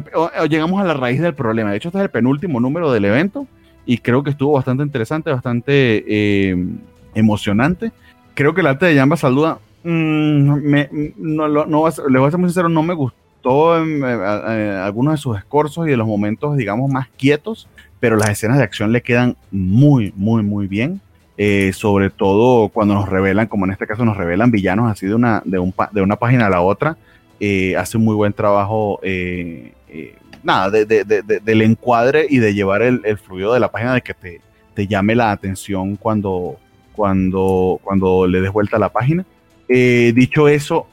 llegamos 0.48 0.82
a 0.82 0.84
la 0.84 0.94
raíz 0.94 1.22
del 1.22 1.34
problema. 1.34 1.72
De 1.72 1.78
hecho, 1.78 1.90
este 1.90 2.00
es 2.00 2.04
el 2.04 2.10
penúltimo 2.10 2.60
número 2.60 2.92
del 2.92 3.06
evento 3.06 3.48
y 3.86 4.00
creo 4.00 4.24
que 4.24 4.32
estuvo 4.32 4.54
bastante 4.54 4.84
interesante, 4.84 5.32
bastante 5.32 6.04
eh, 6.08 6.66
emocionante. 7.14 7.92
Creo 8.34 8.54
que 8.54 8.62
el 8.62 8.68
arte 8.68 8.86
de 8.88 8.96
Jamba 8.96 9.18
Saluda, 9.18 9.60
mm, 9.84 9.90
me, 9.90 10.90
no, 11.18 11.48
no, 11.48 11.88
les 11.88 12.20
voy 12.20 12.28
a 12.28 12.32
ser 12.32 12.40
muy 12.40 12.50
sincero, 12.50 12.70
no 12.70 12.84
me 12.84 12.94
gustó 12.94 13.78
en, 13.78 14.04
eh, 14.04 14.82
algunos 14.84 15.14
de 15.14 15.18
sus 15.18 15.38
escorzos 15.38 15.88
y 15.88 15.92
de 15.92 15.98
los 15.98 16.08
momentos, 16.08 16.58
digamos, 16.58 16.92
más 16.92 17.08
quietos, 17.18 17.68
pero 18.00 18.18
las 18.18 18.30
escenas 18.30 18.58
de 18.58 18.64
acción 18.64 18.92
le 18.92 19.02
quedan 19.02 19.38
muy, 19.52 20.14
muy, 20.16 20.44
muy 20.44 20.68
bien. 20.68 21.02
Eh, 21.38 21.74
sobre 21.74 22.10
todo 22.10 22.70
cuando 22.70 22.94
nos 22.94 23.10
revelan, 23.10 23.48
como 23.48 23.66
en 23.66 23.72
este 23.72 23.86
caso 23.86 24.06
nos 24.06 24.16
revelan 24.16 24.52
villanos 24.52 24.90
así 24.90 25.06
de 25.06 25.16
una, 25.16 25.42
de, 25.44 25.60
un, 25.60 25.74
de 25.92 26.02
una 26.02 26.16
página 26.16 26.48
a 26.48 26.50
la 26.50 26.62
otra, 26.62 26.96
eh, 27.42 27.76
hace 27.76 27.98
un 27.98 28.06
muy 28.06 28.16
buen 28.16 28.32
trabajo, 28.32 29.02
eh, 29.04 29.74
nada, 30.44 30.70
de, 30.70 30.86
del 31.44 31.62
encuadre 31.62 32.26
y 32.30 32.38
de 32.38 32.54
llevar 32.54 32.84
el, 32.84 33.02
el, 33.04 33.18
fluido 33.18 33.54
de 33.54 33.60
la 33.60 33.70
página 33.70 33.96
de 33.96 34.02
que 34.02 34.14
te, 34.14 34.40
te, 34.74 34.88
llame 34.88 35.14
la 35.14 35.32
atención 35.32 35.98
cuando, 35.98 36.56
cuando, 36.94 37.82
cuando 37.84 38.28
le 38.28 38.40
des 38.40 38.54
vuelta 38.54 38.78
a 38.78 38.80
la 38.80 38.90
página. 38.90 39.26
dicho 39.68 40.48
eso, 40.48 40.88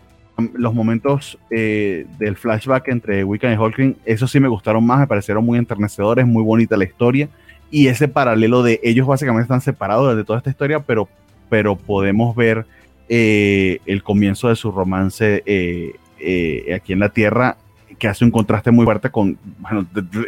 los 0.55 0.75
momentos 0.75 1.39
del 1.51 2.37
flashback 2.37 2.89
entre 2.89 3.23
Wiccan 3.23 3.53
y 3.53 3.57
Hulkling, 3.57 3.97
eso 4.05 4.27
sí 4.27 4.41
me 4.41 4.49
gustaron 4.49 4.85
más, 4.85 4.99
me 4.99 5.07
parecieron 5.07 5.45
muy 5.45 5.59
enternecedores, 5.59 6.27
muy 6.27 6.43
bonita 6.43 6.77
la 6.77 6.85
historia 6.85 7.29
y 7.73 7.89
ese 7.89 8.07
paralelo 8.07 8.63
de 8.63 8.79
ellos 8.85 9.07
básicamente 9.07 9.45
están 9.45 9.63
separados 9.63 10.15
de 10.15 10.25
toda 10.25 10.39
esta 10.39 10.51
historia, 10.51 10.81
pero, 10.81 11.09
pero 11.49 11.75
podemos 11.75 12.37
ver 12.37 12.67
eh, 13.09 13.81
el 13.87 14.03
comienzo 14.03 14.49
de 14.49 14.57
su 14.57 14.71
romance 14.71 15.43
eh, 15.47 15.95
eh, 16.21 16.75
aquí 16.75 16.93
en 16.93 16.99
la 17.01 17.09
Tierra, 17.09 17.57
que 17.99 18.09
hace 18.09 18.27
un 18.27 18.31
contraste 18.31 18.71
muy 18.71 18.85
fuerte 18.85 19.11
con 19.11 19.39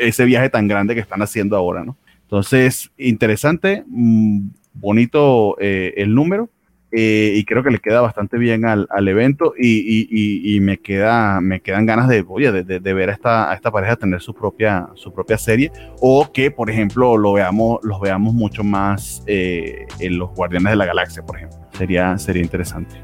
ese 0.01 0.25
viaje 0.25 0.49
tan 0.49 0.67
grande 0.67 0.95
que 0.95 1.03
están 1.03 1.21
haciendo 1.21 1.55
ahora, 1.55 1.85
¿no? 1.85 1.97
Entonces, 2.23 2.91
interesante, 2.97 3.85
mm, 3.87 4.49
bonito 4.73 5.59
el 5.59 6.15
número. 6.15 6.49
Eh, 6.97 7.33
y 7.35 7.45
creo 7.45 7.65
que 7.65 7.71
le 7.71 7.81
queda 7.81 8.01
bastante 8.01 8.39
bien 8.39 8.65
al, 8.67 8.87
al 8.91 9.09
evento 9.09 9.55
y, 9.59 9.69
y, 9.69 10.55
y, 10.55 10.61
me 10.61 10.79
queda 10.79 11.41
me 11.41 11.61
quedan 11.61 11.87
ganas 11.87 12.09
de 12.09 12.25
oye, 12.29 12.53
de, 12.53 12.63
de, 12.63 12.95
ver 12.95 13.11
a 13.11 13.13
esta, 13.15 13.51
a 13.51 13.55
esta 13.55 13.73
pareja 13.73 13.97
tener 13.97 14.21
su 14.21 14.33
propia 14.33 14.89
su 14.95 15.13
propia 15.13 15.37
serie 15.37 15.73
o 16.01 16.31
que 16.33 16.53
por 16.53 16.71
ejemplo 16.71 17.17
lo 17.17 17.33
veamos 17.33 17.81
los 17.83 18.01
veamos 18.01 18.33
mucho 18.33 18.63
más 18.63 19.25
eh, 19.27 19.87
en 19.99 20.19
los 20.19 20.31
Guardianes 20.37 20.71
de 20.71 20.77
la 20.77 20.87
Galaxia 20.87 21.25
por 21.25 21.37
ejemplo 21.37 21.59
sería 21.77 22.17
sería 22.17 22.43
interesante 22.43 22.95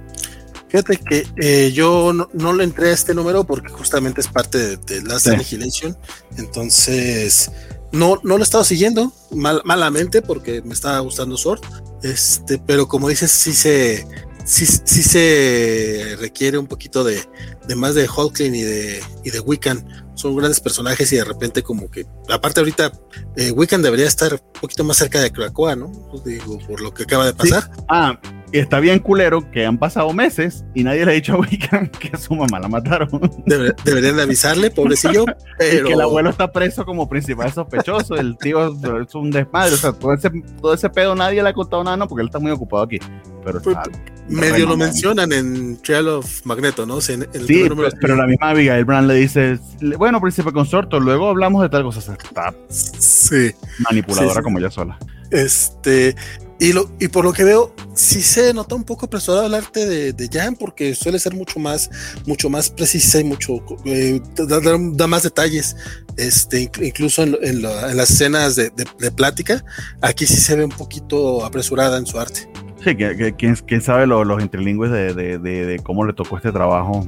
Fíjate 0.69 0.97
que 0.99 1.27
eh, 1.43 1.73
yo 1.73 2.13
no, 2.13 2.29
no, 2.33 2.53
le 2.53 2.63
entré 2.63 2.91
a 2.91 2.93
este 2.93 3.13
número 3.13 3.43
porque 3.43 3.71
justamente 3.71 4.21
es 4.21 4.29
parte 4.29 4.57
de, 4.57 4.77
de 4.77 5.03
Last 5.03 5.27
sí. 5.27 5.31
Annihilation. 5.31 5.97
Entonces, 6.39 7.51
no, 7.91 8.21
no 8.23 8.37
lo 8.37 8.39
he 8.39 8.43
estado 8.45 8.63
siguiendo 8.63 9.13
mal, 9.33 9.63
malamente 9.65 10.23
porque 10.23 10.63
me 10.63 10.75
estaba 10.75 11.01
gustando 11.01 11.37
Sword. 11.37 11.61
Este, 12.03 12.59
pero 12.59 12.89
como 12.89 13.09
dices, 13.09 13.31
sí 13.31 13.53
se, 13.53 14.07
sí, 14.45 14.67
sí 14.67 15.03
se 15.03 16.17
requiere 16.19 16.59
un 16.59 16.67
poquito 16.67 17.05
de, 17.05 17.23
de 17.67 17.77
más 17.77 17.95
de 17.95 18.09
Hulkling 18.09 18.55
y 18.55 18.63
de, 18.63 19.03
y 19.25 19.31
de 19.31 19.41
Wiccan. 19.41 20.11
Son 20.15 20.37
grandes 20.37 20.61
personajes 20.61 21.11
y 21.13 21.17
de 21.17 21.25
repente 21.25 21.63
como 21.63 21.91
que, 21.91 22.07
aparte 22.29 22.61
ahorita, 22.61 22.93
eh, 23.37 23.53
Wiccan 23.53 23.81
debería 23.81 24.07
estar 24.07 24.35
un 24.35 24.61
poquito 24.61 24.85
más 24.85 24.99
cerca 24.99 25.21
de 25.21 25.31
Krakoa, 25.31 25.77
¿no? 25.77 25.91
Digo, 26.25 26.59
por 26.67 26.83
lo 26.83 26.93
que 26.93 27.05
acaba 27.05 27.25
de 27.25 27.33
pasar. 27.33 27.71
Sí. 27.75 27.83
Ah, 27.89 28.21
y 28.53 28.59
está 28.59 28.81
bien 28.81 28.99
culero 28.99 29.51
que 29.51 29.65
han 29.65 29.79
pasado 29.79 30.13
meses 30.13 30.65
y 30.75 30.85
nadie 30.85 31.05
le 31.05 31.13
ha 31.13 31.15
dicho 31.15 31.35
a 31.35 31.39
Wiccan 31.39 31.89
que 32.01 32.11
a 32.13 32.19
su 32.19 32.35
mamá 32.35 32.59
la 32.59 32.69
mataron. 32.69 33.09
Debe, 33.47 33.75
deberían 33.85 34.17
de 34.17 34.23
avisarle, 34.23 34.71
pobrecillo. 34.71 35.25
Pero... 35.59 35.81
Y 35.81 35.85
que 35.85 35.93
el 35.93 36.01
abuelo 36.01 36.31
está 36.31 36.51
preso 36.51 36.85
como 36.85 37.09
principal 37.09 37.53
sospechoso, 37.53 38.17
el 38.17 38.37
tío 38.39 38.75
es 39.01 39.15
un 39.15 39.31
desmadre, 39.31 39.75
o 39.75 39.77
sea, 39.77 39.93
todo 39.93 40.15
ese, 40.15 40.31
todo 40.61 40.75
ese 40.75 40.91
pedo 40.91 41.15
nadie 41.15 41.43
le 41.43 41.49
ha 41.51 41.53
contado 41.53 41.85
nada, 41.85 41.97
no, 41.97 42.09
porque 42.09 42.23
él 42.23 42.29
está 42.29 42.39
muy 42.39 42.51
ocupado 42.51 42.83
aquí. 42.83 42.99
Pero 43.45 43.61
pues, 43.61 43.77
está, 43.77 43.91
medio 44.29 44.67
lo 44.67 44.77
mencionan 44.77 45.33
en 45.33 45.77
Trial 45.83 46.09
of 46.09 46.45
Magneto, 46.45 46.87
¿no? 46.87 46.97
O 46.97 47.01
sea, 47.01 47.15
en 47.17 47.29
el 47.33 47.47
sí, 47.47 47.65
pero, 47.69 47.77
pero, 48.01 48.17
la 48.17 48.27
misma 48.27 48.51
Abigail 48.51 48.85
Brand 48.85 49.09
le 49.09 49.15
dice, 49.15 49.59
bueno, 49.99 50.21
príncipe 50.21 50.53
consorto, 50.53 50.99
luego 50.99 51.29
hablamos 51.29 51.63
de 51.63 51.69
tal 51.69 51.83
cosa, 51.83 51.99
o 51.99 52.03
sea, 52.03 52.15
está 52.15 52.55
sí. 52.69 53.53
manipuladora 53.79 54.31
Sí, 54.31 54.37
sí. 54.37 54.43
como 54.43 54.59
ella 54.59 54.71
sola. 54.71 54.99
Este, 55.31 56.17
y, 56.61 56.75
lo, 56.75 56.91
y 57.01 57.09
por 57.09 57.25
lo 57.25 57.33
que 57.33 57.43
veo, 57.43 57.75
sí 57.95 58.21
se 58.21 58.53
nota 58.53 58.75
un 58.75 58.85
poco 58.85 59.07
apresurado 59.07 59.47
el 59.47 59.55
arte 59.55 59.87
de, 59.87 60.13
de 60.13 60.29
Jan, 60.29 60.55
porque 60.55 60.95
suele 60.95 61.19
ser 61.19 61.35
mucho 61.35 61.59
más, 61.59 61.91
mucho 62.27 62.51
más 62.51 62.69
precisa 62.69 63.19
y 63.19 63.25
mucho 63.25 63.65
eh, 63.87 64.21
da, 64.37 65.07
más 65.07 65.23
detalles. 65.23 65.75
Este, 66.19 66.71
incluso 66.83 67.23
en, 67.23 67.37
en, 67.41 67.63
la, 67.63 67.91
en 67.91 67.97
las 67.97 68.11
escenas 68.11 68.57
de, 68.57 68.71
plática, 69.17 69.65
aquí 70.03 70.27
sí 70.27 70.37
se 70.37 70.55
ve 70.55 70.65
un 70.65 70.71
poquito 70.71 71.45
apresurada 71.47 71.97
en 71.97 72.05
su 72.05 72.21
arte. 72.21 72.47
Sí, 72.85 72.95
que, 72.95 73.17
que 73.17 73.57
quién, 73.67 73.81
sabe 73.81 74.07
lo, 74.07 74.23
los 74.25 74.43
interlingües 74.43 74.91
de, 74.91 75.81
cómo 75.83 76.05
le 76.05 76.13
tocó 76.13 76.37
este 76.37 76.53
trabajo. 76.53 77.07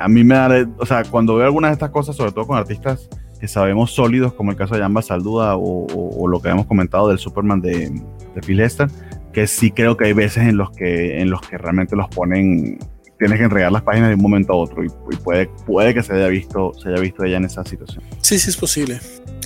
a 0.00 0.08
mí 0.08 0.22
me 0.22 0.36
da, 0.36 0.68
o 0.78 0.86
sea, 0.86 1.02
cuando 1.04 1.34
veo 1.34 1.46
algunas 1.46 1.70
de 1.70 1.74
estas 1.74 1.90
cosas, 1.90 2.14
sobre 2.14 2.30
todo 2.30 2.46
con 2.46 2.56
artistas 2.56 3.08
que 3.38 3.48
sabemos 3.48 3.92
sólidos, 3.92 4.32
como 4.32 4.50
el 4.50 4.56
caso 4.56 4.74
de 4.74 4.80
Jamba 4.80 5.02
Salduda 5.02 5.56
o, 5.56 5.86
o, 5.86 6.22
o, 6.22 6.28
lo 6.28 6.40
que 6.40 6.48
hemos 6.48 6.66
comentado 6.66 7.08
del 7.08 7.18
Superman 7.18 7.60
de, 7.60 7.90
de 8.34 8.40
Phil 8.42 8.60
Hester, 8.60 8.88
que 9.32 9.46
sí 9.46 9.70
creo 9.70 9.96
que 9.96 10.06
hay 10.06 10.12
veces 10.12 10.44
en 10.44 10.56
los 10.56 10.70
que, 10.70 11.20
en 11.20 11.30
los 11.30 11.40
que 11.42 11.58
realmente 11.58 11.96
los 11.96 12.08
ponen, 12.08 12.78
tienes 13.18 13.38
que 13.38 13.44
entregar 13.44 13.72
las 13.72 13.82
páginas 13.82 14.08
de 14.08 14.14
un 14.14 14.22
momento 14.22 14.52
a 14.52 14.56
otro 14.56 14.84
y, 14.84 14.86
y 14.86 15.16
puede, 15.16 15.48
puede 15.66 15.94
que 15.94 16.02
se 16.02 16.14
haya 16.14 16.28
visto, 16.28 16.72
se 16.74 16.88
haya 16.88 17.00
visto 17.00 17.24
ella 17.24 17.36
en 17.36 17.44
esa 17.44 17.64
situación. 17.64 18.02
Sí, 18.22 18.38
sí 18.38 18.50
es 18.50 18.56
posible. 18.56 19.00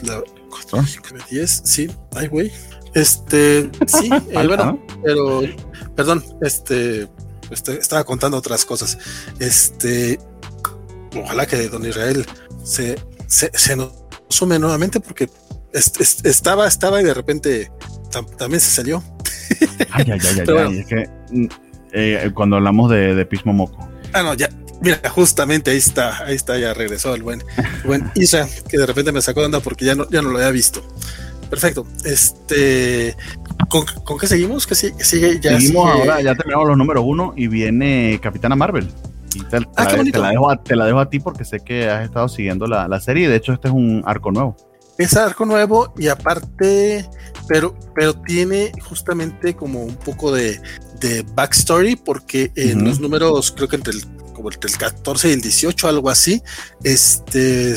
La, 0.04 0.22
4, 0.50 0.82
5, 0.84 1.08
10, 1.30 1.62
sí, 1.64 1.90
ay, 2.14 2.26
güey. 2.28 2.52
Este, 2.94 3.70
sí, 3.86 4.10
eh, 4.30 4.46
bueno, 4.46 4.84
pero, 5.02 5.42
perdón, 5.94 6.24
este, 6.42 7.08
este, 7.50 7.78
estaba 7.78 8.04
contando 8.04 8.36
otras 8.36 8.64
cosas. 8.64 8.98
Este, 9.38 10.18
ojalá 11.16 11.46
que 11.46 11.68
Don 11.68 11.84
Israel 11.86 12.26
se, 12.62 12.96
se, 13.30 13.50
se 13.54 13.76
nos 13.76 13.92
sume 14.28 14.58
nuevamente 14.58 15.00
porque 15.00 15.30
est, 15.72 16.00
est, 16.00 16.26
estaba, 16.26 16.66
estaba 16.66 17.00
y 17.00 17.04
de 17.04 17.14
repente 17.14 17.70
tam, 18.10 18.26
también 18.36 18.60
se 18.60 18.70
salió. 18.70 19.02
Ay, 19.90 20.04
ay, 20.12 20.20
ay, 20.22 20.40
ay, 20.40 20.44
bueno. 20.46 20.70
es 20.70 20.86
que 20.86 21.08
eh, 21.92 22.30
cuando 22.34 22.56
hablamos 22.56 22.90
de, 22.90 23.14
de 23.14 23.26
Pismo 23.26 23.52
Moco. 23.52 23.88
Ah, 24.12 24.22
no, 24.22 24.34
ya, 24.34 24.48
mira, 24.80 25.00
justamente 25.10 25.72
ahí 25.72 25.76
está, 25.76 26.24
ahí 26.24 26.36
está, 26.36 26.56
ya 26.56 26.72
regresó 26.72 27.14
el 27.14 27.22
buen, 27.22 27.42
buen 27.84 28.10
Isra, 28.14 28.46
que 28.68 28.78
de 28.78 28.86
repente 28.86 29.10
me 29.10 29.20
sacó 29.20 29.40
de 29.40 29.46
onda 29.46 29.60
porque 29.60 29.84
ya 29.84 29.94
no, 29.96 30.08
ya 30.08 30.22
no 30.22 30.30
lo 30.30 30.38
había 30.38 30.50
visto. 30.50 30.82
Perfecto. 31.48 31.86
Este, 32.04 33.16
¿con, 33.68 33.84
¿con 34.04 34.18
qué 34.18 34.28
seguimos? 34.28 34.66
¿Qué 34.68 34.76
sigue? 34.76 35.04
sigue 35.04 35.40
ya 35.40 35.58
seguimos 35.58 35.90
sigue... 35.90 36.00
ahora, 36.00 36.22
ya 36.22 36.34
terminamos 36.36 36.68
los 36.68 36.76
números 36.76 37.04
uno 37.04 37.34
y 37.36 37.48
viene 37.48 38.20
Capitana 38.22 38.54
Marvel. 38.54 38.88
Te, 39.50 39.56
ah, 39.56 39.84
la, 39.84 40.04
te, 40.04 40.18
la 40.18 40.28
dejo 40.30 40.50
a, 40.50 40.62
te, 40.62 40.76
la, 40.76 40.86
dejo 40.86 41.00
a, 41.00 41.10
ti 41.10 41.18
porque 41.18 41.44
sé 41.44 41.60
que 41.60 41.88
has 41.88 42.04
estado 42.04 42.28
siguiendo 42.28 42.66
la, 42.66 42.86
la 42.86 43.00
serie 43.00 43.28
de 43.28 43.36
hecho 43.36 43.52
este 43.52 43.68
es 43.68 43.74
un 43.74 44.02
arco 44.06 44.30
nuevo. 44.30 44.56
Es 44.96 45.16
arco 45.16 45.46
nuevo 45.46 45.94
y 45.96 46.08
aparte, 46.08 47.08
pero, 47.48 47.74
pero 47.94 48.14
tiene 48.14 48.70
justamente 48.82 49.54
como 49.54 49.82
un 49.82 49.96
poco 49.96 50.30
de, 50.30 50.60
de 51.00 51.24
backstory 51.34 51.96
porque 51.96 52.52
en 52.54 52.78
uh 52.78 52.80
-huh. 52.82 52.84
los 52.84 53.00
números, 53.00 53.50
creo 53.50 53.66
que 53.66 53.76
entre 53.76 53.94
el 53.94 54.04
como 54.40 54.50
entre 54.50 54.70
el 54.70 54.78
14 54.78 55.28
y 55.28 55.32
el 55.32 55.40
18, 55.42 55.88
algo 55.88 56.08
así, 56.08 56.42
este, 56.82 57.74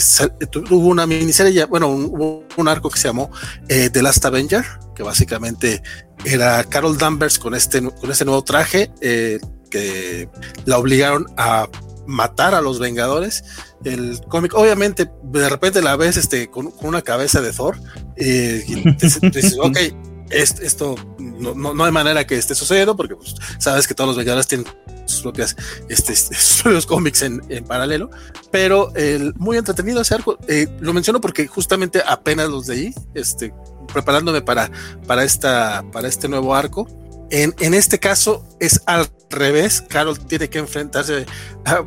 hubo 0.69 0.87
una 0.87 1.05
miniserie, 1.05 1.65
bueno, 1.65 1.89
un, 1.89 2.45
un 2.55 2.67
arco 2.69 2.89
que 2.89 2.97
se 2.97 3.09
llamó 3.09 3.29
eh, 3.67 3.89
The 3.89 4.01
Last 4.01 4.23
Avenger, 4.23 4.63
que 4.95 5.03
básicamente 5.03 5.83
era 6.23 6.63
Carol 6.63 6.97
Danvers 6.97 7.37
con 7.37 7.53
este, 7.53 7.81
con 7.81 8.09
este 8.09 8.23
nuevo 8.23 8.43
traje, 8.45 8.91
eh, 9.01 9.39
que 9.73 10.29
la 10.65 10.77
obligaron 10.77 11.25
a 11.35 11.67
matar 12.05 12.53
a 12.53 12.61
los 12.61 12.77
Vengadores. 12.79 13.43
El 13.83 14.21
cómic, 14.27 14.53
obviamente, 14.53 15.09
de 15.23 15.49
repente 15.49 15.81
la 15.81 15.95
ves 15.95 16.17
este, 16.17 16.49
con, 16.49 16.69
con 16.69 16.89
una 16.89 17.01
cabeza 17.01 17.41
de 17.41 17.51
Thor 17.51 17.77
eh, 18.15 18.63
y 18.67 18.95
te, 18.95 19.07
dices, 19.31 19.57
ok, 19.59 19.77
esto 20.29 20.95
no, 21.19 21.55
no, 21.55 21.73
no, 21.73 21.85
hay 21.85 21.91
manera 21.91 22.25
que 22.25 22.37
esté 22.37 22.55
sucediendo 22.55 22.95
porque 22.95 23.15
pues, 23.15 23.35
sabes 23.57 23.87
que 23.87 23.95
todos 23.95 24.09
los 24.09 24.17
Vengadores 24.17 24.47
tienen 24.47 24.67
sus 25.05 25.21
propias 25.21 25.55
este, 25.89 26.15
sus 26.35 26.85
cómics 26.85 27.23
en, 27.23 27.41
en, 27.49 27.65
paralelo, 27.65 28.09
pero 28.51 28.93
el, 28.95 29.33
muy 29.35 29.57
entretenido 29.57 30.01
ese 30.01 30.13
arco. 30.13 30.37
Eh, 30.47 30.67
lo 30.81 30.93
menciono 30.93 31.19
porque 31.19 31.47
justamente 31.47 32.03
apenas 32.05 32.49
los 32.49 32.67
leí, 32.67 32.93
este, 33.15 33.53
preparándome 33.91 34.41
para, 34.41 34.69
para, 35.07 35.23
esta, 35.23 35.83
para 35.91 36.07
este 36.07 36.27
nuevo 36.27 36.55
arco. 36.55 36.87
En, 37.33 37.55
en, 37.61 37.73
este 37.73 37.99
caso 37.99 38.47
es 38.59 38.79
al 38.85 39.07
revés. 39.31 39.83
Carol 39.89 40.19
tiene 40.19 40.51
que 40.51 40.59
enfrentarse, 40.59 41.25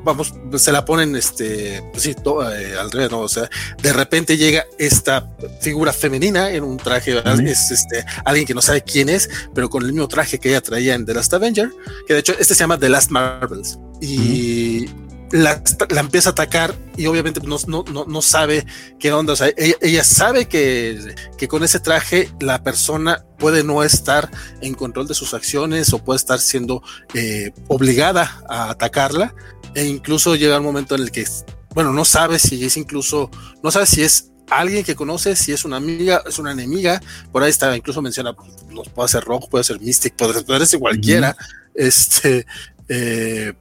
vamos, 0.02 0.34
se 0.56 0.72
la 0.72 0.84
ponen, 0.84 1.14
este, 1.14 1.84
pues 1.92 2.02
sí, 2.02 2.14
todo, 2.14 2.52
eh, 2.52 2.76
al 2.76 2.90
revés, 2.90 3.12
¿no? 3.12 3.20
O 3.20 3.28
sea, 3.28 3.48
de 3.80 3.92
repente 3.92 4.36
llega 4.36 4.66
esta 4.76 5.30
figura 5.60 5.92
femenina 5.92 6.50
en 6.50 6.64
un 6.64 6.76
traje, 6.78 7.22
es 7.44 7.70
este, 7.70 8.04
alguien 8.24 8.44
que 8.44 8.54
no 8.54 8.60
sabe 8.60 8.82
quién 8.82 9.08
es, 9.08 9.30
pero 9.54 9.70
con 9.70 9.84
el 9.84 9.92
mismo 9.92 10.08
traje 10.08 10.40
que 10.40 10.48
ella 10.48 10.60
traía 10.60 10.96
en 10.96 11.06
The 11.06 11.14
Last 11.14 11.32
Avenger, 11.32 11.70
que 12.08 12.14
de 12.14 12.20
hecho 12.20 12.32
este 12.32 12.56
se 12.56 12.60
llama 12.60 12.76
The 12.76 12.88
Last 12.88 13.12
Marvels. 13.12 13.78
Y. 14.00 14.86
Uh 14.86 14.90
-huh 14.90 15.05
la, 15.32 15.62
empieza 15.98 16.30
a 16.30 16.32
atacar 16.32 16.74
y 16.96 17.06
obviamente 17.06 17.40
no, 17.40 17.58
no, 17.66 17.84
no, 18.06 18.22
sabe 18.22 18.66
qué 18.98 19.12
onda. 19.12 19.32
O 19.32 19.36
sea, 19.36 19.50
ella, 19.56 20.04
sabe 20.04 20.46
que, 20.46 21.14
que, 21.36 21.48
con 21.48 21.64
ese 21.64 21.80
traje 21.80 22.30
la 22.40 22.62
persona 22.62 23.24
puede 23.38 23.64
no 23.64 23.82
estar 23.82 24.30
en 24.60 24.74
control 24.74 25.08
de 25.08 25.14
sus 25.14 25.34
acciones 25.34 25.92
o 25.92 26.02
puede 26.02 26.16
estar 26.16 26.38
siendo 26.38 26.82
eh, 27.14 27.52
obligada 27.68 28.42
a 28.48 28.70
atacarla. 28.70 29.34
E 29.74 29.84
incluso 29.84 30.36
llega 30.36 30.58
un 30.58 30.64
momento 30.64 30.94
en 30.94 31.02
el 31.02 31.10
que, 31.10 31.26
bueno, 31.74 31.92
no 31.92 32.04
sabe 32.04 32.38
si 32.38 32.64
es 32.64 32.76
incluso, 32.76 33.30
no 33.62 33.70
sabe 33.70 33.86
si 33.86 34.02
es 34.02 34.30
alguien 34.48 34.84
que 34.84 34.94
conoce, 34.94 35.36
si 35.36 35.52
es 35.52 35.64
una 35.64 35.76
amiga, 35.76 36.22
es 36.26 36.38
una 36.38 36.52
enemiga. 36.52 37.00
Por 37.32 37.42
ahí 37.42 37.50
está, 37.50 37.76
incluso 37.76 38.00
menciona, 38.00 38.32
pues, 38.32 38.52
puede 38.94 39.08
ser 39.08 39.24
Rock, 39.24 39.48
puede 39.50 39.64
ser 39.64 39.80
Mystic, 39.80 40.14
puede, 40.46 40.66
ser 40.66 40.78
cualquiera. 40.78 41.36
Este, 41.74 42.46
eh, 42.88 43.52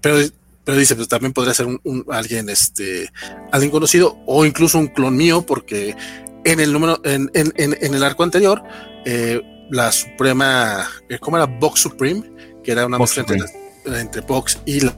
pero 0.00 0.18
pero 0.64 0.78
dice, 0.78 0.94
pues 0.94 1.08
también 1.08 1.32
podría 1.32 1.54
ser 1.54 1.66
un, 1.66 2.04
alguien, 2.10 2.48
este, 2.48 3.10
alguien 3.50 3.70
conocido 3.70 4.18
o 4.26 4.44
incluso 4.44 4.78
un 4.78 4.88
clon 4.88 5.16
mío, 5.16 5.42
porque 5.42 5.96
en 6.44 6.60
el 6.60 6.72
número, 6.72 7.00
en, 7.04 7.30
en, 7.34 7.52
en, 7.56 7.94
el 7.94 8.02
arco 8.04 8.22
anterior, 8.22 8.62
eh, 9.04 9.40
la 9.70 9.90
Suprema, 9.90 10.88
eh, 11.08 11.18
¿cómo 11.18 11.36
era? 11.36 11.46
Box 11.46 11.80
Supreme, 11.80 12.22
que 12.62 12.72
era 12.72 12.86
una 12.86 12.98
mezcla 12.98 13.22
entre, 13.22 14.00
entre, 14.00 14.20
Box 14.22 14.58
y 14.66 14.80
la, 14.80 14.96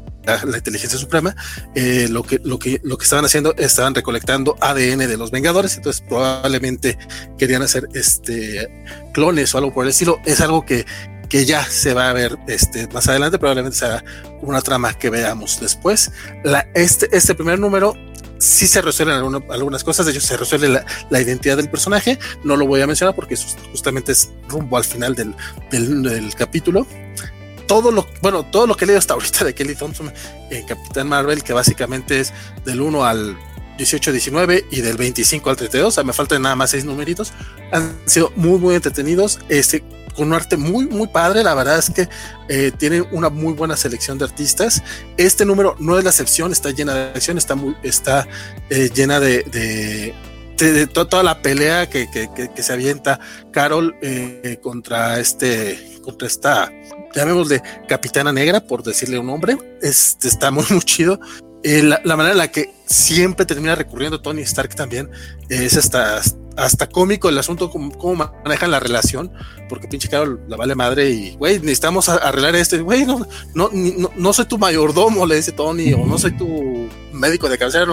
inteligencia 0.55 0.99
suprema, 0.99 1.37
eh, 1.75 2.09
lo, 2.11 2.23
que, 2.23 2.41
lo, 2.45 2.59
que, 2.59 2.81
lo 2.83 2.97
que 2.97 3.05
estaban 3.05 3.25
haciendo, 3.25 3.55
estaban 3.57 3.95
recolectando 3.95 4.57
ADN 4.61 5.01
de 5.01 5.17
los 5.17 5.31
Vengadores, 5.31 5.77
entonces 5.77 6.03
probablemente 6.09 6.99
querían 7.39 7.63
hacer 7.63 7.89
este 7.93 8.85
clones 9.13 9.55
o 9.55 9.59
algo 9.59 9.73
por 9.73 9.85
el 9.85 9.91
estilo. 9.91 10.19
Es 10.25 10.41
algo 10.41 10.65
que, 10.65 10.87
que 11.29 11.45
ya 11.45 11.65
se 11.65 11.95
va 11.95 12.11
a 12.11 12.13
ver 12.13 12.39
este, 12.47 12.87
más 12.89 13.09
adelante, 13.09 13.39
probablemente 13.39 13.79
sea 13.79 14.05
una 14.43 14.61
trama 14.61 14.95
que 14.95 15.11
veamos 15.11 15.61
después. 15.61 16.13
La, 16.45 16.69
este, 16.75 17.09
este 17.13 17.35
primer 17.35 17.59
número 17.59 17.97
sí 18.39 18.67
se 18.67 18.83
resuelven 18.83 19.17
algunas 19.51 19.85
cosas, 19.85 20.07
de 20.07 20.13
hecho 20.13 20.21
se 20.21 20.37
resuelve 20.37 20.69
la, 20.69 21.21
identidad 21.21 21.57
del 21.57 21.71
personaje, 21.71 22.19
no 22.43 22.57
lo 22.57 22.67
voy 22.67 22.81
a 22.83 22.87
mencionar 22.87 23.15
porque 23.15 23.37
justamente 23.71 24.13
es 24.13 24.31
rumbo 24.49 24.77
al 24.77 24.85
final 24.85 25.15
del, 25.15 25.35
del, 25.71 26.35
capítulo. 26.35 26.87
Todo 27.67 27.91
lo, 27.91 28.07
bueno, 28.21 28.45
todo 28.45 28.67
lo 28.67 28.77
que 28.77 28.85
he 28.85 28.87
leído 28.87 28.99
hasta 28.99 29.15
ahorita 29.15 29.45
de 29.45 29.55
Kelly 29.55 29.75
Thompson 29.75 30.13
en 30.51 30.67
Capitán 30.67 31.09
Marvel, 31.09 31.43
que 31.43 31.55
básicamente 31.55 32.21
es 32.21 32.33
del 32.67 32.83
1 32.83 33.05
al 33.05 33.39
18-19 33.79 34.67
y 34.71 34.83
del 34.83 34.99
25 34.99 35.51
al 35.51 35.57
32, 35.57 35.89
o 35.89 35.91
sea, 35.91 36.05
me 36.05 36.13
faltan 36.13 36.43
nada 36.43 36.57
más 36.57 36.71
seis 36.71 36.85
numeritos, 36.85 37.33
han 37.73 37.97
sido 38.05 38.31
muy, 38.37 38.59
muy 38.59 38.75
entretenidos. 38.75 39.41
Este, 39.49 39.83
con 40.15 40.29
un 40.29 40.35
arte 40.35 40.57
muy, 40.57 40.87
muy 40.87 41.09
padre. 41.09 41.43
La 41.43 41.55
verdad 41.55 41.79
es 41.79 41.91
que 41.91 42.09
eh, 42.49 42.73
tienen 42.77 43.07
una 43.13 43.29
muy 43.29 43.53
buena 43.53 43.77
selección 43.77 44.19
de 44.19 44.25
artistas. 44.25 44.83
Este 45.17 45.45
número 45.45 45.77
no 45.79 45.99
es 45.99 46.05
la 46.05 46.11
excepción, 46.11 46.53
está 46.53 46.71
llena 46.71 46.95
de 46.95 47.03
acción, 47.11 47.39
está, 47.39 47.55
muy, 47.55 47.77
está 47.83 48.27
eh, 48.71 48.91
llena 48.95 49.21
de, 49.21 49.43
de, 50.57 50.87
toda 50.87 51.23
la 51.23 51.43
pelea 51.43 51.89
que, 51.89 52.09
que, 52.09 52.63
se 52.63 52.73
avienta 52.73 53.19
Carol 53.51 53.97
eh, 54.01 54.59
contra 54.63 55.19
este, 55.19 55.99
contra 56.03 56.29
esta, 56.29 56.73
llamémosle 57.15 57.61
Capitana 57.89 58.33
Negra, 58.33 58.61
por 58.61 58.83
decirle 58.83 59.19
un 59.19 59.27
nombre. 59.27 59.59
Este 59.83 60.29
está 60.29 60.51
muy, 60.51 60.65
muy 60.71 60.83
chido. 60.83 61.19
La, 61.65 62.01
la, 62.05 62.17
manera 62.17 62.33
en 62.33 62.39
la 62.39 62.49
que 62.49 62.75
siempre 62.85 63.47
termina 63.47 63.75
recurriendo 63.75 64.21
Tony 64.21 64.43
Stark 64.43 64.75
también 64.75 65.11
es 65.49 65.79
hasta, 65.79 66.21
hasta 66.57 66.89
cómico 66.89 67.29
el 67.29 67.39
asunto, 67.39 67.71
cómo, 67.71 68.33
manejan 68.45 68.71
la 68.71 68.81
relación, 68.81 69.33
porque 69.69 69.89
pinche 69.89 70.09
Carol 70.09 70.41
la 70.49 70.57
vale 70.57 70.75
madre 70.75 71.11
y, 71.11 71.37
güey, 71.37 71.59
necesitamos 71.59 72.09
arreglar 72.09 72.55
esto, 72.57 72.83
güey, 72.85 73.05
no, 73.05 73.27
no, 73.55 73.71
no, 74.17 74.33
soy 74.33 74.47
tu 74.47 74.59
mayordomo, 74.59 75.27
le 75.27 75.37
dice 75.37 75.53
Tony, 75.53 75.93
o 75.93 76.07
no 76.07 76.19
soy 76.19 76.37
tu 76.37 76.89
médico 77.13 77.49
de 77.49 77.59
cabecera, 77.59 77.87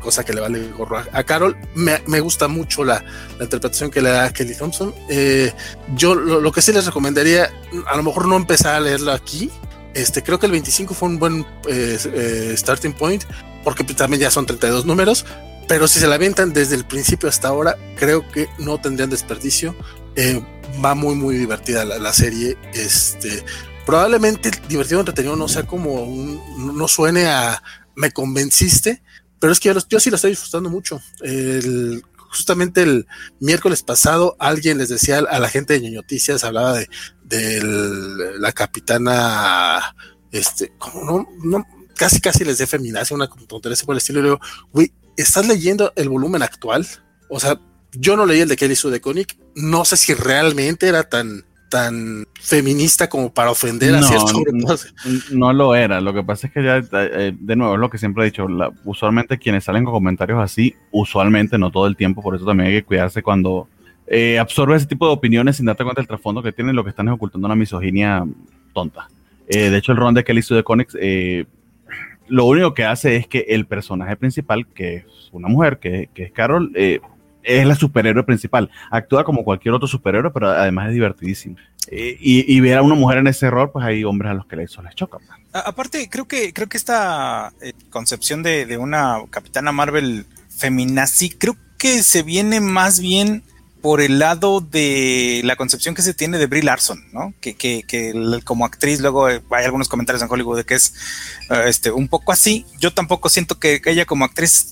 cosa 0.00 0.24
que 0.24 0.32
le 0.32 0.40
vale 0.40 0.70
gorro 0.72 0.98
a, 0.98 1.22
Carol. 1.24 1.56
Me, 1.74 2.20
gusta 2.20 2.48
mucho 2.48 2.84
la, 2.84 3.04
interpretación 3.40 3.90
que 3.90 4.00
le 4.00 4.10
da 4.10 4.24
a 4.26 4.32
Kelly 4.32 4.54
Thompson. 4.54 4.92
Eh, 5.08 5.52
yo 5.94 6.14
lo, 6.14 6.50
que 6.50 6.62
sí 6.62 6.72
les 6.72 6.86
recomendaría, 6.86 7.50
a 7.86 7.96
lo 7.96 8.02
mejor 8.02 8.26
no 8.26 8.36
empezar 8.36 8.74
a 8.74 8.80
leerlo 8.80 9.12
aquí. 9.12 9.50
Este, 9.94 10.22
creo 10.22 10.38
que 10.38 10.46
el 10.46 10.52
25 10.52 10.94
fue 10.94 11.08
un 11.08 11.18
buen 11.18 11.46
eh, 11.68 11.98
eh, 12.12 12.54
starting 12.56 12.92
point, 12.92 13.24
porque 13.62 13.84
también 13.84 14.22
ya 14.22 14.30
son 14.30 14.46
32 14.46 14.86
números, 14.86 15.24
pero 15.70 15.86
si 15.86 16.00
se 16.00 16.08
la 16.08 16.16
avientan 16.16 16.52
desde 16.52 16.74
el 16.74 16.84
principio 16.84 17.28
hasta 17.28 17.46
ahora, 17.46 17.78
creo 17.96 18.28
que 18.28 18.48
no 18.58 18.80
tendrían 18.80 19.08
desperdicio. 19.08 19.76
Eh, 20.16 20.44
va 20.84 20.96
muy, 20.96 21.14
muy 21.14 21.36
divertida 21.36 21.84
la, 21.84 22.12
serie. 22.12 22.58
Este, 22.74 23.44
probablemente 23.86 24.50
divertido, 24.68 24.98
entretenido 24.98 25.36
no 25.36 25.46
sea 25.46 25.68
como 25.68 26.02
un, 26.02 26.76
no 26.76 26.88
suene 26.88 27.28
a 27.28 27.62
me 27.94 28.10
convenciste, 28.10 29.00
pero 29.38 29.52
es 29.52 29.60
que 29.60 29.72
yo, 29.88 30.00
sí 30.00 30.10
lo 30.10 30.16
estoy 30.16 30.32
disfrutando 30.32 30.70
mucho. 30.70 31.00
justamente 32.16 32.82
el 32.82 33.06
miércoles 33.38 33.84
pasado 33.84 34.34
alguien 34.40 34.76
les 34.76 34.88
decía 34.88 35.18
a 35.18 35.38
la 35.38 35.48
gente 35.48 35.78
de 35.78 35.88
Noticias, 35.88 36.42
hablaba 36.42 36.78
de, 36.78 36.88
de 37.22 37.60
la 38.40 38.50
capitana, 38.50 39.94
este, 40.32 40.72
como 40.78 41.04
no, 41.04 41.28
no, 41.44 41.66
casi 41.94 42.18
casi 42.18 42.44
les 42.44 42.58
de 42.58 42.66
feminacia, 42.66 43.14
una 43.14 43.28
tontería 43.28 43.76
por 43.84 43.94
el 43.94 43.98
estilo, 43.98 44.18
y 44.18 44.22
le 44.22 44.28
digo, 44.30 44.40
güey, 44.72 44.92
¿estás 45.16 45.46
leyendo 45.46 45.92
el 45.96 46.08
volumen 46.08 46.42
actual? 46.42 46.86
O 47.28 47.40
sea, 47.40 47.58
yo 47.92 48.16
no 48.16 48.26
leí 48.26 48.40
el 48.40 48.48
de 48.48 48.56
Kelly 48.56 48.76
Sue 48.76 48.90
de 48.90 49.00
Koenig, 49.00 49.38
no 49.54 49.84
sé 49.84 49.96
si 49.96 50.14
realmente 50.14 50.88
era 50.88 51.04
tan 51.04 51.44
tan 51.70 52.26
feminista 52.40 53.08
como 53.08 53.32
para 53.32 53.52
ofender 53.52 53.94
a 53.94 54.02
ciertos 54.02 54.34
grupos. 54.34 54.92
No, 55.30 55.52
lo 55.52 55.74
era, 55.74 56.00
lo 56.00 56.12
que 56.12 56.22
pasa 56.22 56.48
es 56.48 56.52
que 56.52 56.64
ya, 56.64 56.82
eh, 56.92 57.32
de 57.38 57.56
nuevo, 57.56 57.74
es 57.74 57.80
lo 57.80 57.88
que 57.88 57.96
siempre 57.96 58.24
he 58.24 58.26
dicho, 58.26 58.46
usualmente 58.84 59.38
quienes 59.38 59.64
salen 59.64 59.84
con 59.84 59.94
comentarios 59.94 60.40
así, 60.40 60.74
usualmente, 60.90 61.56
no 61.58 61.70
todo 61.70 61.86
el 61.86 61.96
tiempo, 61.96 62.22
por 62.22 62.34
eso 62.34 62.44
también 62.44 62.70
hay 62.70 62.80
que 62.80 62.84
cuidarse 62.84 63.22
cuando 63.22 63.68
eh, 64.08 64.40
absorbe 64.40 64.76
ese 64.76 64.86
tipo 64.86 65.06
de 65.06 65.12
opiniones 65.12 65.56
sin 65.56 65.66
darte 65.66 65.84
cuenta 65.84 66.00
del 66.00 66.08
trasfondo 66.08 66.42
que 66.42 66.52
tienen, 66.52 66.74
lo 66.74 66.82
que 66.82 66.90
están 66.90 67.06
es 67.06 67.14
ocultando 67.14 67.46
una 67.46 67.54
misoginia 67.54 68.26
tonta. 68.74 69.08
Eh, 69.48 69.70
de 69.70 69.78
hecho, 69.78 69.92
el 69.92 69.98
ron 69.98 70.14
de 70.14 70.24
Kelly 70.24 70.42
Sue 70.42 70.56
de 70.56 70.64
Koenig 70.64 70.88
lo 72.30 72.44
único 72.46 72.72
que 72.74 72.84
hace 72.84 73.16
es 73.16 73.26
que 73.26 73.46
el 73.48 73.66
personaje 73.66 74.16
principal, 74.16 74.66
que 74.66 74.96
es 74.96 75.04
una 75.32 75.48
mujer, 75.48 75.78
que, 75.78 76.08
es 76.14 76.32
Carol, 76.32 76.72
eh, 76.74 77.00
es 77.42 77.66
la 77.66 77.74
superhéroe 77.74 78.22
principal. 78.22 78.70
Actúa 78.90 79.24
como 79.24 79.44
cualquier 79.44 79.74
otro 79.74 79.88
superhéroe, 79.88 80.30
pero 80.30 80.48
además 80.48 80.88
es 80.88 80.94
divertidísimo. 80.94 81.56
Eh, 81.88 82.16
y, 82.20 82.60
ver 82.60 82.78
a 82.78 82.82
una 82.82 82.94
mujer 82.94 83.18
en 83.18 83.26
ese 83.26 83.50
rol, 83.50 83.70
pues 83.72 83.84
hay 83.84 84.04
hombres 84.04 84.30
a 84.30 84.34
los 84.34 84.46
que 84.46 84.62
eso 84.62 84.80
les 84.82 84.94
choca. 84.94 85.18
Pues. 85.18 85.64
aparte, 85.64 86.08
creo 86.08 86.28
que, 86.28 86.52
creo 86.52 86.68
que 86.68 86.76
esta 86.76 87.52
eh, 87.60 87.72
concepción 87.88 88.42
de, 88.42 88.66
de, 88.66 88.76
una 88.78 89.18
capitana 89.30 89.72
Marvel 89.72 90.26
feminazi, 90.48 91.30
creo 91.30 91.56
que 91.78 92.02
se 92.02 92.22
viene 92.22 92.60
más 92.60 93.00
bien 93.00 93.42
por 93.80 94.00
el 94.00 94.18
lado 94.18 94.60
de 94.60 95.40
la 95.44 95.56
concepción 95.56 95.94
que 95.94 96.02
se 96.02 96.14
tiene 96.14 96.38
de 96.38 96.46
Brie 96.46 96.62
Larson, 96.62 97.04
¿no? 97.12 97.32
Que, 97.40 97.54
que, 97.54 97.82
que 97.86 98.12
como 98.44 98.64
actriz, 98.64 99.00
luego 99.00 99.26
hay 99.26 99.64
algunos 99.64 99.88
comentarios 99.88 100.22
en 100.22 100.30
Hollywood 100.30 100.58
de 100.58 100.64
que 100.64 100.74
es 100.74 100.94
eh, 101.50 101.64
este, 101.66 101.90
un 101.90 102.08
poco 102.08 102.32
así. 102.32 102.66
Yo 102.78 102.92
tampoco 102.92 103.28
siento 103.28 103.58
que, 103.58 103.80
ella 103.86 104.04
como 104.04 104.24
actriz 104.24 104.70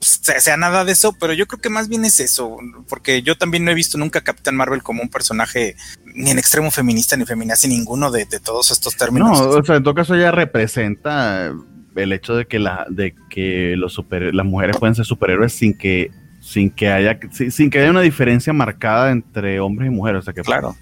sea, 0.00 0.56
nada 0.56 0.84
de 0.84 0.92
eso, 0.92 1.12
pero 1.18 1.32
yo 1.34 1.46
creo 1.46 1.60
que 1.60 1.68
más 1.68 1.88
bien 1.88 2.04
es 2.04 2.20
eso, 2.20 2.56
porque 2.88 3.22
yo 3.22 3.36
también 3.36 3.64
no 3.64 3.70
he 3.70 3.74
visto 3.74 3.98
nunca 3.98 4.20
a 4.20 4.22
Capitán 4.22 4.56
Marvel 4.56 4.82
como 4.82 5.02
un 5.02 5.10
personaje 5.10 5.76
ni 6.14 6.30
en 6.30 6.38
extremo 6.38 6.70
feminista 6.70 7.16
ni 7.16 7.26
feminazi, 7.26 7.68
ninguno 7.68 8.10
de, 8.10 8.26
todos 8.42 8.70
estos 8.70 8.96
términos. 8.96 9.38
No, 9.38 9.48
o 9.48 9.64
sea, 9.64 9.76
en 9.76 9.82
todo 9.82 9.94
caso 9.94 10.14
ella 10.14 10.30
representa 10.30 11.52
el 11.96 12.12
hecho 12.12 12.34
de 12.34 12.46
que 12.46 12.58
la 12.58 12.86
de 12.88 13.14
que 13.28 13.74
los 13.76 13.92
super, 13.92 14.34
las 14.34 14.46
mujeres 14.46 14.76
pueden 14.78 14.94
ser 14.94 15.04
superhéroes 15.04 15.52
sin 15.52 15.76
que 15.76 16.10
sin 16.50 16.68
que 16.68 16.88
haya 16.88 17.16
sin 17.30 17.70
que 17.70 17.78
haya 17.78 17.90
una 17.90 18.00
diferencia 18.00 18.52
marcada 18.52 19.12
entre 19.12 19.60
hombres 19.60 19.88
y 19.88 19.94
mujeres. 19.94 20.18
O 20.18 20.22
sea 20.22 20.34
que 20.34 20.42
claro. 20.42 20.74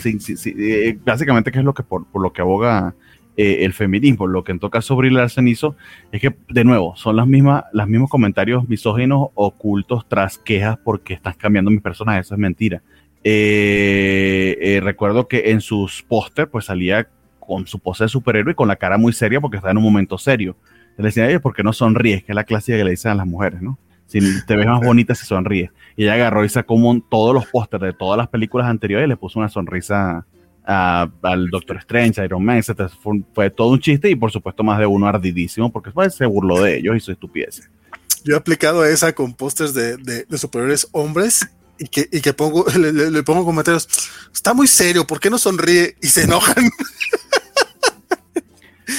Sí, 0.00 0.20
sí, 0.20 0.36
sí, 0.36 0.54
eh, 0.56 0.96
básicamente 1.04 1.50
que 1.50 1.58
es 1.58 1.64
lo 1.64 1.74
que 1.74 1.82
por, 1.82 2.06
lo 2.14 2.32
que 2.32 2.42
aboga 2.42 2.94
eh, 3.36 3.64
el 3.64 3.72
feminismo. 3.72 4.28
Lo 4.28 4.44
que 4.44 4.52
en 4.52 4.60
todo 4.60 4.70
caso 4.70 4.94
Brie 4.94 5.10
Larson 5.10 5.48
hizo 5.48 5.74
es 6.12 6.20
que, 6.20 6.36
de 6.48 6.64
nuevo, 6.64 6.94
son 6.94 7.16
las 7.16 7.26
mismas, 7.26 7.64
los 7.72 7.88
mismos 7.88 8.08
comentarios 8.08 8.68
misóginos 8.68 9.30
ocultos 9.34 10.06
tras 10.08 10.38
quejas 10.38 10.78
porque 10.84 11.14
estás 11.14 11.36
cambiando 11.36 11.72
mis 11.72 11.80
personajes. 11.80 12.26
Eso 12.26 12.34
es 12.34 12.40
mentira. 12.40 12.82
Eh, 13.24 14.80
recuerdo 14.84 15.26
que 15.26 15.50
en 15.50 15.60
sus 15.60 16.04
póster 16.04 16.48
pues 16.48 16.66
salía 16.66 17.08
con 17.40 17.66
su 17.66 17.80
pose 17.80 18.04
de 18.04 18.08
superhéroe 18.08 18.52
y 18.52 18.54
con 18.54 18.68
la 18.68 18.76
cara 18.76 18.96
muy 18.96 19.12
seria 19.12 19.40
porque 19.40 19.56
está 19.56 19.72
en 19.72 19.78
un 19.78 19.82
momento 19.82 20.18
serio. 20.18 20.56
Le 20.96 21.06
decía, 21.06 21.40
¿por 21.40 21.52
qué 21.52 21.64
no 21.64 21.72
sonríes? 21.72 22.22
Que 22.22 22.30
es 22.30 22.36
la 22.36 22.44
clásica 22.44 22.78
que 22.78 22.84
le 22.84 22.90
dicen 22.90 23.10
a 23.10 23.16
las 23.16 23.26
mujeres, 23.26 23.60
¿no? 23.60 23.76
Si 24.06 24.20
te 24.46 24.56
ves 24.56 24.66
más 24.66 24.80
bonita 24.80 25.14
si 25.14 25.26
sonríes. 25.26 25.70
Y 25.96 26.04
ella 26.04 26.14
agarró 26.14 26.44
y 26.44 26.48
sacó 26.48 26.76
todos 27.10 27.34
los 27.34 27.46
pósters 27.46 27.82
de 27.82 27.92
todas 27.92 28.16
las 28.16 28.28
películas 28.28 28.68
anteriores 28.68 29.06
y 29.06 29.08
le 29.08 29.16
puso 29.16 29.38
una 29.38 29.48
sonrisa 29.48 30.24
al 30.66 31.48
Doctor 31.50 31.76
Strange, 31.78 32.24
Iron 32.24 32.44
Man, 32.44 32.58
etc. 32.58 32.90
Fue, 33.32 33.50
todo 33.50 33.68
un 33.68 33.80
chiste 33.80 34.10
y 34.10 34.16
por 34.16 34.32
supuesto 34.32 34.64
más 34.64 34.78
de 34.78 34.86
uno 34.86 35.06
ardidísimo 35.06 35.70
porque 35.70 35.90
pues, 35.90 36.14
se 36.14 36.26
burló 36.26 36.60
de 36.62 36.78
ellos 36.78 36.96
y 36.96 37.00
su 37.00 37.12
estupidez. 37.12 37.68
Yo 38.24 38.34
he 38.34 38.36
aplicado 38.36 38.84
esa 38.84 39.14
con 39.14 39.34
pósters 39.34 39.72
de, 39.72 39.96
de, 39.96 40.38
superiores 40.38 40.88
hombres 40.90 41.48
y 41.78 41.86
que, 41.86 42.08
y 42.10 42.20
que 42.20 42.32
pongo, 42.32 42.66
le, 42.78 43.22
pongo 43.22 43.44
comentarios, 43.44 43.88
está 44.34 44.52
muy 44.52 44.66
serio, 44.66 45.06
¿por 45.06 45.20
qué 45.20 45.30
no 45.30 45.38
sonríe? 45.38 45.96
Y 46.02 46.08
se 46.08 46.22
enojan. 46.22 46.64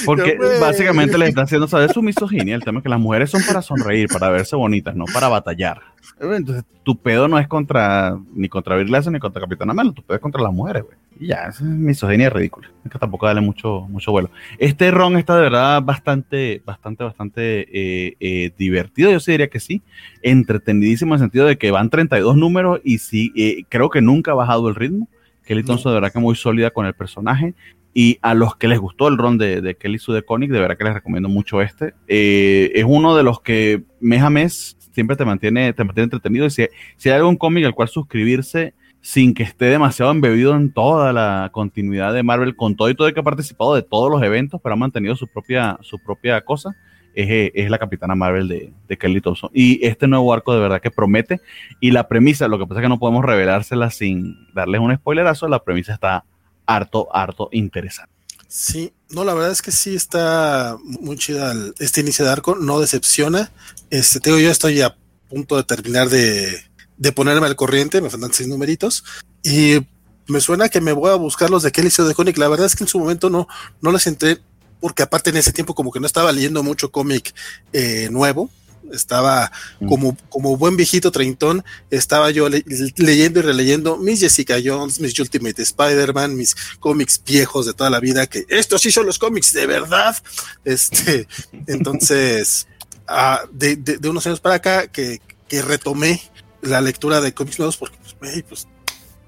Porque 0.04 0.38
básicamente 0.60 1.16
le 1.16 1.28
está 1.28 1.42
haciendo 1.42 1.66
saber 1.66 1.92
su 1.92 2.02
misoginia. 2.02 2.54
El 2.54 2.62
tema 2.62 2.78
es 2.78 2.82
que 2.82 2.88
las 2.88 3.00
mujeres 3.00 3.30
son 3.30 3.42
para 3.46 3.62
sonreír, 3.62 4.08
para 4.08 4.28
verse 4.28 4.56
bonitas, 4.56 4.94
no 4.94 5.04
para 5.12 5.28
batallar. 5.28 5.80
Entonces, 6.20 6.64
tu 6.82 6.96
pedo 6.96 7.28
no 7.28 7.38
es 7.38 7.46
contra 7.48 8.18
ni 8.34 8.48
contra 8.48 8.76
Bill 8.76 8.90
ni 9.10 9.18
contra 9.18 9.40
Capitana 9.40 9.72
Marvel, 9.72 9.94
tu 9.94 10.02
pedo 10.02 10.16
es 10.16 10.22
contra 10.22 10.42
las 10.42 10.52
mujeres, 10.52 10.82
güey. 10.82 10.96
Y 11.20 11.28
ya, 11.28 11.48
esa 11.48 11.50
es 11.50 11.62
misoginia 11.62 12.30
ridícula. 12.30 12.70
Es 12.84 12.90
que 12.90 12.98
tampoco 12.98 13.26
dale 13.26 13.40
mucho, 13.40 13.86
mucho 13.88 14.12
vuelo. 14.12 14.30
Este 14.58 14.90
ron 14.90 15.16
está 15.16 15.36
de 15.36 15.42
verdad 15.42 15.82
bastante, 15.82 16.62
bastante, 16.64 17.04
bastante 17.04 17.60
eh, 17.72 18.16
eh, 18.20 18.52
divertido. 18.56 19.10
Yo 19.10 19.20
sí 19.20 19.32
diría 19.32 19.48
que 19.48 19.60
sí. 19.60 19.82
Entretenidísimo 20.22 21.14
en 21.14 21.20
el 21.20 21.24
sentido 21.24 21.46
de 21.46 21.58
que 21.58 21.70
van 21.70 21.90
32 21.90 22.36
números 22.36 22.80
y 22.84 22.98
sí, 22.98 23.32
eh, 23.36 23.64
creo 23.68 23.90
que 23.90 24.00
nunca 24.00 24.32
ha 24.32 24.34
bajado 24.34 24.68
el 24.68 24.74
ritmo. 24.74 25.08
Kelly 25.44 25.64
Thompson 25.64 25.92
de 25.92 25.94
verdad 25.94 26.12
que 26.12 26.18
muy 26.18 26.36
sólida 26.36 26.70
con 26.70 26.86
el 26.86 26.94
personaje. 26.94 27.54
Y 28.00 28.20
a 28.22 28.32
los 28.34 28.54
que 28.54 28.68
les 28.68 28.78
gustó 28.78 29.08
el 29.08 29.18
ron 29.18 29.38
de, 29.38 29.76
Kelly 29.76 29.98
Sue 29.98 30.14
de 30.14 30.22
Conic, 30.22 30.52
de 30.52 30.60
verdad 30.60 30.78
que 30.78 30.84
les 30.84 30.94
recomiendo 30.94 31.28
mucho 31.28 31.60
este. 31.60 31.94
es 32.06 32.84
uno 32.86 33.16
de 33.16 33.24
los 33.24 33.40
que 33.40 33.82
mes 33.98 34.22
a 34.22 34.30
mes 34.30 34.76
siempre 34.92 35.16
te 35.16 35.24
mantiene, 35.24 35.72
te 35.72 35.82
mantiene 35.82 36.04
entretenido. 36.04 36.46
Y 36.46 36.50
si, 36.50 36.68
si 36.96 37.08
hay 37.10 37.16
algún 37.16 37.36
cómic 37.36 37.64
al 37.64 37.74
cual 37.74 37.88
suscribirse 37.88 38.72
sin 39.00 39.34
que 39.34 39.42
esté 39.42 39.64
demasiado 39.64 40.12
embebido 40.12 40.54
en 40.54 40.72
toda 40.72 41.12
la 41.12 41.50
continuidad 41.52 42.14
de 42.14 42.22
Marvel, 42.22 42.54
con 42.54 42.76
todo 42.76 42.88
y 42.88 42.94
todo 42.94 43.08
el 43.08 43.14
que 43.14 43.18
ha 43.18 43.24
participado 43.24 43.74
de 43.74 43.82
todos 43.82 44.12
los 44.12 44.22
eventos, 44.22 44.60
pero 44.62 44.74
ha 44.74 44.78
mantenido 44.78 45.16
su 45.16 45.26
propia, 45.26 45.76
su 45.80 45.98
propia 45.98 46.40
cosa, 46.42 46.76
es, 47.16 47.50
es 47.52 47.68
la 47.68 47.78
Capitana 47.78 48.14
Marvel 48.14 48.46
de, 48.46 48.72
de, 48.86 48.96
Kelly 48.96 49.20
Thompson. 49.20 49.50
Y 49.52 49.84
este 49.84 50.06
nuevo 50.06 50.32
arco 50.32 50.54
de 50.54 50.60
verdad 50.60 50.80
que 50.80 50.92
promete. 50.92 51.40
Y 51.80 51.90
la 51.90 52.06
premisa, 52.06 52.46
lo 52.46 52.60
que 52.60 52.66
pasa 52.68 52.78
es 52.78 52.84
que 52.84 52.90
no 52.90 53.00
podemos 53.00 53.24
revelársela 53.24 53.90
sin 53.90 54.36
darles 54.54 54.80
un 54.80 54.94
spoilerazo, 54.94 55.48
la 55.48 55.64
premisa 55.64 55.94
está 55.94 56.24
harto, 56.68 57.08
harto 57.14 57.48
interesante. 57.52 58.12
Sí, 58.46 58.92
no, 59.10 59.24
la 59.24 59.34
verdad 59.34 59.50
es 59.50 59.62
que 59.62 59.72
sí 59.72 59.94
está 59.94 60.76
muy 60.82 61.16
chida 61.16 61.54
este 61.78 62.00
inicio 62.00 62.24
de 62.24 62.30
arco, 62.30 62.54
no 62.54 62.80
decepciona. 62.80 63.50
Este, 63.90 64.20
te 64.20 64.30
digo, 64.30 64.40
yo 64.40 64.50
estoy 64.50 64.80
a 64.80 64.96
punto 65.28 65.56
de 65.56 65.64
terminar 65.64 66.08
de, 66.08 66.62
de 66.96 67.12
ponerme 67.12 67.46
al 67.46 67.56
corriente, 67.56 68.00
me 68.00 68.10
faltan 68.10 68.32
seis 68.32 68.48
numeritos, 68.48 69.04
y 69.42 69.80
me 70.26 70.40
suena 70.40 70.68
que 70.68 70.80
me 70.80 70.92
voy 70.92 71.10
a 71.10 71.14
buscar 71.16 71.50
los 71.50 71.62
de 71.62 71.72
Kelly 71.72 71.90
de 71.90 72.14
Conic. 72.14 72.38
La 72.38 72.48
verdad 72.48 72.66
es 72.66 72.76
que 72.76 72.84
en 72.84 72.88
su 72.88 72.98
momento 72.98 73.30
no, 73.30 73.48
no 73.80 73.92
les 73.92 74.06
entré, 74.06 74.38
porque 74.80 75.02
aparte 75.02 75.30
en 75.30 75.36
ese 75.36 75.52
tiempo 75.52 75.74
como 75.74 75.90
que 75.90 76.00
no 76.00 76.06
estaba 76.06 76.32
leyendo 76.32 76.62
mucho 76.62 76.92
cómic 76.92 77.34
eh, 77.72 78.08
nuevo, 78.10 78.50
estaba 78.92 79.50
mm. 79.80 79.88
como, 79.88 80.16
como 80.28 80.56
buen 80.56 80.76
viejito 80.76 81.10
treintón, 81.10 81.64
estaba 81.90 82.30
yo 82.30 82.48
leyendo 82.48 83.40
y 83.40 83.42
releyendo 83.42 83.96
mis 83.96 84.20
Jessica 84.20 84.56
Jones, 84.62 85.00
mis 85.00 85.18
Ultimate 85.18 85.62
Spider-Man, 85.62 86.36
mis 86.36 86.56
cómics 86.80 87.22
viejos 87.24 87.66
de 87.66 87.74
toda 87.74 87.90
la 87.90 88.00
vida, 88.00 88.26
que 88.26 88.46
estos 88.48 88.82
sí 88.82 88.90
son 88.90 89.06
los 89.06 89.18
cómics 89.18 89.52
de 89.52 89.66
verdad. 89.66 90.16
Este, 90.64 91.26
entonces, 91.66 92.66
ah, 93.06 93.42
de, 93.52 93.98
unos 94.08 94.26
años 94.26 94.40
para 94.40 94.56
acá, 94.56 94.86
que, 94.88 95.20
retomé 95.50 96.20
la 96.60 96.80
lectura 96.80 97.20
de 97.20 97.32
cómics 97.32 97.58
nuevos, 97.58 97.76
porque 97.76 97.96
pues, 98.02 98.44
pues 98.48 98.68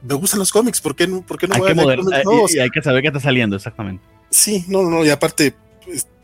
me 0.02 0.14
gustan 0.14 0.38
los 0.38 0.52
cómics, 0.52 0.80
¿por 0.80 0.94
qué 0.94 1.06
no, 1.06 1.22
por 1.22 1.38
qué 1.38 1.46
no 1.46 1.54
hay 1.54 1.60
voy 1.60 1.74
que 1.74 1.80
a 1.80 1.84
leer 1.84 1.98
cómics 2.00 2.24
nuevos? 2.24 2.54
Y, 2.54 2.58
hay 2.58 2.70
que 2.70 2.82
saber 2.82 3.02
qué 3.02 3.08
está 3.08 3.20
saliendo, 3.20 3.56
exactamente. 3.56 4.04
Sí, 4.30 4.64
no, 4.68 4.82
no, 4.82 5.04
y 5.04 5.10
aparte, 5.10 5.54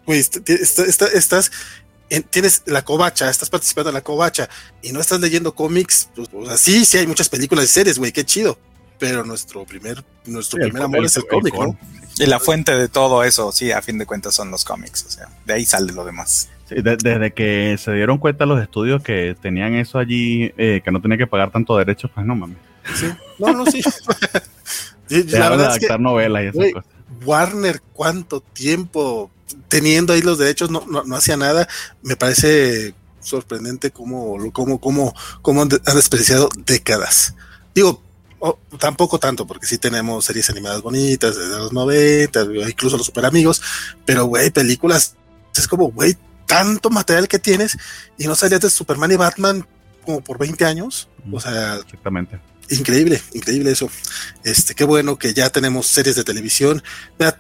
pues, 0.04 0.30
estás 0.46 1.50
tienes 2.30 2.62
la 2.66 2.84
covacha, 2.84 3.28
estás 3.28 3.50
participando 3.50 3.90
en 3.90 3.94
la 3.94 4.02
covacha 4.02 4.48
y 4.82 4.92
no 4.92 5.00
estás 5.00 5.20
leyendo 5.20 5.54
cómics, 5.54 6.08
pues, 6.14 6.48
así 6.48 6.84
sí 6.84 6.98
hay 6.98 7.06
muchas 7.06 7.28
películas 7.28 7.64
y 7.64 7.68
series, 7.68 7.98
güey, 7.98 8.12
qué 8.12 8.24
chido. 8.24 8.58
Pero 8.98 9.24
nuestro 9.24 9.64
primer, 9.66 10.02
nuestro 10.24 10.58
primer 10.58 10.82
amor 10.82 11.04
es 11.04 11.16
el, 11.18 11.26
cómic, 11.26 11.54
¿no? 11.54 11.76
Y 12.18 12.24
la 12.26 12.40
fuente 12.40 12.74
de 12.74 12.88
todo 12.88 13.24
eso, 13.24 13.52
sí, 13.52 13.70
a 13.70 13.82
fin 13.82 13.98
de 13.98 14.06
cuentas 14.06 14.34
son 14.34 14.50
los 14.50 14.64
cómics, 14.64 15.04
o 15.06 15.10
sea, 15.10 15.28
de 15.44 15.52
ahí 15.52 15.66
sale 15.66 15.92
lo 15.92 16.04
demás. 16.04 16.48
Sí, 16.66 16.76
desde 16.82 17.32
que 17.32 17.76
se 17.78 17.92
dieron 17.92 18.18
cuenta 18.18 18.46
los 18.46 18.60
estudios 18.60 19.02
que 19.02 19.36
tenían 19.40 19.74
eso 19.74 19.98
allí, 19.98 20.52
eh, 20.56 20.80
que 20.82 20.90
no 20.90 21.02
tenía 21.02 21.18
que 21.18 21.26
pagar 21.26 21.50
tanto 21.50 21.76
derechos, 21.76 22.10
pues 22.14 22.26
no 22.26 22.34
mames. 22.34 22.56
Sí, 22.94 23.06
no, 23.38 23.52
no, 23.52 23.66
sí. 23.66 23.82
la 25.08 25.50
verdad 25.50 25.76
es 25.76 25.86
que, 25.86 25.98
novelas 25.98 26.44
y 26.44 26.46
esas 26.46 26.72
cosas. 26.72 26.90
Warner, 27.24 27.80
¿cuánto 27.92 28.40
tiempo 28.40 29.30
teniendo 29.68 30.12
ahí 30.12 30.22
los 30.22 30.38
derechos 30.38 30.70
no, 30.70 30.84
no, 30.86 31.16
hacía 31.16 31.36
nada. 31.36 31.68
Me 32.02 32.16
parece 32.16 32.94
sorprendente 33.20 33.90
cómo, 33.90 34.36
cómo, 34.52 34.80
cómo, 34.80 35.14
cómo 35.42 35.62
han, 35.62 35.68
desperdiciado 35.68 36.48
décadas. 36.64 37.34
Digo, 37.74 38.02
tampoco 38.78 39.18
tanto, 39.18 39.46
porque 39.46 39.66
sí 39.66 39.78
tenemos 39.78 40.24
series 40.24 40.48
animadas 40.50 40.82
bonitas 40.82 41.36
desde 41.36 41.56
los 41.56 41.72
90, 41.72 42.44
incluso 42.68 42.96
los 42.96 43.06
super 43.06 43.24
amigos, 43.24 43.60
pero 44.04 44.26
güey, 44.26 44.50
películas, 44.50 45.16
es 45.56 45.66
como, 45.66 45.90
güey, 45.90 46.16
tanto 46.46 46.90
material 46.90 47.28
que 47.28 47.38
tienes 47.38 47.76
y 48.16 48.26
no 48.26 48.34
salías 48.34 48.60
de 48.60 48.70
Superman 48.70 49.12
y 49.12 49.16
Batman 49.16 49.66
como 50.04 50.20
por 50.20 50.38
20 50.38 50.64
años. 50.64 51.08
O 51.32 51.40
sea, 51.40 51.76
exactamente 51.76 52.40
increíble, 52.70 53.22
increíble 53.32 53.70
eso. 53.70 53.90
Este, 54.44 54.74
qué 54.74 54.84
bueno 54.84 55.18
que 55.18 55.34
ya 55.34 55.50
tenemos 55.50 55.86
series 55.86 56.16
de 56.16 56.24
televisión. 56.24 56.82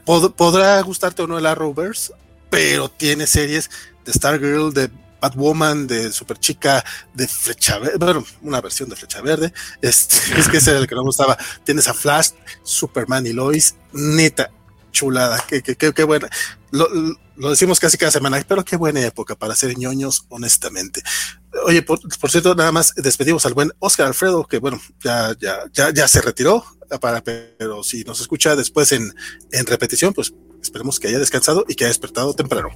podrá 0.04 0.80
gustarte 0.82 1.22
o 1.22 1.26
no 1.26 1.38
el 1.38 1.46
Arrowverse, 1.46 2.12
pero 2.50 2.88
tiene 2.88 3.26
series 3.26 3.70
de 4.04 4.12
Stargirl, 4.12 4.72
de 4.72 4.90
Batwoman, 5.20 5.86
de 5.86 6.12
Super 6.12 6.38
Chica, 6.38 6.84
de 7.14 7.26
Flecha 7.26 7.78
Verde, 7.78 7.98
bueno, 7.98 8.24
una 8.42 8.60
versión 8.60 8.88
de 8.88 8.96
Flecha 8.96 9.20
Verde. 9.20 9.52
Este, 9.82 10.16
es 10.38 10.48
que 10.48 10.58
ese 10.58 10.70
era 10.70 10.80
el 10.80 10.86
que 10.86 10.94
no 10.94 11.02
gustaba. 11.02 11.36
Tienes 11.64 11.88
a 11.88 11.94
Flash, 11.94 12.30
Superman 12.62 13.26
y 13.26 13.32
Lois, 13.32 13.76
neta, 13.92 14.50
chulada, 14.92 15.44
qué, 15.48 15.62
qué, 15.62 15.76
qué, 15.76 15.92
qué 15.92 16.04
buena. 16.04 16.28
Lo, 16.70 16.88
lo, 16.88 17.16
decimos 17.36 17.80
casi 17.80 17.96
cada 17.96 18.10
semana, 18.10 18.44
pero 18.46 18.64
qué 18.64 18.76
buena 18.76 19.00
época 19.04 19.34
para 19.34 19.54
ser 19.54 19.76
ñoños, 19.76 20.26
honestamente. 20.28 21.02
Oye, 21.64 21.82
por, 21.82 22.00
cierto, 22.30 22.54
nada 22.54 22.72
más 22.72 22.94
despedimos 22.96 23.46
al 23.46 23.54
buen 23.54 23.72
Oscar 23.78 24.06
Alfredo, 24.06 24.46
que 24.46 24.58
bueno, 24.58 24.80
ya, 25.02 25.34
ya, 25.40 25.64
ya, 25.72 25.90
ya 25.90 26.08
se 26.08 26.20
retiró, 26.20 26.64
para, 27.00 27.22
pero 27.22 27.82
si 27.82 28.04
nos 28.04 28.20
escucha 28.20 28.56
después 28.56 28.92
en, 28.92 29.12
en 29.52 29.66
repetición, 29.66 30.12
pues 30.12 30.32
esperemos 30.62 30.98
que 30.98 31.08
haya 31.08 31.18
descansado 31.18 31.64
y 31.68 31.74
que 31.74 31.84
haya 31.84 31.90
despertado 31.90 32.34
temprano. 32.34 32.68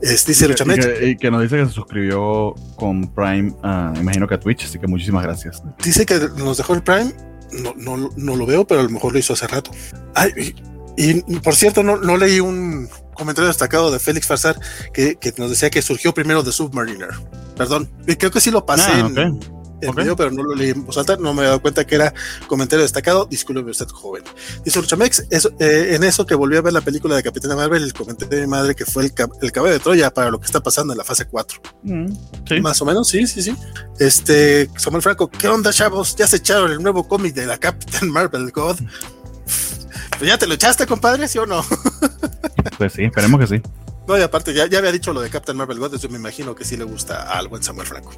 Es, 0.00 0.26
dice 0.26 0.46
y 0.46 0.54
que, 0.54 1.08
y 1.08 1.16
que, 1.16 1.30
nos 1.30 1.42
dice 1.42 1.56
que 1.56 1.66
se 1.66 1.72
suscribió 1.72 2.54
con 2.76 3.12
Prime, 3.14 3.50
uh, 3.62 3.98
imagino 3.98 4.26
que 4.26 4.34
a 4.34 4.40
Twitch, 4.40 4.64
así 4.64 4.78
que 4.78 4.86
muchísimas 4.86 5.22
gracias. 5.22 5.62
Dice 5.82 6.06
que 6.06 6.18
nos 6.36 6.56
dejó 6.56 6.74
el 6.74 6.82
Prime, 6.82 7.12
no, 7.52 7.74
no, 7.76 8.10
no 8.16 8.36
lo 8.36 8.46
veo, 8.46 8.66
pero 8.66 8.80
a 8.80 8.84
lo 8.84 8.90
mejor 8.90 9.12
lo 9.12 9.18
hizo 9.18 9.32
hace 9.32 9.46
rato. 9.46 9.70
Ay, 10.14 10.54
y 10.96 11.20
por 11.40 11.54
cierto, 11.54 11.82
no, 11.82 11.96
no 11.96 12.16
leí 12.16 12.40
un 12.40 12.88
comentario 13.14 13.48
destacado 13.48 13.90
de 13.90 13.98
Félix 13.98 14.26
Farsar 14.26 14.58
que, 14.92 15.16
que, 15.16 15.32
nos 15.36 15.50
decía 15.50 15.70
que 15.70 15.82
surgió 15.82 16.14
primero 16.14 16.42
de 16.42 16.52
Submariner. 16.52 17.10
Perdón, 17.56 17.90
creo 18.18 18.30
que 18.30 18.40
sí 18.40 18.50
lo 18.50 18.64
pasé 18.64 18.90
ah, 18.92 19.00
en, 19.00 19.40
el 19.82 19.94
video, 19.94 20.16
pero 20.16 20.30
no 20.30 20.42
lo 20.42 20.54
leí 20.54 20.70
en 20.70 20.84
voz 20.84 20.96
alta, 20.96 21.16
no 21.16 21.34
me 21.34 21.42
he 21.42 21.46
dado 21.46 21.60
cuenta 21.60 21.84
que 21.84 21.96
era 21.96 22.14
comentario 22.46 22.82
destacado. 22.82 23.26
Disculpe 23.26 23.68
usted, 23.70 23.88
joven. 23.88 24.22
Dice 24.64 24.80
Luchamex, 24.80 25.26
eso, 25.30 25.50
eh, 25.58 25.94
en 25.94 26.04
eso 26.04 26.24
que 26.24 26.34
volví 26.34 26.56
a 26.56 26.60
ver 26.60 26.72
la 26.72 26.80
película 26.80 27.16
de 27.16 27.22
Capitana 27.22 27.56
Marvel, 27.56 27.82
el 27.82 27.92
comentario 27.92 28.38
de 28.38 28.46
mi 28.46 28.50
madre 28.50 28.74
que 28.74 28.84
fue 28.84 29.04
el, 29.04 29.12
el 29.40 29.52
caballo 29.52 29.72
de 29.72 29.80
Troya 29.80 30.12
para 30.12 30.30
lo 30.30 30.38
que 30.38 30.46
está 30.46 30.60
pasando 30.60 30.92
en 30.92 30.98
la 30.98 31.04
fase 31.04 31.26
4. 31.26 31.60
Mm, 31.82 32.12
Más 32.62 32.80
o 32.80 32.84
menos, 32.84 33.08
sí, 33.08 33.26
sí, 33.26 33.42
sí. 33.42 33.56
Este, 33.98 34.70
Samuel 34.76 35.02
Franco, 35.02 35.28
¿qué 35.28 35.48
onda, 35.48 35.72
chavos? 35.72 36.14
Ya 36.16 36.26
se 36.26 36.36
echaron 36.36 36.70
el 36.70 36.82
nuevo 36.82 37.06
cómic 37.08 37.34
de 37.34 37.46
la 37.46 37.58
Capitana 37.58 38.12
Marvel 38.12 38.50
God. 38.52 38.76
Pues 40.22 40.30
ya 40.30 40.38
te 40.38 40.46
lo 40.46 40.54
echaste, 40.54 40.86
compadre, 40.86 41.26
¿sí 41.26 41.36
o 41.38 41.46
no? 41.46 41.64
pues 42.78 42.92
sí, 42.92 43.02
esperemos 43.02 43.40
que 43.40 43.46
sí. 43.48 43.62
No, 44.06 44.16
y 44.16 44.22
aparte, 44.22 44.54
ya, 44.54 44.68
ya 44.68 44.78
había 44.78 44.92
dicho 44.92 45.12
lo 45.12 45.20
de 45.20 45.28
Captain 45.28 45.58
Marvel 45.58 45.80
God, 45.80 45.96
yo 45.96 46.08
me 46.10 46.16
imagino 46.16 46.54
que 46.54 46.64
sí 46.64 46.76
le 46.76 46.84
gusta 46.84 47.36
al 47.36 47.48
buen 47.48 47.60
Samuel 47.60 47.88
Franco. 47.88 48.12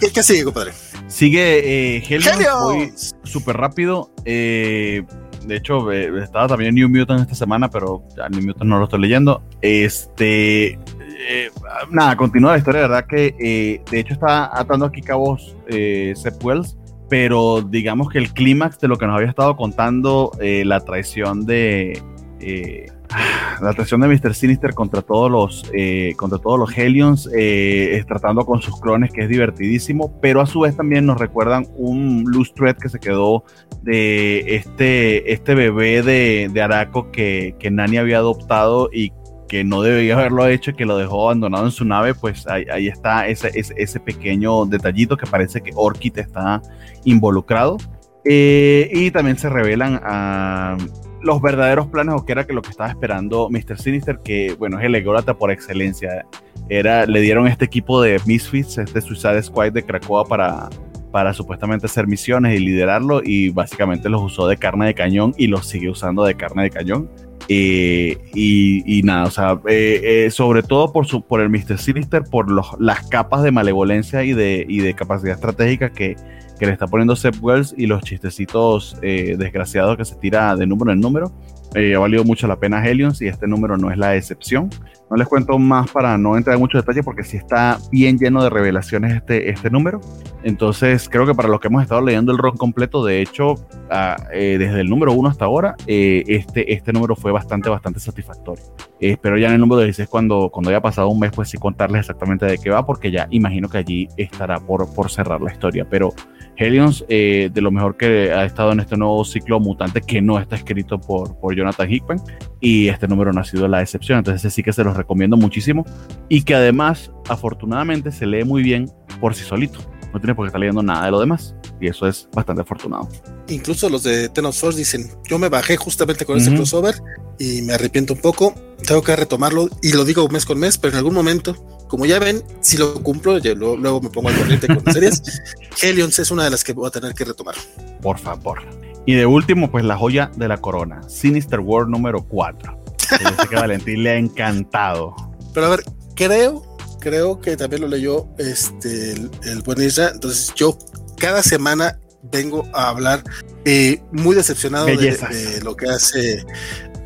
¿Qué, 0.00 0.22
sigue, 0.24 0.42
compadre? 0.42 0.72
Sigue 1.06 1.98
eh, 1.98 2.04
Helios, 2.08 3.14
súper 3.22 3.56
rápido. 3.56 4.10
Eh, 4.24 5.04
de 5.44 5.56
hecho, 5.56 5.92
eh, 5.92 6.10
estaba 6.24 6.48
también 6.48 6.74
New 6.74 6.88
Mutant 6.88 7.20
esta 7.20 7.36
semana, 7.36 7.70
pero 7.70 8.02
ya 8.16 8.28
New 8.28 8.42
Mutant 8.42 8.68
no 8.68 8.80
lo 8.80 8.86
estoy 8.86 8.98
leyendo. 8.98 9.44
Este. 9.62 10.72
Eh, 10.72 11.52
nada, 11.88 12.16
continúa 12.16 12.50
la 12.50 12.58
historia, 12.58 12.80
verdad 12.80 13.06
que 13.08 13.80
de 13.88 14.00
hecho 14.00 14.12
está 14.12 14.50
atando 14.58 14.86
aquí 14.86 15.02
cabos 15.02 15.54
Seth 15.68 16.42
Wells 16.42 16.76
pero 17.08 17.62
digamos 17.62 18.10
que 18.10 18.18
el 18.18 18.32
clímax 18.32 18.78
de 18.80 18.88
lo 18.88 18.96
que 18.96 19.06
nos 19.06 19.16
había 19.16 19.28
estado 19.28 19.56
contando, 19.56 20.32
eh, 20.40 20.64
la 20.64 20.80
traición 20.80 21.46
de 21.46 22.02
eh, 22.40 22.86
la 23.62 23.72
traición 23.72 24.00
de 24.00 24.08
Mr. 24.08 24.34
Sinister 24.34 24.74
contra 24.74 25.02
todos 25.02 25.30
los 25.30 25.70
eh, 25.72 26.14
contra 26.16 26.38
todos 26.38 26.58
los 26.58 26.76
Helions, 26.76 27.28
es 27.32 28.04
tratando 28.06 28.44
con 28.44 28.60
sus 28.60 28.80
clones, 28.80 29.12
que 29.12 29.22
es 29.22 29.28
divertidísimo, 29.28 30.18
pero 30.20 30.40
a 30.40 30.46
su 30.46 30.60
vez 30.60 30.76
también 30.76 31.06
nos 31.06 31.18
recuerdan 31.18 31.66
un 31.76 32.24
loose 32.26 32.52
thread 32.54 32.76
que 32.76 32.88
se 32.88 32.98
quedó 32.98 33.44
de 33.82 34.56
este, 34.56 35.32
este 35.32 35.54
bebé 35.54 36.02
de, 36.02 36.50
de 36.52 36.62
Araco 36.62 37.10
que, 37.12 37.54
que 37.58 37.70
Nani 37.70 37.98
había 37.98 38.18
adoptado 38.18 38.90
y 38.92 39.12
que 39.46 39.64
no 39.64 39.82
debería 39.82 40.14
haberlo 40.14 40.46
hecho 40.46 40.74
que 40.74 40.84
lo 40.84 40.96
dejó 40.96 41.26
abandonado 41.26 41.64
en 41.66 41.70
su 41.70 41.84
nave, 41.84 42.14
pues 42.14 42.46
ahí, 42.46 42.88
está 42.88 43.26
ese, 43.28 44.00
pequeño 44.00 44.66
detallito 44.66 45.16
que 45.16 45.26
parece 45.26 45.60
que 45.60 45.72
Orchid 45.74 46.18
está 46.18 46.62
involucrado. 47.04 47.76
Eh, 48.24 48.90
y 48.92 49.10
también 49.12 49.38
se 49.38 49.48
revelan 49.48 50.00
a 50.02 50.76
los 51.22 51.40
verdaderos 51.40 51.86
planes 51.86 52.14
o 52.16 52.24
que 52.24 52.32
era 52.32 52.46
que 52.46 52.52
lo 52.52 52.62
que 52.62 52.70
estaba 52.70 52.90
esperando 52.90 53.48
Mr. 53.50 53.78
Sinister, 53.78 54.18
que 54.18 54.54
bueno, 54.58 54.78
es 54.78 54.84
el 54.84 54.94
ególatra 54.94 55.34
por 55.34 55.50
excelencia. 55.50 56.26
Era, 56.68 57.06
le 57.06 57.20
dieron 57.20 57.46
este 57.46 57.64
equipo 57.64 58.00
de 58.00 58.20
Misfits, 58.26 58.78
este 58.78 59.00
Suicide 59.00 59.42
Squad 59.42 59.72
de 59.72 59.84
Cracoa 59.84 60.24
para, 60.24 60.68
para 61.10 61.32
supuestamente 61.32 61.86
hacer 61.86 62.06
misiones 62.06 62.56
y 62.56 62.64
liderarlo 62.64 63.22
y 63.24 63.50
básicamente 63.50 64.08
los 64.08 64.22
usó 64.22 64.46
de 64.48 64.56
carne 64.56 64.86
de 64.86 64.94
cañón 64.94 65.34
y 65.36 65.46
los 65.46 65.66
sigue 65.66 65.88
usando 65.88 66.24
de 66.24 66.34
carne 66.34 66.64
de 66.64 66.70
cañón. 66.70 67.10
Eh, 67.48 68.18
y, 68.34 69.02
nada, 69.04 69.24
o 69.24 69.30
sea, 69.30 69.60
eh, 69.68 70.00
eh, 70.26 70.30
sobre 70.30 70.62
todo 70.62 70.92
por, 70.92 71.06
su, 71.06 71.22
por 71.22 71.40
el 71.40 71.48
Mr. 71.48 71.78
Sinister, 71.78 72.24
por 72.24 72.50
los, 72.50 72.66
las 72.80 73.06
capas 73.08 73.42
de 73.42 73.52
malevolencia 73.52 74.24
y 74.24 74.32
de, 74.32 74.66
y 74.68 74.80
de 74.80 74.94
capacidad 74.94 75.34
estratégica 75.34 75.90
que, 75.90 76.16
que 76.58 76.66
le 76.66 76.72
está 76.72 76.86
poniendo 76.86 77.14
Seth 77.14 77.36
Wells 77.40 77.74
y 77.76 77.86
los 77.86 78.02
chistecitos 78.02 78.96
desgraciados 79.00 79.96
que 79.96 80.04
se 80.04 80.16
tira 80.16 80.56
de 80.56 80.66
número 80.66 80.92
en 80.92 81.00
número. 81.00 81.32
Ha 81.76 81.98
valido 81.98 82.24
mucho 82.24 82.46
la 82.46 82.56
pena 82.56 82.86
Helions 82.86 83.20
y 83.20 83.28
este 83.28 83.46
número 83.46 83.76
no 83.76 83.90
es 83.90 83.98
la 83.98 84.16
excepción. 84.16 84.70
No 85.10 85.16
les 85.16 85.28
cuento 85.28 85.58
más 85.58 85.90
para 85.90 86.18
no 86.18 86.36
entrar 86.36 86.54
en 86.54 86.60
mucho 86.60 86.78
detalle 86.78 87.02
porque 87.02 87.22
sí 87.22 87.36
está 87.36 87.78
bien 87.92 88.18
lleno 88.18 88.42
de 88.42 88.50
revelaciones 88.50 89.14
este, 89.14 89.50
este 89.50 89.70
número. 89.70 90.00
Entonces 90.42 91.08
creo 91.08 91.26
que 91.26 91.34
para 91.34 91.48
los 91.48 91.60
que 91.60 91.68
hemos 91.68 91.82
estado 91.82 92.00
leyendo 92.00 92.32
el 92.32 92.38
rock 92.38 92.56
completo, 92.56 93.04
de 93.04 93.20
hecho, 93.20 93.54
ah, 93.90 94.16
eh, 94.32 94.56
desde 94.58 94.80
el 94.80 94.88
número 94.88 95.12
1 95.12 95.28
hasta 95.28 95.44
ahora, 95.44 95.76
eh, 95.86 96.24
este, 96.26 96.72
este 96.72 96.92
número 96.92 97.14
fue 97.14 97.30
bastante, 97.30 97.68
bastante 97.68 98.00
satisfactorio. 98.00 98.64
Eh, 99.00 99.10
espero 99.10 99.38
ya 99.38 99.48
en 99.48 99.54
el 99.54 99.60
número 99.60 99.82
16, 99.82 100.08
cuando, 100.08 100.48
cuando 100.50 100.70
haya 100.70 100.80
pasado 100.80 101.08
un 101.08 101.20
mes, 101.20 101.30
pues 101.32 101.50
sí 101.50 101.58
contarles 101.58 102.00
exactamente 102.00 102.46
de 102.46 102.58
qué 102.58 102.70
va, 102.70 102.86
porque 102.86 103.10
ya 103.10 103.28
imagino 103.30 103.68
que 103.68 103.78
allí 103.78 104.08
estará 104.16 104.58
por, 104.58 104.92
por 104.94 105.10
cerrar 105.10 105.40
la 105.40 105.52
historia. 105.52 105.86
Pero 105.88 106.12
Helions, 106.56 107.04
de 107.08 107.60
lo 107.60 107.70
mejor 107.70 107.96
que 107.96 108.32
ha 108.32 108.44
estado 108.44 108.72
en 108.72 108.80
este 108.80 108.96
nuevo 108.96 109.24
ciclo 109.24 109.60
mutante 109.60 110.00
que 110.00 110.22
no 110.22 110.38
está 110.38 110.56
escrito 110.56 111.00
por, 111.00 111.38
por 111.38 111.54
Jonathan 111.54 111.90
Hickman, 111.90 112.20
y 112.60 112.88
este 112.88 113.06
número 113.06 113.32
no 113.32 113.40
ha 113.40 113.44
sido 113.44 113.68
la 113.68 113.82
excepción. 113.82 114.18
Entonces 114.18 114.52
sí 114.52 114.62
que 114.62 114.72
se 114.72 114.82
los 114.84 114.96
recomiendo 114.96 115.36
muchísimo 115.36 115.84
y 116.28 116.42
que 116.42 116.54
además 116.54 117.12
afortunadamente 117.28 118.10
se 118.10 118.26
lee 118.26 118.44
muy 118.44 118.62
bien 118.62 118.90
por 119.20 119.34
sí 119.34 119.44
solito. 119.44 119.78
No 120.12 120.20
tiene 120.20 120.34
por 120.34 120.46
qué 120.46 120.48
estar 120.48 120.60
leyendo 120.60 120.82
nada 120.82 121.04
de 121.04 121.10
lo 121.10 121.20
demás 121.20 121.54
y 121.78 121.88
eso 121.88 122.06
es 122.06 122.28
bastante 122.32 122.62
afortunado. 122.62 123.08
Incluso 123.48 123.88
los 123.90 124.02
de 124.02 124.30
Tenos 124.30 124.58
Force 124.58 124.78
dicen, 124.78 125.10
yo 125.28 125.38
me 125.38 125.50
bajé 125.50 125.76
justamente 125.76 126.24
con 126.24 126.38
ese 126.38 126.54
crossover 126.54 126.94
y 127.38 127.62
me 127.62 127.74
arrepiento 127.74 128.14
un 128.14 128.20
poco, 128.20 128.54
tengo 128.86 129.02
que 129.02 129.14
retomarlo 129.14 129.68
y 129.82 129.92
lo 129.92 130.04
digo 130.04 130.28
mes 130.28 130.44
con 130.44 130.58
mes, 130.58 130.78
pero 130.78 130.92
en 130.92 130.98
algún 130.98 131.14
momento, 131.14 131.54
como 131.88 132.06
ya 132.06 132.18
ven, 132.18 132.42
si 132.60 132.76
lo 132.76 133.02
cumplo, 133.02 133.38
luego, 133.38 133.76
luego 133.76 134.00
me 134.00 134.10
pongo 134.10 134.28
al 134.28 134.36
corriente 134.36 134.66
con 134.66 134.92
series, 134.92 135.22
Helions 135.82 136.18
es 136.18 136.30
una 136.30 136.44
de 136.44 136.50
las 136.50 136.64
que 136.64 136.72
voy 136.72 136.86
a 136.88 136.90
tener 136.90 137.14
que 137.14 137.24
retomar. 137.24 137.54
Por 138.00 138.18
favor. 138.18 138.60
Y 139.06 139.14
de 139.14 139.26
último, 139.26 139.70
pues 139.70 139.84
la 139.84 139.96
joya 139.96 140.30
de 140.36 140.48
la 140.48 140.58
corona, 140.58 141.08
Sinister 141.08 141.60
World 141.60 141.90
número 141.90 142.24
4 142.26 142.86
yo 143.10 143.48
que 143.48 143.56
a 143.56 143.60
Valentín 143.60 144.02
le 144.02 144.10
ha 144.10 144.16
encantado. 144.16 145.14
Pero 145.54 145.66
a 145.66 145.70
ver, 145.70 145.84
creo, 146.14 146.76
creo 147.00 147.40
que 147.40 147.56
también 147.56 147.82
lo 147.82 147.88
leyó 147.88 148.28
este, 148.38 149.12
el, 149.12 149.62
buen 149.64 149.82
Isra. 149.82 150.10
Entonces 150.10 150.52
yo 150.54 150.76
cada 151.18 151.42
semana 151.42 151.98
vengo 152.22 152.64
a 152.74 152.88
hablar 152.88 153.22
eh, 153.64 154.02
muy 154.12 154.34
decepcionado 154.34 154.86
de, 154.86 155.60
lo 155.62 155.76
que 155.76 155.88
hace 155.88 156.44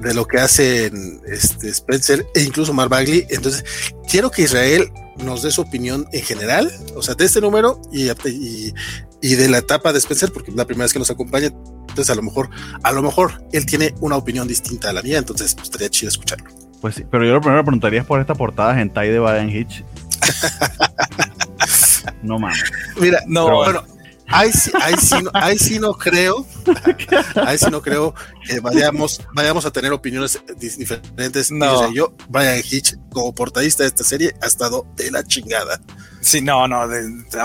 de 0.01 0.15
lo 0.15 0.27
que 0.27 0.39
hacen 0.39 1.21
este 1.27 1.69
Spencer 1.69 2.27
e 2.35 2.43
incluso 2.43 2.73
Mark 2.73 2.91
Bagley. 2.91 3.27
Entonces, 3.31 3.65
quiero 4.09 4.31
que 4.31 4.43
Israel 4.43 4.91
nos 5.23 5.43
dé 5.43 5.51
su 5.51 5.61
opinión 5.61 6.07
en 6.13 6.23
general, 6.23 6.71
o 6.95 7.03
sea, 7.03 7.15
de 7.15 7.27
este 7.27 7.41
número 7.41 7.81
y, 7.93 8.11
y, 8.29 8.75
y 9.21 9.35
de 9.35 9.49
la 9.49 9.59
etapa 9.59 9.93
de 9.93 9.99
Spencer, 9.99 10.33
porque 10.33 10.51
es 10.51 10.57
la 10.57 10.65
primera 10.65 10.85
vez 10.85 10.93
que 10.93 10.99
nos 10.99 11.11
acompaña. 11.11 11.47
Entonces, 11.47 12.11
a 12.11 12.15
lo 12.15 12.23
mejor, 12.23 12.49
a 12.83 12.93
lo 12.93 13.03
mejor 13.03 13.45
él 13.53 13.67
tiene 13.67 13.95
una 14.01 14.17
opinión 14.17 14.49
distinta 14.49 14.91
a 14.91 14.93
la 14.93 15.03
mía, 15.03 15.19
entonces 15.19 15.55
pues, 15.55 15.65
estaría 15.65 15.91
chido 15.91 16.09
escucharlo. 16.09 16.51
Pues 16.81 16.95
sí, 16.95 17.05
pero 17.11 17.25
yo 17.25 17.35
lo 17.35 17.41
primero 17.41 17.63
preguntaría 17.63 18.05
por 18.05 18.21
esta 18.21 18.35
portada 18.35 18.81
en 18.81 18.91
Tai 18.91 19.09
de 19.09 19.19
Baden 19.19 19.51
Hitch. 19.51 19.85
no 22.23 22.39
mames. 22.39 22.63
Mira, 22.99 23.21
no, 23.27 23.57
bueno, 23.57 23.85
ahí 24.31 24.53
sí, 24.53 24.71
ahí 24.81 24.95
sí, 24.97 25.17
no, 25.23 25.31
ahí 25.35 25.59
sí 25.59 25.79
no 25.79 25.95
creo, 25.95 26.47
ahí 27.47 27.59
sí 27.59 27.67
no 27.71 27.83
creo 27.83 28.15
que 28.47 28.61
vayamos, 28.61 29.21
vayamos 29.35 29.65
a 29.67 29.71
tener 29.71 29.93
opiniones 29.93 30.41
diferentes. 30.59 31.51
No. 31.51 31.93
Yo, 31.93 32.13
Brian 32.29 32.59
Hitch, 32.59 32.97
como 33.11 33.35
portadista 33.35 33.83
de 33.83 33.89
esta 33.89 34.05
serie, 34.05 34.35
ha 34.41 34.47
estado 34.47 34.87
de 34.97 35.11
la 35.11 35.25
chingada. 35.25 35.81
Sí, 36.21 36.43
no, 36.43 36.69
no, 36.69 36.87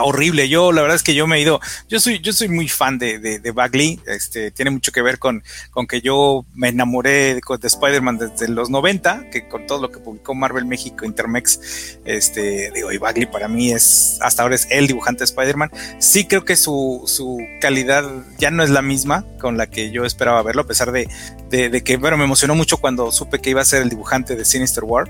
horrible. 0.03 0.49
Yo, 0.49 0.72
la 0.72 0.81
verdad 0.81 0.95
es 0.95 1.03
que 1.03 1.15
yo 1.15 1.27
me 1.27 1.38
he 1.38 1.41
ido. 1.41 1.61
Yo 1.88 1.99
soy, 1.99 2.19
yo 2.19 2.34
soy 2.34 2.49
muy 2.49 2.68
fan 2.68 2.97
de, 2.97 3.19
de, 3.19 3.52
Bagley. 3.52 3.99
Este, 4.06 4.52
tiene 4.52 4.72
mucho 4.72 4.91
que 4.91 5.02
ver 5.02 5.18
con, 5.18 5.43
con 5.72 5.88
que 5.88 6.02
yo 6.02 6.45
me 6.53 6.69
enamoré 6.69 7.35
de, 7.35 7.41
de 7.41 7.68
Spider-Man 7.68 8.18
desde 8.18 8.49
los 8.49 8.69
90, 8.69 9.30
que 9.31 9.47
con 9.47 9.65
todo 9.65 9.81
lo 9.81 9.91
que 9.91 9.99
publicó 9.99 10.35
Marvel 10.35 10.65
México, 10.65 11.06
Intermex, 11.06 11.99
este, 12.03 12.72
digo, 12.72 12.91
y 12.91 12.97
Bagley 12.97 13.27
para 13.27 13.47
mí 13.47 13.72
es, 13.72 14.18
hasta 14.22 14.43
ahora 14.43 14.56
es 14.56 14.68
el 14.69 14.88
dibujante 14.88 15.19
de 15.19 15.26
Spider-Man. 15.26 15.72
Sí 15.99 16.26
creo 16.26 16.43
que 16.43 16.57
su, 16.57 17.03
su 17.06 17.39
calidad 17.61 18.03
ya 18.38 18.52
no 18.52 18.61
es 18.61 18.69
la 18.69 18.81
misma 18.81 19.26
con 19.39 19.57
la 19.57 19.68
que 19.68 19.91
yo 19.91 20.03
esperaba 20.03 20.43
verlo, 20.43 20.64
a 20.64 20.68
pesar 20.68 20.91
de, 20.91 21.07
de 21.49 21.84
que, 21.84 21.95
bueno, 21.97 22.18
me 22.18 22.26
emocionó 22.26 22.56
mucho 22.56 22.77
cuando 22.77 23.11
supe 23.14 23.39
que 23.39 23.52
iba 23.52 23.61
a 23.61 23.65
ser 23.65 23.84
el 23.84 23.89
dibujante 23.89 24.35
de 24.35 24.43
Sinister 24.43 24.84
War 24.84 25.10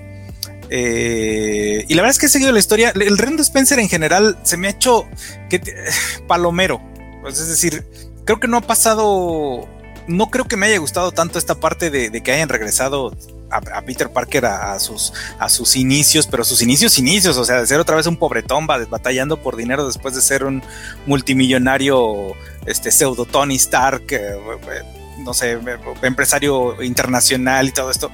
eh, 0.70 1.86
y 1.88 1.94
la 1.94 2.02
verdad 2.02 2.12
es 2.12 2.20
que 2.20 2.26
he 2.26 2.30
seguido 2.30 2.52
la 2.52 2.60
historia. 2.60 2.92
El 2.96 3.18
Rendo 3.18 3.42
Spencer 3.42 3.80
en 3.80 3.90
general 3.90 4.38
se 4.44 4.58
me 4.58 4.68
ha 4.68 4.72
hecho 4.72 5.08
palomero. 6.28 6.82
Pues 7.22 7.40
es 7.40 7.48
decir, 7.48 7.86
creo 8.26 8.40
que 8.40 8.48
no 8.48 8.58
ha 8.58 8.62
pasado. 8.62 9.68
No 10.08 10.30
creo 10.30 10.46
que 10.46 10.56
me 10.56 10.68
haya 10.68 10.78
gustado 10.78 11.12
tanto 11.12 11.40
esta 11.40 11.56
parte 11.56 11.90
de, 11.90 12.12
que 12.22 12.32
hayan 12.32 12.50
regresado 12.50 13.16
a, 13.50 13.82
Peter 13.82 14.12
Parker 14.12 14.46
a, 14.46 14.80
sus, 14.80 15.14
a 15.40 15.50
sus 15.50 15.76
inicios, 15.76 16.28
pero 16.28 16.44
sus 16.44 16.62
inicios, 16.62 17.00
inicios, 17.00 17.38
o 17.38 17.46
sea, 17.46 17.62
de 17.62 17.66
ser 17.66 17.80
otra 17.80 17.96
vez 17.96 18.06
un 18.06 18.18
pobretón, 18.18 18.68
batallando 18.68 19.42
por 19.42 19.56
dinero 19.56 19.88
después 19.88 20.14
de 20.14 20.22
ser 20.22 20.44
un 20.44 20.62
multimillonario, 21.08 22.34
este 22.68 22.92
pseudo 22.92 23.26
Tony 23.26 23.56
Stark, 23.56 24.04
eh, 24.12 24.38
eh, 24.38 24.82
no 25.24 25.34
sé, 25.34 25.58
empresario 26.04 26.84
internacional 26.84 27.68
y 27.68 27.72
todo 27.72 27.90
esto 27.90 28.12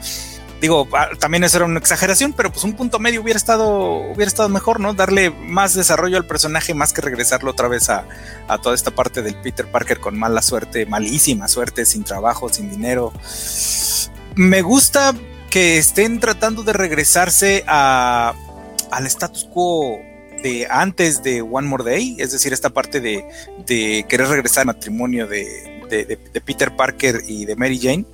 digo, 0.61 0.87
ah, 0.93 1.09
también 1.19 1.43
eso 1.43 1.57
era 1.57 1.65
una 1.65 1.79
exageración, 1.79 2.33
pero 2.33 2.51
pues 2.51 2.63
un 2.63 2.73
punto 2.73 2.99
medio 2.99 3.21
hubiera 3.21 3.37
estado, 3.37 3.67
hubiera 4.11 4.27
estado 4.27 4.47
mejor, 4.47 4.79
¿no? 4.79 4.93
Darle 4.93 5.31
más 5.31 5.73
desarrollo 5.73 6.17
al 6.17 6.27
personaje 6.27 6.75
más 6.75 6.93
que 6.93 7.01
regresarlo 7.01 7.49
otra 7.51 7.67
vez 7.67 7.89
a, 7.89 8.05
toda 8.61 8.75
esta 8.75 8.91
parte 8.91 9.23
del 9.23 9.35
Peter 9.41 9.65
Parker 9.65 9.99
con 9.99 10.17
mala 10.17 10.41
suerte, 10.41 10.85
malísima 10.85 11.47
suerte, 11.47 11.85
sin 11.85 12.03
trabajo, 12.03 12.47
sin 12.47 12.69
dinero. 12.69 13.11
Me 14.35 14.61
gusta 14.61 15.15
que 15.49 15.79
estén 15.79 16.19
tratando 16.19 16.63
de 16.63 16.73
regresarse 16.73 17.63
a, 17.67 18.35
al 18.91 19.07
status 19.07 19.49
quo 19.51 19.99
de 20.43 20.67
antes 20.69 21.23
de 21.23 21.41
One 21.41 21.67
More 21.67 21.83
Day, 21.83 22.17
es 22.19 22.31
decir, 22.31 22.53
esta 22.53 22.69
parte 22.69 23.01
de, 23.01 23.25
querer 24.07 24.27
regresar 24.27 24.61
al 24.61 24.67
matrimonio 24.67 25.25
de, 25.25 25.81
de 25.89 26.41
Peter 26.41 26.75
Parker 26.75 27.23
y 27.27 27.45
de 27.45 27.55
Mary 27.55 27.79
Jane 27.81 28.05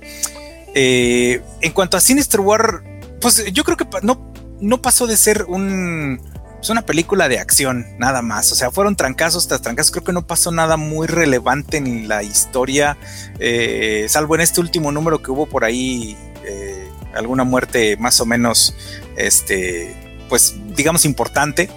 eh, 0.74 1.42
en 1.60 1.72
cuanto 1.72 1.96
a 1.96 2.00
Sinister 2.00 2.40
War, 2.40 2.82
pues 3.20 3.44
yo 3.52 3.64
creo 3.64 3.76
que 3.76 3.86
no, 4.02 4.32
no 4.60 4.82
pasó 4.82 5.06
de 5.06 5.16
ser 5.16 5.44
un, 5.44 6.20
pues, 6.56 6.70
una 6.70 6.82
película 6.82 7.28
de 7.28 7.38
acción, 7.38 7.86
nada 7.98 8.22
más. 8.22 8.52
O 8.52 8.54
sea, 8.54 8.70
fueron 8.70 8.96
trancazos 8.96 9.48
tras 9.48 9.62
trancazos. 9.62 9.90
Creo 9.90 10.04
que 10.04 10.12
no 10.12 10.26
pasó 10.26 10.52
nada 10.52 10.76
muy 10.76 11.06
relevante 11.06 11.78
en 11.78 12.08
la 12.08 12.22
historia, 12.22 12.96
eh, 13.38 14.06
salvo 14.08 14.34
en 14.34 14.42
este 14.42 14.60
último 14.60 14.92
número 14.92 15.22
que 15.22 15.30
hubo 15.30 15.46
por 15.46 15.64
ahí 15.64 16.16
eh, 16.44 16.88
alguna 17.14 17.44
muerte 17.44 17.96
más 17.96 18.20
o 18.20 18.26
menos, 18.26 18.74
este, 19.16 19.94
pues 20.28 20.54
digamos 20.76 21.04
importante. 21.04 21.70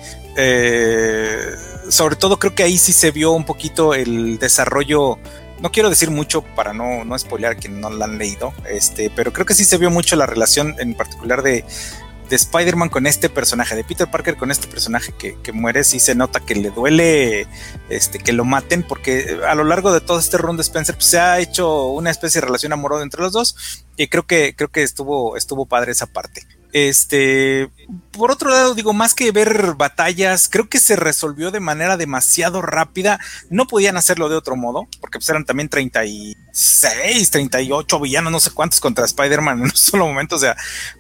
sobre 1.90 2.16
todo 2.16 2.40
creo 2.40 2.56
que 2.56 2.64
ahí 2.64 2.78
sí 2.78 2.94
se 2.94 3.12
vio 3.12 3.32
un 3.32 3.46
poquito 3.46 3.94
el 3.94 4.40
desarrollo 4.40 5.20
no 5.62 5.72
quiero 5.72 5.90
decir 5.90 6.10
mucho 6.10 6.42
para 6.42 6.74
no, 6.74 7.06
no 7.06 7.18
spoilear 7.18 7.54
a 7.54 7.56
quien 7.56 7.80
no 7.80 7.90
la 7.90 8.06
han 8.06 8.18
leído, 8.18 8.54
este, 8.70 9.12
pero 9.16 9.32
creo 9.32 9.46
que 9.46 9.54
sí 9.54 9.64
se 9.64 9.78
vio 9.78 9.92
mucho 9.92 10.16
la 10.16 10.26
relación 10.26 10.76
en 10.80 10.96
particular 10.96 11.44
de, 11.44 11.64
de 12.32 12.36
Spider-Man 12.36 12.90
con 12.90 13.06
este 13.06 13.30
personaje, 13.30 13.76
de 13.76 13.84
Peter 13.84 14.10
Parker 14.10 14.38
con 14.38 14.52
este 14.52 14.68
personaje 14.68 15.14
que, 15.20 15.38
que, 15.44 15.52
muere, 15.52 15.84
sí 15.84 16.00
se 16.00 16.16
nota 16.16 16.40
que 16.40 16.56
le 16.56 16.72
duele 16.72 17.46
este, 17.90 18.20
que 18.20 18.32
lo 18.32 18.46
maten, 18.46 18.84
porque 18.84 19.40
a 19.48 19.54
lo 19.54 19.64
largo 19.66 19.94
de 19.94 20.02
todo 20.02 20.18
este 20.18 20.38
run 20.38 20.58
de 20.58 20.64
Spencer 20.64 20.96
pues, 20.96 21.08
se 21.08 21.20
ha 21.20 21.40
hecho 21.40 21.88
una 21.88 22.10
especie 22.10 22.42
de 22.42 22.48
relación 22.48 22.74
amorosa 22.74 23.04
entre 23.04 23.22
los 23.22 23.34
dos, 23.34 23.86
y 23.98 24.08
creo 24.08 24.26
que, 24.26 24.56
creo 24.56 24.70
que 24.70 24.82
estuvo, 24.82 25.38
estuvo 25.38 25.66
padre 25.66 25.92
esa 25.92 26.08
parte. 26.08 26.48
Este, 26.74 27.70
por 28.12 28.32
otro 28.32 28.50
lado, 28.50 28.76
digo, 28.76 28.94
más 28.94 29.14
que 29.14 29.32
ver 29.32 29.76
batallas, 29.76 30.48
creo 30.50 30.70
que 30.70 30.80
se 30.80 30.96
resolvió 30.96 31.52
de 31.52 31.60
manera 31.60 31.98
demasiado 31.98 32.62
rápida. 32.62 33.20
No 33.50 33.68
podían 33.68 33.98
hacerlo 33.98 34.30
de 34.30 34.36
otro 34.36 34.56
modo, 34.56 34.88
porque 35.00 35.20
pues 35.20 35.28
eran 35.30 35.46
también 35.46 35.70
36, 35.70 37.32
38 37.32 38.00
villanos, 38.00 38.32
no 38.32 38.40
sé 38.40 38.52
cuántos 38.52 38.80
contra 38.80 39.06
Spider-Man 39.06 39.60
en 39.60 39.64
un 39.66 39.72
solo 39.76 40.08
momento. 40.08 40.36
O 40.36 40.40
sea, 40.40 40.56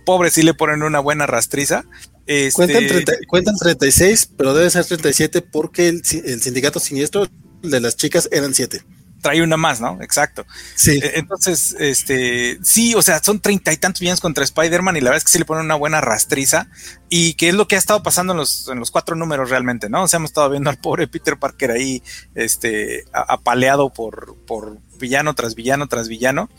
pobre 0.06 0.30
si 0.30 0.44
le 0.44 0.54
ponen 0.54 0.84
una 0.84 1.00
buena 1.00 1.26
rastriza. 1.26 1.86
Este... 2.28 3.08
Cuentan, 3.28 3.56
36, 3.58 4.32
pero 4.38 4.54
debe 4.54 4.70
ser 4.70 4.86
37 4.86 5.42
porque 5.42 5.88
el, 5.88 6.02
el 6.26 6.42
sindicato 6.42 6.80
siniestro 6.80 7.28
de 7.62 7.80
las 7.80 7.96
chicas 7.96 8.28
eran 8.32 8.54
7. 8.54 8.84
Trae 9.22 9.42
una 9.42 9.58
más, 9.58 9.80
¿no? 9.82 10.02
Exacto. 10.02 10.46
Sí. 10.76 11.00
E- 11.02 11.20
Entonces, 11.20 11.76
este, 11.80 12.60
sí, 12.64 12.96
o 12.96 13.02
sea, 13.02 13.22
son 13.24 13.40
treinta 13.40 13.72
y 13.72 13.78
tantos 13.78 14.00
villanos 14.02 14.20
contra 14.22 14.44
Spider-Man 14.44 14.98
y 14.98 15.02
la 15.02 15.12
verdad 15.12 15.18
es 15.20 15.24
que 15.24 15.32
sí 15.32 15.40
le 15.40 15.46
ponen 15.46 15.66
una 15.66 15.76
buena 15.76 16.02
rastriza 16.02 16.68
y 17.10 17.34
que 17.36 17.50
es 17.50 17.56
lo 17.56 17.68
que 17.68 17.76
ha 17.76 17.80
estado 17.80 18.04
pasando 18.04 18.34
en 18.34 18.38
los, 18.38 18.68
en 18.68 18.80
los 18.80 18.92
cuatro 18.92 19.16
números 19.16 19.50
realmente, 19.50 19.90
¿no? 19.90 20.04
O 20.04 20.08
sea, 20.08 20.18
hemos 20.18 20.32
estado 20.32 20.50
viendo 20.50 20.70
al 20.70 20.78
pobre 20.78 21.08
Peter 21.08 21.38
Parker 21.38 21.72
ahí, 21.72 22.04
este, 22.36 23.06
apaleado 23.14 23.94
por, 23.94 24.36
por 24.46 24.78
villano 25.00 25.34
tras 25.36 25.56
villano 25.56 25.88
tras 25.88 26.08
villano. 26.08 26.50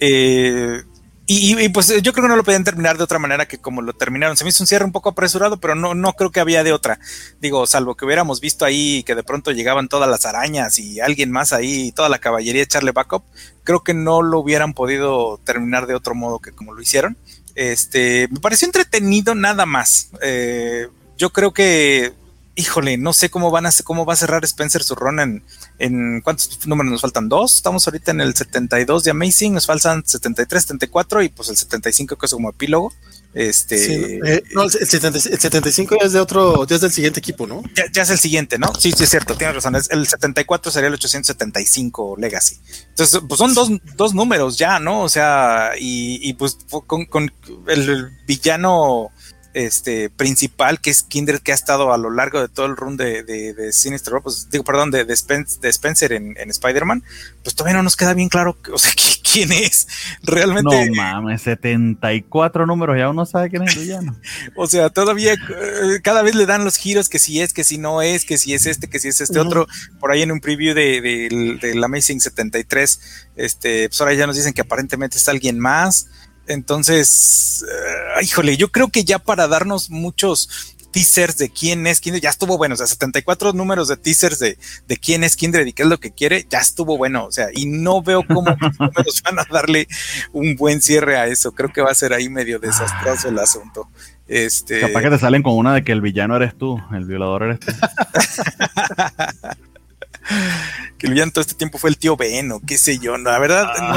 Eh, 0.00 0.82
y, 1.28 1.62
y- 1.64 1.68
pues 1.68 1.88
yo 2.02 2.12
creo 2.12 2.24
que 2.24 2.28
no 2.28 2.36
lo 2.36 2.42
podían 2.44 2.64
terminar 2.64 2.96
de 2.96 3.04
otra 3.04 3.18
manera 3.18 3.46
que 3.46 3.58
como 3.58 3.82
lo 3.82 3.92
terminaron. 3.92 4.36
Se 4.36 4.44
me 4.44 4.50
hizo 4.50 4.62
un 4.62 4.66
cierre 4.66 4.84
un 4.84 4.92
poco 4.92 5.10
apresurado, 5.10 5.58
pero 5.60 5.74
no, 5.74 5.94
no 5.94 6.14
creo 6.14 6.32
que 6.32 6.40
había 6.40 6.64
de 6.64 6.72
otra. 6.72 6.98
Digo, 7.40 7.66
salvo 7.66 7.94
que 7.96 8.04
hubiéramos 8.06 8.40
visto 8.40 8.64
ahí 8.64 9.02
que 9.04 9.14
de 9.14 9.22
pronto 9.22 9.52
llegaban 9.52 9.88
todas 9.88 10.08
las 10.08 10.26
arañas 10.26 10.78
y 10.78 11.00
alguien 11.00 11.30
más 11.30 11.52
ahí, 11.52 11.92
toda 11.92 12.08
la 12.08 12.18
caballería 12.18 12.62
echarle 12.62 12.92
backup, 12.92 13.22
creo 13.62 13.84
que 13.84 13.94
no 13.94 14.22
lo 14.22 14.40
hubieran 14.40 14.72
podido 14.74 15.38
terminar 15.44 15.86
de 15.86 15.94
otro 15.94 16.14
modo 16.14 16.38
que 16.38 16.52
como 16.52 16.72
lo 16.72 16.80
hicieron. 16.80 17.16
Este, 17.54 18.28
me 18.30 18.40
pareció 18.40 18.66
entretenido 18.66 19.34
nada 19.34 19.66
más. 19.66 20.10
Eh, 20.22 20.88
yo 21.18 21.30
creo 21.30 21.52
que, 21.52 22.12
híjole, 22.54 22.96
no 22.96 23.12
sé 23.12 23.28
cómo 23.30 23.50
van 23.50 23.66
a 23.66 23.70
cómo 23.84 24.06
va 24.06 24.14
a 24.14 24.16
cerrar 24.16 24.44
Spencer 24.44 24.82
su 24.82 24.94
run 24.94 25.20
en, 25.20 25.42
en 25.78 26.20
cuántos 26.22 26.66
números 26.66 26.92
nos 26.92 27.00
faltan 27.00 27.28
dos. 27.28 27.56
Estamos 27.56 27.86
ahorita 27.86 28.10
en 28.10 28.20
el 28.20 28.34
72 28.34 29.04
de 29.04 29.10
Amazing, 29.12 29.54
nos 29.54 29.66
faltan 29.66 30.04
73, 30.04 30.62
74 30.62 31.22
y 31.22 31.28
pues 31.28 31.48
el 31.48 31.56
75 31.56 32.16
que 32.16 32.26
es 32.26 32.32
como 32.32 32.50
epílogo. 32.50 32.92
Este, 33.34 33.78
Sí, 33.78 34.18
eh, 34.24 34.42
no, 34.54 34.64
el, 34.64 34.70
70 34.70 35.18
el 35.18 35.38
75 35.38 35.96
ya 36.00 36.06
es 36.06 36.12
de 36.12 36.20
otro, 36.20 36.66
ya 36.66 36.76
es 36.76 36.80
del 36.80 36.90
siguiente 36.90 37.20
equipo, 37.20 37.46
¿no? 37.46 37.62
ya, 37.76 37.84
ya 37.92 38.02
es 38.02 38.10
el 38.10 38.18
siguiente, 38.18 38.58
¿no? 38.58 38.74
Sí, 38.74 38.90
sí, 38.90 39.04
es 39.04 39.10
cierto, 39.10 39.36
tienes 39.36 39.54
razón. 39.54 39.76
Es, 39.76 39.90
el 39.90 40.06
74 40.06 40.72
sería 40.72 40.88
el 40.88 40.94
875 40.94 42.16
Legacy. 42.18 42.58
Entonces, 42.88 43.20
pues 43.28 43.38
son 43.38 43.54
dos, 43.54 43.70
dos 43.96 44.14
números 44.14 44.56
ya, 44.56 44.80
¿no? 44.80 45.02
O 45.02 45.08
sea, 45.08 45.72
y, 45.78 46.18
y 46.28 46.32
pues 46.34 46.58
con, 46.86 47.04
con 47.04 47.30
el 47.68 48.10
villano 48.26 49.10
este 49.58 50.10
principal 50.10 50.80
que 50.80 50.90
es 50.90 51.02
Kindred 51.02 51.40
que 51.40 51.52
ha 51.52 51.54
estado 51.54 51.92
a 51.92 51.98
lo 51.98 52.10
largo 52.10 52.40
de 52.40 52.48
todo 52.48 52.66
el 52.66 52.76
run 52.76 52.96
de, 52.96 53.22
de, 53.22 53.54
de 53.54 53.72
Sinister 53.72 54.14
pues 54.22 54.48
digo, 54.50 54.64
perdón, 54.64 54.90
de, 54.90 55.04
de, 55.04 55.14
Spen- 55.14 55.46
de 55.60 55.68
Spencer 55.68 56.12
en, 56.12 56.36
en 56.38 56.50
Spider-Man, 56.50 57.02
pues 57.42 57.54
todavía 57.54 57.76
no 57.76 57.82
nos 57.82 57.96
queda 57.96 58.14
bien 58.14 58.28
claro, 58.28 58.56
o 58.72 58.78
sea, 58.78 58.92
qui- 58.92 59.20
quién 59.30 59.52
es 59.52 59.86
realmente. 60.22 60.86
No 60.90 60.94
mames, 60.94 61.42
74 61.42 62.66
números, 62.66 62.96
ya 62.98 63.08
uno 63.10 63.26
sabe 63.26 63.50
quién 63.50 63.62
es 63.62 63.76
el 63.76 63.82
villano. 63.82 64.16
O 64.56 64.66
sea, 64.66 64.88
todavía 64.90 65.34
eh, 65.34 66.00
cada 66.02 66.22
vez 66.22 66.34
le 66.34 66.46
dan 66.46 66.64
los 66.64 66.76
giros 66.76 67.08
que 67.08 67.18
si 67.18 67.40
es, 67.40 67.52
que 67.52 67.64
si 67.64 67.78
no 67.78 68.02
es, 68.02 68.24
que 68.24 68.38
si 68.38 68.54
es 68.54 68.66
este, 68.66 68.88
que 68.88 68.98
si 68.98 69.08
es 69.08 69.20
este 69.20 69.38
otro. 69.38 69.66
Por 70.00 70.10
ahí 70.10 70.22
en 70.22 70.32
un 70.32 70.40
preview 70.40 70.74
de, 70.74 71.58
del 71.60 71.84
Amazing 71.84 72.20
73, 72.20 73.00
este, 73.36 73.88
pues 73.88 74.00
ahora 74.00 74.14
ya 74.14 74.26
nos 74.26 74.36
dicen 74.36 74.52
que 74.52 74.62
aparentemente 74.62 75.16
es 75.18 75.28
alguien 75.28 75.58
más. 75.58 76.08
Entonces, 76.48 77.64
eh, 77.70 78.24
híjole, 78.24 78.56
yo 78.56 78.72
creo 78.72 78.88
que 78.88 79.04
ya 79.04 79.18
para 79.18 79.46
darnos 79.46 79.90
muchos 79.90 80.76
teasers 80.90 81.36
de 81.36 81.50
quién 81.50 81.86
es 81.86 82.00
Kindred, 82.00 82.22
ya 82.22 82.30
estuvo 82.30 82.56
bueno, 82.56 82.74
o 82.74 82.76
sea, 82.76 82.86
74 82.86 83.52
números 83.52 83.88
de 83.88 83.96
teasers 83.96 84.38
de, 84.38 84.58
de 84.86 84.96
quién 84.96 85.22
es 85.22 85.36
Kindred 85.36 85.66
y 85.66 85.72
qué 85.72 85.82
es 85.82 85.88
lo 85.88 86.00
que 86.00 86.12
quiere, 86.12 86.46
ya 86.48 86.58
estuvo 86.58 86.96
bueno, 86.96 87.26
o 87.26 87.32
sea, 87.32 87.48
y 87.54 87.66
no 87.66 88.02
veo 88.02 88.26
cómo 88.26 88.56
números 88.78 89.22
van 89.22 89.38
a 89.38 89.46
darle 89.50 89.86
un 90.32 90.56
buen 90.56 90.82
cierre 90.82 91.18
a 91.18 91.26
eso, 91.26 91.52
creo 91.52 91.72
que 91.72 91.82
va 91.82 91.90
a 91.90 91.94
ser 91.94 92.12
ahí 92.12 92.28
medio 92.28 92.58
desastroso 92.58 93.28
el 93.28 93.38
asunto. 93.38 93.88
Este, 94.26 94.80
Capaz 94.80 95.02
que 95.02 95.10
te 95.10 95.18
salen 95.18 95.42
con 95.42 95.54
una 95.54 95.74
de 95.74 95.84
que 95.84 95.92
el 95.92 96.00
villano 96.00 96.36
eres 96.36 96.56
tú, 96.56 96.80
el 96.92 97.04
violador 97.04 97.44
eres 97.44 97.60
tú. 97.60 97.72
que 100.98 101.06
el 101.06 101.12
villano 101.12 101.32
todo 101.32 101.42
este 101.42 101.54
tiempo 101.54 101.78
fue 101.78 101.90
el 101.90 101.98
tío 101.98 102.16
Ben 102.16 102.52
o 102.52 102.60
qué 102.60 102.76
sé 102.76 102.98
yo, 102.98 103.16
no, 103.16 103.30
la 103.30 103.38
verdad, 103.38 103.72
no, 103.78 103.94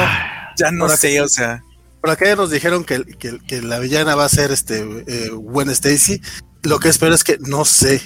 ya 0.58 0.72
no 0.72 0.88
sé, 0.90 1.20
o 1.22 1.28
sea, 1.28 1.64
Por 2.02 2.10
acá 2.10 2.26
ya 2.26 2.36
nos 2.36 2.50
dijeron 2.50 2.84
que, 2.84 3.04
que, 3.04 3.40
que 3.40 3.62
la 3.62 3.80
villana 3.80 4.16
va 4.16 4.26
a 4.26 4.30
ser 4.30 4.52
este 4.52 4.80
eh, 5.08 5.30
Gwen 5.30 5.70
Stacy. 5.70 6.22
Lo 6.64 6.80
que 6.80 6.90
espero 6.90 7.14
es 7.14 7.24
que 7.24 7.38
no 7.40 7.64
sé. 7.64 8.02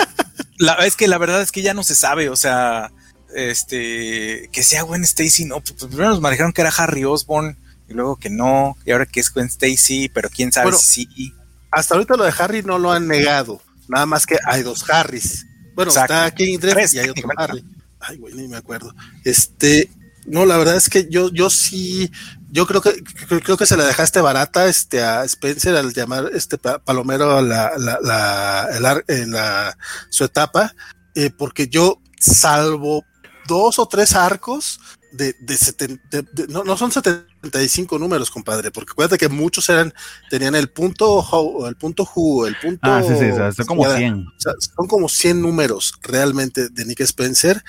la, 0.58 0.74
es 0.86 0.96
que 0.96 1.08
la 1.08 1.18
verdad 1.18 1.40
es 1.40 1.52
que 1.52 1.62
ya 1.62 1.72
no 1.72 1.84
se 1.84 1.94
sabe, 1.94 2.28
o 2.28 2.36
sea, 2.36 2.92
este, 3.34 4.48
que 4.52 4.62
sea 4.62 4.82
Gwen 4.82 5.04
Stacy, 5.04 5.44
no, 5.44 5.60
pues 5.60 5.74
primero 5.74 6.10
nos 6.10 6.20
manejaron 6.20 6.52
que 6.52 6.60
era 6.60 6.72
Harry 6.76 7.04
Osborn 7.04 7.56
y 7.88 7.94
luego 7.94 8.16
que 8.16 8.30
no, 8.30 8.76
y 8.84 8.92
ahora 8.92 9.06
que 9.06 9.20
es 9.20 9.32
Gwen 9.32 9.46
Stacy, 9.46 10.08
pero 10.08 10.28
quién 10.28 10.52
sabe 10.52 10.66
Bueno, 10.66 10.78
si 10.78 11.06
sí. 11.06 11.34
Hasta 11.70 11.94
ahorita 11.94 12.16
lo 12.16 12.24
de 12.24 12.34
Harry 12.36 12.62
no 12.62 12.78
lo 12.78 12.90
han 12.90 13.06
negado. 13.06 13.62
Nada 13.88 14.06
más 14.06 14.26
que 14.26 14.38
hay 14.44 14.62
dos 14.62 14.88
Harrys. 14.90 15.46
Bueno, 15.74 15.90
Exacto. 15.92 16.14
está 16.14 16.34
Kindred 16.34 16.72
Tres, 16.72 16.94
y 16.94 16.98
hay 16.98 17.08
otro 17.08 17.28
Harry. 17.36 17.64
Ay, 18.00 18.16
güey, 18.18 18.34
ni 18.34 18.48
me 18.48 18.56
acuerdo. 18.56 18.94
Este, 19.24 19.88
no, 20.26 20.46
la 20.46 20.56
verdad 20.56 20.76
es 20.76 20.88
que 20.88 21.08
yo, 21.08 21.30
yo 21.32 21.48
sí, 21.48 22.10
yo 22.50 22.66
creo 22.66 22.80
que 22.80 23.02
creo, 23.42 23.56
que 23.56 23.66
se 23.66 23.76
la 23.76 23.84
dejaste 23.84 24.20
barata 24.20 24.66
este 24.66 25.02
a 25.02 25.24
Spencer 25.24 25.76
al 25.76 25.92
llamar 25.92 26.30
este 26.34 26.58
pa- 26.58 26.78
Palomero 26.78 27.40
la, 27.42 27.72
la, 27.78 27.98
la, 28.02 29.02
la- 29.06 29.78
su 30.08 30.24
etapa, 30.24 30.74
eh, 31.14 31.30
porque 31.30 31.68
yo, 31.68 32.00
salvo 32.18 33.04
dos 33.46 33.78
o 33.78 33.86
tres 33.86 34.14
arcos 34.14 34.80
de, 35.12 35.34
de, 35.40 35.54
seten- 35.56 36.00
de- 36.10 36.22
de- 36.32 36.46
no, 36.48 36.62
no 36.62 36.76
son 36.76 36.92
75 36.92 37.98
números, 37.98 38.30
compadre, 38.30 38.70
porque 38.70 38.92
acuérdate 38.92 39.18
que 39.18 39.28
muchos 39.28 39.68
eran, 39.68 39.92
tenían 40.28 40.54
el 40.54 40.68
punto 40.68 41.20
How- 41.20 41.66
el 41.66 41.76
punto 41.76 42.08
Who, 42.14 42.46
el 42.46 42.56
punto 42.56 42.78
Ah, 42.82 43.02
sí, 43.02 43.14
sí, 43.18 43.24
o 43.30 43.36
sea, 43.36 43.50
son 43.52 43.66
como 43.66 43.88
ya, 43.88 43.96
100. 43.96 44.14
o 44.26 44.40
sea, 44.40 44.52
son 44.58 44.86
como 44.86 45.08
100 45.08 45.40
números 45.42 45.94
realmente 46.02 46.68
de 46.68 46.84
Nick 46.84 47.00
Spencer. 47.00 47.62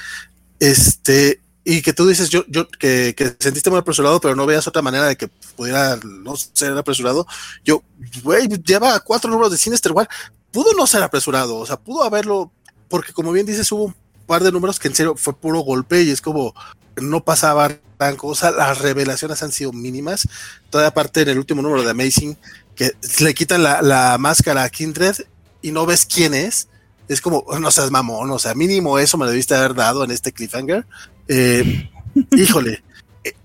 Este, 0.60 1.42
y 1.64 1.82
que 1.82 1.94
tú 1.94 2.08
dices, 2.08 2.30
yo, 2.30 2.44
yo, 2.48 2.68
que, 2.68 3.14
que 3.16 3.36
sentiste 3.40 3.70
muy 3.70 3.80
apresurado, 3.80 4.20
pero 4.20 4.36
no 4.36 4.46
veas 4.46 4.68
otra 4.68 4.82
manera 4.82 5.06
de 5.06 5.16
que 5.16 5.28
pudiera 5.28 6.00
no 6.04 6.36
ser 6.36 6.76
apresurado. 6.78 7.28
Yo, 7.64 7.84
güey, 8.24 8.48
lleva 8.48 9.00
cuatro 9.02 9.30
números 9.30 9.52
de 9.52 9.58
Sinister 9.58 9.92
War. 9.92 10.10
Pudo 10.52 10.74
no 10.74 10.88
ser 10.88 11.04
apresurado, 11.04 11.58
o 11.58 11.66
sea, 11.66 11.78
pudo 11.78 12.04
haberlo, 12.04 12.52
porque 12.90 13.14
como 13.14 13.32
bien 13.32 13.46
dices, 13.46 13.72
hubo 13.72 13.86
un 13.86 13.96
par 14.26 14.44
de 14.44 14.52
números 14.52 14.80
que 14.80 14.88
en 14.88 14.96
serio 14.96 15.16
fue 15.16 15.34
puro 15.34 15.60
golpe 15.60 16.02
y 16.02 16.10
es 16.10 16.22
como 16.22 16.54
no 17.00 17.24
pasaba 17.24 17.72
gran 18.00 18.16
cosa. 18.16 18.52
Las 18.52 18.80
revelaciones 18.80 19.42
han 19.44 19.52
sido 19.52 19.72
mínimas. 19.72 20.28
Toda 20.70 20.88
aparte 20.88 21.22
en 21.22 21.30
el 21.30 21.38
último 21.38 21.62
número 21.62 21.84
de 21.84 21.92
Amazing, 21.92 22.38
que 22.76 22.92
le 23.20 23.34
quitan 23.34 23.64
la, 23.64 23.82
la 23.82 24.18
máscara 24.18 24.64
a 24.64 24.70
Kindred 24.70 25.16
y 25.62 25.72
no 25.72 25.86
ves 25.86 26.06
quién 26.06 26.34
es. 26.34 26.68
Es 27.08 27.22
como, 27.22 27.46
no 27.60 27.72
seas 27.72 27.92
mamón, 27.92 28.32
o 28.32 28.40
sea, 28.40 28.54
mínimo 28.56 28.98
eso 28.98 29.18
me 29.18 29.28
debiste 29.28 29.54
haber 29.54 29.74
dado 29.76 30.04
en 30.04 30.12
este 30.12 30.32
cliffhanger. 30.32 30.86
Eh, 31.34 31.90
híjole, 32.36 32.84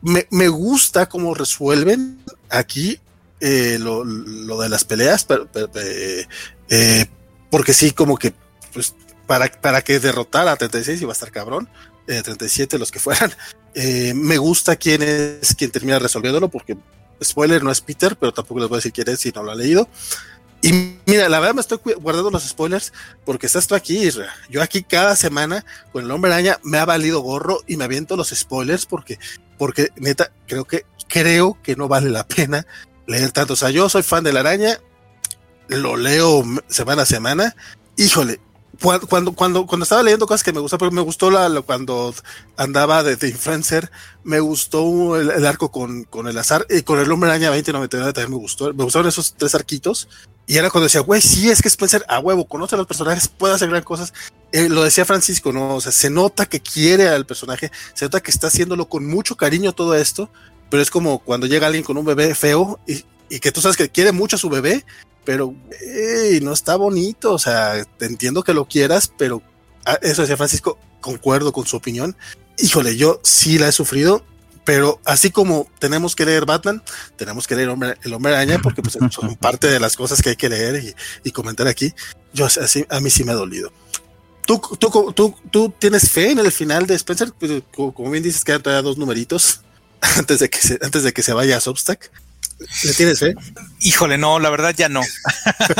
me, 0.02 0.26
me 0.30 0.48
gusta 0.48 1.08
cómo 1.08 1.34
resuelven 1.34 2.18
aquí 2.50 2.98
eh, 3.38 3.78
lo, 3.78 4.02
lo 4.02 4.60
de 4.60 4.68
las 4.68 4.84
peleas, 4.84 5.24
eh, 6.68 7.06
porque 7.48 7.72
sí, 7.72 7.92
como 7.92 8.16
que, 8.16 8.34
pues, 8.72 8.96
para, 9.28 9.48
para 9.60 9.82
que 9.82 10.00
derrotara 10.00 10.50
a 10.50 10.56
36 10.56 11.00
iba 11.02 11.12
a 11.12 11.14
estar 11.14 11.30
cabrón, 11.30 11.68
eh, 12.08 12.22
37 12.22 12.76
los 12.76 12.90
que 12.90 12.98
fueran. 12.98 13.32
Me 14.14 14.38
gusta 14.38 14.74
quién 14.74 15.02
es 15.02 15.54
quien 15.56 15.70
termina 15.70 16.00
resolviéndolo, 16.00 16.48
porque 16.48 16.76
spoiler 17.22 17.62
no 17.62 17.70
es 17.70 17.80
Peter, 17.82 18.16
pero 18.16 18.32
tampoco 18.32 18.58
les 18.58 18.68
voy 18.68 18.76
a 18.76 18.78
decir 18.78 18.92
quién 18.92 19.08
es 19.10 19.20
si 19.20 19.30
no 19.30 19.44
lo 19.44 19.52
ha 19.52 19.54
leído. 19.54 19.88
Y 20.62 20.98
mira, 21.06 21.28
la 21.28 21.38
verdad 21.38 21.54
me 21.54 21.60
estoy 21.60 21.78
guardando 22.00 22.30
los 22.30 22.48
spoilers 22.48 22.92
porque 23.24 23.46
estás 23.46 23.66
tú 23.66 23.74
aquí, 23.74 23.98
Isra. 23.98 24.34
Yo 24.48 24.62
aquí 24.62 24.82
cada 24.82 25.14
semana 25.14 25.64
con 25.92 26.04
el 26.04 26.10
hombre 26.10 26.32
araña 26.32 26.58
me 26.62 26.78
ha 26.78 26.84
valido 26.84 27.20
gorro 27.20 27.60
y 27.66 27.76
me 27.76 27.84
aviento 27.84 28.16
los 28.16 28.30
spoilers 28.30 28.86
porque, 28.86 29.18
porque 29.58 29.90
neta, 29.96 30.32
creo 30.46 30.64
que, 30.64 30.86
creo 31.08 31.58
que 31.62 31.76
no 31.76 31.88
vale 31.88 32.10
la 32.10 32.26
pena 32.26 32.66
leer 33.06 33.30
tanto. 33.32 33.52
O 33.52 33.56
sea, 33.56 33.70
yo 33.70 33.88
soy 33.88 34.02
fan 34.02 34.24
de 34.24 34.32
la 34.32 34.40
araña, 34.40 34.78
lo 35.68 35.96
leo 35.96 36.44
semana 36.68 37.02
a 37.02 37.06
semana. 37.06 37.54
Híjole, 37.96 38.40
cuando, 38.80 39.32
cuando, 39.34 39.66
cuando 39.66 39.84
estaba 39.84 40.02
leyendo 40.02 40.26
cosas 40.26 40.42
que 40.42 40.52
me 40.52 40.60
gustan, 40.60 40.78
porque 40.78 40.94
me 40.94 41.00
gustó 41.02 41.30
la, 41.30 41.48
la- 41.48 41.62
cuando 41.62 42.14
andaba 42.56 43.02
de, 43.02 43.16
de 43.16 43.28
influencer, 43.28 43.90
me 44.24 44.40
gustó 44.40 45.16
el, 45.16 45.30
el 45.30 45.46
arco 45.46 45.70
con, 45.70 46.04
con 46.04 46.28
el 46.28 46.36
azar 46.38 46.66
y 46.68 46.82
con 46.82 46.98
el 46.98 47.10
hombre 47.10 47.30
araña 47.30 47.48
2099 47.48 48.12
también 48.12 48.30
me 48.32 48.36
gustó. 48.38 48.72
Me 48.74 48.84
gustaron 48.84 49.08
esos 49.08 49.34
tres 49.34 49.54
arquitos. 49.54 50.08
Y 50.48 50.58
era 50.58 50.70
cuando 50.70 50.84
decía, 50.84 51.00
güey, 51.00 51.20
sí, 51.20 51.50
es 51.50 51.60
que 51.60 51.68
Spencer 51.68 52.04
a 52.08 52.20
huevo, 52.20 52.46
conoce 52.46 52.76
a 52.76 52.78
los 52.78 52.86
personajes, 52.86 53.26
puede 53.26 53.54
hacer 53.54 53.68
gran 53.68 53.82
cosas. 53.82 54.12
Eh, 54.52 54.68
lo 54.68 54.84
decía 54.84 55.04
Francisco, 55.04 55.52
¿no? 55.52 55.74
O 55.76 55.80
sea, 55.80 55.90
se 55.90 56.08
nota 56.08 56.46
que 56.46 56.60
quiere 56.60 57.08
al 57.08 57.26
personaje, 57.26 57.72
se 57.94 58.04
nota 58.04 58.20
que 58.20 58.30
está 58.30 58.46
haciéndolo 58.46 58.88
con 58.88 59.06
mucho 59.06 59.36
cariño 59.36 59.72
todo 59.72 59.96
esto, 59.96 60.30
pero 60.70 60.82
es 60.82 60.90
como 60.90 61.18
cuando 61.18 61.48
llega 61.48 61.66
alguien 61.66 61.82
con 61.82 61.96
un 61.98 62.04
bebé 62.04 62.32
feo 62.36 62.78
y, 62.86 63.04
y 63.28 63.40
que 63.40 63.50
tú 63.50 63.60
sabes 63.60 63.76
que 63.76 63.88
quiere 63.88 64.12
mucho 64.12 64.36
a 64.36 64.38
su 64.38 64.48
bebé, 64.48 64.84
pero 65.26 65.54
ey, 65.82 66.40
no 66.40 66.54
está 66.54 66.76
bonito, 66.76 67.34
o 67.34 67.38
sea, 67.38 67.84
te 67.98 68.06
entiendo 68.06 68.42
que 68.42 68.54
lo 68.54 68.66
quieras, 68.66 69.12
pero 69.18 69.42
ah, 69.84 69.98
eso 70.00 70.22
decía 70.22 70.38
Francisco, 70.38 70.78
concuerdo 71.02 71.52
con 71.52 71.66
su 71.66 71.76
opinión. 71.76 72.16
Híjole, 72.56 72.96
yo 72.96 73.20
sí 73.22 73.58
la 73.58 73.68
he 73.68 73.72
sufrido, 73.72 74.24
pero 74.64 75.00
así 75.04 75.30
como 75.30 75.68
tenemos 75.78 76.16
que 76.16 76.24
leer 76.24 76.46
Batman, 76.46 76.82
tenemos 77.16 77.46
que 77.46 77.56
leer 77.56 77.68
Hombre- 77.68 77.98
el 78.02 78.14
Hombre 78.14 78.34
Araña, 78.34 78.58
porque 78.60 78.80
pues 78.80 78.96
son 79.10 79.36
parte 79.36 79.66
de 79.68 79.78
las 79.80 79.96
cosas 79.96 80.22
que 80.22 80.30
hay 80.30 80.36
que 80.36 80.48
leer 80.48 80.82
y, 80.82 80.94
y 81.28 81.32
comentar 81.32 81.66
aquí. 81.66 81.92
Yo 82.32 82.46
así, 82.46 82.86
a 82.88 83.00
mí 83.00 83.10
sí 83.10 83.22
me 83.24 83.32
ha 83.32 83.36
dolido. 83.36 83.72
¿Tú, 84.46 84.60
tú, 84.78 85.12
tú, 85.12 85.34
tú 85.50 85.74
tienes 85.76 86.08
fe 86.08 86.30
en 86.30 86.38
el 86.38 86.52
final 86.52 86.86
de 86.86 86.94
Spencer, 86.94 87.32
pues, 87.38 87.62
como 87.72 88.10
bien 88.10 88.22
dices, 88.22 88.44
quedan 88.44 88.62
todavía 88.62 88.82
dos 88.82 88.96
numeritos 88.96 89.62
antes 90.16 90.38
de 90.38 90.48
que 90.48 90.58
se, 90.58 90.78
antes 90.82 91.02
de 91.02 91.12
que 91.12 91.22
se 91.24 91.32
vaya 91.32 91.56
a 91.56 91.60
Substack. 91.60 92.12
¿Le 92.58 92.94
tienes 92.94 93.18
fe? 93.18 93.34
Híjole, 93.80 94.16
no, 94.16 94.38
la 94.38 94.48
verdad 94.48 94.74
ya 94.74 94.88
no. 94.88 95.02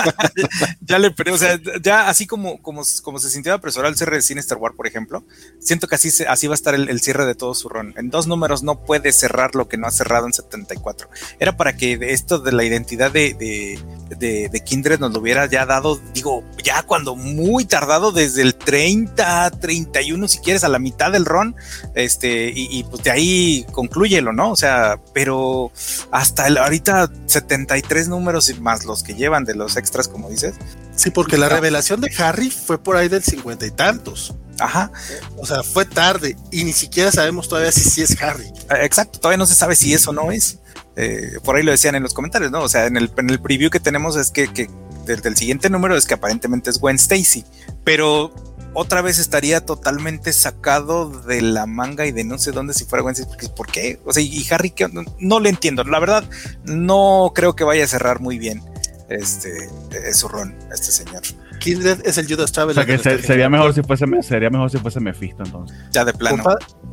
ya 0.81 0.99
le 0.99 1.15
o 1.33 1.39
sea, 1.39 1.59
ya 1.81 2.09
así 2.09 2.27
como, 2.27 2.61
como, 2.61 2.83
como 3.03 3.19
se 3.19 3.31
sintió 3.31 3.55
apresurado 3.55 3.91
el 3.91 3.97
cierre 3.97 4.17
de 4.17 4.23
Sinister 4.23 4.59
War, 4.59 4.75
por 4.75 4.87
ejemplo, 4.87 5.25
siento 5.59 5.89
que 5.89 5.95
así, 5.95 6.11
así 6.29 6.47
va 6.47 6.53
a 6.53 6.57
estar 6.57 6.75
el, 6.75 7.01
cierre 7.01 7.25
de 7.25 7.35
todo 7.35 7.55
su 7.55 7.69
ron. 7.71 7.95
En 7.97 8.11
dos 8.11 8.27
números 8.27 8.63
no 8.63 8.85
puede 8.85 9.13
cerrar 9.13 9.55
lo 9.55 9.69
que 9.69 9.79
no 9.79 9.87
ha 9.87 9.91
cerrado 9.91 10.27
en 10.27 10.35
74. 10.35 11.09
Era 11.41 11.57
para 11.57 11.77
que 11.77 11.99
esto 12.11 12.39
de 12.39 12.53
la 12.53 12.65
identidad 12.65 13.11
de, 13.11 13.35
de, 13.35 14.49
de, 14.51 14.61
Kindred 14.61 14.99
nos 14.99 15.13
lo 15.13 15.21
hubiera 15.21 15.47
ya 15.47 15.65
dado, 15.65 15.99
digo, 16.13 16.45
ya 16.63 16.83
cuando 16.83 17.17
muy 17.17 17.65
tardado, 17.65 18.13
desde 18.13 18.43
el 18.43 18.55
30, 18.55 19.51
31, 19.61 20.29
si 20.29 20.39
quieres, 20.39 20.65
a 20.65 20.69
la 20.69 20.79
mitad 20.79 21.13
del 21.13 21.25
ron, 21.25 21.57
este, 21.95 22.51
y, 22.55 22.69
y 22.71 22.85
pues 22.85 23.03
de 23.03 23.11
ahí 23.11 23.67
conclúyelo, 23.73 24.33
¿no? 24.33 24.51
O 24.51 24.57
sea, 24.57 25.01
pero 25.15 25.73
hasta 26.11 26.47
el 26.47 26.59
ahorita 26.67 27.11
73 27.27 28.09
números 28.09 28.49
y 28.49 28.55
más 28.55 28.85
los 28.85 29.05
que 29.05 29.15
llevan 29.15 29.45
de 29.45 29.55
los 29.55 29.77
extras, 29.77 30.09
como 30.09 30.29
dices. 30.29 30.55
Sí, 30.97 31.11
porque 31.11 31.39
la 31.39 31.49
revelación 31.49 32.01
de 32.01 32.13
Harry 32.19 32.51
fue 32.51 32.83
por 32.83 32.97
ahí 32.97 33.09
del 33.09 33.23
cincuenta 33.23 33.67
y 33.67 33.71
tantos. 33.71 34.35
Ajá. 34.59 34.91
O 35.37 35.47
sea, 35.47 35.63
fue 35.63 35.85
tarde 35.85 36.37
y 36.51 36.65
ni 36.65 36.73
siquiera 36.73 37.13
sabemos 37.13 37.49
todavía 37.49 37.71
si 37.71 37.83
sí 37.83 38.03
es 38.03 38.21
Harry. 38.21 38.47
Eh, 38.47 38.85
exacto, 38.85 39.21
todavía 39.21 39.39
no 39.39 39.47
se 39.47 39.55
sabe 39.55 39.77
si 39.77 39.95
eso 39.95 40.13
no 40.13 40.33
es. 40.33 40.59
Eh, 40.97 41.39
por 41.45 41.55
ahí 41.55 41.63
lo 41.63 41.71
decían 41.71 41.95
en 41.95 42.03
los 42.03 42.15
comentarios, 42.15 42.51
¿no? 42.51 42.63
O 42.63 42.69
sea, 42.69 42.87
en 42.87 42.97
el, 42.97 43.11
en 43.17 43.31
el 43.31 43.41
preview 43.41 43.71
que 43.71 43.81
tenemos 43.81 44.17
es 44.17 44.31
que, 44.33 44.53
que 44.53 44.69
del, 45.05 45.37
siguiente 45.37 45.71
número 45.71 45.97
es 45.97 46.05
que 46.05 46.15
aparentemente 46.15 46.71
es 46.71 46.81
Gwen 46.81 46.97
Stacy, 46.97 47.45
pero 47.85 48.35
otra 48.77 49.01
vez 49.01 49.19
estaría 49.19 49.65
totalmente 49.65 50.35
sacado 50.35 51.09
de 51.09 51.41
la 51.41 51.65
manga 51.65 52.05
y 52.05 52.13
de 52.13 52.25
no 52.25 52.37
sé 52.37 52.53
dónde 52.53 52.75
si 52.75 52.85
fuera 52.85 53.03
Gwen 53.03 53.17
porque 53.27 53.49
¿por 53.49 53.67
qué? 53.69 53.99
O 54.05 54.13
sea, 54.13 54.23
y 54.23 54.47
Harry, 54.51 54.75
no, 54.93 55.03
no 55.19 55.41
le 55.41 55.49
entiendo. 55.49 55.83
La 55.85 55.99
verdad, 55.99 56.29
no 56.65 57.33
creo 57.35 57.57
que 57.57 57.65
vaya 57.65 57.85
a 57.85 57.87
cerrar 57.87 58.21
muy 58.21 58.39
bien 58.39 58.63
este 59.09 59.71
su 60.13 60.29
ron, 60.29 60.55
este 60.71 60.93
señor. 60.93 61.23
Kindred 61.59 62.01
es 62.05 62.19
el 62.19 62.29
Judas 62.29 62.53
Traveler. 62.53 62.85
O 62.85 62.87
sea 62.87 63.17
que 63.17 63.23
sería 63.23 63.49
mejor 63.49 63.73
si 63.73 63.83
fuese 63.83 64.05
sería 64.23 64.51
mejor 64.51 64.71
si 64.71 64.77
fuese 64.77 65.01
Mephisto 65.01 65.43
entonces. 65.43 65.75
Ya 65.93 66.05
de 66.05 66.13
plano. 66.13 66.45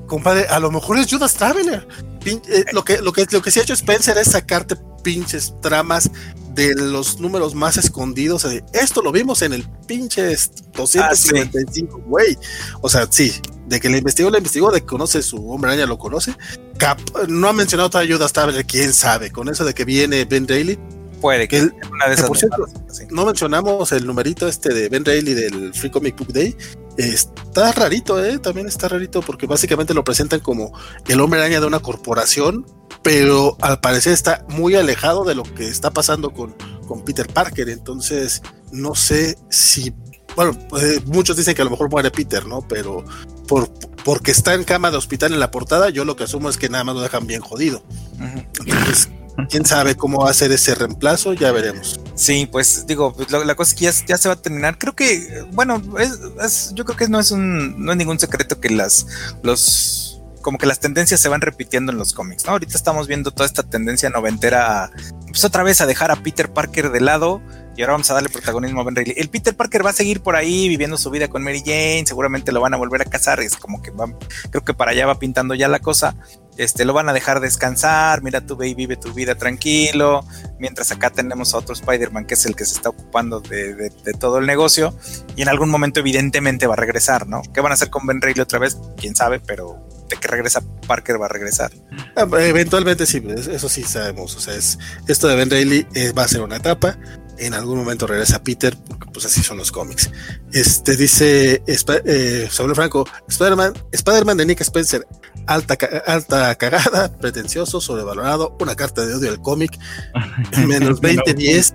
Compadre, 0.07 0.45
a 0.47 0.59
lo 0.59 0.71
mejor 0.71 0.97
es 0.99 1.11
Judas 1.11 1.33
Traveler. 1.33 1.85
Eh, 2.25 2.65
lo 2.71 2.85
que 2.85 3.01
lo 3.01 3.11
que 3.11 3.25
lo 3.29 3.41
que 3.41 3.51
sí 3.51 3.59
ha 3.59 3.63
hecho 3.63 3.73
Spencer 3.73 4.17
es 4.17 4.31
sacarte 4.31 4.77
pinches 5.03 5.53
tramas 5.61 6.09
de 6.53 6.75
los 6.75 7.19
números 7.19 7.55
más 7.55 7.77
escondidos. 7.77 8.45
Esto 8.73 9.01
lo 9.01 9.11
vimos 9.11 9.41
en 9.41 9.53
el 9.53 9.67
pinche 9.87 10.23
255, 10.73 11.97
ah, 11.97 12.03
güey. 12.07 12.37
O 12.81 12.89
sea, 12.89 13.07
sí, 13.09 13.33
de 13.67 13.79
que 13.79 13.89
le 13.89 13.97
investigó, 13.97 14.29
le 14.29 14.37
investigó, 14.37 14.71
de 14.71 14.81
que 14.81 14.85
conoce 14.85 15.21
su 15.21 15.49
hombre 15.49 15.71
araña, 15.71 15.85
lo 15.85 15.97
conoce. 15.97 16.35
Cap, 16.77 16.99
no 17.27 17.47
ha 17.47 17.53
mencionado 17.53 17.87
otra 17.87 18.01
ayuda 18.01 18.25
hasta 18.25 18.63
quién 18.63 18.93
sabe. 18.93 19.31
Con 19.31 19.49
eso 19.49 19.65
de 19.65 19.73
que 19.73 19.85
viene 19.85 20.25
Ben 20.25 20.45
Daly. 20.45 20.77
Puede 21.23 21.47
que, 21.47 21.61
una 21.89 22.07
de 22.07 22.15
esas 22.15 22.27
por 22.27 22.37
cierto, 22.37 22.65
no 23.09 23.25
mencionamos 23.25 23.93
el 23.93 24.05
numerito 24.05 24.45
este 24.45 24.73
de 24.73 24.89
Ben 24.89 25.03
Daly 25.03 25.33
del 25.33 25.73
Free 25.73 25.89
Comic 25.89 26.17
Book 26.17 26.33
Day. 26.33 26.55
Está 26.97 27.71
rarito, 27.71 28.23
¿eh? 28.23 28.39
También 28.39 28.67
está 28.67 28.89
rarito 28.89 29.21
porque 29.21 29.47
básicamente 29.47 29.93
lo 29.93 30.03
presentan 30.03 30.41
como 30.41 30.77
el 31.07 31.21
hombre 31.21 31.39
araña 31.39 31.61
de 31.61 31.65
una 31.65 31.79
corporación 31.79 32.65
pero 33.03 33.57
al 33.61 33.79
parecer 33.81 34.13
está 34.13 34.45
muy 34.47 34.75
alejado 34.75 35.25
de 35.25 35.35
lo 35.35 35.43
que 35.43 35.67
está 35.67 35.91
pasando 35.91 36.31
con, 36.31 36.55
con 36.87 37.03
Peter 37.03 37.27
Parker. 37.27 37.69
Entonces, 37.69 38.41
no 38.71 38.95
sé 38.95 39.37
si. 39.49 39.93
Bueno, 40.35 40.57
pues, 40.69 41.05
muchos 41.05 41.37
dicen 41.37 41.53
que 41.53 41.61
a 41.61 41.65
lo 41.65 41.71
mejor 41.71 41.91
muere 41.91 42.09
Peter, 42.09 42.47
¿no? 42.47 42.65
Pero 42.67 43.03
por, 43.47 43.71
porque 44.03 44.31
está 44.31 44.55
en 44.55 44.63
cama 44.63 44.89
de 44.89 44.97
hospital 44.97 45.33
en 45.33 45.39
la 45.39 45.51
portada, 45.51 45.89
yo 45.89 46.05
lo 46.05 46.15
que 46.15 46.23
asumo 46.23 46.49
es 46.49 46.57
que 46.57 46.69
nada 46.69 46.85
más 46.85 46.95
lo 46.95 47.01
dejan 47.01 47.27
bien 47.27 47.41
jodido. 47.41 47.83
Entonces, 48.19 49.09
quién 49.49 49.65
sabe 49.65 49.95
cómo 49.95 50.23
va 50.23 50.29
a 50.29 50.33
ser 50.33 50.51
ese 50.51 50.75
reemplazo, 50.75 51.33
ya 51.33 51.51
veremos. 51.51 51.99
Sí, 52.15 52.47
pues 52.51 52.85
digo, 52.87 53.13
pues, 53.13 53.31
la, 53.31 53.55
cosa 53.55 53.71
es 53.71 54.01
que 54.01 54.07
ya, 54.07 54.17
se 54.17 54.27
va 54.27 54.35
a 54.35 54.41
terminar. 54.41 54.77
Creo 54.77 54.95
que, 54.95 55.45
bueno, 55.51 55.81
es, 55.99 56.73
yo 56.73 56.85
creo 56.85 56.97
que 56.97 57.07
no 57.07 57.19
es 57.19 57.31
un, 57.31 57.83
no 57.83 57.91
es 57.91 57.97
ningún 57.97 58.19
secreto 58.19 58.59
que 58.59 58.69
las, 58.69 59.07
los 59.41 60.21
como 60.41 60.57
que 60.57 60.67
las 60.67 60.79
tendencias 60.79 61.21
se 61.21 61.29
van 61.29 61.41
repitiendo 61.41 61.91
en 61.91 61.97
los 61.97 62.13
cómics, 62.13 62.45
¿no? 62.45 62.51
Ahorita 62.51 62.75
estamos 62.75 63.07
viendo 63.07 63.31
toda 63.31 63.45
esta 63.47 63.63
tendencia 63.63 64.09
noventera, 64.09 64.91
pues 65.25 65.43
otra 65.45 65.63
vez 65.63 65.79
a 65.81 65.87
dejar 65.87 66.11
a 66.11 66.17
Peter 66.17 66.51
Parker 66.51 66.91
de 66.91 66.99
lado 66.99 67.41
y 67.75 67.81
ahora 67.81 67.93
vamos 67.93 68.11
a 68.11 68.13
darle 68.13 68.29
protagonismo 68.29 68.81
a 68.81 68.83
Ben 68.83 68.95
Reilly. 68.95 69.13
El 69.17 69.29
Peter 69.29 69.55
Parker 69.55 69.85
va 69.85 69.89
a 69.89 69.93
seguir 69.93 70.21
por 70.21 70.35
ahí 70.35 70.67
viviendo 70.67 70.97
su 70.97 71.09
vida 71.09 71.27
con 71.29 71.43
Mary 71.43 71.63
Jane, 71.65 72.03
seguramente 72.05 72.51
lo 72.51 72.61
van 72.61 72.73
a 72.73 72.77
volver 72.77 73.01
a 73.01 73.05
casar, 73.05 73.39
es 73.39 73.55
como 73.55 73.81
que 73.81 73.91
va, 73.91 74.05
creo 74.51 74.63
que 74.63 74.73
para 74.73 74.91
allá 74.91 75.07
va 75.07 75.17
pintando 75.17 75.55
ya 75.55 75.67
la 75.67 75.79
cosa. 75.79 76.15
Este, 76.57 76.85
lo 76.85 76.93
van 76.93 77.09
a 77.09 77.13
dejar 77.13 77.39
descansar, 77.39 78.21
mira 78.21 78.41
tu 78.41 78.55
baby, 78.55 78.73
vive 78.75 78.97
tu 78.97 79.13
vida 79.13 79.35
tranquilo, 79.35 80.25
mientras 80.59 80.91
acá 80.91 81.09
tenemos 81.09 81.53
a 81.53 81.57
otro 81.57 81.73
Spider-Man 81.73 82.25
que 82.25 82.35
es 82.35 82.45
el 82.45 82.55
que 82.55 82.65
se 82.65 82.75
está 82.75 82.89
ocupando 82.89 83.39
de, 83.39 83.73
de, 83.73 84.13
todo 84.19 84.37
el 84.37 84.45
negocio 84.45 84.95
y 85.35 85.41
en 85.41 85.49
algún 85.49 85.69
momento 85.69 85.99
evidentemente 85.99 86.67
va 86.67 86.73
a 86.73 86.77
regresar, 86.77 87.27
¿no? 87.27 87.41
¿Qué 87.53 87.61
van 87.61 87.71
a 87.71 87.75
hacer 87.75 87.89
con 87.89 88.05
Ben 88.05 88.21
Reilly 88.21 88.41
otra 88.41 88.59
vez? 88.59 88.77
Quién 88.97 89.15
sabe, 89.15 89.39
pero 89.39 89.83
que 90.19 90.27
regresa 90.27 90.61
Parker 90.87 91.21
va 91.21 91.25
a 91.25 91.29
regresar. 91.29 91.71
Ah, 92.15 92.27
eventualmente 92.39 93.05
sí, 93.05 93.23
eso 93.27 93.69
sí 93.69 93.83
sabemos. 93.83 94.35
O 94.35 94.39
sea, 94.39 94.55
es, 94.55 94.77
esto 95.07 95.27
de 95.27 95.35
Ben 95.35 95.49
Reilly 95.49 95.87
eh, 95.93 96.11
va 96.11 96.23
a 96.23 96.27
ser 96.27 96.41
una 96.41 96.57
etapa. 96.57 96.97
En 97.37 97.53
algún 97.53 97.77
momento 97.77 98.07
regresa 98.07 98.43
Peter, 98.43 98.77
porque 98.87 99.07
pues 99.11 99.25
así 99.25 99.41
son 99.41 99.57
los 99.57 99.71
cómics. 99.71 100.11
Este 100.51 100.95
dice 100.95 101.63
eh, 101.65 102.47
sobre 102.49 102.75
Franco, 102.75 103.07
Spider-Man 103.27 103.73
Spider 103.91 104.25
de 104.25 104.45
Nick 104.45 104.61
Spencer, 104.61 105.07
alta, 105.47 105.77
alta 106.05 106.55
cagada, 106.55 107.11
pretencioso, 107.17 107.81
sobrevalorado, 107.81 108.55
una 108.59 108.75
carta 108.75 109.05
de 109.05 109.15
odio 109.15 109.29
al 109.29 109.41
cómic, 109.41 109.77
menos 110.67 111.01
20, 111.01 111.33
10 111.33 111.73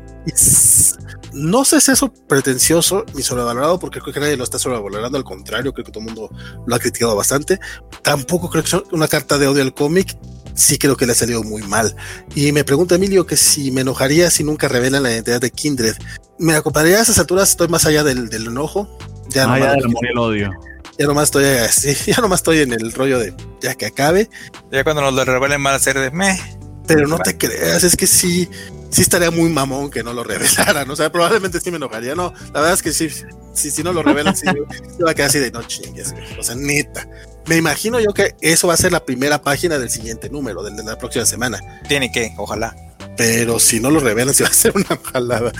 no 1.33 1.65
sé 1.65 1.81
si 1.81 1.93
es 1.93 1.99
eso 1.99 2.13
pretencioso 2.13 3.05
ni 3.15 3.23
sobrevalorado, 3.23 3.79
porque 3.79 4.01
creo 4.01 4.15
que 4.15 4.21
nadie 4.21 4.37
lo 4.37 4.45
está 4.45 4.59
sobrevalorando, 4.59 5.19
al 5.19 5.25
contrario, 5.25 5.73
creo 5.73 5.85
que 5.85 5.93
todo 5.93 6.01
el 6.01 6.07
mundo 6.07 6.31
lo 6.67 6.75
ha 6.75 6.79
criticado 6.79 7.15
bastante. 7.15 7.61
Tampoco 8.03 8.51
creo 8.51 8.63
que 8.63 8.71
sea 8.71 8.83
una 8.93 9.09
carta 9.09 9.39
de 9.39 9.47
odio 9.47 9.63
al 9.63 9.75
cómic, 9.75 10.17
sí 10.59 10.77
creo 10.77 10.97
que 10.97 11.07
le 11.07 11.13
ha 11.13 11.15
salido 11.15 11.43
muy 11.43 11.63
mal. 11.63 11.95
Y 12.35 12.53
me 12.53 12.65
pregunta 12.65 12.97
Emilio 12.97 13.27
que 13.27 13.37
si 13.37 13.71
me 13.71 13.83
enojaría 13.83 14.31
si 14.31 14.45
nunca 14.45 14.69
revelan 14.69 15.05
la 15.05 15.13
identidad 15.13 15.41
de 15.41 15.51
Kindred. 15.51 15.95
Me 16.39 16.55
acompañaría 16.55 16.99
a 16.99 17.03
esas 17.03 17.19
alturas, 17.19 17.51
estoy 17.51 17.69
más 17.69 17.87
allá 17.87 18.05
del, 18.05 18.29
enojo. 18.33 18.89
Ya 19.31 19.47
no 19.47 19.59
ya 19.59 19.75
el 19.75 20.19
odio. 20.19 20.51
Ya 20.99 21.07
nomás 21.07 21.25
estoy 21.25 21.45
así, 21.45 21.95
ya 22.11 22.21
nomás 22.21 22.41
estoy 22.41 22.59
en 22.59 22.73
el 22.73 22.93
rollo 22.93 23.21
de 23.21 23.33
ya 23.61 23.75
que 23.75 23.87
acabe. 23.87 24.29
Ya 24.73 24.83
cuando 24.83 25.03
nos 25.03 25.15
lo 25.15 25.25
revelen 25.25 25.63
van 25.63 25.75
a 25.75 25.79
ser 25.79 25.99
de 25.99 26.11
meh. 26.11 26.39
Pero 26.87 27.07
no 27.07 27.19
te 27.19 27.37
creas, 27.37 27.85
es 27.85 27.97
que 27.97 28.07
sí, 28.07 28.49
sí 28.91 29.03
estaría 29.03 29.31
muy 29.31 29.51
mamón 29.51 29.91
que 29.91 30.03
no 30.03 30.15
lo 30.15 30.25
revelaran. 30.25 30.91
O 30.91 30.97
sea, 30.97 31.13
probablemente 31.13 31.61
sí 31.61 31.71
me 31.71 31.77
enojaría. 31.77 32.15
No, 32.15 32.33
la 32.55 32.61
verdad 32.61 32.73
es 32.73 32.83
que 32.83 32.93
sí, 32.93 33.11
si, 33.53 33.71
si 33.71 33.83
no 33.83 33.93
lo 33.93 34.03
revelan, 34.03 34.35
sí, 34.35 34.47
se 34.97 35.05
va 35.05 35.11
a 35.11 35.15
quedar 35.15 35.29
así 35.29 35.39
de 35.39 35.51
no 35.51 35.63
chingues. 35.63 36.15
O 36.39 36.43
sea, 36.43 36.55
neta. 36.55 37.07
Me 37.49 37.57
imagino 37.57 37.99
yo 37.99 38.13
que 38.13 38.35
eso 38.41 38.69
va 38.69 38.75
a 38.75 38.77
ser 38.77 38.93
la 38.93 39.05
primera 39.05 39.43
página 39.43 39.79
del 39.79 39.89
siguiente 39.89 40.29
número, 40.29 40.63
del 40.63 40.77
de 40.77 40.85
la 40.85 40.99
próxima 40.99 41.25
semana. 41.25 41.59
Tiene 41.89 42.13
que, 42.13 42.35
ojalá. 42.37 42.77
Pero 43.17 43.59
si 43.59 43.81
no 43.81 43.91
lo 43.91 44.01
revelan, 44.01 44.35
sí 44.35 44.43
va 44.43 44.51
a 44.51 44.53
ser 44.53 44.73
una 44.77 44.99
jalada. 45.13 45.53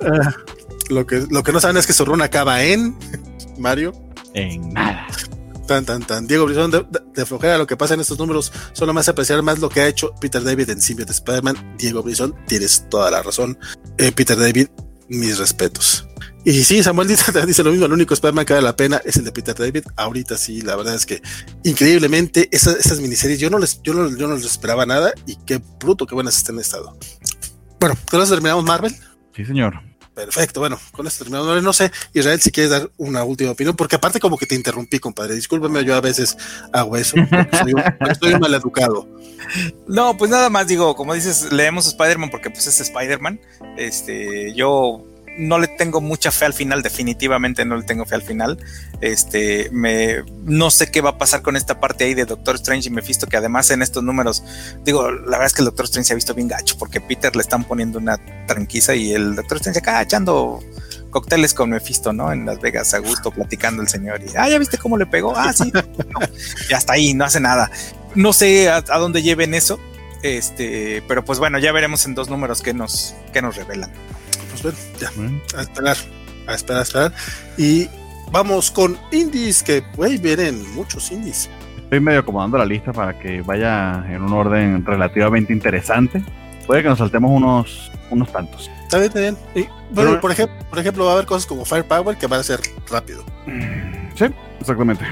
Ah, 0.00 0.34
lo, 0.88 1.06
que, 1.06 1.26
lo 1.28 1.42
que 1.42 1.52
no 1.52 1.60
saben 1.60 1.76
es 1.76 1.86
que 1.86 1.92
su 1.92 2.04
run 2.04 2.22
acaba 2.22 2.62
en 2.62 2.96
Mario. 3.58 3.92
En 4.34 4.72
nada. 4.72 5.06
Tan, 5.66 5.84
tan, 5.84 6.06
tan. 6.06 6.28
Diego 6.28 6.46
Brizón, 6.46 6.70
de, 6.70 6.86
de, 7.12 7.26
flojera 7.26 7.58
lo 7.58 7.66
que 7.66 7.76
pasa 7.76 7.94
en 7.94 8.00
estos 8.00 8.18
números, 8.18 8.52
solo 8.72 8.94
más 8.94 9.08
apreciar 9.08 9.42
más 9.42 9.58
lo 9.58 9.68
que 9.68 9.80
ha 9.80 9.88
hecho 9.88 10.14
Peter 10.20 10.42
David 10.42 10.70
en 10.70 10.80
Symbiote 10.80 11.10
Spider-Man. 11.10 11.76
Diego 11.76 12.04
Brizón, 12.04 12.36
tienes 12.46 12.88
toda 12.88 13.10
la 13.10 13.22
razón. 13.22 13.58
Eh, 13.98 14.12
Peter 14.12 14.38
David, 14.38 14.68
mis 15.08 15.38
respetos. 15.38 16.05
Y 16.46 16.62
sí, 16.62 16.80
Samuel 16.80 17.08
dice, 17.08 17.32
dice 17.46 17.64
lo 17.64 17.72
mismo, 17.72 17.86
el 17.86 17.92
único 17.92 18.14
Spider-Man 18.14 18.46
que 18.46 18.52
vale 18.52 18.64
la 18.64 18.76
pena 18.76 19.02
es 19.04 19.16
el 19.16 19.24
de 19.24 19.32
Peter 19.32 19.52
David. 19.52 19.82
Ahorita 19.96 20.38
sí, 20.38 20.62
la 20.62 20.76
verdad 20.76 20.94
es 20.94 21.04
que 21.04 21.20
increíblemente 21.64 22.48
esas, 22.52 22.76
esas 22.76 23.00
miniseries 23.00 23.40
yo 23.40 23.50
no 23.50 23.58
les, 23.58 23.82
yo 23.82 23.92
no, 23.92 24.16
yo 24.16 24.28
no 24.28 24.36
les 24.36 24.44
esperaba 24.44 24.86
nada 24.86 25.12
y 25.26 25.34
qué 25.44 25.60
bruto, 25.80 26.06
qué 26.06 26.14
buenas 26.14 26.36
están 26.36 26.54
en 26.54 26.60
estado. 26.60 26.96
Bueno, 27.80 27.96
con 28.08 28.22
eso 28.22 28.32
terminamos 28.32 28.64
Marvel. 28.64 28.94
Sí, 29.34 29.44
señor. 29.44 29.80
Perfecto, 30.14 30.60
bueno, 30.60 30.78
con 30.92 31.08
esto 31.08 31.24
terminamos. 31.24 31.60
No 31.64 31.72
sé, 31.72 31.90
Israel, 32.14 32.40
si 32.40 32.52
quieres 32.52 32.70
dar 32.70 32.92
una 32.96 33.24
última 33.24 33.50
opinión, 33.50 33.74
porque 33.74 33.96
aparte 33.96 34.20
como 34.20 34.38
que 34.38 34.46
te 34.46 34.54
interrumpí, 34.54 35.00
compadre. 35.00 35.34
Discúlpeme, 35.34 35.84
yo 35.84 35.96
a 35.96 36.00
veces 36.00 36.36
hago 36.72 36.96
eso. 36.96 37.16
Soy, 37.60 37.74
estoy 38.08 38.38
mal 38.38 38.54
educado. 38.54 39.08
No, 39.88 40.16
pues 40.16 40.30
nada 40.30 40.48
más 40.48 40.68
digo, 40.68 40.94
como 40.94 41.12
dices, 41.12 41.50
leemos 41.50 41.88
Spider-Man 41.88 42.30
porque 42.30 42.50
pues 42.50 42.68
es 42.68 42.80
Spider-Man. 42.80 43.40
Este, 43.76 44.54
yo 44.54 45.04
no 45.38 45.58
le 45.58 45.68
tengo 45.68 46.00
mucha 46.00 46.30
fe 46.30 46.46
al 46.46 46.54
final, 46.54 46.82
definitivamente 46.82 47.64
no 47.64 47.76
le 47.76 47.82
tengo 47.82 48.04
fe 48.04 48.14
al 48.14 48.22
final. 48.22 48.58
Este, 49.00 49.68
me, 49.70 50.22
no 50.44 50.70
sé 50.70 50.90
qué 50.90 51.00
va 51.00 51.10
a 51.10 51.18
pasar 51.18 51.42
con 51.42 51.56
esta 51.56 51.80
parte 51.80 52.04
ahí 52.04 52.14
de 52.14 52.24
Doctor 52.24 52.56
Strange 52.56 52.88
y 52.88 52.90
Mephisto, 52.90 53.26
que 53.26 53.36
además 53.36 53.70
en 53.70 53.82
estos 53.82 54.02
números, 54.02 54.42
digo, 54.84 55.10
la 55.10 55.32
verdad 55.32 55.46
es 55.46 55.54
que 55.54 55.62
el 55.62 55.66
Doctor 55.66 55.84
Strange 55.84 56.08
se 56.08 56.12
ha 56.12 56.16
visto 56.16 56.34
bien 56.34 56.48
gacho, 56.48 56.76
porque 56.78 57.00
Peter 57.00 57.34
le 57.36 57.42
están 57.42 57.64
poniendo 57.64 57.98
una 57.98 58.18
tranquiza 58.46 58.94
y 58.94 59.12
el 59.12 59.34
Doctor 59.34 59.58
Strange 59.58 59.80
acá 59.80 60.02
echando 60.02 60.62
cócteles 61.10 61.54
con 61.54 61.70
Mephisto, 61.70 62.12
¿no? 62.12 62.32
En 62.32 62.44
Las 62.44 62.60
Vegas, 62.60 62.92
a 62.92 62.98
gusto, 62.98 63.30
platicando 63.30 63.82
el 63.82 63.88
señor. 63.88 64.20
Y, 64.22 64.36
ah, 64.36 64.48
ya 64.48 64.58
viste 64.58 64.78
cómo 64.78 64.98
le 64.98 65.06
pegó. 65.06 65.34
Ah, 65.34 65.52
sí. 65.52 65.72
y 66.70 66.74
hasta 66.74 66.92
ahí, 66.92 67.14
no 67.14 67.24
hace 67.24 67.40
nada. 67.40 67.70
No 68.14 68.32
sé 68.32 68.68
a, 68.68 68.82
dónde 68.82 69.22
lleven 69.22 69.54
eso. 69.54 69.80
Este, 70.22 71.02
pero 71.08 71.24
pues 71.24 71.38
bueno, 71.38 71.58
ya 71.58 71.72
veremos 71.72 72.04
en 72.06 72.14
dos 72.14 72.28
números 72.28 72.60
que 72.60 72.74
nos, 72.74 73.14
que 73.32 73.42
nos 73.42 73.56
revelan. 73.56 73.90
Pues 74.62 74.76
bueno, 75.16 75.40
ya. 75.52 75.58
A 75.58 75.62
esperar, 75.62 75.96
a 76.46 76.54
esperar, 76.54 76.80
a 76.80 76.82
esperar. 76.82 77.12
Y 77.56 77.88
vamos 78.30 78.70
con 78.70 78.96
indies, 79.12 79.62
que 79.62 79.82
güey, 79.96 80.18
vienen 80.18 80.62
muchos 80.74 81.10
indies. 81.10 81.48
Estoy 81.76 82.00
medio 82.00 82.20
acomodando 82.20 82.58
la 82.58 82.66
lista 82.66 82.92
para 82.92 83.18
que 83.18 83.42
vaya 83.42 84.04
en 84.08 84.22
un 84.22 84.32
orden 84.32 84.84
relativamente 84.84 85.52
interesante. 85.52 86.22
Puede 86.66 86.82
que 86.82 86.88
nos 86.88 86.98
saltemos 86.98 87.30
unos, 87.30 87.92
unos 88.10 88.32
tantos. 88.32 88.70
Está 88.86 88.98
bien, 88.98 89.08
está 89.08 89.20
bien. 89.20 89.68
bueno, 89.90 90.20
por, 90.20 90.30
ejemplo, 90.30 90.56
por 90.70 90.78
ejemplo, 90.78 91.04
va 91.04 91.10
a 91.10 91.14
haber 91.14 91.26
cosas 91.26 91.44
como 91.44 91.64
Firepower 91.64 92.16
que 92.16 92.28
van 92.28 92.38
a 92.40 92.42
ser 92.44 92.60
rápido. 92.88 93.24
Sí, 94.14 94.26
exactamente. 94.60 95.04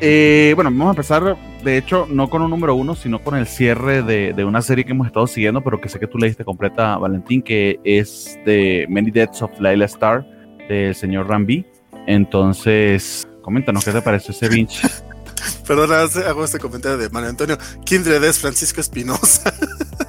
Eh, 0.00 0.52
bueno, 0.54 0.70
vamos 0.70 0.86
a 0.86 0.90
empezar, 0.90 1.36
de 1.64 1.76
hecho, 1.76 2.06
no 2.08 2.30
con 2.30 2.42
un 2.42 2.50
número 2.50 2.76
uno, 2.76 2.94
sino 2.94 3.20
con 3.20 3.34
el 3.34 3.48
cierre 3.48 4.02
de, 4.02 4.32
de, 4.32 4.44
una 4.44 4.62
serie 4.62 4.84
que 4.84 4.92
hemos 4.92 5.08
estado 5.08 5.26
siguiendo, 5.26 5.64
pero 5.64 5.80
que 5.80 5.88
sé 5.88 5.98
que 5.98 6.06
tú 6.06 6.16
leíste 6.16 6.44
completa, 6.44 6.96
Valentín, 6.96 7.42
que 7.42 7.80
es 7.82 8.38
de 8.46 8.86
Many 8.88 9.10
Deaths 9.10 9.42
of 9.42 9.50
Layla 9.58 9.86
Star, 9.86 10.24
del 10.68 10.94
señor 10.94 11.28
Rambi. 11.28 11.66
Entonces, 12.06 13.26
coméntanos 13.42 13.84
qué 13.84 13.90
te 13.90 14.00
parece 14.00 14.30
ese 14.30 14.48
binge. 14.48 14.80
Perdona, 15.66 16.02
hago 16.26 16.44
este 16.44 16.60
comentario 16.60 16.98
de 16.98 17.10
Mario 17.10 17.30
Antonio. 17.30 17.58
Kindred 17.84 18.22
es 18.22 18.38
Francisco 18.38 18.80
Espinosa. 18.80 19.52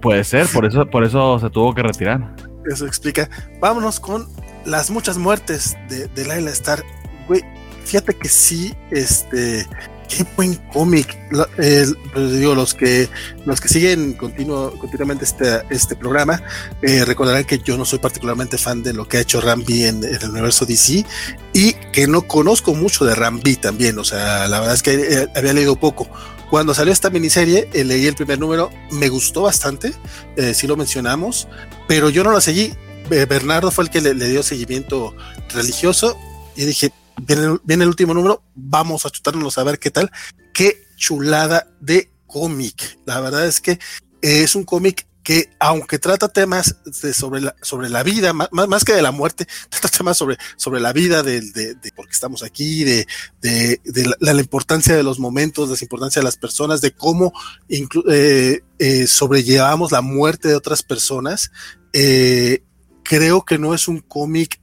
Puede 0.00 0.24
ser, 0.24 0.46
por 0.48 0.64
eso, 0.64 0.86
por 0.86 1.04
eso 1.04 1.38
se 1.38 1.50
tuvo 1.50 1.74
que 1.74 1.82
retirar. 1.82 2.34
Eso 2.70 2.86
explica. 2.86 3.28
Vámonos 3.60 4.00
con 4.00 4.28
las 4.64 4.90
muchas 4.90 5.18
muertes 5.18 5.76
de, 5.88 6.06
de 6.08 6.24
Laila 6.24 6.50
Star. 6.50 6.82
Güey, 7.28 7.42
fíjate 7.84 8.14
que 8.14 8.28
sí, 8.28 8.74
este, 8.90 9.66
qué 10.10 10.26
buen 10.36 10.54
cómic. 10.72 11.16
Pues, 11.56 11.94
digo, 12.14 12.54
los 12.54 12.74
que, 12.74 13.08
los 13.46 13.60
que 13.60 13.68
siguen 13.68 14.14
continuo, 14.14 14.72
continuamente 14.78 15.24
este, 15.24 15.62
este 15.70 15.96
programa 15.96 16.42
eh, 16.82 17.04
recordarán 17.04 17.44
que 17.44 17.58
yo 17.58 17.76
no 17.76 17.84
soy 17.84 17.98
particularmente 17.98 18.58
fan 18.58 18.82
de 18.82 18.92
lo 18.92 19.06
que 19.06 19.18
ha 19.18 19.20
hecho 19.20 19.40
Rambi 19.40 19.84
en, 19.84 20.04
en, 20.04 20.14
el 20.14 20.30
universo 20.30 20.66
DC 20.66 21.04
y 21.52 21.72
que 21.92 22.06
no 22.06 22.22
conozco 22.22 22.74
mucho 22.74 23.04
de 23.04 23.14
Rambi 23.14 23.56
también. 23.56 23.98
O 23.98 24.04
sea, 24.04 24.48
la 24.48 24.60
verdad 24.60 24.74
es 24.74 24.82
que 24.82 24.94
eh, 24.94 25.28
había 25.34 25.52
leído 25.52 25.76
poco. 25.76 26.08
Cuando 26.50 26.74
salió 26.74 26.92
esta 26.92 27.10
miniserie, 27.10 27.70
eh, 27.72 27.84
leí 27.84 28.06
el 28.06 28.16
primer 28.16 28.40
número, 28.40 28.72
me 28.90 29.08
gustó 29.08 29.42
bastante, 29.42 29.94
eh, 30.36 30.52
sí 30.52 30.66
lo 30.66 30.76
mencionamos, 30.76 31.46
pero 31.86 32.10
yo 32.10 32.24
no 32.24 32.32
lo 32.32 32.40
seguí. 32.40 32.74
Bernardo 33.08 33.70
fue 33.70 33.84
el 33.84 33.90
que 33.90 34.00
le, 34.00 34.14
dio 34.14 34.42
seguimiento 34.42 35.16
religioso 35.52 36.16
y 36.56 36.64
dije, 36.64 36.92
viene, 37.22 37.58
viene, 37.64 37.84
el 37.84 37.88
último 37.88 38.14
número, 38.14 38.42
vamos 38.54 39.06
a 39.06 39.10
chutárnoslo 39.10 39.50
a 39.60 39.64
ver 39.64 39.78
qué 39.78 39.90
tal. 39.90 40.10
Qué 40.52 40.84
chulada 40.96 41.68
de 41.80 42.10
cómic. 42.26 42.98
La 43.06 43.20
verdad 43.20 43.46
es 43.46 43.60
que 43.60 43.78
es 44.22 44.54
un 44.54 44.64
cómic 44.64 45.06
que 45.22 45.50
aunque 45.58 45.98
trata 45.98 46.28
temas 46.28 46.76
sobre, 47.12 47.40
la, 47.40 47.54
sobre 47.62 47.88
la 47.88 48.02
vida, 48.02 48.32
más, 48.32 48.48
más 48.50 48.84
que 48.84 48.92
de 48.92 49.02
la 49.02 49.12
muerte, 49.12 49.46
trata 49.68 49.88
temas 49.88 50.16
sobre, 50.16 50.38
sobre 50.56 50.80
la 50.80 50.92
vida 50.92 51.22
de, 51.22 51.40
de, 51.40 51.76
estamos 52.10 52.42
aquí, 52.42 52.84
de, 52.84 53.06
de, 53.40 53.80
la, 54.20 54.32
importancia 54.40 54.96
de 54.96 55.02
los 55.02 55.18
momentos, 55.18 55.68
la 55.68 55.76
importancia 55.80 56.20
de 56.20 56.24
las 56.24 56.36
personas, 56.36 56.80
de 56.80 56.92
cómo 56.92 57.32
eh, 57.68 58.60
eh, 58.78 59.06
sobrellevamos 59.06 59.92
la 59.92 60.00
muerte 60.00 60.48
de 60.48 60.56
otras 60.56 60.82
personas. 60.82 61.50
Eh, 61.92 62.62
creo 63.02 63.44
que 63.44 63.58
no 63.58 63.74
es 63.74 63.88
un 63.88 64.00
cómic 64.00 64.60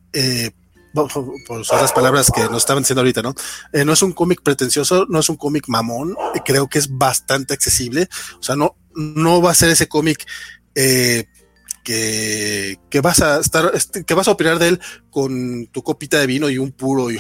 por 1.47 1.81
las 1.81 1.93
palabras 1.93 2.31
que 2.33 2.41
nos 2.45 2.57
estaban 2.57 2.83
diciendo 2.83 3.01
ahorita, 3.01 3.21
¿no? 3.21 3.33
Eh, 3.73 3.85
no 3.85 3.93
es 3.93 4.01
un 4.01 4.13
cómic 4.13 4.41
pretencioso, 4.41 5.05
no 5.09 5.19
es 5.19 5.29
un 5.29 5.37
cómic 5.37 5.67
mamón, 5.67 6.15
creo 6.45 6.67
que 6.67 6.79
es 6.79 6.97
bastante 6.97 7.53
accesible, 7.53 8.09
o 8.39 8.43
sea, 8.43 8.55
no, 8.55 8.75
no 8.95 9.41
va 9.41 9.51
a 9.51 9.55
ser 9.55 9.69
ese 9.69 9.87
cómic 9.87 10.25
eh, 10.75 11.25
que, 11.87 12.79
que, 12.89 12.99
vas 12.99 13.21
a 13.21 13.39
estar, 13.39 13.71
este, 13.73 14.03
que 14.03 14.13
vas 14.13 14.27
a 14.27 14.31
opinar 14.31 14.59
de 14.59 14.67
él 14.67 14.79
con 15.09 15.67
tu 15.67 15.83
copita 15.83 16.19
de 16.19 16.27
vino 16.27 16.49
y 16.49 16.57
un 16.57 16.73
puro 16.73 17.09
y 17.09 17.17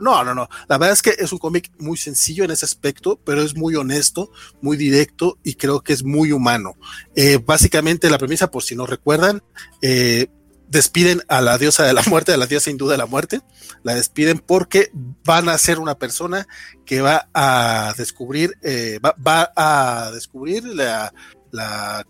no, 0.00 0.24
no, 0.24 0.34
no. 0.34 0.48
La 0.68 0.78
verdad 0.78 0.94
es 0.94 1.02
que 1.02 1.14
es 1.16 1.30
un 1.30 1.38
cómic 1.38 1.70
muy 1.78 1.96
sencillo 1.96 2.42
en 2.42 2.50
ese 2.50 2.64
aspecto, 2.64 3.20
pero 3.24 3.40
es 3.40 3.54
muy 3.54 3.76
honesto, 3.76 4.32
muy 4.60 4.76
directo 4.76 5.38
y 5.44 5.54
creo 5.54 5.82
que 5.82 5.92
es 5.92 6.02
muy 6.02 6.32
humano. 6.32 6.74
Eh, 7.14 7.38
básicamente 7.38 8.10
la 8.10 8.18
premisa, 8.18 8.50
por 8.50 8.64
si 8.64 8.74
no 8.74 8.84
recuerdan, 8.84 9.44
eh, 9.80 10.26
despiden 10.70 11.22
a 11.28 11.40
la 11.40 11.58
diosa 11.58 11.84
de 11.84 11.92
la 11.92 12.02
muerte, 12.06 12.32
a 12.32 12.36
la 12.36 12.46
diosa 12.46 12.70
hindú 12.70 12.88
de 12.88 12.96
la 12.96 13.06
muerte, 13.06 13.40
la 13.82 13.94
despiden 13.94 14.38
porque 14.38 14.90
van 15.24 15.48
a 15.48 15.58
ser 15.58 15.78
una 15.78 15.98
persona 15.98 16.46
que 16.86 17.00
va 17.00 17.28
a 17.34 17.92
descubrir, 17.98 18.56
eh, 18.62 19.00
va, 19.04 19.14
va, 19.26 19.52
a 19.56 20.10
descubrir 20.12 20.64
la, 20.64 21.12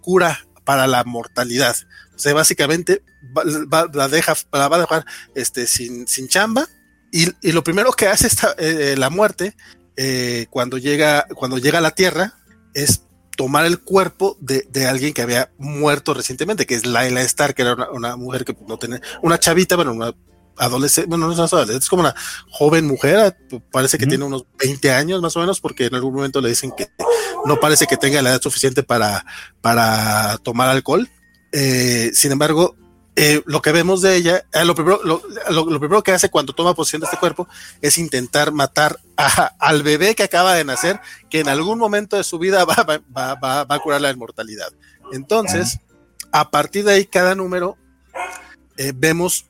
cura 0.01 0.47
para 0.65 0.87
la 0.87 1.05
mortalidad. 1.05 1.75
O 2.15 2.19
sea, 2.19 2.35
básicamente 2.35 3.03
la 3.93 4.09
deja, 4.09 4.35
la 4.53 4.69
va 4.69 4.77
a 4.77 4.81
dejar 4.81 5.07
este, 5.35 5.67
sin, 5.67 6.07
sin 6.07 6.29
chamba. 6.29 6.69
Y, 7.13 7.29
y, 7.41 7.53
lo 7.53 7.65
primero 7.65 7.93
que 7.93 8.07
hace 8.07 8.27
esta, 8.27 8.55
eh, 8.59 8.95
la 8.97 9.11
muerte, 9.11 9.57
eh, 9.97 10.47
cuando 10.51 10.79
llega, 10.79 11.27
cuando 11.35 11.59
llega 11.59 11.79
a 11.79 11.83
la 11.83 11.91
tierra, 11.91 12.35
es 12.75 13.03
tomar 13.41 13.65
el 13.65 13.81
cuerpo 13.81 14.37
de, 14.39 14.67
de, 14.71 14.87
alguien 14.87 15.15
que 15.15 15.23
había 15.23 15.51
muerto 15.57 16.13
recientemente, 16.13 16.67
que 16.67 16.75
es 16.75 16.85
Laila 16.85 17.23
Star, 17.23 17.55
que 17.55 17.63
era 17.63 17.73
una, 17.73 17.91
una 17.91 18.17
mujer 18.17 18.45
que 18.45 18.55
no 18.69 18.77
tenía, 18.77 19.01
una 19.23 19.41
chavita, 19.41 19.77
bueno, 19.77 19.95
una 19.95 20.15
adolescente, 20.59 21.09
bueno, 21.09 21.27
no 21.27 21.33
es 21.33 21.39
adolescente, 21.39 21.83
es 21.83 21.89
como 21.89 22.03
una 22.03 22.15
joven 22.51 22.87
mujer, 22.87 23.35
parece 23.73 23.97
que 23.97 24.05
mm. 24.05 24.09
tiene 24.11 24.25
unos 24.25 24.45
20 24.59 24.93
años 24.93 25.23
más 25.23 25.35
o 25.37 25.41
menos, 25.41 25.59
porque 25.59 25.87
en 25.87 25.95
algún 25.95 26.13
momento 26.13 26.43
le 26.43 26.51
dicen 26.51 26.71
que 26.77 26.89
no 27.47 27.59
parece 27.59 27.87
que 27.87 27.97
tenga 27.97 28.21
la 28.21 28.29
edad 28.29 28.43
suficiente 28.43 28.83
para, 28.83 29.25
para 29.63 30.37
tomar 30.43 30.69
alcohol. 30.69 31.09
Eh, 31.53 32.11
sin 32.13 32.33
embargo, 32.33 32.77
eh, 33.17 33.43
lo 33.47 33.61
que 33.61 33.73
vemos 33.73 34.03
de 34.03 34.17
ella, 34.17 34.45
eh, 34.53 34.65
lo, 34.65 34.75
primero, 34.75 35.01
lo, 35.03 35.23
lo, 35.51 35.79
primero 35.81 36.03
que 36.03 36.13
hace 36.13 36.31
cuando 36.31 36.53
toma 36.53 36.75
posesión 36.75 37.01
de 37.01 37.07
este 37.07 37.19
cuerpo 37.19 37.49
es 37.83 37.99
intentar 37.99 38.53
matar 38.53 38.99
a, 39.17 39.53
al 39.59 39.83
bebé 39.83 40.15
que 40.15 40.23
acaba 40.23 40.55
de 40.55 40.65
nacer, 40.65 41.01
que 41.29 41.41
en 41.41 41.49
algún 41.49 41.79
momento 41.79 42.17
de 42.17 42.25
su 42.25 42.39
vida 42.39 42.65
va, 42.65 42.77
va, 42.77 43.35
va, 43.35 43.65
va 43.65 43.75
a 43.75 43.79
curar 43.81 44.01
la 44.01 44.11
inmortalidad. 44.11 44.73
Entonces, 45.13 45.81
a 46.33 46.51
partir 46.51 46.85
de 46.85 46.93
ahí, 46.93 47.07
cada 47.07 47.35
número 47.35 47.77
eh, 48.77 48.93
vemos 48.95 49.47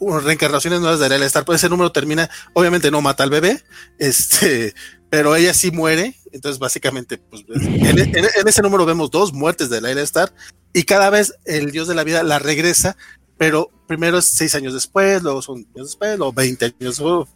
reencarnaciones 0.00 0.80
nuevas 0.80 1.00
de 1.00 1.06
Ariel 1.06 1.22
Star. 1.24 1.44
Pues 1.44 1.60
ese 1.60 1.68
número 1.68 1.90
termina, 1.90 2.30
obviamente 2.52 2.90
no 2.90 3.00
mata 3.00 3.24
al 3.24 3.30
bebé, 3.30 3.64
este, 3.98 4.74
pero 5.10 5.34
ella 5.36 5.54
sí 5.54 5.70
muere. 5.70 6.14
Entonces, 6.32 6.58
básicamente, 6.58 7.18
pues, 7.18 7.44
en, 7.48 7.98
en, 7.98 8.16
en 8.16 8.48
ese 8.48 8.62
número 8.62 8.84
vemos 8.84 9.10
dos 9.10 9.32
muertes 9.32 9.70
de 9.70 9.78
Ariel 9.78 9.98
Star 9.98 10.32
y 10.72 10.84
cada 10.84 11.10
vez 11.10 11.34
el 11.44 11.70
dios 11.70 11.88
de 11.88 11.94
la 11.94 12.04
vida 12.04 12.22
la 12.22 12.38
regresa, 12.38 12.96
pero 13.36 13.70
primero 13.86 14.18
es 14.18 14.26
seis 14.26 14.54
años 14.54 14.74
después, 14.74 15.22
luego 15.22 15.42
son 15.42 15.66
años 15.74 15.88
después, 15.88 16.18
luego 16.18 16.32
20 16.32 16.64
años 16.64 16.76
después. 16.98 17.28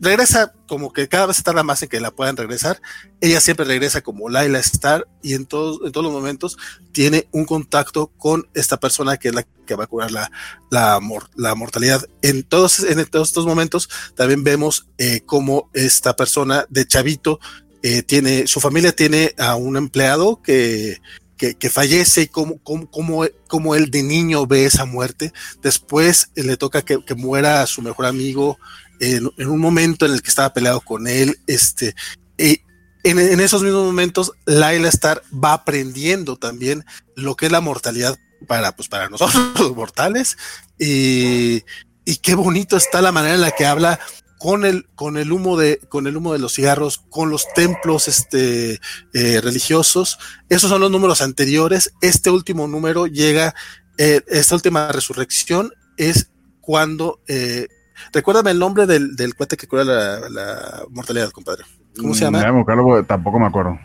Regresa 0.00 0.54
como 0.66 0.92
que 0.92 1.08
cada 1.08 1.26
vez 1.26 1.42
tarda 1.42 1.62
más 1.62 1.82
en 1.82 1.90
que 1.90 2.00
la 2.00 2.10
puedan 2.10 2.36
regresar. 2.36 2.80
Ella 3.20 3.40
siempre 3.40 3.66
regresa 3.66 4.00
como 4.00 4.30
Laila 4.30 4.58
Star 4.60 5.06
y 5.22 5.34
en 5.34 5.44
todos, 5.44 5.80
en 5.84 5.92
todos 5.92 6.04
los 6.04 6.12
momentos 6.12 6.56
tiene 6.92 7.28
un 7.32 7.44
contacto 7.44 8.06
con 8.16 8.48
esta 8.54 8.78
persona 8.78 9.18
que 9.18 9.28
es 9.28 9.34
la 9.34 9.46
que 9.66 9.74
va 9.74 9.84
a 9.84 9.88
curar 9.88 10.10
la, 10.10 10.32
la, 10.70 10.98
la 11.36 11.54
mortalidad. 11.54 12.04
En 12.22 12.42
todos, 12.44 12.80
en 12.80 13.04
todos 13.06 13.28
estos 13.28 13.44
momentos 13.44 13.90
también 14.14 14.42
vemos 14.42 14.88
eh, 14.96 15.20
cómo 15.26 15.70
esta 15.74 16.16
persona 16.16 16.64
de 16.70 16.86
chavito 16.86 17.38
eh, 17.82 18.02
tiene, 18.02 18.46
su 18.46 18.60
familia 18.60 18.92
tiene 18.92 19.34
a 19.38 19.54
un 19.56 19.76
empleado 19.76 20.40
que, 20.42 21.00
que, 21.36 21.54
que, 21.54 21.70
fallece 21.70 22.22
y 22.22 22.26
cómo, 22.26 22.58
cómo, 22.62 22.90
cómo, 22.90 23.24
cómo, 23.48 23.74
él 23.74 23.90
de 23.90 24.02
niño 24.02 24.46
ve 24.46 24.64
esa 24.64 24.84
muerte. 24.84 25.32
Después 25.62 26.30
eh, 26.36 26.42
le 26.42 26.56
toca 26.56 26.82
que, 26.82 27.02
que, 27.04 27.14
muera 27.14 27.62
a 27.62 27.66
su 27.66 27.80
mejor 27.80 28.06
amigo 28.06 28.58
en, 29.00 29.30
en, 29.36 29.48
un 29.48 29.58
momento 29.58 30.06
en 30.06 30.12
el 30.12 30.22
que 30.22 30.28
estaba 30.28 30.52
peleado 30.52 30.80
con 30.80 31.06
él. 31.08 31.38
Este, 31.46 31.94
y 32.38 32.60
en, 33.02 33.18
en, 33.18 33.40
esos 33.40 33.62
mismos 33.62 33.84
momentos, 33.84 34.32
Laila 34.46 34.88
Star 34.88 35.22
va 35.32 35.54
aprendiendo 35.54 36.36
también 36.36 36.84
lo 37.16 37.34
que 37.34 37.46
es 37.46 37.52
la 37.52 37.60
mortalidad 37.60 38.16
para, 38.46 38.76
pues, 38.76 38.88
para 38.88 39.08
nosotros, 39.08 39.52
los 39.58 39.74
mortales. 39.74 40.36
Y, 40.78 41.62
y 42.04 42.16
qué 42.16 42.34
bonito 42.34 42.76
está 42.76 43.02
la 43.02 43.12
manera 43.12 43.34
en 43.34 43.40
la 43.40 43.50
que 43.50 43.66
habla 43.66 43.98
con 44.40 44.64
el, 44.64 44.86
con 44.94 45.18
el 45.18 45.32
humo 45.32 45.58
de, 45.58 45.80
con 45.90 46.06
el 46.06 46.16
humo 46.16 46.32
de 46.32 46.38
los 46.38 46.54
cigarros, 46.54 46.98
con 47.10 47.28
los 47.28 47.46
templos 47.54 48.08
este, 48.08 48.80
eh, 49.12 49.40
religiosos. 49.42 50.18
Esos 50.48 50.70
son 50.70 50.80
los 50.80 50.90
números 50.90 51.20
anteriores. 51.20 51.92
Este 52.00 52.30
último 52.30 52.66
número 52.66 53.06
llega, 53.06 53.54
eh, 53.98 54.22
esta 54.28 54.54
última 54.54 54.90
resurrección 54.92 55.74
es 55.98 56.30
cuando, 56.62 57.20
eh, 57.28 57.68
recuérdame 58.12 58.50
el 58.50 58.58
nombre 58.58 58.86
del, 58.86 59.16
del 59.16 59.34
cuate 59.34 59.56
que 59.56 59.66
cura 59.66 59.84
la, 59.84 60.28
la, 60.28 60.82
mortalidad, 60.90 61.30
compadre. 61.30 61.64
¿Cómo 61.98 62.14
se 62.14 62.24
llama? 62.24 62.40
Mm, 62.40 63.04
tampoco 63.06 63.38
me 63.38 63.46
acuerdo. 63.46 63.78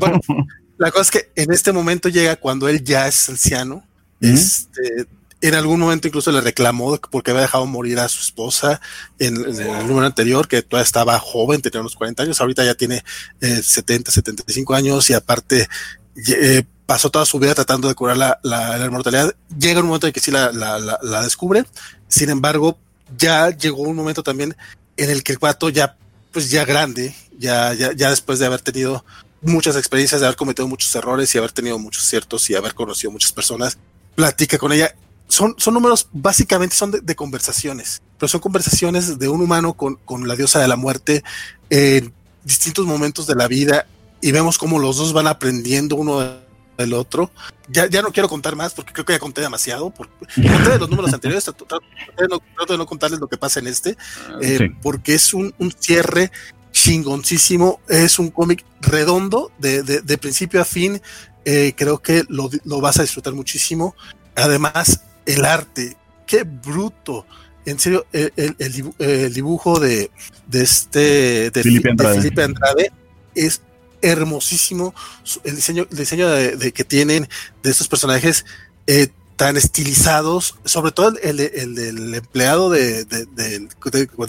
bueno, 0.00 0.20
la 0.78 0.90
cosa 0.90 1.02
es 1.02 1.10
que 1.10 1.42
en 1.42 1.52
este 1.52 1.72
momento 1.72 2.08
llega 2.08 2.36
cuando 2.36 2.68
él 2.68 2.82
ya 2.82 3.06
es 3.06 3.28
anciano. 3.28 3.84
¿Mm? 4.20 4.26
Este, 4.26 5.06
en 5.40 5.54
algún 5.54 5.78
momento 5.78 6.08
incluso 6.08 6.32
le 6.32 6.40
reclamó 6.40 6.98
porque 7.10 7.30
había 7.30 7.42
dejado 7.42 7.66
morir 7.66 8.00
a 8.00 8.08
su 8.08 8.20
esposa 8.20 8.80
en, 9.18 9.36
el 9.36 9.86
número 9.86 10.06
anterior, 10.06 10.48
que 10.48 10.62
todavía 10.62 10.84
estaba 10.84 11.18
joven, 11.18 11.62
tenía 11.62 11.80
unos 11.80 11.94
40 11.94 12.24
años, 12.24 12.40
ahorita 12.40 12.64
ya 12.64 12.74
tiene 12.74 13.04
70, 13.40 14.10
75 14.10 14.74
años 14.74 15.08
y 15.10 15.14
aparte 15.14 15.68
eh, 16.26 16.64
pasó 16.86 17.10
toda 17.10 17.24
su 17.24 17.38
vida 17.38 17.54
tratando 17.54 17.86
de 17.86 17.94
curar 17.94 18.16
la, 18.16 18.40
la, 18.42 18.84
inmortalidad. 18.84 19.34
Llega 19.56 19.80
un 19.80 19.86
momento 19.86 20.06
en 20.06 20.12
que 20.12 20.20
sí 20.20 20.30
la, 20.30 20.50
la, 20.50 21.22
descubre, 21.22 21.64
sin 22.08 22.30
embargo, 22.30 22.78
ya 23.16 23.50
llegó 23.50 23.82
un 23.82 23.96
momento 23.96 24.22
también 24.22 24.56
en 24.96 25.10
el 25.10 25.22
que 25.22 25.32
el 25.32 25.38
cuato 25.38 25.68
ya, 25.68 25.96
pues 26.32 26.50
ya 26.50 26.64
grande, 26.64 27.14
ya, 27.38 27.72
ya, 27.74 27.92
ya 27.92 28.10
después 28.10 28.38
de 28.38 28.46
haber 28.46 28.60
tenido 28.60 29.04
muchas 29.40 29.76
experiencias, 29.76 30.20
de 30.20 30.26
haber 30.26 30.36
cometido 30.36 30.66
muchos 30.68 30.94
errores 30.94 31.34
y 31.34 31.38
haber 31.38 31.52
tenido 31.52 31.78
muchos 31.78 32.04
ciertos 32.04 32.48
y 32.50 32.54
haber 32.54 32.74
conocido 32.74 33.10
muchas 33.10 33.32
personas, 33.32 33.78
platica 34.14 34.58
con 34.58 34.72
ella. 34.72 34.94
Son, 35.28 35.54
son 35.58 35.74
números, 35.74 36.08
básicamente 36.12 36.74
son 36.74 36.90
de, 36.90 37.16
conversaciones, 37.16 38.02
pero 38.18 38.28
son 38.28 38.40
conversaciones 38.40 39.18
de 39.18 39.28
un 39.28 39.42
humano 39.42 39.74
con, 39.74 39.96
con, 39.96 40.26
la 40.26 40.36
diosa 40.36 40.58
de 40.58 40.68
la 40.68 40.76
muerte 40.76 41.22
en 41.68 42.14
distintos 42.44 42.86
momentos 42.86 43.26
de 43.26 43.34
la 43.34 43.46
vida 43.46 43.86
y 44.22 44.32
vemos 44.32 44.56
cómo 44.56 44.78
los 44.78 44.96
dos 44.96 45.12
van 45.12 45.26
aprendiendo 45.26 45.96
uno 45.96 46.38
del 46.78 46.94
otro. 46.94 47.30
Ya, 47.68 47.86
ya 47.86 48.00
no 48.00 48.12
quiero 48.12 48.28
contar 48.28 48.56
más 48.56 48.72
porque 48.72 48.92
creo 48.92 49.04
que 49.04 49.12
ya 49.12 49.18
conté 49.18 49.40
demasiado. 49.40 49.90
Porque, 49.90 50.12
conté 50.34 50.70
de 50.70 50.78
los 50.78 50.88
números 50.88 51.12
anteriores, 51.12 51.44
trato, 51.44 51.80
de 52.16 52.78
no 52.78 52.86
contarles 52.86 53.20
lo 53.20 53.28
que 53.28 53.36
pasa 53.36 53.60
en 53.60 53.66
este, 53.66 53.96
ah, 54.28 54.38
eh, 54.40 54.70
porque 54.80 55.14
es 55.14 55.34
un, 55.34 55.52
un 55.58 55.72
cierre 55.72 56.30
chingoncísimo. 56.70 57.80
Es 57.88 58.18
un 58.18 58.30
cómic 58.30 58.64
redondo 58.80 59.50
de, 59.58 59.82
de, 59.82 60.00
de, 60.00 60.18
principio 60.18 60.62
a 60.62 60.64
fin. 60.64 61.02
Eh, 61.44 61.74
creo 61.76 61.98
que 61.98 62.24
lo, 62.28 62.48
lo, 62.64 62.80
vas 62.80 62.98
a 62.98 63.02
disfrutar 63.02 63.34
muchísimo. 63.34 63.94
Además, 64.36 65.02
el 65.26 65.44
arte, 65.44 65.96
qué 66.26 66.44
bruto. 66.44 67.26
En 67.66 67.78
serio, 67.78 68.06
el, 68.12 69.34
dibujo 69.34 69.78
de, 69.78 70.10
de 70.46 70.62
este 70.62 71.50
de 71.50 71.62
Felipe 71.62 72.42
Andrade. 72.42 72.92
es 73.34 73.60
hermosísimo. 74.02 74.94
El 75.44 75.56
diseño, 75.56 75.86
el 75.90 75.96
diseño 75.96 76.28
de, 76.28 76.72
que 76.72 76.84
tienen 76.84 77.28
de 77.62 77.70
estos 77.70 77.88
personajes 77.88 78.44
eh, 78.86 79.08
tan 79.36 79.56
estilizados, 79.56 80.56
sobre 80.64 80.92
todo 80.92 81.14
el, 81.22 81.36
del 81.36 82.14
empleado 82.14 82.70
de, 82.70 83.04
de, 83.04 83.68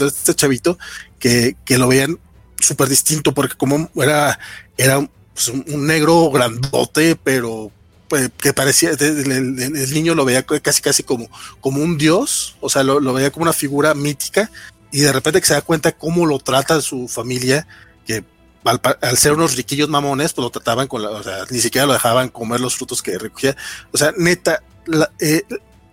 este 0.06 0.36
chavito, 0.36 0.78
que, 1.18 1.56
que 1.66 1.78
lo 1.78 1.88
veían 1.88 2.20
súper 2.60 2.90
distinto, 2.90 3.34
porque 3.34 3.56
como 3.56 3.90
era, 3.96 4.40
era 4.78 5.10
pues, 5.34 5.48
un 5.50 5.88
negro 5.88 6.30
grandote, 6.30 7.16
pero 7.16 7.72
pues, 8.10 8.30
que 8.42 8.54
parecía, 8.54 8.92
el, 8.92 9.94
niño 9.94 10.16
lo 10.16 10.26
veía 10.26 10.44
casi 10.44 10.82
casi 10.82 11.04
como, 11.04 11.30
como 11.62 11.82
un 11.82 11.98
dios, 11.98 12.58
o 12.60 12.70
sea, 12.70 12.84
lo, 12.84 13.14
veía 13.14 13.32
como 13.32 13.44
una 13.44 13.54
figura 13.54 13.94
mítica, 13.94 14.52
y 14.92 15.02
de 15.02 15.12
repente 15.12 15.40
que 15.40 15.48
se 15.48 15.54
da 15.54 15.62
cuenta 15.62 15.92
cómo 15.92 16.26
lo 16.26 16.40
trata 16.40 16.82
su 16.82 17.08
familia, 17.08 17.68
que 18.06 18.24
al, 18.64 19.18
ser 19.18 19.34
unos 19.34 19.56
riquillos 19.56 19.90
mamones, 19.90 20.34
pues 20.34 20.44
lo 20.44 20.50
trataban 20.50 20.88
con 20.88 21.02
la, 21.02 21.10
o 21.10 21.24
sea, 21.24 21.46
ni 21.50 21.60
siquiera 21.60 21.88
lo 21.88 21.94
dejaban 21.94 22.30
comer 22.30 22.60
los 22.60 22.76
frutos 22.76 23.02
que 23.02 23.18
recogía. 23.18 23.56
O 23.92 23.98
sea, 23.98 24.14
neta, 24.18 24.64
eh, 25.20 25.44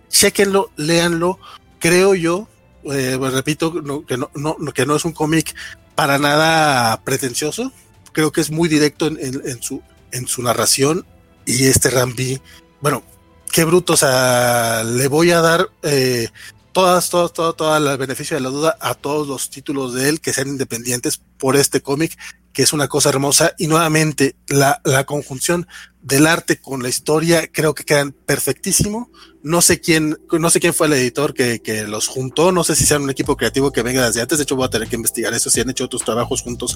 chequenlo, 0.09 0.71
léanlo, 0.75 1.39
creo 1.79 2.15
yo, 2.15 2.47
eh, 2.91 3.15
pues, 3.17 3.33
repito, 3.33 3.73
que, 4.05 4.17
no, 4.17 4.31
no, 4.35 4.57
que 4.73 4.85
no 4.85 4.95
es 4.95 5.05
un 5.05 5.13
cómic 5.13 5.55
para 5.95 6.17
nada 6.17 7.01
pretencioso, 7.03 7.71
creo 8.11 8.31
que 8.31 8.41
es 8.41 8.51
muy 8.51 8.69
directo 8.69 9.07
en 9.07 9.61
su, 9.61 9.81
en 10.11 10.27
su 10.27 10.41
narración. 10.41 11.05
Y 11.45 11.65
este 11.65 11.89
Rambi, 11.89 12.41
bueno, 12.81 13.03
qué 13.51 13.63
bruto, 13.63 13.93
o 13.93 13.97
sea, 13.97 14.83
le 14.83 15.07
voy 15.07 15.31
a 15.31 15.41
dar 15.41 15.69
eh, 15.83 16.29
todas, 16.73 17.09
todas, 17.09 17.33
todo, 17.33 17.53
todo 17.53 17.77
el 17.77 17.97
beneficio 17.97 18.35
de 18.35 18.41
la 18.41 18.49
duda 18.49 18.77
a 18.79 18.93
todos 18.95 19.27
los 19.27 19.49
títulos 19.49 19.93
de 19.93 20.09
él 20.09 20.21
que 20.21 20.33
sean 20.33 20.49
independientes 20.49 21.21
por 21.37 21.55
este 21.55 21.81
cómic, 21.81 22.17
que 22.57 22.63
es 22.63 22.73
una 22.73 22.87
cosa 22.87 23.09
hermosa. 23.09 23.53
Y 23.59 23.67
nuevamente, 23.67 24.35
la, 24.47 24.81
la 24.83 25.03
conjunción 25.03 25.67
del 26.01 26.25
arte 26.25 26.59
con 26.59 26.81
la 26.81 26.89
historia 26.89 27.51
creo 27.51 27.75
que 27.75 27.83
quedan 27.83 28.13
perfectísimo. 28.13 29.11
No 29.43 29.61
sé 29.61 29.79
quién, 29.79 30.17
no 30.31 30.49
sé 30.49 30.59
quién 30.59 30.73
fue 30.73 30.87
el 30.87 30.93
editor 30.93 31.35
que, 31.35 31.61
que 31.61 31.83
los 31.83 32.07
juntó, 32.07 32.51
no 32.51 32.63
sé 32.63 32.75
si 32.75 32.87
sean 32.87 33.03
un 33.03 33.11
equipo 33.11 33.37
creativo 33.37 33.71
que 33.71 33.83
venga 33.83 34.07
desde 34.07 34.21
antes, 34.21 34.39
de 34.39 34.43
hecho 34.43 34.55
voy 34.55 34.65
a 34.65 34.71
tener 34.71 34.87
que 34.87 34.95
investigar 34.95 35.35
eso, 35.35 35.51
si 35.51 35.61
han 35.61 35.69
hecho 35.69 35.85
otros 35.85 36.03
trabajos 36.03 36.41
juntos, 36.41 36.75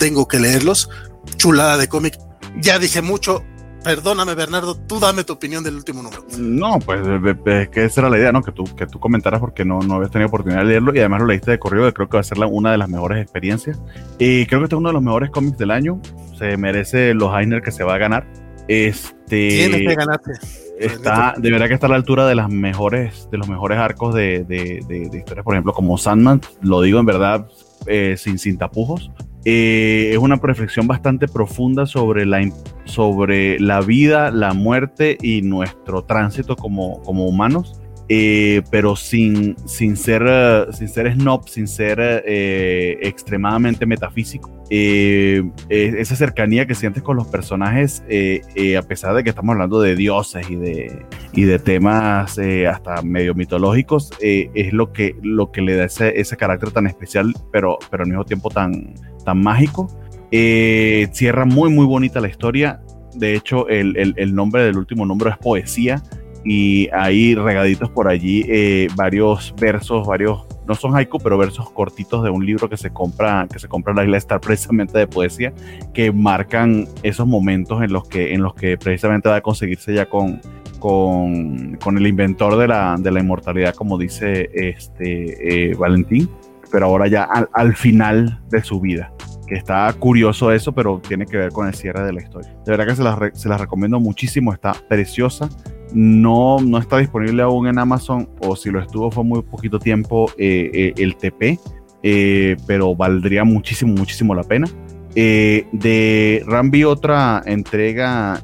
tengo 0.00 0.26
que 0.26 0.40
leerlos. 0.40 0.88
Chulada 1.36 1.76
de 1.76 1.88
cómic. 1.88 2.18
Ya 2.60 2.80
dije 2.80 3.00
mucho, 3.00 3.44
Perdóname, 3.82 4.34
Bernardo, 4.34 4.76
tú 4.76 5.00
dame 5.00 5.24
tu 5.24 5.32
opinión 5.32 5.64
del 5.64 5.74
último 5.76 6.02
número. 6.02 6.24
No, 6.38 6.78
pues 6.80 7.00
es 7.46 7.68
que 7.70 7.84
esa 7.84 8.02
era 8.02 8.10
la 8.10 8.18
idea, 8.18 8.30
¿no? 8.30 8.42
Que 8.42 8.52
tú, 8.52 8.64
que 8.76 8.86
tú 8.86 9.00
comentaras 9.00 9.40
porque 9.40 9.64
no, 9.64 9.80
no 9.80 9.94
habías 9.94 10.10
tenido 10.10 10.28
oportunidad 10.28 10.60
de 10.60 10.66
leerlo 10.66 10.94
y 10.94 10.98
además 10.98 11.20
lo 11.20 11.26
leíste 11.26 11.52
de 11.52 11.58
corrido, 11.58 11.86
que 11.86 11.92
creo 11.94 12.08
que 12.08 12.16
va 12.18 12.20
a 12.20 12.24
ser 12.24 12.38
una 12.38 12.72
de 12.72 12.78
las 12.78 12.88
mejores 12.88 13.22
experiencias. 13.22 13.80
Y 14.18 14.46
creo 14.46 14.60
que 14.60 14.64
este 14.64 14.74
es 14.74 14.78
uno 14.78 14.90
de 14.90 14.94
los 14.94 15.02
mejores 15.02 15.30
cómics 15.30 15.56
del 15.56 15.70
año. 15.70 16.00
Se 16.38 16.56
merece 16.56 17.14
los 17.14 17.32
Heiner 17.34 17.62
que 17.62 17.70
se 17.70 17.84
va 17.84 17.94
a 17.94 17.98
ganar. 17.98 18.26
Este. 18.68 19.48
Tienes 19.48 19.80
que 19.80 19.94
ganarte. 19.94 20.32
Está, 20.78 21.34
de 21.36 21.50
verdad 21.50 21.68
que 21.68 21.74
está 21.74 21.86
a 21.86 21.90
la 21.90 21.96
altura 21.96 22.26
de 22.26 22.34
las 22.34 22.48
mejores, 22.48 23.28
de 23.30 23.36
los 23.36 23.48
mejores 23.48 23.78
arcos 23.78 24.14
de, 24.14 24.44
de, 24.44 24.82
de, 24.88 25.18
historias, 25.18 25.44
por 25.44 25.54
ejemplo, 25.54 25.74
como 25.74 25.98
Sandman, 25.98 26.40
lo 26.62 26.80
digo 26.80 26.98
en 26.98 27.04
verdad, 27.04 27.46
eh, 27.86 28.14
sin, 28.16 28.38
sin 28.38 28.56
tapujos. 28.56 29.10
Eh, 29.44 30.10
es 30.12 30.18
una 30.18 30.36
reflexión 30.36 30.86
bastante 30.86 31.26
profunda 31.26 31.86
sobre 31.86 32.26
la, 32.26 32.40
sobre 32.84 33.58
la 33.58 33.80
vida, 33.80 34.30
la 34.30 34.52
muerte 34.52 35.16
y 35.20 35.42
nuestro 35.42 36.02
tránsito 36.02 36.56
como, 36.56 37.00
como 37.02 37.26
humanos. 37.26 37.80
Eh, 38.12 38.62
pero 38.72 38.96
sin, 38.96 39.54
sin, 39.68 39.96
ser, 39.96 40.26
eh, 40.28 40.66
sin 40.72 40.88
ser 40.88 41.14
snob, 41.14 41.48
sin 41.48 41.68
ser 41.68 42.00
eh, 42.00 42.98
extremadamente 43.02 43.86
metafísico. 43.86 44.50
esa 44.68 46.16
cercanía 46.16 46.66
que 46.66 46.74
sientes 46.74 47.04
con 47.04 47.16
los 47.16 47.28
personajes, 47.28 48.02
a 48.02 48.82
pesar 48.82 49.14
de 49.14 49.22
que 49.22 49.30
estamos 49.30 49.52
hablando 49.52 49.80
de 49.80 49.94
dioses 49.94 50.50
y 50.50 50.56
de, 50.56 51.06
y 51.32 51.42
de 51.42 51.60
temas 51.60 52.36
hasta 52.68 53.00
medio 53.02 53.34
mitológicos, 53.36 54.10
es 54.20 54.72
lo 54.72 54.92
que, 54.92 55.14
lo 55.22 55.52
que 55.52 55.62
le 55.62 55.76
da 55.76 55.84
ese, 55.84 56.20
ese 56.20 56.36
carácter 56.36 56.72
tan 56.72 56.88
especial, 56.88 57.32
pero, 57.52 57.78
pero 57.92 58.02
al 58.02 58.08
mismo 58.08 58.24
tiempo 58.24 58.50
tan, 58.50 58.92
mágico. 59.34 59.88
cierra 60.30 61.44
muy, 61.44 61.70
muy 61.70 61.86
bonita 61.86 62.20
la 62.20 62.28
historia. 62.28 62.80
De 63.14 63.34
hecho, 63.34 63.68
el, 63.68 63.96
el, 63.96 64.14
el 64.16 64.34
nombre 64.34 64.62
del 64.62 64.78
último 64.78 65.04
número 65.04 65.30
es 65.30 65.38
Poesía 65.38 66.02
y 66.44 66.88
hay 66.92 67.34
regaditos 67.34 67.90
por 67.90 68.08
allí 68.08 68.44
eh, 68.48 68.88
varios 68.96 69.54
versos, 69.60 70.06
varios, 70.06 70.46
no 70.66 70.74
son 70.74 70.96
haiku, 70.96 71.18
pero 71.18 71.36
versos 71.36 71.70
cortitos 71.70 72.22
de 72.22 72.30
un 72.30 72.46
libro 72.46 72.68
que 72.68 72.76
se 72.76 72.90
compra, 72.90 73.46
que 73.50 73.58
se 73.58 73.68
compra 73.68 73.92
en 73.92 73.96
la 73.98 74.04
isla 74.04 74.16
Star 74.20 74.40
precisamente 74.40 74.98
de 74.98 75.06
poesía, 75.06 75.52
que 75.92 76.12
marcan 76.12 76.86
esos 77.02 77.26
momentos 77.26 77.82
en 77.82 77.92
los 77.92 78.08
que, 78.08 78.32
en 78.32 78.42
los 78.42 78.54
que 78.54 78.78
precisamente 78.78 79.28
va 79.28 79.36
a 79.36 79.40
conseguirse 79.42 79.92
ya 79.92 80.06
con, 80.06 80.40
con, 80.78 81.76
con 81.76 81.98
el 81.98 82.06
inventor 82.06 82.56
de 82.56 82.68
la, 82.68 82.96
de 82.98 83.10
la 83.10 83.20
inmortalidad, 83.20 83.74
como 83.74 83.98
dice 83.98 84.50
este 84.54 85.70
eh, 85.70 85.74
Valentín, 85.74 86.28
pero 86.70 86.86
ahora 86.86 87.08
ya 87.08 87.24
al, 87.24 87.48
al 87.52 87.76
final 87.76 88.40
de 88.50 88.62
su 88.62 88.80
vida 88.80 89.12
que 89.46 89.56
está 89.56 89.92
curioso 89.94 90.52
eso, 90.52 90.72
pero 90.72 91.00
tiene 91.00 91.26
que 91.26 91.36
ver 91.36 91.50
con 91.50 91.66
el 91.66 91.74
cierre 91.74 92.04
de 92.04 92.12
la 92.12 92.22
historia. 92.22 92.54
De 92.64 92.70
verdad 92.70 92.86
que 92.86 92.94
se 92.94 93.02
las, 93.02 93.18
se 93.34 93.48
las 93.48 93.60
recomiendo 93.60 93.98
muchísimo, 93.98 94.52
está 94.52 94.74
preciosa 94.88 95.48
no, 95.92 96.58
no 96.60 96.78
está 96.78 96.98
disponible 96.98 97.42
aún 97.42 97.66
en 97.66 97.78
Amazon 97.78 98.28
o 98.40 98.56
si 98.56 98.70
lo 98.70 98.80
estuvo 98.80 99.10
fue 99.10 99.24
muy 99.24 99.42
poquito 99.42 99.78
tiempo 99.78 100.30
eh, 100.38 100.70
eh, 100.72 100.92
el 100.96 101.16
TP, 101.16 101.58
eh, 102.02 102.56
pero 102.66 102.94
valdría 102.94 103.44
muchísimo, 103.44 103.94
muchísimo 103.94 104.34
la 104.34 104.44
pena. 104.44 104.68
de 105.14 106.42
Rambi 106.46 106.84
otra 106.84 107.42
entrega 107.44 108.42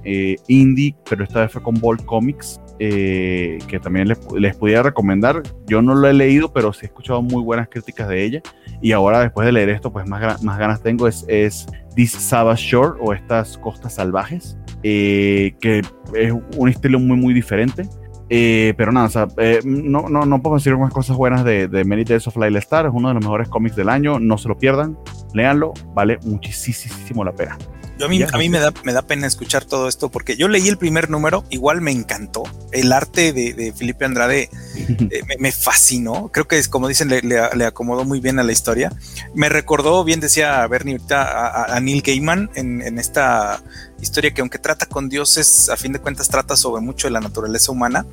indie, 0.49 0.97
pero 1.09 1.25
esta 1.25 1.43
vez 1.43 1.53
fue 1.53 1.63
con 1.63 1.75
Bolt 1.75 2.05
Comics, 2.05 2.61
que 2.79 3.81
también 3.83 4.09
les, 4.09 4.19
les 4.33 4.57
pudiera 4.57 4.83
recomendar. 4.83 5.43
Yo 5.67 5.83
no 5.83 5.95
lo 5.95 6.09
he 6.09 6.13
leído, 6.13 6.53
pero 6.53 6.73
sí 6.73 6.81
he 6.83 6.87
escuchado 6.87 7.23
muy 7.23 7.43
buenas 7.43 7.69
críticas 7.69 8.09
de 8.09 8.25
ella. 8.25 8.43
Y 8.83 8.93
ahora 8.93 9.21
después 9.21 9.47
de 9.47 9.53
leer 9.53 9.71
esto, 9.71 9.93
pues 9.93 10.07
más, 10.07 10.43
más 10.43 10.59
ganas 10.59 10.83
tengo 10.83 11.09
es, 11.09 11.25
es 11.29 11.67
This 11.95 12.13
Savage 12.13 12.63
Shore 12.63 12.99
o 13.01 13.13
estas 13.13 13.59
costas 13.59 13.95
salvajes. 13.95 14.59
Eh, 14.83 15.57
que 15.61 15.83
es 16.15 16.33
un 16.57 16.69
estilo 16.69 17.01
muy, 17.01 17.17
muy 17.17 17.35
diferente. 17.35 17.89
Eh, 18.29 18.75
pero 18.77 18.91
nada, 18.91 19.29
eh, 19.39 19.61
no, 19.65 20.09
no, 20.09 20.27
no 20.27 20.43
puedo 20.43 20.57
decir 20.57 20.77
más 20.77 20.93
cosas 20.93 21.17
buenas 21.17 21.45
de, 21.45 21.69
de 21.69 21.85
Many 21.85 22.05
Days 22.05 22.27
of 22.27 22.37
Lyle 22.37 22.59
Star. 22.59 22.87
Es 22.87 22.93
uno 22.95 23.09
de 23.09 23.15
los 23.15 23.25
mejores 23.25 23.49
cómics 23.49 23.77
del 23.77 23.89
año. 23.89 24.19
No 24.19 24.37
se 24.37 24.49
lo 24.49 24.57
pierdan. 24.57 24.99
Léanlo. 25.33 25.73
Vale 25.95 26.19
muchísimo 26.25 27.25
la 27.25 27.33
pena. 27.33 27.57
Yo 27.99 28.07
a 28.07 28.09
mí, 28.09 28.23
a 28.23 28.37
mí 28.37 28.49
me, 28.51 28.59
da, 28.59 28.73
me 28.85 28.93
da 28.93 29.03
pena 29.03 29.27
escuchar 29.27 29.65
todo 29.65 29.89
esto 29.89 30.11
porque 30.11 30.37
yo 30.37 30.49
leí 30.49 30.69
el 30.69 30.77
primer 30.77 31.09
número, 31.09 31.45
igual 31.49 31.81
me 31.81 31.93
encantó. 31.93 32.43
El 32.73 32.93
arte 32.93 33.33
de, 33.33 33.55
de 33.55 33.73
Felipe 33.73 34.05
Andrade 34.05 34.51
eh, 34.77 35.23
me, 35.39 35.51
fascinó. 35.53 36.31
Creo 36.33 36.47
que, 36.47 36.59
es, 36.59 36.69
como 36.69 36.89
dicen, 36.89 37.09
le, 37.09 37.23
le, 37.23 37.65
acomodó 37.65 38.05
muy 38.05 38.21
bien 38.21 38.39
a 38.39 38.43
la 38.43 38.53
historia. 38.53 38.93
Me 39.35 39.49
recordó, 39.49 40.05
bien 40.05 40.21
decía 40.21 40.67
Bernie 40.67 40.95
ahorita, 40.95 41.75
a, 41.75 41.81
Neil 41.81 42.03
Gaiman 42.03 42.51
en, 42.55 42.83
en, 42.83 42.99
esta 42.99 43.63
historia 44.01 44.35
que, 44.35 44.43
aunque 44.43 44.59
trata 44.59 44.87
con 44.87 45.09
dioses, 45.09 45.71
a 45.71 45.77
fin 45.77 45.93
de 45.93 45.99
cuentas 45.99 46.29
trata 46.29 46.57
sobre 46.57 46.83
mucho 46.83 47.07
de 47.07 47.13
la 47.13 47.21
naturaleza 47.21 47.73
humana. 47.73 48.05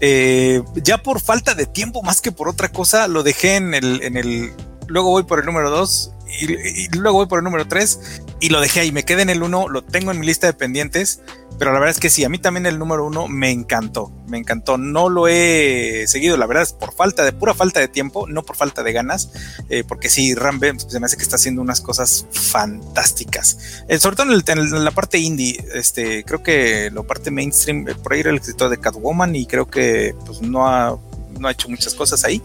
Eh, 0.00 0.62
ya 0.76 0.98
por 0.98 1.20
falta 1.20 1.54
de 1.54 1.66
tiempo, 1.66 2.02
más 2.02 2.20
que 2.20 2.32
por 2.32 2.48
otra 2.48 2.70
cosa, 2.70 3.08
lo 3.08 3.22
dejé 3.22 3.56
en 3.56 3.74
el, 3.74 4.02
en 4.02 4.16
el. 4.16 4.52
Luego 4.86 5.10
voy 5.10 5.24
por 5.24 5.40
el 5.40 5.46
número 5.46 5.70
2 5.70 6.12
y, 6.40 6.52
y, 6.54 6.88
luego 6.96 7.18
voy 7.18 7.26
por 7.26 7.38
el 7.40 7.44
número 7.44 7.66
3 7.66 8.22
y 8.40 8.48
lo 8.48 8.60
dejé 8.60 8.80
ahí. 8.80 8.92
Me 8.92 9.04
quedé 9.04 9.22
en 9.22 9.30
el 9.30 9.42
1, 9.42 9.68
lo 9.68 9.82
tengo 9.82 10.10
en 10.10 10.18
mi 10.18 10.26
lista 10.26 10.46
de 10.46 10.54
pendientes. 10.54 11.20
Pero 11.58 11.74
la 11.74 11.78
verdad 11.78 11.94
es 11.94 12.00
que 12.00 12.08
sí, 12.08 12.24
a 12.24 12.30
mí 12.30 12.38
también 12.38 12.64
el 12.64 12.78
número 12.78 13.04
1 13.06 13.28
me 13.28 13.50
encantó. 13.50 14.10
Me 14.26 14.38
encantó. 14.38 14.78
No 14.78 15.10
lo 15.10 15.28
he 15.28 16.06
seguido, 16.08 16.38
la 16.38 16.46
verdad 16.46 16.62
es 16.62 16.72
por 16.72 16.94
falta 16.94 17.22
de 17.22 17.32
pura 17.32 17.52
falta 17.52 17.80
de 17.80 17.88
tiempo, 17.88 18.26
no 18.26 18.42
por 18.42 18.56
falta 18.56 18.82
de 18.82 18.92
ganas. 18.94 19.30
Eh, 19.68 19.84
porque 19.86 20.08
sí, 20.08 20.34
Rambe 20.34 20.72
se 20.78 20.98
me 20.98 21.06
hace 21.06 21.18
que 21.18 21.22
está 21.22 21.36
haciendo 21.36 21.60
unas 21.60 21.82
cosas 21.82 22.24
fantásticas. 22.32 23.84
Eh, 23.88 23.98
sobre 23.98 24.16
todo 24.16 24.32
en, 24.32 24.84
la 24.84 24.90
parte 24.90 25.18
indie, 25.18 25.62
este, 25.74 26.24
creo 26.24 26.42
que 26.42 26.90
la 26.90 27.02
parte 27.02 27.30
mainstream, 27.30 27.88
eh, 27.88 27.94
por 27.94 28.14
ahí 28.14 28.20
era 28.20 28.30
el 28.30 28.36
escritor 28.36 28.70
de 28.70 28.78
Catwoman 28.78 29.36
y 29.36 29.44
creo 29.44 29.68
que 29.68 30.14
pues, 30.24 30.40
no 30.40 30.66
ha, 30.66 30.98
no 31.38 31.46
ha 31.48 31.50
hecho 31.52 31.68
muchas 31.68 31.94
cosas 31.94 32.24
ahí 32.24 32.42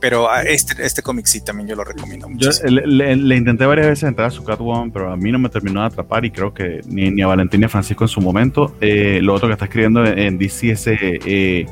pero 0.00 0.28
este, 0.34 0.84
este 0.84 1.02
cómic 1.02 1.26
sí 1.26 1.42
también 1.42 1.68
yo 1.68 1.76
lo 1.76 1.84
recomiendo 1.84 2.28
mucho. 2.28 2.50
Le, 2.64 2.86
le, 2.86 3.16
le, 3.16 3.36
intenté 3.36 3.66
varias 3.66 3.86
veces 3.86 4.04
entrar 4.04 4.28
a 4.28 4.30
su 4.30 4.42
Catwoman, 4.42 4.90
pero 4.90 5.12
a 5.12 5.16
mí 5.16 5.30
no 5.30 5.38
me 5.38 5.48
terminó 5.48 5.80
de 5.80 5.86
atrapar 5.86 6.24
y 6.24 6.30
creo 6.30 6.54
que 6.54 6.80
ni, 6.86 7.10
ni 7.10 7.22
a 7.22 7.26
Valentín 7.26 7.60
ni 7.60 7.66
a 7.66 7.68
Francisco 7.68 8.04
en 8.04 8.08
su 8.08 8.20
momento. 8.20 8.74
Eh, 8.80 9.20
lo 9.22 9.34
otro 9.34 9.48
que 9.48 9.52
está 9.52 9.66
escribiendo 9.66 10.04
en 10.04 10.38
DC 10.38 10.70
es 10.70 10.84
eh, 10.86 11.66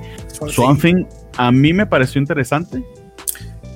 Swamp 0.49 0.81
Thing. 0.81 1.05
A 1.37 1.51
mí 1.53 1.73
me 1.73 1.87
pareció 1.87 2.21
interesante, 2.21 2.83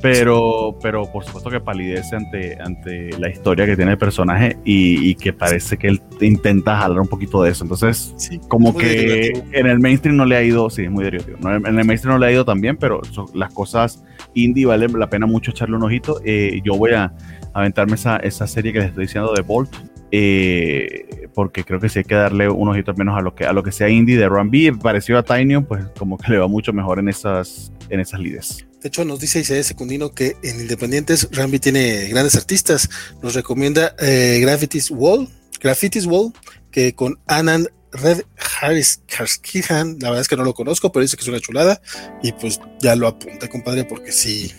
pero, 0.03 0.77
pero 0.83 1.11
por 1.11 1.25
supuesto 1.25 1.49
que 1.49 1.61
palidece 1.61 2.17
ante, 2.17 2.59
ante 2.61 3.17
la 3.19 3.31
historia 3.31 3.65
que 3.65 3.77
tiene 3.77 3.93
el 3.93 3.99
personaje 3.99 4.57
y, 4.65 5.11
y 5.11 5.15
que 5.15 5.33
parece 5.33 5.77
que 5.77 5.87
él 5.87 6.03
intenta 6.21 6.77
jalar 6.77 7.01
un 7.01 7.07
poquito 7.07 7.43
de 7.43 7.53
eso. 7.53 7.65
Entonces, 7.65 8.13
sí, 8.17 8.41
como 8.49 8.77
que 8.77 8.87
derivativo. 8.87 9.47
en 9.53 9.67
el 9.67 9.79
mainstream 9.79 10.17
no 10.17 10.25
le 10.25 10.37
ha 10.37 10.43
ido, 10.43 10.69
sí, 10.71 10.83
es 10.83 10.91
muy 10.91 11.05
derivativo. 11.05 11.39
No, 11.41 11.55
en 11.55 11.79
el 11.79 11.85
mainstream 11.85 12.15
no 12.15 12.19
le 12.19 12.27
ha 12.27 12.33
ido 12.33 12.45
también, 12.45 12.77
pero 12.77 13.01
son, 13.05 13.27
las 13.35 13.55
cosas 13.55 14.05
indie 14.35 14.67
vale 14.67 14.89
la 14.89 15.09
pena 15.09 15.27
mucho 15.27 15.53
echarle 15.53 15.77
un 15.77 15.85
ojito. 15.85 16.21
Eh, 16.25 16.61
yo 16.65 16.75
voy 16.75 16.93
a 16.93 17.13
aventarme 17.55 17.95
esa, 17.95 18.17
esa 18.17 18.47
serie 18.47 18.73
que 18.73 18.81
les 18.81 18.89
estoy 18.89 19.05
diciendo 19.05 19.33
de 19.33 19.43
Bolt. 19.43 19.71
Eh, 20.15 21.29
porque 21.35 21.65
creo 21.65 21.81
que 21.81 21.89
sí 21.89 22.01
hay 22.01 22.05
que 22.05 22.15
darle 22.15 22.47
un 22.51 22.69
ojito 22.69 22.91
al 22.91 22.99
menos 22.99 23.17
a 23.17 23.23
lo 23.23 23.35
que 23.35 23.47
a 23.47 23.55
lo 23.55 23.63
que 23.63 23.73
sea 23.73 23.89
indie 23.89 24.19
de 24.19 24.29
B 24.29 24.75
parecido 24.83 25.19
a 25.19 25.23
Tiny, 25.23 25.63
pues 25.63 25.87
como 25.99 26.19
que 26.19 26.33
le 26.33 26.39
va 26.39 26.49
mucho 26.49 26.75
mejor 26.75 26.99
en 26.99 27.09
esas 27.09 27.73
en 27.89 28.01
esas 28.01 28.21
lides. 28.21 28.67
De 28.83 28.89
hecho, 28.89 29.05
nos 29.05 29.21
dice 29.21 29.39
Isaías 29.39 29.67
Secundino 29.67 30.11
que 30.11 30.37
en 30.43 30.61
Independientes 30.61 31.29
Rambi 31.31 31.61
tiene 31.61 32.09
grandes 32.09 32.35
artistas. 32.35 32.91
Nos 33.23 33.35
recomienda 33.35 33.95
eh, 34.01 34.41
Graffitis 34.41 34.91
Wall, 34.91 35.29
Graffitis 35.61 36.05
Wall, 36.07 36.33
que 36.73 36.93
con 36.95 37.21
Anand 37.29 37.69
Red 37.93 38.23
Harris 38.61 39.03
Karskihan, 39.07 39.99
la 40.01 40.09
verdad 40.09 40.23
es 40.23 40.29
que 40.29 40.37
no 40.37 40.45
lo 40.45 40.55
conozco, 40.55 40.91
pero 40.91 41.03
dice 41.03 41.17
que 41.17 41.23
es 41.23 41.29
una 41.29 41.39
chulada. 41.39 41.81
Y 42.23 42.33
pues 42.33 42.61
ya 42.81 42.97
lo 42.97 43.07
apunté, 43.07 43.49
compadre, 43.49 43.85
porque 43.85 44.11
sí. 44.11 44.53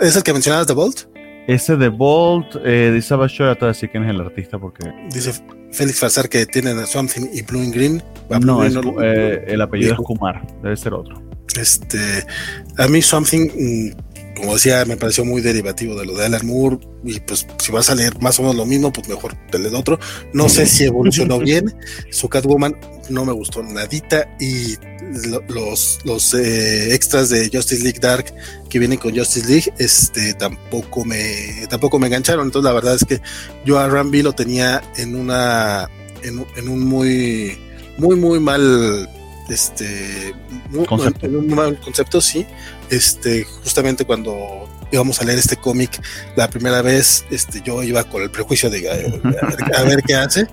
¿Es 0.00 0.16
el 0.16 0.22
que 0.24 0.32
mencionabas 0.32 0.66
de 0.66 0.74
Bolt? 0.74 1.02
Ese 1.46 1.76
de 1.76 1.88
Bolt, 1.88 2.56
eh, 2.64 2.90
dice 2.92 3.14
Abasho, 3.14 3.44
ya 3.44 3.54
te 3.54 3.60
voy 3.60 3.70
a 3.70 3.72
decir 3.72 3.90
quién 3.90 4.04
es 4.04 4.10
el 4.10 4.20
artista 4.20 4.58
porque. 4.58 4.90
Dice 5.12 5.32
Félix 5.70 6.00
Farsar 6.00 6.28
que 6.28 6.44
tienen 6.46 6.84
Something 6.86 7.28
y 7.32 7.42
Blue 7.42 7.60
and 7.60 7.74
Green. 7.74 8.02
No, 8.28 8.40
Blue 8.40 8.62
es, 8.64 8.74
no 8.74 9.02
eh, 9.02 9.44
el 9.46 9.60
apellido 9.60 9.94
es 9.94 10.00
Kumar, 10.00 10.44
debe 10.62 10.76
ser 10.76 10.94
otro. 10.94 11.29
Este, 11.56 12.24
a 12.76 12.88
mí 12.88 13.02
Something, 13.02 13.94
como 14.36 14.54
decía, 14.54 14.84
me 14.84 14.96
pareció 14.96 15.24
muy 15.24 15.40
derivativo 15.42 15.98
de 15.98 16.06
lo 16.06 16.16
de 16.16 16.26
Alan 16.26 16.46
Moore. 16.46 16.78
Y 17.04 17.20
pues, 17.20 17.46
si 17.58 17.72
va 17.72 17.80
a 17.80 17.82
salir 17.82 18.18
más 18.20 18.38
o 18.38 18.42
menos 18.42 18.56
lo 18.56 18.66
mismo, 18.66 18.92
pues 18.92 19.08
mejor 19.08 19.34
te 19.50 19.58
le 19.58 19.68
otro. 19.68 19.98
No 20.32 20.48
sé 20.48 20.66
si 20.66 20.84
evolucionó 20.84 21.38
bien. 21.38 21.74
Su 22.10 22.28
Catwoman 22.28 22.76
no 23.08 23.24
me 23.24 23.32
gustó 23.32 23.62
nadita. 23.62 24.28
Y 24.38 24.76
lo, 25.28 25.42
los, 25.48 25.98
los 26.04 26.34
eh, 26.34 26.94
extras 26.94 27.30
de 27.30 27.50
Justice 27.52 27.82
League 27.82 27.98
Dark 28.00 28.32
que 28.68 28.78
vienen 28.78 28.98
con 28.98 29.16
Justice 29.16 29.46
League, 29.46 29.72
este 29.78 30.34
tampoco 30.34 31.04
me 31.04 31.66
tampoco 31.68 31.98
me 31.98 32.06
engancharon. 32.06 32.46
Entonces, 32.46 32.64
la 32.64 32.72
verdad 32.72 32.94
es 32.94 33.04
que 33.04 33.20
yo 33.64 33.78
a 33.78 33.88
Rambi 33.88 34.22
lo 34.22 34.32
tenía 34.32 34.82
en 34.96 35.16
una 35.16 35.90
en, 36.22 36.46
en 36.56 36.68
un 36.68 36.86
muy 36.86 37.58
muy 37.98 38.16
muy 38.16 38.40
mal 38.40 39.08
este 39.50 40.34
muy, 40.70 40.86
concepto. 40.86 41.26
En 41.26 41.36
un 41.36 41.48
mal 41.48 41.78
concepto, 41.80 42.20
sí. 42.20 42.46
Este, 42.88 43.44
justamente 43.62 44.04
cuando 44.04 44.68
íbamos 44.92 45.20
a 45.20 45.24
leer 45.24 45.38
este 45.38 45.56
cómic 45.56 46.00
la 46.36 46.48
primera 46.48 46.82
vez, 46.82 47.24
este, 47.30 47.60
yo 47.60 47.82
iba 47.82 48.04
con 48.04 48.22
el 48.22 48.30
prejuicio 48.30 48.70
de 48.70 48.90
a 48.90 48.94
ver, 48.94 49.20
a 49.76 49.82
ver 49.82 50.02
qué 50.02 50.14
hace. 50.14 50.46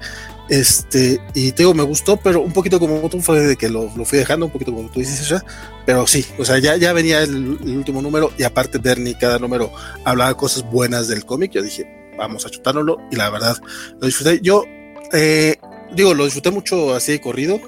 Este, 0.50 1.20
y 1.34 1.52
te 1.52 1.64
digo, 1.64 1.74
me 1.74 1.84
gustó, 1.84 2.18
pero 2.18 2.40
un 2.40 2.54
poquito 2.54 2.80
como 2.80 3.10
tú 3.10 3.20
fue 3.20 3.42
de 3.42 3.56
que 3.58 3.70
lo, 3.70 3.92
lo, 3.96 4.06
fui 4.06 4.20
dejando, 4.20 4.46
un 4.46 4.52
poquito 4.52 4.74
como 4.74 4.90
tú 4.90 5.02
dices, 5.02 5.28
ya, 5.28 5.44
pero 5.86 6.08
sí, 6.08 6.26
o 6.38 6.46
sea, 6.46 6.58
ya, 6.58 6.78
ya 6.78 6.94
venía 6.94 7.22
el, 7.22 7.58
el, 7.62 7.78
último 7.78 8.02
número 8.02 8.32
y 8.38 8.44
aparte 8.44 8.78
Bernie, 8.78 9.18
cada 9.18 9.40
número 9.40 9.74
hablaba 10.06 10.38
cosas 10.38 10.64
buenas 10.64 11.10
del 11.10 11.26
cómic. 11.26 11.52
Yo 11.52 11.62
dije, 11.62 11.86
vamos 12.18 12.46
a 12.46 12.50
chutárnoslo 12.50 12.98
y 13.12 13.16
la 13.16 13.30
verdad 13.30 13.58
lo 14.00 14.08
disfruté. 14.08 14.40
Yo, 14.42 14.64
eh, 15.12 15.58
digo, 15.94 16.14
lo 16.14 16.24
disfruté 16.24 16.52
mucho 16.52 16.96
así 16.96 17.14
de 17.14 17.22
corrido, 17.22 17.60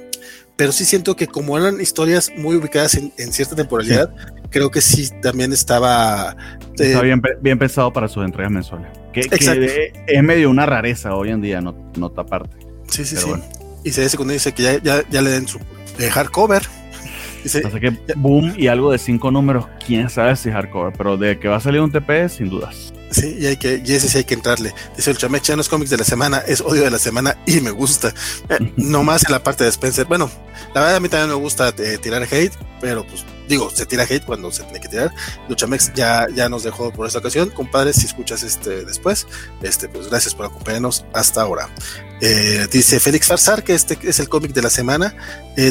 pero 0.60 0.74
sí 0.74 0.84
siento 0.84 1.16
que 1.16 1.26
como 1.26 1.58
eran 1.58 1.80
historias 1.80 2.34
muy 2.36 2.58
ubicadas 2.58 2.96
en, 2.96 3.14
en 3.18 3.32
cierta 3.32 3.56
temporalidad, 3.56 4.14
sí. 4.14 4.42
creo 4.50 4.70
que 4.70 4.82
sí 4.82 5.10
también 5.22 5.54
estaba... 5.54 6.36
Eh, 6.78 6.88
Está 6.88 7.02
bien, 7.02 7.22
bien, 7.40 7.58
pensado 7.58 7.94
para 7.94 8.10
sus 8.10 8.26
entregas 8.26 8.52
mensuales. 8.52 8.90
Que, 9.14 9.22
que, 9.22 9.94
es 10.06 10.22
medio 10.22 10.50
una 10.50 10.66
rareza 10.66 11.16
hoy 11.16 11.30
en 11.30 11.40
día, 11.40 11.62
no, 11.62 11.74
nota 11.98 12.24
aparte. 12.24 12.58
Sí, 12.90 13.06
sí, 13.06 13.16
pero 13.16 13.22
sí. 13.22 13.30
Bueno. 13.30 13.46
Y 13.86 13.92
se 13.92 14.10
segundo 14.10 14.34
dice 14.34 14.52
que 14.52 14.64
ya, 14.64 14.84
ya, 14.84 15.02
ya 15.10 15.22
le 15.22 15.30
den 15.30 15.48
su 15.48 15.60
de 15.98 16.12
hardcover. 16.12 16.64
Dice, 17.44 17.64
Así 17.66 17.80
que 17.80 17.98
boom 18.18 18.54
y 18.58 18.68
algo 18.68 18.92
de 18.92 18.98
cinco 18.98 19.32
números, 19.32 19.66
quién 19.88 20.10
sabe 20.10 20.36
si 20.36 20.52
hardcover, 20.52 20.92
pero 20.92 21.16
de 21.16 21.40
que 21.40 21.48
va 21.48 21.56
a 21.56 21.62
salir 21.62 21.80
un 21.80 21.90
TP, 21.90 22.28
sin 22.28 22.50
dudas. 22.50 22.94
Sí, 23.12 23.38
y, 23.40 23.48
hay 23.48 23.58
que, 23.58 23.82
y 23.84 23.94
ese 23.94 24.08
sí 24.08 24.20
hay 24.20 24.24
que 24.24 24.36
entrarle. 24.36 24.74
Dice 24.96 25.12
el 25.12 25.18
Chamex, 25.18 25.48
ya 25.48 25.56
no 25.56 25.62
es 25.62 25.70
cómics 25.70 25.90
de 25.90 25.98
la 25.98 26.04
semana, 26.04 26.40
es 26.40 26.62
odio 26.62 26.84
de 26.84 26.92
la 26.92 27.00
semana 27.00 27.38
y 27.46 27.60
me 27.62 27.72
gusta. 27.72 28.14
Eh, 28.50 28.74
no 28.78 29.04
más 29.04 29.26
en 29.26 29.32
la 29.32 29.44
parte 29.44 29.64
de 29.64 29.70
Spencer. 29.72 30.06
Bueno, 30.06 30.30
la 30.74 30.82
verdad 30.82 30.98
a 30.98 31.00
mí 31.00 31.10
también 31.10 31.30
me 31.30 31.36
gusta 31.36 31.74
eh, 31.78 31.98
tirar 31.98 32.22
hate, 32.24 32.54
pero 32.80 33.06
pues 33.08 33.26
digo, 33.48 33.72
se 33.72 33.88
tira 33.88 34.04
hate 34.04 34.24
cuando 34.24 34.52
se 34.52 34.64
tiene 34.64 34.80
que 34.80 34.90
tirar. 34.90 35.14
Luchamex 35.48 35.94
ya, 35.96 36.28
ya 36.34 36.50
nos 36.50 36.64
dejó 36.64 36.92
por 36.94 37.08
esta 37.08 37.20
ocasión. 37.20 37.50
Compadre, 37.50 37.94
si 37.94 38.06
escuchas 38.06 38.44
este 38.44 38.86
después, 38.86 39.26
este, 39.64 39.90
pues 39.90 40.08
gracias 40.10 40.36
por 40.36 40.46
acompañarnos 40.46 41.06
hasta 41.14 41.42
ahora. 41.42 41.70
Eh, 42.22 42.68
dice 42.70 43.00
Félix 43.00 43.28
Farsar 43.28 43.64
que 43.64 43.74
este 43.74 43.98
es 44.04 44.20
el 44.20 44.30
cómic 44.30 44.54
de 44.54 44.62
la 44.62 44.70
semana. 44.70 45.16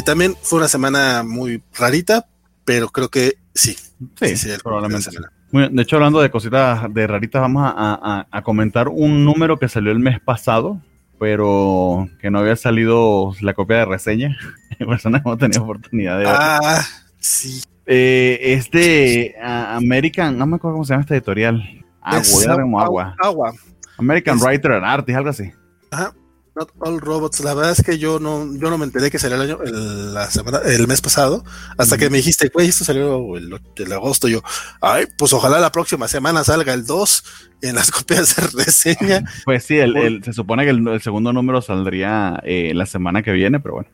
También 0.03 0.35
fue 0.41 0.59
una 0.59 0.67
semana 0.67 1.23
muy 1.23 1.63
rarita, 1.73 2.27
pero 2.65 2.89
creo 2.89 3.09
que 3.09 3.37
sí. 3.55 3.77
Sí, 4.19 4.37
sí 4.37 4.49
probablemente. 4.61 5.09
De, 5.09 5.38
muy 5.51 5.63
bien. 5.63 5.75
de 5.75 5.81
hecho, 5.81 5.95
hablando 5.95 6.21
de 6.21 6.29
cositas 6.29 6.93
de 6.93 7.07
raritas, 7.07 7.41
vamos 7.41 7.63
a, 7.65 7.73
a, 7.75 8.27
a, 8.29 8.41
comentar 8.43 8.87
un 8.87 9.25
número 9.25 9.57
que 9.57 9.67
salió 9.67 9.91
el 9.91 9.99
mes 9.99 10.19
pasado, 10.19 10.81
pero 11.19 12.07
que 12.19 12.29
no 12.31 12.39
había 12.39 12.55
salido 12.55 13.33
la 13.41 13.53
copia 13.53 13.77
de 13.77 13.85
reseña. 13.85 14.37
Personas 14.79 15.21
hemos 15.25 15.37
tenido 15.37 15.63
oportunidad 15.63 16.17
de 16.17 16.25
ver. 16.25 16.35
Ah, 16.37 16.81
sí. 17.19 17.61
Eh, 17.85 19.35
uh, 19.35 19.77
American, 19.77 20.37
no 20.37 20.45
me 20.45 20.57
acuerdo 20.57 20.75
cómo 20.75 20.85
se 20.85 20.93
llama 20.93 21.01
esta 21.01 21.15
editorial. 21.15 21.83
Agua, 22.01 22.21
es, 22.21 22.47
agua. 22.47 22.83
agua. 22.83 23.15
agua. 23.19 23.53
American 23.97 24.37
es, 24.37 24.43
Writer 24.43 24.73
and 24.73 24.85
Artist, 24.85 25.17
algo 25.17 25.29
así. 25.29 25.51
Ajá. 25.91 26.13
Not 26.59 26.71
All 26.79 26.99
Robots. 26.99 27.39
La 27.39 27.53
verdad 27.53 27.71
es 27.71 27.83
que 27.83 27.97
yo 27.97 28.19
no, 28.19 28.53
yo 28.57 28.69
no 28.69 28.77
me 28.77 28.83
enteré 28.83 29.09
que 29.09 29.17
salió 29.17 29.37
el 29.37 29.43
año, 29.43 29.59
el, 29.63 30.13
la 30.13 30.29
semana, 30.29 30.59
el 30.65 30.87
mes 30.87 30.99
pasado, 30.99 31.43
hasta 31.77 31.95
mm. 31.95 31.99
que 31.99 32.09
me 32.09 32.17
dijiste, 32.17 32.51
güey, 32.53 32.67
esto 32.67 32.83
salió 32.83 33.37
el, 33.37 33.59
el, 33.77 33.93
agosto. 33.93 34.27
Yo, 34.27 34.43
ay, 34.81 35.05
pues 35.17 35.31
ojalá 35.31 35.59
la 35.59 35.71
próxima 35.71 36.07
semana 36.07 36.43
salga 36.43 36.73
el 36.73 36.85
2 36.85 37.23
en 37.61 37.75
las 37.75 37.91
copias 37.91 38.35
de 38.35 38.47
reseña. 38.47 39.23
Pues 39.45 39.63
sí, 39.63 39.77
el, 39.77 39.95
el, 39.95 40.23
se 40.23 40.33
supone 40.33 40.65
que 40.65 40.71
el, 40.71 41.01
segundo 41.01 41.31
número 41.31 41.61
saldría 41.61 42.41
eh, 42.43 42.73
la 42.75 42.85
semana 42.85 43.23
que 43.23 43.31
viene, 43.31 43.59
pero 43.59 43.75
bueno. 43.75 43.89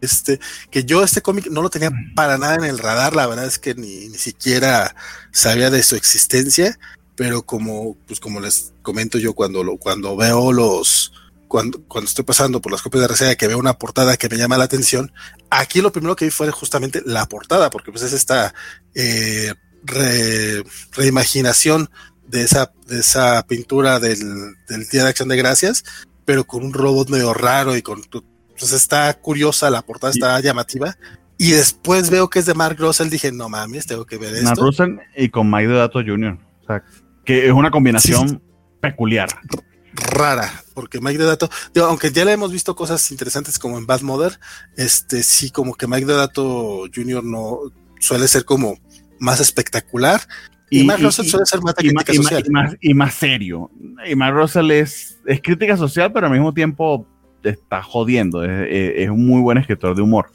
Este, 0.00 0.38
que 0.70 0.84
yo 0.84 1.02
este 1.02 1.20
cómic 1.20 1.48
no 1.48 1.60
lo 1.60 1.68
tenía 1.68 1.90
para 2.14 2.38
nada 2.38 2.54
en 2.54 2.64
el 2.64 2.78
radar, 2.78 3.16
la 3.16 3.26
verdad 3.26 3.46
es 3.46 3.58
que 3.58 3.74
ni, 3.74 4.08
ni 4.08 4.18
siquiera 4.18 4.94
sabía 5.32 5.68
de 5.68 5.82
su 5.82 5.96
existencia, 5.96 6.78
pero 7.16 7.42
como, 7.42 7.96
pues 8.06 8.20
como 8.20 8.40
les 8.40 8.72
comento 8.82 9.18
yo 9.18 9.34
cuando 9.34 9.64
lo, 9.64 9.76
cuando 9.76 10.16
veo 10.16 10.52
los, 10.52 11.12
cuando, 11.54 11.84
cuando 11.84 12.08
estoy 12.08 12.24
pasando 12.24 12.60
por 12.60 12.72
las 12.72 12.82
copias 12.82 13.02
de 13.02 13.06
reseña 13.06 13.36
que 13.36 13.46
veo 13.46 13.60
una 13.60 13.78
portada 13.78 14.16
que 14.16 14.28
me 14.28 14.36
llama 14.36 14.58
la 14.58 14.64
atención, 14.64 15.12
aquí 15.50 15.80
lo 15.80 15.92
primero 15.92 16.16
que 16.16 16.24
vi 16.24 16.32
fue 16.32 16.50
justamente 16.50 17.00
la 17.06 17.26
portada, 17.26 17.70
porque 17.70 17.92
pues 17.92 18.02
es 18.02 18.12
esta 18.12 18.52
eh, 18.96 19.54
re, 19.84 20.64
reimaginación 20.96 21.90
de 22.26 22.42
esa, 22.42 22.72
de 22.88 22.98
esa 22.98 23.46
pintura 23.46 24.00
del, 24.00 24.18
del 24.66 24.88
Día 24.88 25.04
de 25.04 25.10
Acción 25.10 25.28
de 25.28 25.36
Gracias, 25.36 25.84
pero 26.24 26.42
con 26.42 26.64
un 26.64 26.72
robot 26.72 27.08
medio 27.08 27.32
raro 27.32 27.76
y 27.76 27.82
con 27.82 28.02
pues 28.02 28.72
está 28.72 29.14
curiosa, 29.14 29.70
la 29.70 29.82
portada 29.82 30.10
está 30.10 30.40
llamativa. 30.40 30.96
Y 31.38 31.52
después 31.52 32.10
veo 32.10 32.28
que 32.30 32.40
es 32.40 32.46
de 32.46 32.54
Mark 32.54 32.78
Russell, 32.80 33.10
dije, 33.10 33.30
no 33.30 33.48
mames, 33.48 33.86
tengo 33.86 34.06
que 34.06 34.18
ver 34.18 34.34
esto. 34.34 34.46
Mark 34.46 34.58
Russell 34.58 34.96
y 35.16 35.28
con 35.28 35.48
Mike 35.48 35.68
Deodato 35.68 36.00
Jr. 36.00 36.36
O 36.62 36.66
sea, 36.66 36.82
que 37.24 37.46
es 37.46 37.52
una 37.52 37.70
combinación 37.70 38.28
sí, 38.28 38.34
sí. 38.34 38.40
peculiar. 38.80 39.28
Rara, 39.94 40.64
porque 40.74 41.00
Mike 41.00 41.18
Deodato, 41.18 41.48
digo, 41.72 41.86
aunque 41.86 42.10
ya 42.10 42.24
le 42.24 42.32
hemos 42.32 42.52
visto 42.52 42.74
cosas 42.74 43.10
interesantes 43.10 43.58
como 43.58 43.78
en 43.78 43.86
Bad 43.86 44.02
Mother, 44.02 44.38
este 44.76 45.22
sí, 45.22 45.50
como 45.50 45.74
que 45.74 45.86
Mike 45.86 46.06
Deodato 46.06 46.84
Jr. 46.94 47.24
no 47.24 47.60
suele 48.00 48.28
ser 48.28 48.44
como 48.44 48.78
más 49.18 49.40
espectacular. 49.40 50.20
Y, 50.70 50.84
Mark 50.84 51.02
Russell 51.02 51.26
suele 51.26 51.46
ser 51.46 51.62
más 51.62 51.74
crítica 51.74 52.12
social. 52.12 52.44
Y 52.80 52.94
más, 52.94 53.14
serio. 53.14 53.70
Y 54.06 54.14
Mark 54.16 54.34
Russell 54.34 54.70
es, 54.70 55.18
es 55.26 55.40
crítica 55.40 55.76
social, 55.76 56.12
pero 56.12 56.26
al 56.26 56.32
mismo 56.32 56.52
tiempo 56.52 57.06
está 57.42 57.82
jodiendo. 57.82 58.42
Es, 58.44 59.08
un 59.08 59.26
muy 59.26 59.40
buen 59.40 59.58
escritor 59.58 59.94
de 59.94 60.02
humor. 60.02 60.32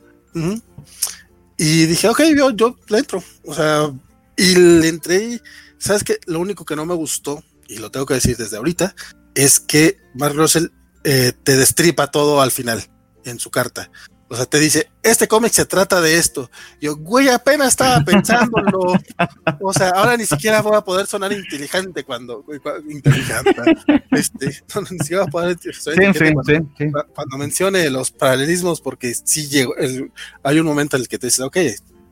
Y 1.57 1.85
dije, 1.87 2.07
ok, 2.07 2.21
yo, 2.37 2.51
yo 2.51 2.77
le 2.87 2.99
entro. 2.99 3.21
O 3.45 3.53
sea, 3.53 3.91
y 4.37 4.55
le 4.55 4.87
entré. 4.87 5.41
¿Sabes 5.77 6.03
qué? 6.03 6.17
Lo 6.25 6.39
único 6.39 6.63
que 6.63 6.75
no 6.75 6.85
me 6.85 6.93
gustó, 6.93 7.43
y 7.67 7.77
lo 7.77 7.91
tengo 7.91 8.05
que 8.05 8.13
decir 8.13 8.37
desde 8.37 8.57
ahorita, 8.57 8.95
es 9.43 9.59
que 9.59 9.97
Mark 10.15 10.35
Russell 10.35 10.67
eh, 11.03 11.31
te 11.43 11.55
destripa 11.55 12.11
todo 12.11 12.41
al 12.41 12.51
final 12.51 12.83
en 13.23 13.39
su 13.39 13.49
carta. 13.49 13.89
O 14.31 14.35
sea, 14.35 14.45
te 14.45 14.59
dice, 14.59 14.91
este 15.01 15.27
cómic 15.27 15.51
se 15.53 15.65
trata 15.65 16.01
de 16.01 16.17
esto. 16.17 16.51
Yo, 16.79 16.95
güey, 16.97 17.29
apenas 17.29 17.69
estaba 17.69 17.99
pensándolo. 18.05 18.93
o 19.61 19.73
sea, 19.73 19.89
ahora 19.89 20.17
ni 20.17 20.25
siquiera 20.25 20.61
voy 20.61 20.75
a 20.75 20.81
poder 20.81 21.07
sonar 21.07 21.31
inteligente 21.31 22.03
cuando, 22.03 22.45
inteligente, 22.87 23.55
este, 24.11 24.63
a 25.19 25.25
poder 25.25 25.57
cuando, 27.13 27.37
mencione 27.37 27.89
los 27.89 28.11
paralelismos, 28.11 28.81
porque 28.81 29.15
sí 29.15 29.47
llegó, 29.47 29.73
hay 30.43 30.59
un 30.59 30.65
momento 30.65 30.95
en 30.95 31.01
el 31.01 31.07
que 31.07 31.17
te 31.17 31.27
dice, 31.27 31.41
ok, 31.43 31.57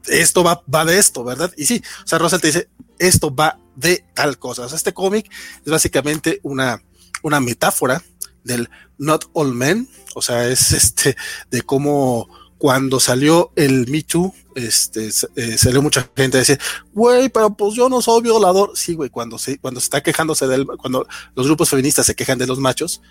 esto 0.08 0.44
va, 0.44 0.64
va 0.74 0.86
de 0.86 0.98
esto, 0.98 1.24
¿verdad? 1.24 1.52
Y 1.56 1.66
sí, 1.66 1.84
o 2.04 2.08
sea, 2.08 2.18
Russell 2.18 2.40
te 2.40 2.48
dice, 2.48 2.70
esto 2.98 3.36
va 3.36 3.60
de 3.76 4.04
tal 4.16 4.40
cosa. 4.40 4.64
O 4.64 4.70
sea, 4.70 4.78
este 4.78 4.94
cómic 4.94 5.32
es 5.64 5.72
básicamente 5.72 6.40
una, 6.42 6.82
una 7.24 7.40
metáfora 7.40 8.04
del 8.44 8.70
Not 8.98 9.30
All 9.34 9.54
Men, 9.54 9.88
o 10.16 10.22
sea, 10.22 10.48
es 10.48 10.72
este 10.74 11.16
de 11.52 11.62
cómo 11.62 12.28
cuando 12.58 13.00
salió 13.00 13.52
el 13.56 13.88
Me 13.88 14.02
Too, 14.02 14.34
este, 14.56 15.10
eh, 15.36 15.58
salió 15.58 15.82
mucha 15.82 16.10
gente 16.16 16.38
a 16.38 16.40
decir, 16.40 16.60
güey, 16.92 17.30
pero 17.30 17.56
pues 17.56 17.76
yo 17.76 17.88
no 17.88 18.02
soy 18.02 18.24
violador. 18.24 18.72
Sí, 18.76 18.96
güey, 18.96 19.12
cuando 19.12 19.38
se, 19.38 19.60
cuando 19.60 19.80
se 19.80 19.86
está 19.86 20.02
quejándose 20.02 20.48
del, 20.48 20.66
cuando 20.66 21.08
los 21.36 21.46
grupos 21.46 21.70
feministas 21.70 22.08
se 22.08 22.16
quejan 22.16 22.40
de 22.40 22.48
los 22.48 22.60
machos, 22.60 23.02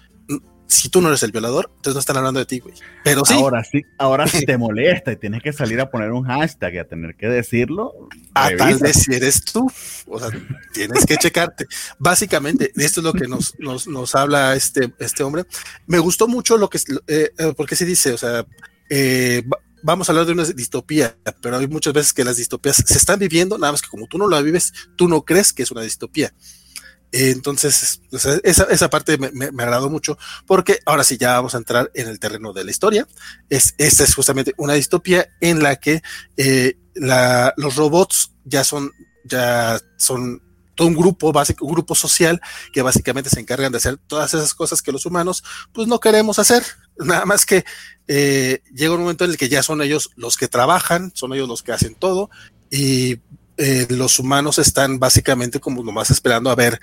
si 0.68 0.88
tú 0.88 1.00
no 1.00 1.08
eres 1.08 1.22
el 1.22 1.32
violador, 1.32 1.70
entonces 1.76 1.94
no 1.94 2.00
están 2.00 2.16
hablando 2.16 2.40
de 2.40 2.46
ti, 2.46 2.58
güey. 2.58 2.74
Pero 3.04 3.24
sí. 3.24 3.34
Ahora 3.34 3.62
sí, 3.64 3.82
ahora 3.98 4.26
sí 4.26 4.44
te 4.44 4.56
molesta 4.58 5.12
y 5.12 5.16
tienes 5.16 5.42
que 5.42 5.52
salir 5.52 5.80
a 5.80 5.90
poner 5.90 6.12
un 6.12 6.24
hashtag 6.24 6.74
y 6.74 6.78
a 6.78 6.84
tener 6.88 7.14
que 7.16 7.28
decirlo. 7.28 8.08
A 8.34 8.50
tal 8.56 8.78
vez 8.78 9.04
si 9.04 9.14
eres 9.14 9.44
tú, 9.44 9.70
o 10.06 10.18
sea, 10.18 10.28
tienes 10.72 11.06
que 11.06 11.16
checarte. 11.16 11.66
Básicamente, 11.98 12.72
esto 12.76 13.00
es 13.00 13.04
lo 13.04 13.12
que 13.12 13.28
nos, 13.28 13.54
nos, 13.58 13.86
nos 13.86 14.14
habla 14.14 14.54
este, 14.54 14.92
este 14.98 15.22
hombre. 15.22 15.44
Me 15.86 15.98
gustó 15.98 16.28
mucho 16.28 16.56
lo 16.56 16.68
que, 16.68 16.78
eh, 17.06 17.30
eh, 17.38 17.54
porque 17.56 17.76
se 17.76 17.84
dice, 17.84 18.12
o 18.12 18.18
sea, 18.18 18.46
eh, 18.90 19.42
vamos 19.82 20.08
a 20.08 20.12
hablar 20.12 20.26
de 20.26 20.32
una 20.32 20.44
distopía, 20.44 21.16
pero 21.40 21.56
hay 21.56 21.68
muchas 21.68 21.92
veces 21.92 22.12
que 22.12 22.24
las 22.24 22.36
distopías 22.36 22.82
se 22.84 22.98
están 22.98 23.18
viviendo, 23.18 23.56
nada 23.56 23.72
más 23.72 23.82
que 23.82 23.88
como 23.88 24.06
tú 24.06 24.18
no 24.18 24.28
la 24.28 24.40
vives, 24.42 24.72
tú 24.96 25.08
no 25.08 25.22
crees 25.22 25.52
que 25.52 25.62
es 25.62 25.70
una 25.70 25.82
distopía. 25.82 26.32
Entonces, 27.12 28.02
esa, 28.42 28.64
esa, 28.64 28.90
parte 28.90 29.16
me, 29.16 29.30
me, 29.30 29.62
agradó 29.62 29.88
mucho 29.88 30.18
porque 30.46 30.80
ahora 30.84 31.04
sí 31.04 31.16
ya 31.16 31.34
vamos 31.34 31.54
a 31.54 31.58
entrar 31.58 31.90
en 31.94 32.08
el 32.08 32.18
terreno 32.18 32.52
de 32.52 32.64
la 32.64 32.70
historia. 32.70 33.06
Es, 33.48 33.74
esta 33.78 34.04
es 34.04 34.14
justamente 34.14 34.54
una 34.58 34.74
distopía 34.74 35.28
en 35.40 35.62
la 35.62 35.76
que 35.76 36.02
eh, 36.36 36.76
los 36.94 37.76
robots 37.76 38.32
ya 38.44 38.64
son, 38.64 38.90
ya 39.24 39.78
son 39.96 40.42
todo 40.74 40.88
un 40.88 40.94
grupo 40.94 41.32
básico, 41.32 41.64
un 41.64 41.72
grupo 41.72 41.94
social 41.94 42.40
que 42.72 42.82
básicamente 42.82 43.30
se 43.30 43.40
encargan 43.40 43.72
de 43.72 43.78
hacer 43.78 43.96
todas 43.96 44.34
esas 44.34 44.54
cosas 44.54 44.82
que 44.82 44.92
los 44.92 45.06
humanos 45.06 45.42
pues 45.72 45.88
no 45.88 45.98
queremos 46.00 46.38
hacer. 46.38 46.62
Nada 46.98 47.24
más 47.24 47.46
que 47.46 47.64
eh, 48.08 48.62
llega 48.74 48.94
un 48.94 49.00
momento 49.00 49.24
en 49.24 49.30
el 49.30 49.36
que 49.36 49.48
ya 49.48 49.62
son 49.62 49.80
ellos 49.80 50.10
los 50.16 50.36
que 50.36 50.48
trabajan, 50.48 51.12
son 51.14 51.32
ellos 51.32 51.48
los 51.48 51.62
que 51.62 51.72
hacen 51.72 51.94
todo 51.94 52.30
y 52.70 53.20
eh, 53.58 53.86
los 53.90 54.18
humanos 54.18 54.58
están 54.58 54.98
básicamente 54.98 55.60
como 55.60 55.82
nomás 55.82 56.10
esperando 56.10 56.50
a 56.50 56.54
ver, 56.54 56.78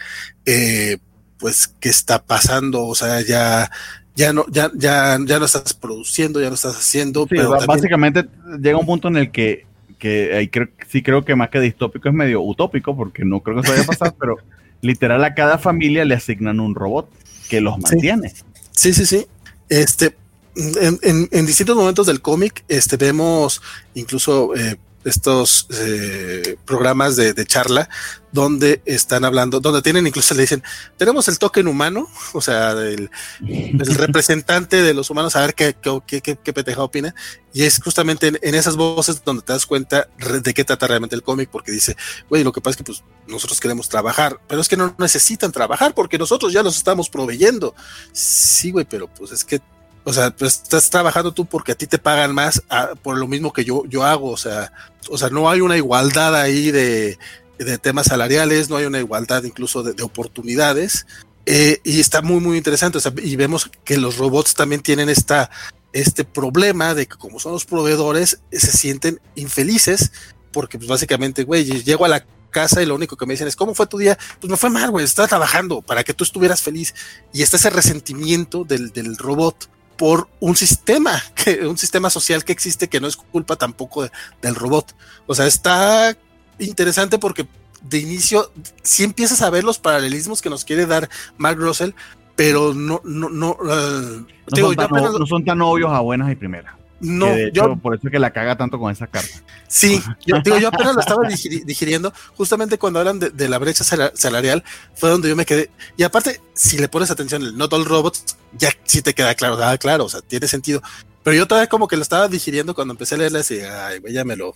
eh, 0.45 0.97
pues, 1.37 1.73
qué 1.79 1.89
está 1.89 2.23
pasando, 2.23 2.85
o 2.85 2.95
sea, 2.95 3.21
ya, 3.21 3.69
ya 4.15 4.33
no, 4.33 4.45
ya, 4.49 4.71
ya, 4.73 5.17
ya 5.25 5.39
no 5.39 5.45
estás 5.45 5.73
produciendo, 5.73 6.41
ya 6.41 6.49
no 6.49 6.55
estás 6.55 6.75
haciendo. 6.75 7.27
pero 7.27 7.57
básicamente 7.67 8.25
llega 8.59 8.77
un 8.77 8.85
punto 8.85 9.07
en 9.07 9.17
el 9.17 9.31
que, 9.31 9.65
que 9.99 10.35
ahí 10.35 10.47
creo, 10.47 10.69
sí 10.87 11.03
creo 11.03 11.23
que 11.23 11.35
más 11.35 11.49
que 11.49 11.59
distópico 11.59 12.09
es 12.09 12.15
medio 12.15 12.41
utópico, 12.41 12.95
porque 12.95 13.23
no 13.23 13.41
creo 13.41 13.57
que 13.57 13.61
eso 13.61 13.71
vaya 13.71 13.83
a 13.83 13.87
pasar, 13.87 14.15
pero 14.19 14.37
literal 14.81 15.23
a 15.23 15.33
cada 15.33 15.57
familia 15.57 16.05
le 16.05 16.15
asignan 16.15 16.59
un 16.59 16.75
robot 16.75 17.09
que 17.49 17.61
los 17.61 17.77
mantiene. 17.79 18.33
Sí, 18.71 18.93
sí, 18.93 19.05
sí. 19.05 19.25
Este, 19.69 20.15
en, 20.55 21.29
en, 21.31 21.45
distintos 21.45 21.75
momentos 21.75 22.07
del 22.07 22.21
cómic, 22.21 22.63
este, 22.67 22.97
vemos 22.97 23.61
incluso 23.93 24.55
eh, 24.55 24.77
estos 25.05 25.67
eh, 25.71 26.57
programas 26.65 27.15
de, 27.15 27.33
charla 27.45 27.89
donde 28.31 28.81
están 28.85 29.25
hablando, 29.25 29.59
donde 29.59 29.81
tienen 29.81 30.07
incluso 30.07 30.33
le 30.33 30.41
dicen, 30.41 30.63
tenemos 30.97 31.27
el 31.27 31.37
token 31.37 31.67
humano, 31.67 32.07
o 32.33 32.41
sea, 32.41 32.71
el, 32.71 33.09
representante 33.97 34.81
de 34.81 34.93
los 34.93 35.09
humanos, 35.09 35.35
a 35.35 35.41
ver 35.41 35.53
qué, 35.53 35.75
qué, 36.07 36.21
qué, 36.21 36.37
qué 36.41 36.53
peteja 36.53 36.81
opina, 36.81 37.13
y 37.53 37.63
es 37.63 37.79
justamente 37.83 38.27
en, 38.41 38.55
esas 38.55 38.75
voces 38.75 39.23
donde 39.23 39.43
te 39.43 39.53
das 39.53 39.67
cuenta 39.67 40.07
de 40.41 40.53
qué 40.53 40.63
trata 40.63 40.87
realmente 40.87 41.15
el 41.15 41.21
cómic, 41.21 41.49
porque 41.51 41.71
dice, 41.71 41.95
güey, 42.27 42.43
lo 42.43 42.51
que 42.51 42.61
pasa 42.61 42.71
es 42.71 42.77
que 42.77 42.83
pues 42.83 43.03
nosotros 43.27 43.59
queremos 43.59 43.87
trabajar, 43.89 44.39
pero 44.47 44.59
es 44.59 44.67
que 44.67 44.75
no 44.75 44.95
necesitan 44.97 45.51
trabajar 45.51 45.93
porque 45.93 46.17
nosotros 46.17 46.51
ya 46.51 46.63
los 46.63 46.75
estamos 46.75 47.09
proveyendo. 47.09 47.75
Sí, 48.11 48.71
güey, 48.71 48.85
pero 48.85 49.07
pues 49.07 49.31
es 49.31 49.45
que 49.45 49.61
o 50.03 50.13
sea, 50.13 50.35
pues 50.35 50.61
estás 50.63 50.89
trabajando 50.89 51.33
tú 51.33 51.45
porque 51.45 51.71
a 51.71 51.75
ti 51.75 51.87
te 51.87 51.97
pagan 51.97 52.33
más 52.33 52.61
por 53.01 53.17
lo 53.17 53.27
mismo 53.27 53.53
que 53.53 53.63
yo, 53.63 53.83
yo 53.85 54.03
hago. 54.03 54.31
O 54.31 54.37
sea, 54.37 54.73
o 55.09 55.17
sea, 55.17 55.29
no 55.29 55.49
hay 55.49 55.61
una 55.61 55.77
igualdad 55.77 56.35
ahí 56.35 56.71
de, 56.71 57.17
de 57.57 57.77
temas 57.77 58.07
salariales, 58.07 58.69
no 58.69 58.77
hay 58.77 58.85
una 58.85 58.99
igualdad 58.99 59.43
incluso 59.43 59.83
de, 59.83 60.01
oportunidades. 60.03 61.05
Eh, 61.45 61.79
y 61.83 61.99
está 61.99 62.21
muy, 62.21 62.39
muy 62.39 62.57
interesante. 62.57 62.97
O 62.97 63.01
sea, 63.01 63.13
y 63.21 63.35
vemos 63.35 63.69
que 63.85 63.97
los 63.97 64.17
robots 64.17 64.55
también 64.55 64.81
tienen 64.81 65.09
esta, 65.09 65.49
este 65.93 66.25
problema 66.25 66.93
de 66.93 67.07
que 67.07 67.15
como 67.15 67.39
son 67.39 67.53
los 67.53 67.65
proveedores, 67.65 68.39
se 68.51 68.71
sienten 68.71 69.21
infelices 69.35 70.11
porque 70.51 70.77
pues 70.77 70.87
básicamente, 70.87 71.43
güey, 71.43 71.65
llego 71.83 72.05
a 72.05 72.09
la 72.09 72.25
casa 72.51 72.81
y 72.81 72.85
lo 72.85 72.95
único 72.95 73.17
que 73.17 73.25
me 73.25 73.33
dicen 73.33 73.47
es, 73.47 73.55
¿cómo 73.55 73.73
fue 73.73 73.87
tu 73.87 73.97
día? 73.97 74.17
Pues 74.39 74.49
me 74.49 74.55
fue 74.55 74.69
mal, 74.69 74.91
güey, 74.91 75.03
estaba 75.03 75.27
trabajando 75.27 75.81
para 75.81 76.03
que 76.03 76.13
tú 76.13 76.23
estuvieras 76.23 76.61
feliz. 76.61 76.93
Y 77.33 77.41
está 77.41 77.57
ese 77.57 77.69
resentimiento 77.69 78.63
del, 78.63 78.91
del 78.91 79.17
robot 79.17 79.69
por 79.97 80.27
un 80.39 80.55
sistema, 80.55 81.21
que, 81.35 81.65
un 81.67 81.77
sistema 81.77 82.09
social 82.09 82.43
que 82.43 82.51
existe 82.51 82.87
que 82.87 82.99
no 82.99 83.07
es 83.07 83.15
culpa 83.15 83.55
tampoco 83.55 84.07
del 84.41 84.55
robot. 84.55 84.95
O 85.27 85.35
sea, 85.35 85.47
está 85.47 86.15
interesante 86.59 87.17
porque 87.17 87.47
de 87.81 87.99
inicio 87.99 88.51
sí 88.81 89.03
empiezas 89.03 89.41
a 89.41 89.49
ver 89.49 89.63
los 89.63 89.79
paralelismos 89.79 90.41
que 90.41 90.49
nos 90.49 90.63
quiere 90.63 90.85
dar 90.85 91.09
Mark 91.37 91.57
Russell, 91.57 91.91
pero 92.35 92.73
no, 92.73 93.01
no, 93.03 93.29
no, 93.29 93.51
uh, 93.59 94.25
no, 94.55 95.25
son 95.27 95.45
tan, 95.45 95.61
obvios 95.61 95.91
a 95.91 95.99
buenas 95.99 96.31
y 96.31 96.35
primeras. 96.35 96.75
No, 96.99 97.27
yo, 97.51 97.75
por 97.75 97.95
eso 97.95 98.07
es 98.07 98.11
que 98.11 98.19
la 98.19 98.31
caga 98.31 98.55
tanto 98.55 98.79
con 98.79 98.89
esa 98.89 99.07
carta. 99.07 99.33
Sí, 99.67 100.01
yo, 100.25 100.37
digo, 100.41 100.57
yo 100.57 100.69
apenas 100.69 100.95
lo 100.95 101.01
estaba 101.01 101.27
digiriendo, 101.27 102.13
justamente 102.37 102.77
cuando 102.77 102.99
hablan 102.99 103.19
de, 103.19 103.49
la 103.49 103.57
brecha 103.57 103.83
salarial, 103.83 104.63
fue 104.95 105.09
donde 105.09 105.27
yo 105.27 105.35
me 105.35 105.45
quedé. 105.45 105.69
Y 105.97 106.03
aparte, 106.03 106.39
si 106.53 106.77
le 106.77 106.87
pones 106.87 107.11
atención, 107.11 107.43
el 107.43 107.57
Not 107.57 107.73
All 107.73 107.83
Robots, 107.83 108.37
ya 108.57 108.69
sí 108.85 109.01
te 109.01 109.13
queda 109.13 109.35
claro, 109.35 109.57
ah, 109.63 109.77
claro, 109.77 110.05
o 110.05 110.09
sea, 110.09 110.21
tiene 110.21 110.47
sentido. 110.47 110.81
Pero 111.23 111.37
yo 111.37 111.47
todavía 111.47 111.69
como 111.69 111.87
que 111.87 111.95
lo 111.95 112.01
estaba 112.01 112.27
digiriendo 112.27 112.75
cuando 112.75 112.93
empecé 112.93 113.15
a 113.15 113.19
leerla 113.19 113.41
y 113.49 113.53
ay, 113.59 113.99
güey, 113.99 114.13
ya 114.13 114.23
me 114.23 114.35
lo. 114.35 114.53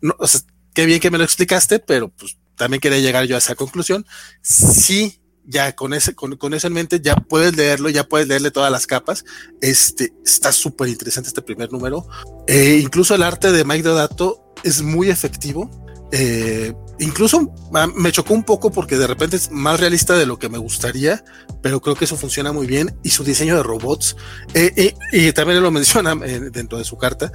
No, 0.00 0.14
o 0.18 0.26
sea, 0.26 0.40
qué 0.74 0.86
bien 0.86 1.00
que 1.00 1.10
me 1.10 1.18
lo 1.18 1.24
explicaste, 1.24 1.78
pero 1.78 2.08
pues 2.08 2.36
también 2.56 2.80
quería 2.80 2.98
llegar 2.98 3.24
yo 3.24 3.34
a 3.34 3.38
esa 3.38 3.54
conclusión. 3.54 4.06
Sí, 4.42 5.20
ya 5.44 5.74
con 5.74 5.94
ese, 5.94 6.14
con, 6.14 6.36
con, 6.36 6.54
eso 6.54 6.66
en 6.66 6.74
mente, 6.74 7.00
ya 7.00 7.16
puedes 7.16 7.56
leerlo, 7.56 7.88
ya 7.88 8.04
puedes 8.04 8.28
leerle 8.28 8.50
todas 8.50 8.70
las 8.70 8.86
capas. 8.86 9.24
Este 9.60 10.12
está 10.24 10.52
súper 10.52 10.88
interesante 10.88 11.28
este 11.28 11.42
primer 11.42 11.72
número. 11.72 12.06
Eh, 12.46 12.78
incluso 12.82 13.14
el 13.14 13.22
arte 13.22 13.52
de 13.52 13.64
Mike 13.64 13.82
Dodato 13.82 14.52
es 14.64 14.82
muy 14.82 15.08
efectivo. 15.08 15.85
Eh, 16.12 16.72
incluso 16.98 17.52
me 17.96 18.12
chocó 18.12 18.32
un 18.32 18.44
poco 18.44 18.70
porque 18.70 18.96
de 18.96 19.06
repente 19.06 19.36
es 19.36 19.50
más 19.50 19.80
realista 19.80 20.14
de 20.14 20.26
lo 20.26 20.38
que 20.38 20.48
me 20.48 20.58
gustaría, 20.58 21.24
pero 21.62 21.80
creo 21.80 21.96
que 21.96 22.04
eso 22.04 22.16
funciona 22.16 22.52
muy 22.52 22.66
bien. 22.66 22.96
Y 23.02 23.10
su 23.10 23.24
diseño 23.24 23.56
de 23.56 23.62
robots, 23.62 24.16
eh, 24.54 24.94
y 25.12 25.32
también 25.32 25.62
lo 25.62 25.70
menciona 25.70 26.14
dentro 26.14 26.78
de 26.78 26.84
su 26.84 26.96
carta, 26.96 27.32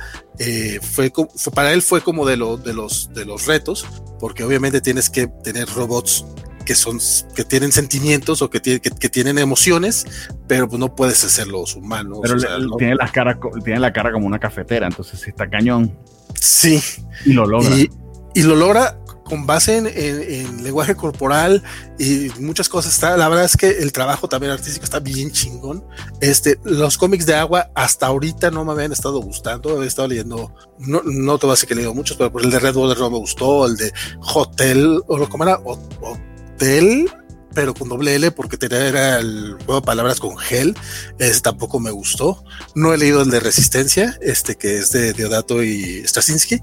fue, 0.82 1.12
fue, 1.36 1.54
para 1.54 1.74
él 1.74 1.82
fue 1.82 2.02
como 2.02 2.26
de, 2.26 2.38
lo, 2.38 2.58
de, 2.58 2.74
los, 2.74 3.14
de 3.14 3.26
los 3.26 3.46
retos, 3.46 3.86
porque 4.20 4.44
obviamente 4.44 4.82
tienes 4.82 5.10
que 5.10 5.28
tener 5.28 5.68
robots 5.70 6.26
que 6.64 6.76
son 6.76 7.00
que 7.36 7.44
tienen 7.44 7.72
sentimientos 7.72 8.42
o 8.42 8.50
que, 8.50 8.60
tiene, 8.60 8.80
que, 8.80 9.10
tienen 9.10 9.38
emociones, 9.38 10.06
pero 10.48 10.68
pues 10.68 10.80
no 10.80 10.96
puedes 10.96 11.24
hacerlos 11.24 11.76
humanos. 11.76 12.20
Pero 12.22 12.38
tiene, 12.78 12.96
la 12.96 13.12
cara, 13.12 13.40
tiene 13.64 13.80
la 13.80 13.92
cara 13.92 14.12
como 14.12 14.28
una 14.28 14.40
cafetera, 14.40 14.88
entonces 14.88 15.28
está 15.28 15.50
cañón. 15.50 15.98
Sí. 16.40 16.82
Y 17.26 17.34
lo 17.34 17.46
logra. 17.46 17.76
Y, 17.76 17.90
lo 18.36 18.56
logra 18.56 18.98
con 19.32 19.46
base 19.46 19.78
en, 19.78 20.62
lenguaje 20.62 20.94
corporal 20.94 21.64
y 21.98 22.30
muchas 22.42 22.68
cosas. 22.68 22.94
Está, 22.94 23.16
la 23.16 23.30
verdad 23.30 23.46
es 23.46 23.56
que 23.56 23.70
el 23.70 23.94
trabajo 23.94 24.28
también 24.28 24.52
artístico 24.52 24.84
está 24.84 25.00
bien 25.00 25.32
chingón. 25.32 25.86
Este, 26.20 26.60
los 26.66 26.98
cómics 26.98 27.26
de 27.26 27.36
agua 27.36 27.72
hasta 27.74 28.08
ahorita 28.08 28.52
no 28.52 28.66
me 28.66 28.74
habían 28.74 28.92
estado 28.92 29.22
gustando. 29.22 29.82
He 29.82 29.88
estado 29.88 30.10
leyendo, 30.10 30.54
no, 30.80 31.02
no 31.06 31.38
te 31.38 31.46
voy 31.46 31.52
a 31.52 31.56
decir 31.56 31.68
que 31.68 31.76
he 31.76 31.78
leído 31.78 31.94
muchos, 31.94 32.18
pero 32.18 32.30
el 32.40 32.52
de 32.52 32.60
Red 32.60 32.76
Water 32.76 33.00
no 33.00 33.10
me 33.10 33.20
gustó, 33.20 33.66
el 33.66 33.78
de 33.78 33.94
Hotel, 34.20 35.02
o 35.08 35.30
como 35.30 35.46
era, 35.46 35.62
Hotel, 35.64 37.10
pero 37.54 37.74
con 37.74 37.88
doble 37.88 38.16
L 38.16 38.32
porque 38.32 38.58
tenía 38.58 38.86
era 38.86 39.20
el 39.20 39.56
juego 39.66 39.80
de 39.80 39.86
palabras 39.86 40.20
con 40.20 40.38
gel. 40.38 40.76
Ese 41.20 41.40
tampoco 41.40 41.80
me 41.80 41.92
gustó. 41.92 42.44
No 42.76 42.94
he 42.94 42.98
leído 42.98 43.22
el 43.22 43.30
de 43.30 43.40
Resistencia, 43.40 44.18
este 44.22 44.58
que 44.58 44.78
es 44.78 44.92
de 44.92 45.14
Deodato 45.14 45.64
y 45.64 46.06
Straczynski. 46.06 46.62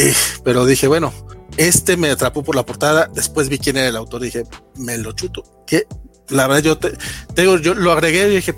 Eh, 0.00 0.14
pero 0.44 0.64
dije, 0.64 0.88
bueno, 0.88 1.12
este 1.58 1.98
me 1.98 2.10
atrapó 2.10 2.42
por 2.42 2.56
la 2.56 2.64
portada. 2.64 3.10
Después 3.14 3.48
vi 3.50 3.58
quién 3.58 3.76
era 3.76 3.88
el 3.88 3.96
autor 3.96 4.22
y 4.22 4.26
dije, 4.26 4.44
me 4.76 4.96
lo 4.96 5.12
chuto. 5.12 5.44
Que 5.66 5.86
la 6.28 6.46
verdad, 6.46 6.62
yo 6.62 6.78
te, 6.78 6.92
digo, 7.36 7.58
yo 7.58 7.74
lo 7.74 7.92
agregué 7.92 8.28
y 8.28 8.36
dije, 8.36 8.54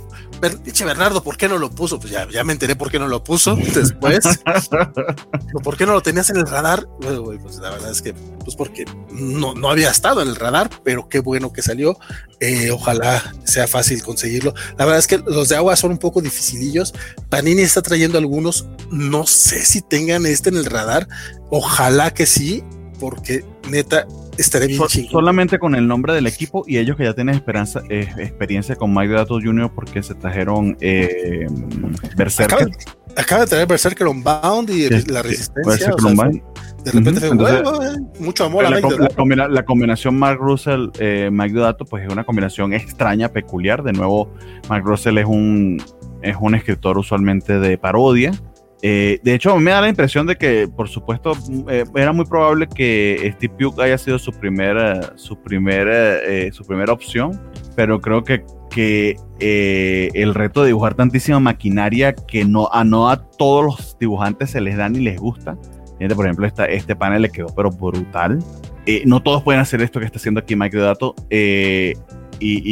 Dice 0.64 0.84
Bernardo, 0.84 1.22
¿por 1.22 1.36
qué 1.36 1.48
no 1.48 1.56
lo 1.56 1.70
puso? 1.70 2.00
Pues 2.00 2.12
ya, 2.12 2.28
ya 2.28 2.42
me 2.42 2.52
enteré 2.52 2.74
por 2.74 2.90
qué 2.90 2.98
no 2.98 3.06
lo 3.06 3.22
puso 3.22 3.54
después. 3.74 4.24
¿Por 5.62 5.76
qué 5.76 5.86
no 5.86 5.92
lo 5.92 6.00
tenías 6.00 6.30
en 6.30 6.38
el 6.38 6.46
radar? 6.46 6.88
pues 7.00 7.58
la 7.58 7.70
verdad 7.70 7.90
es 7.92 8.02
que, 8.02 8.12
pues 8.12 8.56
porque 8.56 8.84
no, 9.12 9.54
no 9.54 9.70
había 9.70 9.90
estado 9.90 10.20
en 10.20 10.28
el 10.28 10.36
radar, 10.36 10.68
pero 10.82 11.08
qué 11.08 11.20
bueno 11.20 11.52
que 11.52 11.62
salió. 11.62 11.96
Eh, 12.40 12.72
ojalá 12.72 13.34
sea 13.44 13.68
fácil 13.68 14.02
conseguirlo. 14.02 14.52
La 14.78 14.84
verdad 14.84 14.98
es 14.98 15.06
que 15.06 15.18
los 15.18 15.48
de 15.48 15.56
agua 15.56 15.76
son 15.76 15.92
un 15.92 15.98
poco 15.98 16.20
dificilillos. 16.20 16.92
Panini 17.28 17.62
está 17.62 17.82
trayendo 17.82 18.18
algunos. 18.18 18.66
No 18.90 19.26
sé 19.26 19.64
si 19.64 19.80
tengan 19.80 20.26
este 20.26 20.48
en 20.48 20.56
el 20.56 20.64
radar. 20.64 21.06
Ojalá 21.50 22.12
que 22.12 22.26
sí, 22.26 22.64
porque 23.02 23.44
neta 23.68 24.06
estaré 24.38 24.68
bien 24.68 24.80
Solamente 25.10 25.58
con 25.58 25.74
el 25.74 25.88
nombre 25.88 26.14
del 26.14 26.28
equipo 26.28 26.62
y 26.68 26.78
ellos 26.78 26.96
que 26.96 27.02
ya 27.02 27.14
tienen 27.14 27.34
esperanza, 27.34 27.82
eh, 27.90 28.08
experiencia 28.16 28.76
con 28.76 28.94
Mike 28.94 29.12
Dato 29.12 29.40
Jr. 29.42 29.72
porque 29.74 30.04
se 30.04 30.14
trajeron 30.14 30.76
eh, 30.80 31.48
Berserker. 32.16 32.70
Acaba, 33.16 33.40
de 33.40 33.46
traer 33.48 33.66
Berserker 33.66 34.06
Unbound 34.06 34.70
y 34.70 34.88
la 35.10 35.20
resistencia. 35.20 35.92
de 36.84 36.90
repente 36.92 37.20
fue 37.20 37.30
eh, 37.30 37.62
mucho 38.20 38.44
amor 38.44 38.62
la, 38.62 38.76
a 38.76 39.48
la, 39.48 39.64
combinación 39.64 40.16
Mark 40.16 40.38
Russell, 40.40 40.90
eh, 41.00 41.28
Mike 41.32 41.58
Dato, 41.58 41.84
pues 41.84 42.04
es 42.04 42.12
una 42.12 42.22
combinación 42.22 42.72
extraña, 42.72 43.30
peculiar. 43.30 43.82
De 43.82 43.92
nuevo, 43.92 44.32
Mark 44.68 44.84
Russell 44.84 45.18
es 45.18 45.26
un, 45.26 45.82
es 46.22 46.36
un 46.40 46.54
escritor 46.54 46.98
usualmente 46.98 47.58
de 47.58 47.76
parodia 47.78 48.32
eh, 48.84 49.20
de 49.22 49.34
hecho, 49.34 49.56
me 49.58 49.70
da 49.70 49.80
la 49.80 49.88
impresión 49.88 50.26
de 50.26 50.34
que, 50.36 50.66
por 50.66 50.88
supuesto, 50.88 51.34
eh, 51.68 51.84
era 51.94 52.12
muy 52.12 52.24
probable 52.24 52.66
que 52.66 53.32
Steve 53.36 53.54
Pugh 53.56 53.80
haya 53.80 53.96
sido 53.96 54.18
su 54.18 54.32
primera, 54.32 55.16
su 55.16 55.40
primera, 55.40 56.18
eh, 56.18 56.50
su 56.52 56.64
primera 56.64 56.92
opción, 56.92 57.40
pero 57.76 58.00
creo 58.00 58.24
que, 58.24 58.44
que 58.70 59.16
el 60.12 60.34
reto 60.34 60.62
de 60.62 60.68
dibujar 60.68 60.94
tantísima 60.94 61.38
maquinaria 61.38 62.12
que 62.12 62.44
no 62.44 62.68
a, 62.72 62.82
no 62.82 63.08
a 63.08 63.22
todos 63.22 63.64
los 63.64 63.96
dibujantes 64.00 64.50
se 64.50 64.60
les 64.60 64.76
da 64.76 64.88
ni 64.88 64.98
les 64.98 65.18
gusta. 65.18 65.56
Por 66.16 66.26
ejemplo, 66.26 66.48
este 66.68 66.96
panel 66.96 67.22
le 67.22 67.30
quedó 67.30 67.46
pero 67.54 67.70
brutal. 67.70 68.40
no 69.06 69.22
todos 69.22 69.44
pueden 69.44 69.60
hacer 69.60 69.80
esto 69.82 70.00
que 70.00 70.06
está 70.06 70.18
haciendo 70.18 70.40
aquí 70.40 70.56
Mike 70.56 70.76
Deodato. 70.76 71.14
Y, 71.30 71.94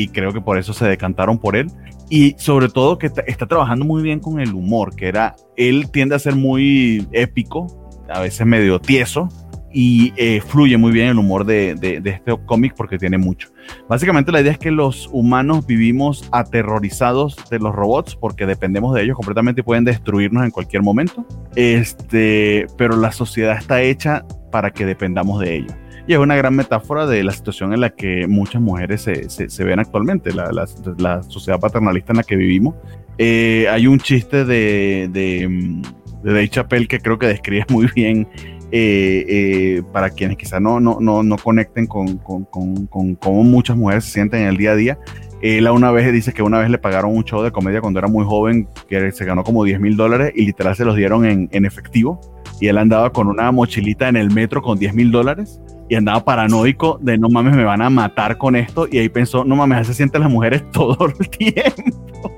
y, 0.03 0.09
creo 0.09 0.33
que 0.33 0.41
por 0.41 0.59
eso 0.59 0.73
se 0.73 0.85
decantaron 0.85 1.39
por 1.39 1.55
él 1.55 1.71
y 2.11 2.35
sobre 2.37 2.69
todo 2.69 2.99
que 2.99 3.07
está, 3.07 3.47
trabajando 3.47 3.85
muy 3.85 4.03
bien 4.03 4.19
con 4.19 4.41
el 4.41 4.53
humor, 4.53 4.95
que 4.95 5.07
era, 5.07 5.37
él 5.57 5.91
tiende 5.91 6.17
a 6.17 6.19
ser 6.19 6.35
muy 6.35 7.07
épico, 7.13 7.69
a 8.11 8.21
veces 8.21 8.45
medio 8.47 8.81
tieso, 8.81 9.29
y 9.73 10.13
eh, 10.17 10.41
fluye 10.41 10.77
muy 10.77 10.91
bien 10.91 11.07
el 11.07 11.19
humor 11.19 11.45
de, 11.45 11.77
de, 11.77 12.03
este 12.05 12.37
cómic 12.45 12.75
porque 12.77 12.99
tiene 12.99 13.19
mucho. 13.19 13.51
Básicamente 13.89 14.33
la 14.33 14.41
idea 14.41 14.51
es 14.51 14.59
que 14.59 14.73
los 14.73 15.09
humanos 15.13 15.65
vivimos 15.65 16.29
aterrorizados 16.33 17.37
de 17.49 17.61
los 17.61 17.73
robots 17.73 18.17
porque 18.17 18.47
dependemos 18.47 18.93
de 18.97 19.05
ellos 19.05 19.15
completamente 19.15 19.61
y 19.61 19.65
pueden 19.65 19.85
destruirnos 19.85 20.45
en 20.45 20.51
cualquier 20.51 20.83
momento, 20.83 21.25
este, 21.55 22.67
pero 22.77 22.97
la 22.97 23.13
sociedad 23.13 23.57
está 23.57 23.81
hecha 23.83 24.25
para 24.51 24.73
que 24.73 24.85
dependamos 24.85 25.41
de 25.41 25.59
ellos. 25.59 25.75
Y 26.11 26.15
es 26.15 26.19
una 26.19 26.35
gran 26.35 26.57
metáfora 26.57 27.07
de 27.07 27.23
la 27.23 27.31
situación 27.31 27.73
en 27.73 27.83
la 27.83 27.91
que 27.91 28.27
muchas 28.27 28.61
mujeres 28.61 29.03
se, 29.03 29.31
se, 29.31 29.63
ven 29.65 29.79
actualmente, 29.79 30.33
la, 30.35 30.51
la, 30.51 31.23
sociedad 31.23 31.61
paternalista 31.61 32.13
en 32.13 32.17
la 32.17 32.25
que 32.25 32.35
vivimos. 32.35 32.75
Eh, 33.17 33.69
hay 33.71 33.87
un 33.87 34.01
chiste 34.01 34.45
de, 34.45 35.09
de, 35.13 35.47
mm, 35.47 35.83
de 36.25 36.33
Dave 36.33 36.49
Chappelle 36.49 36.89
que 36.89 36.99
creo 36.99 37.17
que 37.17 37.29
describe 37.29 37.65
muy 37.69 37.87
bien 37.95 38.27
eh, 38.73 39.25
eh, 39.29 39.83
para 39.93 40.11
quienes 40.11 40.37
quizás 40.37 40.61
no, 40.61 40.81
no, 40.81 40.99
no, 40.99 41.23
no 41.23 41.37
conecten 41.37 41.87
con, 41.87 42.17
con, 42.19 42.45
con, 42.47 42.87
con, 42.87 43.15
cómo 43.15 43.45
muchas 43.45 43.77
mujeres 43.77 44.05
se 44.07 44.11
sienten 44.11 44.43
en 44.43 44.49
el 44.49 44.57
día 44.57 44.73
a 44.73 44.75
día. 44.75 44.99
Él 45.43 45.69
una 45.69 45.93
vez 45.93 46.13
dice 46.13 46.33
que 46.33 46.43
una 46.43 46.59
vez 46.59 46.71
le 46.71 46.79
pagaron 46.79 47.17
un 47.17 47.23
show 47.23 47.41
de 47.45 47.53
comedia 47.53 47.81
cuando 47.81 48.01
era 48.01 48.09
muy 48.09 48.25
joven, 48.25 48.69
que 48.89 49.13
se 49.13 49.25
ganó 49.25 49.45
como 49.45 49.63
10 49.63 49.79
mil 49.79 49.97
dólares 49.97 50.33
y 50.35 50.45
literal 50.45 50.75
se 50.75 50.85
los 50.85 50.97
dieron 50.97 51.25
en, 51.25 51.49
en, 51.53 51.67
efectivo. 51.67 52.21
Y 52.61 52.69
él 52.69 52.79
andaba 52.79 53.11
con 53.11 53.27
una 53.27 53.51
mochilita 53.53 54.09
en 54.09 54.17
el 54.17 54.31
metro 54.31 54.63
con 54.63 54.79
10 54.79 54.95
mil 54.95 55.11
dólares 55.11 55.61
y 55.89 55.97
andaba 55.97 56.25
paranoico 56.25 56.99
de 57.03 57.19
no 57.19 57.29
mames, 57.29 57.57
me 57.57 57.65
van 57.65 57.83
a 57.83 57.91
matar 57.91 58.39
con 58.39 58.55
esto. 58.55 58.87
Y 58.91 58.99
ahí 58.99 59.09
pensó, 59.09 59.45
no 59.45 59.57
mames, 59.57 59.89
se 59.89 59.95
sienten 59.95 60.21
las 60.21 60.31
mujeres 60.31 60.63
todo 60.73 61.07
el 61.07 61.29
tiempo. 61.29 62.33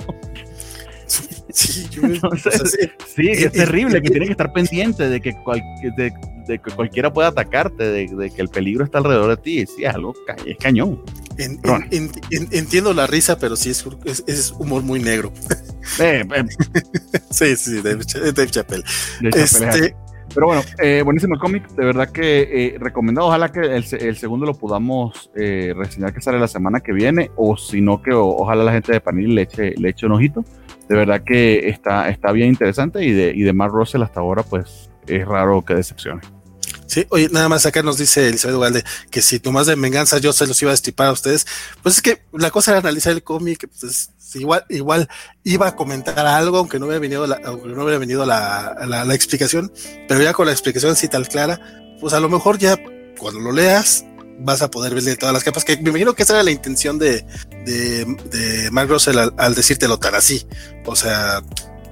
Sí, 1.52 1.86
sí, 3.14 3.28
es 3.28 3.52
terrible, 3.52 4.00
que 4.00 4.08
tienes 4.08 4.28
que 4.28 4.32
estar 4.32 4.52
pendiente 4.54 5.06
de 5.10 5.20
que, 5.20 5.34
de, 5.98 6.58
que 6.58 6.70
cualquiera 6.74 7.12
pueda 7.12 7.28
atacarte, 7.28 7.84
de, 7.84 8.30
que 8.30 8.40
el 8.40 8.48
peligro 8.48 8.84
está 8.84 8.98
alrededor 8.98 9.36
de 9.36 9.36
ti. 9.36 9.66
Sí, 9.66 9.84
es 9.84 9.94
algo, 9.94 10.14
es 10.46 10.56
cañón. 10.56 11.02
entiendo 12.30 12.94
la 12.94 13.06
risa, 13.06 13.38
pero 13.38 13.56
sí 13.56 13.68
es, 13.68 13.84
es, 14.26 14.52
humor 14.52 14.82
muy 14.82 15.00
negro. 15.00 15.30
Eh, 15.98 16.24
eh. 16.34 16.44
sí, 17.30 17.56
sí, 17.56 17.82
Dave, 17.82 18.02
Chappelle. 18.46 18.84
Este, 19.34 19.94
pero 20.34 20.46
bueno, 20.46 20.62
eh, 20.78 21.02
buenísimo 21.02 21.34
el 21.34 21.40
cómic, 21.40 21.68
de 21.70 21.84
verdad 21.84 22.10
que 22.10 22.42
eh, 22.42 22.76
recomendado. 22.78 23.28
Ojalá 23.28 23.50
que 23.50 23.60
el, 23.60 24.16
segundo 24.16 24.46
lo 24.46 24.54
podamos 24.54 25.30
eh, 25.36 25.74
reseñar 25.76 26.14
que 26.14 26.20
sale 26.20 26.38
la 26.38 26.48
semana 26.48 26.80
que 26.80 26.92
viene, 26.92 27.30
o 27.36 27.56
si 27.56 27.80
no, 27.80 28.02
que 28.02 28.12
ojalá 28.12 28.64
la 28.64 28.72
gente 28.72 28.92
de 28.92 29.00
Panini 29.00 29.34
le 29.34 29.42
eche, 29.42 29.74
le 29.76 29.90
eche 29.90 30.06
un 30.06 30.12
ojito. 30.12 30.44
De 30.88 30.96
verdad 30.96 31.22
que 31.24 31.68
está, 31.68 32.08
está 32.08 32.32
bien 32.32 32.48
interesante 32.48 33.04
y 33.04 33.12
de, 33.12 33.32
y 33.34 33.42
de 33.42 33.52
Mark 33.52 33.72
Russell 33.72 34.02
hasta 34.02 34.20
ahora, 34.20 34.42
pues 34.42 34.90
es 35.06 35.26
raro 35.26 35.64
que 35.64 35.74
decepcione. 35.74 36.20
Sí, 36.86 37.06
oye, 37.08 37.28
nada 37.30 37.48
más 37.48 37.64
acá 37.64 37.82
nos 37.82 37.96
dice 37.96 38.28
Elizabeth 38.28 38.56
Ugalde 38.56 38.84
que 39.10 39.22
si 39.22 39.40
nomás 39.42 39.66
de 39.66 39.76
venganza 39.76 40.18
yo 40.18 40.32
se 40.34 40.46
los 40.46 40.60
iba 40.60 40.72
a 40.72 40.74
estipar 40.74 41.08
a 41.08 41.12
ustedes, 41.12 41.46
pues 41.82 41.96
es 41.96 42.02
que 42.02 42.22
la 42.32 42.50
cosa 42.50 42.72
era 42.72 42.80
analizar 42.80 43.12
el 43.12 43.22
cómic, 43.22 43.66
pues 43.80 44.10
igual, 44.34 44.64
igual 44.68 45.08
iba 45.44 45.68
a 45.68 45.76
comentar 45.76 46.26
algo, 46.26 46.58
aunque 46.58 46.78
no 46.78 46.86
hubiera 46.86 47.00
venido 47.00 47.26
la, 47.26 47.40
aunque 47.44 47.68
no 47.68 47.82
hubiera 47.82 47.98
venido 47.98 48.24
la, 48.26 48.76
la, 48.86 49.14
explicación, 49.14 49.72
pero 50.08 50.22
ya 50.22 50.32
con 50.32 50.46
la 50.46 50.52
explicación 50.52 50.92
así 50.92 51.08
tal 51.08 51.28
clara, 51.28 51.60
pues 52.00 52.14
a 52.14 52.20
lo 52.20 52.28
mejor 52.28 52.58
ya 52.58 52.76
cuando 53.18 53.40
lo 53.40 53.52
leas 53.52 54.04
vas 54.40 54.62
a 54.62 54.70
poder 54.70 54.94
verle 54.94 55.16
todas 55.16 55.32
las 55.32 55.44
capas, 55.44 55.64
que 55.64 55.76
me 55.76 55.90
imagino 55.90 56.14
que 56.14 56.22
esa 56.22 56.34
era 56.34 56.42
la 56.42 56.50
intención 56.50 56.98
de, 56.98 57.24
de, 57.64 58.04
de 58.30 58.70
Mark 58.70 58.88
Russell 58.88 59.18
al, 59.18 59.34
al 59.36 59.54
decírtelo 59.54 59.98
tan 59.98 60.14
así. 60.14 60.46
O 60.84 60.96
sea, 60.96 61.42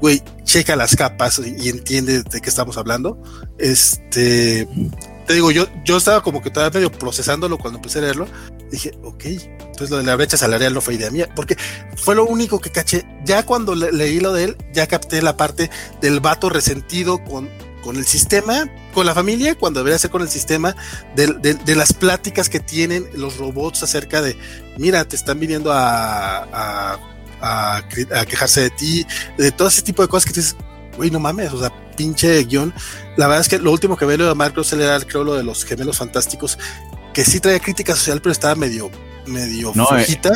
güey, 0.01 0.23
checa 0.45 0.75
las 0.77 0.97
capas 0.97 1.39
y, 1.39 1.69
entiende 1.69 2.23
de 2.23 2.41
qué 2.41 2.49
estamos 2.49 2.77
hablando. 2.77 3.23
Este, 3.59 4.67
te 5.31 5.35
digo, 5.35 5.53
yo, 5.53 5.69
yo 5.85 5.99
estaba 5.99 6.25
como 6.25 6.43
que 6.43 6.51
todavía 6.51 6.81
medio 6.81 6.91
procesándolo 6.91 7.57
cuando 7.57 7.79
empecé 7.79 8.01
a 8.01 8.03
leerlo. 8.03 8.27
Dije, 8.69 8.99
ok, 9.05 9.27
entonces 9.27 9.89
lo 9.89 9.99
de 9.99 10.03
la 10.03 10.17
brecha 10.17 10.37
salarial 10.37 10.75
no 10.75 10.81
fue 10.81 10.95
idea 10.95 11.09
mía, 11.13 11.29
porque 11.37 11.57
fue 11.95 12.17
lo 12.17 12.25
único 12.25 12.61
que 12.61 12.71
caché. 12.71 13.07
Ya 13.25 13.47
cuando 13.47 13.77
leí 13.77 14.19
lo 14.19 14.33
de 14.33 14.43
él, 14.43 14.57
ya 14.73 14.89
capté 14.89 15.23
la 15.23 15.37
parte 15.37 15.71
del 16.01 16.19
vato 16.19 16.49
resentido 16.49 17.23
con, 17.23 17.49
con 17.81 17.95
el 17.95 18.07
sistema, 18.07 18.69
con 18.93 19.07
la 19.07 19.15
familia, 19.15 19.55
cuando 19.55 19.79
debería 19.79 20.01
ser 20.01 20.11
con 20.11 20.23
el 20.23 20.29
sistema, 20.29 20.75
de, 21.15 21.29
de, 21.29 21.77
las 21.77 21.93
pláticas 21.93 22.49
que 22.49 22.59
tienen 22.59 23.07
los 23.15 23.37
robots 23.37 23.85
acerca 23.85 24.23
de, 24.23 24.37
mira, 24.79 25.05
te 25.05 25.15
están 25.15 25.39
viniendo 25.39 25.71
a, 25.71 26.43
a 26.43 26.99
a, 27.41 27.83
quejarse 28.29 28.63
de 28.63 28.71
ti, 28.71 29.07
de 29.39 29.53
todo 29.53 29.69
ese 29.69 29.83
tipo 29.83 30.03
de 30.03 30.09
cosas 30.09 30.31
que 30.31 30.41
dices, 30.41 30.57
güey, 30.97 31.11
no 31.11 31.21
mames, 31.21 31.53
o 31.53 31.61
sea, 31.61 31.73
pinche 32.01 32.45
guion. 32.45 32.73
La 33.17 33.27
verdad 33.27 33.43
es 33.43 33.49
que 33.49 33.59
lo 33.59 33.71
último 33.71 33.97
que 33.97 34.07
veo 34.07 34.17
de 34.17 34.35
Mark 34.35 34.55
Russell 34.57 34.81
era, 34.81 34.99
creo, 35.01 35.23
lo 35.23 35.35
de 35.35 35.45
los 35.45 35.65
gemelos 35.67 35.99
fantásticos, 35.99 36.59
que 37.13 37.25
sí 37.25 37.41
traía 37.41 37.61
crítica 37.61 37.95
social, 37.95 38.21
pero 38.23 38.33
estaba 38.33 38.55
medio, 38.55 38.91
medio 39.27 39.73
no, 39.75 39.87
eh, 39.99 40.07
está, 40.09 40.31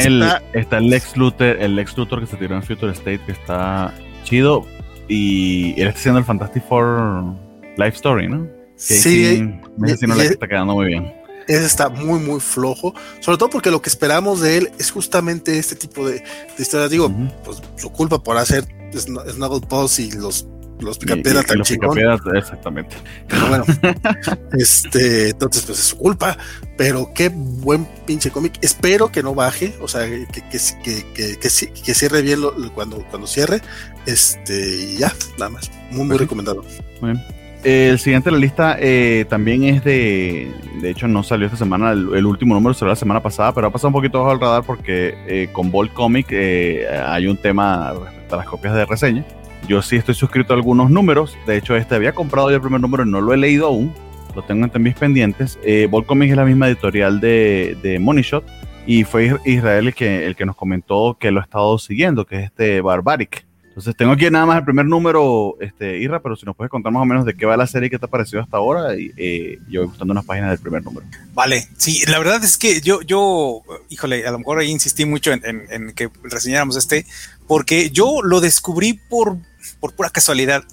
el, 0.00 0.22
está, 0.52 0.78
el 0.78 0.88
Lex 0.88 1.16
Luthor, 1.16 1.56
el 1.60 1.74
Lex 1.74 1.96
Luthor 1.96 2.20
que 2.20 2.26
se 2.26 2.36
tiró 2.36 2.54
en 2.54 2.62
Future 2.62 2.92
State, 2.92 3.20
que 3.26 3.32
está 3.32 3.92
chido, 4.22 4.64
y 5.08 5.72
él 5.80 5.88
está 5.88 5.98
haciendo 5.98 6.20
el 6.20 6.24
Fantastic 6.24 6.62
Four 6.68 7.34
Life 7.76 7.96
Story, 7.96 8.28
¿no? 8.28 8.46
sí, 8.76 8.98
sí, 8.98 9.42
me 9.76 9.94
no 10.06 10.14
le 10.14 10.26
está 10.26 10.46
quedando 10.46 10.74
muy 10.74 10.86
bien 10.86 11.20
ese 11.48 11.66
está 11.66 11.88
muy, 11.88 12.20
muy 12.20 12.38
flojo. 12.38 12.94
Sobre 13.18 13.36
todo 13.36 13.50
porque 13.50 13.72
lo 13.72 13.82
que 13.82 13.88
esperamos 13.88 14.40
de 14.40 14.58
él 14.58 14.70
es 14.78 14.92
justamente 14.92 15.58
este 15.58 15.74
tipo 15.74 16.06
de, 16.06 16.20
de 16.20 16.62
historias. 16.62 16.90
Digo, 16.90 17.10
pues 17.44 17.60
su 17.76 17.90
culpa 17.90 18.22
por 18.22 18.36
hacer 18.36 18.64
Snuggle 18.94 19.66
Boss 19.68 19.98
y 19.98 20.12
los 20.12 20.46
los 20.80 20.98
picapiedra 20.98 21.42
tan 21.42 21.62
chingón. 21.62 21.98
Exactamente. 22.34 22.96
Pero 23.28 23.46
bueno, 23.48 23.64
este, 24.58 25.30
entonces 25.30 25.64
pues 25.64 25.78
es 25.78 25.84
su 25.86 25.96
culpa, 25.96 26.36
pero 26.76 27.10
qué 27.14 27.28
buen 27.28 27.86
pinche 28.06 28.30
cómic. 28.30 28.58
Espero 28.60 29.10
que 29.10 29.22
no 29.22 29.34
baje, 29.34 29.74
o 29.80 29.88
sea, 29.88 30.06
que, 30.06 30.26
que, 30.50 31.04
que, 31.14 31.38
que 31.38 31.94
cierre 31.94 32.22
bien 32.22 32.40
cuando, 32.74 33.04
cuando 33.10 33.26
cierre. 33.26 33.60
Este, 34.06 34.76
y 34.76 34.96
ya, 34.98 35.12
nada 35.38 35.50
más. 35.50 35.70
Muy, 35.90 36.06
muy 36.06 36.16
recomendado. 36.16 36.64
Muy 37.00 37.12
bien. 37.12 37.40
El 37.62 37.98
siguiente 37.98 38.30
de 38.30 38.32
la 38.32 38.38
lista 38.38 38.76
eh, 38.80 39.26
también 39.28 39.64
es 39.64 39.84
de. 39.84 40.50
De 40.80 40.90
hecho, 40.90 41.06
no 41.06 41.22
salió 41.22 41.46
esta 41.46 41.58
semana. 41.58 41.92
El, 41.92 42.24
último 42.24 42.54
número 42.54 42.72
salió 42.72 42.90
la 42.90 42.96
semana 42.96 43.20
pasada, 43.22 43.52
pero 43.52 43.66
ha 43.66 43.70
pasado 43.70 43.88
un 43.88 43.94
poquito 43.94 44.20
bajo 44.20 44.32
el 44.32 44.40
radar 44.40 44.62
porque 44.64 45.14
eh, 45.26 45.48
con 45.52 45.70
Bolt 45.70 45.92
Comic 45.92 46.28
eh, 46.30 46.86
hay 46.88 47.26
un 47.26 47.36
tema 47.36 47.92
respecto 47.92 48.34
a 48.34 48.38
las 48.38 48.46
copias 48.46 48.74
de 48.74 48.86
reseña. 48.86 49.24
Yo 49.70 49.82
sí 49.82 49.94
estoy 49.94 50.16
suscrito 50.16 50.52
a 50.52 50.56
algunos 50.56 50.90
números. 50.90 51.38
De 51.46 51.56
hecho, 51.56 51.76
este 51.76 51.94
había 51.94 52.12
comprado 52.12 52.50
ya 52.50 52.56
el 52.56 52.60
primer 52.60 52.80
número 52.80 53.04
y 53.04 53.08
no 53.08 53.20
lo 53.20 53.32
he 53.32 53.36
leído 53.36 53.68
aún. 53.68 53.94
Lo 54.34 54.42
tengo 54.42 54.64
entre 54.64 54.80
mis 54.80 54.96
pendientes. 54.96 55.60
Bolt 55.88 56.08
Comic 56.08 56.30
es 56.30 56.36
la 56.36 56.44
misma 56.44 56.66
editorial 56.66 57.20
de, 57.20 57.78
de 57.80 58.00
Money 58.00 58.24
Shot. 58.24 58.44
Y 58.84 59.04
fue 59.04 59.38
Israel 59.44 59.86
el 59.86 59.94
que, 59.94 60.26
el 60.26 60.34
que 60.34 60.44
nos 60.44 60.56
comentó 60.56 61.16
que 61.20 61.30
lo 61.30 61.38
ha 61.38 61.44
estado 61.44 61.78
siguiendo, 61.78 62.26
que 62.26 62.38
es 62.38 62.44
este 62.46 62.80
Barbaric. 62.80 63.46
Entonces 63.68 63.94
tengo 63.94 64.10
aquí 64.10 64.28
nada 64.28 64.44
más 64.44 64.58
el 64.58 64.64
primer 64.64 64.86
número, 64.86 65.56
este, 65.60 65.98
Irra, 65.98 66.20
pero 66.20 66.34
si 66.34 66.44
nos 66.44 66.56
puedes 66.56 66.70
contar 66.70 66.92
más 66.92 67.02
o 67.02 67.06
menos 67.06 67.24
de 67.24 67.34
qué 67.34 67.46
va 67.46 67.56
la 67.56 67.68
serie 67.68 67.86
y 67.86 67.90
qué 67.90 68.00
te 68.00 68.06
ha 68.06 68.08
parecido 68.08 68.42
hasta 68.42 68.56
ahora, 68.56 68.96
y, 68.96 69.12
eh, 69.16 69.58
yo 69.68 69.82
voy 69.82 69.88
gustando 69.90 70.10
unas 70.10 70.24
páginas 70.24 70.50
del 70.50 70.58
primer 70.58 70.82
número. 70.82 71.06
Vale, 71.32 71.68
sí, 71.76 72.02
la 72.08 72.18
verdad 72.18 72.42
es 72.42 72.58
que 72.58 72.80
yo, 72.80 73.00
yo, 73.02 73.62
híjole, 73.88 74.26
a 74.26 74.32
lo 74.32 74.40
mejor 74.40 74.58
ahí 74.58 74.70
insistí 74.70 75.04
mucho 75.04 75.30
en, 75.32 75.92
que 75.94 76.10
reseñáramos 76.24 76.76
este, 76.76 77.06
porque 77.46 77.90
yo 77.90 78.22
lo 78.24 78.40
descubrí 78.40 78.94
por, 79.08 79.36
por 79.80 79.94
pura 79.94 80.10
casualidad, 80.10 80.64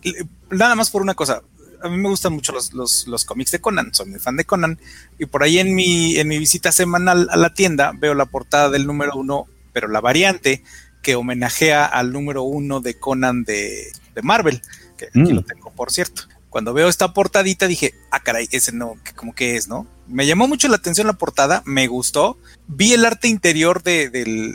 nada 0.49 0.75
más 0.75 0.89
por 0.89 1.01
una 1.01 1.13
cosa. 1.13 1.41
A 1.81 1.89
mí 1.89 1.97
me 1.97 2.09
gustan 2.09 2.33
mucho 2.33 2.53
los, 2.53 2.73
los, 2.73 3.07
los 3.07 3.23
cómics 3.23 3.51
de 3.51 3.61
Conan, 3.61 3.93
soy 3.93 4.07
muy 4.07 4.19
fan 4.19 4.35
de 4.35 4.45
Conan, 4.45 4.79
y 5.19 5.27
por 5.27 5.43
ahí 5.43 5.59
en 5.59 5.75
mi, 5.75 6.17
en 6.17 6.27
mi 6.27 6.39
visita 6.39 6.71
semanal 6.71 7.27
a 7.29 7.37
la 7.37 7.53
tienda 7.53 7.93
veo 7.95 8.15
la 8.15 8.25
portada 8.25 8.69
del 8.69 8.87
número 8.87 9.15
uno, 9.15 9.45
pero 9.73 9.87
la 9.87 10.01
variante, 10.01 10.63
que 11.03 11.15
homenajea 11.15 11.85
al 11.85 12.11
número 12.11 12.43
uno 12.43 12.81
de 12.81 12.99
Conan 12.99 13.43
de, 13.43 13.91
Marvel, 14.23 14.61
que 14.97 15.05
aquí 15.05 15.31
lo 15.31 15.41
mm. 15.41 15.45
tengo, 15.45 15.71
por 15.71 15.91
cierto. 15.91 16.23
Cuando 16.49 16.73
veo 16.73 16.89
esta 16.89 17.13
portadita 17.13 17.67
dije, 17.67 17.93
ah, 18.09 18.21
caray, 18.21 18.47
ese 18.51 18.71
no, 18.71 18.95
como 19.15 19.35
que 19.35 19.55
es, 19.55 19.67
¿no? 19.67 19.85
Me 20.07 20.25
llamó 20.25 20.47
mucho 20.47 20.67
la 20.67 20.77
atención 20.77 21.07
la 21.07 21.13
portada, 21.13 21.63
me 21.65 21.87
gustó. 21.87 22.37
Vi 22.67 22.93
el 22.93 23.05
arte 23.05 23.27
interior 23.27 23.83
del, 23.83 24.11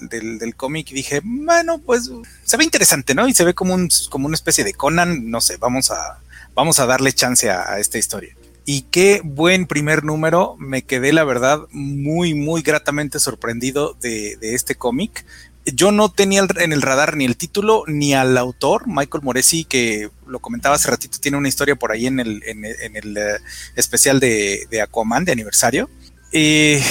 del, 0.08 0.54
cómic 0.56 0.90
y 0.90 0.94
dije, 0.94 1.20
bueno, 1.24 1.78
pues 1.78 2.10
se 2.44 2.56
ve 2.56 2.64
interesante, 2.64 3.14
¿no? 3.14 3.28
Y 3.28 3.34
se 3.34 3.44
ve 3.44 3.54
como, 3.54 3.74
un, 3.74 3.88
como 4.10 4.26
una 4.26 4.34
especie 4.34 4.64
de 4.64 4.74
Conan, 4.74 5.30
no 5.30 5.40
sé, 5.40 5.56
vamos 5.56 5.90
a, 5.90 6.20
vamos 6.54 6.78
a 6.78 6.86
darle 6.86 7.12
chance 7.12 7.50
a, 7.50 7.78
esta 7.78 7.98
historia. 7.98 8.34
Y 8.64 8.82
qué 8.82 9.20
buen 9.24 9.66
primer 9.66 10.04
número. 10.04 10.56
Me 10.58 10.82
quedé, 10.82 11.12
la 11.12 11.24
verdad, 11.24 11.62
muy, 11.70 12.34
muy 12.34 12.62
gratamente 12.62 13.18
sorprendido 13.18 13.96
de, 14.00 14.36
de 14.36 14.54
este 14.54 14.76
cómic 14.76 15.24
yo 15.64 15.92
no 15.92 16.10
tenía 16.10 16.46
en 16.58 16.72
el 16.72 16.82
radar 16.82 17.16
ni 17.16 17.24
el 17.24 17.36
título 17.36 17.84
ni 17.86 18.14
al 18.14 18.36
autor, 18.36 18.84
Michael 18.86 19.22
Moresi, 19.22 19.64
que 19.64 20.10
lo 20.26 20.40
comentaba 20.40 20.74
hace 20.74 20.90
ratito, 20.90 21.18
tiene 21.20 21.36
una 21.36 21.48
historia 21.48 21.76
por 21.76 21.92
ahí 21.92 22.06
en 22.06 22.20
el, 22.20 22.42
en, 22.44 22.96
el 22.96 23.16
eh, 23.16 23.38
especial 23.76 24.18
de, 24.18 24.66
de, 24.70 24.80
Aquaman 24.80 25.24
de 25.24 25.32
aniversario. 25.32 25.88
Eh, 26.32 26.82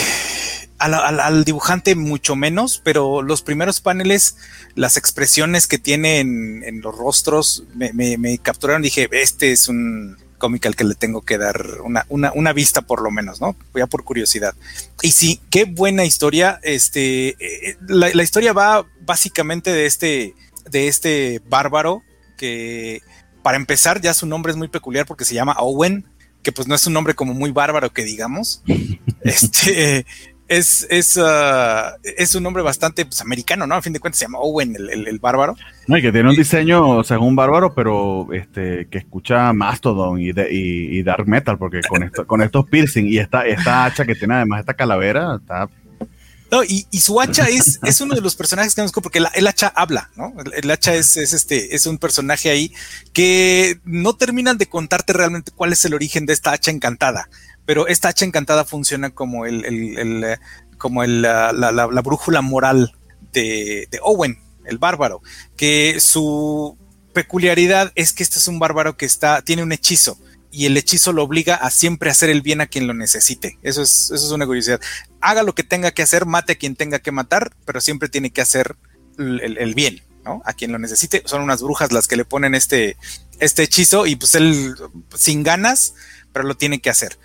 al, 0.82 1.44
dibujante 1.44 1.96
mucho 1.96 2.36
menos, 2.36 2.82
pero 2.84 3.22
los 3.22 3.42
primeros 3.42 3.82
paneles, 3.82 4.38
las 4.76 4.98
expresiones 4.98 5.68
que 5.68 5.78
tiene 5.78 6.20
en, 6.20 6.82
los 6.82 6.98
rostros 6.98 7.64
me, 7.76 8.38
capturaron. 8.40 8.82
Dije, 8.82 9.08
este 9.12 9.52
es 9.52 9.68
un, 9.68 10.18
cómic 10.42 10.66
al 10.66 10.76
que 10.76 10.84
le 10.84 10.96
tengo 10.96 11.22
que 11.22 11.38
dar 11.38 11.82
una, 11.86 12.08
una, 12.10 12.32
una, 12.34 12.52
vista 12.52 12.82
por 12.82 13.04
lo 13.04 13.12
menos, 13.12 13.40
¿no? 13.40 13.56
Ya 13.76 13.86
por 13.86 14.04
curiosidad. 14.04 14.56
Y 15.04 15.12
sí, 15.12 15.40
qué 15.52 15.66
buena 15.66 16.04
historia. 16.04 16.60
Este, 16.64 17.30
eh, 17.30 17.78
la, 17.88 18.10
la, 18.12 18.24
historia 18.24 18.52
va 18.52 18.88
básicamente 19.02 19.72
de 19.72 19.86
este, 19.86 20.34
de 20.72 20.88
este 20.88 21.42
bárbaro 21.48 22.02
que, 22.38 23.04
para 23.44 23.58
empezar, 23.58 24.02
ya 24.02 24.16
su 24.16 24.26
nombre 24.26 24.52
es 24.52 24.58
muy 24.58 24.68
peculiar 24.68 25.06
porque 25.06 25.26
se 25.26 25.36
llama 25.36 25.56
Owen, 25.60 26.06
que 26.42 26.52
pues 26.52 26.68
no 26.68 26.74
es 26.74 26.88
un 26.88 26.94
nombre 26.94 27.14
como 27.14 27.36
muy 27.36 27.52
bárbaro 27.52 27.94
que 27.94 28.04
digamos. 28.04 28.64
Este, 29.24 30.08
es, 30.52 30.86
es, 30.90 31.16
uh, 31.16 31.96
es 32.04 32.36
un 32.36 32.44
nombre 32.44 32.62
bastante 32.62 33.06
pues, 33.06 33.22
americano, 33.22 33.66
¿no? 33.66 33.76
A 33.76 33.82
fin 33.82 33.94
de 33.94 34.02
cuentas 34.02 34.20
se 34.20 34.26
llama 34.26 34.40
Owen, 34.40 34.76
el, 34.76 35.20
bárbaro. 35.20 35.56
No, 35.88 35.98
y 35.98 36.02
que 36.02 36.12
tiene 36.12 36.30
un 36.30 36.36
diseño 36.36 37.06
según 37.06 37.38
bárbaro, 37.38 37.74
pero 37.74 38.28
este 38.34 38.88
que 38.92 38.98
escucha 38.98 39.54
Mastodon 39.54 40.20
y, 40.20 40.32
y, 40.50 41.04
Dark 41.04 41.26
Metal, 41.26 41.58
porque 41.58 41.80
con, 41.88 42.04
esto, 42.04 42.28
con 42.28 42.42
estos 42.42 42.68
piercing 42.68 43.06
y 43.08 43.18
esta, 43.20 43.46
esta 43.46 43.86
hacha 43.86 44.06
que 44.06 44.16
tiene 44.16 44.36
además 44.36 44.60
esta 44.60 44.74
calavera, 44.74 45.38
está 45.40 45.70
no, 46.52 46.66
y, 46.66 46.86
y, 46.92 47.00
su 47.00 47.22
hacha 47.22 47.48
es, 47.48 47.80
es 47.86 48.02
uno 48.02 48.14
de 48.14 48.20
los 48.20 48.36
personajes 48.36 48.76
que 48.76 48.82
conozco 48.82 49.02
porque 49.02 49.24
el 49.34 49.48
hacha 49.48 49.72
habla, 49.74 50.12
¿no? 50.18 50.34
El, 50.54 50.70
hacha 50.70 50.94
es, 50.94 51.16
es, 51.16 51.32
este, 51.32 51.74
es 51.74 51.86
un 51.86 51.98
personaje 51.98 52.50
ahí 52.50 52.74
que 53.14 53.80
no 53.86 54.18
terminan 54.18 54.58
de 54.58 54.66
contarte 54.66 55.14
realmente 55.14 55.54
cuál 55.56 55.72
es 55.72 55.86
el 55.86 55.94
origen 55.94 56.26
de 56.26 56.34
esta 56.34 56.52
hacha 56.52 56.70
encantada 56.70 57.30
pero 57.72 57.88
esta 57.88 58.10
hacha 58.10 58.26
encantada 58.26 58.66
funciona 58.66 59.12
como 59.12 59.46
el, 59.46 59.64
el, 59.64 60.38
como 60.78 61.06
la, 61.06 62.02
brújula 62.04 62.42
moral 62.42 62.94
de, 63.32 63.88
Owen, 64.02 64.42
el 64.66 64.78
bárbaro, 64.78 65.22
que 65.56 66.02
su 66.02 66.78
peculiaridad 67.14 67.94
es 67.96 68.12
que 68.12 68.24
este 68.24 68.40
es 68.40 68.50
un 68.50 68.60
bárbaro 68.60 68.98
que 68.98 69.06
está, 69.06 69.42
tiene 69.42 69.64
un 69.64 69.72
hechizo 69.72 70.20
y 70.52 70.66
el 70.66 70.76
hechizo 70.76 71.14
lo 71.14 71.24
obliga 71.24 71.56
a 71.56 71.72
siempre 71.72 72.12
hacer 72.12 72.30
el 72.30 72.42
bien 72.42 72.60
a 72.60 72.68
quien 72.68 72.88
lo 72.88 72.94
necesite. 72.94 73.58
Eso 73.64 73.84
es, 73.84 74.12
eso 74.14 74.26
es 74.26 74.32
una 74.34 74.46
curiosidad. 74.46 74.82
Haga 75.22 75.42
lo 75.42 75.56
que 75.56 75.64
tenga 75.64 75.92
que 75.92 76.02
hacer, 76.02 76.26
mate 76.26 76.52
a 76.52 76.58
quien 76.58 76.76
tenga 76.76 77.00
que 77.00 77.14
matar, 77.14 77.54
pero 77.64 77.80
siempre 77.80 78.10
tiene 78.10 78.32
que 78.32 78.42
hacer 78.42 78.76
el, 79.18 79.58
el 79.58 79.76
bien, 79.76 80.04
¿no? 80.26 80.42
A 80.44 80.52
quien 80.52 80.74
lo 80.74 80.78
necesite. 80.78 81.24
Son 81.26 81.42
unas 81.42 81.62
brujas 81.62 81.94
las 81.94 82.10
que 82.10 82.18
le 82.18 82.26
ponen 82.26 82.54
este, 82.54 82.98
este 83.40 83.64
hechizo 83.64 84.08
y 84.08 84.18
pues 84.18 84.36
él 84.36 84.76
sin 85.16 85.44
ganas, 85.44 85.94
pero 86.34 86.46
lo 86.46 86.58
tiene 86.58 86.82
que 86.82 86.90
hacer. 86.90 87.18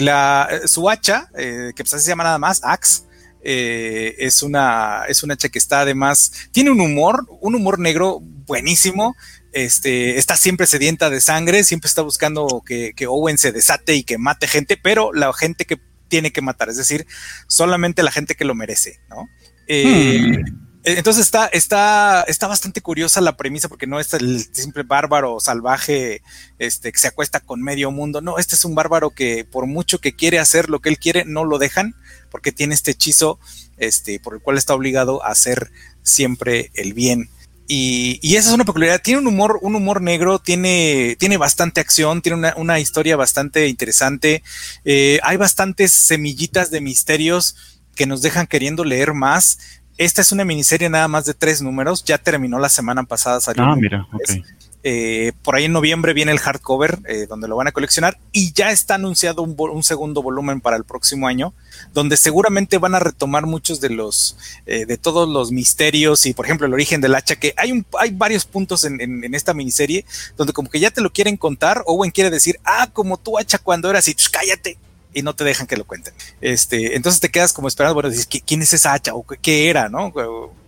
La, 0.00 0.48
su 0.66 0.90
hacha, 0.90 1.28
eh, 1.36 1.72
que 1.74 1.84
pues 1.84 2.02
se 2.02 2.08
llama 2.08 2.24
nada 2.24 2.38
más, 2.38 2.60
Axe, 2.64 3.02
eh, 3.42 4.16
es, 4.18 4.42
una, 4.42 5.04
es 5.08 5.22
una 5.22 5.34
hacha 5.34 5.50
que 5.50 5.58
está 5.58 5.80
además, 5.80 6.32
tiene 6.50 6.70
un 6.70 6.80
humor, 6.80 7.26
un 7.40 7.54
humor 7.54 7.78
negro 7.78 8.20
buenísimo. 8.20 9.14
Este, 9.52 10.18
está 10.18 10.36
siempre 10.36 10.66
sedienta 10.66 11.10
de 11.10 11.20
sangre, 11.20 11.62
siempre 11.62 11.88
está 11.88 12.02
buscando 12.02 12.62
que, 12.66 12.92
que 12.96 13.06
Owen 13.06 13.38
se 13.38 13.52
desate 13.52 13.94
y 13.94 14.02
que 14.02 14.18
mate 14.18 14.48
gente, 14.48 14.76
pero 14.76 15.12
la 15.12 15.32
gente 15.32 15.64
que 15.64 15.78
tiene 16.08 16.32
que 16.32 16.42
matar, 16.42 16.68
es 16.68 16.76
decir, 16.76 17.06
solamente 17.46 18.02
la 18.02 18.10
gente 18.10 18.34
que 18.34 18.44
lo 18.44 18.54
merece, 18.54 19.00
¿no? 19.08 19.28
Eh, 19.68 20.42
hmm. 20.44 20.63
Eh, 20.84 20.94
entonces 20.98 21.24
está, 21.24 21.46
está, 21.46 22.24
está 22.28 22.46
bastante 22.46 22.82
curiosa 22.82 23.20
la 23.20 23.36
premisa 23.36 23.68
porque 23.68 23.86
no 23.86 23.98
es 23.98 24.12
el 24.12 24.46
simple 24.52 24.82
bárbaro 24.82 25.40
salvaje 25.40 26.22
este, 26.58 26.92
que 26.92 26.98
se 26.98 27.08
acuesta 27.08 27.40
con 27.40 27.62
medio 27.62 27.90
mundo. 27.90 28.20
No, 28.20 28.38
este 28.38 28.54
es 28.54 28.64
un 28.64 28.74
bárbaro 28.74 29.10
que 29.10 29.44
por 29.44 29.66
mucho 29.66 29.98
que 29.98 30.14
quiere 30.14 30.38
hacer 30.38 30.68
lo 30.68 30.80
que 30.80 30.90
él 30.90 30.98
quiere, 30.98 31.24
no 31.24 31.44
lo 31.44 31.58
dejan 31.58 31.94
porque 32.30 32.52
tiene 32.52 32.74
este 32.74 32.92
hechizo 32.92 33.38
este, 33.78 34.20
por 34.20 34.34
el 34.34 34.40
cual 34.40 34.58
está 34.58 34.74
obligado 34.74 35.24
a 35.24 35.30
hacer 35.30 35.72
siempre 36.02 36.70
el 36.74 36.92
bien. 36.92 37.30
Y, 37.66 38.18
y, 38.22 38.36
esa 38.36 38.48
es 38.48 38.54
una 38.54 38.66
peculiaridad. 38.66 39.00
Tiene 39.00 39.20
un 39.20 39.26
humor, 39.26 39.58
un 39.62 39.74
humor 39.74 40.02
negro, 40.02 40.38
tiene, 40.38 41.16
tiene 41.18 41.38
bastante 41.38 41.80
acción, 41.80 42.20
tiene 42.20 42.36
una, 42.36 42.54
una 42.56 42.78
historia 42.78 43.16
bastante 43.16 43.68
interesante. 43.68 44.42
Eh, 44.84 45.18
hay 45.22 45.38
bastantes 45.38 45.92
semillitas 45.92 46.70
de 46.70 46.82
misterios 46.82 47.56
que 47.94 48.06
nos 48.06 48.20
dejan 48.20 48.46
queriendo 48.46 48.84
leer 48.84 49.14
más. 49.14 49.58
Esta 49.96 50.22
es 50.22 50.32
una 50.32 50.44
miniserie 50.44 50.88
nada 50.90 51.08
más 51.08 51.24
de 51.24 51.34
tres 51.34 51.62
números, 51.62 52.04
ya 52.04 52.18
terminó 52.18 52.58
la 52.58 52.68
semana 52.68 53.04
pasada. 53.04 53.40
Salió 53.40 53.64
ah, 53.64 53.76
mira, 53.76 54.06
ok. 54.12 54.44
Eh, 54.86 55.32
por 55.40 55.56
ahí 55.56 55.64
en 55.64 55.72
noviembre 55.72 56.12
viene 56.12 56.30
el 56.30 56.38
hardcover 56.38 56.98
eh, 57.08 57.24
donde 57.26 57.48
lo 57.48 57.56
van 57.56 57.66
a 57.66 57.72
coleccionar 57.72 58.18
y 58.32 58.52
ya 58.52 58.70
está 58.70 58.96
anunciado 58.96 59.40
un, 59.40 59.82
segundo 59.82 60.22
volumen 60.22 60.60
para 60.60 60.76
el 60.76 60.84
próximo 60.84 61.26
año 61.26 61.54
donde 61.94 62.18
seguramente 62.18 62.76
van 62.76 62.94
a 62.94 62.98
retomar 62.98 63.46
muchos 63.46 63.80
de 63.80 63.88
los 63.88 64.36
eh, 64.66 64.84
de 64.84 64.98
todos 64.98 65.26
los 65.26 65.52
misterios 65.52 66.26
y 66.26 66.34
por 66.34 66.44
ejemplo 66.44 66.66
el 66.66 66.74
origen 66.74 67.00
del 67.00 67.14
hacha 67.14 67.36
que 67.36 67.54
hay 67.56 67.72
un, 67.72 67.86
hay 67.98 68.10
varios 68.10 68.44
puntos 68.44 68.84
en, 68.84 69.00
en, 69.00 69.34
esta 69.34 69.54
miniserie 69.54 70.04
donde 70.36 70.52
como 70.52 70.68
que 70.68 70.80
ya 70.80 70.90
te 70.90 71.00
lo 71.00 71.10
quieren 71.10 71.38
contar 71.38 71.82
Owen 71.86 72.10
quiere 72.10 72.28
decir 72.28 72.60
ah 72.62 72.90
como 72.92 73.16
tu 73.16 73.38
hacha 73.38 73.56
cuando 73.56 73.88
eras 73.88 74.06
y 74.08 74.14
cállate 74.14 74.76
y 75.14 75.22
no 75.22 75.34
te 75.34 75.44
dejan 75.44 75.66
que 75.66 75.76
lo 75.76 75.84
cuenten. 75.84 76.14
Este, 76.40 76.96
entonces 76.96 77.20
te 77.20 77.30
quedas 77.30 77.52
como 77.52 77.68
esperando, 77.68 77.94
bueno, 77.94 78.10
dices, 78.10 78.28
¿quién 78.44 78.62
es 78.62 78.72
esa 78.72 78.92
hacha? 78.92 79.14
¿O 79.14 79.24
qué 79.24 79.70
era, 79.70 79.88
no? 79.88 80.12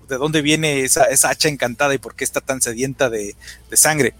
¿De 0.08 0.16
dónde 0.16 0.40
viene 0.40 0.84
esa, 0.84 1.04
esa 1.04 1.30
hacha 1.30 1.48
encantada 1.48 1.94
y 1.94 1.98
por 1.98 2.14
qué 2.14 2.24
está 2.24 2.40
tan 2.40 2.62
sedienta 2.62 3.10
de, 3.10 3.34
sangre? 3.72 4.14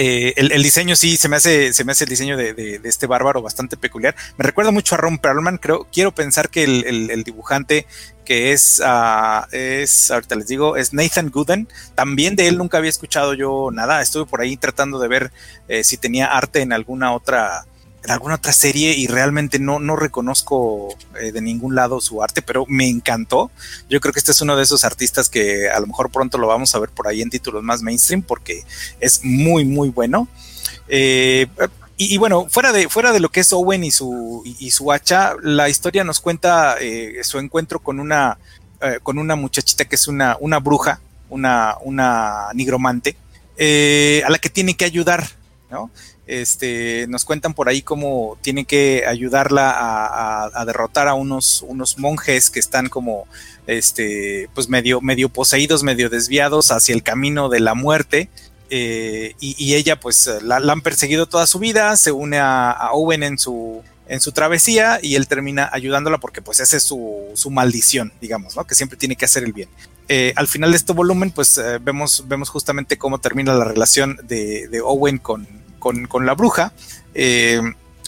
Eh, 0.00 0.32
el, 0.36 0.62
diseño 0.62 0.94
sí 0.94 1.16
se 1.16 1.28
me 1.28 1.36
hace, 1.36 1.72
se 1.72 1.82
me 1.82 1.90
hace 1.90 2.04
el 2.04 2.10
diseño 2.10 2.36
de, 2.36 2.80
este 2.84 3.06
bárbaro 3.06 3.42
bastante 3.42 3.76
peculiar. 3.76 4.14
Me 4.36 4.44
recuerda 4.44 4.70
mucho 4.70 4.94
a 4.94 4.98
Ron 4.98 5.18
Perlman. 5.18 5.58
Creo, 5.58 5.86
quiero 5.92 6.14
pensar 6.14 6.50
que 6.50 6.64
el, 6.64 7.24
dibujante 7.24 7.86
que 8.24 8.52
es, 8.52 8.80
uh, 8.80 9.44
es, 9.50 10.10
ahorita 10.10 10.36
les 10.36 10.46
digo, 10.46 10.76
es 10.76 10.92
Nathan 10.92 11.30
Gooden. 11.30 11.68
También 11.94 12.36
de 12.36 12.46
él 12.46 12.58
nunca 12.58 12.78
había 12.78 12.90
escuchado 12.90 13.34
yo 13.34 13.70
nada. 13.72 14.00
Estuve 14.00 14.26
por 14.26 14.40
ahí 14.40 14.56
tratando 14.56 14.98
de 14.98 15.08
ver 15.08 15.32
eh, 15.66 15.82
si 15.82 15.96
tenía 15.96 16.26
arte 16.26 16.60
en 16.60 16.72
alguna 16.72 17.12
otra 17.12 17.66
alguna 18.08 18.36
otra 18.36 18.52
serie 18.52 18.94
y 18.94 19.06
realmente 19.06 19.58
no, 19.58 19.78
no 19.78 19.96
reconozco 19.96 20.96
eh, 21.20 21.32
de 21.32 21.40
ningún 21.40 21.74
lado 21.74 22.00
su 22.00 22.22
arte, 22.22 22.42
pero 22.42 22.64
me 22.68 22.88
encantó. 22.88 23.50
Yo 23.88 24.00
creo 24.00 24.12
que 24.12 24.18
este 24.18 24.32
es 24.32 24.40
uno 24.40 24.56
de 24.56 24.62
esos 24.62 24.84
artistas 24.84 25.28
que 25.28 25.68
a 25.68 25.78
lo 25.80 25.86
mejor 25.86 26.10
pronto 26.10 26.38
lo 26.38 26.46
vamos 26.46 26.74
a 26.74 26.78
ver 26.78 26.90
por 26.90 27.08
ahí 27.08 27.22
en 27.22 27.30
títulos 27.30 27.62
más 27.62 27.82
mainstream 27.82 28.22
porque 28.22 28.64
es 29.00 29.24
muy, 29.24 29.64
muy 29.64 29.90
bueno. 29.90 30.28
Eh, 30.88 31.46
y, 31.96 32.16
bueno, 32.16 32.46
fuera 32.48 32.72
de, 32.72 32.88
fuera 32.88 33.12
de 33.12 33.18
lo 33.18 33.28
que 33.30 33.40
es 33.40 33.52
Owen 33.52 33.82
y 33.82 33.90
su, 33.90 34.42
y, 34.44 34.70
su 34.70 34.92
hacha, 34.92 35.34
la 35.42 35.68
historia 35.68 36.04
nos 36.04 36.20
cuenta 36.20 36.76
eh, 36.80 37.24
su 37.24 37.40
encuentro 37.40 37.80
con 37.80 37.98
una, 37.98 38.38
con 39.02 39.18
una 39.18 39.34
muchachita 39.34 39.84
que 39.84 39.96
es 39.96 40.06
una, 40.06 40.36
una 40.38 40.60
bruja, 40.60 41.00
una, 41.28 41.74
una 41.82 42.50
nigromante, 42.54 43.16
a 43.58 44.30
la 44.30 44.38
que 44.38 44.48
tiene 44.48 44.76
que 44.76 44.84
ayudar, 44.84 45.26
¿no? 45.70 45.90
Este, 46.28 47.06
nos 47.08 47.24
cuentan 47.24 47.54
por 47.54 47.70
ahí 47.70 47.80
cómo 47.80 48.36
tiene 48.42 48.66
que 48.66 49.04
ayudarla 49.06 49.74
a, 50.54 50.64
derrotar 50.66 51.08
a 51.08 51.14
unos, 51.14 51.64
unos 51.66 51.96
monjes 51.98 52.50
que 52.50 52.60
están 52.60 52.90
como 52.90 53.26
este, 53.66 54.50
pues 54.54 54.68
medio, 54.68 55.00
medio 55.00 55.30
poseídos, 55.30 55.82
medio 55.82 56.10
desviados 56.10 56.70
hacia 56.70 56.94
el 56.94 57.02
camino 57.02 57.48
de 57.48 57.60
la 57.60 57.72
muerte. 57.72 58.28
Eh, 58.68 59.32
y, 59.40 59.72
ella 59.72 59.98
pues 59.98 60.30
la, 60.42 60.56
han 60.56 60.82
perseguido 60.82 61.24
toda 61.24 61.46
su 61.46 61.58
vida, 61.58 61.96
se 61.96 62.12
une 62.12 62.38
a, 62.38 62.90
Owen 62.92 63.22
en 63.22 63.38
su, 63.38 63.82
en 64.06 64.20
su 64.20 64.32
travesía 64.32 64.98
y 65.00 65.14
él 65.14 65.28
termina 65.28 65.70
ayudándola 65.72 66.18
porque 66.18 66.42
pues 66.42 66.60
esa 66.60 66.76
es 66.76 66.82
su, 66.82 67.30
su 67.32 67.48
maldición, 67.48 68.12
digamos, 68.20 68.54
¿no? 68.54 68.66
Que 68.66 68.74
siempre 68.74 68.98
tiene 68.98 69.16
que 69.16 69.24
hacer 69.24 69.44
el 69.44 69.54
bien. 69.54 69.70
Eh, 70.08 70.34
al 70.36 70.46
final 70.46 70.72
de 70.72 70.76
este 70.76 70.92
volumen 70.92 71.30
pues 71.30 71.56
eh, 71.56 71.78
vemos, 71.80 72.24
vemos 72.28 72.50
justamente 72.50 72.98
cómo 72.98 73.18
termina 73.18 73.54
la 73.54 73.64
relación 73.64 74.20
de, 74.24 74.68
de 74.68 74.82
Owen 74.82 75.16
con, 75.16 75.46
con, 75.78 76.26
la 76.26 76.34
bruja. 76.34 76.72
Eh, 77.14 77.60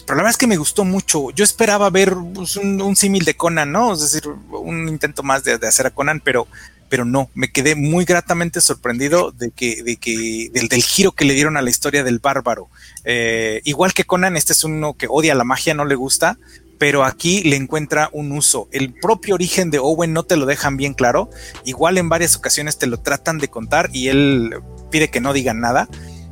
pero 0.05 0.17
la 0.17 0.23
verdad 0.23 0.31
es 0.31 0.37
que 0.37 0.47
me 0.47 0.57
gustó 0.57 0.83
mucho. 0.83 1.31
Yo 1.31 1.43
esperaba 1.43 1.89
ver 1.89 2.15
pues, 2.33 2.57
un, 2.57 2.95
símil 2.95 3.23
de 3.25 3.35
Conan, 3.35 3.71
¿no? 3.71 3.93
Es 3.93 4.01
decir, 4.01 4.23
un 4.27 4.89
intento 4.89 5.23
más 5.23 5.43
de, 5.43 5.53
hacer 5.67 5.87
a 5.87 5.91
Conan, 5.91 6.19
pero, 6.19 6.47
pero 6.89 7.05
no, 7.05 7.29
me 7.33 7.51
quedé 7.51 7.75
muy 7.75 8.05
gratamente 8.05 8.61
sorprendido 8.61 9.31
de 9.31 9.51
que, 9.51 9.83
de 9.83 9.97
que, 9.97 10.49
del, 10.53 10.67
del 10.67 10.83
giro 10.83 11.11
que 11.11 11.25
le 11.25 11.33
dieron 11.33 11.55
a 11.55 11.61
la 11.61 11.69
historia 11.69 12.03
del 12.03 12.19
bárbaro. 12.19 12.69
Eh, 13.05 13.61
igual 13.63 13.93
que 13.93 14.03
Conan, 14.03 14.37
este 14.37 14.53
es 14.53 14.63
uno 14.63 14.93
que 14.93 15.07
odia 15.09 15.35
la 15.35 15.43
magia, 15.43 15.73
no 15.73 15.85
le 15.85 15.95
gusta, 15.95 16.37
pero 16.81 17.05
aquí 17.05 17.43
le 17.43 17.57
encuentra 17.57 18.09
un 18.11 18.31
uso. 18.31 18.67
El 18.71 18.91
propio 18.91 19.35
origen 19.35 19.69
de 19.69 19.77
Owen 19.77 20.13
no 20.13 20.23
te 20.23 20.35
lo 20.35 20.47
dejan 20.47 20.77
bien 20.77 20.95
claro. 20.95 21.29
Igual 21.63 21.99
en 21.99 22.09
varias 22.09 22.35
ocasiones 22.35 22.79
te 22.79 22.87
lo 22.87 22.97
tratan 22.97 23.37
de 23.37 23.49
contar 23.49 23.91
y 23.93 24.07
él 24.07 24.55
pide 24.89 25.11
que 25.11 25.21
no 25.21 25.31
digan 25.31 25.59
nada. 25.59 25.87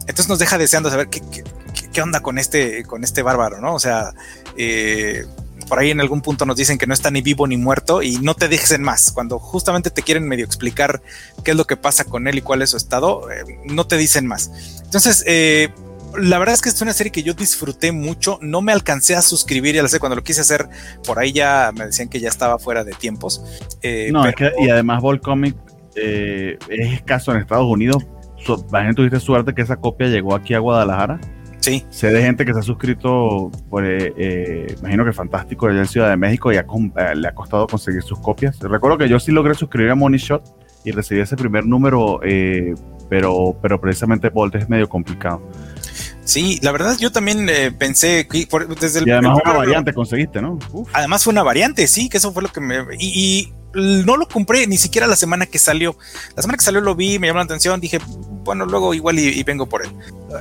Entonces 0.10 0.28
nos 0.28 0.40
deja 0.40 0.58
deseando 0.58 0.90
saber 0.90 1.08
qué, 1.08 1.22
qué, 1.94 2.02
onda 2.02 2.22
con 2.22 2.40
este, 2.40 2.84
con 2.84 3.04
este 3.04 3.22
bárbaro, 3.22 3.62
¿no? 3.62 3.76
O 3.76 3.80
sea, 3.80 4.16
eh, 4.58 5.24
por 5.68 5.78
ahí 5.78 5.92
en 5.92 6.02
algún 6.02 6.22
punto 6.22 6.48
nos 6.48 6.58
dicen 6.58 6.80
que 6.80 6.88
no 6.88 6.96
está 6.96 7.12
ni 7.12 7.22
vivo 7.22 7.46
ni 7.46 7.58
muerto 7.58 8.02
y 8.02 8.18
no 8.18 8.34
te 8.34 8.48
dejen 8.48 8.82
más. 8.82 9.12
Cuando 9.12 9.38
justamente 9.38 9.92
te 9.92 10.02
quieren 10.02 10.28
medio 10.28 10.46
explicar 10.46 11.04
qué 11.44 11.52
es 11.52 11.58
lo 11.58 11.66
que 11.66 11.78
pasa 11.78 12.06
con 12.06 12.28
él 12.28 12.40
y 12.40 12.42
cuál 12.42 12.64
es 12.64 12.72
su 12.72 12.78
estado, 12.78 13.30
eh, 13.32 13.60
no 13.66 13.86
te 13.86 13.98
dicen 13.98 14.26
más. 14.26 14.82
Entonces, 14.84 15.24
eh, 15.28 15.70
la 16.18 16.40
verdad 16.40 16.56
es 16.56 16.64
que 16.64 16.70
es 16.70 16.82
una 16.82 16.94
serie 16.94 17.12
que 17.12 17.22
yo 17.22 17.36
disfruté 17.36 17.92
mucho. 17.92 18.40
No 18.42 18.64
me 18.64 18.72
alcancé 18.72 19.16
a 19.16 19.22
suscribir, 19.22 19.76
ya 19.76 19.84
lo 19.84 19.90
sé, 19.90 20.00
cuando 20.00 20.16
lo 20.16 20.24
quise 20.24 20.42
hacer, 20.42 20.68
por 21.06 21.20
ahí 21.20 21.34
ya 21.34 21.72
me 21.76 21.86
decían 21.86 22.10
que 22.10 22.20
ya 22.20 22.30
estaba 22.30 22.58
fuera 22.58 22.84
de 22.84 22.94
tiempos. 22.94 23.44
no, 24.12 24.26
es 24.26 24.36
que, 24.36 24.54
y 24.60 24.70
además 24.70 25.04
Ball 25.04 25.22
Comic 25.22 25.56
es 25.96 26.58
escaso 26.94 27.32
en 27.32 27.42
Estados 27.42 27.68
Unidos 27.68 28.04
tuviste 28.58 29.20
suerte 29.20 29.54
que 29.54 29.62
esa 29.62 29.78
copia 29.78 30.08
llegó 30.08 30.36
aquí 30.36 30.54
a 30.54 30.60
Guadalajara. 30.60 31.20
Sí. 31.60 31.86
Sé 31.90 32.12
de 32.12 32.22
gente 32.22 32.46
que 32.46 32.54
se 32.54 32.60
ha 32.60 32.64
suscrito, 32.64 33.52
por, 33.70 33.86
eh, 33.86 34.14
eh, 34.18 34.76
imagino 34.80 35.04
que 35.04 35.12
fantástico, 35.12 35.68
allá 35.68 35.80
en 35.80 35.88
Ciudad 35.88 36.10
de 36.10 36.18
México 36.18 36.52
y 36.54 36.56
eh, 36.56 36.64
le 37.16 37.28
ha 37.28 37.36
costado 37.36 37.68
conseguir 37.68 38.02
sus 38.02 38.20
copias. 38.20 38.58
Recuerdo 38.60 38.98
que 38.98 39.10
yo 39.10 39.20
sí 39.20 39.32
logré 39.32 39.54
suscribir 39.56 39.92
a 39.92 39.96
Money 39.96 40.20
Shot 40.20 40.44
y 40.86 40.92
recibí 40.92 41.20
ese 41.20 41.36
primer 41.36 41.66
número, 41.66 42.22
pero, 43.10 43.58
pero 43.62 43.82
precisamente 43.82 44.30
Bolt 44.30 44.56
es 44.56 44.70
medio 44.70 44.88
complicado. 44.88 45.42
Sí, 46.24 46.60
la 46.62 46.72
verdad 46.72 46.96
yo 46.98 47.12
también 47.12 47.50
pensé 47.78 48.28
que 48.28 48.48
desde 48.80 49.00
el 49.00 49.08
y 49.08 49.12
además 49.12 49.40
una 49.44 49.54
variante 49.54 49.94
conseguiste, 49.94 50.42
¿no? 50.42 50.60
Además 50.94 51.24
fue 51.24 51.32
una 51.32 51.44
variante, 51.44 51.88
sí, 51.88 52.08
que 52.08 52.18
eso 52.18 52.32
fue 52.32 52.44
lo 52.44 52.50
que 52.50 52.62
me 52.62 52.78
y, 52.98 53.52
no 53.74 54.18
lo 54.18 54.28
compré 54.28 54.68
ni 54.68 54.78
siquiera 54.78 55.08
la 55.08 55.16
semana 55.16 55.46
que 55.46 55.60
salió. 55.60 55.98
La 56.36 56.42
semana 56.42 56.58
que 56.58 56.64
salió 56.64 56.82
lo 56.82 56.96
vi, 56.96 57.20
me 57.20 57.28
llamó 57.28 57.40
la 57.40 57.46
atención, 57.46 57.80
dije, 57.80 58.00
bueno, 58.44 58.66
luego 58.66 58.94
igual 58.94 59.20
y, 59.20 59.44
vengo 59.44 59.68
por 59.68 59.86
él. 59.86 59.92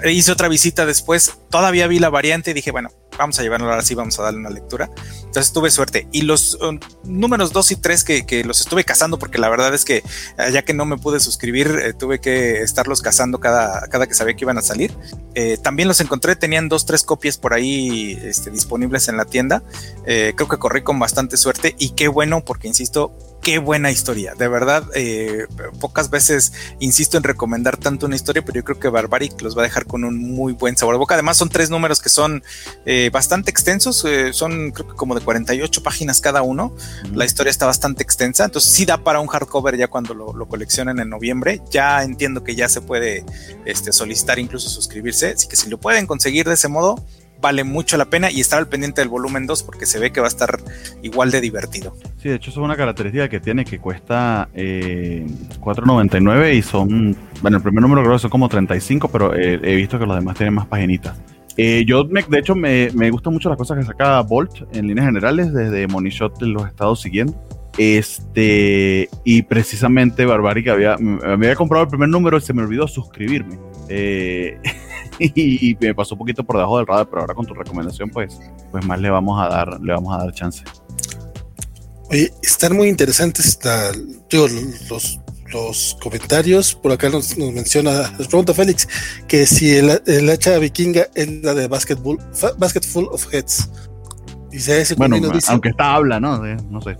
Eh, 0.04 0.12
hice 0.12 0.32
otra 0.32 0.48
visita 0.48 0.86
después, 0.86 1.38
todavía 1.50 1.86
vi 1.86 1.98
la 1.98 2.10
variante 2.10 2.54
dije, 2.54 2.70
bueno, 2.70 2.90
vamos 3.18 3.38
a 3.38 3.42
llevarlo 3.42 3.68
ahora 3.68 3.82
sí, 3.82 3.94
vamos 3.94 4.18
a 4.18 4.22
darle 4.22 4.40
una 4.40 4.50
lectura. 4.50 4.90
Entonces 5.24 5.52
tuve 5.52 5.70
suerte. 5.70 6.08
Y 6.12 6.22
los 6.22 6.54
um, 6.54 6.78
números 7.04 7.52
2 7.52 7.72
y 7.72 7.76
3 7.76 8.04
que, 8.04 8.44
los 8.44 8.60
estuve 8.60 8.84
cazando, 8.84 9.18
porque 9.18 9.38
la 9.38 9.48
verdad 9.48 9.74
es 9.74 9.84
que 9.84 9.96
eh, 9.96 10.02
ya 10.52 10.62
que 10.62 10.74
no 10.74 10.86
me 10.86 10.96
pude 10.96 11.20
suscribir, 11.20 11.68
eh, 11.68 11.92
tuve 11.92 12.20
que 12.20 12.62
estarlos 12.62 13.02
cazando 13.02 13.40
cada, 13.40 13.86
cada 13.88 14.06
que 14.06 14.14
sabía 14.14 14.34
que 14.34 14.44
iban 14.44 14.58
a 14.58 14.62
salir. 14.62 14.94
también 15.62 15.88
los 15.88 16.00
encontré, 16.00 16.36
tenían 16.36 16.68
dos, 16.68 16.86
tres 16.86 17.02
copias 17.02 17.36
por 17.36 17.52
ahí 17.52 18.18
este, 18.22 18.50
disponibles 18.50 19.08
en 19.08 19.16
la 19.16 19.24
tienda. 19.24 19.62
creo 20.04 20.48
que 20.48 20.58
corrí 20.58 20.82
con 20.82 20.98
bastante 20.98 21.36
suerte 21.36 21.74
y 21.78 21.90
qué 21.90 22.08
bueno, 22.08 22.44
porque 22.44 22.68
insisto, 22.68 23.12
qué 23.48 23.58
buena 23.58 23.90
historia. 23.90 24.34
De 24.34 24.46
verdad, 24.46 24.84
eh, 24.94 25.46
pocas 25.80 26.10
veces 26.10 26.52
insisto 26.80 27.16
en 27.16 27.22
recomendar 27.22 27.78
tanto 27.78 28.04
una 28.04 28.14
historia, 28.14 28.44
pero 28.44 28.56
yo 28.56 28.64
creo 28.64 28.78
que 28.78 28.88
Barbaric 28.90 29.40
los 29.40 29.56
va 29.56 29.62
a 29.62 29.64
dejar 29.64 29.86
con 29.86 30.04
un 30.04 30.18
muy 30.18 30.52
buen 30.52 30.76
sabor 30.76 30.96
de 30.96 30.98
boca. 30.98 31.14
Además, 31.14 31.38
son 31.38 31.48
tres 31.48 31.70
números 31.70 32.02
que 32.02 32.10
son 32.10 32.42
eh, 32.84 33.08
bastante 33.10 33.50
extensos, 33.50 34.04
eh, 34.04 34.34
son 34.34 34.70
creo 34.72 34.88
que 34.88 34.94
como 34.94 35.14
de 35.14 35.22
48 35.22 35.82
páginas 35.82 36.20
cada 36.20 36.42
uno. 36.42 36.76
La 37.14 37.24
historia 37.24 37.50
está 37.50 37.64
bastante 37.64 38.02
extensa, 38.02 38.44
entonces 38.44 38.70
sí 38.70 38.84
da 38.84 38.98
para 38.98 39.18
un 39.18 39.28
hardcover 39.28 39.78
ya 39.78 39.88
cuando 39.88 40.12
lo, 40.12 40.46
coleccionen 40.46 40.98
en 40.98 41.08
noviembre. 41.08 41.62
Ya 41.70 42.02
entiendo 42.02 42.44
que 42.44 42.54
ya 42.54 42.68
se 42.68 42.82
puede 42.82 43.24
este, 43.64 43.92
solicitar 43.92 44.38
incluso 44.38 44.68
suscribirse, 44.68 45.28
así 45.30 45.48
que 45.48 45.56
si 45.56 45.70
lo 45.70 45.78
pueden 45.78 46.06
conseguir 46.06 46.46
de 46.46 46.52
ese 46.52 46.68
modo, 46.68 47.02
vale 47.40 47.64
mucho 47.64 47.96
la 47.96 48.06
pena 48.06 48.30
y 48.30 48.40
estar 48.40 48.58
al 48.58 48.68
pendiente 48.68 49.00
del 49.00 49.08
volumen 49.08 49.46
2 49.46 49.62
porque 49.62 49.86
se 49.86 49.98
ve 49.98 50.10
que 50.10 50.20
va 50.20 50.26
a 50.26 50.28
estar 50.28 50.58
igual 51.02 51.30
de 51.30 51.40
divertido. 51.40 51.96
Sí, 52.20 52.28
de 52.28 52.36
hecho, 52.36 52.50
eso 52.50 52.60
es 52.60 52.64
una 52.64 52.76
característica 52.76 53.28
que 53.28 53.40
tiene 53.40 53.64
que 53.64 53.78
cuesta 53.78 54.48
eh, 54.54 55.26
4.99 55.60 56.54
y 56.54 56.62
son, 56.62 57.16
bueno, 57.42 57.58
el 57.58 57.62
primer 57.62 57.82
número 57.82 58.02
creo 58.02 58.14
que 58.14 58.20
son 58.20 58.30
como 58.30 58.48
35, 58.48 59.08
pero 59.08 59.34
eh, 59.34 59.60
he 59.62 59.76
visto 59.76 59.98
que 59.98 60.06
los 60.06 60.16
demás 60.16 60.36
tienen 60.36 60.54
más 60.54 60.66
paginitas. 60.66 61.16
Eh, 61.56 61.84
yo, 61.84 62.04
me, 62.04 62.22
de 62.22 62.38
hecho, 62.38 62.54
me, 62.54 62.90
me 62.94 63.10
gustan 63.10 63.32
mucho 63.32 63.48
las 63.48 63.58
cosas 63.58 63.78
que 63.78 63.84
saca 63.84 64.20
Bolt 64.20 64.62
en 64.76 64.86
líneas 64.86 65.06
generales, 65.06 65.52
desde 65.52 65.88
Money 65.88 66.12
Shot 66.12 66.40
los 66.42 66.64
he 66.64 66.68
estado 66.68 66.94
siguiendo. 66.94 67.34
Este, 67.78 69.08
y 69.24 69.42
precisamente 69.42 70.26
Barbaric 70.26 70.68
había, 70.68 70.96
me 70.98 71.24
había 71.24 71.54
comprado 71.54 71.84
el 71.84 71.88
primer 71.88 72.08
número 72.08 72.36
y 72.36 72.40
se 72.40 72.52
me 72.52 72.62
olvidó 72.62 72.88
suscribirme. 72.88 73.58
Eh, 73.88 74.58
y, 75.18 75.76
me 75.80 75.94
pasó 75.94 76.14
un 76.14 76.18
poquito 76.18 76.44
por 76.44 76.56
debajo 76.56 76.78
del 76.78 76.86
radar, 76.86 77.08
pero 77.08 77.22
ahora 77.22 77.34
con 77.34 77.46
tu 77.46 77.54
recomendación, 77.54 78.10
pues, 78.10 78.38
pues 78.70 78.84
más 78.84 79.00
le 79.00 79.10
vamos 79.10 79.40
a 79.40 79.48
dar, 79.48 79.80
le 79.80 79.92
vamos 79.92 80.14
a 80.14 80.24
dar 80.24 80.32
chance. 80.32 80.62
Oye, 82.10 82.32
están 82.42 82.74
muy 82.76 82.88
interesantes 82.88 83.58
los, 84.90 85.20
los 85.52 85.96
comentarios. 86.00 86.74
Por 86.74 86.92
acá 86.92 87.10
nos, 87.10 87.36
menciona, 87.36 88.10
nos 88.18 88.28
pregunta 88.28 88.54
Félix, 88.54 88.88
que 89.26 89.46
si 89.46 89.76
el, 89.76 90.30
hacha 90.30 90.58
vikinga 90.58 91.08
es 91.14 91.42
la 91.42 91.54
de 91.54 91.68
Basketball, 91.68 92.18
Full 92.32 93.06
of 93.10 93.32
Heads. 93.32 93.70
Y 94.50 94.60
se 94.60 94.94
bueno, 94.94 95.16
aunque 95.48 95.68
está 95.68 95.94
habla, 95.94 96.18
¿no? 96.18 96.38
No 96.38 96.80
sé. 96.80 96.96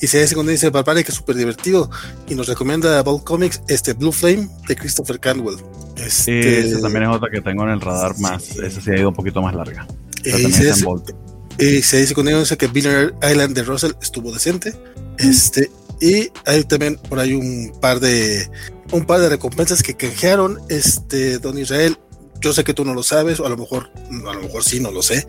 Y 0.00 0.06
se 0.06 0.26
segundo 0.26 0.50
dice 0.50 0.70
Barbaric 0.70 1.06
que 1.06 1.12
es 1.12 1.18
súper 1.18 1.36
divertido. 1.36 1.90
Y 2.28 2.34
nos 2.34 2.48
recomienda 2.48 3.02
Ball 3.02 3.22
Comics 3.22 3.62
este 3.68 3.92
Blue 3.92 4.12
Flame 4.12 4.48
de 4.68 4.76
Christopher 4.76 5.20
Cantwell. 5.20 5.56
Este... 5.96 6.60
esa 6.60 6.80
también 6.80 7.04
es 7.04 7.10
otra 7.10 7.30
que 7.30 7.40
tengo 7.40 7.64
en 7.64 7.70
el 7.70 7.80
radar 7.80 8.18
más. 8.18 8.56
Esa 8.56 8.80
sí 8.80 8.90
ha 8.90 8.98
ido 8.98 9.08
un 9.10 9.14
poquito 9.14 9.40
más 9.42 9.54
larga. 9.54 9.86
y, 10.24 11.82
se 11.82 12.00
dice, 12.00 12.14
con 12.14 12.28
ello 12.28 12.42
que 12.58 12.66
Billionaire 12.66 13.14
Island 13.22 13.54
de 13.54 13.62
Russell 13.62 13.92
estuvo 14.00 14.32
decente. 14.32 14.74
Este, 15.18 15.70
y 16.00 16.28
hay 16.46 16.64
también 16.64 16.96
por 16.96 17.18
ahí 17.20 17.34
un 17.34 17.72
par 17.80 18.00
de 18.00 18.48
un 18.92 19.04
par 19.04 19.20
de 19.20 19.28
recompensas 19.28 19.82
que 19.82 19.94
canjearon 19.94 20.58
este 20.68 21.38
Don 21.38 21.58
Israel. 21.58 21.96
Yo 22.44 22.52
sé 22.52 22.62
que 22.62 22.74
tú 22.74 22.84
no 22.84 22.92
lo 22.92 23.02
sabes, 23.02 23.40
o 23.40 23.46
a 23.46 23.48
lo 23.48 23.56
mejor, 23.56 23.90
a 24.28 24.34
lo 24.34 24.42
mejor 24.42 24.62
sí, 24.62 24.78
no 24.78 24.90
lo 24.90 25.02
sé, 25.02 25.26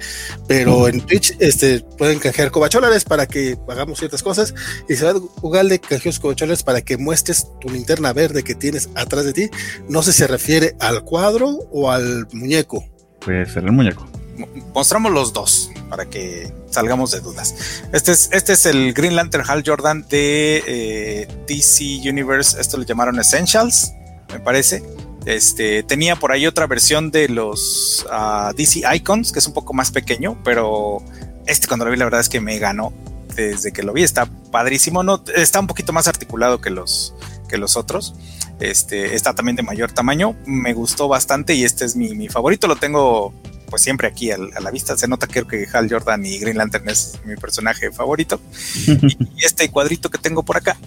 pero 0.47 0.89
en 0.89 0.99
Twitch 0.99 1.33
este, 1.39 1.79
pueden 1.79 2.19
canjear 2.19 2.51
cobacholares 2.51 3.05
para 3.05 3.25
que 3.25 3.57
hagamos 3.69 3.99
ciertas 3.99 4.21
cosas 4.21 4.53
y 4.89 4.95
se 4.95 5.05
va 5.05 5.11
a 5.11 5.19
jugar 5.19 5.65
de 5.65 5.79
canjeos 5.79 6.19
cobacholares 6.19 6.61
para 6.61 6.81
que 6.81 6.97
muestres 6.97 7.47
tu 7.61 7.69
linterna 7.69 8.11
verde 8.11 8.43
que 8.43 8.53
tienes 8.53 8.89
atrás 8.95 9.23
de 9.23 9.31
ti. 9.31 9.49
No 9.87 10.03
sé 10.03 10.11
si 10.11 10.19
se 10.19 10.27
refiere 10.27 10.75
al 10.81 11.03
cuadro 11.03 11.47
o 11.71 11.89
al 11.89 12.27
muñeco. 12.33 12.83
Puede 13.21 13.45
ser 13.45 13.63
el 13.63 13.71
muñeco. 13.71 14.05
Mostramos 14.73 15.13
los 15.13 15.31
dos 15.31 15.71
para 15.89 16.09
que 16.09 16.51
salgamos 16.69 17.11
de 17.11 17.21
dudas. 17.21 17.55
Este 17.93 18.11
es, 18.11 18.29
este 18.33 18.53
es 18.53 18.65
el 18.65 18.93
Green 18.93 19.15
Lantern 19.15 19.45
Hal 19.47 19.63
Jordan 19.65 20.05
de 20.09 20.63
eh, 20.67 21.27
DC 21.47 22.09
Universe. 22.09 22.59
Esto 22.59 22.75
lo 22.75 22.83
llamaron 22.83 23.17
Essentials, 23.17 23.93
me 24.33 24.41
parece. 24.41 24.83
Este, 25.25 25.81
tenía 25.81 26.15
por 26.15 26.31
ahí 26.31 26.45
otra 26.45 26.67
versión 26.67 27.09
de 27.09 27.29
los 27.29 28.05
ah, 28.11 28.53
DC 28.55 28.83
Icons, 28.95 29.31
que 29.31 29.39
es 29.39 29.47
un 29.47 29.53
poco 29.53 29.73
más 29.73 29.91
pequeño, 29.91 30.37
pero 30.43 31.03
este 31.47 31.67
cuando 31.67 31.85
lo 31.85 31.91
vi 31.91 31.97
la 31.97 32.05
verdad 32.05 32.21
es 32.21 32.29
que 32.29 32.41
me 32.41 32.57
ganó 32.59 32.93
desde 33.35 33.71
que 33.71 33.81
lo 33.81 33.93
vi. 33.93 34.03
Está 34.03 34.27
padrísimo, 34.51 35.03
no, 35.03 35.23
está 35.35 35.59
un 35.59 35.67
poquito 35.67 35.93
más 35.93 36.07
articulado 36.07 36.61
que 36.61 36.69
los, 36.69 37.15
que 37.49 37.57
los 37.57 37.75
otros. 37.75 38.13
Este, 38.59 39.15
está 39.15 39.33
también 39.33 39.55
de 39.55 39.63
mayor 39.63 39.91
tamaño, 39.91 40.35
me 40.45 40.73
gustó 40.73 41.07
bastante 41.07 41.55
y 41.55 41.65
este 41.65 41.85
es 41.85 41.95
mi, 41.95 42.13
mi 42.15 42.29
favorito. 42.29 42.67
Lo 42.67 42.75
tengo 42.75 43.33
pues 43.69 43.81
siempre 43.81 44.07
aquí 44.07 44.29
a, 44.29 44.37
la 44.37 44.69
vista. 44.69 44.95
Se 44.95 45.07
nota 45.07 45.25
creo 45.25 45.47
que 45.47 45.67
Hal 45.73 45.89
Jordan 45.89 46.23
y 46.23 46.37
Green 46.37 46.57
Lantern 46.57 46.87
es 46.87 47.19
mi 47.25 47.35
personaje 47.35 47.91
favorito. 47.91 48.39
y, 48.85 48.91
y 49.37 49.43
este 49.43 49.71
cuadrito 49.71 50.11
que 50.11 50.19
tengo 50.19 50.43
por 50.43 50.57
acá, 50.57 50.77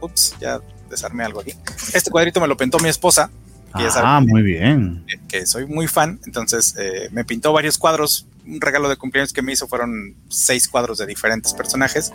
ups, 0.00 0.36
ya 0.40 0.60
desarmé 0.88 1.24
algo 1.24 1.40
aquí. 1.40 1.54
Este 1.92 2.08
cuadrito 2.08 2.40
me 2.40 2.46
lo 2.46 2.56
pintó 2.56 2.78
mi 2.78 2.88
esposa 2.88 3.30
ah, 3.74 4.20
muy 4.20 4.42
bien. 4.42 5.04
Que, 5.28 5.46
soy 5.46 5.66
muy 5.66 5.86
fan, 5.86 6.20
entonces 6.26 6.74
eh, 6.78 7.08
me 7.12 7.24
pintó 7.24 7.52
varios 7.52 7.78
cuadros. 7.78 8.26
Un 8.46 8.62
regalo 8.62 8.88
de 8.88 8.96
cumpleaños 8.96 9.34
que 9.34 9.42
me 9.42 9.52
hizo 9.52 9.68
fueron 9.68 10.14
seis 10.28 10.68
cuadros 10.68 10.96
de 10.98 11.06
diferentes 11.06 11.52
personajes. 11.52 12.12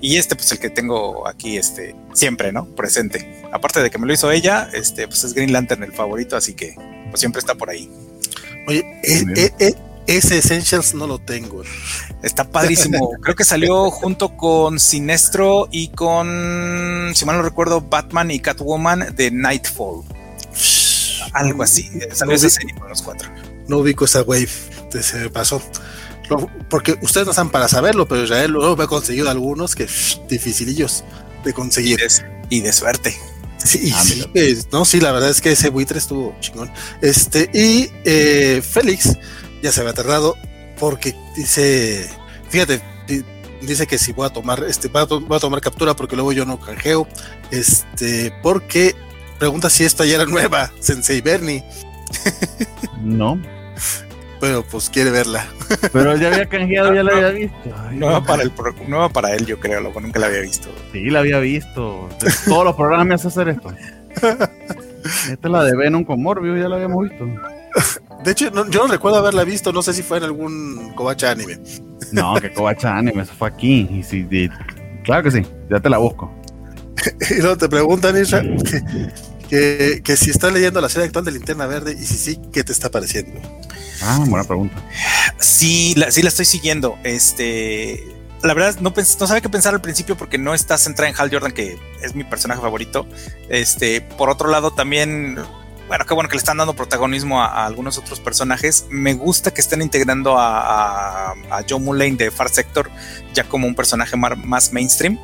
Y 0.00 0.16
este, 0.16 0.36
pues 0.36 0.52
el 0.52 0.58
que 0.58 0.68
tengo 0.68 1.26
aquí, 1.26 1.56
este, 1.56 1.96
siempre, 2.12 2.52
¿no? 2.52 2.66
Presente. 2.66 3.42
Aparte 3.50 3.82
de 3.82 3.90
que 3.90 3.98
me 3.98 4.06
lo 4.06 4.12
hizo 4.12 4.30
ella, 4.30 4.68
este, 4.74 5.08
pues 5.08 5.24
es 5.24 5.32
Green 5.32 5.52
Lantern 5.52 5.82
el 5.82 5.92
favorito, 5.92 6.36
así 6.36 6.52
que 6.52 6.74
pues 7.08 7.20
siempre 7.20 7.40
está 7.40 7.54
por 7.54 7.70
ahí. 7.70 7.90
Oye, 8.66 8.84
eh, 9.02 9.52
eh, 9.58 9.74
ese 10.06 10.38
Essentials 10.38 10.94
no 10.94 11.06
lo 11.06 11.18
tengo. 11.18 11.62
Está 12.22 12.50
padrísimo. 12.50 13.12
Creo 13.22 13.36
que 13.36 13.44
salió 13.44 13.90
junto 13.90 14.36
con 14.36 14.80
Sinestro 14.80 15.68
y 15.70 15.88
con, 15.88 17.12
si 17.14 17.24
mal 17.24 17.36
no 17.36 17.42
recuerdo, 17.42 17.80
Batman 17.80 18.30
y 18.30 18.40
Catwoman 18.40 19.14
de 19.14 19.30
Nightfall. 19.30 20.02
Algo 21.32 21.62
así. 21.62 21.90
Salió 22.12 22.34
esa 22.34 22.50
serie 22.50 22.74
con 22.74 22.88
los 22.88 23.02
cuatro. 23.02 23.30
No 23.68 23.78
ubico 23.78 24.04
esa 24.04 24.22
wave. 24.22 24.48
Se 25.00 25.18
me 25.18 25.30
pasó. 25.30 25.62
Porque 26.68 26.96
ustedes 27.02 27.26
no 27.26 27.32
están 27.32 27.50
para 27.50 27.68
saberlo, 27.68 28.06
pero 28.06 28.24
Israel 28.24 28.52
luego 28.52 28.76
me 28.76 28.84
ha 28.84 28.86
conseguido 28.86 29.30
algunos 29.30 29.74
que 29.74 29.88
dificilillos 30.28 31.04
de 31.44 31.52
conseguir. 31.52 32.00
Y 32.48 32.60
de, 32.60 32.72
suerte. 32.72 33.16
Sí, 33.64 33.92
ah, 33.94 34.02
sí 34.02 34.24
pues, 34.32 34.68
no, 34.72 34.84
sí, 34.84 35.00
la 35.00 35.12
verdad 35.12 35.30
es 35.30 35.40
que 35.40 35.52
ese 35.52 35.70
buitre 35.70 35.98
estuvo 35.98 36.34
chingón. 36.40 36.70
Este, 37.00 37.50
y 37.52 37.90
eh, 38.04 38.62
Félix 38.62 39.16
ya 39.62 39.70
se 39.70 39.80
había 39.80 39.92
tardado 39.92 40.36
porque 40.78 41.14
dice, 41.36 42.08
fíjate, 42.48 42.80
dice 43.62 43.86
que 43.86 43.98
si 43.98 44.12
voy 44.12 44.26
a 44.26 44.30
tomar, 44.30 44.64
este, 44.64 44.88
voy 44.88 45.02
a, 45.02 45.36
a, 45.36 45.40
tomar 45.40 45.60
captura 45.60 45.94
porque 45.94 46.16
luego 46.16 46.32
yo 46.32 46.44
no 46.44 46.58
canjeo, 46.58 47.06
este, 47.50 48.32
porque 48.42 48.96
Pregunta 49.40 49.70
si 49.70 49.84
esta 49.84 50.04
ya 50.04 50.16
era 50.16 50.26
nueva, 50.26 50.70
Sensei 50.80 51.22
Bernie. 51.22 51.64
No. 53.02 53.40
Bueno, 54.38 54.62
pues 54.70 54.90
quiere 54.90 55.10
verla. 55.10 55.46
Pero 55.92 56.14
ya 56.16 56.28
había 56.28 56.46
canjeado, 56.46 56.92
ya 56.94 57.02
la 57.02 57.12
había 57.12 57.30
visto. 57.30 57.74
nueva, 57.92 58.22
para 58.22 58.42
el, 58.42 58.52
nueva 58.86 59.08
para 59.08 59.34
él, 59.34 59.46
yo 59.46 59.58
creo, 59.58 59.80
lo 59.80 59.98
nunca 59.98 60.20
la 60.20 60.26
había 60.26 60.40
visto. 60.40 60.68
Sí, 60.92 61.08
la 61.08 61.20
había 61.20 61.38
visto. 61.38 62.06
Todos 62.46 62.64
los 62.66 62.76
programas 62.76 63.06
me 63.06 63.14
hacen 63.14 63.28
hacer 63.28 63.48
esto. 63.48 63.72
Esta 64.12 65.48
es 65.48 65.50
la 65.50 65.64
de 65.64 65.74
Venom 65.74 66.04
con 66.04 66.22
Morbius, 66.22 66.60
ya 66.60 66.68
la 66.68 66.76
habíamos 66.76 67.08
visto. 67.08 67.26
De 68.22 68.32
hecho, 68.32 68.50
yo 68.68 68.82
no 68.82 68.92
recuerdo 68.92 69.16
haberla 69.18 69.44
visto, 69.44 69.72
no 69.72 69.80
sé 69.80 69.94
si 69.94 70.02
fue 70.02 70.18
en 70.18 70.24
algún 70.24 70.92
Kobacha 70.94 71.30
anime. 71.30 71.58
No, 72.12 72.34
que 72.34 72.52
Kobacha 72.52 72.94
anime, 72.98 73.22
eso 73.22 73.32
fue 73.38 73.48
aquí. 73.48 73.88
Y 73.90 74.02
si, 74.02 74.50
claro 75.02 75.22
que 75.22 75.30
sí, 75.30 75.46
ya 75.70 75.80
te 75.80 75.88
la 75.88 75.96
busco. 75.96 76.30
y 77.30 77.40
luego 77.40 77.56
te 77.56 77.68
preguntan, 77.68 78.20
Isra, 78.20 78.42
que, 79.50 80.16
si 80.16 80.30
estás 80.30 80.52
leyendo 80.52 80.80
la 80.80 80.88
serie 80.88 81.06
actual 81.06 81.24
de 81.24 81.32
Linterna 81.32 81.66
Verde 81.66 81.96
y 81.98 82.04
si 82.04 82.16
sí, 82.16 82.40
¿qué 82.52 82.62
te 82.62 82.72
está 82.72 82.90
pareciendo? 82.90 83.40
Ah, 84.02 84.22
buena 84.26 84.44
pregunta. 84.44 84.76
Sí, 85.38 85.94
la, 85.96 86.10
sí 86.10 86.22
la 86.22 86.28
estoy 86.28 86.44
siguiendo. 86.44 86.96
Este, 87.02 88.04
la 88.42 88.54
verdad 88.54 88.76
no, 88.80 88.94
no 88.96 89.26
sabía 89.26 89.40
qué 89.40 89.48
pensar 89.48 89.74
al 89.74 89.80
principio 89.80 90.16
porque 90.16 90.38
no 90.38 90.54
está 90.54 90.78
centrada 90.78 91.10
en 91.10 91.16
Hal 91.18 91.30
Jordan, 91.32 91.52
que 91.52 91.78
es 92.02 92.14
mi 92.14 92.24
personaje 92.24 92.60
favorito. 92.60 93.06
Este, 93.48 94.00
por 94.00 94.30
otro 94.30 94.48
lado, 94.48 94.70
también, 94.70 95.36
bueno, 95.88 96.06
qué 96.06 96.14
bueno 96.14 96.28
que 96.28 96.36
le 96.36 96.40
están 96.40 96.58
dando 96.58 96.74
protagonismo 96.74 97.42
a, 97.42 97.66
algunos 97.66 97.98
otros 97.98 98.20
personajes. 98.20 98.86
Me 98.88 99.14
gusta 99.14 99.50
que 99.52 99.60
estén 99.60 99.82
integrando 99.82 100.38
a, 100.38 101.32
a, 101.32 101.64
Joe 101.68 101.80
Mulane 101.80 102.16
de 102.16 102.30
Far 102.30 102.50
Sector 102.50 102.88
ya 103.34 103.44
como 103.44 103.66
un 103.66 103.74
personaje 103.74 104.16
más 104.16 104.72
mainstream. 104.72 105.18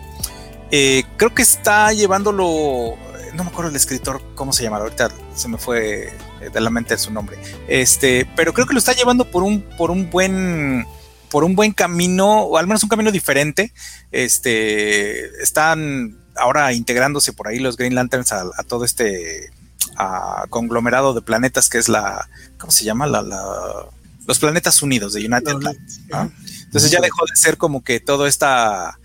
Eh, 0.72 1.04
creo 1.16 1.32
que 1.32 1.42
está 1.42 1.92
llevándolo 1.92 2.96
no 3.36 3.44
me 3.44 3.50
acuerdo 3.50 3.70
el 3.70 3.76
escritor 3.76 4.22
cómo 4.34 4.52
se 4.52 4.62
llama, 4.62 4.78
ahorita 4.78 5.10
se 5.34 5.48
me 5.48 5.58
fue 5.58 6.12
eh, 6.40 6.50
de 6.52 6.60
la 6.60 6.70
mente 6.70 6.96
su 6.98 7.12
nombre. 7.12 7.38
Este, 7.68 8.26
pero 8.34 8.52
creo 8.52 8.66
que 8.66 8.72
lo 8.72 8.78
está 8.78 8.92
llevando 8.92 9.30
por 9.30 9.42
un, 9.42 9.62
por 9.76 9.90
un 9.90 10.10
buen, 10.10 10.86
por 11.30 11.44
un 11.44 11.54
buen 11.54 11.72
camino, 11.72 12.40
o 12.42 12.56
al 12.56 12.66
menos 12.66 12.82
un 12.82 12.88
camino 12.88 13.12
diferente. 13.12 13.72
Este, 14.10 15.42
están 15.42 16.18
ahora 16.34 16.72
integrándose 16.72 17.32
por 17.32 17.48
ahí 17.48 17.58
los 17.58 17.76
Green 17.76 17.94
Lanterns 17.94 18.32
a, 18.32 18.50
todo 18.66 18.84
este 18.84 19.50
conglomerado 20.50 21.14
de 21.14 21.22
planetas 21.22 21.70
que 21.70 21.78
es 21.78 21.88
la, 21.88 22.28
¿cómo 22.58 22.70
se 22.70 22.84
llama? 22.84 23.06
La, 23.06 23.22
los 24.26 24.38
planetas 24.38 24.82
unidos 24.82 25.12
de 25.12 25.20
United 25.20 25.56
Planets. 25.58 26.00
Entonces 26.64 26.90
ya 26.90 27.00
dejó 27.00 27.24
de 27.24 27.36
ser 27.36 27.56
como 27.56 27.82
que 27.82 28.00
todo 28.00 28.26
esta 28.26 28.98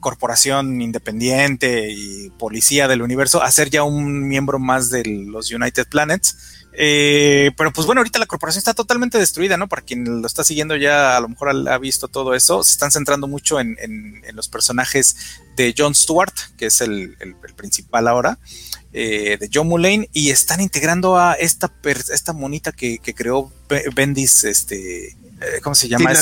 corporación 0.00 0.80
independiente 0.80 1.90
y 1.90 2.30
policía 2.30 2.88
del 2.88 3.02
universo 3.02 3.42
a 3.42 3.50
ser 3.50 3.70
ya 3.70 3.82
un 3.82 4.26
miembro 4.26 4.58
más 4.58 4.90
de 4.90 5.04
los 5.04 5.50
United 5.50 5.86
Planets. 5.88 6.56
Eh, 6.78 7.52
pero 7.56 7.72
pues 7.72 7.86
bueno, 7.86 8.00
ahorita 8.00 8.18
la 8.18 8.26
corporación 8.26 8.58
está 8.58 8.74
totalmente 8.74 9.18
destruida, 9.18 9.56
¿no? 9.56 9.66
Para 9.66 9.80
quien 9.80 10.20
lo 10.20 10.26
está 10.26 10.44
siguiendo 10.44 10.76
ya 10.76 11.16
a 11.16 11.20
lo 11.20 11.28
mejor 11.28 11.48
ha 11.68 11.78
visto 11.78 12.08
todo 12.08 12.34
eso. 12.34 12.62
Se 12.62 12.72
están 12.72 12.90
centrando 12.90 13.26
mucho 13.26 13.58
en, 13.58 13.76
los 14.34 14.48
personajes 14.48 15.16
de 15.56 15.74
John 15.76 15.94
Stewart, 15.94 16.34
que 16.58 16.66
es 16.66 16.82
el, 16.82 17.16
principal 17.56 18.06
ahora, 18.08 18.38
eh, 18.92 19.38
de 19.40 19.48
John 19.52 19.68
Mullane, 19.68 20.10
y 20.12 20.30
están 20.30 20.60
integrando 20.60 21.16
a 21.16 21.32
esta, 21.32 21.72
esta 22.12 22.34
monita 22.34 22.72
que, 22.72 23.00
creó 23.16 23.50
Bendis, 23.94 24.44
este, 24.44 25.08
eh, 25.08 25.60
¿cómo 25.62 25.74
se 25.74 25.88
llama? 25.88 26.12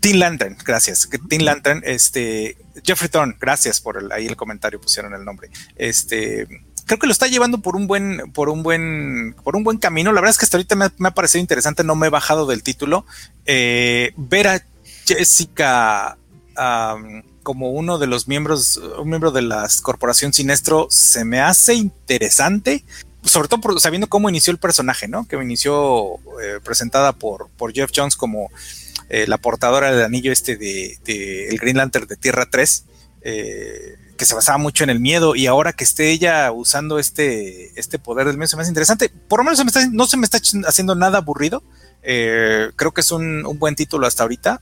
Teen 0.00 0.18
Lantern, 0.18 0.56
gracias. 0.64 1.08
Teen 1.28 1.44
Lantern, 1.44 1.82
este, 1.84 2.56
Jeffrey 2.84 3.08
Thorne, 3.08 3.36
gracias 3.40 3.80
por 3.80 4.12
ahí 4.12 4.26
el 4.26 4.36
comentario, 4.36 4.80
pusieron 4.80 5.14
el 5.14 5.24
nombre. 5.24 5.50
Este, 5.76 6.46
creo 6.88 6.98
que 6.98 7.06
lo 7.06 7.12
está 7.12 7.26
llevando 7.26 7.58
por 7.58 7.76
un 7.76 7.86
buen, 7.86 8.32
por 8.32 8.48
un 8.48 8.62
buen, 8.62 9.36
por 9.44 9.54
un 9.54 9.62
buen 9.62 9.78
camino. 9.78 10.12
La 10.12 10.20
verdad 10.20 10.30
es 10.30 10.38
que 10.38 10.46
hasta 10.46 10.56
ahorita 10.56 10.74
me, 10.74 11.06
ha 11.06 11.10
parecido 11.12 11.40
interesante, 11.40 11.84
no 11.84 11.94
me 11.94 12.08
he 12.08 12.10
bajado 12.10 12.46
del 12.46 12.62
título. 12.62 13.04
Eh, 13.46 14.12
ver 14.16 14.48
a 14.48 14.64
Jessica 15.06 16.16
como 17.44 17.70
uno 17.70 17.98
de 17.98 18.08
los 18.08 18.26
miembros, 18.26 18.80
un 18.98 19.08
miembro 19.08 19.30
de 19.30 19.42
la 19.42 19.68
corporación 19.82 20.32
Sinestro, 20.32 20.88
se 20.90 21.24
me 21.24 21.40
hace 21.40 21.74
interesante. 21.74 22.84
Sobre 23.22 23.48
todo 23.48 23.78
sabiendo 23.78 24.08
cómo 24.08 24.28
inició 24.28 24.52
el 24.52 24.58
personaje, 24.58 25.08
¿no? 25.08 25.26
Que 25.26 25.36
inició 25.36 26.16
eh, 26.42 26.60
presentada 26.64 27.12
por, 27.12 27.48
por 27.56 27.72
Jeff 27.72 27.90
Jones 27.94 28.16
como 28.16 28.50
eh, 29.08 29.26
la 29.26 29.38
portadora 29.38 29.90
del 29.90 30.04
anillo 30.04 30.32
este 30.32 30.56
de, 30.56 31.48
el 31.48 31.58
Green 31.58 31.76
Lantern 31.76 32.06
de 32.06 32.16
Tierra 32.16 32.46
3, 32.50 32.84
eh, 33.22 33.96
que 34.16 34.24
se 34.24 34.34
basaba 34.34 34.58
mucho 34.58 34.84
en 34.84 34.90
el 34.90 35.00
miedo 35.00 35.36
y 35.36 35.46
ahora 35.46 35.72
que 35.72 35.84
esté 35.84 36.10
ella 36.10 36.50
usando 36.52 36.98
este, 36.98 37.78
este 37.78 37.98
poder 37.98 38.26
del 38.26 38.36
miedo 38.36 38.48
se 38.48 38.56
me 38.56 38.62
hace 38.62 38.70
interesante. 38.70 39.08
Por 39.08 39.40
lo 39.40 39.44
menos 39.44 39.62
no 39.92 40.06
se 40.06 40.16
me 40.16 40.24
está 40.24 40.40
haciendo 40.66 40.94
nada 40.94 41.18
aburrido. 41.18 41.62
Eh, 42.02 42.70
creo 42.76 42.92
que 42.92 43.00
es 43.00 43.10
un, 43.10 43.42
buen 43.58 43.74
título 43.76 44.06
hasta 44.06 44.24
ahorita. 44.24 44.60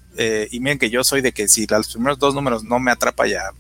y 0.50 0.60
miren 0.60 0.78
que 0.78 0.91
yo 0.91 1.05
soy 1.05 1.23
de 1.23 1.33
que 1.33 1.49
si 1.49 1.66
los 1.66 1.92
primeros 1.92 2.18
dos 2.18 2.34
números 2.34 2.65
no 2.65 2.78
me 2.78 2.91
atrapa 2.91 3.26
ya 3.26 3.50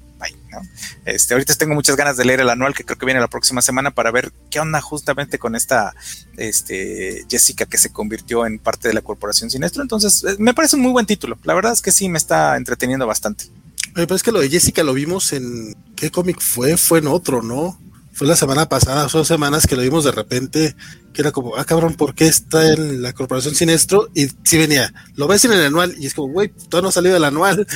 este, 1.04 1.34
ahorita 1.34 1.54
tengo 1.54 1.74
muchas 1.74 1.96
ganas 1.96 2.16
de 2.16 2.24
leer 2.24 2.40
el 2.40 2.50
anual 2.50 2.74
que 2.74 2.84
creo 2.84 2.98
que 2.98 3.06
viene 3.06 3.20
la 3.20 3.28
próxima 3.28 3.62
semana 3.62 3.90
para 3.90 4.10
ver 4.10 4.32
qué 4.50 4.60
onda 4.60 4.80
justamente 4.80 5.38
con 5.38 5.54
esta 5.54 5.94
este, 6.36 7.24
Jessica 7.28 7.66
que 7.66 7.78
se 7.78 7.90
convirtió 7.90 8.46
en 8.46 8.58
parte 8.58 8.88
de 8.88 8.94
la 8.94 9.02
corporación 9.02 9.50
Sinestro. 9.50 9.82
Entonces, 9.82 10.24
eh, 10.24 10.36
me 10.38 10.54
parece 10.54 10.76
un 10.76 10.82
muy 10.82 10.92
buen 10.92 11.06
título. 11.06 11.38
La 11.44 11.54
verdad 11.54 11.72
es 11.72 11.82
que 11.82 11.92
sí 11.92 12.08
me 12.08 12.18
está 12.18 12.56
entreteniendo 12.56 13.06
bastante. 13.06 13.46
Me 13.94 14.06
parece 14.06 14.24
que 14.24 14.32
lo 14.32 14.40
de 14.40 14.50
Jessica 14.50 14.82
lo 14.82 14.92
vimos 14.92 15.32
en. 15.32 15.74
¿Qué 15.94 16.10
cómic 16.10 16.40
fue? 16.40 16.76
Fue 16.76 16.98
en 16.98 17.06
otro, 17.06 17.42
¿no? 17.42 17.78
Fue 18.16 18.26
la 18.26 18.34
semana 18.34 18.66
pasada, 18.66 19.10
son 19.10 19.26
semanas 19.26 19.66
que 19.66 19.76
lo 19.76 19.82
vimos 19.82 20.02
de 20.02 20.10
repente, 20.10 20.74
que 21.12 21.20
era 21.20 21.32
como, 21.32 21.54
ah, 21.56 21.66
cabrón, 21.66 21.96
¿por 21.96 22.14
qué 22.14 22.26
está 22.26 22.72
en 22.72 23.02
la 23.02 23.12
Corporación 23.12 23.54
Sinestro? 23.54 24.08
Y 24.14 24.28
sí 24.42 24.56
venía, 24.56 24.90
lo 25.16 25.28
ves 25.28 25.44
en 25.44 25.52
el 25.52 25.62
anual, 25.66 25.94
y 25.98 26.06
es 26.06 26.14
como, 26.14 26.32
güey, 26.32 26.48
todavía 26.48 26.80
no 26.80 26.88
ha 26.88 26.92
salido 26.92 27.18
el 27.18 27.24
anual. 27.24 27.66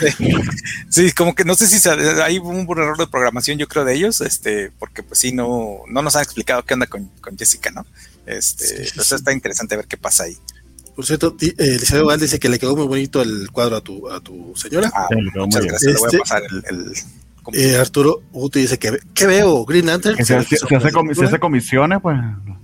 Sí, 0.88 1.12
como 1.12 1.34
que 1.34 1.44
no 1.44 1.54
sé 1.54 1.66
si 1.66 1.88
hay 1.88 2.38
un 2.38 2.62
error 2.62 2.96
de 2.96 3.06
programación, 3.06 3.58
yo 3.58 3.68
creo, 3.68 3.84
de 3.84 3.94
ellos, 3.94 4.22
este, 4.22 4.72
porque 4.78 5.02
pues 5.02 5.20
sí, 5.20 5.30
no, 5.30 5.82
no 5.88 6.00
nos 6.00 6.16
han 6.16 6.22
explicado 6.22 6.64
qué 6.64 6.72
onda 6.72 6.86
con, 6.86 7.04
con 7.20 7.36
Jessica, 7.36 7.70
¿no? 7.70 7.84
Este, 8.24 8.88
entonces 8.88 9.12
está 9.12 9.32
interesante 9.34 9.76
ver 9.76 9.86
qué 9.86 9.98
pasa 9.98 10.24
ahí. 10.24 10.38
Por 10.96 11.04
cierto, 11.04 11.36
eh, 11.40 11.54
Elizabeth 11.58 12.04
Val 12.04 12.20
dice 12.20 12.38
que 12.38 12.48
le 12.48 12.58
quedó 12.58 12.74
muy 12.74 12.86
bonito 12.86 13.20
el 13.20 13.50
cuadro 13.50 13.76
a 13.76 13.80
tu, 13.82 14.10
a 14.10 14.20
tu 14.20 14.54
señora. 14.56 14.90
Ah, 14.94 15.06
muchas 15.36 15.64
gracias. 15.64 15.92
le 15.92 15.98
voy 15.98 16.04
a 16.04 16.08
este, 16.08 16.18
pasar 16.18 16.42
el, 16.68 16.92
eh, 17.52 17.76
Arturo 17.76 18.22
Uti 18.32 18.60
dice 18.60 18.78
que 18.78 18.98
¿qué 19.14 19.26
veo? 19.26 19.64
Green 19.64 19.86
Lantern. 19.86 20.24
se, 20.24 20.36
hace 20.36 21.38
comisiones, 21.38 22.00
pues 22.00 22.18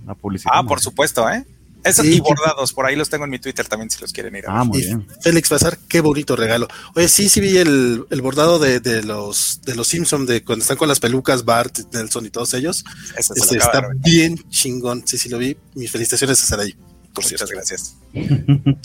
la 0.05 0.15
publicidad. 0.15 0.51
Ah, 0.53 0.63
por 0.63 0.79
supuedo, 0.79 1.29
¿eh? 1.29 1.45
Esos 1.83 2.05
y 2.05 2.19
bordados, 2.19 2.73
por 2.73 2.85
ahí 2.85 2.95
los 2.95 3.09
tengo 3.09 3.25
en 3.25 3.31
mi 3.31 3.39
Twitter 3.39 3.65
también 3.67 3.89
si 3.89 4.01
los 4.01 4.11
quieren 4.11 4.35
ir 4.35 4.45
a 4.47 4.51
ver. 4.51 4.61
Ah, 4.61 4.63
muy 4.63 4.81
bien. 4.81 5.07
Félix 5.21 5.49
Bazar, 5.49 5.77
qué 5.87 6.01
bonito 6.01 6.35
regalo. 6.35 6.67
Oye, 6.95 7.07
sí, 7.07 7.29
sí 7.29 7.39
vi 7.39 7.57
el, 7.57 8.05
el 8.09 8.21
bordado 8.21 8.59
de, 8.59 8.79
de, 8.79 9.03
los 9.03 9.61
de 9.63 9.75
los 9.75 9.87
Simpson 9.87 10.25
de 10.25 10.43
cuando 10.43 10.63
están 10.63 10.77
con 10.77 10.89
las 10.89 10.99
pelucas 10.99 11.45
Bart, 11.45 11.77
Nelson 11.93 12.25
y 12.25 12.29
todos 12.29 12.53
ellos. 12.55 12.83
Este, 13.17 13.57
está 13.57 13.87
bien 13.95 14.37
chingón. 14.49 15.03
Sí, 15.05 15.17
sí 15.17 15.29
lo 15.29 15.37
vi. 15.37 15.55
Mis 15.75 15.91
felicitaciones 15.91 16.41
a 16.41 16.43
estar 16.43 16.59
ahí. 16.59 16.75
Por 17.13 17.23
Muchas 17.23 17.49
gracias. 17.49 17.95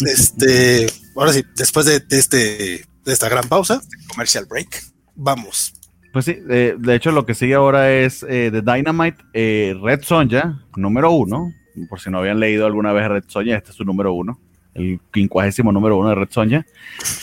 Este, 0.06 0.92
ahora 1.16 1.32
sí, 1.32 1.42
después 1.56 1.86
de, 1.86 2.00
de 2.00 2.18
este 2.18 2.86
de 3.04 3.12
esta 3.12 3.28
gran 3.28 3.48
pausa, 3.48 3.82
commercial 4.08 4.46
break, 4.46 4.84
vamos 5.16 5.74
pues 6.12 6.26
sí, 6.26 6.34
de, 6.34 6.94
hecho 6.94 7.10
lo 7.10 7.24
que 7.24 7.34
sigue 7.34 7.54
ahora 7.54 7.90
es 7.92 8.22
eh, 8.28 8.50
The 8.52 8.62
Dynamite 8.62 9.22
eh, 9.32 9.74
Red 9.80 10.02
Sonja, 10.02 10.62
número 10.76 11.10
uno. 11.12 11.52
Por 11.88 12.00
si 12.00 12.10
no 12.10 12.18
habían 12.18 12.38
leído 12.38 12.66
alguna 12.66 12.92
vez 12.92 13.08
Red 13.08 13.24
Sonja, 13.28 13.56
este 13.56 13.70
es 13.70 13.76
su 13.76 13.84
número 13.84 14.12
uno, 14.12 14.38
el 14.74 15.00
quincuagésimo 15.10 15.72
número 15.72 15.96
uno 15.96 16.10
de 16.10 16.14
Red 16.14 16.28
Sonja. 16.30 16.66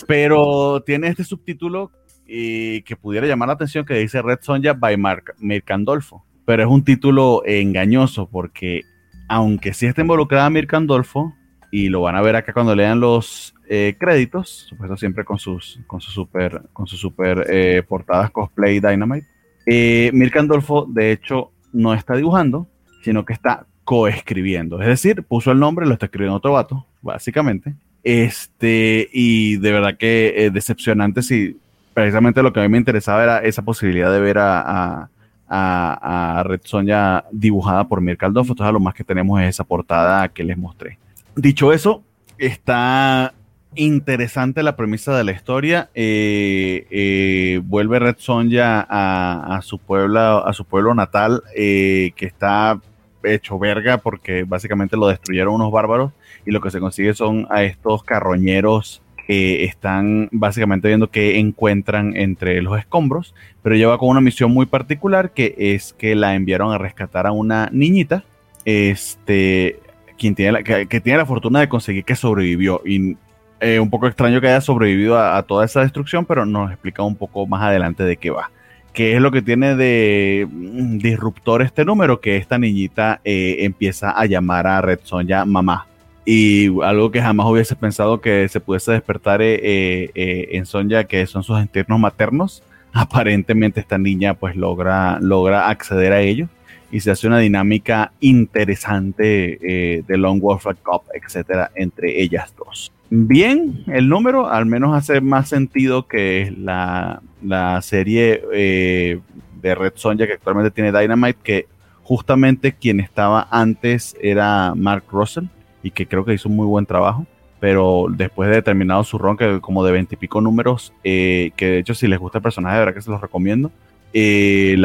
Pero 0.08 0.82
tiene 0.82 1.08
este 1.08 1.24
subtítulo 1.24 1.92
eh, 2.27 2.82
que 2.85 2.95
pudiera 2.95 3.27
llamar 3.27 3.50
la 3.50 3.53
atención 3.53 3.85
que 3.85 3.93
dice 3.93 4.22
Red 4.22 4.40
Sonja 4.42 4.74
by 4.74 4.98
Mark, 4.98 5.35
Mirkandolfo. 5.38 6.26
Pero 6.45 6.64
es 6.64 6.69
un 6.69 6.84
título 6.84 7.43
engañoso 7.45 8.27
porque 8.27 8.82
aunque 9.27 9.74
sí 9.74 9.85
está 9.85 10.01
involucrada 10.01 10.50
Mirkandolfo, 10.50 11.35
y 11.72 11.89
lo 11.89 12.01
van 12.01 12.15
a 12.15 12.22
ver 12.22 12.35
acá 12.35 12.53
cuando 12.53 12.75
lean 12.75 12.99
los 12.99 13.53
eh, 13.67 13.95
créditos, 13.99 14.65
supuesto 14.67 14.98
siempre 14.98 15.23
con 15.23 15.38
sus, 15.38 15.80
con 15.85 16.01
sus 16.01 16.14
super, 16.14 16.64
con 16.73 16.88
sus 16.88 16.99
super 16.99 17.45
eh, 17.49 17.83
portadas 17.88 18.31
cosplay 18.31 18.80
Dynamite. 18.80 19.27
Eh, 19.65 20.09
Mirka 20.14 20.39
Andolfo, 20.39 20.88
de 20.89 21.11
hecho, 21.11 21.51
no 21.72 21.93
está 21.93 22.15
dibujando, 22.15 22.67
sino 23.03 23.25
que 23.25 23.33
está 23.33 23.67
coescribiendo. 23.83 24.81
Es 24.81 24.88
decir, 24.88 25.23
puso 25.23 25.51
el 25.51 25.59
nombre 25.59 25.85
lo 25.85 25.93
está 25.93 26.07
escribiendo 26.07 26.38
otro 26.38 26.53
vato, 26.53 26.88
básicamente. 27.01 27.75
Este, 28.03 29.09
y 29.14 29.57
de 29.57 29.72
verdad 29.72 29.98
que 29.98 30.45
es 30.45 30.53
decepcionante 30.53 31.22
si 31.22 31.57
precisamente 31.93 32.41
lo 32.41 32.53
que 32.53 32.61
a 32.61 32.64
mí 32.64 32.69
me 32.69 32.77
interesaba 32.77 33.23
era 33.23 33.39
esa 33.39 33.61
posibilidad 33.61 34.11
de 34.11 34.19
ver 34.19 34.38
a, 34.39 35.09
a, 35.48 36.39
a, 36.39 36.43
Red 36.43 36.61
Sonja 36.64 37.25
dibujada 37.31 37.88
por 37.88 38.01
Mirka 38.01 38.25
Andolfo. 38.25 38.53
Entonces, 38.53 38.73
lo 38.73 38.80
más 38.80 38.93
que 38.93 39.03
tenemos 39.03 39.39
es 39.41 39.49
esa 39.49 39.64
portada 39.64 40.27
que 40.30 40.43
les 40.43 40.57
mostré. 40.57 40.98
Dicho 41.35 41.72
eso, 41.74 42.03
está 42.38 43.33
interesante 43.75 44.64
la 44.64 44.75
premisa 44.75 45.16
de 45.17 45.24
la 45.24 45.32
historia. 45.32 45.90
Eh, 45.93 46.88
eh, 46.90 47.61
vuelve 47.64 47.99
Red 47.99 48.16
Sonja 48.17 48.85
a, 48.90 49.61
su 49.61 49.77
pueblo, 49.80 50.45
a 50.45 50.53
su 50.53 50.66
pueblo 50.66 50.93
natal, 50.93 51.43
eh, 51.56 52.11
que 52.16 52.25
está 52.25 52.80
hecho 53.24 53.59
verga 53.59 53.98
porque 53.98 54.43
básicamente 54.43 54.95
lo 54.95 55.08
destruyeron 55.08 55.56
unos 55.56 55.72
bárbaros 55.72 56.14
y 56.45 56.51
lo 56.51 56.61
que 56.61 56.72
se 56.72 56.80
consigue 56.80 57.14
son 57.14 57.48
a 57.49 57.64
estos 57.64 58.03
carroñeros 58.03 59.01
que 59.27 59.66
están 59.66 60.30
básicamente 60.32 60.88
viendo 60.88 61.11
qué 61.11 61.38
encuentran 61.38 62.16
entre 62.16 62.61
los 62.61 62.80
escombros, 62.80 63.35
pero 63.61 63.75
lleva 63.75 63.98
con 63.99 64.09
una 64.09 64.22
misión 64.22 64.51
muy 64.51 64.66
particular 64.66 65.32
que 65.32 65.53
es 65.56 65.93
que 65.93 66.16
la 66.16 66.33
enviaron 66.33 66.74
a 66.74 66.80
rescatar 66.80 67.27
a 67.27 67.32
una 67.32 67.69
niñita, 67.72 68.24
este, 68.66 69.80
quien 70.19 70.35
tiene 70.35 70.51
la, 70.51 70.64
que, 70.64 71.01
tiene 71.01 71.17
la 71.17 71.25
fortuna 71.25 71.61
de 71.61 71.69
conseguir 71.69 72.03
que 72.03 72.15
sobrevivió 72.15 72.81
y 72.85 73.17
eh, 73.61 73.80
un 73.80 73.89
poco 73.89 74.07
extraño 74.07 74.39
que 74.39 74.48
haya 74.48 74.61
sobrevivido 74.61 75.19
a, 75.19 75.41
toda 75.43 75.65
esa 75.65 75.81
destrucción, 75.81 76.25
pero 76.25 76.45
nos 76.45 76.69
explica 76.72 77.01
un 77.01 77.15
poco 77.15 77.48
más 77.48 77.64
adelante 77.64 78.03
de 78.03 78.17
qué 78.17 78.30
va. 78.30 78.51
¿Qué 78.93 79.15
es 79.15 79.22
lo 79.22 79.31
que 79.31 79.41
tiene 79.41 79.75
de 79.75 80.48
mm, 80.49 80.98
disruptor 80.99 81.61
este 81.61 81.85
número? 81.85 82.22
Que 82.22 82.38
esta 82.38 82.57
niñita 82.57 83.22
eh, 83.23 83.57
empieza 83.59 84.11
a 84.11 84.25
llamar 84.25 84.67
a 84.67 84.81
Red 84.81 84.99
Sonja 85.03 85.45
mamá. 85.45 85.88
Y 86.25 86.67
algo 86.83 87.09
que 87.09 87.22
jamás 87.22 87.48
hubiese 87.48 87.75
pensado 87.75 88.22
que 88.22 88.48
se 88.49 88.59
pudiese 88.59 88.91
despertar 88.91 89.41
eh, 89.41 90.11
en 90.14 90.65
Sonja, 90.65 91.06
que 91.06 91.25
son 91.25 91.43
sus 91.43 91.59
entornos 91.59 91.99
maternos. 91.99 92.64
Aparentemente 92.93 93.80
esta 93.80 93.98
niña 93.98 94.33
pues 94.33 94.56
logra, 94.56 95.19
logra 95.22 95.69
acceder 95.69 96.14
a 96.14 96.22
ellos 96.22 96.49
y 96.92 97.00
se 97.00 97.11
hace 97.11 97.27
una 97.27 97.40
dinámica 97.40 98.11
interesante 98.19 100.03
de 100.08 100.18
Long 100.18 100.40
Wolf 100.40 100.66
Cup, 100.84 101.03
etcétera, 101.14 101.72
entre 101.76 102.22
ellas 102.22 102.53
dos 102.58 102.92
bien 103.09 103.84
el 103.88 104.08
número, 104.08 104.48
al 104.48 104.66
menos 104.66 104.95
hace 104.95 105.22
más 105.22 105.50
sentido 105.50 106.08
que 106.08 106.53
la, 106.58 107.22
la 107.43 107.82
serie 107.82 108.43
eh, 108.53 109.19
de 109.61 109.76
Red 109.76 109.93
Sonja 109.95 110.27
que 110.27 110.34
actualmente 110.34 110.72
tiene 110.72 110.92
Dynamite, 110.92 111.40
que 111.43 111.68
justamente 112.03 112.74
quien 112.74 113.00
estaba 113.00 113.48
antes 113.51 114.16
era 114.22 114.74
Mark 114.76 115.03
Russell 115.11 115.45
y 115.84 115.92
que 115.92 116.08
creo 116.08 116.26
que 116.26 116.34
hizo 116.34 116.50
un 116.50 116.56
muy 116.56 116.68
buen 116.68 116.85
trabajo. 116.85 117.26
Pero 117.59 118.06
después 118.09 118.50
de 118.50 118.61
terminado 118.61 119.03
su 119.03 119.18
ron, 119.18 119.35
que 119.35 119.59
como 119.59 119.84
de 119.84 119.92
veintipico 119.92 120.40
números, 120.40 120.93
eh, 121.03 121.51
que 121.58 121.66
de 121.66 121.80
hecho 121.80 121.93
si 121.93 122.08
les 122.08 122.18
gusta 122.18 122.38
el 122.38 122.42
personaje, 122.42 122.76
de 122.76 122.80
verdad 122.80 122.93
que 122.93 123.01
se 123.01 123.11
los 123.11 123.19
recomiendo. 123.19 123.69
Eh, 124.11 124.75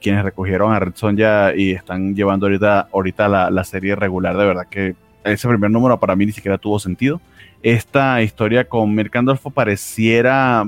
quienes 0.00 0.24
recogieron 0.24 0.72
a 0.72 0.78
Red 0.78 0.94
Sonja 0.94 1.54
y 1.54 1.72
están 1.72 2.14
llevando 2.14 2.46
ahorita, 2.46 2.88
ahorita 2.92 3.28
la, 3.28 3.50
la 3.50 3.64
serie 3.64 3.96
regular, 3.96 4.36
de 4.36 4.46
verdad 4.46 4.66
que 4.68 4.94
ese 5.24 5.48
primer 5.48 5.70
número 5.70 5.98
para 5.98 6.14
mí 6.16 6.26
ni 6.26 6.32
siquiera 6.32 6.58
tuvo 6.58 6.78
sentido 6.78 7.20
esta 7.62 8.22
historia 8.22 8.64
con 8.64 8.94
Mirkandolfo 8.94 9.50
pareciera 9.50 10.64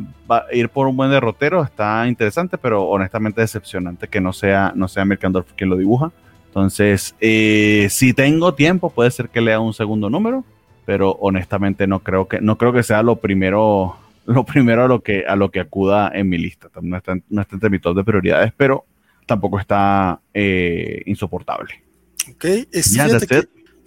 ir 0.52 0.68
por 0.68 0.88
un 0.88 0.96
buen 0.96 1.10
derrotero, 1.10 1.62
está 1.62 2.06
interesante, 2.08 2.58
pero 2.58 2.88
honestamente 2.88 3.40
decepcionante 3.40 4.08
que 4.08 4.20
no 4.20 4.32
sea, 4.32 4.72
no 4.74 4.88
sea 4.88 5.06
quien 5.56 5.70
lo 5.70 5.76
dibuja. 5.76 6.10
Entonces, 6.46 7.14
eh, 7.20 7.86
si 7.90 8.12
tengo 8.12 8.54
tiempo, 8.54 8.90
puede 8.90 9.12
ser 9.12 9.28
que 9.28 9.40
lea 9.40 9.60
un 9.60 9.72
segundo 9.72 10.10
número, 10.10 10.44
pero 10.84 11.12
honestamente 11.20 11.86
no 11.86 12.00
creo 12.00 12.26
que, 12.26 12.40
no 12.40 12.58
creo 12.58 12.72
que 12.72 12.82
sea 12.82 13.04
lo 13.04 13.16
primero, 13.16 13.96
lo 14.26 14.44
primero 14.44 14.84
a 14.84 14.88
lo 14.88 15.02
que, 15.02 15.24
a 15.26 15.36
lo 15.36 15.50
que 15.50 15.60
acuda 15.60 16.10
en 16.14 16.28
mi 16.28 16.38
lista. 16.38 16.68
No 16.80 16.96
está, 16.96 17.16
no 17.28 17.42
está 17.42 17.56
entre 17.56 17.70
mi 17.70 17.78
top 17.78 17.96
de 17.96 18.04
prioridades, 18.04 18.52
pero 18.56 18.84
tampoco 19.26 19.58
está 19.58 20.20
eh, 20.34 21.02
insoportable. 21.06 21.82
Ok, 22.28 22.44
es 22.70 22.96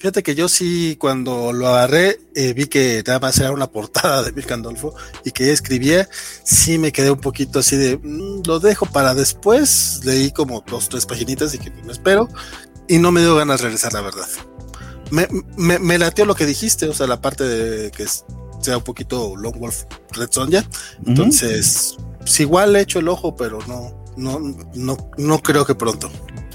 Fíjate 0.03 0.21
que 0.21 0.35
yo 0.35 0.49
sí, 0.49 0.97
cuando 0.99 1.53
lo 1.53 1.69
agarré, 1.69 2.19
eh, 2.35 2.51
vi 2.51 2.65
que 2.65 3.01
nada 3.07 3.21
más 3.21 3.39
era 3.39 3.53
una 3.53 3.67
portada 3.71 4.21
de 4.21 4.33
Mirka 4.33 4.53
Andolfo 4.53 4.93
y 5.23 5.31
que 5.31 5.53
escribía, 5.53 6.09
sí 6.43 6.77
me 6.77 6.91
quedé 6.91 7.09
un 7.09 7.21
poquito 7.21 7.59
así 7.59 7.77
de, 7.77 7.95
mm, 7.95 8.41
lo 8.45 8.59
dejo 8.59 8.85
para 8.85 9.13
después, 9.13 10.01
leí 10.03 10.31
como 10.31 10.61
dos, 10.67 10.89
tres 10.89 11.05
paginitas 11.05 11.53
y 11.53 11.57
que 11.57 11.71
me 11.85 11.93
espero, 11.93 12.27
y 12.89 12.97
no 12.97 13.13
me 13.13 13.21
dio 13.21 13.37
ganas 13.37 13.61
de 13.61 13.63
regresar, 13.63 13.93
la 13.93 14.01
verdad. 14.01 14.27
Me, 15.09 15.25
me, 15.55 15.79
me 15.79 15.97
lateó 15.97 16.25
lo 16.25 16.35
que 16.35 16.45
dijiste, 16.45 16.85
o 16.89 16.93
sea, 16.93 17.07
la 17.07 17.21
parte 17.21 17.45
de 17.45 17.89
que 17.91 18.03
sea 18.63 18.77
un 18.77 18.83
poquito 18.83 19.35
Long 19.35 19.57
Wolf 19.59 19.83
Red 20.11 20.29
Sonja, 20.31 20.63
entonces, 21.05 21.97
pues 22.19 22.39
igual 22.39 22.75
he 22.75 22.81
hecho 22.81 22.99
el 22.99 23.07
ojo, 23.07 23.35
pero 23.35 23.59
no, 23.67 24.05
no, 24.17 24.39
no, 24.73 24.97
no 25.17 25.39
creo 25.39 25.65
que 25.65 25.75
pronto 25.75 26.09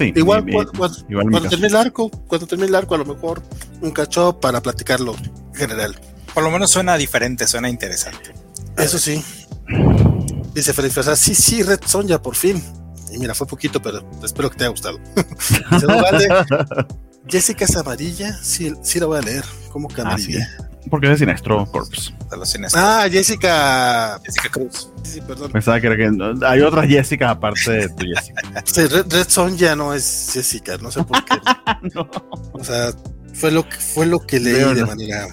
igual, 0.04 0.44
cuando, 0.76 1.48
termine 1.48 1.68
el 1.68 1.76
arco, 1.76 2.10
cuando 2.26 2.46
termine 2.46 2.68
el 2.68 2.74
arco, 2.74 2.94
a 2.94 2.98
lo 2.98 3.04
mejor 3.04 3.42
un 3.80 3.90
cacho 3.90 4.38
para 4.38 4.60
platicarlo 4.60 5.14
general. 5.54 5.98
Por 6.34 6.42
lo 6.42 6.50
menos 6.50 6.70
suena 6.70 6.96
diferente, 6.96 7.46
suena 7.46 7.68
interesante. 7.68 8.32
Eso 8.76 8.98
sí. 8.98 9.22
Dice 10.54 10.72
Félix 10.72 10.98
sí, 11.16 11.34
sí, 11.34 11.62
Red 11.62 11.80
Sonja, 11.86 12.20
por 12.22 12.36
fin. 12.36 12.62
Y 13.12 13.18
mira, 13.18 13.34
fue 13.34 13.46
poquito, 13.46 13.80
pero 13.80 14.08
espero 14.22 14.50
que 14.50 14.56
te 14.56 14.64
haya 14.64 14.70
gustado. 14.70 14.98
Jessica 17.26 17.64
es 17.64 17.76
amarilla, 17.76 18.36
sí, 18.42 18.72
sí 18.82 19.00
la 19.00 19.06
voy 19.06 19.18
a 19.18 19.22
leer. 19.22 19.44
¿Cómo 19.72 19.88
que 19.88 20.00
ah, 20.00 20.04
amarilla? 20.04 20.48
Porque 20.90 21.06
es 21.06 21.12
de 21.12 21.18
Sinestro 21.18 21.66
Corps. 21.66 22.14
Ah, 22.74 23.06
Jessica. 23.10 24.20
Jessica 24.24 24.48
Cruz. 24.50 24.90
Sí, 25.02 25.20
perdón. 25.20 25.50
Pensaba 25.52 25.80
que 25.80 25.86
era 25.86 25.96
que 25.96 26.10
hay 26.46 26.60
otras 26.60 26.86
Jessica 26.86 27.30
aparte 27.30 27.70
de 27.70 27.88
tu 27.88 28.06
Jessica. 28.06 28.42
Sí, 28.64 28.86
Red, 28.86 29.28
Son 29.28 29.56
ya 29.56 29.76
no 29.76 29.94
es 29.94 30.30
Jessica, 30.32 30.76
no 30.78 30.90
sé 30.90 31.02
por 31.04 31.24
qué. 31.24 31.36
no. 31.94 32.08
O 32.52 32.64
sea, 32.64 32.92
fue 33.34 33.50
lo 33.50 33.68
que, 33.68 33.76
fue 33.76 34.06
lo 34.06 34.18
que 34.20 34.40
leí 34.40 34.74
de 34.74 34.84
manera. 34.84 35.26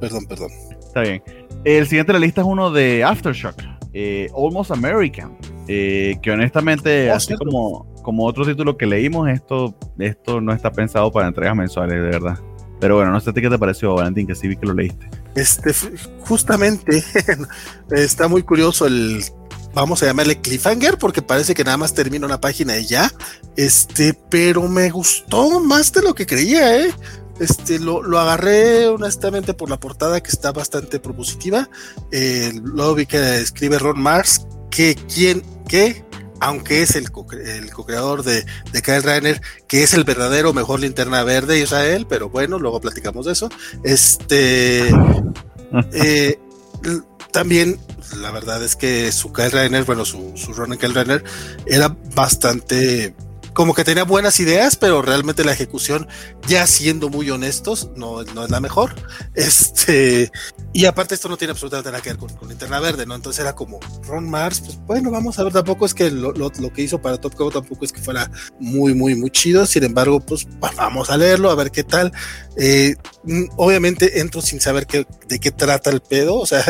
perdón, 0.00 0.26
perdón. 0.26 0.50
Está 0.70 1.00
bien. 1.00 1.22
El 1.64 1.86
siguiente 1.86 2.12
de 2.12 2.18
la 2.18 2.24
lista 2.24 2.42
es 2.42 2.46
uno 2.46 2.70
de 2.70 3.02
Aftershock, 3.02 3.60
eh, 3.92 4.28
Almost 4.36 4.70
American, 4.70 5.36
eh, 5.68 6.16
que 6.22 6.30
honestamente, 6.30 7.10
oh, 7.10 7.14
así 7.14 7.34
como, 7.34 7.94
como 8.02 8.24
otro 8.24 8.44
título 8.44 8.76
que 8.76 8.86
leímos, 8.86 9.28
esto, 9.28 9.76
esto 9.98 10.40
no 10.40 10.52
está 10.52 10.70
pensado 10.70 11.10
para 11.10 11.26
entregas 11.28 11.56
mensuales, 11.56 11.96
de 11.96 12.08
verdad. 12.08 12.38
Pero 12.80 12.96
bueno, 12.96 13.10
no 13.10 13.20
sé 13.20 13.32
qué 13.32 13.48
te 13.48 13.58
pareció, 13.58 13.94
Valentín, 13.94 14.26
que 14.26 14.34
sí 14.34 14.48
vi 14.48 14.56
que 14.56 14.66
lo 14.66 14.74
leíste. 14.74 15.08
Este, 15.34 15.72
justamente, 16.20 17.02
está 17.90 18.28
muy 18.28 18.42
curioso 18.42 18.86
el, 18.86 19.24
vamos 19.76 20.02
a 20.02 20.06
llamarle 20.06 20.40
cliffhanger, 20.40 20.96
porque 20.96 21.20
parece 21.20 21.54
que 21.54 21.62
nada 21.62 21.76
más 21.76 21.92
termina 21.92 22.26
una 22.26 22.40
página 22.40 22.78
y 22.78 22.86
ya. 22.86 23.12
Este, 23.56 24.14
pero 24.30 24.68
me 24.68 24.90
gustó 24.90 25.60
más 25.60 25.92
de 25.92 26.02
lo 26.02 26.14
que 26.14 26.26
creía, 26.26 26.80
¿eh? 26.80 26.94
Este, 27.38 27.78
lo, 27.78 28.02
lo 28.02 28.18
agarré 28.18 28.88
honestamente 28.88 29.52
por 29.52 29.68
la 29.68 29.78
portada 29.78 30.22
que 30.22 30.30
está 30.30 30.52
bastante 30.52 30.98
propositiva. 30.98 31.68
Eh, 32.10 32.52
luego 32.62 32.94
vi 32.94 33.06
que 33.06 33.40
escribe 33.40 33.78
Ron 33.78 34.00
Mars, 34.00 34.46
que 34.70 34.94
quien, 34.94 35.42
que 35.68 36.05
aunque 36.40 36.82
es 36.82 36.96
el, 36.96 37.10
co 37.10 37.26
el 37.32 37.70
co-creador 37.72 38.22
de, 38.22 38.44
de 38.72 38.82
Kyle 38.82 39.02
Rainer, 39.02 39.40
que 39.66 39.82
es 39.82 39.94
el 39.94 40.04
verdadero 40.04 40.52
mejor 40.52 40.80
linterna 40.80 41.22
verde 41.24 41.54
de 41.54 41.60
Israel, 41.60 42.06
pero 42.08 42.28
bueno, 42.28 42.58
luego 42.58 42.80
platicamos 42.80 43.26
de 43.26 43.32
eso. 43.32 43.48
Este 43.84 44.88
eh, 45.92 46.38
también 47.32 47.78
la 48.20 48.30
verdad 48.30 48.62
es 48.62 48.76
que 48.76 49.12
su 49.12 49.32
Kyle 49.32 49.50
Rainer, 49.50 49.84
bueno, 49.84 50.04
su, 50.04 50.32
su 50.36 50.52
run 50.52 50.72
en 50.72 50.78
Kyle 50.78 50.94
Rainer 50.94 51.24
era 51.66 51.94
bastante 52.14 53.14
como 53.56 53.72
que 53.72 53.84
tenía 53.84 54.04
buenas 54.04 54.38
ideas, 54.38 54.76
pero 54.76 55.00
realmente 55.00 55.42
la 55.42 55.52
ejecución, 55.52 56.06
ya 56.46 56.66
siendo 56.66 57.08
muy 57.08 57.30
honestos, 57.30 57.88
no, 57.96 58.22
no 58.22 58.44
es 58.44 58.50
la 58.50 58.60
mejor. 58.60 58.94
Este, 59.34 60.30
y 60.74 60.84
aparte 60.84 61.14
esto 61.14 61.30
no 61.30 61.38
tiene 61.38 61.52
absolutamente 61.52 61.90
nada 61.90 62.02
que 62.02 62.10
ver 62.10 62.18
con, 62.18 62.28
con 62.36 62.50
Linterna 62.50 62.80
Verde, 62.80 63.06
¿no? 63.06 63.14
Entonces 63.14 63.40
era 63.40 63.54
como 63.54 63.80
Ron 64.06 64.28
Mars, 64.28 64.60
pues 64.60 64.78
bueno, 64.86 65.10
vamos 65.10 65.38
a 65.38 65.44
ver, 65.44 65.54
tampoco 65.54 65.86
es 65.86 65.94
que 65.94 66.10
lo, 66.10 66.32
lo, 66.32 66.52
lo 66.58 66.70
que 66.70 66.82
hizo 66.82 67.00
para 67.00 67.16
Top 67.16 67.34
Cow 67.34 67.50
tampoco 67.50 67.86
es 67.86 67.92
que 67.92 68.02
fuera 68.02 68.30
muy, 68.60 68.94
muy, 68.94 69.14
muy 69.14 69.30
chido, 69.30 69.64
sin 69.64 69.84
embargo, 69.84 70.20
pues 70.20 70.46
vamos 70.60 71.08
a 71.08 71.16
leerlo, 71.16 71.50
a 71.50 71.54
ver 71.54 71.70
qué 71.70 71.82
tal. 71.82 72.12
Eh, 72.58 72.96
obviamente 73.56 74.20
entro 74.20 74.42
sin 74.42 74.60
saber 74.60 74.86
qué, 74.86 75.06
de 75.28 75.38
qué 75.38 75.50
trata 75.50 75.88
el 75.88 76.02
pedo, 76.02 76.36
o 76.36 76.44
sea, 76.44 76.62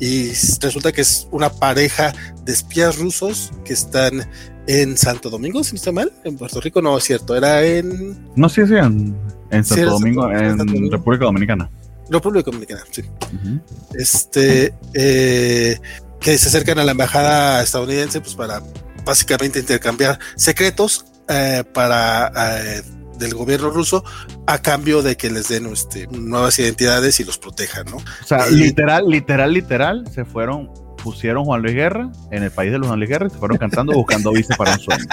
y 0.00 0.32
resulta 0.60 0.90
que 0.90 1.02
es 1.02 1.28
una 1.30 1.50
pareja 1.50 2.12
de 2.42 2.52
espías 2.52 2.98
rusos 2.98 3.52
que 3.64 3.74
están 3.74 4.28
en 4.66 4.96
Santo 4.96 5.30
Domingo, 5.30 5.64
si 5.64 5.72
no 5.72 5.76
está 5.76 5.92
mal, 5.92 6.12
en 6.24 6.36
Puerto 6.36 6.60
Rico 6.60 6.80
no 6.80 6.96
es 6.96 7.04
cierto, 7.04 7.36
era 7.36 7.64
en... 7.64 8.32
No, 8.36 8.48
sí, 8.48 8.66
sí, 8.66 8.74
en, 8.74 9.16
en 9.50 9.64
Santo, 9.64 9.74
sí, 9.74 9.90
Domingo, 9.90 10.22
Santo, 10.22 10.38
en 10.38 10.58
Santo 10.58 10.64
Domingo, 10.72 10.96
República 10.96 11.24
Dominicana. 11.24 11.70
República 12.10 12.50
Dominicana, 12.50 12.82
sí. 12.90 13.02
Uh 13.02 13.36
-huh. 13.46 13.60
Este, 13.94 14.74
eh, 14.94 15.78
que 16.20 16.38
se 16.38 16.48
acercan 16.48 16.78
a 16.78 16.84
la 16.84 16.92
embajada 16.92 17.62
estadounidense 17.62 18.20
pues 18.20 18.34
para 18.34 18.62
básicamente 19.04 19.58
intercambiar 19.58 20.18
secretos 20.36 21.04
eh, 21.28 21.64
para 21.72 22.32
eh, 22.36 22.82
del 23.22 23.34
gobierno 23.34 23.70
ruso 23.70 24.04
a 24.46 24.60
cambio 24.60 25.02
de 25.02 25.16
que 25.16 25.30
les 25.30 25.48
den 25.48 25.66
este, 25.66 26.06
nuevas 26.08 26.58
identidades 26.58 27.20
y 27.20 27.24
los 27.24 27.38
protejan, 27.38 27.86
¿no? 27.86 27.96
O 27.96 28.26
sea, 28.26 28.46
literal, 28.48 29.08
literal, 29.08 29.52
literal, 29.52 30.04
se 30.12 30.24
fueron 30.24 30.70
pusieron 31.02 31.44
Juan 31.44 31.62
Luis 31.62 31.74
Guerra 31.74 32.10
en 32.30 32.42
el 32.44 32.50
país 32.50 32.70
de 32.70 32.78
los 32.78 32.86
Juan 32.86 33.00
Luis 33.00 33.10
Guerra 33.10 33.26
y 33.26 33.30
se 33.30 33.38
fueron 33.38 33.58
cantando 33.58 33.92
buscando 33.92 34.32
vice 34.32 34.54
para 34.56 34.74
un 34.74 34.80
sueño. 34.80 35.04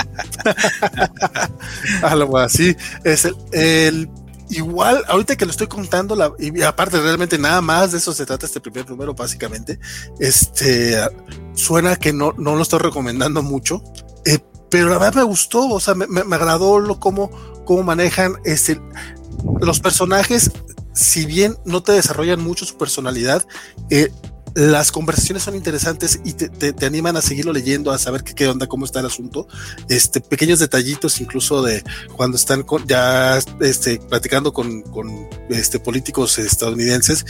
Algo 2.03 2.37
así. 2.37 2.75
Es 3.03 3.25
el, 3.25 3.35
el, 3.51 4.09
igual, 4.49 5.03
ahorita 5.07 5.35
que 5.35 5.45
lo 5.45 5.51
estoy 5.51 5.67
contando, 5.67 6.15
la, 6.15 6.31
y 6.39 6.61
aparte 6.61 6.99
realmente 6.99 7.37
nada 7.37 7.61
más 7.61 7.91
de 7.91 7.97
eso 7.97 8.13
se 8.13 8.25
trata 8.25 8.45
este 8.45 8.61
primer 8.61 8.89
número, 8.89 9.13
básicamente. 9.13 9.79
Este 10.19 10.95
suena 11.53 11.95
que 11.95 12.13
no, 12.13 12.33
no 12.37 12.55
lo 12.55 12.61
estoy 12.61 12.79
recomendando 12.79 13.41
mucho. 13.41 13.83
Eh, 14.25 14.39
pero 14.69 14.89
la 14.89 14.99
verdad 14.99 15.15
me 15.15 15.23
gustó, 15.23 15.67
o 15.67 15.79
sea, 15.79 15.95
me, 15.95 16.05
me, 16.07 16.23
me 16.23 16.35
agradó 16.35 16.79
lo 16.79 16.99
cómo, 16.99 17.31
cómo 17.69 17.83
manejan 17.83 18.33
este, 18.45 18.81
los 19.61 19.79
personajes, 19.79 20.49
si 20.91 21.27
bien 21.27 21.55
no 21.65 21.83
te 21.83 21.91
desarrollan 21.91 22.41
mucho 22.41 22.65
su 22.65 22.79
personalidad, 22.79 23.45
eh, 23.91 24.11
las 24.55 24.91
conversaciones 24.91 25.43
son 25.43 25.55
interesantes 25.55 26.19
y 26.25 26.33
te, 26.33 26.49
te, 26.49 26.73
te, 26.73 26.85
animan 26.87 27.15
a 27.15 27.21
seguirlo 27.21 27.53
leyendo, 27.53 27.91
a 27.91 27.99
saber 27.99 28.23
qué, 28.23 28.33
qué 28.33 28.47
onda, 28.47 28.65
cómo 28.65 28.85
está 28.85 29.01
el 29.01 29.05
asunto. 29.05 29.47
Este, 29.87 30.19
pequeños 30.19 30.57
detallitos, 30.57 31.21
incluso 31.21 31.61
de 31.61 31.83
cuando 32.15 32.37
están 32.37 32.63
con, 32.63 32.87
ya 32.87 33.37
este, 33.61 33.99
platicando 33.99 34.51
con, 34.51 34.81
con 34.81 35.29
este, 35.51 35.79
políticos 35.79 36.39
estadounidenses. 36.39 37.23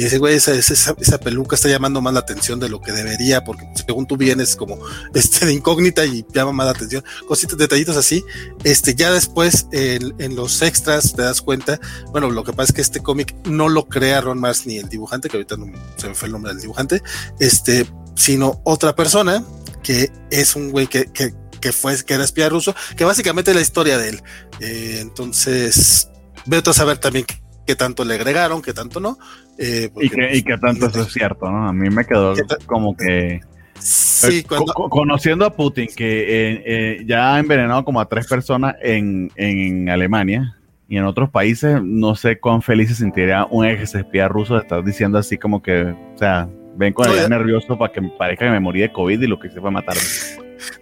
Y 0.00 0.04
dice, 0.04 0.16
güey, 0.16 0.36
esa, 0.36 0.54
esa, 0.54 1.18
peluca 1.18 1.56
está 1.56 1.68
llamando 1.68 2.00
más 2.00 2.14
la 2.14 2.20
atención 2.20 2.58
de 2.58 2.70
lo 2.70 2.80
que 2.80 2.90
debería, 2.90 3.44
porque 3.44 3.68
según 3.86 4.06
tú 4.06 4.16
vienes 4.16 4.56
como 4.56 4.78
este, 5.14 5.44
de 5.44 5.52
incógnita 5.52 6.06
y 6.06 6.24
llama 6.32 6.52
más 6.52 6.64
la 6.64 6.72
atención. 6.72 7.04
Cositas, 7.28 7.58
detallitos 7.58 7.98
así. 7.98 8.24
Este, 8.64 8.94
ya 8.94 9.12
después 9.12 9.66
en, 9.72 10.34
los 10.34 10.62
extras 10.62 11.12
te 11.14 11.20
das 11.20 11.42
cuenta. 11.42 11.78
Bueno, 12.12 12.30
lo 12.30 12.44
que 12.44 12.54
pasa 12.54 12.70
es 12.70 12.76
que 12.76 12.80
este 12.80 13.00
cómic 13.00 13.34
no 13.44 13.68
lo 13.68 13.88
crea 13.88 14.22
Ron 14.22 14.40
Mars 14.40 14.64
ni 14.64 14.78
el 14.78 14.88
dibujante, 14.88 15.28
que 15.28 15.36
ahorita 15.36 15.58
no 15.58 15.66
se 15.98 16.08
me 16.08 16.14
fue 16.14 16.28
el 16.28 16.32
nombre 16.32 16.54
del 16.54 16.62
dibujante, 16.62 17.02
este, 17.38 17.86
sino 18.16 18.62
otra 18.64 18.96
persona 18.96 19.44
que 19.82 20.10
es 20.30 20.56
un 20.56 20.70
güey 20.70 20.86
que, 20.86 21.12
que, 21.12 21.34
que, 21.60 21.72
fue, 21.72 22.02
que 22.02 22.14
era 22.14 22.24
espía 22.24 22.48
ruso, 22.48 22.74
que 22.96 23.04
básicamente 23.04 23.50
es 23.50 23.54
la 23.54 23.60
historia 23.60 23.98
de 23.98 24.08
él. 24.08 24.22
Eh, 24.60 24.96
entonces, 25.02 26.08
veo 26.46 26.62
a 26.64 26.72
saber 26.72 26.96
también 26.96 27.26
qué 27.66 27.76
tanto 27.76 28.04
le 28.04 28.14
agregaron, 28.14 28.62
qué 28.62 28.72
tanto 28.72 28.98
no. 28.98 29.18
Eh, 29.62 29.90
y, 30.00 30.08
que, 30.08 30.36
y 30.36 30.42
que 30.42 30.56
tanto 30.56 30.86
eso 30.86 31.02
es 31.02 31.12
cierto, 31.12 31.50
¿no? 31.50 31.68
A 31.68 31.72
mí 31.72 31.90
me 31.90 32.04
quedó 32.04 32.34
como 32.66 32.96
que... 32.96 33.40
Sí, 33.78 34.42
cuando... 34.42 34.72
Co 34.72 34.88
conociendo 34.88 35.44
a 35.44 35.54
Putin, 35.54 35.88
que 35.94 36.20
eh, 36.22 36.62
eh, 36.64 37.04
ya 37.06 37.34
ha 37.34 37.38
envenenado 37.38 37.84
como 37.84 38.00
a 38.00 38.08
tres 38.08 38.26
personas 38.26 38.76
en, 38.82 39.30
en 39.36 39.88
Alemania, 39.88 40.56
y 40.90 40.96
en 40.96 41.04
otros 41.04 41.30
países 41.30 41.80
no 41.82 42.16
sé 42.16 42.40
cuán 42.40 42.62
feliz 42.62 42.88
se 42.88 42.96
sentiría 42.96 43.46
un 43.48 43.64
ex 43.64 43.94
espía 43.94 44.26
ruso 44.26 44.54
de 44.54 44.62
estar 44.62 44.82
diciendo 44.82 45.18
así 45.18 45.38
como 45.38 45.62
que, 45.62 45.82
o 45.82 46.18
sea, 46.18 46.48
ven 46.74 46.92
con 46.92 47.08
el 47.08 47.30
nervioso 47.30 47.78
para 47.78 47.92
que 47.92 48.00
me 48.00 48.10
parezca 48.10 48.46
que 48.46 48.50
me 48.50 48.58
morí 48.58 48.80
de 48.80 48.92
COVID 48.92 49.22
y 49.22 49.26
lo 49.28 49.38
que 49.38 49.50
se 49.50 49.60
fue 49.60 49.68
a 49.68 49.72
matarme. 49.72 50.02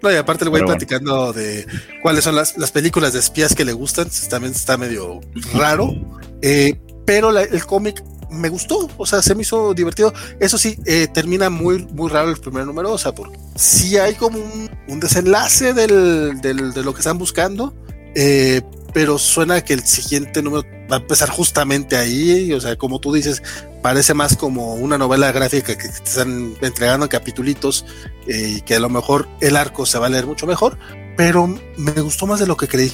No, 0.02 0.10
y 0.10 0.16
aparte 0.16 0.42
el 0.42 0.50
güey 0.50 0.65
platicando 0.65 1.26
bueno. 1.26 1.32
de 1.34 1.65
cuáles 2.02 2.24
son 2.24 2.34
las, 2.34 2.58
las, 2.58 2.73
películas 2.73 3.12
de 3.12 3.20
espías 3.20 3.55
que 3.55 3.65
le 3.65 3.73
gustan, 3.73 4.08
también 4.28 4.52
está 4.52 4.76
medio 4.76 5.20
raro, 5.55 5.94
eh, 6.42 6.81
pero 7.07 7.31
la, 7.31 7.42
el 7.42 7.65
cómic 7.65 8.02
me 8.31 8.48
gustó, 8.48 8.89
o 8.97 9.07
sea, 9.07 9.23
se 9.23 9.34
me 9.34 9.42
hizo 9.42 9.74
divertido. 9.74 10.12
Eso 10.40 10.58
sí, 10.58 10.78
eh, 10.84 11.08
termina 11.12 11.50
muy, 11.50 11.86
muy 11.86 12.10
raro 12.10 12.31
el 12.31 12.39
primer 12.39 12.66
número, 12.66 12.92
o 12.92 12.98
sea, 12.98 13.12
porque 13.12 13.39
sí 13.57 13.97
hay 13.97 14.15
como 14.15 14.39
un, 14.39 15.00
desenlace 15.00 15.74
del, 15.74 16.40
del, 16.40 16.73
de 16.73 16.82
lo 16.82 16.92
que 16.92 17.00
están 17.00 17.18
buscando, 17.18 17.74
eh, 18.15 18.62
pero 18.92 19.18
suena 19.18 19.62
que 19.62 19.74
el 19.74 19.84
siguiente 19.84 20.42
número 20.42 20.65
va 20.90 20.97
a 20.97 21.00
empezar 21.00 21.28
justamente 21.31 21.97
ahí, 21.97 22.52
o 22.52 22.60
sea, 22.60 22.76
como 22.76 22.98
tú 22.98 23.12
dices, 23.12 23.42
parece 23.82 24.15
más 24.15 24.36
como 24.36 24.74
una 24.74 24.98
novela 24.98 25.31
gráfica 25.32 25.76
que 25.76 25.89
te 25.89 26.05
están 26.05 26.55
entregando 26.60 27.07
en 27.07 27.10
capitulitos 27.10 27.84
eh, 28.26 28.55
y 28.57 28.60
que 28.62 28.76
a 28.76 28.81
lo 28.81 28.89
mejor 28.89 29.28
el 29.40 29.57
arco 29.57 29.86
se 29.86 29.98
va 29.98 30.07
a 30.07 30.10
leer 30.10 30.26
mucho 30.26 30.47
mejor, 30.47 30.78
pero 31.16 31.47
me 31.76 31.92
gustó 32.00 32.26
más 32.26 32.40
de 32.40 32.47
lo 32.47 32.57
que 32.57 32.68
creí. 32.68 32.92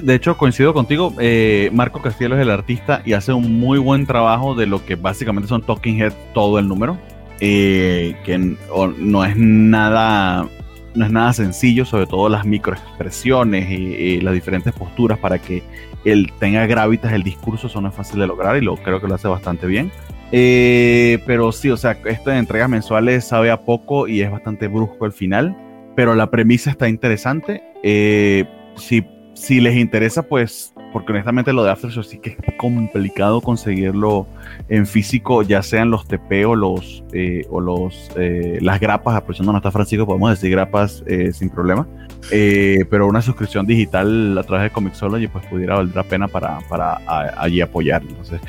De 0.00 0.14
hecho, 0.14 0.36
coincido 0.36 0.72
contigo, 0.72 1.14
eh, 1.18 1.70
Marco 1.72 2.00
Castillo 2.00 2.34
es 2.34 2.40
el 2.40 2.50
artista 2.50 3.02
y 3.04 3.12
hace 3.12 3.32
un 3.32 3.60
muy 3.60 3.78
buen 3.78 4.06
trabajo 4.06 4.54
de 4.54 4.66
lo 4.66 4.84
que 4.84 4.94
básicamente 4.94 5.48
son 5.48 5.62
Talking 5.62 6.00
Head 6.00 6.12
todo 6.34 6.58
el 6.58 6.68
número, 6.68 6.98
eh, 7.40 8.16
que 8.24 8.38
no 8.38 9.24
es 9.24 9.36
nada 9.36 10.46
no 10.94 11.06
es 11.06 11.10
nada 11.10 11.32
sencillo, 11.32 11.86
sobre 11.86 12.06
todo 12.06 12.28
las 12.28 12.44
microexpresiones 12.44 13.70
y, 13.70 13.74
y, 13.74 14.20
las 14.20 14.34
diferentes 14.34 14.74
posturas 14.74 15.18
para 15.18 15.38
que 15.38 15.62
él 16.04 16.30
tenga 16.38 16.66
gravitas 16.66 17.12
el 17.12 17.22
discurso, 17.22 17.68
eso 17.68 17.80
no 17.80 17.88
es 17.88 17.94
fácil 17.94 18.20
de 18.20 18.26
lograr 18.26 18.56
y 18.56 18.60
lo 18.60 18.76
creo 18.76 19.00
que 19.00 19.08
lo 19.08 19.14
hace 19.14 19.28
bastante 19.28 19.66
bien. 19.66 19.90
Eh, 20.32 21.22
pero 21.26 21.52
sí, 21.52 21.70
o 21.70 21.76
sea, 21.76 21.98
esto 22.06 22.30
de 22.30 22.38
entregas 22.38 22.68
mensuales 22.68 23.24
sabe 23.24 23.50
a 23.50 23.60
poco 23.60 24.08
y 24.08 24.22
es 24.22 24.30
bastante 24.30 24.66
brusco 24.66 25.04
el 25.04 25.12
final, 25.12 25.54
pero 25.94 26.14
la 26.14 26.30
premisa 26.30 26.70
está 26.70 26.88
interesante. 26.88 27.62
Eh, 27.82 28.46
si, 28.76 29.04
si 29.34 29.60
les 29.60 29.76
interesa, 29.76 30.22
pues 30.22 30.72
porque 30.92 31.12
honestamente 31.12 31.52
lo 31.52 31.64
de 31.64 31.70
Aftershock 31.70 32.04
sí 32.04 32.18
que 32.18 32.30
es 32.30 32.54
complicado 32.58 33.40
conseguirlo 33.40 34.26
en 34.68 34.86
físico, 34.86 35.42
ya 35.42 35.62
sean 35.62 35.90
los 35.90 36.06
TP 36.06 36.44
o 36.46 36.54
los 36.54 37.02
eh, 37.12 37.46
o 37.50 37.60
los 37.60 38.10
eh, 38.16 38.58
las 38.60 38.78
grapas, 38.78 39.16
aprovechando 39.16 39.52
no 39.52 39.58
está 39.58 39.70
Francisco, 39.70 40.06
podemos 40.06 40.30
decir 40.30 40.50
grapas 40.50 41.02
eh, 41.06 41.32
sin 41.32 41.50
problema. 41.50 41.86
Eh, 42.30 42.84
pero 42.90 43.06
una 43.06 43.22
suscripción 43.22 43.66
digital 43.66 44.36
a 44.38 44.42
través 44.42 44.64
de 44.64 44.70
Comixology 44.70 45.26
pues 45.26 45.44
pudiera 45.46 45.76
valer 45.76 45.94
la 45.94 46.04
pena 46.04 46.28
para, 46.28 46.58
para 46.68 47.00
allí 47.36 47.60
apoyar. 47.60 48.02
Entonces, 48.02 48.40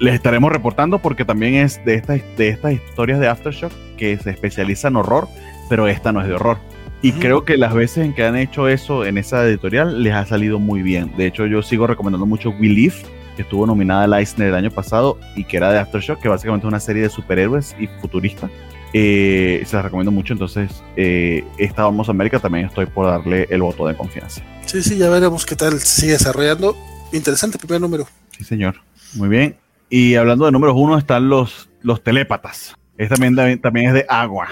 les 0.00 0.14
estaremos 0.14 0.52
reportando 0.52 0.98
porque 0.98 1.24
también 1.24 1.54
es 1.54 1.82
de 1.84 1.94
estas, 1.94 2.20
de 2.36 2.48
estas 2.48 2.72
historias 2.72 3.20
de 3.20 3.28
Aftershock 3.28 3.72
que 3.96 4.16
se 4.18 4.30
especializa 4.30 4.88
en 4.88 4.96
horror, 4.96 5.28
pero 5.68 5.88
esta 5.88 6.12
no 6.12 6.20
es 6.20 6.28
de 6.28 6.34
horror. 6.34 6.58
Y 7.02 7.12
creo 7.12 7.44
que 7.44 7.56
las 7.56 7.74
veces 7.74 8.04
en 8.04 8.14
que 8.14 8.24
han 8.24 8.36
hecho 8.36 8.68
eso 8.68 9.04
en 9.04 9.18
esa 9.18 9.46
editorial 9.46 10.02
les 10.02 10.14
ha 10.14 10.26
salido 10.26 10.58
muy 10.58 10.82
bien. 10.82 11.12
De 11.16 11.26
hecho, 11.26 11.46
yo 11.46 11.62
sigo 11.62 11.86
recomendando 11.86 12.26
mucho 12.26 12.50
We 12.50 12.68
Live, 12.68 12.94
que 13.36 13.42
estuvo 13.42 13.66
nominada 13.66 14.04
al 14.04 14.14
Eisner 14.14 14.48
el 14.48 14.54
año 14.54 14.70
pasado 14.70 15.18
y 15.36 15.44
que 15.44 15.58
era 15.58 15.70
de 15.70 15.78
Aftershock, 15.78 16.20
que 16.20 16.28
básicamente 16.28 16.66
es 16.66 16.68
una 16.68 16.80
serie 16.80 17.02
de 17.02 17.10
superhéroes 17.10 17.76
y 17.78 17.86
futurista. 18.00 18.50
Eh, 18.92 19.62
se 19.66 19.76
las 19.76 19.84
recomiendo 19.84 20.10
mucho. 20.10 20.32
Entonces, 20.32 20.82
eh, 20.96 21.44
esta 21.58 21.84
Vamos 21.84 22.08
a 22.08 22.12
América 22.12 22.40
también 22.40 22.66
estoy 22.66 22.86
por 22.86 23.06
darle 23.06 23.46
el 23.50 23.60
voto 23.60 23.86
de 23.86 23.94
confianza. 23.94 24.42
Sí, 24.64 24.82
sí, 24.82 24.96
ya 24.96 25.10
veremos 25.10 25.44
qué 25.44 25.54
tal 25.54 25.78
sigue 25.78 26.12
desarrollando. 26.12 26.76
Interesante 27.12 27.58
primer 27.58 27.80
número. 27.80 28.08
Sí, 28.36 28.44
señor. 28.44 28.80
Muy 29.14 29.28
bien. 29.28 29.56
Y 29.90 30.14
hablando 30.14 30.46
de 30.46 30.52
números 30.52 30.74
uno, 30.76 30.98
están 30.98 31.28
los, 31.28 31.68
los 31.82 32.02
telépatas. 32.02 32.74
Es 32.98 33.10
también, 33.10 33.60
también 33.60 33.88
es 33.88 33.94
de 33.94 34.06
agua. 34.08 34.48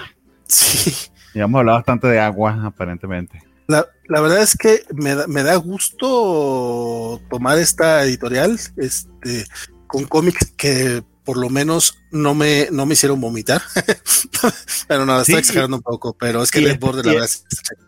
Sí. 0.47 1.09
Ya 1.35 1.43
hemos 1.43 1.59
hablado 1.59 1.77
bastante 1.77 2.07
de 2.07 2.19
agua, 2.19 2.59
aparentemente. 2.65 3.43
La, 3.67 3.85
la 4.07 4.21
verdad 4.21 4.41
es 4.41 4.55
que 4.55 4.83
me 4.93 5.13
da, 5.15 5.27
me 5.27 5.43
da 5.43 5.55
gusto 5.57 7.21
tomar 7.29 7.57
esta 7.59 8.03
editorial 8.03 8.57
este, 8.77 9.45
con 9.87 10.05
cómics 10.05 10.53
que 10.57 11.03
por 11.23 11.37
lo 11.37 11.49
menos 11.49 11.97
no 12.11 12.35
me, 12.35 12.67
no 12.71 12.85
me 12.85 12.93
hicieron 12.93 13.19
vomitar. 13.19 13.61
pero 14.87 15.05
no, 15.07 15.15
Sí, 15.23 15.31
estoy 15.31 15.39
exagerando 15.39 15.77
un 15.77 15.81
poco, 15.83 16.15
pero 16.17 16.43
es 16.43 16.51
que 16.51 16.61
y- 16.61 16.65
Dead 16.65 16.79
Border, 16.79 17.05
la 17.07 17.11
y- 17.11 17.15
verdad, 17.15 17.29
es- 17.29 17.43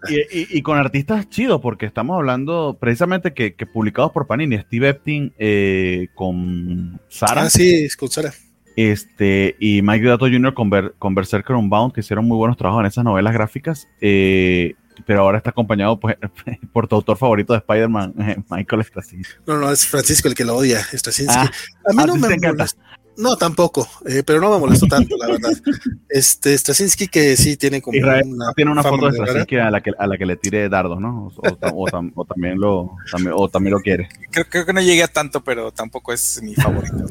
Y, 0.10 0.16
y- 0.40 0.48
y 0.58 0.62
con 0.64 0.78
artistas 0.80 1.30
chidos, 1.30 1.62
porque 1.62 1.86
estamos 1.86 2.16
hablando 2.16 2.78
precisamente 2.82 3.34
que, 3.36 3.54
que 3.54 3.68
publicados 3.68 4.12
por 4.12 4.26
Panini, 4.26 4.58
Steve 4.60 4.90
Epting 4.90 5.34
eh, 5.38 6.08
con 6.16 7.00
Sara 7.10 7.44
Ah, 7.44 7.50
sí, 7.52 7.84
es 7.86 7.96
con 7.96 8.10
Sara. 8.10 8.34
Este, 8.78 9.56
y 9.60 9.82
Mike 9.82 10.06
Dato 10.08 10.28
Jr. 10.28 10.54
con, 10.54 10.70
Ber- 10.70 10.94
con 10.98 11.14
Berserker 11.16 11.56
Unbound, 11.58 11.94
que 11.94 12.00
hicieron 12.00 12.26
muy 12.26 12.38
buenos 12.38 12.56
trabajos 12.58 12.82
en 12.82 12.86
esas 12.88 13.04
novelas 13.04 13.34
gráficas. 13.34 13.88
eh, 14.00 14.76
pero 15.06 15.22
ahora 15.22 15.38
está 15.38 15.52
acompañado 15.52 16.00
pues, 16.00 16.16
por 16.74 16.88
tu 16.88 16.96
autor 16.96 17.18
favorito 17.18 17.54
de 17.54 17.60
Spider-Man, 17.60 18.16
Michael 18.50 18.84
Straczynski. 18.84 19.36
No, 19.46 19.58
no, 19.60 19.72
es 19.72 19.86
Francisco 19.86 20.28
el 20.28 20.34
que 20.34 20.44
lo 20.44 20.56
odia, 20.56 20.80
Straczynski. 20.82 21.36
Ah, 21.38 21.52
a 21.88 21.94
mí 21.94 22.02
a 22.02 22.06
no 22.08 22.16
me 22.16 22.36
molestó. 22.36 22.80
No, 23.18 23.36
tampoco, 23.36 23.88
eh, 24.08 24.22
pero 24.26 24.40
no 24.40 24.52
me 24.52 24.60
molestó 24.60 24.86
tanto, 24.88 25.16
la 25.18 25.28
verdad. 25.28 25.52
Este, 26.10 26.58
Straczynski 26.58 27.10
que 27.10 27.36
sí 27.36 27.58
tiene 27.58 27.82
como 27.82 27.98
Israel 27.98 28.24
una, 28.28 28.54
Tiene 28.56 28.72
una 28.72 28.82
foto 28.82 29.08
de. 29.08 29.14
Straczynski 29.18 29.58
a 29.58 29.70
la 29.70 29.82
que, 29.82 29.92
a 30.00 30.08
la 30.08 30.18
que 30.18 30.26
le 30.26 30.38
tire 30.38 30.70
dardos, 30.70 31.02
¿no? 31.02 31.28
O, 31.28 31.50
o 31.50 31.58
tam- 31.58 31.74
o 31.76 31.86
tam- 31.86 32.12
o 32.16 32.26
también 32.26 32.58
lo, 32.60 32.92
también, 33.12 33.34
o 33.38 33.50
también 33.50 33.74
lo 33.74 33.82
quiere. 33.82 34.08
Creo, 34.32 34.46
creo 34.50 34.66
que 34.66 34.72
no 34.74 34.80
llegué 34.82 35.04
a 35.04 35.08
tanto, 35.10 35.44
pero 35.44 35.72
tampoco 35.72 36.14
es 36.14 36.42
mi 36.42 36.56
favorito. 36.56 36.96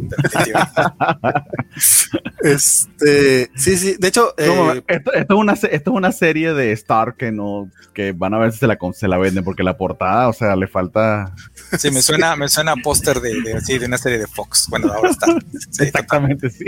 Este, 2.43 3.51
sí, 3.57 3.77
sí, 3.77 3.97
de 3.99 4.09
hecho, 4.09 4.33
No, 4.39 4.73
eh, 4.75 4.85
esto, 4.89 5.13
esto 5.13 5.35
es 5.35 5.41
una, 5.41 5.57
se- 5.57 5.75
esto 5.75 5.91
es 5.91 5.97
una 5.97 6.13
serie 6.13 6.55
de 6.55 6.73
Star 6.73 7.15
que 7.17 7.33
no, 7.33 7.71
que 7.95 8.13
van 8.13 8.35
a 8.35 8.39
ver 8.39 8.53
si 8.53 8.59
se 8.59 8.67
la, 8.67 8.77
con- 8.77 8.95
se 8.95 9.09
la 9.09 9.19
venden, 9.19 9.43
porque 9.45 9.63
la 9.63 9.77
portada, 9.77 10.29
o 10.29 10.33
sea, 10.33 10.55
le 10.57 10.69
falta 10.69 11.35
Sí, 11.79 11.91
me 11.91 12.03
suena, 12.03 12.37
me 12.37 12.49
suena 12.49 12.73
a 12.73 12.77
póster 12.77 13.21
de, 13.21 13.41
de, 13.43 13.61
sí, 13.61 13.79
de 13.79 13.87
una 13.87 13.99
serie 13.99 14.19
de 14.19 14.27
Fox. 14.27 14.67
Bueno, 14.69 14.93
ahora 14.93 15.11
está. 15.11 15.27
Sí, 15.71 15.91
exactamente, 15.97 16.51
sí. 16.51 16.65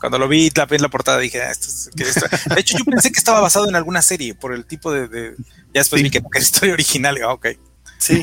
Cuando 0.00 0.18
lo 0.18 0.28
vi, 0.28 0.50
la 0.56 0.64
vi 0.66 0.76
en 0.76 0.82
la 0.82 0.88
portada, 0.88 1.18
dije, 1.18 1.42
ah, 1.42 1.50
esto 1.50 1.66
es, 1.68 1.90
¿qué 1.94 2.04
es 2.04 2.16
esto? 2.16 2.54
De 2.54 2.60
hecho, 2.60 2.78
yo 2.78 2.84
pensé 2.86 3.12
que 3.12 3.18
estaba 3.18 3.40
basado 3.40 3.68
en 3.68 3.76
alguna 3.76 4.00
serie 4.02 4.34
por 4.34 4.54
el 4.54 4.64
tipo 4.64 4.90
de. 4.92 5.08
de- 5.08 5.34
ya 5.38 5.80
después 5.80 6.00
Sí. 6.00 6.04
vi 6.04 6.10
que 6.10 6.20
que 6.20 6.26
era 6.32 6.40
historia 6.42 6.72
original. 6.74 7.18
Y, 7.18 7.20
ah, 7.22 7.32
ok. 7.32 7.46
Sí, 7.98 8.22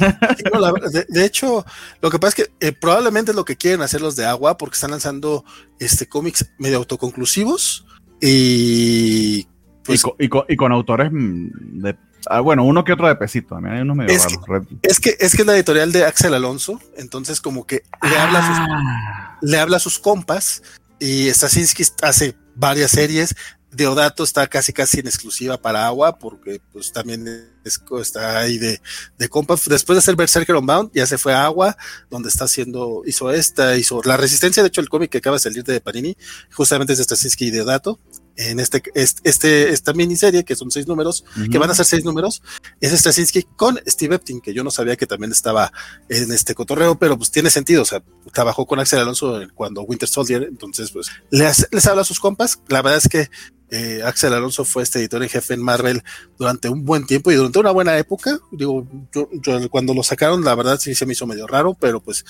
no, 0.52 0.60
la- 0.60 0.72
de, 0.90 1.06
de 1.08 1.26
hecho, 1.26 1.64
lo 2.02 2.10
que 2.10 2.18
pasa 2.18 2.30
es 2.42 2.48
que 2.48 2.68
eh, 2.68 2.72
probablemente 2.72 3.30
es 3.32 3.36
lo 3.36 3.46
que 3.46 3.58
quieren 3.58 3.82
hacer 3.84 4.02
los 4.02 4.16
de 4.16 4.26
agua, 4.26 4.58
porque 4.58 4.74
están 4.74 4.90
lanzando 4.90 5.46
este 5.80 6.08
cómics 6.08 6.50
medio 6.58 6.78
autoconclusivos 6.78 7.86
y 8.20 9.48
pues 9.84 10.00
y, 10.00 10.04
con, 10.04 10.14
y 10.20 10.30
con- 10.30 10.46
y 10.50 10.56
con 10.56 10.72
autores 10.72 11.12
mm, 11.12 11.82
de. 11.82 11.96
ah, 12.28 12.40
bueno, 12.42 12.64
uno 12.64 12.84
que 12.84 12.94
otro 12.94 13.08
de 13.08 13.16
pesito. 13.18 13.50
También 13.56 13.76
hay 13.76 13.82
unos 13.82 13.96
medio 13.98 14.16
Es 14.16 14.24
raros. 14.24 14.40
Red- 14.48 14.78
es 14.82 15.00
que 15.00 15.16
es 15.20 15.36
que 15.36 15.42
es 15.44 15.48
la 15.48 15.56
editorial 15.56 15.92
de 15.92 16.06
Axel 16.06 16.34
Alonso, 16.34 16.82
entonces 16.98 17.40
como 17.40 17.66
que 17.68 17.84
le 18.02 18.18
habla 18.18 18.40
a 18.40 18.48
sus, 18.48 18.58
Ah, 18.60 19.27
le 19.42 19.60
habla 19.60 19.78
a 19.78 19.80
sus 19.80 20.00
compas 20.00 20.62
y 21.00 21.30
Straczynski 21.30 21.84
hace 22.02 22.36
varias 22.56 22.92
series. 22.92 23.36
Deodato 23.70 24.24
está 24.24 24.48
casi 24.48 24.72
casi 24.74 25.02
en 25.02 25.08
exclusiva 25.08 25.62
para 25.62 25.86
agua 25.86 26.18
porque 26.18 26.62
pues 26.72 26.92
también 26.94 27.28
es- 27.64 27.82
está 28.02 28.40
ahí 28.40 28.58
de, 28.58 28.82
de 29.20 29.30
compas. 29.30 29.68
Después 29.68 29.96
de 29.96 30.00
hacer 30.00 30.16
Berserker 30.16 30.56
Unbound 30.56 30.92
ya 30.94 31.06
se 31.06 31.18
fue 31.18 31.34
a 31.34 31.44
agua 31.46 31.78
donde 32.10 32.30
está 32.30 32.46
haciendo, 32.46 33.04
hizo 33.06 33.30
esta, 33.32 33.76
hizo 33.78 34.02
la 34.04 34.18
resistencia, 34.18 34.64
de 34.64 34.68
hecho 34.70 34.82
el 34.82 34.90
cómic 34.90 35.12
que 35.12 35.18
acaba 35.20 35.36
de 35.36 35.42
salir 35.42 35.64
de 35.64 35.82
Panini 35.82 36.16
justamente 36.54 36.94
es 36.94 36.98
de 37.00 37.04
Straczynski 37.04 37.48
y 37.48 37.52
Deodato. 37.52 38.00
En 38.38 38.60
este, 38.60 38.84
este, 38.94 39.28
este, 39.28 39.70
esta 39.70 39.94
miniserie, 39.94 40.46
que 40.46 40.56
son 40.56 40.72
seis 40.72 40.88
números, 40.88 41.26
que 41.52 41.58
van 41.58 41.72
a 41.72 41.76
ser 41.76 41.86
seis 41.86 42.06
números, 42.06 42.42
es 42.80 42.92
Straczynski 42.92 43.44
con 43.56 43.80
Steve 43.88 44.16
Epting, 44.16 44.42
que 44.42 44.54
yo 44.54 44.64
no 44.64 44.72
sabía 44.72 44.96
que 44.96 45.08
también 45.08 45.32
estaba 45.32 45.72
en 46.08 46.32
este 46.32 46.54
cotorreo, 46.54 46.98
pero 47.00 47.18
pues 47.18 47.32
tiene 47.32 47.50
sentido, 47.50 47.82
o 47.82 47.86
sea, 47.86 48.04
trabajó 48.32 48.66
con 48.66 48.80
Axel 48.80 49.00
Alonso 49.00 49.42
cuando 49.56 49.82
Winter 49.82 50.08
Soldier, 50.08 50.44
entonces 50.44 50.92
pues 50.92 51.08
les, 51.32 51.68
les 51.72 51.86
habla 51.88 52.04
a 52.04 52.06
sus 52.06 52.20
compas, 52.20 52.62
la 52.68 52.82
verdad 52.82 53.02
es 53.04 53.10
que 53.10 53.30
eh, 53.70 54.02
Axel 54.06 54.34
Alonso 54.34 54.64
fue 54.64 54.84
este 54.84 55.00
editor 55.00 55.22
en 55.22 55.30
jefe 55.30 55.54
en 55.54 55.62
Marvel 55.62 56.04
durante 56.38 56.70
un 56.70 56.86
buen 56.86 57.06
tiempo 57.06 57.32
y 57.32 57.36
durante 57.36 57.60
una 57.60 57.72
buena 57.72 57.98
época, 57.98 58.40
digo, 58.52 58.88
yo, 59.12 59.30
yo 59.34 59.70
cuando 59.70 59.94
lo 59.94 60.04
sacaron, 60.04 60.44
la 60.44 60.56
verdad 60.56 60.80
sí 60.80 60.96
se 60.96 61.06
me 61.06 61.14
hizo 61.14 61.28
medio 61.28 61.48
raro, 61.48 61.74
pero 61.74 62.00
pues 62.00 62.24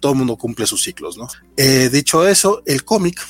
todo 0.00 0.12
el 0.12 0.18
mundo 0.18 0.36
cumple 0.36 0.66
sus 0.66 0.82
ciclos, 0.82 1.18
¿no? 1.18 1.28
Eh, 1.56 1.90
dicho 1.90 2.26
eso, 2.26 2.62
el 2.64 2.84
cómic 2.84 3.20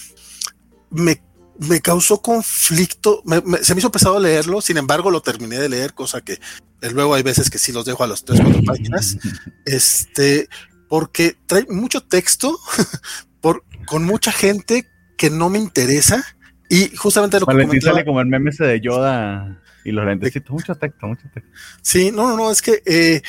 me 0.90 1.22
me 1.58 1.80
causó 1.80 2.22
conflicto, 2.22 3.22
me- 3.24 3.40
me- 3.42 3.58
se 3.64 3.74
me 3.74 3.80
hizo 3.80 3.90
pesado 3.90 4.18
leerlo, 4.20 4.60
sin 4.60 4.76
embargo 4.76 5.10
lo 5.10 5.20
terminé 5.20 5.58
de 5.58 5.68
leer, 5.68 5.94
cosa 5.94 6.20
que 6.20 6.34
eh, 6.34 6.90
luego 6.92 7.14
hay 7.14 7.22
veces 7.22 7.50
que 7.50 7.58
sí 7.58 7.72
los 7.72 7.84
dejo 7.84 8.04
a 8.04 8.06
las 8.06 8.24
tres, 8.24 8.40
cuatro 8.40 8.62
páginas, 8.64 9.16
este, 9.64 10.48
porque 10.88 11.36
trae 11.46 11.66
mucho 11.68 12.02
texto 12.02 12.58
por, 13.40 13.64
con 13.86 14.04
mucha 14.04 14.32
gente 14.32 14.86
que 15.16 15.30
no 15.30 15.48
me 15.48 15.58
interesa 15.58 16.24
y 16.68 16.94
justamente 16.96 17.40
lo 17.40 17.46
que 17.46 17.52
Valentín 17.54 17.68
comentaba, 17.80 17.94
sale 17.94 18.04
como 18.06 18.20
el 18.20 18.26
meme 18.26 18.50
ese 18.50 18.64
de 18.64 18.80
Yoda 18.80 19.60
y 19.84 19.90
los 19.90 20.04
lentecitos. 20.04 20.50
Mucho 20.50 20.74
texto, 20.74 21.06
mucho 21.06 21.22
texto. 21.32 21.50
Sí, 21.82 22.10
no, 22.12 22.28
no, 22.28 22.36
no, 22.36 22.50
es 22.50 22.62
que 22.62 22.82
eh, 22.86 23.22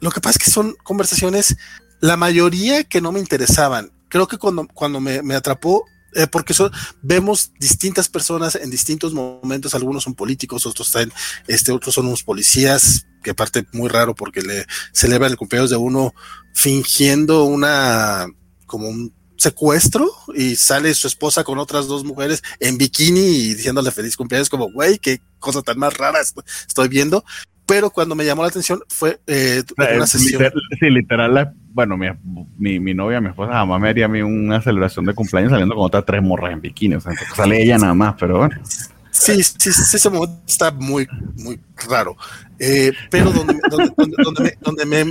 lo 0.00 0.10
que 0.10 0.20
pasa 0.20 0.38
es 0.38 0.44
que 0.44 0.50
son 0.50 0.76
conversaciones, 0.84 1.56
la 2.00 2.16
mayoría 2.16 2.84
que 2.84 3.00
no 3.00 3.12
me 3.12 3.18
interesaban. 3.18 3.90
Creo 4.08 4.28
que 4.28 4.36
cuando, 4.36 4.68
cuando 4.68 5.00
me, 5.00 5.22
me 5.22 5.34
atrapó, 5.34 5.84
eh, 6.16 6.26
porque 6.26 6.54
son, 6.54 6.72
vemos 7.02 7.52
distintas 7.60 8.08
personas 8.08 8.56
en 8.56 8.70
distintos 8.70 9.12
momentos, 9.12 9.74
algunos 9.74 10.02
son 10.04 10.14
políticos, 10.14 10.66
otros 10.66 10.88
están, 10.88 11.12
este, 11.46 11.72
otros 11.72 11.94
son 11.94 12.06
unos 12.06 12.22
policías, 12.22 13.06
que 13.22 13.30
aparte 13.30 13.66
muy 13.72 13.88
raro 13.88 14.14
porque 14.14 14.42
le 14.42 14.66
celebran 14.92 15.30
el 15.30 15.36
cumpleaños 15.36 15.70
de 15.70 15.76
uno 15.76 16.14
fingiendo 16.54 17.44
una, 17.44 18.26
como 18.66 18.88
un 18.88 19.14
secuestro 19.36 20.10
y 20.34 20.56
sale 20.56 20.94
su 20.94 21.06
esposa 21.06 21.44
con 21.44 21.58
otras 21.58 21.86
dos 21.86 22.04
mujeres 22.04 22.42
en 22.58 22.78
bikini 22.78 23.20
y 23.20 23.54
diciéndole 23.54 23.90
feliz 23.90 24.16
cumpleaños, 24.16 24.48
como, 24.48 24.70
güey, 24.72 24.98
qué 24.98 25.20
cosa 25.38 25.60
tan 25.62 25.78
más 25.78 25.94
rara 25.94 26.20
est- 26.20 26.38
estoy 26.66 26.88
viendo. 26.88 27.24
Pero 27.66 27.90
cuando 27.90 28.14
me 28.14 28.24
llamó 28.24 28.42
la 28.42 28.48
atención 28.48 28.80
fue 28.88 29.18
eh, 29.26 29.62
una 29.76 30.04
es 30.04 30.10
sesión. 30.10 30.42
sí, 30.78 30.88
literal, 30.88 31.52
bueno, 31.72 31.96
mi, 31.96 32.06
mi, 32.58 32.78
mi 32.78 32.94
novia, 32.94 33.20
mi 33.20 33.28
esposa 33.30 33.52
jamás 33.52 33.80
me 33.80 33.88
haría 33.88 34.04
a 34.04 34.08
mí 34.08 34.22
una 34.22 34.62
celebración 34.62 35.04
de 35.04 35.14
cumpleaños 35.14 35.50
saliendo 35.50 35.74
con 35.74 35.84
otras 35.84 36.04
tres 36.06 36.22
morras 36.22 36.52
en 36.52 36.60
bikini. 36.60 36.94
O 36.94 37.00
sea, 37.00 37.12
sale 37.34 37.62
ella 37.62 37.76
nada 37.76 37.92
más, 37.94 38.14
pero 38.18 38.38
bueno. 38.38 38.56
Sí, 39.10 39.42
sí, 39.42 39.72
sí, 39.72 39.96
ese 39.96 40.10
momento 40.10 40.40
está 40.46 40.70
muy, 40.70 41.08
muy 41.36 41.58
raro. 41.88 42.16
Eh, 42.58 42.92
pero 43.10 43.32
donde, 43.32 43.58
donde, 43.70 43.92
donde, 43.96 44.16
donde 44.22 44.42
me, 44.44 44.52
donde 44.60 44.86
me, 44.86 45.04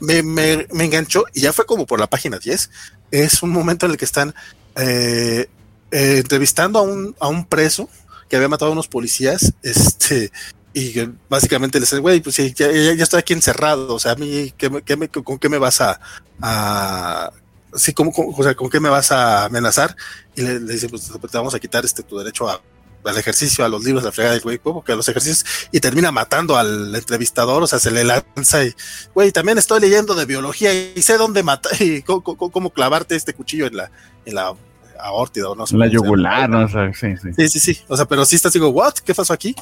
me, 0.00 0.22
me- 0.22 0.66
me 0.72 0.84
enganchó, 0.84 1.24
y 1.34 1.42
ya 1.42 1.52
fue 1.52 1.64
como 1.66 1.86
por 1.86 2.00
la 2.00 2.06
página 2.08 2.38
10, 2.38 2.70
es 3.10 3.42
un 3.42 3.50
momento 3.50 3.86
en 3.86 3.92
el 3.92 3.98
que 3.98 4.04
están 4.06 4.34
eh, 4.76 5.48
eh, 5.90 6.16
entrevistando 6.18 6.78
a 6.78 6.82
un, 6.82 7.14
a 7.20 7.28
un 7.28 7.44
preso 7.44 7.88
que 8.28 8.36
había 8.36 8.48
matado 8.48 8.70
a 8.70 8.72
unos 8.72 8.88
policías, 8.88 9.52
este, 9.62 10.30
y 10.72 10.94
básicamente 11.28 11.78
le 11.78 11.82
dicen, 11.84 12.00
güey, 12.00 12.20
pues 12.20 12.36
ya, 12.36 12.46
ya- 12.48 12.70
ya 12.94 13.02
estoy 13.02 13.18
aquí 13.18 13.32
encerrado, 13.32 13.94
o 13.94 13.98
sea, 13.98 14.12
a 14.12 14.16
mí, 14.16 14.52
¿qué 14.56 14.70
me- 14.70 14.82
qué 14.82 14.96
me- 14.96 15.08
¿con 15.08 15.38
qué 15.38 15.48
me 15.48 15.58
vas 15.58 15.80
a, 15.80 16.00
a 16.40 17.30
sí, 17.74 17.92
¿cómo, 17.92 18.12
cómo- 18.12 18.34
o 18.36 18.42
sea, 18.42 18.54
¿con 18.54 18.70
qué 18.70 18.80
me 18.80 18.88
vas 18.88 19.12
a 19.12 19.44
amenazar? 19.46 19.96
Y 20.36 20.42
le, 20.42 20.60
le 20.60 20.72
dice, 20.74 20.88
pues 20.88 21.10
te 21.10 21.38
vamos 21.38 21.54
a 21.54 21.60
quitar 21.60 21.84
este 21.84 22.02
tu 22.02 22.18
derecho 22.18 22.48
a, 22.48 22.60
al 23.04 23.16
ejercicio, 23.16 23.64
a 23.64 23.68
los 23.68 23.82
libros, 23.84 24.02
a 24.04 24.06
la 24.06 24.12
fregada 24.12 24.34
del 24.34 24.42
güey, 24.42 24.58
porque 24.58 24.92
a 24.92 24.96
los 24.96 25.08
ejercicios, 25.08 25.44
y 25.72 25.80
termina 25.80 26.12
matando 26.12 26.56
al 26.56 26.94
entrevistador, 26.94 27.62
o 27.62 27.66
sea, 27.66 27.78
se 27.78 27.90
le 27.90 28.04
lanza 28.04 28.64
y, 28.64 28.74
güey, 29.14 29.32
también 29.32 29.56
estoy 29.58 29.80
leyendo 29.80 30.14
de 30.14 30.26
biología 30.26 30.72
y 30.72 31.00
sé 31.02 31.16
dónde 31.16 31.42
matar 31.42 31.72
y 31.80 32.02
cómo, 32.02 32.22
cómo- 32.22 32.50
cómo 32.50 32.70
clavarte 32.70 33.16
este 33.16 33.32
cuchillo 33.34 33.66
en 33.66 33.76
la, 33.76 33.90
en 34.24 34.34
la 34.34 34.54
aórtida 35.02 35.48
o 35.48 35.54
no 35.54 35.66
sé. 35.66 35.76
La 35.78 35.86
yugular, 35.94 36.48
¿no? 36.50 36.64
O 36.66 36.68
sea, 36.68 36.92
sí, 36.92 37.16
sí. 37.22 37.28
Sí, 37.34 37.48
sí, 37.48 37.60
sí. 37.74 37.80
O 37.88 37.96
sea, 37.96 38.04
pero 38.06 38.24
sí 38.26 38.36
estás 38.36 38.52
digo, 38.52 38.68
¿what? 38.68 38.92
¿Qué 39.04 39.14
pasó 39.14 39.32
aquí? 39.32 39.54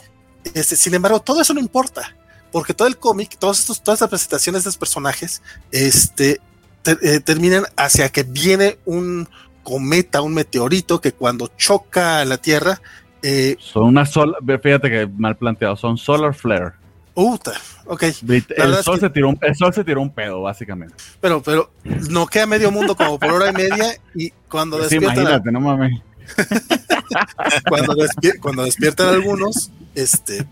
Este, 0.55 0.77
sin 0.77 0.95
embargo, 0.95 1.21
todo 1.21 1.41
eso 1.41 1.53
no 1.55 1.61
importa, 1.61 2.15
porque 2.53 2.75
todo 2.75 2.89
el 2.89 2.97
cómic, 2.99 3.37
todas 3.39 3.61
estas 3.69 4.09
presentaciones 4.09 4.65
de 4.65 4.71
estos 4.71 4.79
personajes, 4.79 5.43
este, 5.71 6.41
ter- 6.83 6.99
eh, 7.03 7.21
terminan 7.21 7.65
hacia 7.77 8.09
que 8.09 8.23
viene 8.23 8.79
un 8.85 9.29
cometa, 9.63 10.23
un 10.23 10.33
meteorito 10.35 11.01
que 11.01 11.13
cuando 11.13 11.49
choca 11.57 12.23
en 12.23 12.31
la 12.31 12.39
Tierra, 12.39 12.81
eh, 13.23 13.57
Son 13.59 13.85
una 13.85 14.07
sola, 14.07 14.39
fíjate 14.63 14.89
que 14.89 15.07
mal 15.19 15.37
planteado, 15.37 15.77
son 15.77 15.99
solar 15.99 16.35
flare. 16.35 16.73
puta, 17.15 17.53
ok, 17.87 18.03
Brit- 18.23 18.49
La 18.51 18.65
verdad 18.67 18.75
El 18.75 18.79
es 18.79 18.85
sol, 18.85 18.95
que- 18.95 19.01
se 19.01 19.11
tiró 19.11 19.29
un, 19.29 19.39
el 19.43 19.57
sol 19.57 19.75
se 19.75 19.83
tiró 19.85 20.01
un 20.01 20.11
pedo, 20.11 20.41
básicamente. 20.43 20.95
pero, 21.21 21.43
pero 21.43 21.73
no 22.09 22.27
queda 22.29 22.47
medio 22.47 22.71
mundo 22.71 22.95
como 22.95 23.19
por 23.19 23.33
hora 23.33 23.51
y 23.51 23.53
media 23.55 23.93
y 24.15 24.31
cuando 24.49 24.77
Pues 24.79 24.89
Sí, 24.91 24.95
despiertan, 24.95 25.19
a- 25.19 25.21
imagínate, 25.31 25.51
no 25.53 25.61
mames. 25.61 26.01
cuando, 28.41 28.65
despiertan 28.65 29.09
algunos, 29.09 29.71
este, 29.95 30.47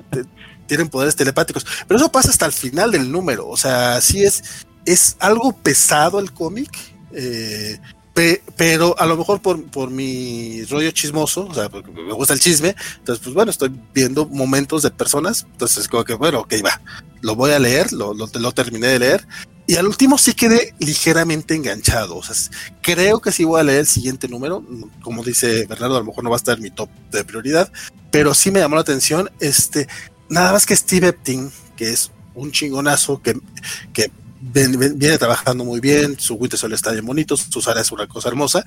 tienen 0.67 0.89
poderes 0.89 1.17
telepáticos. 1.17 1.67
Pero 1.87 1.99
eso 1.99 2.13
pasa 2.13 2.31
hasta 2.31 2.47
el 2.47 2.53
final 2.53 2.93
del 2.93 3.11
número. 3.11 3.49
O 3.49 3.57
sea, 3.57 4.01
sí 4.01 4.25
es, 4.25 4.67
es 4.85 5.17
algo 5.21 5.53
pesado 5.53 6.19
el 6.19 6.33
cómic. 6.33 6.71
Eh, 7.13 7.79
pero 8.57 8.99
a 8.99 9.05
lo 9.05 9.19
mejor 9.19 9.43
por, 9.43 9.63
por 9.67 9.91
mi 9.91 10.65
rollo 10.65 10.91
chismoso, 10.91 11.49
o 11.49 11.55
sea, 11.55 11.69
porque 11.69 11.91
me 11.91 12.15
gusta 12.15 12.33
el 12.33 12.41
chisme, 12.41 12.75
entonces, 12.97 13.23
pues 13.23 13.35
bueno, 13.35 13.51
estoy 13.51 13.71
viendo 13.93 14.25
momentos 14.25 14.83
de 14.83 14.91
personas, 14.91 15.47
entonces 15.53 15.87
como 15.87 16.03
que, 16.03 16.15
bueno, 16.15 16.41
ok, 16.41 16.55
va, 16.65 16.81
lo 17.21 17.35
voy 17.35 17.51
a 17.51 17.59
leer, 17.59 17.93
lo, 17.93 18.15
lo 18.15 18.53
terminé 18.53 18.87
de 18.87 19.01
leer, 19.01 19.29
y 19.67 19.77
al 19.77 19.87
último 19.87 20.17
sí 20.17 20.35
quedé 20.35 20.75
ligeramente 20.79 21.55
enganchado. 21.55 22.17
O 22.17 22.23
sea, 22.23 22.35
creo 22.83 23.21
que 23.21 23.33
sí 23.33 23.45
voy 23.45 23.61
a 23.61 23.65
leer 23.65 23.81
el 23.81 23.87
siguiente 23.87 24.29
número. 24.29 24.65
Como 25.03 25.25
dice 25.25 25.67
Bernardo, 25.67 25.97
a 25.97 26.01
lo 26.01 26.07
mejor 26.07 26.23
no 26.23 26.31
va 26.31 26.37
a 26.37 26.39
estar 26.39 26.57
en 26.57 26.63
mi 26.63 26.71
top 26.71 26.89
de 27.11 27.25
prioridad, 27.25 27.73
pero 28.11 28.33
sí 28.35 28.51
me 28.51 28.61
llamó 28.61 28.77
la 28.77 28.83
atención. 28.83 29.31
Este, 29.41 29.89
nada 30.29 30.53
más 30.53 30.67
que 30.67 30.77
Steve 30.77 31.09
Epting, 31.09 31.51
que 31.77 31.93
es 31.93 32.13
un 32.35 32.53
chingonazo 32.53 33.21
que, 33.23 33.39
que 33.93 34.11
viene 34.41 35.19
trabajando 35.19 35.65
muy 35.65 35.81
bien, 35.81 36.19
su 36.19 36.35
Winter 36.35 36.73
está 36.73 36.93
bien 36.93 37.07
bonito, 37.07 37.37
su 37.37 37.61
Sara 37.61 37.81
es 37.81 37.91
una 37.91 38.07
cosa 38.07 38.29
hermosa. 38.29 38.65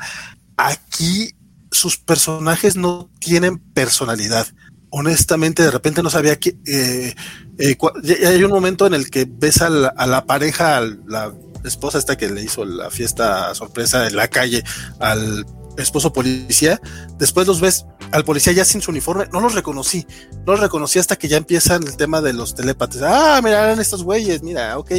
Aquí 0.58 1.34
sus 1.72 1.98
personajes 1.98 2.76
no 2.76 3.10
tienen 3.20 3.60
personalidad. 3.60 4.48
Honestamente, 4.92 5.64
de 5.64 5.72
repente 5.72 6.02
no 6.02 6.10
sabía 6.10 6.40
que 6.40 6.58
eh, 6.66 7.14
eh, 7.58 7.78
hay 8.26 8.44
un 8.44 8.52
momento 8.52 8.88
en 8.88 8.94
el 8.94 9.10
que 9.10 9.28
ves 9.30 9.62
a 9.62 9.70
la, 9.70 10.26
pareja, 10.26 10.78
a 10.78 10.82
la 10.82 11.34
esposa 11.64 11.98
esta 11.98 12.18
que 12.18 12.30
le 12.30 12.42
hizo 12.42 12.66
la 12.66 12.90
fiesta 12.90 13.54
sorpresa 13.54 14.08
en 14.08 14.16
la 14.16 14.28
calle 14.28 14.64
al 15.00 15.46
esposo 15.78 16.12
policía, 16.12 16.82
después 17.18 17.48
los 17.48 17.62
ves 17.62 17.86
al 18.12 18.26
policía 18.26 18.54
ya 18.54 18.66
sin 18.66 18.82
su 18.82 18.92
uniforme, 18.92 19.28
no 19.32 19.40
los 19.40 19.54
reconocí, 19.54 20.06
no 20.46 20.54
los 20.54 20.60
reconocí 20.60 21.00
hasta 21.00 21.16
que 21.16 21.28
ya 21.28 21.38
empiezan 21.38 21.84
el 21.84 21.96
tema 21.96 22.22
de 22.22 22.34
los 22.34 22.56
telépatas. 22.56 23.02
Ah, 23.04 23.40
mira, 23.44 23.64
eran 23.64 23.80
estos 23.80 24.04
güeyes, 24.04 24.42
mira, 24.42 24.78
ok, 24.78 24.92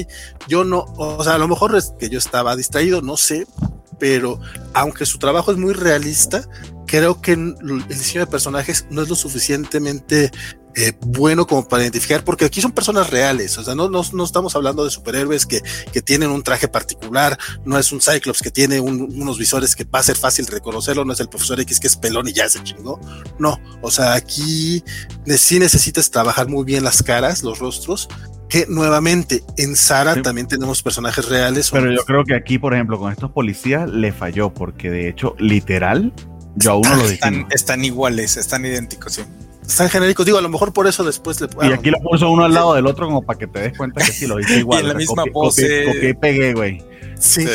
yo 0.49 0.65
no, 0.65 0.85
o 0.97 1.23
sea, 1.25 1.35
a 1.35 1.39
lo 1.39 1.49
mejor 1.49 1.77
es 1.77 1.93
que 1.99 2.09
yo 2.09 2.19
estaba 2.19 2.57
distraído, 2.57 3.03
no 3.03 3.17
sé, 3.17 3.47
pero 4.01 4.41
aunque 4.75 5.07
su 5.07 5.19
trabajo 5.19 5.53
es 5.53 5.59
muy 5.59 5.75
realista, 5.75 6.49
creo 6.87 7.21
que 7.21 7.33
el 7.35 7.87
diseño 7.87 8.25
de 8.25 8.31
personajes 8.31 8.87
no 8.91 9.03
es 9.03 9.09
lo 9.09 9.15
suficientemente 9.15 10.33
eh, 10.77 10.93
bueno 11.01 11.47
como 11.47 11.67
para 11.67 11.83
identificar, 11.83 12.23
porque 12.25 12.45
aquí 12.45 12.61
son 12.61 12.71
personas 12.71 13.11
reales, 13.11 13.59
o 13.59 13.65
sea, 13.65 13.75
no, 13.75 13.89
no, 13.89 14.03
no 14.13 14.25
estamos 14.25 14.55
hablando 14.55 14.85
de 14.85 14.91
superhéroes 14.91 15.45
que, 15.45 15.61
que, 15.93 16.01
tienen 16.01 16.31
un 16.31 16.45
traje 16.45 16.69
particular, 16.69 17.37
no 17.65 17.77
es 17.77 17.91
un 17.91 18.01
Cyclops 18.01 18.41
que 18.41 18.53
tiene 18.53 18.79
unos 18.79 19.37
visores 19.37 19.75
que 19.75 19.83
va 19.83 19.99
a 19.99 20.05
ser 20.05 20.17
fácil 20.17 20.47
reconocerlo, 20.47 21.05
no 21.05 21.13
es 21.13 21.19
el 21.19 21.29
profesor 21.29 21.59
X 21.61 21.81
que 21.81 21.89
es 21.89 21.97
pelón 21.97 22.29
y 22.29 22.33
ya 22.33 22.49
se 22.49 22.63
chingó, 22.63 23.01
no, 23.41 23.61
o 23.83 23.91
sea, 23.91 24.15
aquí 24.15 24.85
sí 25.27 25.59
necesitas 25.59 26.09
trabajar 26.09 26.47
muy 26.47 26.65
bien 26.65 26.85
las 26.85 27.03
caras, 27.03 27.43
los 27.43 27.59
rostros, 27.59 28.09
que 28.51 28.67
nuevamente 28.69 29.43
en 29.57 29.77
Sara 29.77 30.21
también 30.21 30.47
tenemos 30.47 30.83
personajes 30.83 31.29
reales. 31.29 31.71
Pero 31.71 31.91
yo 31.91 32.05
creo 32.05 32.25
que 32.25 32.35
aquí, 32.35 32.59
por 32.59 32.75
ejemplo, 32.75 32.99
con 32.99 33.11
estos 33.11 33.31
policías 33.31 33.89
le 33.89 34.13
falló, 34.13 34.53
porque 34.53 34.91
de 34.91 35.09
hecho, 35.09 35.35
literal, 35.39 36.13
yo 36.57 36.73
a 36.73 36.77
uno 36.77 36.97
lo 36.97 37.05
están, 37.05 37.47
están 37.51 37.85
iguales, 37.85 38.37
están 38.37 38.67
idénticos, 38.67 39.15
sí 39.15 39.23
están 39.71 39.89
genéricos. 39.89 40.27
Digo, 40.27 40.39
a 40.39 40.43
lo 40.43 40.49
mejor 40.49 40.73
por 40.73 40.87
eso 40.87 41.05
después 41.05 41.41
le 41.41 41.49
Y 41.63 41.73
aquí 41.73 41.91
lo 41.91 41.99
puso 41.99 42.31
uno 42.31 42.45
al 42.45 42.53
lado 42.53 42.75
del 42.75 42.87
otro 42.87 43.07
como 43.07 43.23
para 43.23 43.39
que 43.39 43.47
te 43.47 43.61
des 43.61 43.77
cuenta 43.77 44.05
que 44.05 44.13
sí 44.13 44.27
lo 44.27 44.39
hice 44.39 44.59
igual. 44.59 44.81
y 44.81 44.83
en 44.83 44.89
la 44.89 44.95
misma 44.95 45.25
pose. 45.33 45.85
Copié, 45.87 46.15
pegué, 46.15 46.55
güey. 46.55 46.83
Sí. 47.19 47.47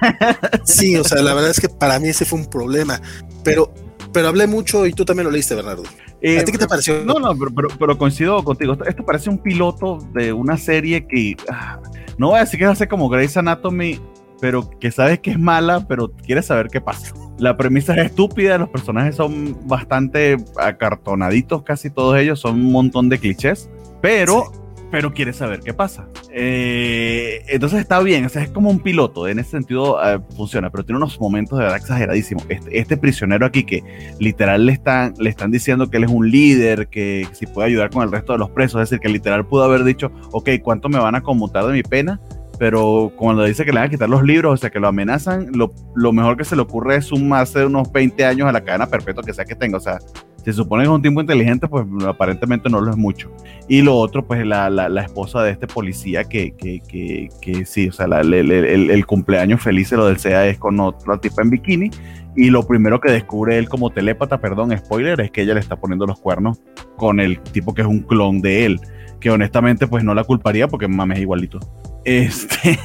sí. 0.64 0.96
o 0.96 1.04
sea, 1.04 1.22
la 1.22 1.34
verdad 1.34 1.50
es 1.50 1.60
que 1.60 1.68
para 1.68 1.98
mí 1.98 2.08
ese 2.08 2.24
fue 2.24 2.38
un 2.38 2.46
problema. 2.46 3.00
Pero, 3.44 3.72
pero 4.12 4.28
hablé 4.28 4.46
mucho 4.46 4.86
y 4.86 4.92
tú 4.92 5.04
también 5.04 5.26
lo 5.26 5.30
leíste, 5.30 5.54
Bernardo. 5.54 5.82
Eh, 6.20 6.38
¿A 6.38 6.44
ti 6.44 6.52
qué 6.52 6.58
te 6.58 6.66
pareció? 6.66 7.04
No, 7.04 7.14
no, 7.14 7.36
pero, 7.36 7.68
pero, 7.78 7.98
coincido 7.98 8.42
contigo. 8.44 8.76
Esto, 8.86 9.04
parece 9.04 9.30
un 9.30 9.38
piloto 9.38 9.98
de 10.12 10.32
una 10.32 10.56
serie 10.56 11.06
que. 11.06 11.36
Ah, 11.48 11.80
no 12.18 12.28
voy 12.28 12.38
a 12.38 12.40
decir 12.40 12.58
que 12.58 12.64
es 12.64 12.70
hace 12.70 12.88
como 12.88 13.08
Grey's 13.08 13.36
Anatomy, 13.36 13.98
pero 14.40 14.68
que 14.78 14.90
sabes 14.90 15.20
que 15.20 15.30
es 15.30 15.38
mala, 15.38 15.86
pero 15.86 16.12
quieres 16.12 16.46
saber 16.46 16.68
qué 16.68 16.80
pasa. 16.80 17.14
La 17.38 17.56
premisa 17.56 17.94
es 17.94 18.06
estúpida, 18.06 18.58
los 18.58 18.68
personajes 18.68 19.16
son 19.16 19.56
bastante 19.66 20.36
acartonaditos, 20.58 21.62
casi 21.62 21.88
todos 21.88 22.18
ellos, 22.18 22.40
son 22.40 22.54
un 22.54 22.72
montón 22.72 23.08
de 23.08 23.18
clichés, 23.18 23.70
pero, 24.02 24.52
pero 24.90 25.12
quieres 25.12 25.36
saber 25.36 25.60
qué 25.60 25.72
pasa. 25.72 26.06
Eh, 26.32 27.44
entonces 27.48 27.80
está 27.80 28.00
bien, 28.00 28.24
o 28.26 28.28
sea, 28.28 28.42
es 28.42 28.50
como 28.50 28.70
un 28.70 28.80
piloto, 28.80 29.28
en 29.28 29.38
ese 29.38 29.50
sentido 29.50 29.98
eh, 30.04 30.18
funciona, 30.36 30.70
pero 30.70 30.84
tiene 30.84 30.98
unos 30.98 31.20
momentos 31.20 31.58
de 31.58 31.64
verdad 31.64 31.78
exageradísimos. 31.78 32.44
Este, 32.48 32.78
este, 32.78 32.96
prisionero 32.96 33.46
aquí 33.46 33.64
que 33.64 33.82
literal 34.18 34.66
le 34.66 34.72
están, 34.72 35.14
le 35.18 35.30
están 35.30 35.50
diciendo 35.50 35.90
que 35.90 35.98
él 35.98 36.04
es 36.04 36.10
un 36.10 36.30
líder, 36.30 36.88
que 36.88 37.26
si 37.32 37.46
puede 37.46 37.68
ayudar 37.68 37.90
con 37.90 38.02
el 38.02 38.10
resto 38.10 38.32
de 38.32 38.38
los 38.38 38.50
presos, 38.50 38.82
es 38.82 38.90
decir, 38.90 39.00
que 39.00 39.08
literal 39.08 39.46
pudo 39.46 39.64
haber 39.64 39.84
dicho, 39.84 40.10
ok, 40.32 40.50
¿cuánto 40.62 40.88
me 40.88 40.98
van 40.98 41.14
a 41.14 41.22
conmutar 41.22 41.66
de 41.66 41.72
mi 41.72 41.82
pena? 41.82 42.20
pero 42.60 43.10
cuando 43.16 43.44
dice 43.44 43.64
que 43.64 43.72
le 43.72 43.78
van 43.78 43.86
a 43.86 43.90
quitar 43.90 44.10
los 44.10 44.22
libros, 44.22 44.52
o 44.52 44.56
sea, 44.58 44.68
que 44.68 44.78
lo 44.78 44.88
amenazan, 44.88 45.48
lo, 45.54 45.72
lo 45.94 46.12
mejor 46.12 46.36
que 46.36 46.44
se 46.44 46.54
le 46.54 46.60
ocurre 46.60 46.96
es 46.96 47.06
sumarse 47.06 47.64
unos 47.64 47.90
20 47.90 48.22
años 48.22 48.46
a 48.46 48.52
la 48.52 48.62
cadena 48.62 48.86
perpetua 48.86 49.24
que 49.24 49.32
sea 49.32 49.46
que 49.46 49.54
tenga, 49.54 49.78
o 49.78 49.80
sea, 49.80 49.98
se 50.44 50.52
supone 50.52 50.82
que 50.82 50.88
es 50.88 50.94
un 50.94 51.02
tiempo 51.02 51.20
inteligente, 51.20 51.68
pues 51.68 51.84
aparentemente 52.06 52.68
no 52.70 52.80
lo 52.80 52.90
es 52.90 52.96
mucho. 52.96 53.30
Y 53.68 53.82
lo 53.82 53.96
otro, 53.96 54.24
pues 54.26 54.44
la, 54.46 54.70
la, 54.70 54.88
la 54.88 55.02
esposa 55.02 55.42
de 55.42 55.52
este 55.52 55.66
policía 55.66 56.24
que, 56.24 56.52
que, 56.52 56.80
que, 56.88 57.28
que 57.40 57.64
sí, 57.64 57.88
o 57.88 57.92
sea, 57.92 58.06
la, 58.06 58.20
el, 58.20 58.50
el, 58.50 59.06
cumpleaños 59.06 59.62
feliz 59.62 59.90
de 59.90 59.96
lo 59.96 60.06
del 60.06 60.18
SEA 60.18 60.48
es 60.48 60.58
con 60.58 60.80
otra 60.80 61.18
tipa 61.18 61.42
en 61.42 61.50
bikini. 61.50 61.90
Y 62.36 62.50
lo 62.50 62.66
primero 62.66 63.00
que 63.00 63.10
descubre 63.10 63.58
él 63.58 63.68
como 63.68 63.90
telépata, 63.90 64.40
perdón, 64.40 64.76
spoiler, 64.76 65.20
es 65.20 65.30
que 65.30 65.42
ella 65.42 65.54
le 65.54 65.60
está 65.60 65.76
poniendo 65.76 66.06
los 66.06 66.20
cuernos 66.20 66.60
con 66.96 67.20
el 67.20 67.40
tipo 67.40 67.74
que 67.74 67.82
es 67.82 67.88
un 67.88 68.00
clon 68.00 68.40
de 68.40 68.66
él. 68.66 68.80
Que 69.20 69.30
honestamente, 69.30 69.86
pues 69.86 70.04
no 70.04 70.14
la 70.14 70.24
culparía 70.24 70.68
porque 70.68 70.88
mames 70.88 71.18
es 71.18 71.22
igualito. 71.22 71.58
Este. 72.04 72.78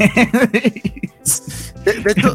De, 1.86 2.12
hecho, 2.12 2.34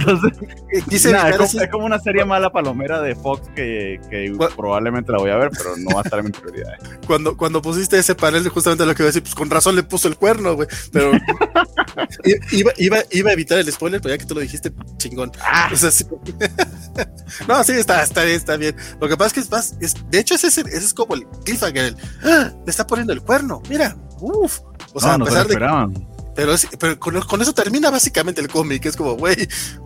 es, 0.70 1.70
como, 1.70 1.84
una 1.84 1.98
serie 1.98 2.24
mala 2.24 2.50
palomera 2.50 3.00
de 3.00 3.16
Fox 3.16 3.48
que, 3.54 4.00
que 4.08 4.32
probablemente 4.56 5.10
la 5.10 5.18
voy 5.18 5.30
a 5.30 5.36
ver, 5.36 5.50
pero 5.50 5.76
no 5.76 5.90
va 5.94 6.02
a 6.02 6.04
estar 6.04 6.20
en 6.20 6.26
mi 6.26 6.30
prioridad. 6.30 6.74
Cuando, 7.06 7.36
cuando 7.36 7.60
pusiste 7.60 7.98
ese 7.98 8.14
panel, 8.14 8.48
justamente 8.48 8.86
lo 8.86 8.94
que 8.94 9.02
iba 9.02 9.08
a 9.08 9.12
decir, 9.12 9.22
pues 9.22 9.34
con 9.34 9.50
razón 9.50 9.74
le 9.74 9.82
puso 9.82 10.06
el 10.06 10.16
cuerno, 10.16 10.54
güey. 10.54 10.68
Pero 10.92 11.10
iba, 12.52 12.72
iba, 12.78 12.98
iba, 13.10 13.30
a 13.30 13.32
evitar 13.32 13.58
el 13.58 13.70
spoiler, 13.72 14.00
pero 14.00 14.14
ya 14.14 14.18
que 14.18 14.26
tú 14.26 14.34
lo 14.34 14.40
dijiste, 14.40 14.72
chingón. 14.98 15.32
Ah. 15.40 15.68
no, 17.48 17.64
sí, 17.64 17.72
está, 17.72 18.04
está 18.04 18.22
bien, 18.22 18.36
está 18.36 18.56
bien. 18.56 18.76
Lo 19.00 19.08
que 19.08 19.16
pasa 19.16 19.26
es 19.28 19.32
que 19.32 19.40
es 19.40 19.50
más, 19.50 19.76
es, 19.80 19.96
de 20.10 20.20
hecho, 20.20 20.34
ese, 20.36 20.46
ese 20.46 20.62
es 20.62 20.94
como 20.94 21.16
el 21.16 21.26
cliffhanger. 21.44 21.96
¡Ah! 22.22 22.52
Le 22.64 22.70
está 22.70 22.86
poniendo 22.86 23.12
el 23.12 23.20
cuerno, 23.20 23.62
mira, 23.68 23.96
uff. 24.20 24.60
O 24.92 25.00
sea, 25.00 25.14
a 25.14 25.18
pesar 25.18 25.46
de. 25.46 25.56
Pero, 26.40 26.54
pero 26.78 26.98
con, 26.98 27.42
eso 27.42 27.52
termina 27.52 27.90
básicamente 27.90 28.40
el 28.40 28.48
cómic, 28.48 28.86
es 28.86 28.96
como, 28.96 29.12
güey, 29.12 29.36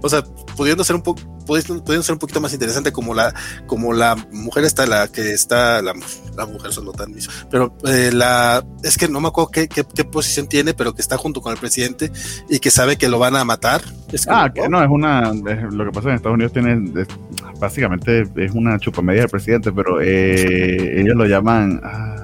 o 0.00 0.08
sea, 0.08 0.22
pudiendo 0.56 0.84
ser 0.84 0.94
un 0.94 1.02
poco, 1.02 1.20
pudiendo, 1.44 2.00
ser 2.04 2.12
un 2.12 2.20
poquito 2.20 2.40
más 2.40 2.52
interesante 2.52 2.92
como 2.92 3.12
la, 3.12 3.34
como 3.66 3.92
la 3.92 4.14
mujer 4.30 4.62
está, 4.62 4.86
la 4.86 5.08
que 5.08 5.32
está, 5.32 5.82
la, 5.82 5.94
la 6.36 6.46
mujer 6.46 6.72
solo 6.72 6.92
tan 6.92 7.12
mismo, 7.12 7.32
pero 7.50 7.76
eh, 7.88 8.12
la, 8.12 8.64
es 8.84 8.96
que 8.96 9.08
no 9.08 9.20
me 9.20 9.26
acuerdo 9.26 9.50
qué, 9.50 9.66
qué, 9.66 10.04
posición 10.04 10.46
tiene, 10.46 10.74
pero 10.74 10.94
que 10.94 11.02
está 11.02 11.16
junto 11.16 11.40
con 11.40 11.50
el 11.50 11.58
presidente 11.58 12.12
y 12.48 12.60
que 12.60 12.70
sabe 12.70 12.96
que 12.96 13.08
lo 13.08 13.18
van 13.18 13.34
a 13.34 13.44
matar. 13.44 13.82
ah, 14.28 14.48
que 14.54 14.68
no, 14.68 14.80
es 14.80 14.88
una, 14.88 15.32
lo 15.32 15.84
que 15.86 15.90
pasa 15.90 16.10
en 16.10 16.14
Estados 16.14 16.36
Unidos 16.36 16.52
tiene, 16.52 17.04
básicamente 17.58 18.28
es 18.36 18.52
una 18.52 18.78
chupamedia 18.78 19.22
del 19.22 19.30
presidente, 19.30 19.72
pero 19.72 20.00
eh, 20.00 21.00
ellos 21.00 21.16
lo 21.16 21.26
llaman... 21.26 21.80
Ah, 21.82 22.20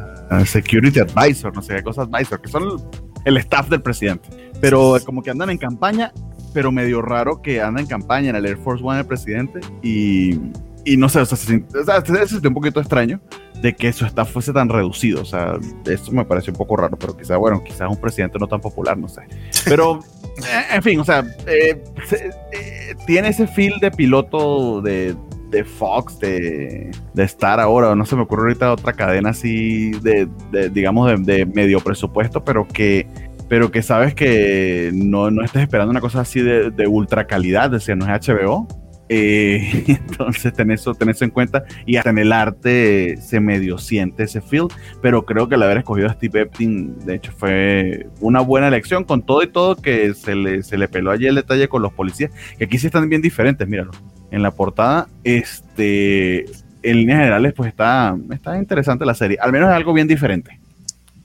Security 0.47 1.01
Advisor, 1.01 1.53
no 1.53 1.61
sé 1.61 1.75
qué 1.75 1.83
cosas 1.83 2.07
Advisor, 2.09 2.41
que 2.41 2.49
son 2.49 2.81
el 3.25 3.37
staff 3.39 3.69
del 3.69 3.83
presidente. 3.83 4.29
Pero 4.61 4.97
como 5.05 5.23
que 5.23 5.31
andan 5.31 5.51
en 5.51 5.59
campaña, 5.59 6.13
pero 6.53 6.73
medio 6.73 7.03
raro 7.03 7.41
que 7.43 7.61
anda 7.61 7.81
en 7.81 7.87
campaña 7.87 8.31
en 8.31 8.37
el 8.37 8.47
Air 8.47 8.59
Force 8.59 8.85
One 8.85 9.01
el 9.01 9.07
presidente 9.07 9.61
y, 9.83 10.39
y 10.85 10.97
no 10.97 11.09
sé, 11.09 11.21
o 11.21 11.27
sea, 11.27 11.37
se, 11.37 11.57
o 11.57 12.49
un 12.49 12.55
poquito 12.55 12.81
extraño 12.81 13.21
de 13.61 13.75
que 13.75 13.93
su 13.93 14.07
staff 14.07 14.31
fuese 14.31 14.53
tan 14.53 14.69
reducido. 14.69 15.23
O 15.23 15.25
sea, 15.25 15.59
eso 15.87 16.13
me 16.13 16.25
pareció 16.25 16.53
un 16.53 16.59
poco 16.59 16.77
raro, 16.77 16.97
pero 16.99 17.17
quizás, 17.17 17.39
bueno, 17.39 17.63
quizás 17.63 17.89
un 17.89 18.01
presidente 18.01 18.39
no 18.39 18.47
tan 18.47 18.61
popular, 18.61 18.97
no 18.97 19.09
sé. 19.09 19.23
Pero, 19.65 20.01
eh, 20.39 20.75
en 20.75 20.83
fin, 20.83 20.99
o 21.01 21.05
sea, 21.05 21.25
eh, 21.47 21.83
eh, 22.53 22.95
tiene 23.07 23.29
ese 23.29 23.47
feel 23.47 23.79
de 23.81 23.91
piloto 23.91 24.81
de, 24.81 25.15
de 25.51 25.65
Fox, 25.65 26.19
de, 26.19 26.91
de 27.13 27.25
Star 27.25 27.61
ahora, 27.61 27.95
no 27.95 28.07
se 28.07 28.17
me 28.17 28.23
ocurre 28.23 28.43
ahorita 28.43 28.73
otra 28.73 28.93
cadena 28.93 29.31
así 29.31 29.91
de, 30.03 30.29
digamos, 30.71 31.25
de, 31.25 31.47
medio 31.47 31.81
presupuesto, 31.81 32.45
pero 32.45 32.67
que 32.67 33.07
pero 33.49 33.73
que 33.73 33.83
sabes 33.83 34.15
que 34.15 34.93
no, 34.95 35.29
no 35.33 35.43
estés 35.43 35.63
esperando 35.63 35.91
una 35.91 36.01
cosa 36.01 36.21
así 36.21 36.41
de, 36.41 36.87
ultra 36.87 37.27
calidad, 37.27 37.69
decir, 37.69 37.97
no 37.97 38.05
es 38.07 38.29
HBO. 38.29 38.69
Eh, 39.09 39.83
entonces, 39.89 40.53
ten 40.53 40.71
eso, 40.71 40.95
ten 40.95 41.09
eso 41.09 41.25
en 41.25 41.31
cuenta. 41.31 41.65
Y 41.85 41.97
hasta 41.97 42.11
en 42.11 42.19
el 42.19 42.31
arte 42.31 43.17
se 43.17 43.41
medio 43.41 43.77
siente 43.77 44.23
ese 44.23 44.41
feel. 44.41 44.69
Pero 45.03 45.27
creo 45.27 45.49
que 45.49 45.57
el 45.57 45.65
haber 45.65 45.79
escogido 45.79 46.07
a 46.07 46.13
Steve 46.13 46.43
Epstein, 46.43 46.97
de 47.01 47.17
hecho, 47.17 47.33
fue 47.37 48.07
una 48.21 48.39
buena 48.39 48.69
elección. 48.69 49.03
Con 49.03 49.23
todo 49.23 49.43
y 49.43 49.49
todo, 49.49 49.75
que 49.75 50.15
se 50.15 50.37
le, 50.37 50.63
se 50.63 50.79
le 50.79 50.87
peló 50.87 51.11
allí 51.11 51.27
el 51.27 51.35
detalle 51.35 51.67
con 51.67 51.83
los 51.83 51.93
policías, 51.93 52.31
que 52.57 52.67
aquí 52.67 52.79
sí 52.79 52.87
están 52.87 53.09
bien 53.09 53.21
diferentes, 53.21 53.67
míralo 53.67 53.91
en 54.31 54.43
la 54.43 54.51
portada, 54.51 55.09
este, 55.25 56.45
en 56.83 56.97
líneas 56.97 57.19
generales, 57.19 57.53
pues 57.55 57.69
está, 57.69 58.17
está 58.31 58.57
interesante 58.57 59.05
la 59.05 59.15
serie. 59.15 59.39
Al 59.41 59.53
menos 59.53 59.69
es 59.71 59.75
algo 59.75 59.93
bien 59.93 60.09
diferente. 60.09 60.61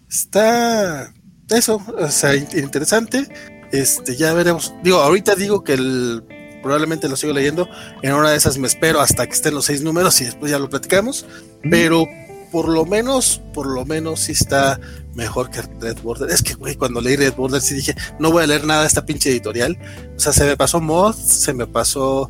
Está 0.09 1.13
eso, 1.49 1.81
o 1.97 2.07
sea, 2.09 2.35
interesante. 2.35 3.27
Este, 3.71 4.15
ya 4.15 4.33
veremos. 4.33 4.73
Digo, 4.83 4.97
ahorita 4.97 5.35
digo 5.35 5.63
que 5.63 5.73
el, 5.73 6.23
probablemente 6.63 7.09
lo 7.09 7.15
sigo 7.15 7.33
leyendo. 7.33 7.69
En 8.01 8.13
una 8.13 8.31
de 8.31 8.37
esas 8.37 8.57
me 8.57 8.67
espero 8.67 8.99
hasta 8.99 9.25
que 9.27 9.33
estén 9.33 9.53
los 9.53 9.65
seis 9.65 9.83
números 9.83 10.19
y 10.21 10.25
después 10.25 10.51
ya 10.51 10.59
lo 10.59 10.69
platicamos. 10.69 11.25
Pero 11.69 12.07
por 12.51 12.69
lo 12.69 12.85
menos, 12.85 13.41
por 13.53 13.67
lo 13.67 13.85
menos 13.85 14.21
sí 14.21 14.31
está 14.31 14.79
mejor 15.13 15.49
que 15.49 15.61
Red 15.61 15.99
Border. 16.01 16.29
Es 16.29 16.41
que, 16.41 16.53
güey, 16.53 16.75
cuando 16.75 17.01
leí 17.01 17.17
Red 17.17 17.35
Border 17.35 17.61
sí 17.61 17.75
dije, 17.75 17.95
no 18.19 18.31
voy 18.31 18.43
a 18.43 18.47
leer 18.47 18.65
nada 18.65 18.81
de 18.81 18.87
esta 18.87 19.05
pinche 19.05 19.29
editorial. 19.29 19.77
O 20.15 20.19
sea, 20.19 20.33
se 20.33 20.45
me 20.45 20.57
pasó 20.57 20.81
Moth, 20.81 21.17
se 21.17 21.53
me 21.53 21.67
pasó 21.67 22.29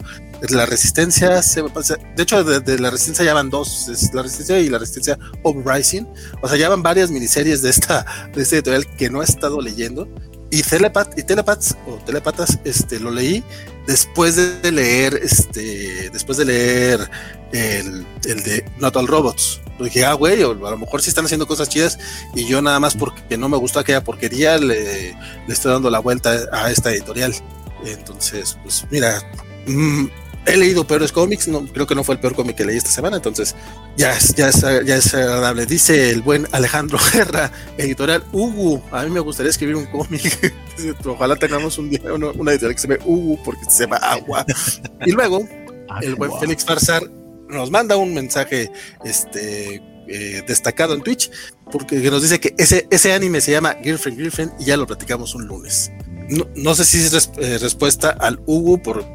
la 0.49 0.65
Resistencia, 0.65 1.41
se 1.41 1.61
de 1.61 2.24
hecho, 2.24 2.43
de, 2.43 2.80
la 2.80 2.90
Resistencia 2.90 3.25
ya 3.25 3.33
van 3.33 3.49
dos, 3.49 3.88
la 4.14 4.22
Resistencia 4.22 4.59
y 4.59 4.69
la 4.69 4.77
Resistencia 4.77 5.17
Uprising. 5.43 6.07
O 6.41 6.48
sea, 6.48 6.57
ya 6.57 6.69
van 6.69 6.83
varias 6.83 7.11
miniseries 7.11 7.61
de 7.61 7.69
esta, 7.69 8.06
de 8.33 8.41
esta 8.41 8.56
editorial 8.56 8.85
que 8.98 9.09
no 9.09 9.22
he 9.22 9.25
estado 9.25 9.61
leyendo. 9.61 10.07
Y, 10.51 10.61
Telepat, 10.61 11.17
y 11.17 11.24
Telepats 11.24 11.75
o 11.88 11.95
Telepatas, 12.06 12.59
este, 12.64 12.99
lo 12.99 13.11
leí 13.11 13.43
después 13.88 14.35
de 14.35 14.72
leer, 14.72 15.19
este, 15.22 16.09
después 16.11 16.38
de 16.38 16.45
leer 16.45 17.09
el, 17.51 18.06
el 18.25 18.43
de 18.43 18.65
Not 18.80 18.95
All 18.95 19.07
Robots. 19.07 19.61
Dije, 19.80 20.06
ah, 20.06 20.14
güey, 20.14 20.41
a 20.41 20.48
lo 20.48 20.77
mejor 20.77 21.01
sí 21.01 21.09
están 21.09 21.25
haciendo 21.25 21.48
cosas 21.48 21.67
chidas 21.67 21.99
y 22.33 22.45
yo 22.45 22.61
nada 22.61 22.80
más 22.80 22.95
porque 22.95 23.38
no 23.38 23.49
me 23.49 23.57
gustó 23.57 23.80
aquella 23.80 24.03
porquería 24.03 24.57
le, 24.57 25.11
le 25.11 25.53
estoy 25.53 25.74
dando 25.74 25.90
la 25.90 25.99
vuelta 25.99 26.33
a 26.51 26.72
esta 26.72 26.91
editorial. 26.91 27.33
Entonces, 27.83 28.57
pues 28.64 28.85
mira, 28.90 29.22
mmm, 29.67 30.06
he 30.45 30.57
leído 30.57 30.85
peores 30.85 31.11
cómics, 31.11 31.48
no, 31.48 31.65
creo 31.65 31.88
que 31.88 31.95
no 31.95 32.03
fue 32.03 32.15
el 32.15 32.22
peor 32.22 32.35
cómic 32.35 32.56
que 32.56 32.65
leí 32.65 32.77
esta 32.77 32.90
semana, 32.90 33.17
entonces 33.17 33.56
ya 33.98 34.15
es, 34.15 34.35
ya 34.35 34.49
es, 34.49 34.61
ya 34.61 34.95
es 34.95 35.14
agradable. 35.14 35.65
Dice 35.65 36.11
el 36.11 36.22
buen 36.22 36.48
Alejandro 36.51 36.99
Guerra, 37.14 37.51
editorial 37.77 38.24
Ugu, 38.32 38.82
a 38.91 39.03
mí 39.03 39.09
me 39.09 39.19
gustaría 39.19 39.49
escribir 39.49 39.75
un 39.75 39.85
cómic, 39.88 40.53
ojalá 41.06 41.35
tengamos 41.35 41.77
un 41.77 41.90
día 41.90 42.01
una, 42.14 42.51
editorial 42.51 42.75
que 42.75 42.82
se 42.82 42.88
ve 42.88 42.99
Ugu 43.06 43.41
porque 43.43 43.65
se 43.69 43.83
llama 43.83 43.98
agua. 43.98 44.45
Y 45.06 45.11
luego, 45.11 45.48
el 46.01 46.15
buen 46.15 46.32
Félix 46.40 46.65
Farsar 46.65 47.09
nos 47.48 47.72
manda 47.72 47.95
un 47.98 48.14
mensaje 48.14 48.72
este, 49.03 49.82
eh, 50.07 50.43
destacado 50.48 50.93
en 50.93 51.01
Twitch 51.01 51.32
porque 51.72 51.95
nos 52.11 52.22
dice 52.22 52.40
que 52.40 52.53
ese, 52.57 52.88
ese 52.91 53.14
anime 53.14 53.41
se 53.41 53.51
llama 53.51 53.75
Girlfriend 53.82 54.19
Girlfriend 54.19 54.53
y 54.59 54.65
ya 54.65 54.77
lo 54.77 54.85
platicamos 54.85 55.33
un 55.35 55.48
lunes. 55.48 55.91
No, 56.30 56.48
no 56.56 56.75
sé 56.75 56.85
si 56.85 56.99
es 56.99 57.32
eh, 57.38 57.57
respuesta 57.59 58.09
al 58.09 58.40
Ugu 58.45 58.82
por 58.82 59.06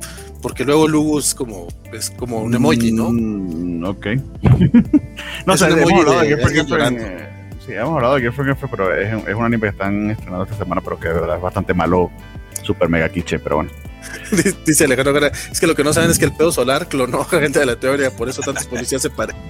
porque 0.41 0.65
luego 0.65 0.89
Lugo 0.89 1.19
es 1.19 1.35
como, 1.35 1.69
es 1.93 2.10
como 2.10 2.39
un 2.43 2.55
emoji, 2.55 2.93
¿no? 2.93 3.10
Mm, 3.12 3.85
ok. 3.85 4.07
no 5.47 5.57
sé, 5.57 5.67
hemos 5.67 5.93
hablado 5.93 6.20
de 6.20 6.36
Girlfriend, 6.36 6.99
eh, 7.01 7.28
sí, 7.65 7.73
hemos 7.73 7.97
hablado 7.97 8.15
de 8.17 8.20
Girlfriend, 8.23 8.57
pero 8.70 8.94
es, 8.94 9.28
es 9.28 9.35
un 9.35 9.44
anime 9.44 9.62
que 9.62 9.69
están 9.69 10.10
estrenando 10.10 10.44
esta 10.44 10.57
semana, 10.57 10.81
pero 10.81 10.99
que 10.99 11.09
de 11.09 11.15
verdad 11.15 11.36
es 11.36 11.43
bastante 11.43 11.75
malo, 11.75 12.10
super 12.62 12.89
mega 12.89 13.09
quiche, 13.09 13.39
pero 13.39 13.57
bueno. 13.57 13.70
Dice 14.67 14.85
Alejandro 14.85 15.27
es 15.27 15.60
que 15.60 15.67
lo 15.67 15.75
que 15.75 15.85
no 15.85 15.93
saben 15.93 16.10
es 16.10 16.19
que 16.19 16.25
el 16.25 16.33
pedo 16.33 16.51
solar 16.52 16.89
clonó 16.89 17.20
a 17.20 17.25
gente 17.27 17.59
de 17.59 17.67
la 17.67 17.77
teoría, 17.77 18.10
por 18.10 18.28
eso 18.28 18.41
tantos 18.43 18.67
policías 18.67 19.02
se 19.02 19.10
parecen. 19.10 19.41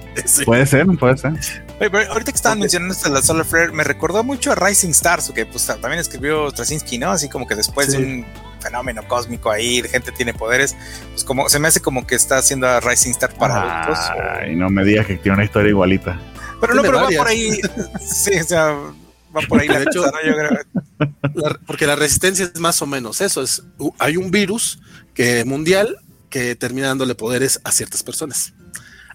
Puede 0.44 0.66
ser, 0.66 0.86
puede 0.98 1.16
ser. 1.16 1.32
ahorita 1.80 2.32
que 2.32 2.36
estaban 2.36 2.58
mencionando 2.58 2.94
esto 2.94 3.08
de 3.08 3.14
la 3.14 3.22
Solar 3.22 3.44
Flare, 3.44 3.72
me 3.72 3.84
recordó 3.84 4.24
mucho 4.24 4.52
a 4.52 4.54
Rising 4.54 4.90
Stars, 4.90 5.30
que 5.34 5.46
pues 5.46 5.66
también 5.66 5.98
escribió 6.00 6.50
Straczynski, 6.50 6.98
¿no? 6.98 7.10
Así 7.10 7.28
como 7.28 7.46
que 7.46 7.54
después 7.54 7.92
de 7.92 7.98
un 7.98 8.26
fenómeno 8.60 9.06
cósmico 9.08 9.50
ahí, 9.50 9.82
gente 9.82 10.12
tiene 10.12 10.34
poderes, 10.34 10.76
pues 11.12 11.24
como 11.24 11.48
se 11.48 11.58
me 11.58 11.68
hace 11.68 11.80
como 11.80 12.06
que 12.06 12.14
está 12.14 12.38
haciendo 12.38 12.66
a 12.68 12.80
Rising 12.80 13.10
Star 13.12 13.34
para 13.34 13.82
adultos. 13.82 14.04
Ay, 14.40 14.56
no 14.56 14.68
me 14.68 14.84
digas 14.84 15.06
que 15.06 15.16
tiene 15.16 15.36
una 15.36 15.44
historia 15.44 15.70
igualita. 15.70 16.20
Pero 16.60 16.74
no, 16.74 16.82
pero 16.82 16.98
va 16.98 17.08
por 17.08 17.28
ahí. 17.28 17.58
sí, 18.00 18.38
o 18.38 18.44
sea, 18.44 18.66
va 19.36 19.40
por 19.48 19.60
ahí 19.60 19.68
la 19.68 19.82
hecho, 19.82 20.04
yo 20.04 20.34
creo. 20.34 21.58
porque 21.66 21.86
la 21.86 21.96
resistencia 21.96 22.44
es 22.44 22.60
más 22.60 22.80
o 22.82 22.86
menos 22.86 23.20
eso, 23.20 23.42
es 23.42 23.62
hay 23.98 24.16
un 24.16 24.30
virus 24.30 24.80
que 25.14 25.44
mundial 25.44 25.96
que 26.28 26.54
termina 26.54 26.88
dándole 26.88 27.14
poderes 27.14 27.60
a 27.64 27.72
ciertas 27.72 28.02
personas. 28.02 28.54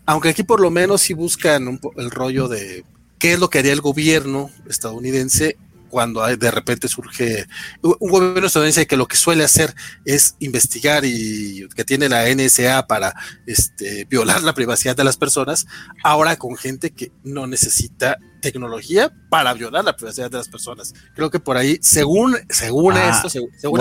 Aunque 0.05 0.29
aquí 0.29 0.43
por 0.43 0.59
lo 0.59 0.69
menos 0.69 1.01
sí 1.01 1.13
buscan 1.13 1.79
el 1.97 2.11
rollo 2.11 2.47
de 2.47 2.83
qué 3.17 3.33
es 3.33 3.39
lo 3.39 3.49
que 3.49 3.59
haría 3.59 3.73
el 3.73 3.81
gobierno 3.81 4.51
estadounidense 4.69 5.57
cuando 5.95 6.27
de 6.27 6.51
repente 6.51 6.89
surge 6.89 7.45
un 7.81 8.11
gobierno 8.11 8.47
estadounidense 8.47 8.85
que 8.85 8.97
lo 8.97 9.07
que 9.07 9.15
suele 9.15 9.45
hacer 9.45 9.73
es 10.03 10.35
investigar 10.41 11.05
y 11.05 11.69
que 11.73 11.85
tiene 11.85 12.09
la 12.09 12.25
NSA 12.29 12.85
para 12.85 13.13
este, 13.45 14.03
violar 14.03 14.43
la 14.43 14.53
privacidad 14.53 14.93
de 14.93 15.05
las 15.05 15.15
personas, 15.15 15.67
ahora 16.03 16.35
con 16.35 16.57
gente 16.57 16.91
que 16.91 17.13
no 17.23 17.47
necesita 17.47 18.17
tecnología 18.41 19.09
para 19.29 19.53
violar 19.53 19.85
la 19.85 19.95
privacidad 19.95 20.29
de 20.29 20.35
las 20.35 20.49
personas. 20.49 20.93
Creo 21.15 21.31
que 21.31 21.39
por 21.39 21.55
ahí, 21.55 21.77
según, 21.79 22.35
según 22.49 22.97
ah, 22.97 23.11
esto, 23.11 23.29
según, 23.29 23.79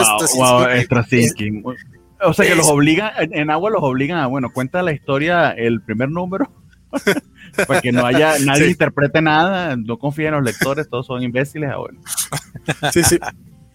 o 2.21 2.33
sea 2.33 2.47
que 2.47 2.55
los 2.55 2.69
obligan, 2.69 3.11
en 3.19 3.51
agua 3.51 3.71
los 3.71 3.83
obligan 3.83 4.19
a, 4.19 4.29
bueno, 4.29 4.53
cuenta 4.53 4.85
la 4.85 4.93
historia, 4.93 5.51
el 5.51 5.83
primer 5.83 6.11
número. 6.11 6.49
para 7.67 7.81
que 7.81 7.93
no 7.93 8.07
haya, 8.07 8.39
nadie 8.45 8.69
interprete 8.69 9.21
nada, 9.23 9.77
no 9.77 9.99
confíe 9.99 10.27
en 10.27 10.35
los 10.35 10.45
lectores, 10.45 10.89
todos 10.89 11.07
son 11.07 11.23
imbéciles. 11.23 11.71
Ah, 11.73 11.79
bueno. 11.79 12.01
Sí, 12.93 13.03
sí. 13.03 13.19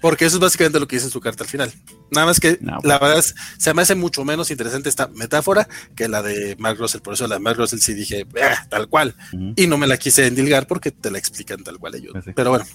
Porque 0.02 0.26
eso 0.26 0.38
es 0.38 0.42
básicamente 0.42 0.80
lo 0.80 0.88
que 0.88 0.96
dice 0.96 1.08
en 1.08 1.12
su 1.12 1.20
carta 1.20 1.44
al 1.44 1.50
final. 1.50 1.72
Nada 2.12 2.26
más 2.26 2.40
que 2.40 2.58
la 2.62 2.80
pues. 2.80 3.00
verdad 3.00 3.20
es, 3.20 3.36
se 3.58 3.74
me 3.74 3.82
hace 3.82 3.96
mucho 3.96 4.24
menos 4.24 4.50
interesante 4.50 4.88
esta 4.88 5.10
metáfora 5.10 5.68
que 5.96 6.08
la 6.08 6.22
de 6.22 6.56
Mark 6.58 6.78
Russell. 6.80 7.02
Por 7.02 7.14
eso 7.14 7.28
la 7.28 7.36
de 7.36 7.42
Mark 7.42 7.58
Russell 7.58 7.80
sí 7.80 7.94
dije, 7.94 8.26
ah, 8.42 8.66
tal 8.70 8.88
cual. 8.88 9.14
Y 9.56 9.68
no 9.68 9.78
me 9.78 9.88
la 9.88 9.98
quise 9.98 10.26
endilgar 10.26 10.68
porque 10.68 10.92
te 10.92 11.12
la 11.12 11.18
explican 11.18 11.64
tal 11.64 11.78
cual 11.80 11.96
ellos. 11.96 12.14
Pues 12.14 12.26
Pero 12.34 12.52
bueno. 12.52 12.66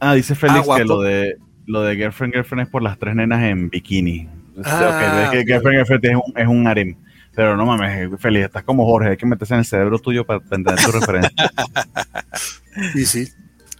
Ah, 0.00 0.14
dice 0.14 0.34
Félix 0.34 0.68
que 0.76 0.84
lo 0.84 1.00
de, 1.00 1.38
lo 1.66 1.82
de 1.82 1.96
Girlfriend 1.96 2.34
Girlfriend 2.34 2.66
es 2.66 2.70
por 2.70 2.82
las 2.82 2.98
tres 2.98 3.16
nenas 3.16 3.42
en 3.42 3.70
bikini. 3.70 4.28
Ah, 4.64 5.30
que 5.32 5.44
Girlfriend 5.44 5.86
Girlfriend 5.86 6.04
es 6.04 6.14
un, 6.14 6.32
es 6.36 6.48
un 6.48 6.66
harem. 6.66 6.96
Pero 7.38 7.56
no 7.56 7.64
mames, 7.66 8.10
Feliz, 8.18 8.46
estás 8.46 8.64
como 8.64 8.84
Jorge, 8.84 9.10
hay 9.10 9.16
que 9.16 9.24
meterse 9.24 9.54
en 9.54 9.60
el 9.60 9.64
cerebro 9.64 10.00
tuyo 10.00 10.26
para 10.26 10.40
entender 10.40 10.74
tu 10.74 10.90
referencia. 10.90 11.30
Sí, 12.92 13.06
sí. 13.06 13.28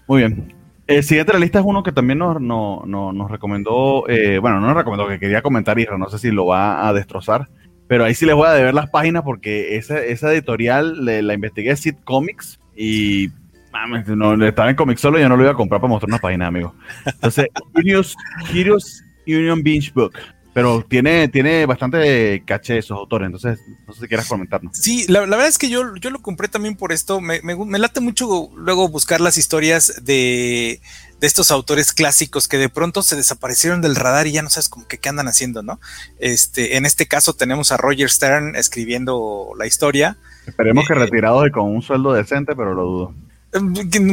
Muy 0.06 0.20
bien. 0.20 0.54
El 0.86 1.02
siguiente 1.02 1.32
de 1.32 1.38
la 1.38 1.44
lista 1.44 1.58
es 1.58 1.64
uno 1.64 1.82
que 1.82 1.90
también 1.90 2.18
nos, 2.20 2.40
nos 2.40 3.30
recomendó, 3.30 4.08
eh, 4.08 4.38
bueno, 4.38 4.60
no 4.60 4.68
nos 4.68 4.76
recomendó, 4.76 5.08
que 5.08 5.18
quería 5.18 5.42
comentar 5.42 5.76
Isra, 5.76 5.98
no 5.98 6.08
sé 6.08 6.20
si 6.20 6.30
lo 6.30 6.46
va 6.46 6.86
a 6.86 6.92
destrozar, 6.92 7.48
pero 7.88 8.04
ahí 8.04 8.14
sí 8.14 8.26
les 8.26 8.36
voy 8.36 8.46
a 8.46 8.52
deber 8.52 8.74
las 8.74 8.90
páginas 8.90 9.24
porque 9.24 9.76
esa, 9.76 9.98
esa 10.04 10.32
editorial 10.32 11.04
la 11.04 11.34
investigué 11.34 11.74
Sid 11.74 11.96
Comics 12.04 12.60
y 12.76 13.28
mames, 13.72 14.06
no, 14.06 14.34
estaba 14.44 14.70
en 14.70 14.76
Comics 14.76 15.00
solo 15.00 15.18
y 15.18 15.22
yo 15.22 15.28
no 15.28 15.36
lo 15.36 15.42
iba 15.42 15.52
a 15.52 15.56
comprar 15.56 15.80
para 15.80 15.90
mostrar 15.90 16.10
una 16.10 16.18
página, 16.18 16.46
amigo. 16.46 16.74
Entonces, 17.06 17.48
Heroes 18.54 19.04
Union 19.26 19.64
Binge 19.64 19.92
Book 19.92 20.12
pero 20.58 20.84
tiene, 20.88 21.28
tiene 21.28 21.66
bastante 21.66 22.42
caché 22.44 22.78
esos 22.78 22.98
autores, 22.98 23.26
entonces 23.26 23.60
no 23.86 23.92
sé 23.92 24.00
si 24.00 24.08
quieras 24.08 24.26
comentarnos. 24.26 24.76
Sí, 24.76 25.06
la, 25.06 25.20
verdad 25.20 25.46
es 25.46 25.56
que 25.56 25.68
yo, 25.68 25.94
yo 25.94 26.10
lo 26.10 26.20
compré 26.20 26.48
también 26.48 26.74
por 26.74 26.90
esto, 26.90 27.20
me, 27.20 27.40
me, 27.42 27.78
late 27.78 28.00
mucho 28.00 28.50
luego 28.56 28.88
buscar 28.88 29.20
las 29.20 29.38
historias 29.38 30.04
de, 30.04 30.80
de, 31.20 31.26
estos 31.28 31.52
autores 31.52 31.92
clásicos 31.92 32.48
que 32.48 32.58
de 32.58 32.68
pronto 32.68 33.04
se 33.04 33.14
desaparecieron 33.14 33.82
del 33.82 33.94
radar 33.94 34.26
y 34.26 34.32
ya 34.32 34.42
no 34.42 34.50
sabes 34.50 34.68
como 34.68 34.88
que 34.88 34.98
qué 34.98 35.08
andan 35.08 35.28
haciendo, 35.28 35.62
¿no? 35.62 35.78
Este, 36.18 36.76
en 36.76 36.86
este 36.86 37.06
caso 37.06 37.34
tenemos 37.34 37.70
a 37.70 37.76
Roger 37.76 38.10
Stern 38.10 38.56
escribiendo 38.56 39.50
la 39.56 39.64
historia. 39.68 40.16
Esperemos 40.44 40.88
que 40.88 40.94
eh, 40.94 40.96
retirado 40.96 41.46
y 41.46 41.52
con 41.52 41.66
un 41.66 41.82
sueldo 41.82 42.12
decente, 42.14 42.56
pero 42.56 42.74
lo 42.74 42.82
dudo. 42.82 43.14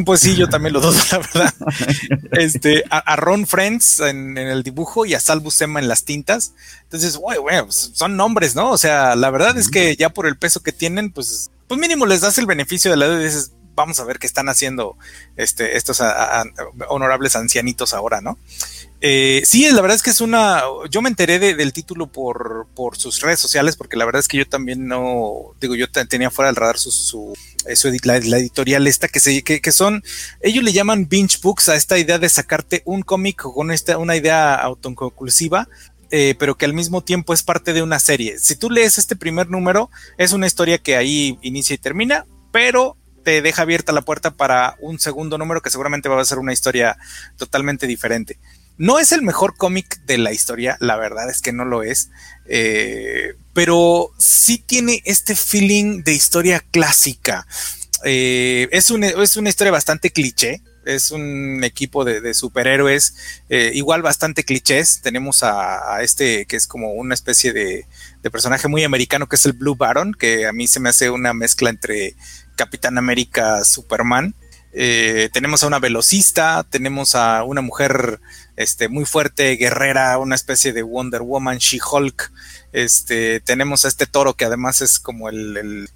Pues 0.06 0.22
sí, 0.22 0.36
yo 0.36 0.48
también 0.48 0.74
lo 0.74 0.82
dudo, 0.82 0.98
la 1.12 1.18
verdad. 1.18 1.54
Este, 2.32 2.84
a, 2.90 3.16
Ron 3.16 3.46
Friends 3.46 4.00
en, 4.00 4.38
el 4.38 4.64
dibujo 4.64 5.06
y 5.06 5.14
a 5.14 5.20
Sal 5.20 5.40
Buscema 5.40 5.80
en 5.80 5.88
las 5.88 6.06
tintas. 6.06 6.54
Entonces, 6.84 7.18
güey, 7.18 7.38
güey, 7.38 7.62
pues, 7.64 7.92
son 7.94 8.16
nombres, 8.16 8.56
¿no? 8.56 8.72
O 8.72 8.78
sea, 8.78 9.16
la 9.16 9.30
verdad 9.30 9.58
es 9.58 9.70
que 9.70 9.96
ya 9.96 10.10
por 10.10 10.28
el 10.28 10.38
peso 10.38 10.62
que 10.62 10.72
tienen, 10.72 11.12
pues, 11.12 11.52
pues 11.68 11.80
mínimo 11.80 12.06
les 12.06 12.22
das 12.22 12.38
el 12.38 12.46
beneficio 12.46 12.92
de 12.92 12.98
la 12.98 13.06
edad 13.06 13.20
y 13.20 13.26
dices, 13.26 13.52
vamos 13.76 14.00
a 14.00 14.06
ver 14.06 14.20
qué 14.20 14.28
están 14.28 14.48
haciendo 14.50 14.98
este, 15.36 15.78
estos 15.78 16.02
honorables 16.88 17.36
ancianitos 17.36 17.94
ahora, 17.94 18.22
¿no? 18.22 18.38
Eh, 19.08 19.44
sí, 19.46 19.70
la 19.70 19.82
verdad 19.82 19.98
es 19.98 20.02
que 20.02 20.10
es 20.10 20.20
una. 20.20 20.64
Yo 20.90 21.04
me 21.04 21.10
enteré 21.10 21.38
del 21.38 21.74
título 21.74 22.08
por, 22.08 22.66
por 22.74 22.98
sus 22.98 23.22
redes 23.22 23.40
sociales, 23.40 23.76
porque 23.76 23.98
la 23.98 24.06
verdad 24.06 24.20
es 24.20 24.28
que 24.28 24.38
yo 24.38 24.48
también 24.48 24.88
no. 24.88 25.54
Digo, 25.62 25.76
yo 25.76 25.92
tenía 25.92 26.32
fuera 26.32 26.50
del 26.50 26.56
radar 26.56 26.80
su, 26.80 26.90
su, 26.90 27.36
la, 28.04 28.18
editorial 28.18 28.88
esta, 28.88 29.08
que, 29.08 29.20
se, 29.20 29.44
que, 29.44 29.72
son. 29.72 30.04
Ellos 30.42 30.64
le 30.64 30.74
llaman 30.74 31.08
binge 31.08 31.38
books 31.40 31.70
a 31.70 31.76
esta 31.76 32.00
idea 32.00 32.18
de 32.18 32.28
sacarte 32.30 32.82
un 32.86 33.04
cómic 33.04 33.44
con 33.44 33.70
esta, 33.70 34.00
una 34.00 34.16
idea 34.16 34.56
autoconclusiva. 34.56 35.70
Eh, 36.10 36.34
pero 36.40 36.56
que 36.56 36.66
al 36.66 36.74
mismo 36.74 37.04
tiempo 37.04 37.32
es 37.32 37.44
parte 37.44 37.74
de 37.74 37.84
una 37.84 38.00
serie. 38.00 38.40
Si 38.40 38.56
tú 38.56 38.72
lees 38.72 38.98
este 38.98 39.16
primer 39.16 39.52
número, 39.52 39.92
es 40.18 40.34
una 40.34 40.48
historia 40.48 40.80
que 40.80 40.96
ahí 40.96 41.38
inicia 41.44 41.76
y 41.76 41.78
termina, 41.78 42.26
pero 42.52 42.98
te 43.26 43.42
deja 43.42 43.64
abierta 43.64 43.92
la 43.92 44.04
puerta 44.04 44.32
para 44.32 44.78
un 44.80 45.00
segundo 45.00 45.38
número 45.38 45.62
que 45.62 45.72
seguramente 45.72 46.08
va 46.08 46.22
a 46.22 46.26
ser 46.26 46.38
una 46.38 46.54
historia 46.54 46.96
totalmente 47.38 47.88
diferente. 47.88 48.40
No 48.78 49.00
es 49.00 49.12
el 49.14 49.22
mejor 49.22 49.56
cómic 49.56 50.02
de 50.06 50.18
la 50.18 50.34
historia, 50.34 50.78
la 50.82 50.98
verdad 50.98 51.30
es 51.30 51.42
que 51.42 51.54
no 51.54 51.64
lo 51.64 51.84
es, 51.84 52.10
eh, 52.46 53.36
pero 53.54 54.12
sí 54.18 54.58
tiene 54.58 55.02
este 55.06 55.36
feeling 55.36 56.04
de 56.04 56.14
historia 56.14 56.60
clásica. 56.72 57.48
Eh, 58.04 58.68
es, 58.72 58.92
es 58.92 59.38
una 59.38 59.50
historia 59.50 59.72
bastante 59.72 60.12
cliché, 60.12 60.62
es 60.86 61.10
un 61.12 61.64
equipo 61.64 62.04
de, 62.04 62.34
superhéroes, 62.34 63.16
eh, 63.50 63.72
igual 63.74 64.02
bastante 64.02 64.44
clichés. 64.44 65.00
Tenemos 65.02 65.42
a, 65.42 66.02
este 66.02 66.46
que 66.46 66.58
es 66.58 66.68
como 66.68 66.92
una 66.92 67.16
especie 67.16 67.54
de, 67.54 67.88
personaje 68.30 68.68
muy 68.68 68.84
americano, 68.84 69.28
que 69.28 69.38
es 69.38 69.46
el 69.46 69.54
Blue 69.54 69.76
Baron, 69.76 70.14
que 70.14 70.48
a 70.48 70.52
mí 70.52 70.68
se 70.68 70.82
me 70.82 70.90
hace 70.90 71.10
una 71.10 71.34
mezcla 71.34 71.70
entre 71.70 72.16
Capitán 72.58 72.98
América, 72.98 73.64
Superman. 73.64 74.36
Tenemos 74.74 75.64
a 75.64 75.68
una 75.68 75.80
velocista, 75.80 76.66
tenemos 76.70 77.16
a 77.16 77.44
una 77.44 77.62
mujer 77.62 78.20
este, 78.56 78.88
muy 78.88 79.06
fuerte, 79.06 79.56
guerrera, 79.58 80.18
una 80.18 80.36
especie 80.36 80.74
de 80.74 80.84
Wonder 80.84 81.22
Woman, 81.22 81.58
She-Hulk. 81.58 82.32
Este, 82.72 83.40
tenemos 83.40 83.86
a 83.86 83.88
este 83.88 84.06
toro 84.06 84.34
que 84.34 84.46
además 84.46 84.82
es 84.82 85.00
como 85.00 85.30
el, 85.30 85.90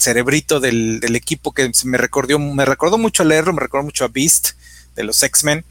cerebrito 0.00 0.60
del, 0.60 1.00
equipo 1.14 1.52
que 1.52 1.70
me 1.84 1.98
recordó, 1.98 2.38
me 2.38 2.64
recordó 2.64 2.98
mucho 2.98 3.22
a 3.22 3.26
me 3.26 3.60
recordó 3.60 3.84
mucho 3.84 4.04
a 4.04 4.08
Beast 4.08 4.50
de 4.94 5.04
los 5.04 5.22
X-Men. 5.22 5.64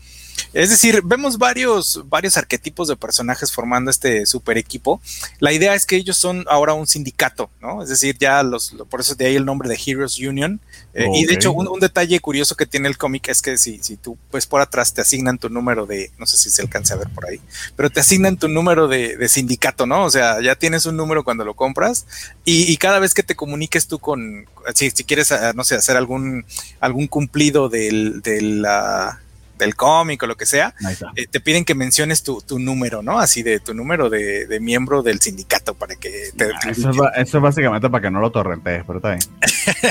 Es 0.53 0.69
decir, 0.69 1.01
vemos 1.03 1.37
varios, 1.37 2.03
varios 2.07 2.37
arquetipos 2.37 2.87
de 2.87 2.95
personajes 2.95 3.51
formando 3.51 3.91
este 3.91 4.25
super 4.25 4.57
equipo. 4.57 5.01
La 5.39 5.51
idea 5.51 5.75
es 5.75 5.85
que 5.85 5.95
ellos 5.95 6.17
son 6.17 6.45
ahora 6.49 6.73
un 6.73 6.87
sindicato, 6.87 7.49
¿no? 7.61 7.83
Es 7.83 7.89
decir, 7.89 8.17
ya 8.19 8.43
los, 8.43 8.75
por 8.89 9.01
eso 9.01 9.15
de 9.15 9.27
ahí 9.27 9.35
el 9.35 9.45
nombre 9.45 9.69
de 9.69 9.79
Heroes 9.83 10.19
Union. 10.19 10.59
Eh, 10.93 11.07
y 11.13 11.25
de 11.25 11.33
hecho, 11.33 11.53
un, 11.53 11.79
detalle 11.79 12.19
curioso 12.19 12.55
que 12.55 12.65
tiene 12.65 12.89
el 12.89 12.97
cómic 12.97 13.29
es 13.29 13.41
que 13.41 13.57
si, 13.57 13.79
si 13.81 13.95
tú 13.95 14.17
pues 14.29 14.45
por 14.45 14.61
atrás 14.61 14.93
te 14.93 15.01
asignan 15.01 15.37
tu 15.37 15.49
número 15.49 15.85
de, 15.85 16.11
no 16.17 16.25
sé 16.25 16.37
si 16.37 16.49
se 16.49 16.61
alcance 16.61 16.93
a 16.93 16.97
ver 16.97 17.09
por 17.09 17.25
ahí, 17.25 17.39
pero 17.75 17.89
te 17.89 18.01
asignan 18.01 18.37
tu 18.37 18.47
número 18.47 18.87
de, 18.87 19.27
sindicato, 19.29 19.85
¿no? 19.85 20.03
O 20.03 20.09
sea, 20.09 20.41
ya 20.41 20.55
tienes 20.55 20.85
un 20.85 20.97
número 20.97 21.23
cuando 21.23 21.45
lo 21.45 21.53
compras 21.55 22.05
y, 22.43 22.75
cada 22.77 22.99
vez 22.99 23.13
que 23.13 23.23
te 23.23 23.35
comuniques 23.35 23.87
tú 23.87 23.99
con, 23.99 24.45
si, 24.73 24.89
si 24.89 25.03
quieres, 25.03 25.31
ah, 25.31 25.53
no 25.55 25.63
sé, 25.63 25.75
hacer 25.75 25.95
algún, 25.95 26.45
algún 26.79 27.07
cumplido 27.07 27.69
del, 27.69 28.21
de 28.21 28.41
la 28.41 29.21
del 29.61 29.75
cómic 29.75 30.21
o 30.23 30.27
lo 30.27 30.35
que 30.35 30.45
sea, 30.45 30.73
eh, 31.15 31.27
te 31.27 31.39
piden 31.39 31.65
que 31.65 31.75
menciones 31.75 32.23
tu, 32.23 32.41
número, 32.59 33.01
¿no? 33.01 33.19
Así 33.19 33.43
de 33.43 33.59
tu 33.59 33.73
número 33.73 34.09
de, 34.09 34.59
miembro 34.59 35.03
del 35.03 35.21
sindicato 35.21 35.73
para 35.73 35.95
que 35.95 36.31
te... 36.35 36.51
eso, 36.69 36.91
es, 37.15 37.31
básicamente 37.31 37.89
para 37.89 38.01
que 38.01 38.11
no 38.11 38.19
lo 38.19 38.31
torrentes, 38.31 38.83
pero 38.85 38.97
está 38.97 39.11
bien. 39.11 39.21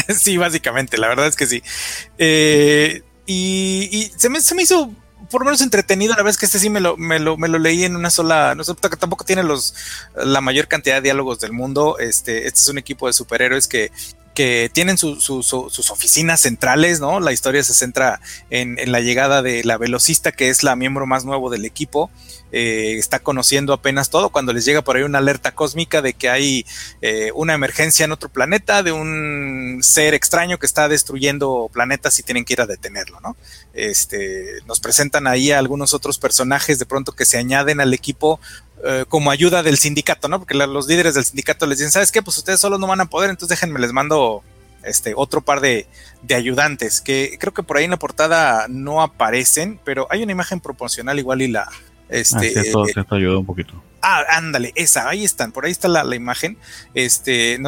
sí, 0.19 0.37
básicamente, 0.37 0.99
la 0.99 1.09
verdad 1.09 1.27
es 1.27 1.37
que 1.37 1.47
sí. 1.47 1.63
Eh, 2.19 3.03
y, 3.27 4.13
se, 4.17 4.29
me, 4.29 4.41
se 4.41 4.55
me 4.55 4.63
hizo 4.63 4.91
por 5.31 5.43
lo 5.43 5.45
menos 5.47 5.61
entretenido. 5.61 6.15
La 6.17 6.23
vez 6.23 6.37
que 6.37 6.47
este 6.47 6.59
sí 6.59 6.69
me 6.69 6.81
lo, 6.81 6.97
me 6.97 7.21
lo, 7.21 7.37
me 7.37 7.49
lo 7.49 7.59
leí 7.59 7.85
en 7.85 7.95
una 7.95 8.11
sola. 8.11 8.55
No 8.57 8.65
sé, 8.65 8.75
tampoco 8.75 9.25
tiene 9.25 9.45
los 9.45 9.75
la 10.17 10.41
mayor 10.41 10.67
cantidad 10.67 10.97
de 10.97 11.03
diálogos 11.03 11.39
del 11.39 11.53
mundo. 11.53 11.99
Este, 11.99 12.47
este 12.49 12.61
es 12.61 12.69
un 12.69 12.79
equipo 12.79 13.07
de 13.07 13.13
superhéroes 13.13 13.69
que 13.69 13.93
que 14.35 14.71
tienen 14.73 14.97
sus 14.97 15.53
oficinas 15.91 16.41
centrales, 16.41 17.01
¿no? 17.01 17.21
La 17.21 17.33
historia 17.33 17.63
se 17.63 17.75
centra 17.75 18.21
en, 18.51 18.77
la 18.91 19.01
llegada 19.01 19.43
de 19.43 19.65
la 19.65 19.77
velocista, 19.77 20.33
que 20.33 20.49
es 20.49 20.63
la 20.63 20.77
miembro 20.77 21.07
más 21.07 21.25
nuevo 21.25 21.51
del 21.51 21.65
equipo. 21.65 22.11
Eh, 22.53 22.97
está 22.99 23.21
conociendo 23.21 23.73
apenas 23.73 24.11
todo 24.11 24.31
cuando 24.31 24.53
les 24.53 24.65
llega 24.65 24.83
por 24.83 24.97
ahí 24.97 25.03
una 25.03 25.19
alerta 25.19 25.55
cósmica 25.55 26.03
de 26.03 26.15
que 26.15 26.29
hay 26.29 26.67
eh, 27.01 27.31
una 27.35 27.55
emergencia 27.55 28.05
en 28.05 28.13
otro 28.13 28.29
planeta, 28.29 28.83
de 28.83 28.93
un 28.93 29.81
ser 29.83 30.15
extraño 30.15 30.59
que 30.59 30.67
está 30.67 30.89
destruyendo 30.89 31.71
planetas 31.73 32.19
y 32.19 32.23
tienen 32.23 32.45
que 32.45 32.55
ir 32.55 32.61
a 32.61 32.67
detenerlo, 32.67 33.21
¿no? 33.21 33.37
Este, 33.73 34.61
nos 34.67 34.81
presentan 34.81 35.27
ahí 35.27 35.53
a 35.53 35.59
algunos 35.59 35.95
otros 35.95 36.19
personajes 36.19 36.79
de 36.79 36.87
pronto 36.87 37.13
que 37.13 37.25
se 37.25 37.39
añaden 37.39 37.81
al 37.81 37.95
equipo 37.95 38.41
eh, 38.83 39.05
como 39.09 39.31
ayuda 39.31 39.63
del 39.63 39.79
sindicato, 39.79 40.29
¿no? 40.29 40.39
Porque 40.39 40.55
los 40.55 40.87
líderes 40.87 41.15
del 41.15 41.25
sindicato 41.25 41.67
les 41.67 41.79
dicen, 41.79 41.93
¿sabes 41.93 42.11
qué? 42.11 42.23
Pues 42.23 42.39
ustedes 42.39 42.61
solo 42.61 42.79
no 42.79 42.87
van 42.87 43.03
a 43.03 43.07
poder, 43.07 43.29
entonces 43.29 43.51
déjenme, 43.51 43.79
les 43.79 43.93
mando 43.93 44.43
este 44.83 45.13
otro 45.15 45.43
par 45.43 45.61
de, 45.61 45.87
ayudantes, 46.35 47.01
que 47.01 47.37
creo 47.39 47.53
que 47.53 47.63
por 47.63 47.77
ahí 47.77 47.85
en 47.85 47.91
la 47.91 47.99
portada 47.99 48.67
no 48.69 49.03
aparecen, 49.03 49.81
pero 49.85 50.07
hay 50.11 50.23
una 50.23 50.33
imagen 50.33 50.61
proporcional 50.61 51.19
igual 51.19 51.43
y 51.43 51.49
la... 51.49 51.69
Este, 52.11 52.59
ah, 52.59 52.63
esto, 52.63 52.85
esto 52.87 53.15
ayuda 53.15 53.39
un 53.39 53.47
poquito. 53.47 53.83
Ah, 54.03 54.25
ándale, 54.31 54.73
esa, 54.77 55.09
ahí 55.09 55.25
están, 55.25 55.53
por 55.53 55.67
ahí 55.67 55.73
está 55.73 55.87
la, 55.89 56.17
imagen. 56.17 56.57
Este, 56.95 57.59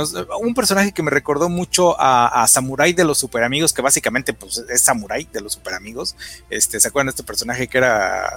un 0.40 0.54
personaje 0.54 0.92
que 0.92 1.02
me 1.02 1.10
recordó 1.10 1.50
mucho 1.50 1.94
a, 1.98 2.46
Samurai 2.48 2.94
de 2.94 3.04
los 3.04 3.18
Super 3.18 3.44
Amigos, 3.44 3.72
que 3.72 3.82
básicamente 3.82 4.32
pues, 4.32 4.64
es 4.68 4.80
Samurai 4.80 5.28
de 5.30 5.42
los 5.42 5.54
Super 5.54 5.74
Amigos. 5.74 6.16
Este, 6.48 6.80
¿se 6.80 6.88
acuerdan 6.88 7.08
de 7.08 7.10
este 7.10 7.22
personaje 7.22 7.68
que 7.68 7.78
era, 7.78 8.30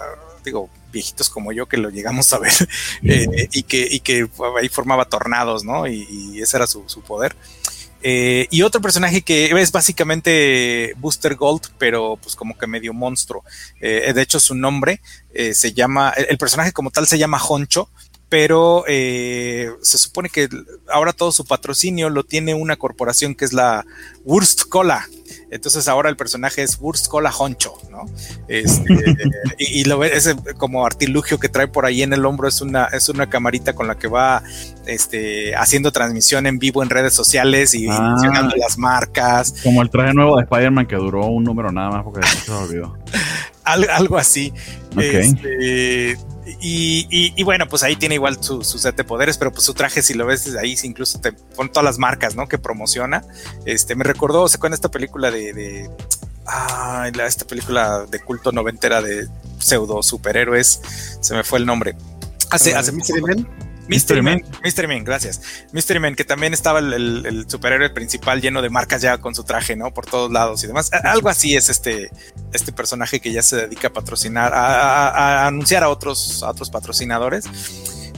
digo, 0.43 0.69
viejitos 0.91 1.29
como 1.29 1.53
yo 1.53 1.67
que 1.67 1.77
lo 1.77 1.89
llegamos 1.89 2.33
a 2.33 2.39
ver 2.39 2.53
eh, 3.03 3.47
y, 3.53 3.63
que, 3.63 3.87
y 3.89 4.01
que 4.01 4.27
ahí 4.59 4.67
formaba 4.67 5.05
tornados, 5.05 5.63
¿no? 5.63 5.87
Y, 5.87 6.41
ese 6.41 6.57
era 6.57 6.67
su, 6.67 6.83
poder. 7.07 7.35
Eh, 8.07 8.47
y 8.51 8.61
otro 8.61 8.81
personaje 8.81 9.23
que 9.23 9.45
es 9.59 9.71
básicamente 9.71 10.93
Booster 10.97 11.33
Gold, 11.33 11.71
pero 11.79 12.19
pues 12.21 12.35
como 12.35 12.55
que 12.55 12.67
medio 12.67 12.93
monstruo. 12.93 13.43
Eh, 13.81 14.13
de 14.13 14.21
hecho, 14.21 14.39
su 14.39 14.53
nombre 14.53 15.01
se 15.53 15.73
llama, 15.73 16.11
el, 16.11 16.37
personaje 16.37 16.71
como 16.71 16.91
tal 16.91 17.07
se 17.07 17.17
llama 17.17 17.41
Honcho, 17.43 17.89
pero 18.29 18.83
se 18.85 19.97
supone 19.97 20.29
que 20.29 20.47
ahora 20.87 21.13
todo 21.13 21.31
su 21.31 21.45
patrocinio 21.45 22.11
lo 22.11 22.23
tiene 22.23 22.53
una 22.53 22.75
corporación 22.75 23.33
que 23.33 23.43
es 23.43 23.53
la 23.53 23.85
Wurst 24.23 24.69
Cola, 24.69 25.09
entonces 25.51 25.87
ahora 25.87 26.09
el 26.09 26.17
personaje 26.17 26.63
es 26.63 26.77
Wurst 26.79 27.07
Cola 27.07 27.31
Honcho, 27.37 27.73
¿no? 27.89 28.05
Este, 28.47 29.15
y, 29.57 29.83
lo 29.85 29.99
ve, 29.99 30.11
ese 30.13 30.35
como 30.57 30.85
artilugio 30.85 31.39
que 31.39 31.49
trae 31.49 31.67
por 31.67 31.85
ahí 31.85 32.03
en 32.03 32.13
el 32.13 32.25
hombro 32.25 32.47
es 32.47 32.61
una, 32.61 32.85
es 32.85 33.09
una 33.09 33.29
camarita 33.29 33.73
con 33.73 33.87
la 33.87 33.95
que 33.95 34.07
va 34.07 34.43
este, 34.85 35.55
haciendo 35.55 35.91
transmisión 35.91 36.45
en 36.47 36.59
vivo 36.59 36.83
en 36.83 36.89
redes 36.89 37.13
sociales 37.13 37.73
y 37.73 37.87
ah. 37.89 38.11
mencionando 38.11 38.55
las 38.55 38.77
marcas. 38.77 39.55
Como 39.63 39.81
el 39.81 39.89
traje 39.89 40.13
nuevo 40.13 40.37
de 40.37 40.43
Spider-Man 40.43 40.87
que 40.87 40.95
duró 40.95 41.25
un 41.25 41.43
número 41.43 41.71
nada 41.71 41.89
más 41.89 42.03
porque 42.03 42.25
se 42.27 42.51
olvidó. 42.51 42.97
algo 43.63 44.17
así. 44.17 44.53
Este, 44.97 46.17
y, 46.45 47.43
bueno, 47.43 47.67
pues 47.67 47.83
ahí 47.83 47.95
tiene 47.95 48.15
igual 48.15 48.37
su, 48.41 48.63
set 48.63 48.95
de 48.95 49.03
poderes, 49.03 49.37
pero 49.37 49.51
pues 49.51 49.63
su 49.63 49.73
traje, 49.73 50.01
si 50.01 50.13
lo 50.13 50.25
ves 50.25 50.45
desde 50.45 50.59
ahí, 50.59 50.75
incluso 50.83 51.19
te 51.19 51.31
pone 51.31 51.69
todas 51.69 51.85
las 51.85 51.97
marcas, 51.97 52.35
¿no? 52.35 52.47
Que 52.47 52.57
promociona. 52.57 53.23
Este, 53.65 53.95
me 53.95 54.03
recordó, 54.03 54.47
¿se 54.47 54.57
acuerdan 54.57 54.75
esta 54.75 54.89
película 54.89 55.31
de, 55.31 55.53
de 55.53 55.89
ah, 56.45 57.09
esta 57.25 57.45
película 57.45 58.05
de 58.05 58.19
culto 58.19 58.51
noventera 58.51 59.01
de 59.01 59.27
pseudo 59.59 60.03
superhéroes? 60.03 60.81
Se 61.19 61.33
me 61.33 61.43
fue 61.43 61.59
el 61.59 61.65
nombre. 61.65 61.95
Hace, 62.51 62.75
hace 62.75 62.91
Mystery 63.87 64.21
Man. 64.21 64.43
Mystery 64.63 64.87
Man, 64.87 65.03
gracias. 65.03 65.41
Mystery 65.71 65.99
Man, 65.99 66.15
que 66.15 66.23
también 66.23 66.53
estaba 66.53 66.79
el, 66.79 67.45
superhéroe 67.47 67.89
principal 67.89 68.41
lleno 68.41 68.61
de 68.61 68.69
marcas 68.69 69.01
ya 69.01 69.17
con 69.19 69.35
su 69.35 69.43
traje, 69.43 69.75
¿no? 69.75 69.93
Por 69.93 70.05
todos 70.05 70.31
lados 70.31 70.63
y 70.63 70.67
demás. 70.67 70.91
Algo 70.91 71.29
así 71.29 71.55
es 71.55 71.69
este, 71.69 72.09
este 72.53 72.71
personaje 72.71 73.19
que 73.19 73.31
ya 73.31 73.41
se 73.41 73.57
dedica 73.57 73.89
a 73.89 73.93
patrocinar, 73.93 74.53
a, 74.53 75.47
anunciar 75.47 75.83
a 75.83 75.89
otros, 75.89 76.43
a 76.43 76.49
otros 76.49 76.69
patrocinadores. 76.69 77.45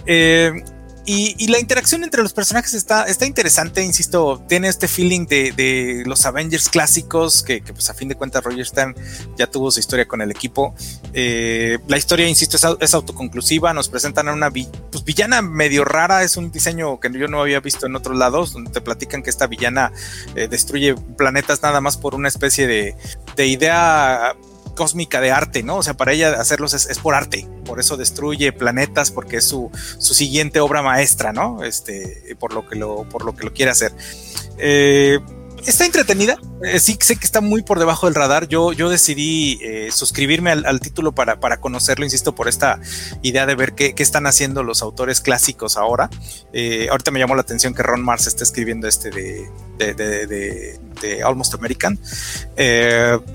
Eh, 0.06 0.64
y, 1.10 1.48
la 1.48 1.58
interacción 1.58 2.03
entre 2.03 2.22
los 2.22 2.34
personajes 2.34 2.74
está, 2.74 3.06
está 3.06 3.26
interesante, 3.26 3.82
insisto, 3.82 4.44
tiene 4.50 4.68
este 4.68 4.90
feeling 4.90 5.26
de, 5.26 6.03
los 6.06 6.26
Avengers 6.26 6.68
clásicos, 6.68 7.44
que, 7.44 7.61
pues 7.61 7.90
a 7.90 7.94
fin 7.94 8.10
de 8.10 8.16
cuentas 8.16 8.44
Roger 8.44 8.66
Stern 8.66 8.94
ya 9.38 9.48
tuvo 9.48 9.72
su 9.72 9.80
historia 9.80 10.06
con 10.06 10.22
el 10.22 10.32
equipo. 10.32 10.76
Eh, 11.14 11.80
la 11.88 11.98
historia, 11.98 12.27
insisto, 12.27 12.58
es, 12.82 12.94
autoconclusiva, 12.94 13.74
nos 13.74 13.88
presentan 13.88 14.27
a 14.27 14.34
una 14.34 14.52
pues, 14.52 15.06
villana 15.06 15.42
medio 15.42 15.86
rara, 15.86 16.24
es 16.24 16.36
un 16.36 16.52
diseño 16.52 17.00
que 17.00 17.10
yo 17.18 17.30
no 17.30 17.40
había 17.40 17.61
visto 17.61 17.86
en 17.86 17.95
otros 17.95 18.18
lados, 18.18 18.52
donde 18.52 18.72
te 18.72 18.82
platican 18.82 19.24
que 19.24 19.30
esta 19.30 19.48
villana 19.48 19.94
eh, 20.36 20.50
destruye 20.50 20.94
planetas 21.16 21.61
nada 21.61 21.80
más 21.80 21.95
por 21.95 22.16
una 22.16 22.27
especie 22.27 22.68
de, 22.68 22.98
de 23.38 23.48
idea 23.48 24.36
cósmica 24.77 25.19
de 25.19 25.31
arte, 25.31 25.64
¿no? 25.64 25.77
O 25.77 25.83
sea, 25.83 25.95
para 25.95 26.14
ella 26.14 26.39
hacerlos 26.39 26.73
es, 26.73 26.99
por 26.99 27.15
arte, 27.15 27.45
por 27.65 27.81
eso 27.81 27.97
destruye 27.97 28.53
planetas, 28.53 29.11
porque 29.11 29.38
es 29.38 29.45
su, 29.45 29.69
su, 29.97 30.14
siguiente 30.14 30.61
obra 30.61 30.81
maestra, 30.81 31.33
¿no? 31.33 31.64
Este, 31.64 32.38
por 32.39 32.53
lo 32.53 32.65
que 32.65 32.75
lo, 32.75 33.03
por 33.09 33.25
lo 33.25 33.35
que 33.35 33.43
lo 33.43 33.53
quiere 33.53 33.72
hacer. 33.72 33.91
Eh, 34.57 35.19
está 35.70 35.86
entretenida. 35.86 36.38
Eh, 36.64 36.80
sí 36.80 36.98
sé 37.00 37.18
que 37.18 37.26
está 37.26 37.42
muy 37.42 37.62
por 37.62 37.78
debajo 37.78 38.08
del 38.08 38.16
radar. 38.16 38.48
Yo, 38.48 38.74
yo 38.74 38.90
decidí 38.90 39.60
eh, 39.62 39.90
suscribirme 39.92 40.52
al, 40.52 40.80
título 40.80 41.14
para, 41.14 41.40
para, 41.40 41.58
conocerlo, 41.58 42.06
insisto, 42.06 42.34
por 42.34 42.48
esta 42.48 42.80
idea 43.22 43.46
de 43.46 43.56
ver 43.56 43.74
qué, 43.74 43.94
qué 43.94 44.04
están 44.04 44.28
haciendo 44.28 44.64
los 44.64 44.82
autores 44.82 45.22
clásicos 45.22 45.78
ahora. 45.78 46.10
Eh, 46.54 46.88
ahorita 46.90 47.12
me 47.12 47.20
llamó 47.20 47.36
la 47.36 47.42
atención 47.42 47.74
que 47.74 47.84
Ron 47.84 48.02
Mars 48.02 48.28
está 48.28 48.44
escribiendo 48.44 48.88
este 48.88 49.10
de, 49.10 49.50
de, 49.78 49.94
de, 49.94 50.80
de 51.02 51.24
Almost 51.24 51.54
American. 51.54 52.00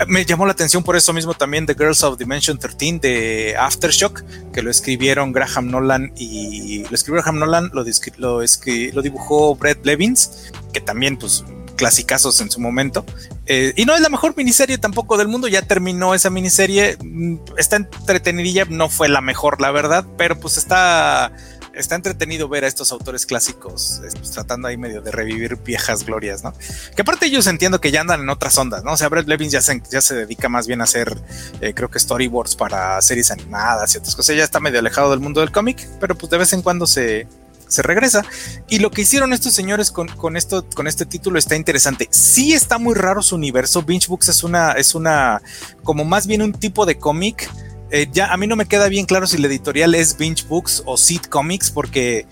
me 0.09 0.25
llamó 0.25 0.47
la 0.47 0.53
atención 0.53 0.83
por 0.83 0.97
eso 0.97 1.13
mismo 1.13 1.35
también 1.35 1.67
The 1.67 1.75
Girls 1.75 2.03
of 2.03 2.19
Dimension 2.19 2.59
13 2.59 2.99
de 3.01 3.57
Aftershock, 3.59 4.25
que 4.53 4.63
lo 4.63 4.71
escribieron 4.71 5.33
Graham 5.33 5.71
Nolan 5.71 6.13
y 6.17 6.85
lo 6.89 6.95
escribió 6.95 7.23
Graham 7.23 7.39
Nolan, 7.39 7.71
lo, 7.73 7.85
lo, 8.17 8.41
lo 8.41 9.03
dibujó 9.03 9.55
Brett 9.55 9.85
Levins, 9.85 10.51
que 10.73 10.81
también 10.81 11.17
pues 11.19 11.45
clasicazos 11.83 12.41
en 12.41 12.49
su 12.49 12.61
momento. 12.61 13.05
Eh, 13.47 13.73
y 13.77 13.87
no 13.87 13.97
es 13.97 14.01
la 14.01 14.09
mejor 14.09 14.37
miniserie 14.37 14.79
tampoco 14.79 15.17
del 15.17 15.27
mundo, 15.27 15.49
ya 15.49 15.63
terminó 15.63 16.15
esa 16.15 16.31
miniserie, 16.31 16.97
mm, 17.03 17.39
está 17.59 17.75
entretenidilla, 17.75 18.67
no 18.67 18.89
fue 18.89 19.09
la 19.09 19.21
mejor, 19.21 19.61
la 19.61 19.73
verdad, 19.73 20.07
pero 20.17 20.39
pues 20.39 20.59
está 20.59 21.33
está 21.75 21.95
entretenido 21.95 22.49
ver 22.49 22.65
a 22.65 22.69
estos 22.69 22.93
autores 22.93 23.25
clásicos 23.25 24.03
pues, 24.15 24.31
tratando 24.31 24.69
ahí 24.69 24.77
medio 24.77 25.01
de 25.01 25.11
revivir 25.11 25.57
viejas 25.57 26.05
glorias, 26.05 26.45
¿no? 26.45 26.53
Que 26.95 27.03
aparte 27.03 27.27
ellos 27.27 27.47
entiendo 27.47 27.81
que 27.81 27.91
ya 27.91 28.03
andan 28.03 28.21
en 28.21 28.29
otras 28.29 28.57
ondas, 28.59 28.85
¿no? 28.85 28.93
O 28.93 28.97
sea, 28.97 29.09
Brett 29.09 29.27
Levins 29.27 29.53
ya 29.53 29.63
se, 29.63 29.83
ya 29.91 30.03
se 30.03 30.15
dedica 30.15 30.49
más 30.49 30.69
bien 30.69 30.83
a 30.83 30.85
hacer, 30.85 31.19
eh, 31.63 31.73
creo 31.75 31.91
que 31.91 31.99
storyboards 31.99 32.55
para 32.55 33.01
series 33.01 33.31
animadas 33.31 33.95
y 33.95 33.99
otras 33.99 34.15
cosas. 34.15 34.37
Ya 34.37 34.45
está 34.45 34.61
medio 34.61 34.79
alejado 34.79 35.11
del 35.11 35.21
mundo 35.21 35.41
del 35.41 35.51
cómic, 35.51 35.89
pero 35.99 36.15
pues 36.15 36.31
de 36.31 36.39
vez 36.39 36.53
en 36.53 36.63
cuando 36.63 36.87
se, 36.87 37.27
se 37.73 37.83
regresa. 37.83 38.25
Y 38.69 38.79
lo 38.79 38.91
que 38.91 39.03
hicieron 39.03 39.33
estos 39.33 39.53
señores 39.53 39.91
con, 39.91 40.09
con, 40.09 40.37
esto, 40.37 40.67
con 40.75 40.87
este 40.87 41.07
título 41.07 41.39
está 41.39 41.57
interesante. 41.57 42.09
Sí 42.11 42.53
está 42.53 42.79
muy 42.79 42.95
raro 42.95 43.23
su 43.23 43.37
universo. 43.37 43.83
Binge 43.83 44.09
Books 44.09 44.29
es 44.29 44.45
una, 44.45 44.73
es 44.73 44.95
una, 44.95 45.43
como 45.83 46.05
más 46.05 46.27
bien 46.27 46.43
un 46.43 46.53
tipo 46.53 46.87
de 46.87 46.99
cómic 46.99 47.51
eh, 47.95 48.09
ya 48.11 48.33
a 48.33 48.39
mí 48.39 48.47
no 48.47 48.57
me 48.57 48.65
queda 48.65 48.89
bien 48.89 49.05
claro 49.05 49.27
si 49.27 49.37
la 49.37 49.49
editorial 49.49 49.95
es 49.95 50.17
Binge 50.17 50.47
Books 50.49 50.83
o 50.87 50.97
Seed 50.97 51.25
Comics, 51.29 51.71
porque. 51.71 52.27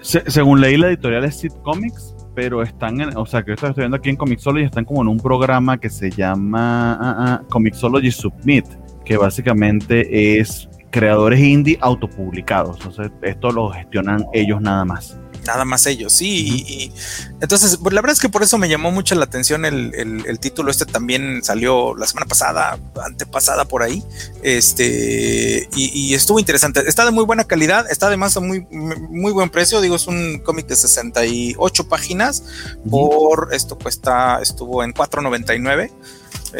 según 0.00 0.62
leí, 0.62 0.78
la 0.78 0.88
editorial 0.88 1.22
es 1.24 1.36
Seed 1.38 1.52
Comics, 1.62 2.14
pero 2.34 2.62
están 2.62 2.98
en. 3.02 3.14
O 3.18 3.26
sea, 3.26 3.42
que 3.42 3.52
estoy 3.52 3.74
viendo 3.76 3.98
aquí 3.98 4.08
en 4.08 4.16
Comixology, 4.16 4.64
están 4.64 4.86
como 4.86 5.02
en 5.02 5.08
un 5.08 5.18
programa 5.20 5.78
que 5.78 5.90
se 5.90 6.10
llama 6.10 7.42
uh, 7.42 7.44
uh, 7.44 7.48
Comixology 7.50 8.10
Submit, 8.10 8.64
que 9.04 9.18
básicamente 9.18 10.40
es 10.40 10.66
creadores 10.90 11.40
indie 11.40 11.78
autopublicados. 11.80 12.76
Entonces, 12.78 13.10
esto 13.22 13.50
lo 13.50 13.70
gestionan 13.70 14.26
ellos 14.32 14.60
nada 14.60 14.84
más 14.84 15.16
nada 15.46 15.64
más 15.64 15.86
ellos, 15.86 16.12
sí. 16.12 16.64
y, 16.66 16.92
entonces, 17.40 17.78
pues 17.82 17.94
la 17.94 18.00
verdad 18.00 18.14
es 18.14 18.20
que 18.20 18.28
por 18.28 18.42
eso 18.42 18.58
me 18.58 18.68
llamó 18.68 18.90
mucho 18.90 19.14
la 19.14 19.24
atención 19.24 19.64
el, 19.64 19.94
el, 19.94 20.38
título. 20.38 20.70
Este 20.70 20.84
también 20.84 21.42
salió 21.42 21.94
la 21.96 22.06
semana 22.06 22.26
pasada, 22.26 22.78
antepasada 23.04 23.64
por 23.64 23.82
ahí. 23.82 24.02
Este, 24.42 25.68
y, 25.74 26.14
estuvo 26.14 26.38
interesante. 26.38 26.80
Está 26.86 27.04
de 27.04 27.10
muy 27.10 27.24
buena 27.24 27.44
calidad, 27.44 27.90
está 27.90 28.06
además 28.06 28.36
a 28.36 28.40
muy, 28.40 28.66
muy 28.70 29.32
buen 29.32 29.50
precio. 29.50 29.80
Digo, 29.80 29.96
es 29.96 30.06
un 30.06 30.40
cómic 30.44 30.66
de 30.66 30.76
68 30.76 31.88
páginas. 31.88 32.44
Por 32.88 33.48
esto 33.52 33.78
cuesta, 33.78 34.40
estuvo 34.42 34.84
en 34.84 34.92
4.99. 34.92 35.90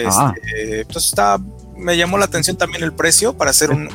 Ah. 0.06 0.34
Este, 0.36 0.80
entonces 0.80 1.10
está 1.10 1.38
me 1.80 1.96
llamó 1.96 2.18
la 2.18 2.26
atención 2.26 2.56
también 2.56 2.84
el 2.84 2.92
precio 2.92 3.36
para 3.36 3.50
hacer 3.50 3.70
un... 3.70 3.88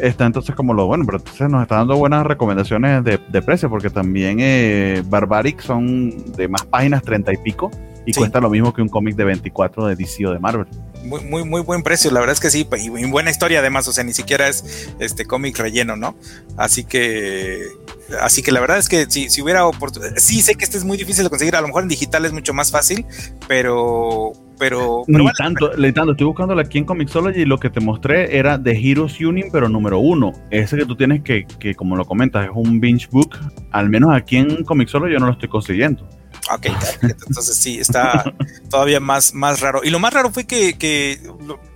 Está, 0.00 0.26
entonces 0.26 0.54
como 0.54 0.74
lo 0.74 0.86
bueno, 0.86 1.04
pero 1.04 1.18
entonces 1.18 1.48
nos 1.48 1.62
está 1.62 1.76
dando 1.76 1.96
buenas 1.96 2.24
recomendaciones 2.26 3.04
de, 3.04 3.42
precio, 3.42 3.68
porque 3.68 3.90
también 3.90 4.38
eh, 4.40 5.02
Barbaric 5.06 5.60
son 5.62 6.32
de 6.32 6.48
más 6.48 6.64
páginas, 6.64 7.02
30 7.02 7.32
y 7.32 7.36
pico, 7.38 7.70
y 8.06 8.12
cuesta 8.12 8.40
lo 8.40 8.50
mismo 8.50 8.72
que 8.72 8.82
un 8.82 8.88
cómic 8.88 9.16
de 9.16 9.24
24 9.24 9.86
de 9.86 9.96
DC 9.96 10.26
o 10.26 10.32
de 10.32 10.38
Marvel. 10.38 10.66
Muy, 11.04 11.24
muy, 11.24 11.44
muy 11.44 11.62
buen 11.62 11.82
precio, 11.82 12.10
la 12.10 12.20
verdad 12.20 12.34
es 12.34 12.40
que 12.40 12.50
sí, 12.50 12.68
y 12.78 13.10
buena 13.10 13.30
historia 13.30 13.58
además, 13.58 13.88
o 13.88 13.92
sea, 13.92 14.04
ni 14.04 14.12
siquiera 14.12 14.48
es 14.48 14.92
este 15.00 15.24
cómic 15.24 15.58
relleno, 15.58 15.96
¿no? 15.96 16.14
Así 16.56 16.84
que 16.84 17.66
así 18.20 18.42
que 18.42 18.52
la 18.52 18.60
verdad 18.60 18.78
es 18.78 18.88
que 18.88 19.06
si, 19.08 19.30
si 19.30 19.42
hubiera 19.42 19.66
oportunidad, 19.66 20.16
sí 20.16 20.42
sé 20.42 20.54
que 20.54 20.64
este 20.64 20.78
es 20.78 20.84
muy 20.84 20.96
difícil 20.98 21.24
de 21.24 21.30
conseguir, 21.30 21.56
a 21.56 21.60
lo 21.60 21.68
mejor 21.68 21.82
en 21.82 21.88
digital 21.88 22.24
es 22.24 22.32
mucho 22.32 22.52
más 22.52 22.70
fácil, 22.70 23.06
pero 23.48 24.32
pero, 24.62 25.02
ni 25.08 25.26
tanto, 25.32 25.72
le 25.76 25.92
tanto, 25.92 26.12
estoy 26.12 26.28
buscándolo 26.28 26.60
aquí 26.60 26.78
en 26.78 26.84
Comixology 26.84 27.40
y 27.40 27.44
lo 27.44 27.58
que 27.58 27.68
te 27.68 27.80
mostré 27.80 28.38
era 28.38 28.58
de 28.58 28.70
Heroes 28.70 29.20
Union, 29.20 29.48
pero 29.50 29.68
número 29.68 29.98
uno. 29.98 30.32
Ese 30.52 30.76
que 30.76 30.86
tú 30.86 30.94
tienes 30.94 31.24
que, 31.24 31.46
que, 31.58 31.74
como 31.74 31.96
lo 31.96 32.04
comentas, 32.04 32.44
es 32.44 32.52
un 32.54 32.78
binge 32.78 33.08
book. 33.10 33.36
Al 33.72 33.90
menos 33.90 34.14
aquí 34.14 34.36
en 34.36 34.62
Comixology 34.62 35.14
yo 35.14 35.18
no 35.18 35.26
lo 35.26 35.32
estoy 35.32 35.48
consiguiendo. 35.48 36.08
Ok, 36.54 36.66
entonces 37.02 37.56
sí, 37.56 37.80
está 37.80 38.32
todavía 38.70 39.00
más, 39.00 39.34
más 39.34 39.58
raro. 39.58 39.80
Y 39.82 39.90
lo 39.90 39.98
más 39.98 40.14
raro 40.14 40.30
fue 40.30 40.44
que, 40.44 40.78
que 40.78 41.18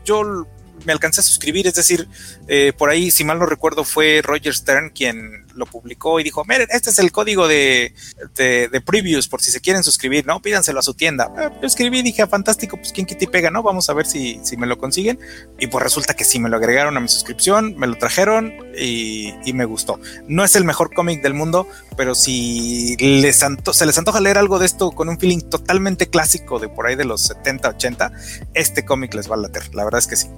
yo 0.05 0.47
me 0.85 0.93
alcancé 0.93 1.21
a 1.21 1.25
suscribir, 1.25 1.67
es 1.67 1.75
decir, 1.75 2.09
eh, 2.49 2.73
por 2.77 2.91
ahí, 2.91 3.11
si 3.11 3.25
mal 3.25 3.39
no 3.39 3.47
recuerdo, 3.47 3.85
fue 3.85 4.21
Roger 4.23 4.55
Stern 4.55 4.91
quien 4.91 5.47
lo 5.55 5.67
publicó 5.67 6.21
y 6.21 6.23
dijo, 6.23 6.45
miren, 6.45 6.69
este 6.71 6.91
es 6.91 6.99
el 6.99 7.11
código 7.13 7.49
de, 7.49 7.95
de, 8.35 8.81
previews 8.85 9.27
por 9.27 9.41
si 9.41 9.51
se 9.51 9.61
quieren 9.61 9.83
suscribir, 9.83 10.27
¿no? 10.27 10.41
Pídanselo 10.41 10.79
a 10.79 10.83
su 10.83 10.95
tienda. 10.95 11.31
Eh, 11.39 11.49
yo 11.61 11.67
escribí 11.67 12.03
dije, 12.03 12.23
ah, 12.23 12.27
fantástico, 12.27 12.77
pues 12.77 12.93
quién 12.93 13.07
quita 13.07 13.25
y 13.25 13.27
pega, 13.27 13.51
¿no? 13.51 13.63
Vamos 13.63 13.89
a 13.89 13.95
ver 13.95 14.07
si, 14.07 14.39
si 14.45 14.57
me 14.57 14.67
lo 14.67 14.79
consiguen. 14.79 15.19
Y 15.59 15.67
pues 15.67 15.83
resulta 15.83 16.15
que 16.15 16.25
sí, 16.25 16.39
me 16.39 16.49
lo 16.49 16.57
agregaron 16.57 16.97
a 16.97 17.01
mi 17.01 17.09
suscripción, 17.09 17.77
me 17.77 17.87
lo 17.87 17.97
trajeron 17.97 18.55
y, 18.79 19.35
y 19.45 19.53
me 19.55 19.65
gustó. 19.65 19.99
No 20.29 20.45
es 20.45 20.55
el 20.57 20.65
mejor 20.65 20.95
cómic 20.95 21.23
del 21.23 21.35
mundo, 21.35 21.67
pero 21.97 22.15
si 22.15 22.97
les 22.99 23.43
se 23.73 23.87
les 23.87 23.99
antoja 23.99 24.21
leer 24.21 24.39
algo 24.39 24.59
de 24.59 24.67
esto 24.67 24.93
con 24.93 25.09
un 25.09 25.19
feeling 25.19 25.41
totalmente 25.41 26.09
clásico 26.09 26.59
de 26.59 26.69
por 26.69 26.87
ahí 26.87 26.97
de 26.97 27.05
los 27.05 27.23
70, 27.23 27.69
80, 27.71 28.13
este 28.55 28.85
cómic 28.85 29.15
les 29.15 29.31
va 29.31 29.35
a 29.35 29.39
later. 29.39 29.75
La 29.75 29.85
verdad 29.85 29.99
es 29.99 30.07
que 30.07 30.17
sí. 30.17 30.29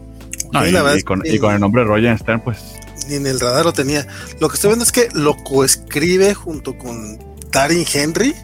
Y, 0.52 1.02
con, 1.02 1.22
y, 1.24 1.38
con, 1.38 1.54
el 1.54 1.60
nombre 1.60 1.82
de 1.82 1.88
Roger 1.88 2.18
Stern, 2.18 2.40
pues 2.40 2.78
ni 3.08 3.16
en 3.16 3.26
el 3.26 3.40
radar 3.40 3.64
lo 3.64 3.72
tenía. 3.72 4.06
Lo 4.40 4.48
que 4.48 4.54
estoy 4.54 4.68
viendo 4.68 4.84
es 4.84 4.92
que 4.92 5.08
lo 5.12 5.34
coescribe 5.36 6.34
junto 6.34 6.76
con 6.76 7.18
Darin 7.50 7.84
Henry. 7.92 8.34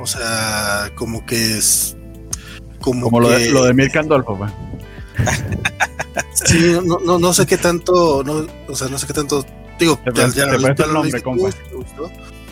O 0.00 0.06
sea, 0.06 0.90
como 0.94 1.24
que 1.24 1.58
es. 1.58 1.96
Como, 2.80 3.20
lo, 3.20 3.30
de, 3.30 3.50
lo 3.50 3.64
de 3.64 3.74
Mirka 3.74 4.00
Andolfo, 4.00 4.36
pues. 4.36 4.52
sí, 6.46 6.76
no, 6.84 6.98
no, 6.98 7.18
no, 7.18 7.32
sé 7.32 7.46
qué 7.46 7.56
tanto. 7.56 8.24
No, 8.24 8.44
o 8.66 8.74
sea, 8.74 8.88
no 8.88 8.98
sé 8.98 9.06
qué 9.06 9.12
tanto. 9.12 9.46
Digo, 9.78 10.00
ya, 10.14 10.28
ya, 10.28 10.44
el 10.44 10.92
nombre, 10.92 11.22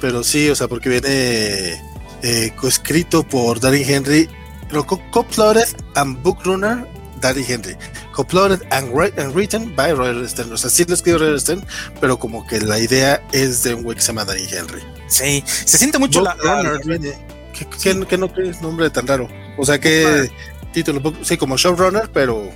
pero 0.00 0.24
sí, 0.24 0.48
o 0.48 0.54
sea, 0.54 0.66
porque 0.66 0.88
viene 0.88 1.80
eh, 2.22 2.52
coescrito 2.56 3.22
por 3.22 3.60
Darin 3.60 3.88
Henry, 3.88 4.28
pero 4.68 4.86
co-plotted 4.86 5.68
and 5.96 6.22
bookrunner 6.22 6.86
Daddy 7.20 7.44
Henry. 7.44 7.76
Uploaded 8.16 8.66
and, 8.70 8.94
written 9.34 9.74
by 9.74 9.92
Roger 9.92 10.28
Stern. 10.28 10.52
O 10.52 10.56
sea, 10.56 10.70
sí 10.70 10.84
lo 10.84 10.94
escribió 10.94 11.18
Roger 11.18 11.40
Stern, 11.40 11.64
pero 12.00 12.18
como 12.18 12.46
que 12.46 12.60
la 12.60 12.78
idea 12.78 13.22
es 13.32 13.62
de 13.62 13.74
un 13.74 13.82
güey 13.82 13.96
que 13.96 14.02
se 14.02 14.08
llama 14.08 14.24
Daddy 14.24 14.46
Henry. 14.50 14.82
Sí, 15.08 15.42
se 15.46 15.78
siente 15.78 15.98
mucho 15.98 16.22
la, 16.22 16.36
¿Qué, 17.82 18.18
no 18.18 18.32
crees 18.32 18.62
nombre 18.62 18.90
tan 18.90 19.06
raro? 19.06 19.28
O 19.58 19.66
sea, 19.66 19.78
que 19.78 20.30
título, 20.72 21.14
sí, 21.22 21.36
como 21.36 21.56
showrunner, 21.56 22.10
pero 22.12 22.50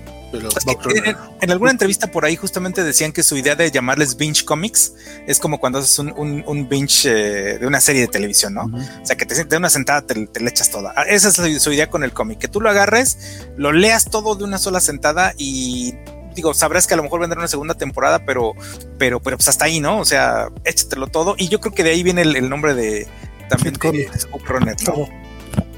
en, 1.40 1.50
alguna 1.50 1.70
entrevista 1.70 2.10
por 2.10 2.24
ahí 2.24 2.36
justamente 2.36 2.82
decían 2.82 3.12
que 3.12 3.22
su 3.22 3.36
idea 3.36 3.54
de 3.54 3.70
llamarles 3.70 4.16
binge 4.16 4.44
comics 4.44 4.94
es 5.26 5.38
como 5.38 5.58
cuando 5.58 5.78
haces 5.78 5.98
un, 5.98 6.44
un, 6.46 6.68
binge 6.68 7.06
eh, 7.06 7.58
de 7.58 7.66
una 7.66 7.80
serie 7.80 8.02
de 8.02 8.08
televisión, 8.08 8.54
¿no? 8.54 8.64
O 8.64 9.06
sea, 9.06 9.16
que 9.16 9.26
te 9.26 9.44
de 9.44 9.56
una 9.56 9.70
sentada 9.70 10.02
te, 10.02 10.14
le 10.14 10.50
echas 10.50 10.70
toda. 10.70 10.92
Ah, 10.96 11.02
esa 11.02 11.28
es 11.28 11.62
su, 11.62 11.72
idea 11.72 11.90
con 11.90 12.04
el 12.04 12.12
cómic, 12.12 12.38
que 12.38 12.48
tú 12.48 12.60
lo 12.60 12.70
agarres, 12.70 13.46
lo 13.56 13.72
leas 13.72 14.06
todo 14.06 14.34
de 14.34 14.44
una 14.44 14.58
sola 14.58 14.80
sentada 14.80 15.34
y 15.36 15.94
digo, 16.34 16.54
sabrás 16.54 16.86
que 16.86 16.94
a 16.94 16.96
lo 16.96 17.02
mejor 17.02 17.20
vendrá 17.20 17.38
una 17.38 17.48
segunda 17.48 17.74
temporada, 17.74 18.24
pero, 18.24 18.54
pero, 18.98 19.20
pero 19.20 19.36
pues 19.36 19.48
hasta 19.48 19.66
ahí, 19.66 19.80
¿no? 19.80 19.98
O 19.98 20.04
sea, 20.04 20.48
échatelo 20.64 21.06
todo. 21.06 21.34
Y 21.38 21.48
yo 21.48 21.60
creo 21.60 21.74
que 21.74 21.84
de 21.84 21.90
ahí 21.90 22.02
viene 22.02 22.22
el, 22.22 22.48
nombre 22.48 22.74
de 22.74 23.06
también 23.48 23.74
de 23.74 24.08
Runner, 24.46 24.76
¿no? 24.86 25.08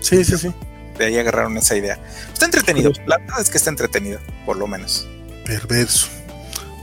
Sí, 0.00 0.24
sí, 0.24 0.38
sí 0.38 0.54
de 0.96 1.06
ahí 1.06 1.18
agarraron 1.18 1.56
esa 1.56 1.76
idea. 1.76 1.98
Está 2.32 2.46
entretenido, 2.46 2.92
la 3.06 3.18
verdad 3.18 3.40
es 3.40 3.50
que 3.50 3.58
está 3.58 3.70
entretenido, 3.70 4.18
por 4.44 4.56
lo 4.56 4.66
menos. 4.66 5.06
Perverso. 5.44 6.08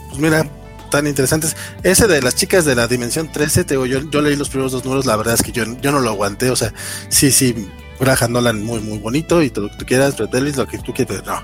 Pues 0.10 0.20
mira, 0.20 0.48
tan 0.90 1.08
interesantes. 1.08 1.56
Ese 1.82 2.08
de 2.08 2.22
las 2.22 2.36
chicas 2.36 2.66
de 2.66 2.76
la 2.76 2.88
dimensión 2.88 3.32
13, 3.32 3.64
te, 3.64 3.74
yo, 3.74 3.86
yo 3.86 4.22
leí 4.22 4.36
los 4.36 4.50
primeros 4.50 4.72
dos 4.72 4.86
números, 4.86 5.06
la 5.06 5.16
verdad 5.16 5.34
es 5.34 5.42
que 5.42 5.52
yo, 5.52 5.64
yo 5.82 5.92
no 5.92 6.00
lo 6.00 6.12
aguanté, 6.12 6.52
o 6.52 6.56
sea, 6.56 6.72
sí, 7.10 7.32
sí, 7.32 7.68
Graham 8.00 8.32
Nolan 8.32 8.64
muy, 8.64 8.80
muy 8.80 9.00
bonito 9.00 9.42
y 9.42 9.50
todo 9.50 9.66
lo 9.66 9.72
que 9.72 9.78
tú 9.78 9.86
quieras, 9.86 10.14
pero 10.16 10.30
Ellis 10.38 10.58
lo 10.58 10.68
que 10.68 10.78
tú 10.78 10.94
quieras, 10.94 11.24
no, 11.26 11.42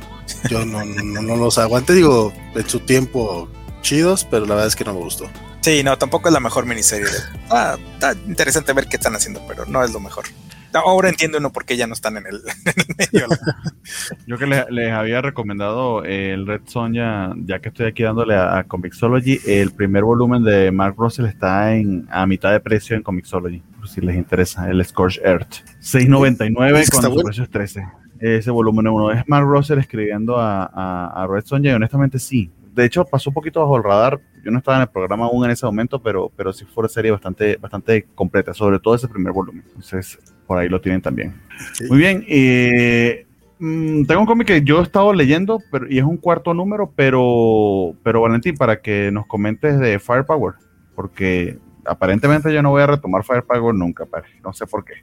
yo 0.49 0.65
no, 0.65 0.85
no, 0.85 1.21
no, 1.21 1.35
los 1.35 1.57
aguanté, 1.57 1.93
digo, 1.93 2.31
en 2.53 2.69
su 2.69 2.79
tiempo 2.81 3.49
chidos, 3.81 4.27
pero 4.29 4.45
la 4.45 4.55
verdad 4.55 4.67
es 4.67 4.75
que 4.75 4.83
no 4.83 4.93
me 4.93 4.99
gustó. 4.99 5.29
Sí, 5.61 5.83
no, 5.83 5.97
tampoco 5.97 6.29
es 6.29 6.33
la 6.33 6.39
mejor 6.39 6.65
miniserie. 6.65 7.09
Ah, 7.49 7.77
está 7.93 8.13
interesante 8.27 8.71
ver 8.73 8.87
qué 8.87 8.97
están 8.97 9.15
haciendo, 9.15 9.41
pero 9.47 9.65
no 9.65 9.83
es 9.83 9.91
lo 9.91 9.99
mejor. 9.99 10.25
Ahora 10.73 11.09
entiendo 11.09 11.37
uno 11.37 11.51
por 11.51 11.65
qué 11.65 11.77
ya 11.77 11.87
no 11.87 11.93
están 11.93 12.17
en 12.17 12.25
el, 12.27 12.41
medio. 12.97 13.27
Yo 14.27 14.37
que 14.37 14.45
les, 14.45 14.91
había 14.91 15.21
recomendado 15.21 16.03
el 16.03 16.45
Red 16.45 16.61
Sonja, 16.65 17.33
ya 17.45 17.59
que 17.59 17.69
estoy 17.69 17.87
aquí 17.87 18.03
dándole 18.03 18.35
a, 18.35 18.63
Comixology, 18.67 19.39
el 19.45 19.71
primer 19.71 20.03
volumen 20.03 20.43
de 20.43 20.71
Mark 20.71 20.95
Russell 20.97 21.25
está 21.25 21.75
en 21.75 22.07
a 22.11 22.25
mitad 22.25 22.51
de 22.51 22.59
precio 22.59 22.95
en 22.95 23.03
Comixology, 23.03 23.61
por 23.77 23.87
si 23.87 24.01
les 24.01 24.15
interesa, 24.15 24.69
el 24.69 24.83
Scorch 24.85 25.19
Earth. 25.23 25.65
6.99 25.81 26.89
con 26.89 27.01
su 27.03 27.23
precio 27.23 27.43
es 27.43 27.49
13. 27.49 27.87
Ese 28.19 28.51
volumen 28.51 28.87
1 28.87 29.11
es 29.11 29.27
Mark 29.27 29.47
Russell 29.47 29.79
escribiendo 29.79 30.37
a, 30.37 30.65
a, 31.05 31.27
Red 31.27 31.45
Sonja 31.45 31.69
y 31.69 31.73
honestamente 31.73 32.19
sí. 32.19 32.51
De 32.73 32.85
hecho, 32.85 33.05
pasó 33.05 33.29
un 33.29 33.33
poquito 33.33 33.61
bajo 33.61 33.77
el 33.77 33.83
radar. 33.83 34.19
Yo 34.43 34.51
no 34.51 34.59
estaba 34.59 34.77
en 34.77 34.83
el 34.83 34.89
programa 34.89 35.25
aún 35.25 35.45
en 35.45 35.51
ese 35.51 35.65
momento, 35.65 36.01
pero, 36.01 36.31
pero 36.35 36.51
sí 36.53 36.65
fue 36.65 36.81
una 36.83 36.89
serie 36.89 37.11
bastante, 37.11 37.57
bastante 37.57 38.07
completa, 38.15 38.53
sobre 38.53 38.79
todo 38.79 38.95
ese 38.95 39.07
primer 39.07 39.33
volumen. 39.33 39.63
Entonces, 39.67 40.17
por 40.47 40.57
ahí 40.57 40.69
lo 40.69 40.79
tienen 40.81 41.01
también. 41.01 41.39
Muy 41.89 41.97
bien. 41.97 42.25
Eh, 42.27 43.25
mm, 43.59 44.05
tengo 44.05 44.21
un 44.21 44.27
cómic 44.27 44.47
que 44.47 44.61
yo 44.63 44.79
he 44.79 44.83
estado 44.83 45.13
leyendo 45.13 45.59
pero, 45.71 45.87
y 45.89 45.97
es 45.99 46.03
un 46.05 46.17
cuarto 46.17 46.53
número, 46.53 46.91
pero, 46.95 47.95
pero 48.03 48.21
Valentín, 48.21 48.55
para 48.55 48.81
que 48.81 49.11
nos 49.11 49.25
comentes 49.27 49.79
de 49.79 49.99
Firepower, 49.99 50.55
porque 50.95 51.57
aparentemente 51.85 52.53
yo 52.53 52.61
no 52.61 52.69
voy 52.71 52.81
a 52.81 52.87
retomar 52.87 53.23
Firepower 53.23 53.73
nunca, 53.75 54.05
padre. 54.05 54.29
no 54.43 54.53
sé 54.53 54.65
por 54.67 54.83
qué. 54.85 54.93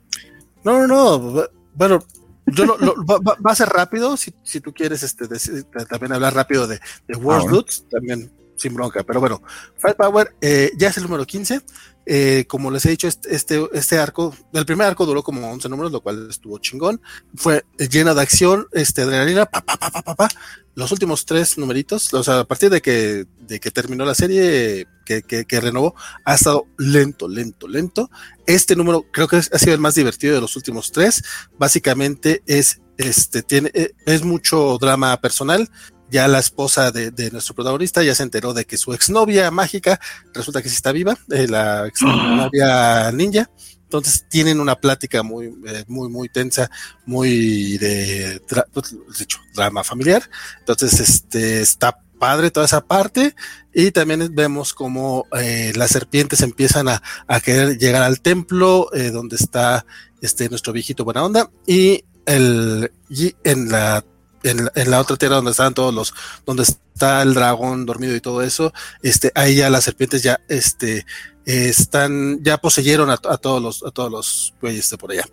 No, 0.64 0.86
no, 0.86 1.18
no. 1.18 1.42
Bueno, 1.74 1.98
yo 2.46 2.64
lo, 2.64 2.78
lo- 2.78 2.94
va, 3.04 3.18
va- 3.18 3.50
a 3.52 3.54
ser 3.54 3.68
rápido, 3.68 4.16
si, 4.16 4.32
si 4.42 4.60
tú 4.60 4.72
quieres 4.72 5.02
este, 5.02 5.26
decir- 5.26 5.64
también 5.88 6.12
hablar 6.12 6.34
rápido 6.34 6.66
de, 6.66 6.78
de 7.08 7.16
World 7.16 7.42
Ah, 7.46 7.50
bueno. 7.50 7.64
También 7.90 8.30
sin 8.56 8.74
bronca, 8.74 9.02
pero 9.02 9.20
bueno, 9.20 9.42
Firepower 9.76 10.34
eh, 10.40 10.72
ya 10.76 10.88
es 10.88 10.96
el 10.96 11.04
número 11.04 11.24
15, 11.24 11.60
eh, 12.08 12.44
como 12.46 12.70
les 12.70 12.86
he 12.86 12.90
dicho, 12.90 13.08
este, 13.08 13.34
este, 13.34 13.68
este 13.72 13.98
arco, 13.98 14.34
el 14.52 14.64
primer 14.64 14.86
arco 14.86 15.06
duró 15.06 15.22
como 15.22 15.50
11 15.50 15.68
números, 15.68 15.92
lo 15.92 16.00
cual 16.00 16.28
estuvo 16.30 16.58
chingón, 16.58 17.00
fue 17.34 17.64
lleno 17.78 18.14
de 18.14 18.22
acción, 18.22 18.66
este, 18.72 19.02
adrenalina, 19.02 19.46
pa, 19.46 19.60
pa, 19.60 19.76
pa, 19.76 19.90
pa, 19.90 20.02
pa, 20.02 20.14
pa. 20.14 20.28
los 20.74 20.92
últimos 20.92 21.26
tres 21.26 21.58
numeritos, 21.58 22.14
o 22.14 22.22
sea, 22.22 22.40
a 22.40 22.44
partir 22.44 22.70
de 22.70 22.80
que, 22.80 23.26
de 23.40 23.58
que 23.60 23.70
terminó 23.70 24.04
la 24.04 24.14
serie, 24.14 24.86
que, 25.04 25.22
que, 25.22 25.44
que 25.44 25.60
renovó, 25.60 25.94
ha 26.24 26.34
estado 26.34 26.66
lento, 26.78 27.28
lento, 27.28 27.66
lento, 27.66 28.08
este 28.46 28.76
número 28.76 29.04
creo 29.12 29.26
que 29.26 29.36
ha 29.36 29.58
sido 29.58 29.74
el 29.74 29.80
más 29.80 29.96
divertido 29.96 30.34
de 30.34 30.40
los 30.40 30.54
últimos 30.54 30.92
tres, 30.92 31.22
básicamente 31.58 32.42
es 32.46 32.80
este 32.98 33.42
tiene 33.42 33.70
eh, 33.74 33.92
es 34.06 34.24
mucho 34.24 34.78
drama 34.78 35.20
personal 35.20 35.68
ya 36.10 36.28
la 36.28 36.38
esposa 36.38 36.90
de, 36.90 37.10
de 37.10 37.30
nuestro 37.30 37.54
protagonista 37.54 38.02
ya 38.02 38.14
se 38.14 38.22
enteró 38.22 38.54
de 38.54 38.64
que 38.64 38.76
su 38.76 38.92
exnovia 38.92 39.50
mágica 39.50 40.00
resulta 40.34 40.62
que 40.62 40.68
sí 40.68 40.76
está 40.76 40.92
viva 40.92 41.16
eh, 41.30 41.48
la 41.48 41.86
exnovia 41.86 43.10
ninja. 43.12 43.50
Entonces 43.84 44.26
tienen 44.28 44.60
una 44.60 44.74
plática 44.74 45.22
muy 45.22 45.46
eh, 45.66 45.84
muy 45.86 46.08
muy 46.08 46.28
tensa 46.28 46.68
muy 47.04 47.78
de, 47.78 48.42
pues, 48.72 48.90
de 48.92 49.24
hecho 49.24 49.38
drama 49.54 49.84
familiar. 49.84 50.28
Entonces 50.58 50.98
este 50.98 51.60
está 51.60 51.98
padre 52.18 52.50
toda 52.50 52.66
esa 52.66 52.80
parte. 52.80 53.34
Y 53.72 53.90
también 53.90 54.34
vemos 54.34 54.74
como 54.74 55.26
eh, 55.38 55.72
las 55.76 55.90
serpientes 55.90 56.40
empiezan 56.40 56.88
a, 56.88 57.02
a 57.26 57.40
querer 57.40 57.78
llegar 57.78 58.02
al 58.02 58.20
templo 58.20 58.88
eh, 58.94 59.10
donde 59.10 59.36
está 59.36 59.86
este 60.20 60.48
nuestro 60.48 60.72
viejito 60.72 61.04
buena 61.04 61.24
onda. 61.24 61.50
Y 61.66 62.04
el 62.24 62.90
y 63.08 63.34
en 63.44 63.70
la 63.70 64.04
en, 64.50 64.90
la- 64.90 65.00
otra 65.00 65.16
tierra 65.16 65.36
donde 65.36 65.50
estaban 65.50 65.74
todos 65.74 65.94
los 65.94 66.14
donde 66.44 66.62
está 66.62 67.22
el 67.22 67.34
dragón 67.34 67.84
dormido 67.86 68.14
y 68.16 68.20
todo 68.20 68.42
eso 68.42 68.72
este 69.02 69.30
ahí 69.34 69.56
ya 69.56 69.70
las 69.70 69.84
serpientes 69.84 70.22
ya 70.22 70.40
este 70.48 71.04
están 71.46 72.42
ya 72.42 72.58
poseyeron 72.58 73.08
a, 73.10 73.16
todos 73.18 73.62
los 73.62 73.84
a 73.84 73.90
todos 73.92 74.10
los 74.10 74.54
güeyes 74.60 74.90
de 74.90 74.98
por 74.98 75.12
allá. 75.12 75.24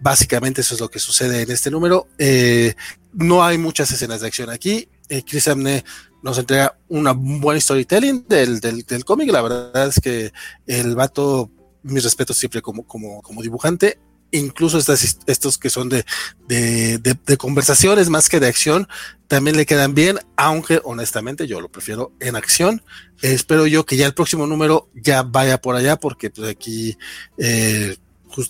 Básicamente 0.00 0.60
eso 0.60 0.74
es 0.74 0.80
lo 0.80 0.90
que 0.90 0.98
sucede 0.98 1.42
en 1.42 1.50
este 1.50 1.70
número. 1.70 2.08
Eh, 2.18 2.74
no 3.14 3.42
hay 3.42 3.56
muchas 3.56 3.90
escenas 3.90 4.20
de 4.20 4.26
acción 4.26 4.50
aquí. 4.50 4.88
Eh, 5.08 5.22
Chris 5.26 5.48
Amney 5.48 5.82
nos 6.22 6.36
entrega 6.38 6.76
una 6.88 7.12
buena 7.12 7.58
storytelling 7.60 8.26
del, 8.28 8.60
del, 8.60 8.82
del 8.82 9.04
cómic. 9.04 9.30
La 9.30 9.40
verdad 9.40 9.86
es 9.86 9.98
que 9.98 10.32
el 10.66 10.94
vato 10.94 11.50
mis 11.82 12.04
respetos 12.04 12.36
siempre 12.36 12.60
como 12.60 12.86
como 12.86 13.22
como 13.22 13.42
dibujante 13.42 13.98
incluso 14.32 14.78
estas, 14.78 15.18
estos 15.26 15.58
que 15.58 15.70
son 15.70 15.88
de, 15.88 16.04
de, 16.48 16.98
de, 16.98 17.36
conversaciones 17.36 18.08
más 18.08 18.28
que 18.28 18.40
de 18.40 18.48
acción, 18.48 18.88
también 19.28 19.56
le 19.56 19.66
quedan 19.66 19.94
bien, 19.94 20.18
aunque 20.36 20.80
honestamente 20.84 21.46
yo 21.46 21.60
lo 21.60 21.70
prefiero 21.70 22.12
en 22.18 22.34
acción. 22.34 22.82
Espero 23.20 23.66
yo 23.66 23.86
que 23.86 23.96
ya 23.96 24.06
el 24.06 24.14
próximo 24.14 24.46
número 24.46 24.88
ya 24.94 25.22
vaya 25.22 25.60
por 25.60 25.76
allá, 25.76 25.96
porque 25.96 26.30
pues 26.30 26.50
aquí 26.50 26.98
eh, 27.38 27.96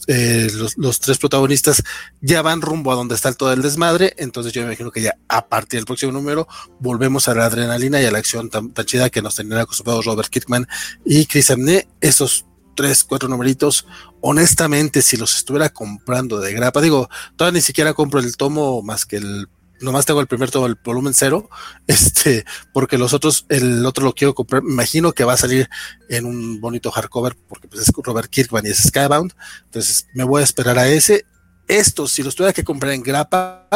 eh, 0.07 0.49
los, 0.55 0.79
los, 0.79 1.01
tres 1.01 1.19
protagonistas 1.19 1.83
ya 2.21 2.41
van 2.43 2.63
rumbo 2.63 2.93
a 2.93 2.95
donde 2.95 3.15
está 3.15 3.33
todo 3.33 3.53
el 3.53 3.63
desmadre, 3.63 4.15
entonces 4.17 4.53
yo 4.53 4.63
me 4.63 4.69
imagino 4.69 4.93
que 4.93 5.03
ya 5.03 5.17
a 5.29 5.47
partir 5.47 5.81
del 5.81 5.87
próximo 5.87 6.13
número 6.13 6.47
volvemos 6.79 7.29
a 7.29 7.35
la 7.35 7.47
adrenalina 7.47 8.01
y 8.01 8.05
a 8.05 8.13
la 8.13 8.19
acción 8.19 8.49
tan, 8.49 8.71
tan 8.71 8.87
chida 8.87 9.11
que 9.11 9.23
nos 9.23 9.35
tenían 9.35 9.59
acostumbrados 9.59 10.05
Robert 10.05 10.29
Kirkman 10.29 10.69
y 11.05 11.27
Chris 11.27 11.51
Amney, 11.51 11.87
esos 12.01 12.47
tres, 12.75 13.05
cuatro 13.05 13.29
numeritos. 13.29 13.87
Honestamente, 14.21 15.03
si 15.03 15.17
los 15.17 15.37
estuviera 15.37 15.71
comprando 15.71 16.41
de 16.41 16.53
grapa, 16.53 16.81
digo, 16.81 17.09
todavía 17.37 17.59
ni 17.59 17.63
siquiera 17.63 17.95
compro 17.95 18.21
el 18.21 18.37
tomo 18.37 18.83
más 18.83 19.07
que 19.07 19.17
el, 19.17 19.49
nomás 19.83 20.07
tengo 20.07 20.21
el 20.21 20.27
primer 20.27 20.51
tomo, 20.51 20.67
el 20.67 20.79
volumen 20.83 21.15
cero, 21.15 21.49
este, 21.87 22.45
porque 22.73 22.99
los 22.99 23.13
otros, 23.13 23.47
el 23.49 23.85
otro 23.85 24.05
lo 24.05 24.15
quiero 24.15 24.35
comprar, 24.35 24.63
me 24.63 24.73
imagino 24.73 25.13
que 25.13 25.25
va 25.25 25.35
a 25.35 25.39
salir 25.39 25.69
en 26.09 26.25
un 26.25 26.61
bonito 26.61 26.91
hardcover, 26.91 27.37
porque 27.49 27.69
pues 27.69 27.83
es 27.83 27.93
Robert 27.95 28.31
Kirkman 28.31 28.67
y 28.67 28.71
es 28.71 28.83
Skybound, 28.85 29.33
entonces 29.65 30.07
me 30.15 30.25
voy 30.25 30.41
a 30.41 30.45
esperar 30.45 30.79
a 30.79 30.89
ese. 30.89 31.27
Esto, 31.69 32.09
si 32.09 32.23
los 32.23 32.35
tuviera 32.35 32.53
que 32.53 32.65
comprar 32.65 32.93
en 32.93 33.03
grapa, 33.03 33.69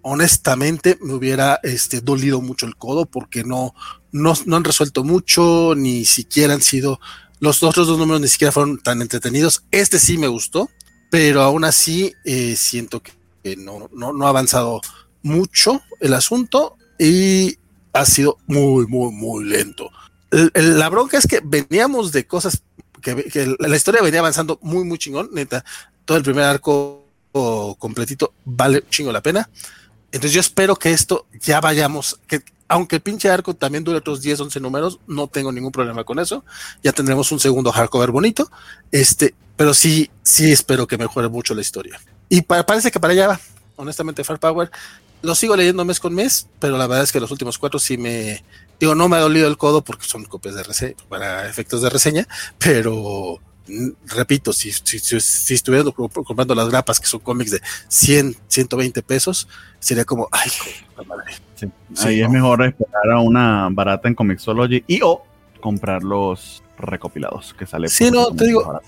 honestamente 0.00 0.96
me 1.02 1.14
hubiera 1.14 1.58
este, 1.64 2.00
dolido 2.00 2.40
mucho 2.40 2.66
el 2.66 2.76
codo 2.76 3.04
porque 3.04 3.42
no, 3.42 3.74
no, 4.12 4.32
no 4.46 4.56
han 4.56 4.64
resuelto 4.64 5.02
mucho, 5.02 5.74
ni 5.76 6.04
siquiera 6.04 6.54
han 6.54 6.62
sido 6.62 7.00
los 7.42 7.60
otros 7.64 7.88
dos 7.88 7.98
números 7.98 8.20
ni 8.20 8.28
siquiera 8.28 8.52
fueron 8.52 8.78
tan 8.78 9.02
entretenidos. 9.02 9.64
Este 9.72 9.98
sí 9.98 10.16
me 10.16 10.28
gustó, 10.28 10.70
pero 11.10 11.42
aún 11.42 11.64
así 11.64 12.14
eh, 12.24 12.54
siento 12.54 13.02
que, 13.02 13.56
no, 13.56 13.90
no, 13.92 14.12
no, 14.12 14.26
ha 14.26 14.28
avanzado 14.28 14.80
mucho 15.24 15.82
el 15.98 16.14
asunto 16.14 16.76
y 17.00 17.58
ha 17.94 18.06
sido 18.06 18.38
muy, 18.46 18.86
muy, 18.86 19.10
muy 19.10 19.44
lento. 19.44 19.90
La 20.30 20.88
bronca 20.88 21.18
es 21.18 21.26
que 21.26 21.40
veníamos 21.42 22.12
de 22.12 22.28
cosas 22.28 22.62
que, 23.00 23.24
que, 23.24 23.56
la 23.58 23.76
historia 23.76 24.02
venía 24.02 24.20
avanzando 24.20 24.60
muy, 24.62 24.84
muy 24.84 24.98
chingón. 24.98 25.30
Neta, 25.32 25.64
todo 26.04 26.18
el 26.18 26.22
primer 26.22 26.44
arco 26.44 27.08
completito 27.76 28.34
vale 28.44 28.84
chingo 28.88 29.10
la 29.10 29.20
pena. 29.20 29.50
Entonces 30.12 30.32
yo 30.32 30.40
espero 30.40 30.76
que 30.76 30.92
esto 30.92 31.26
ya 31.40 31.60
vayamos, 31.60 32.20
que 32.28 32.44
aunque 32.72 32.96
el 32.96 33.02
pinche 33.02 33.28
arco 33.28 33.52
también 33.52 33.84
dure 33.84 33.98
otros 33.98 34.22
10, 34.22 34.40
11 34.40 34.60
números, 34.60 34.98
no 35.06 35.26
tengo 35.28 35.52
ningún 35.52 35.72
problema 35.72 36.04
con 36.04 36.18
eso. 36.18 36.42
Ya 36.82 36.92
tendremos 36.92 37.30
un 37.30 37.38
segundo 37.38 37.70
hardcover 37.70 38.10
bonito. 38.10 38.50
Este, 38.90 39.34
pero 39.58 39.74
sí, 39.74 40.10
sí 40.22 40.50
espero 40.50 40.86
que 40.86 40.96
mejore 40.96 41.28
mucho 41.28 41.54
la 41.54 41.60
historia. 41.60 42.00
Y 42.30 42.40
pa 42.40 42.64
parece 42.64 42.90
que 42.90 42.98
para 42.98 43.12
allá 43.12 43.28
va. 43.28 43.40
Honestamente, 43.76 44.24
Firepower 44.24 44.70
lo 45.20 45.34
sigo 45.34 45.54
leyendo 45.54 45.84
mes 45.84 46.00
con 46.00 46.14
mes, 46.14 46.48
pero 46.60 46.78
la 46.78 46.86
verdad 46.86 47.04
es 47.04 47.12
que 47.12 47.20
los 47.20 47.30
últimos 47.30 47.58
cuatro 47.58 47.78
sí 47.78 47.98
me. 47.98 48.42
Digo, 48.80 48.94
no 48.94 49.06
me 49.06 49.18
ha 49.18 49.20
dolido 49.20 49.48
el 49.48 49.58
codo 49.58 49.84
porque 49.84 50.06
son 50.06 50.24
copias 50.24 50.54
de 50.54 50.62
reseña, 50.62 50.96
para 51.10 51.46
efectos 51.50 51.82
de 51.82 51.90
reseña, 51.90 52.26
pero 52.56 53.38
repito, 54.06 54.52
si, 54.52 54.72
si, 54.72 54.98
si, 54.98 55.62
comprando 56.26 56.54
las 56.54 56.68
grapas, 56.68 57.00
que 57.00 57.06
son 57.06 57.20
cómics 57.20 57.52
de 57.52 57.60
100, 57.88 58.36
120 58.48 59.02
pesos, 59.02 59.48
sería 59.78 60.04
como, 60.04 60.28
ay, 60.30 60.50
madre. 61.06 61.32
Sí. 61.54 61.66
Sí, 61.94 62.08
Ahí 62.08 62.20
no. 62.20 62.26
es 62.26 62.32
mejor 62.32 62.64
esperar 62.64 63.10
a 63.12 63.20
una 63.20 63.68
barata 63.70 64.08
en 64.08 64.14
Comixology 64.14 64.84
y 64.86 65.00
o 65.02 65.22
comprar 65.60 66.02
los 66.02 66.62
recopilados 66.78 67.54
que 67.54 67.66
sale. 67.66 67.88
Sí, 67.88 68.10
no, 68.10 68.34
te 68.34 68.46
digo, 68.46 68.66
barato. 68.66 68.86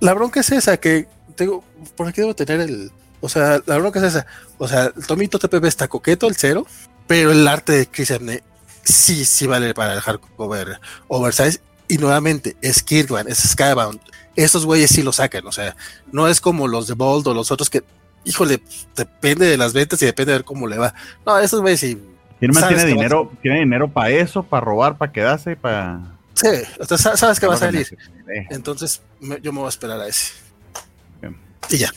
la 0.00 0.14
bronca 0.14 0.40
es 0.40 0.50
esa, 0.50 0.76
que 0.78 1.06
tengo, 1.36 1.62
por 1.96 2.08
aquí 2.08 2.20
debo 2.20 2.34
tener 2.34 2.60
el, 2.60 2.90
o 3.20 3.28
sea, 3.28 3.62
la 3.66 3.78
bronca 3.78 4.00
es 4.00 4.06
esa, 4.06 4.26
o 4.58 4.66
sea, 4.66 4.92
el 4.96 5.06
tomito 5.06 5.38
TPP 5.38 5.64
está 5.64 5.86
coqueto, 5.86 6.26
el 6.26 6.34
cero, 6.34 6.66
pero 7.06 7.30
el 7.30 7.46
arte 7.46 7.72
de 7.72 7.86
Chris 7.86 8.10
Amney 8.10 8.40
sí, 8.82 9.24
sí 9.24 9.46
vale 9.46 9.74
para 9.74 9.94
el 9.94 10.00
hardcover 10.00 10.80
oversize 11.08 11.60
y 11.88 11.98
nuevamente 11.98 12.56
es 12.60 12.82
Kirkman, 12.82 13.28
es 13.28 13.38
Skybound. 13.38 14.00
Esos 14.36 14.64
güeyes 14.64 14.90
sí 14.90 15.02
lo 15.02 15.12
sacan, 15.12 15.46
o 15.46 15.52
sea, 15.52 15.74
no 16.12 16.28
es 16.28 16.40
como 16.40 16.68
los 16.68 16.86
de 16.86 16.94
Bold 16.94 17.26
o 17.26 17.34
los 17.34 17.50
otros 17.50 17.70
que, 17.70 17.82
híjole, 18.24 18.62
depende 18.94 19.46
de 19.46 19.56
las 19.56 19.72
ventas 19.72 20.00
y 20.02 20.06
depende 20.06 20.32
de 20.32 20.38
ver 20.38 20.44
cómo 20.44 20.66
le 20.66 20.78
va. 20.78 20.94
No, 21.26 21.38
esos 21.38 21.60
güeyes 21.60 21.80
sí. 21.80 22.00
Kirkman 22.38 22.68
tiene 22.68 22.84
dinero, 22.84 23.32
tiene 23.42 23.58
dinero 23.60 23.88
para 23.88 24.10
eso, 24.10 24.44
para 24.44 24.64
robar, 24.64 24.96
para 24.96 25.10
quedarse, 25.10 25.56
para. 25.56 26.00
Sí, 26.34 26.46
o 26.78 26.84
sea, 26.84 27.16
sabes 27.16 27.40
que 27.40 27.46
va 27.48 27.54
a 27.54 27.58
salir. 27.58 27.98
Entonces, 28.50 29.02
me, 29.18 29.40
yo 29.40 29.52
me 29.52 29.58
voy 29.58 29.66
a 29.66 29.70
esperar 29.70 30.00
a 30.00 30.06
ese. 30.06 30.34
Bien. 31.20 31.36
Y 31.68 31.78
ya. 31.78 31.90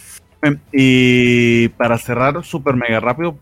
Y 0.72 1.68
para 1.70 1.98
cerrar 1.98 2.44
súper 2.44 2.76
mega 2.76 3.00
rápido, 3.00 3.36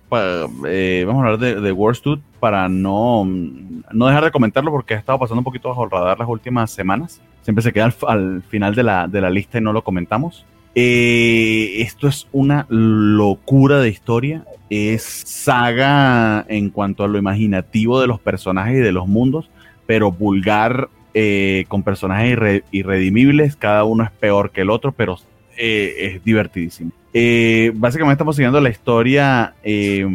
eh, 0.67 1.03
vamos 1.07 1.23
a 1.23 1.27
hablar 1.27 1.39
de, 1.39 1.61
de 1.61 1.71
Worst 1.71 2.03
Dude 2.03 2.21
para 2.39 2.67
no, 2.67 3.25
no 3.25 4.07
dejar 4.07 4.25
de 4.25 4.31
comentarlo 4.31 4.71
porque 4.71 4.95
ha 4.95 4.97
estado 4.97 5.19
pasando 5.19 5.39
un 5.39 5.45
poquito 5.45 5.69
bajo 5.69 5.85
el 5.85 5.91
radar 5.91 6.19
las 6.19 6.27
últimas 6.27 6.71
semanas. 6.71 7.21
Siempre 7.41 7.63
se 7.63 7.71
queda 7.71 7.85
al, 7.85 7.93
al 8.07 8.43
final 8.43 8.75
de 8.75 8.83
la, 8.83 9.07
de 9.07 9.21
la, 9.21 9.29
lista 9.29 9.57
y 9.57 9.61
no 9.61 9.71
lo 9.71 9.83
comentamos. 9.83 10.45
Eh, 10.75 11.81
esto 11.81 12.07
es 12.07 12.27
una 12.31 12.65
locura 12.69 13.79
de 13.79 13.89
historia. 13.89 14.43
Es 14.69 15.03
saga 15.03 16.45
en 16.47 16.69
cuanto 16.69 17.03
a 17.03 17.07
lo 17.07 17.17
imaginativo 17.17 18.01
de 18.01 18.07
los 18.07 18.19
personajes 18.19 18.75
y 18.75 18.81
de 18.81 18.91
los 18.91 19.07
mundos, 19.07 19.49
pero 19.87 20.11
vulgar 20.11 20.89
eh, 21.13 21.65
con 21.69 21.83
personajes 21.83 22.31
irre, 22.31 22.63
irredimibles. 22.71 23.55
Cada 23.55 23.83
uno 23.85 24.03
es 24.03 24.11
peor 24.11 24.51
que 24.51 24.61
el 24.61 24.69
otro, 24.69 24.91
pero 24.91 25.17
eh, 25.59 26.13
es 26.15 26.23
divertidísimo. 26.23 26.91
Eh, 27.13 27.71
básicamente 27.75 28.13
estamos 28.13 28.35
siguiendo 28.35 28.61
la 28.61 28.69
historia, 28.69 29.55
eh, 29.63 30.07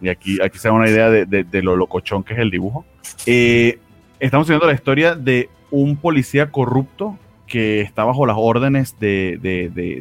y 0.00 0.08
aquí, 0.08 0.38
aquí 0.42 0.58
se 0.58 0.68
da 0.68 0.74
una 0.74 0.88
idea 0.88 1.08
de, 1.10 1.24
de, 1.24 1.44
de, 1.44 1.62
lo 1.62 1.76
locochón 1.76 2.22
que 2.22 2.34
es 2.34 2.38
el 2.38 2.50
dibujo. 2.50 2.84
Eh, 3.24 3.78
estamos 4.20 4.46
siguiendo 4.46 4.66
la 4.66 4.74
historia 4.74 5.14
de 5.14 5.48
un 5.70 5.96
policía 5.96 6.50
corrupto 6.50 7.18
que 7.46 7.80
está 7.80 8.04
bajo 8.04 8.26
las 8.26 8.36
órdenes 8.38 8.98
de, 8.98 9.38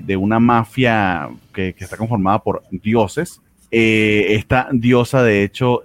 de 0.03 0.17
una 0.17 0.39
mafia 0.39 1.29
que, 1.53 1.73
que, 1.73 1.83
está 1.83 1.95
conformada 1.95 2.39
por 2.39 2.63
dioses. 2.71 3.41
Esta 3.71 4.69
diosa, 4.71 5.21
de 5.21 5.43
hecho, 5.43 5.81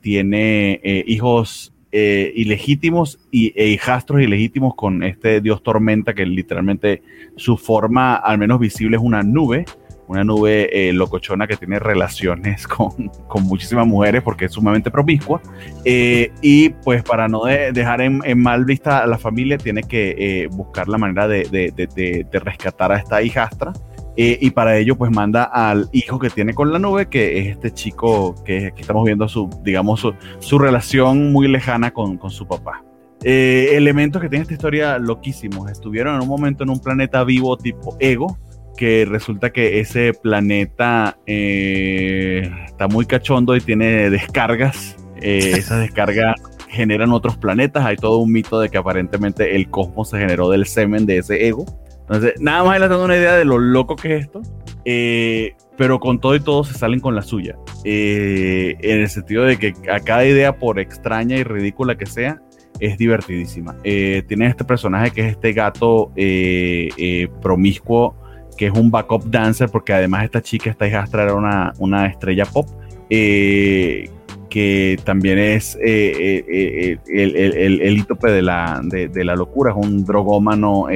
tiene 0.00 0.80
hijos 1.06 1.72
eh, 1.96 2.32
ilegítimos 2.34 3.20
y, 3.30 3.52
e 3.54 3.68
hijastros 3.68 4.20
ilegítimos 4.20 4.74
con 4.74 5.04
este 5.04 5.40
dios 5.40 5.62
tormenta 5.62 6.12
que 6.12 6.26
literalmente 6.26 7.02
su 7.36 7.56
forma 7.56 8.16
al 8.16 8.36
menos 8.36 8.58
visible 8.58 8.96
es 8.96 9.02
una 9.02 9.22
nube, 9.22 9.64
una 10.08 10.24
nube 10.24 10.68
eh, 10.72 10.92
locochona 10.92 11.46
que 11.46 11.56
tiene 11.56 11.78
relaciones 11.78 12.66
con, 12.68 13.08
con, 13.28 13.44
muchísimas 13.44 13.86
mujeres 13.86 14.22
porque 14.22 14.46
es 14.46 14.52
sumamente 14.52 14.90
promiscua. 14.90 15.40
Eh, 15.84 16.32
y 16.42 16.70
pues 16.70 17.02
para 17.02 17.28
no 17.28 17.44
dejar 17.44 18.00
en, 18.00 18.20
mal 18.40 18.64
vista 18.64 19.02
a 19.02 19.06
la 19.06 19.18
familia, 19.18 19.56
tiene 19.56 19.82
que 19.82 20.14
eh, 20.18 20.48
buscar 20.48 20.88
la 20.88 20.98
manera 20.98 21.28
de, 21.28 21.44
de, 21.44 22.24
de, 22.30 22.40
rescatar 22.40 22.92
a 22.92 22.96
esta 22.96 23.22
hijastra. 23.22 23.72
Y 24.16 24.50
para 24.50 24.76
ello, 24.76 24.96
pues 24.96 25.10
manda 25.10 25.44
al 25.44 25.88
hijo 25.92 26.18
que 26.18 26.30
tiene 26.30 26.54
con 26.54 26.72
la 26.72 26.78
nube, 26.78 27.06
que 27.06 27.38
es 27.38 27.48
este 27.48 27.72
chico 27.72 28.34
que 28.44 28.66
aquí 28.66 28.82
estamos 28.82 29.04
viendo 29.04 29.28
su, 29.28 29.50
digamos, 29.62 30.00
su, 30.00 30.14
su 30.38 30.58
relación 30.58 31.32
muy 31.32 31.48
lejana 31.48 31.92
con, 31.92 32.16
con 32.16 32.30
su 32.30 32.46
papá. 32.46 32.84
elementos 33.22 34.22
que 34.22 34.28
tiene 34.28 34.42
esta 34.42 34.54
historia 34.54 34.98
loquísimos. 34.98 35.70
Estuvieron 35.70 36.14
en 36.16 36.22
un 36.22 36.28
momento 36.28 36.62
en 36.62 36.70
un 36.70 36.78
planeta 36.78 37.24
vivo 37.24 37.56
tipo 37.56 37.96
Ego, 37.98 38.38
que 38.76 39.04
resulta 39.04 39.50
que 39.50 39.80
ese 39.80 40.12
planeta 40.14 41.18
eh, 41.26 42.50
está 42.66 42.88
muy 42.88 43.06
cachondo 43.06 43.56
y 43.56 43.60
tiene 43.60 44.10
descargas. 44.10 44.96
Eh, 45.20 45.52
esas 45.56 45.80
descargas 45.80 46.34
generan 46.68 47.12
otros 47.12 47.36
planetas. 47.36 47.84
Hay 47.84 47.96
todo 47.96 48.18
un 48.18 48.32
mito 48.32 48.60
de 48.60 48.68
que 48.68 48.78
aparentemente 48.78 49.56
el 49.56 49.70
cosmos 49.70 50.10
se 50.10 50.18
generó 50.18 50.50
del 50.50 50.66
semen 50.66 51.06
de 51.06 51.18
ese 51.18 51.46
ego. 51.46 51.64
Entonces, 52.04 52.34
nada 52.40 52.64
más 52.64 52.80
les 52.80 52.90
una 52.90 53.16
idea 53.16 53.34
de 53.34 53.44
lo 53.44 53.58
loco 53.58 53.96
que 53.96 54.16
es 54.16 54.24
esto. 54.24 54.42
Eh, 54.84 55.54
pero 55.78 55.98
con 55.98 56.20
todo 56.20 56.34
y 56.34 56.40
todo 56.40 56.62
se 56.62 56.74
salen 56.74 57.00
con 57.00 57.14
la 57.14 57.22
suya. 57.22 57.56
en 57.84 59.00
el 59.00 59.08
sentido 59.08 59.44
de 59.44 59.56
que 59.56 59.74
a 59.90 60.00
cada 60.00 60.24
idea, 60.24 60.56
por 60.58 60.78
extraña 60.78 61.36
y 61.36 61.42
ridícula 61.42 61.96
que 61.96 62.06
sea, 62.06 62.40
es 62.80 62.98
divertidísima. 62.98 63.76
tiene 63.82 64.46
este 64.46 64.64
personaje 64.64 65.10
que 65.10 65.22
es 65.22 65.32
este 65.32 65.52
gato 65.52 66.12
promiscuo 67.40 68.14
que 68.56 68.66
es 68.66 68.72
un 68.72 68.90
backup 68.90 69.24
dancer, 69.24 69.68
porque 69.68 69.92
además 69.92 70.24
esta 70.24 70.42
chica, 70.42 70.70
esta 70.70 70.86
hijastra 70.86 71.24
era 71.24 71.34
una, 71.34 71.72
una 71.78 72.06
estrella 72.06 72.44
pop, 72.44 72.68
eh, 73.10 74.08
que 74.54 75.00
también 75.02 75.36
es 75.40 75.74
eh, 75.84 76.44
eh, 76.48 76.96
el, 77.08 77.34
el, 77.34 77.80
el, 77.80 77.98
ítope 77.98 78.30
de 78.30 78.40
la, 78.40 78.80
de, 78.84 79.24
la 79.24 79.34
locura, 79.34 79.72
es 79.72 79.76
un 79.76 80.04
drogómano 80.04 80.86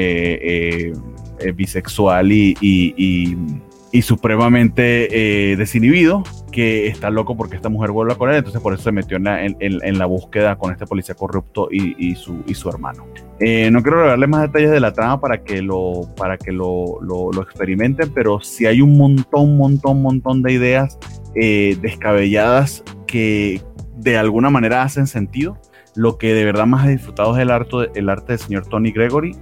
bisexual 1.57 2.31
y 2.31 2.57
y 2.61 3.37
supremamente 4.03 5.53
eh, 5.53 5.57
desinhibido, 5.57 6.23
que 6.53 6.89
está 6.89 7.11
loco 7.11 7.37
porque 7.37 7.57
esta 7.57 7.69
mujer 7.69 7.91
vuelve 7.91 8.13
a 8.13 8.17
Corea, 8.17 8.37
entonces 8.37 8.61
por 8.61 8.75
eso 8.75 8.83
se 8.83 8.93
metió 8.93 9.17
en 9.17 9.25
la, 9.25 9.45
en, 9.45 9.99
la 9.99 10.07
búsqueda 10.07 10.57
con 10.57 10.73
este 10.73 10.87
policía 10.87 11.15
corrupto 11.15 11.69
y, 11.71 12.15
su, 12.15 12.43
y 12.47 12.55
su 12.55 12.69
hermano. 12.69 13.07
Eh, 13.41 13.71
no 13.71 13.83
quiero 13.83 13.99
revelarles 13.99 14.29
más 14.29 14.43
detalles 14.43 14.71
de 14.71 14.81
la 14.81 14.93
trama 14.93 15.21
para 15.21 15.43
que, 15.43 15.63
lo, 15.63 16.09
para 16.17 16.37
que 16.37 16.53
lo, 16.53 17.01
lo, 17.01 17.43
experimenten, 17.43 18.13
pero 18.13 18.41
sí 18.41 18.67
hay 18.67 18.83
un 18.83 18.97
montón, 18.99 19.57
montón, 19.57 20.03
montón 20.03 20.43
de 20.43 20.53
ideas 20.53 20.99
eh, 21.35 21.77
descabelladas 21.81 22.85
que 23.07 23.63
de 23.97 24.19
alguna 24.19 24.51
manera 24.51 24.83
hacen 24.83 25.07
sentido. 25.07 25.59
Lo 25.95 26.17
que 26.19 26.35
de 26.35 26.45
verdad 26.45 26.67
más 26.67 26.87
he 26.87 26.91
disfrutado 26.91 27.35
es 27.37 27.43
el 27.43 27.51
arte, 27.51 27.91
el 27.95 28.09
arte 28.09 28.33
del 28.33 28.39
señor 28.39 28.67
Tony 28.67 28.93
Gregory 28.93 29.35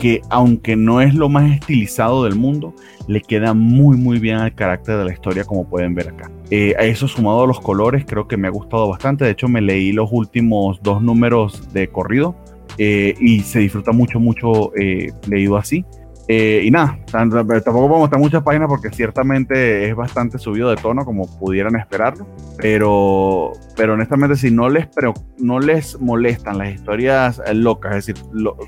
que 0.00 0.22
aunque 0.30 0.74
no 0.74 1.00
es 1.00 1.14
lo 1.14 1.28
más 1.28 1.52
estilizado 1.52 2.24
del 2.24 2.34
mundo, 2.34 2.74
le 3.06 3.20
queda 3.20 3.54
muy 3.54 3.96
muy 3.96 4.18
bien 4.18 4.38
al 4.38 4.54
carácter 4.54 4.96
de 4.98 5.04
la 5.04 5.12
historia 5.12 5.44
como 5.44 5.68
pueden 5.68 5.94
ver 5.94 6.08
acá. 6.08 6.30
Eh, 6.50 6.74
a 6.78 6.84
eso 6.84 7.06
sumado 7.06 7.42
a 7.42 7.46
los 7.46 7.60
colores, 7.60 8.04
creo 8.06 8.26
que 8.26 8.36
me 8.36 8.48
ha 8.48 8.50
gustado 8.50 8.88
bastante. 8.88 9.24
De 9.24 9.32
hecho, 9.32 9.46
me 9.46 9.60
leí 9.60 9.92
los 9.92 10.08
últimos 10.10 10.80
dos 10.82 11.02
números 11.02 11.72
de 11.72 11.88
corrido 11.88 12.34
eh, 12.78 13.14
y 13.20 13.40
se 13.40 13.60
disfruta 13.60 13.92
mucho, 13.92 14.18
mucho 14.18 14.74
eh, 14.74 15.12
leído 15.28 15.56
así. 15.56 15.84
Eh, 16.32 16.62
y 16.64 16.70
nada, 16.70 16.96
tampoco 17.10 17.96
a 17.96 17.98
mostrar 17.98 18.20
muchas 18.20 18.44
páginas 18.44 18.68
porque 18.68 18.88
ciertamente 18.90 19.88
es 19.88 19.96
bastante 19.96 20.38
subido 20.38 20.70
de 20.70 20.76
tono 20.76 21.04
como 21.04 21.26
pudieran 21.40 21.74
esperarlo, 21.74 22.24
pero, 22.56 23.50
pero 23.74 23.94
honestamente 23.94 24.36
si 24.36 24.52
no 24.52 24.68
les, 24.68 24.86
pero 24.94 25.12
no 25.38 25.58
les 25.58 26.00
molestan 26.00 26.58
las 26.58 26.72
historias 26.72 27.42
eh, 27.44 27.52
locas, 27.52 27.96
es 27.96 28.06
decir, 28.06 28.24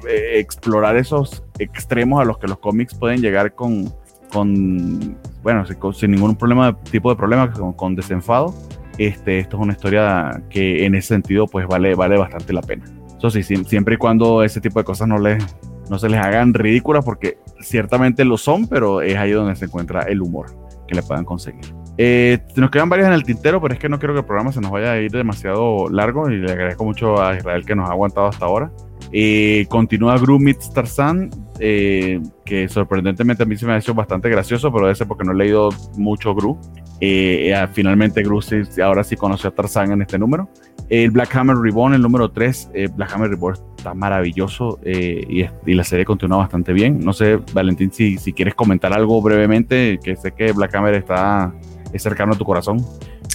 eh, 0.08 0.40
explorar 0.40 0.96
esos 0.96 1.44
extremos 1.60 2.20
a 2.20 2.24
los 2.24 2.38
que 2.38 2.48
los 2.48 2.58
cómics 2.58 2.96
pueden 2.96 3.20
llegar 3.20 3.54
con, 3.54 3.94
con 4.32 5.16
bueno, 5.44 5.64
sin, 5.92 6.10
ningún 6.10 6.34
problema, 6.34 6.76
tipo 6.90 7.10
de 7.10 7.16
problema, 7.16 7.52
con, 7.52 7.74
con 7.74 7.94
desenfado, 7.94 8.52
este, 8.98 9.38
esto 9.38 9.56
es 9.56 9.62
una 9.62 9.74
historia 9.74 10.42
que 10.50 10.84
en 10.84 10.96
ese 10.96 11.14
sentido 11.14 11.46
pues 11.46 11.68
vale, 11.68 11.94
vale 11.94 12.18
bastante 12.18 12.52
la 12.52 12.62
pena. 12.62 12.86
Eso 13.16 13.30
sí, 13.30 13.44
siempre 13.44 13.94
y 13.94 13.98
cuando 13.98 14.42
ese 14.42 14.60
tipo 14.60 14.80
de 14.80 14.84
cosas 14.84 15.06
no 15.06 15.16
les, 15.16 15.44
no 15.90 15.98
se 15.98 16.08
les 16.08 16.20
hagan 16.20 16.54
ridículas 16.54 17.04
porque 17.04 17.38
ciertamente 17.60 18.24
lo 18.24 18.36
son, 18.38 18.66
pero 18.66 19.00
es 19.00 19.16
ahí 19.16 19.32
donde 19.32 19.56
se 19.56 19.66
encuentra 19.66 20.02
el 20.02 20.22
humor 20.22 20.46
que 20.86 20.94
le 20.94 21.02
puedan 21.02 21.24
conseguir. 21.24 21.64
Eh, 21.98 22.38
nos 22.56 22.70
quedan 22.70 22.88
varias 22.88 23.08
en 23.08 23.14
el 23.14 23.22
tintero, 23.22 23.60
pero 23.60 23.74
es 23.74 23.80
que 23.80 23.88
no 23.88 23.98
quiero 23.98 24.14
que 24.14 24.20
el 24.20 24.26
programa 24.26 24.52
se 24.52 24.60
nos 24.60 24.70
vaya 24.70 24.92
a 24.92 24.98
ir 24.98 25.10
demasiado 25.10 25.88
largo 25.90 26.30
y 26.30 26.38
le 26.38 26.50
agradezco 26.50 26.84
mucho 26.84 27.22
a 27.22 27.36
Israel 27.36 27.64
que 27.66 27.74
nos 27.74 27.88
ha 27.88 27.92
aguantado 27.92 28.28
hasta 28.28 28.46
ahora. 28.46 28.70
Eh, 29.10 29.66
continúa 29.68 30.16
Gru 30.18 30.38
Meets 30.38 30.72
Tarzan, 30.72 31.30
eh, 31.58 32.20
que 32.44 32.68
sorprendentemente 32.68 33.42
a 33.42 33.46
mí 33.46 33.56
se 33.56 33.66
me 33.66 33.72
ha 33.72 33.78
hecho 33.78 33.94
bastante 33.94 34.28
gracioso, 34.28 34.72
pero 34.72 34.86
debe 34.86 34.94
ser 34.94 35.06
porque 35.06 35.24
no 35.24 35.32
he 35.32 35.36
leído 35.36 35.70
mucho 35.96 36.34
Gru. 36.34 36.58
Eh, 37.00 37.52
finalmente 37.72 38.22
Gru 38.22 38.40
ahora 38.82 39.02
sí 39.02 39.16
conoció 39.16 39.50
a 39.50 39.54
Tarzan 39.54 39.92
en 39.92 40.02
este 40.02 40.18
número. 40.18 40.48
El 40.88 41.10
Black 41.10 41.34
Hammer 41.34 41.56
Reborn, 41.56 41.94
el 41.94 42.02
número 42.02 42.30
3, 42.30 42.70
Black 42.94 43.12
Hammer 43.14 43.30
Reborn 43.30 43.58
está 43.76 43.94
maravilloso 43.94 44.78
y, 44.84 45.44
la 45.74 45.84
serie 45.84 46.04
continúa 46.04 46.38
bastante 46.38 46.72
bien. 46.72 47.00
No 47.00 47.12
sé, 47.12 47.38
Valentín, 47.52 47.90
si, 47.92 48.18
si 48.18 48.32
quieres 48.32 48.54
comentar 48.54 48.92
algo 48.92 49.20
brevemente, 49.22 49.98
que 50.02 50.16
sé 50.16 50.32
que 50.32 50.52
Black 50.52 50.74
Hammer 50.74 50.94
está 50.94 51.52
cercano 51.98 52.32
a 52.34 52.36
tu 52.36 52.44
corazón. 52.44 52.84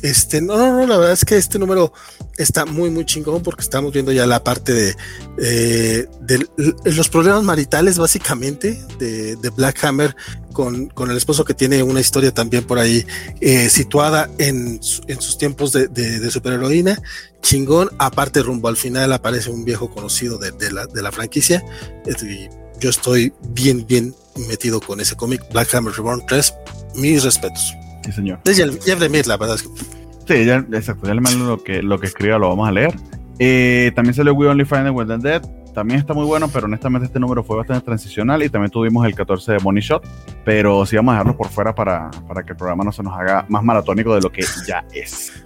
Este, 0.03 0.41
no, 0.41 0.57
no, 0.57 0.73
no, 0.73 0.85
la 0.85 0.97
verdad 0.97 1.13
es 1.13 1.25
que 1.25 1.37
este 1.37 1.57
número 1.57 1.91
está 2.37 2.65
muy, 2.65 2.91
muy 2.91 3.05
chingón 3.05 3.41
porque 3.41 3.61
estamos 3.61 3.91
viendo 3.91 4.11
ya 4.11 4.27
la 4.27 4.43
parte 4.43 4.73
de, 4.73 4.95
eh, 5.59 6.07
los 6.85 7.09
problemas 7.09 7.43
maritales, 7.43 7.97
básicamente, 7.97 8.79
de, 8.99 9.35
Black 9.55 9.83
Hammer 9.83 10.15
con, 10.53 10.87
con, 10.87 11.09
el 11.09 11.17
esposo 11.17 11.45
que 11.45 11.53
tiene 11.53 11.81
una 11.81 11.99
historia 11.99 12.33
también 12.33 12.63
por 12.63 12.77
ahí 12.77 13.05
eh, 13.41 13.69
situada 13.69 14.29
en, 14.37 14.79
en, 15.07 15.21
sus 15.21 15.37
tiempos 15.37 15.71
de, 15.71 15.87
de, 15.87 16.29
superheroína. 16.29 17.01
Chingón, 17.41 17.89
aparte, 17.97 18.43
rumbo 18.43 18.67
al 18.67 18.77
final 18.77 19.11
aparece 19.13 19.49
un 19.49 19.65
viejo 19.65 19.89
conocido 19.89 20.37
de, 20.37 20.71
la, 20.71 20.85
de 20.85 21.01
la 21.01 21.11
franquicia. 21.11 21.63
Y 22.05 22.49
yo 22.79 22.89
estoy 22.89 23.33
bien, 23.49 23.85
bien 23.87 24.13
metido 24.47 24.79
con 24.79 24.99
ese 24.99 25.15
cómic, 25.15 25.41
Black 25.51 25.73
Hammer 25.73 25.93
Reborn 25.93 26.23
3. 26.27 26.53
Mis 26.95 27.23
respetos. 27.23 27.73
Sí, 28.05 28.11
señor. 28.11 28.39
El 28.45 28.79
Jeff 28.81 28.99
Lemire, 28.99 29.27
la 29.27 29.37
verdad 29.37 29.55
es 29.55 29.63
que. 29.63 29.69
Sí, 30.27 30.45
ya, 30.45 30.65
exacto. 30.73 31.07
Ya 31.07 31.15
le 31.15 31.21
mando 31.21 31.45
lo 31.45 31.63
que, 31.63 31.81
lo 31.81 31.99
que 31.99 32.07
escriba, 32.07 32.37
lo 32.37 32.49
vamos 32.49 32.67
a 32.67 32.71
leer. 32.71 32.93
Eh, 33.39 33.91
también 33.95 34.13
salió 34.13 34.33
We 34.33 34.47
Only 34.47 34.65
Find 34.65 34.85
the 34.85 34.89
Wild 34.89 35.11
and 35.11 35.23
Dead. 35.23 35.41
También 35.73 35.99
está 35.99 36.13
muy 36.13 36.25
bueno, 36.25 36.49
pero 36.51 36.65
honestamente 36.65 37.05
este 37.05 37.19
número 37.19 37.43
fue 37.43 37.57
bastante 37.57 37.85
transicional. 37.85 38.41
Y 38.43 38.49
también 38.49 38.71
tuvimos 38.71 39.05
el 39.05 39.13
14 39.13 39.53
de 39.53 39.59
Money 39.59 39.83
Shot. 39.83 40.07
Pero 40.43 40.85
sí 40.85 40.95
vamos 40.95 41.11
a 41.11 41.17
dejarlo 41.17 41.37
por 41.37 41.49
fuera 41.49 41.73
para, 41.75 42.09
para 42.27 42.43
que 42.43 42.51
el 42.51 42.57
programa 42.57 42.83
no 42.83 42.91
se 42.91 43.03
nos 43.03 43.13
haga 43.13 43.45
más 43.49 43.63
maratónico 43.63 44.15
de 44.15 44.21
lo 44.21 44.31
que 44.31 44.43
ya 44.67 44.85
es. 44.93 45.43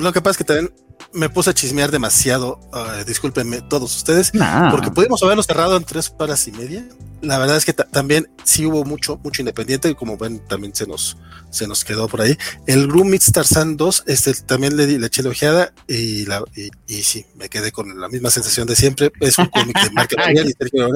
lo 0.00 0.12
que 0.12 0.20
pasa 0.20 0.30
es 0.30 0.36
que 0.38 0.44
también 0.44 0.70
me 1.12 1.28
puse 1.28 1.50
a 1.50 1.54
chismear 1.54 1.90
demasiado. 1.90 2.60
Uh, 2.72 3.04
discúlpenme 3.06 3.60
todos 3.62 3.96
ustedes. 3.96 4.32
Porque 4.70 4.90
pudimos 4.90 5.22
haberlo 5.22 5.42
cerrado 5.42 5.76
en 5.76 5.84
tres 5.84 6.12
horas 6.18 6.46
y 6.48 6.52
media 6.52 6.86
la 7.22 7.38
verdad 7.38 7.56
es 7.56 7.64
que 7.64 7.72
también 7.72 8.30
sí 8.44 8.66
hubo 8.66 8.84
mucho, 8.84 9.18
mucho 9.22 9.42
independiente, 9.42 9.90
y 9.90 9.94
como 9.94 10.16
ven, 10.16 10.40
también 10.46 10.74
se 10.74 10.86
nos, 10.86 11.16
se 11.50 11.66
nos 11.66 11.84
quedó 11.84 12.08
por 12.08 12.22
ahí. 12.22 12.36
El 12.66 12.88
Room 12.88 13.08
Meets 13.08 13.32
Tarzan 13.32 13.76
2, 13.76 14.04
este, 14.06 14.34
también 14.34 14.76
le, 14.76 14.86
le 14.86 15.06
eché 15.06 15.22
la 15.22 15.30
ojeada 15.30 15.72
y, 15.86 16.24
la, 16.26 16.42
y, 16.56 16.70
y, 16.86 17.02
sí, 17.02 17.26
me 17.36 17.48
quedé 17.48 17.72
con 17.72 18.00
la 18.00 18.08
misma 18.08 18.30
sensación 18.30 18.66
de 18.66 18.76
siempre. 18.76 19.12
Es 19.20 19.38
un 19.38 19.46
cómic 19.46 19.78
de 19.82 19.90
Mark 19.90 20.10
y 20.46 20.52
Sergio 20.52 20.88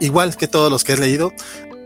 igual 0.00 0.36
que 0.36 0.48
todos 0.48 0.70
los 0.70 0.82
que 0.82 0.94
he 0.94 0.96
leído. 0.96 1.32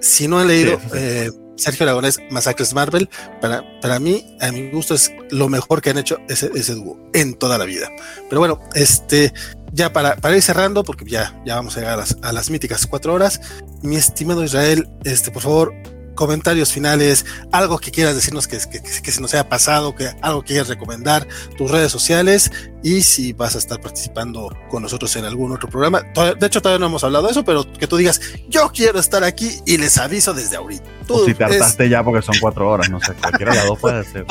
Si 0.00 0.28
no 0.28 0.40
he 0.40 0.46
leído 0.46 0.80
eh, 0.94 1.30
Sergio 1.58 1.84
Aragonés, 1.84 2.18
Masacres 2.30 2.72
Marvel, 2.72 3.10
para, 3.40 3.64
para 3.80 3.98
mí, 3.98 4.24
a 4.40 4.50
mi 4.52 4.70
gusto, 4.70 4.94
es 4.94 5.12
lo 5.30 5.48
mejor 5.48 5.82
que 5.82 5.90
han 5.90 5.98
hecho 5.98 6.18
ese, 6.28 6.50
ese 6.54 6.74
dúo 6.74 6.98
en 7.12 7.34
toda 7.34 7.58
la 7.58 7.64
vida. 7.64 7.88
Pero 8.28 8.40
bueno, 8.40 8.60
este, 8.74 9.32
ya 9.72 9.92
para, 9.92 10.16
para 10.16 10.36
ir 10.36 10.42
cerrando, 10.42 10.84
porque 10.84 11.04
ya, 11.04 11.40
ya 11.44 11.56
vamos 11.56 11.76
a 11.76 11.80
llegar 11.80 11.94
a 11.94 11.98
las, 11.98 12.16
a 12.22 12.32
las 12.32 12.48
míticas 12.50 12.86
cuatro 12.86 13.12
horas, 13.12 13.40
mi 13.82 13.96
estimado 13.96 14.44
Israel, 14.44 14.88
este, 15.04 15.30
por 15.30 15.42
favor, 15.42 15.74
comentarios 16.18 16.72
finales, 16.72 17.24
algo 17.52 17.78
que 17.78 17.92
quieras 17.92 18.16
decirnos 18.16 18.48
que, 18.48 18.58
que, 18.58 18.82
que, 18.82 19.12
se 19.12 19.20
nos 19.20 19.32
haya 19.34 19.48
pasado, 19.48 19.94
que 19.94 20.10
algo 20.20 20.42
que 20.42 20.48
quieras 20.48 20.66
recomendar, 20.66 21.28
tus 21.56 21.70
redes 21.70 21.92
sociales 21.92 22.50
y 22.82 23.02
si 23.02 23.32
vas 23.32 23.54
a 23.54 23.58
estar 23.58 23.80
participando 23.80 24.50
con 24.68 24.82
nosotros 24.82 25.14
en 25.14 25.24
algún 25.24 25.52
otro 25.52 25.68
programa. 25.68 26.02
De 26.40 26.44
hecho, 26.44 26.60
todavía 26.60 26.80
no 26.80 26.86
hemos 26.86 27.04
hablado 27.04 27.26
de 27.26 27.30
eso, 27.30 27.44
pero 27.44 27.72
que 27.72 27.86
tú 27.86 27.96
digas, 27.96 28.20
yo 28.48 28.72
quiero 28.74 28.98
estar 28.98 29.22
aquí 29.22 29.60
y 29.64 29.78
les 29.78 29.96
aviso 29.96 30.34
desde 30.34 30.56
ahorita. 30.56 30.84
Tú, 31.06 31.14
o 31.14 31.24
si 31.24 31.34
te 31.34 31.44
hartaste 31.44 31.88
ya 31.88 32.02
porque 32.02 32.20
son 32.20 32.34
cuatro 32.40 32.68
horas, 32.68 32.90
no 32.90 32.98
sé, 32.98 33.14
cualquiera 33.14 33.52
de 33.52 33.58
las 33.58 33.66
dos 33.68 33.78
puede 33.78 34.02
ser. 34.02 34.26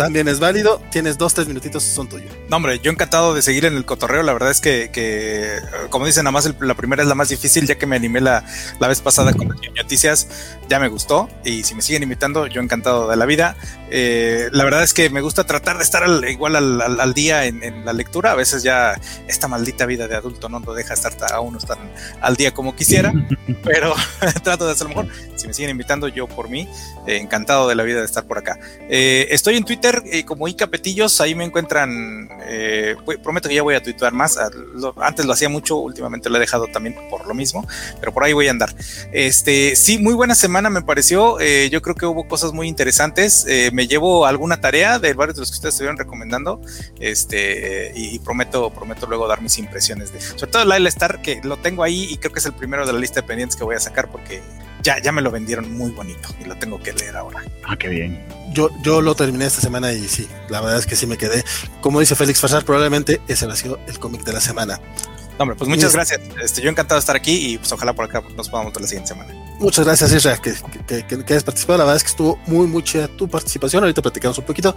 También 0.00 0.28
es 0.28 0.40
válido. 0.40 0.80
Tienes 0.90 1.18
dos, 1.18 1.34
tres 1.34 1.46
minutitos, 1.46 1.82
son 1.82 2.08
tuyos. 2.08 2.32
No, 2.48 2.56
hombre, 2.56 2.80
yo 2.82 2.90
encantado 2.90 3.34
de 3.34 3.42
seguir 3.42 3.66
en 3.66 3.76
el 3.76 3.84
cotorreo. 3.84 4.22
La 4.22 4.32
verdad 4.32 4.50
es 4.50 4.62
que, 4.62 4.90
que 4.90 5.58
como 5.90 6.06
dicen, 6.06 6.24
nada 6.24 6.32
más 6.32 6.46
el, 6.46 6.56
la 6.60 6.74
primera 6.74 7.02
es 7.02 7.08
la 7.08 7.14
más 7.14 7.28
difícil, 7.28 7.66
ya 7.66 7.76
que 7.76 7.84
me 7.84 7.96
animé 7.96 8.22
la, 8.22 8.42
la 8.78 8.88
vez 8.88 9.02
pasada 9.02 9.34
con 9.34 9.48
las 9.48 9.58
noticias. 9.76 10.26
Ya 10.70 10.80
me 10.80 10.88
gustó. 10.88 11.28
Y 11.44 11.64
si 11.64 11.74
me 11.74 11.82
siguen 11.82 12.02
invitando, 12.02 12.46
yo 12.46 12.62
encantado 12.62 13.10
de 13.10 13.16
la 13.16 13.26
vida. 13.26 13.56
Eh, 13.90 14.48
la 14.52 14.64
verdad 14.64 14.82
es 14.82 14.94
que 14.94 15.10
me 15.10 15.20
gusta 15.20 15.44
tratar 15.44 15.76
de 15.76 15.82
estar 15.84 16.02
al, 16.02 16.24
igual 16.30 16.56
al, 16.56 16.80
al, 16.80 16.98
al 16.98 17.12
día 17.12 17.44
en, 17.44 17.62
en, 17.62 17.84
la 17.84 17.92
lectura. 17.92 18.32
A 18.32 18.36
veces 18.36 18.62
ya 18.62 18.98
esta 19.28 19.48
maldita 19.48 19.84
vida 19.84 20.08
de 20.08 20.16
adulto 20.16 20.48
no 20.48 20.60
lo 20.60 20.72
deja 20.72 20.94
estar 20.94 21.12
a 21.30 21.40
uno 21.40 21.58
tan 21.58 21.78
al 22.22 22.36
día 22.36 22.54
como 22.54 22.74
quisiera, 22.74 23.12
pero 23.64 23.94
trato 24.42 24.64
de 24.64 24.72
hacerlo 24.72 24.94
mejor. 24.94 25.08
Si 25.36 25.46
me 25.46 25.52
siguen 25.52 25.70
invitando, 25.70 26.08
yo 26.08 26.26
por 26.26 26.48
mí, 26.48 26.68
eh, 27.06 27.18
encantado 27.18 27.68
de 27.68 27.74
la 27.74 27.82
vida 27.82 27.98
de 27.98 28.06
estar 28.06 28.24
por 28.24 28.38
acá. 28.38 28.58
Eh, 28.88 29.28
estoy 29.30 29.56
en 29.56 29.64
Twitter 29.64 29.89
eh, 30.06 30.24
como 30.24 30.48
Ica 30.48 30.66
Petillos, 30.66 31.20
ahí 31.20 31.34
me 31.34 31.44
encuentran. 31.44 32.28
Eh, 32.42 32.96
prometo 33.22 33.48
que 33.48 33.54
ya 33.54 33.62
voy 33.62 33.74
a 33.74 33.82
tuitear 33.82 34.12
más. 34.12 34.38
Antes 34.96 35.26
lo 35.26 35.32
hacía 35.32 35.48
mucho, 35.48 35.76
últimamente 35.76 36.28
lo 36.30 36.36
he 36.36 36.40
dejado 36.40 36.66
también 36.66 36.96
por 37.08 37.26
lo 37.26 37.34
mismo, 37.34 37.66
pero 37.98 38.12
por 38.12 38.24
ahí 38.24 38.32
voy 38.32 38.48
a 38.48 38.50
andar. 38.50 38.74
Este, 39.12 39.76
sí, 39.76 39.98
muy 39.98 40.14
buena 40.14 40.34
semana 40.34 40.70
me 40.70 40.82
pareció. 40.82 41.38
yo 41.40 41.82
creo 41.82 41.94
que 41.94 42.06
hubo 42.06 42.26
cosas 42.28 42.52
muy 42.52 42.68
interesantes. 42.68 43.46
me 43.72 43.86
llevo 43.86 44.26
alguna 44.26 44.60
tarea 44.60 44.98
de 44.98 45.12
varios 45.14 45.36
de 45.36 45.40
los 45.40 45.50
que 45.50 45.56
ustedes 45.56 45.74
estuvieron 45.74 45.96
recomendando. 45.96 46.60
Este, 46.98 47.92
y, 47.94 48.18
prometo, 48.20 48.70
prometo 48.70 49.06
luego 49.06 49.26
dar 49.26 49.42
mis 49.42 49.58
impresiones 49.58 50.12
de, 50.12 50.20
sobre 50.20 50.52
todo 50.52 50.64
Lyle 50.64 50.88
Star, 50.88 51.22
que 51.22 51.40
lo 51.42 51.56
tengo 51.56 51.82
ahí 51.82 52.08
y 52.10 52.16
creo 52.18 52.32
que 52.32 52.40
es 52.40 52.46
el 52.46 52.52
primero 52.52 52.86
de 52.86 52.92
la 52.92 52.98
lista 52.98 53.20
de 53.20 53.26
pendientes 53.26 53.56
que 53.56 53.64
voy 53.64 53.76
a 53.76 53.80
sacar 53.80 54.10
porque 54.10 54.42
ya, 54.82 55.00
ya 55.00 55.12
me 55.12 55.22
lo 55.22 55.30
vendieron 55.30 55.72
muy 55.76 55.90
bonito 55.90 56.28
y 56.40 56.44
lo 56.44 56.56
tengo 56.56 56.80
que 56.80 56.92
leer 56.92 57.16
ahora. 57.16 57.44
Ah, 57.66 57.76
qué 57.76 57.88
bien. 57.88 58.20
Yo, 58.52 58.70
yo 58.82 59.00
lo 59.00 59.14
terminé 59.14 59.46
esta 59.46 59.60
semana 59.60 59.92
y 59.92 60.08
sí, 60.08 60.28
la 60.48 60.60
verdad 60.60 60.78
es 60.78 60.86
que 60.86 60.96
sí 60.96 61.06
me 61.06 61.16
quedé. 61.16 61.44
Como 61.80 62.00
dice 62.00 62.16
Félix 62.16 62.40
Farsar, 62.40 62.64
probablemente 62.64 63.20
ese 63.28 63.46
ha 63.46 63.56
sido 63.56 63.78
el 63.86 63.98
cómic 63.98 64.24
de 64.24 64.32
la 64.32 64.40
semana. 64.40 64.80
No, 65.40 65.44
hombre, 65.44 65.56
pues 65.56 65.70
muchas 65.70 65.94
gracias. 65.94 66.20
Este, 66.42 66.60
yo 66.60 66.68
encantado 66.68 66.96
de 66.96 67.00
estar 67.00 67.16
aquí 67.16 67.52
y 67.52 67.56
pues 67.56 67.72
ojalá 67.72 67.94
por 67.94 68.04
acá 68.04 68.22
nos 68.36 68.50
podamos 68.50 68.74
ver 68.74 68.82
la 68.82 68.86
siguiente 68.86 69.08
semana. 69.08 69.32
Muchas 69.58 69.86
gracias, 69.86 70.12
Isra, 70.12 70.36
que, 70.36 70.52
que, 70.86 71.06
que, 71.06 71.24
que, 71.24 71.34
has 71.34 71.44
participado. 71.44 71.78
La 71.78 71.84
verdad 71.84 71.96
es 71.96 72.02
que 72.02 72.10
estuvo 72.10 72.38
muy, 72.46 72.66
muy 72.66 72.82
chida 72.82 73.08
tu 73.08 73.26
participación. 73.26 73.82
Ahorita 73.82 74.02
platicamos 74.02 74.36
un 74.36 74.44
poquito. 74.44 74.76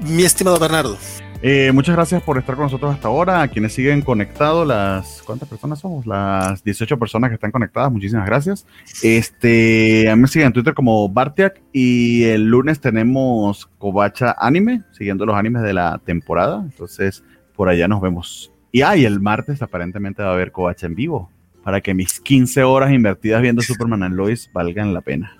Mi 0.00 0.24
estimado 0.24 0.58
Bernardo. 0.58 0.98
Eh, 1.40 1.72
muchas 1.72 1.96
gracias 1.96 2.22
por 2.22 2.36
estar 2.36 2.56
con 2.56 2.64
nosotros 2.64 2.94
hasta 2.94 3.08
ahora. 3.08 3.40
A 3.40 3.48
quienes 3.48 3.72
siguen 3.72 4.02
conectados, 4.02 4.68
las 4.68 5.22
¿cuántas 5.22 5.48
personas 5.48 5.80
somos? 5.80 6.04
Las 6.04 6.62
18 6.62 6.98
personas 6.98 7.30
que 7.30 7.36
están 7.36 7.50
conectadas, 7.50 7.90
muchísimas 7.90 8.26
gracias. 8.26 8.66
Este, 9.02 10.10
a 10.10 10.14
mí 10.14 10.20
me 10.20 10.28
siguen 10.28 10.48
en 10.48 10.52
Twitter 10.52 10.74
como 10.74 11.08
Bartiak 11.08 11.58
y 11.72 12.24
el 12.24 12.44
lunes 12.44 12.80
tenemos 12.80 13.64
Kobacha 13.78 14.36
Anime, 14.38 14.82
siguiendo 14.92 15.24
los 15.24 15.36
animes 15.36 15.62
de 15.62 15.72
la 15.72 15.98
temporada. 16.04 16.60
Entonces, 16.62 17.24
por 17.56 17.70
allá 17.70 17.88
nos 17.88 18.02
vemos. 18.02 18.52
Y 18.72 18.82
ah, 18.82 18.96
y 18.96 19.04
el 19.04 19.20
martes 19.20 19.60
aparentemente 19.60 20.22
va 20.22 20.30
a 20.30 20.32
haber 20.32 20.50
Kobacha 20.50 20.86
en 20.86 20.94
vivo 20.94 21.30
para 21.62 21.80
que 21.80 21.94
mis 21.94 22.20
15 22.20 22.64
horas 22.64 22.90
invertidas 22.90 23.42
viendo 23.42 23.62
Superman 23.62 24.02
and 24.02 24.16
Lois 24.16 24.50
valgan 24.52 24.94
la 24.94 25.02
pena. 25.02 25.36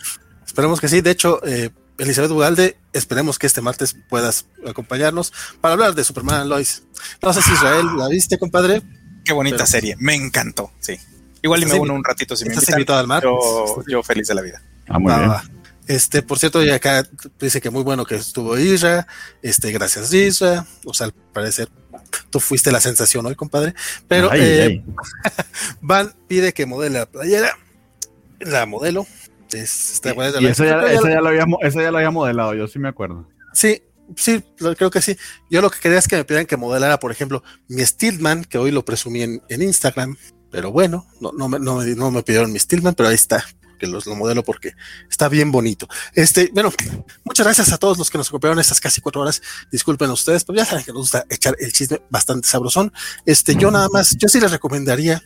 Esperemos 0.47 0.81
que 0.81 0.89
sí. 0.89 1.01
De 1.01 1.11
hecho, 1.11 1.45
eh, 1.45 1.71
Elizabeth 1.99 2.31
Ugalde, 2.31 2.77
esperemos 2.93 3.39
que 3.39 3.47
este 3.47 3.61
martes 3.61 3.97
puedas 4.09 4.47
acompañarnos 4.67 5.33
para 5.61 5.73
hablar 5.73 5.95
de 5.95 6.05
Superman 6.05 6.49
Lois. 6.49 6.85
No 7.23 7.33
sé 7.33 7.43
si 7.43 7.53
Israel 7.53 7.87
la 7.97 8.09
viste, 8.09 8.39
compadre. 8.39 8.83
Qué 9.25 9.33
bonita 9.33 9.59
pero, 9.59 9.67
serie, 9.67 9.97
me 9.99 10.15
encantó, 10.15 10.73
sí. 10.81 10.99
Igual 11.43 11.63
y 11.63 11.67
me 11.67 11.75
uno 11.75 11.95
un 11.95 12.05
ratito 12.05 12.37
si 12.37 12.45
me 12.45 12.55
invitan. 12.55 12.75
invitado 12.75 12.99
al 12.99 13.07
mar? 13.07 13.23
Yo, 13.23 13.83
yo, 13.89 14.03
feliz 14.03 14.29
de 14.29 14.35
la 14.35 14.43
vida. 14.43 14.63
Ah, 14.89 14.99
muy 14.99 15.13
bien. 15.13 15.31
Este, 15.87 16.23
por 16.23 16.39
cierto, 16.39 16.63
y 16.63 16.71
acá 16.71 17.05
dice 17.41 17.61
que 17.61 17.71
muy 17.71 17.83
bueno 17.83 18.05
que 18.05 18.15
estuvo 18.15 18.57
Isra. 18.59 19.07
Este, 19.43 19.73
gracias 19.73 20.13
Isra. 20.13 20.65
O 20.85 20.95
sea, 20.95 21.07
al 21.07 21.13
parecer 21.13 21.69
tú 22.31 22.41
fuiste 22.41 22.73
la 22.73 22.81
sensación 22.81 23.27
hoy, 23.27 23.35
compadre. 23.35 23.75
Pero 24.09 24.31
ay, 24.31 24.41
eh, 24.43 24.63
ay. 24.63 24.85
Van 25.81 26.15
pide 26.29 26.53
que 26.53 26.67
modele 26.67 27.01
la 27.01 27.07
playera. 27.07 27.57
La 28.41 28.67
modelo. 28.67 29.07
Es, 29.53 30.01
y, 30.05 30.45
y 30.45 30.47
eso, 30.47 30.65
ya, 30.65 30.81
eso, 30.91 31.09
ya 31.09 31.21
lo 31.21 31.29
habíamos, 31.29 31.59
eso 31.63 31.81
ya 31.81 31.91
lo 31.91 31.99
había 31.99 32.11
modelado, 32.11 32.55
yo 32.55 32.67
sí 32.67 32.79
me 32.79 32.89
acuerdo. 32.89 33.29
Sí, 33.53 33.83
sí, 34.17 34.43
creo 34.57 34.91
que 34.91 35.03
sí. 35.03 35.17
Yo 35.51 35.61
lo 35.61 35.71
que 35.71 35.79
quería 35.79 35.99
es 35.99 36.09
que 36.09 36.17
me 36.17 36.25
pidieran 36.25 36.47
que 36.47 36.57
modelara, 36.57 36.99
por 36.99 37.11
ejemplo, 37.11 37.43
mi 37.69 37.85
Steelman, 37.85 38.45
que 38.45 38.57
hoy 38.57 38.71
lo 38.71 38.85
presumí 38.85 39.23
en, 39.23 39.43
en 39.51 39.63
Instagram, 39.63 40.17
pero 40.51 40.73
bueno, 40.73 41.07
no, 41.21 41.33
no, 41.33 41.49
me, 41.49 41.59
no, 41.59 41.77
me, 41.77 41.95
no 41.95 42.11
me 42.11 42.23
pidieron 42.23 42.51
mi 42.51 42.59
Steelman, 42.59 42.95
pero 42.95 43.11
ahí 43.11 43.15
está, 43.15 43.45
que 43.83 43.89
los, 43.89 44.07
lo 44.07 44.15
modelo 44.15 44.45
porque 44.45 44.75
está 45.11 45.29
bien 45.29 45.51
bonito. 45.51 45.89
Este, 46.15 46.51
bueno, 46.53 46.73
muchas 47.25 47.45
gracias 47.45 47.73
a 47.73 47.79
todos 47.79 47.99
los 47.99 48.11
que 48.11 48.19
nos 48.19 48.29
acompañaron 48.29 48.61
estas 48.61 48.81
casi 48.81 49.01
cuatro 49.01 49.23
horas. 49.23 49.43
Disculpen 49.73 50.09
a 50.09 50.13
ustedes, 50.13 50.45
pero 50.45 50.57
ya 50.57 50.65
saben 50.65 50.85
que 50.85 50.93
nos 50.93 51.03
gusta 51.03 51.27
echar 51.29 51.57
el 51.59 51.73
chisme 51.73 52.01
bastante 52.09 52.47
sabrosón. 52.47 52.93
Este, 53.27 53.57
yo 53.57 53.73
nada 53.73 53.89
más, 53.93 54.17
yo 54.17 54.29
sí 54.29 54.41
les 54.41 54.53
recomendaría 54.53 55.21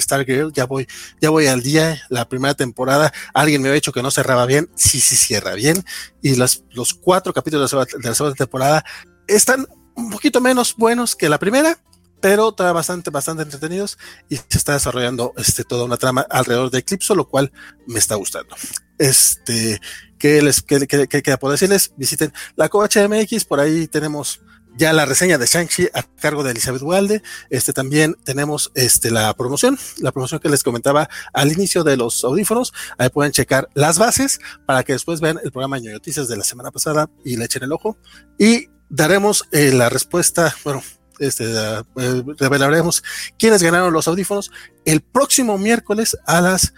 Stargirl, 0.00 0.52
ya 0.52 0.64
voy, 0.64 0.86
ya 1.20 1.30
voy 1.30 1.48
al 1.48 1.60
día, 1.60 2.00
la 2.08 2.28
primera 2.28 2.54
temporada, 2.54 3.12
alguien 3.34 3.60
me 3.60 3.68
había 3.68 3.74
dicho 3.74 3.92
que 3.92 4.00
no 4.00 4.12
cerraba 4.12 4.46
bien, 4.46 4.70
sí, 4.76 5.00
sí 5.00 5.16
cierra 5.16 5.54
bien, 5.54 5.84
y 6.22 6.36
los, 6.36 6.62
los 6.70 6.94
cuatro 6.94 7.32
capítulos 7.32 7.68
de 7.68 7.78
la 8.04 8.14
segunda 8.14 8.36
temporada 8.36 8.84
están 9.26 9.66
un 9.96 10.10
poquito 10.10 10.40
menos 10.40 10.76
buenos 10.76 11.16
que 11.16 11.28
la 11.28 11.40
primera, 11.40 11.80
pero 12.20 12.50
está 12.50 12.72
bastante, 12.72 13.10
bastante 13.10 13.42
entretenidos 13.42 13.98
y 14.28 14.36
se 14.36 14.58
está 14.58 14.74
desarrollando 14.74 15.32
este, 15.36 15.64
toda 15.64 15.84
una 15.84 15.96
trama 15.96 16.26
alrededor 16.28 16.70
de 16.70 16.78
Eclipso, 16.78 17.14
lo 17.14 17.28
cual 17.28 17.52
me 17.86 17.98
está 17.98 18.14
gustando. 18.16 18.54
Este, 18.98 19.80
¿qué 20.18 20.42
les 20.42 20.62
qué, 20.62 20.86
qué, 20.86 21.06
qué, 21.06 21.22
queda 21.22 21.38
por 21.38 21.50
decirles? 21.50 21.92
Visiten 21.96 22.32
la 22.56 22.68
Covacha 22.68 23.06
MX, 23.06 23.44
por 23.44 23.60
ahí 23.60 23.86
tenemos 23.86 24.40
ya 24.78 24.92
la 24.92 25.04
reseña 25.04 25.38
de 25.38 25.46
Shang-Chi 25.46 25.88
a 25.92 26.02
cargo 26.02 26.44
de 26.44 26.52
Elizabeth 26.52 26.82
Walde. 26.82 27.22
Este 27.50 27.72
también 27.72 28.14
tenemos 28.24 28.70
este 28.74 29.10
la 29.10 29.34
promoción, 29.34 29.76
la 29.98 30.12
promoción 30.12 30.40
que 30.40 30.48
les 30.48 30.62
comentaba 30.62 31.08
al 31.32 31.52
inicio 31.52 31.82
de 31.82 31.96
los 31.96 32.22
audífonos. 32.22 32.72
Ahí 32.96 33.10
pueden 33.10 33.32
checar 33.32 33.68
las 33.74 33.98
bases 33.98 34.38
para 34.66 34.84
que 34.84 34.92
después 34.92 35.20
vean 35.20 35.40
el 35.42 35.50
programa 35.50 35.80
de 35.80 35.92
Noticias 35.92 36.28
de 36.28 36.36
la 36.36 36.44
semana 36.44 36.70
pasada 36.70 37.10
y 37.24 37.36
le 37.36 37.46
echen 37.46 37.64
el 37.64 37.72
ojo. 37.72 37.98
Y 38.38 38.68
daremos 38.88 39.48
eh, 39.50 39.72
la 39.72 39.88
respuesta, 39.88 40.54
bueno, 40.64 40.82
este, 41.18 41.44
eh, 41.44 42.22
revelaremos 42.38 43.02
quiénes 43.38 43.62
ganaron 43.62 43.92
los 43.92 44.08
audífonos 44.08 44.50
el 44.84 45.00
próximo 45.00 45.58
miércoles 45.58 46.16
a 46.26 46.40
las 46.40 46.72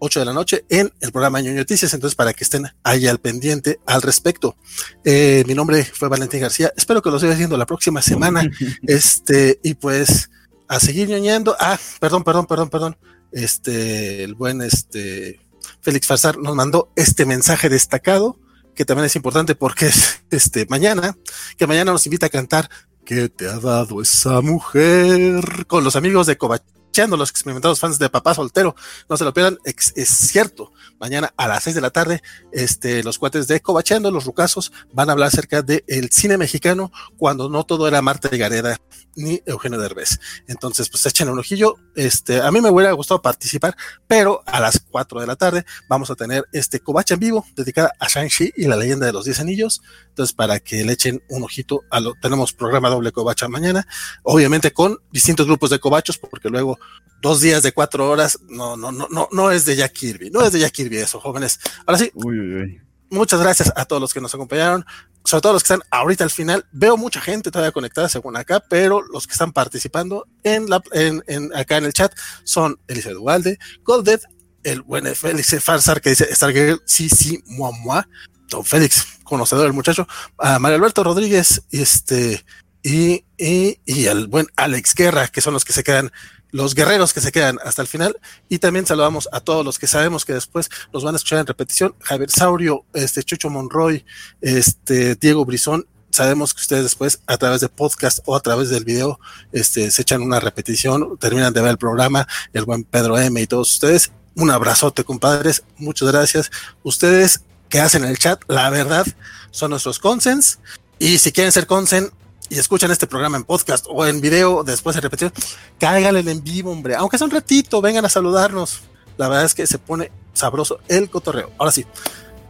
8 0.00 0.20
de 0.20 0.26
la 0.26 0.32
noche 0.32 0.64
en 0.68 0.92
el 1.00 1.12
programa 1.12 1.40
Ñoño 1.40 1.58
Noticias, 1.58 1.92
entonces 1.94 2.16
para 2.16 2.32
que 2.32 2.44
estén 2.44 2.66
ahí 2.82 3.06
al 3.06 3.18
pendiente 3.18 3.80
al 3.86 4.02
respecto. 4.02 4.56
Eh, 5.04 5.44
mi 5.46 5.54
nombre 5.54 5.84
fue 5.84 6.08
Valentín 6.08 6.40
García, 6.40 6.72
espero 6.76 7.02
que 7.02 7.10
lo 7.10 7.20
siga 7.20 7.34
haciendo 7.34 7.56
la 7.56 7.66
próxima 7.66 8.02
semana, 8.02 8.42
este, 8.86 9.60
y 9.62 9.74
pues 9.74 10.30
a 10.68 10.80
seguir 10.80 11.08
ñoñando. 11.08 11.56
Ah, 11.58 11.78
perdón, 12.00 12.24
perdón, 12.24 12.46
perdón, 12.46 12.70
perdón. 12.70 12.96
Este, 13.32 14.24
el 14.24 14.34
buen 14.34 14.60
este 14.62 15.38
Félix 15.82 16.06
Farsar 16.06 16.38
nos 16.38 16.54
mandó 16.54 16.92
este 16.96 17.26
mensaje 17.26 17.68
destacado, 17.68 18.38
que 18.74 18.84
también 18.84 19.06
es 19.06 19.16
importante 19.16 19.54
porque 19.54 19.86
es 19.86 20.22
este 20.30 20.66
mañana, 20.66 21.16
que 21.56 21.66
mañana 21.66 21.92
nos 21.92 22.06
invita 22.06 22.26
a 22.26 22.30
cantar 22.30 22.70
¿Qué 23.04 23.28
te 23.28 23.48
ha 23.48 23.58
dado 23.58 24.02
esa 24.02 24.40
mujer? 24.40 25.66
Con 25.66 25.84
los 25.84 25.96
amigos 25.96 26.26
de 26.26 26.36
Covach 26.36 26.62
los 27.08 27.30
experimentados 27.30 27.80
fans 27.80 27.98
de 27.98 28.10
Papá 28.10 28.34
Soltero. 28.34 28.74
No 29.08 29.16
se 29.16 29.24
lo 29.24 29.32
pierdan, 29.32 29.58
es, 29.64 30.08
cierto. 30.08 30.72
Mañana 30.98 31.32
a 31.36 31.48
las 31.48 31.64
6 31.64 31.74
de 31.74 31.80
la 31.80 31.90
tarde, 31.90 32.22
este, 32.52 33.02
los 33.02 33.18
cuates 33.18 33.48
de 33.48 33.60
Cobachando, 33.60 34.10
los 34.10 34.26
rucasos, 34.26 34.72
van 34.92 35.08
a 35.08 35.12
hablar 35.12 35.28
acerca 35.28 35.62
del 35.62 35.82
el 35.86 36.10
cine 36.10 36.36
mexicano 36.36 36.92
cuando 37.16 37.48
no 37.48 37.64
todo 37.64 37.88
era 37.88 38.02
Marta 38.02 38.28
de 38.28 38.36
Gareda 38.38 38.78
ni 39.16 39.42
Eugenio 39.46 39.78
Derbez. 39.78 40.20
Entonces, 40.46 40.90
pues 40.90 41.06
echen 41.06 41.28
un 41.28 41.38
ojillo. 41.38 41.76
Este, 41.94 42.42
a 42.42 42.50
mí 42.50 42.60
me 42.60 42.70
hubiera 42.70 42.92
gustado 42.92 43.22
participar, 43.22 43.74
pero 44.06 44.42
a 44.46 44.60
las 44.60 44.80
4 44.90 45.20
de 45.20 45.26
la 45.26 45.36
tarde 45.36 45.64
vamos 45.88 46.10
a 46.10 46.16
tener 46.16 46.44
este 46.52 46.80
Covacha 46.80 47.14
en 47.14 47.20
vivo 47.20 47.46
dedicada 47.56 47.92
a 47.98 48.08
Shang-Chi 48.08 48.52
y 48.56 48.66
la 48.66 48.76
leyenda 48.76 49.06
de 49.06 49.12
los 49.12 49.24
10 49.24 49.40
anillos. 49.40 49.80
Entonces, 50.20 50.36
para 50.36 50.60
que 50.60 50.84
le 50.84 50.92
echen 50.92 51.22
un 51.30 51.44
ojito 51.44 51.82
a 51.88 51.98
lo, 51.98 52.12
tenemos 52.12 52.52
programa 52.52 52.90
doble 52.90 53.10
Covacha 53.10 53.48
mañana, 53.48 53.86
obviamente 54.22 54.70
con 54.70 54.98
distintos 55.10 55.46
grupos 55.46 55.70
de 55.70 55.78
cobachos, 55.78 56.18
porque 56.18 56.50
luego 56.50 56.78
dos 57.22 57.40
días 57.40 57.62
de 57.62 57.72
cuatro 57.72 58.10
horas 58.10 58.38
no, 58.50 58.76
no, 58.76 58.92
no, 58.92 59.08
no, 59.10 59.30
no 59.32 59.50
es 59.50 59.64
de 59.64 59.76
Jack 59.76 59.94
Kirby, 59.94 60.28
no 60.28 60.42
es 60.42 60.52
de 60.52 60.58
Jack 60.58 60.72
Kirby 60.72 60.98
eso, 60.98 61.20
jóvenes. 61.20 61.58
Ahora 61.86 61.98
sí. 61.98 62.10
Uy, 62.12 62.38
uy, 62.38 62.54
uy. 62.54 62.80
Muchas 63.08 63.40
gracias 63.40 63.72
a 63.74 63.86
todos 63.86 64.02
los 64.02 64.12
que 64.12 64.20
nos 64.20 64.34
acompañaron, 64.34 64.84
sobre 65.24 65.40
todo 65.40 65.54
los 65.54 65.62
que 65.62 65.72
están 65.72 65.88
ahorita 65.90 66.22
al 66.22 66.30
final. 66.30 66.66
Veo 66.70 66.98
mucha 66.98 67.22
gente 67.22 67.50
todavía 67.50 67.72
conectada 67.72 68.10
según 68.10 68.36
acá, 68.36 68.62
pero 68.68 69.00
los 69.00 69.26
que 69.26 69.32
están 69.32 69.52
participando 69.52 70.28
en 70.42 70.68
la, 70.68 70.82
en, 70.92 71.24
en 71.28 71.56
acá 71.56 71.78
en 71.78 71.86
el 71.86 71.94
chat 71.94 72.12
son 72.44 72.78
Elisa 72.88 73.10
Duvalde, 73.10 73.58
Goldet, 73.84 74.20
el 74.64 74.82
buen 74.82 75.06
Félix 75.14 75.56
Farsar 75.64 76.02
que 76.02 76.10
dice 76.10 76.28
Stargirl, 76.34 76.82
sí, 76.84 77.08
sí, 77.08 77.42
mua, 77.46 77.72
mua. 77.72 78.06
Don 78.50 78.64
Félix, 78.64 79.06
conocedor 79.30 79.64
del 79.64 79.72
muchacho, 79.72 80.06
a 80.36 80.58
Mario 80.58 80.76
Alberto 80.76 81.02
Rodríguez, 81.02 81.62
este, 81.70 82.44
y, 82.82 83.24
y, 83.38 83.78
y 83.86 84.06
el 84.06 84.26
buen 84.26 84.46
Alex 84.56 84.94
Guerra, 84.94 85.28
que 85.28 85.40
son 85.40 85.54
los 85.54 85.64
que 85.64 85.72
se 85.72 85.82
quedan 85.82 86.12
los 86.52 86.74
guerreros 86.74 87.12
que 87.12 87.20
se 87.20 87.30
quedan 87.30 87.60
hasta 87.64 87.80
el 87.80 87.86
final 87.86 88.18
y 88.48 88.58
también 88.58 88.84
saludamos 88.84 89.28
a 89.30 89.38
todos 89.38 89.64
los 89.64 89.78
que 89.78 89.86
sabemos 89.86 90.24
que 90.24 90.32
después 90.32 90.68
nos 90.92 91.04
van 91.04 91.14
a 91.14 91.16
escuchar 91.16 91.38
en 91.38 91.46
repetición, 91.46 91.94
Javier 92.00 92.28
Saurio, 92.28 92.84
este 92.92 93.22
Chucho 93.22 93.50
Monroy, 93.50 94.04
este 94.40 95.14
Diego 95.14 95.44
Brizón 95.44 95.86
sabemos 96.10 96.52
que 96.52 96.60
ustedes 96.60 96.82
después 96.82 97.20
a 97.26 97.38
través 97.38 97.60
de 97.60 97.68
podcast 97.68 98.20
o 98.26 98.36
a 98.36 98.40
través 98.40 98.68
del 98.68 98.84
video 98.84 99.18
este, 99.52 99.90
se 99.90 100.02
echan 100.02 100.22
una 100.22 100.40
repetición, 100.40 101.16
terminan 101.18 101.52
de 101.52 101.60
ver 101.60 101.70
el 101.70 101.78
programa, 101.78 102.26
el 102.52 102.64
buen 102.64 102.84
Pedro 102.84 103.18
M 103.18 103.40
y 103.40 103.46
todos 103.46 103.72
ustedes. 103.72 104.12
Un 104.36 104.50
abrazote, 104.50 105.04
compadres. 105.04 105.64
Muchas 105.76 106.10
gracias. 106.10 106.50
Ustedes 106.82 107.42
que 107.70 107.80
hacen 107.80 108.04
el 108.04 108.18
chat, 108.18 108.42
la 108.48 108.68
verdad, 108.68 109.06
son 109.50 109.70
nuestros 109.70 109.98
consens. 109.98 110.58
Y 110.98 111.18
si 111.18 111.32
quieren 111.32 111.52
ser 111.52 111.66
consen 111.66 112.10
y 112.50 112.58
escuchan 112.58 112.90
este 112.90 113.06
programa 113.06 113.38
en 113.38 113.44
podcast 113.44 113.86
o 113.88 114.04
en 114.04 114.20
video 114.20 114.64
después 114.64 114.96
de 114.96 115.00
repetición, 115.00 115.32
cáiganle 115.78 116.28
en 116.30 116.42
vivo, 116.44 116.72
hombre. 116.72 116.96
Aunque 116.96 117.16
sea 117.16 117.24
un 117.24 117.30
ratito, 117.30 117.80
vengan 117.80 118.04
a 118.04 118.08
saludarnos. 118.10 118.80
La 119.16 119.28
verdad 119.28 119.44
es 119.44 119.54
que 119.54 119.66
se 119.66 119.78
pone 119.78 120.10
sabroso 120.34 120.80
el 120.88 121.08
cotorreo. 121.08 121.50
Ahora 121.58 121.72
sí, 121.72 121.86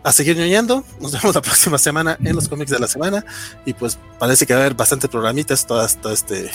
a 0.02 0.10
seguir 0.10 0.36
ñoñando. 0.36 0.84
Nos 1.00 1.12
vemos 1.12 1.34
la 1.34 1.42
próxima 1.42 1.78
semana 1.78 2.16
en 2.24 2.34
los 2.34 2.48
cómics 2.48 2.70
de 2.70 2.78
la 2.78 2.88
semana. 2.88 3.24
Y 3.66 3.74
pues 3.74 3.98
parece 4.18 4.46
que 4.46 4.54
va 4.54 4.60
a 4.60 4.62
haber 4.64 4.74
bastante 4.74 5.08
programitas 5.08 5.66
todas, 5.66 6.00
todo 6.00 6.12
este, 6.12 6.50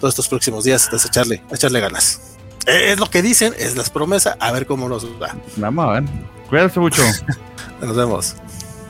todos 0.00 0.12
estos 0.12 0.28
próximos 0.28 0.64
días. 0.64 0.84
Entonces, 0.84 1.08
echarle, 1.08 1.42
echarle 1.52 1.80
ganas. 1.80 2.20
Es 2.66 2.98
lo 2.98 3.08
que 3.08 3.22
dicen, 3.22 3.54
es 3.58 3.76
las 3.76 3.90
promesas. 3.90 4.36
A 4.40 4.52
ver 4.52 4.66
cómo 4.66 4.88
nos 4.88 5.06
va. 5.06 5.36
Vamos 5.56 5.86
a 5.86 6.00
ver. 6.00 6.04
Cuídense 6.48 6.80
mucho. 6.80 7.02
Nos 7.80 7.96
vemos. 7.96 8.36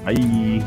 Ahí. 0.05 0.62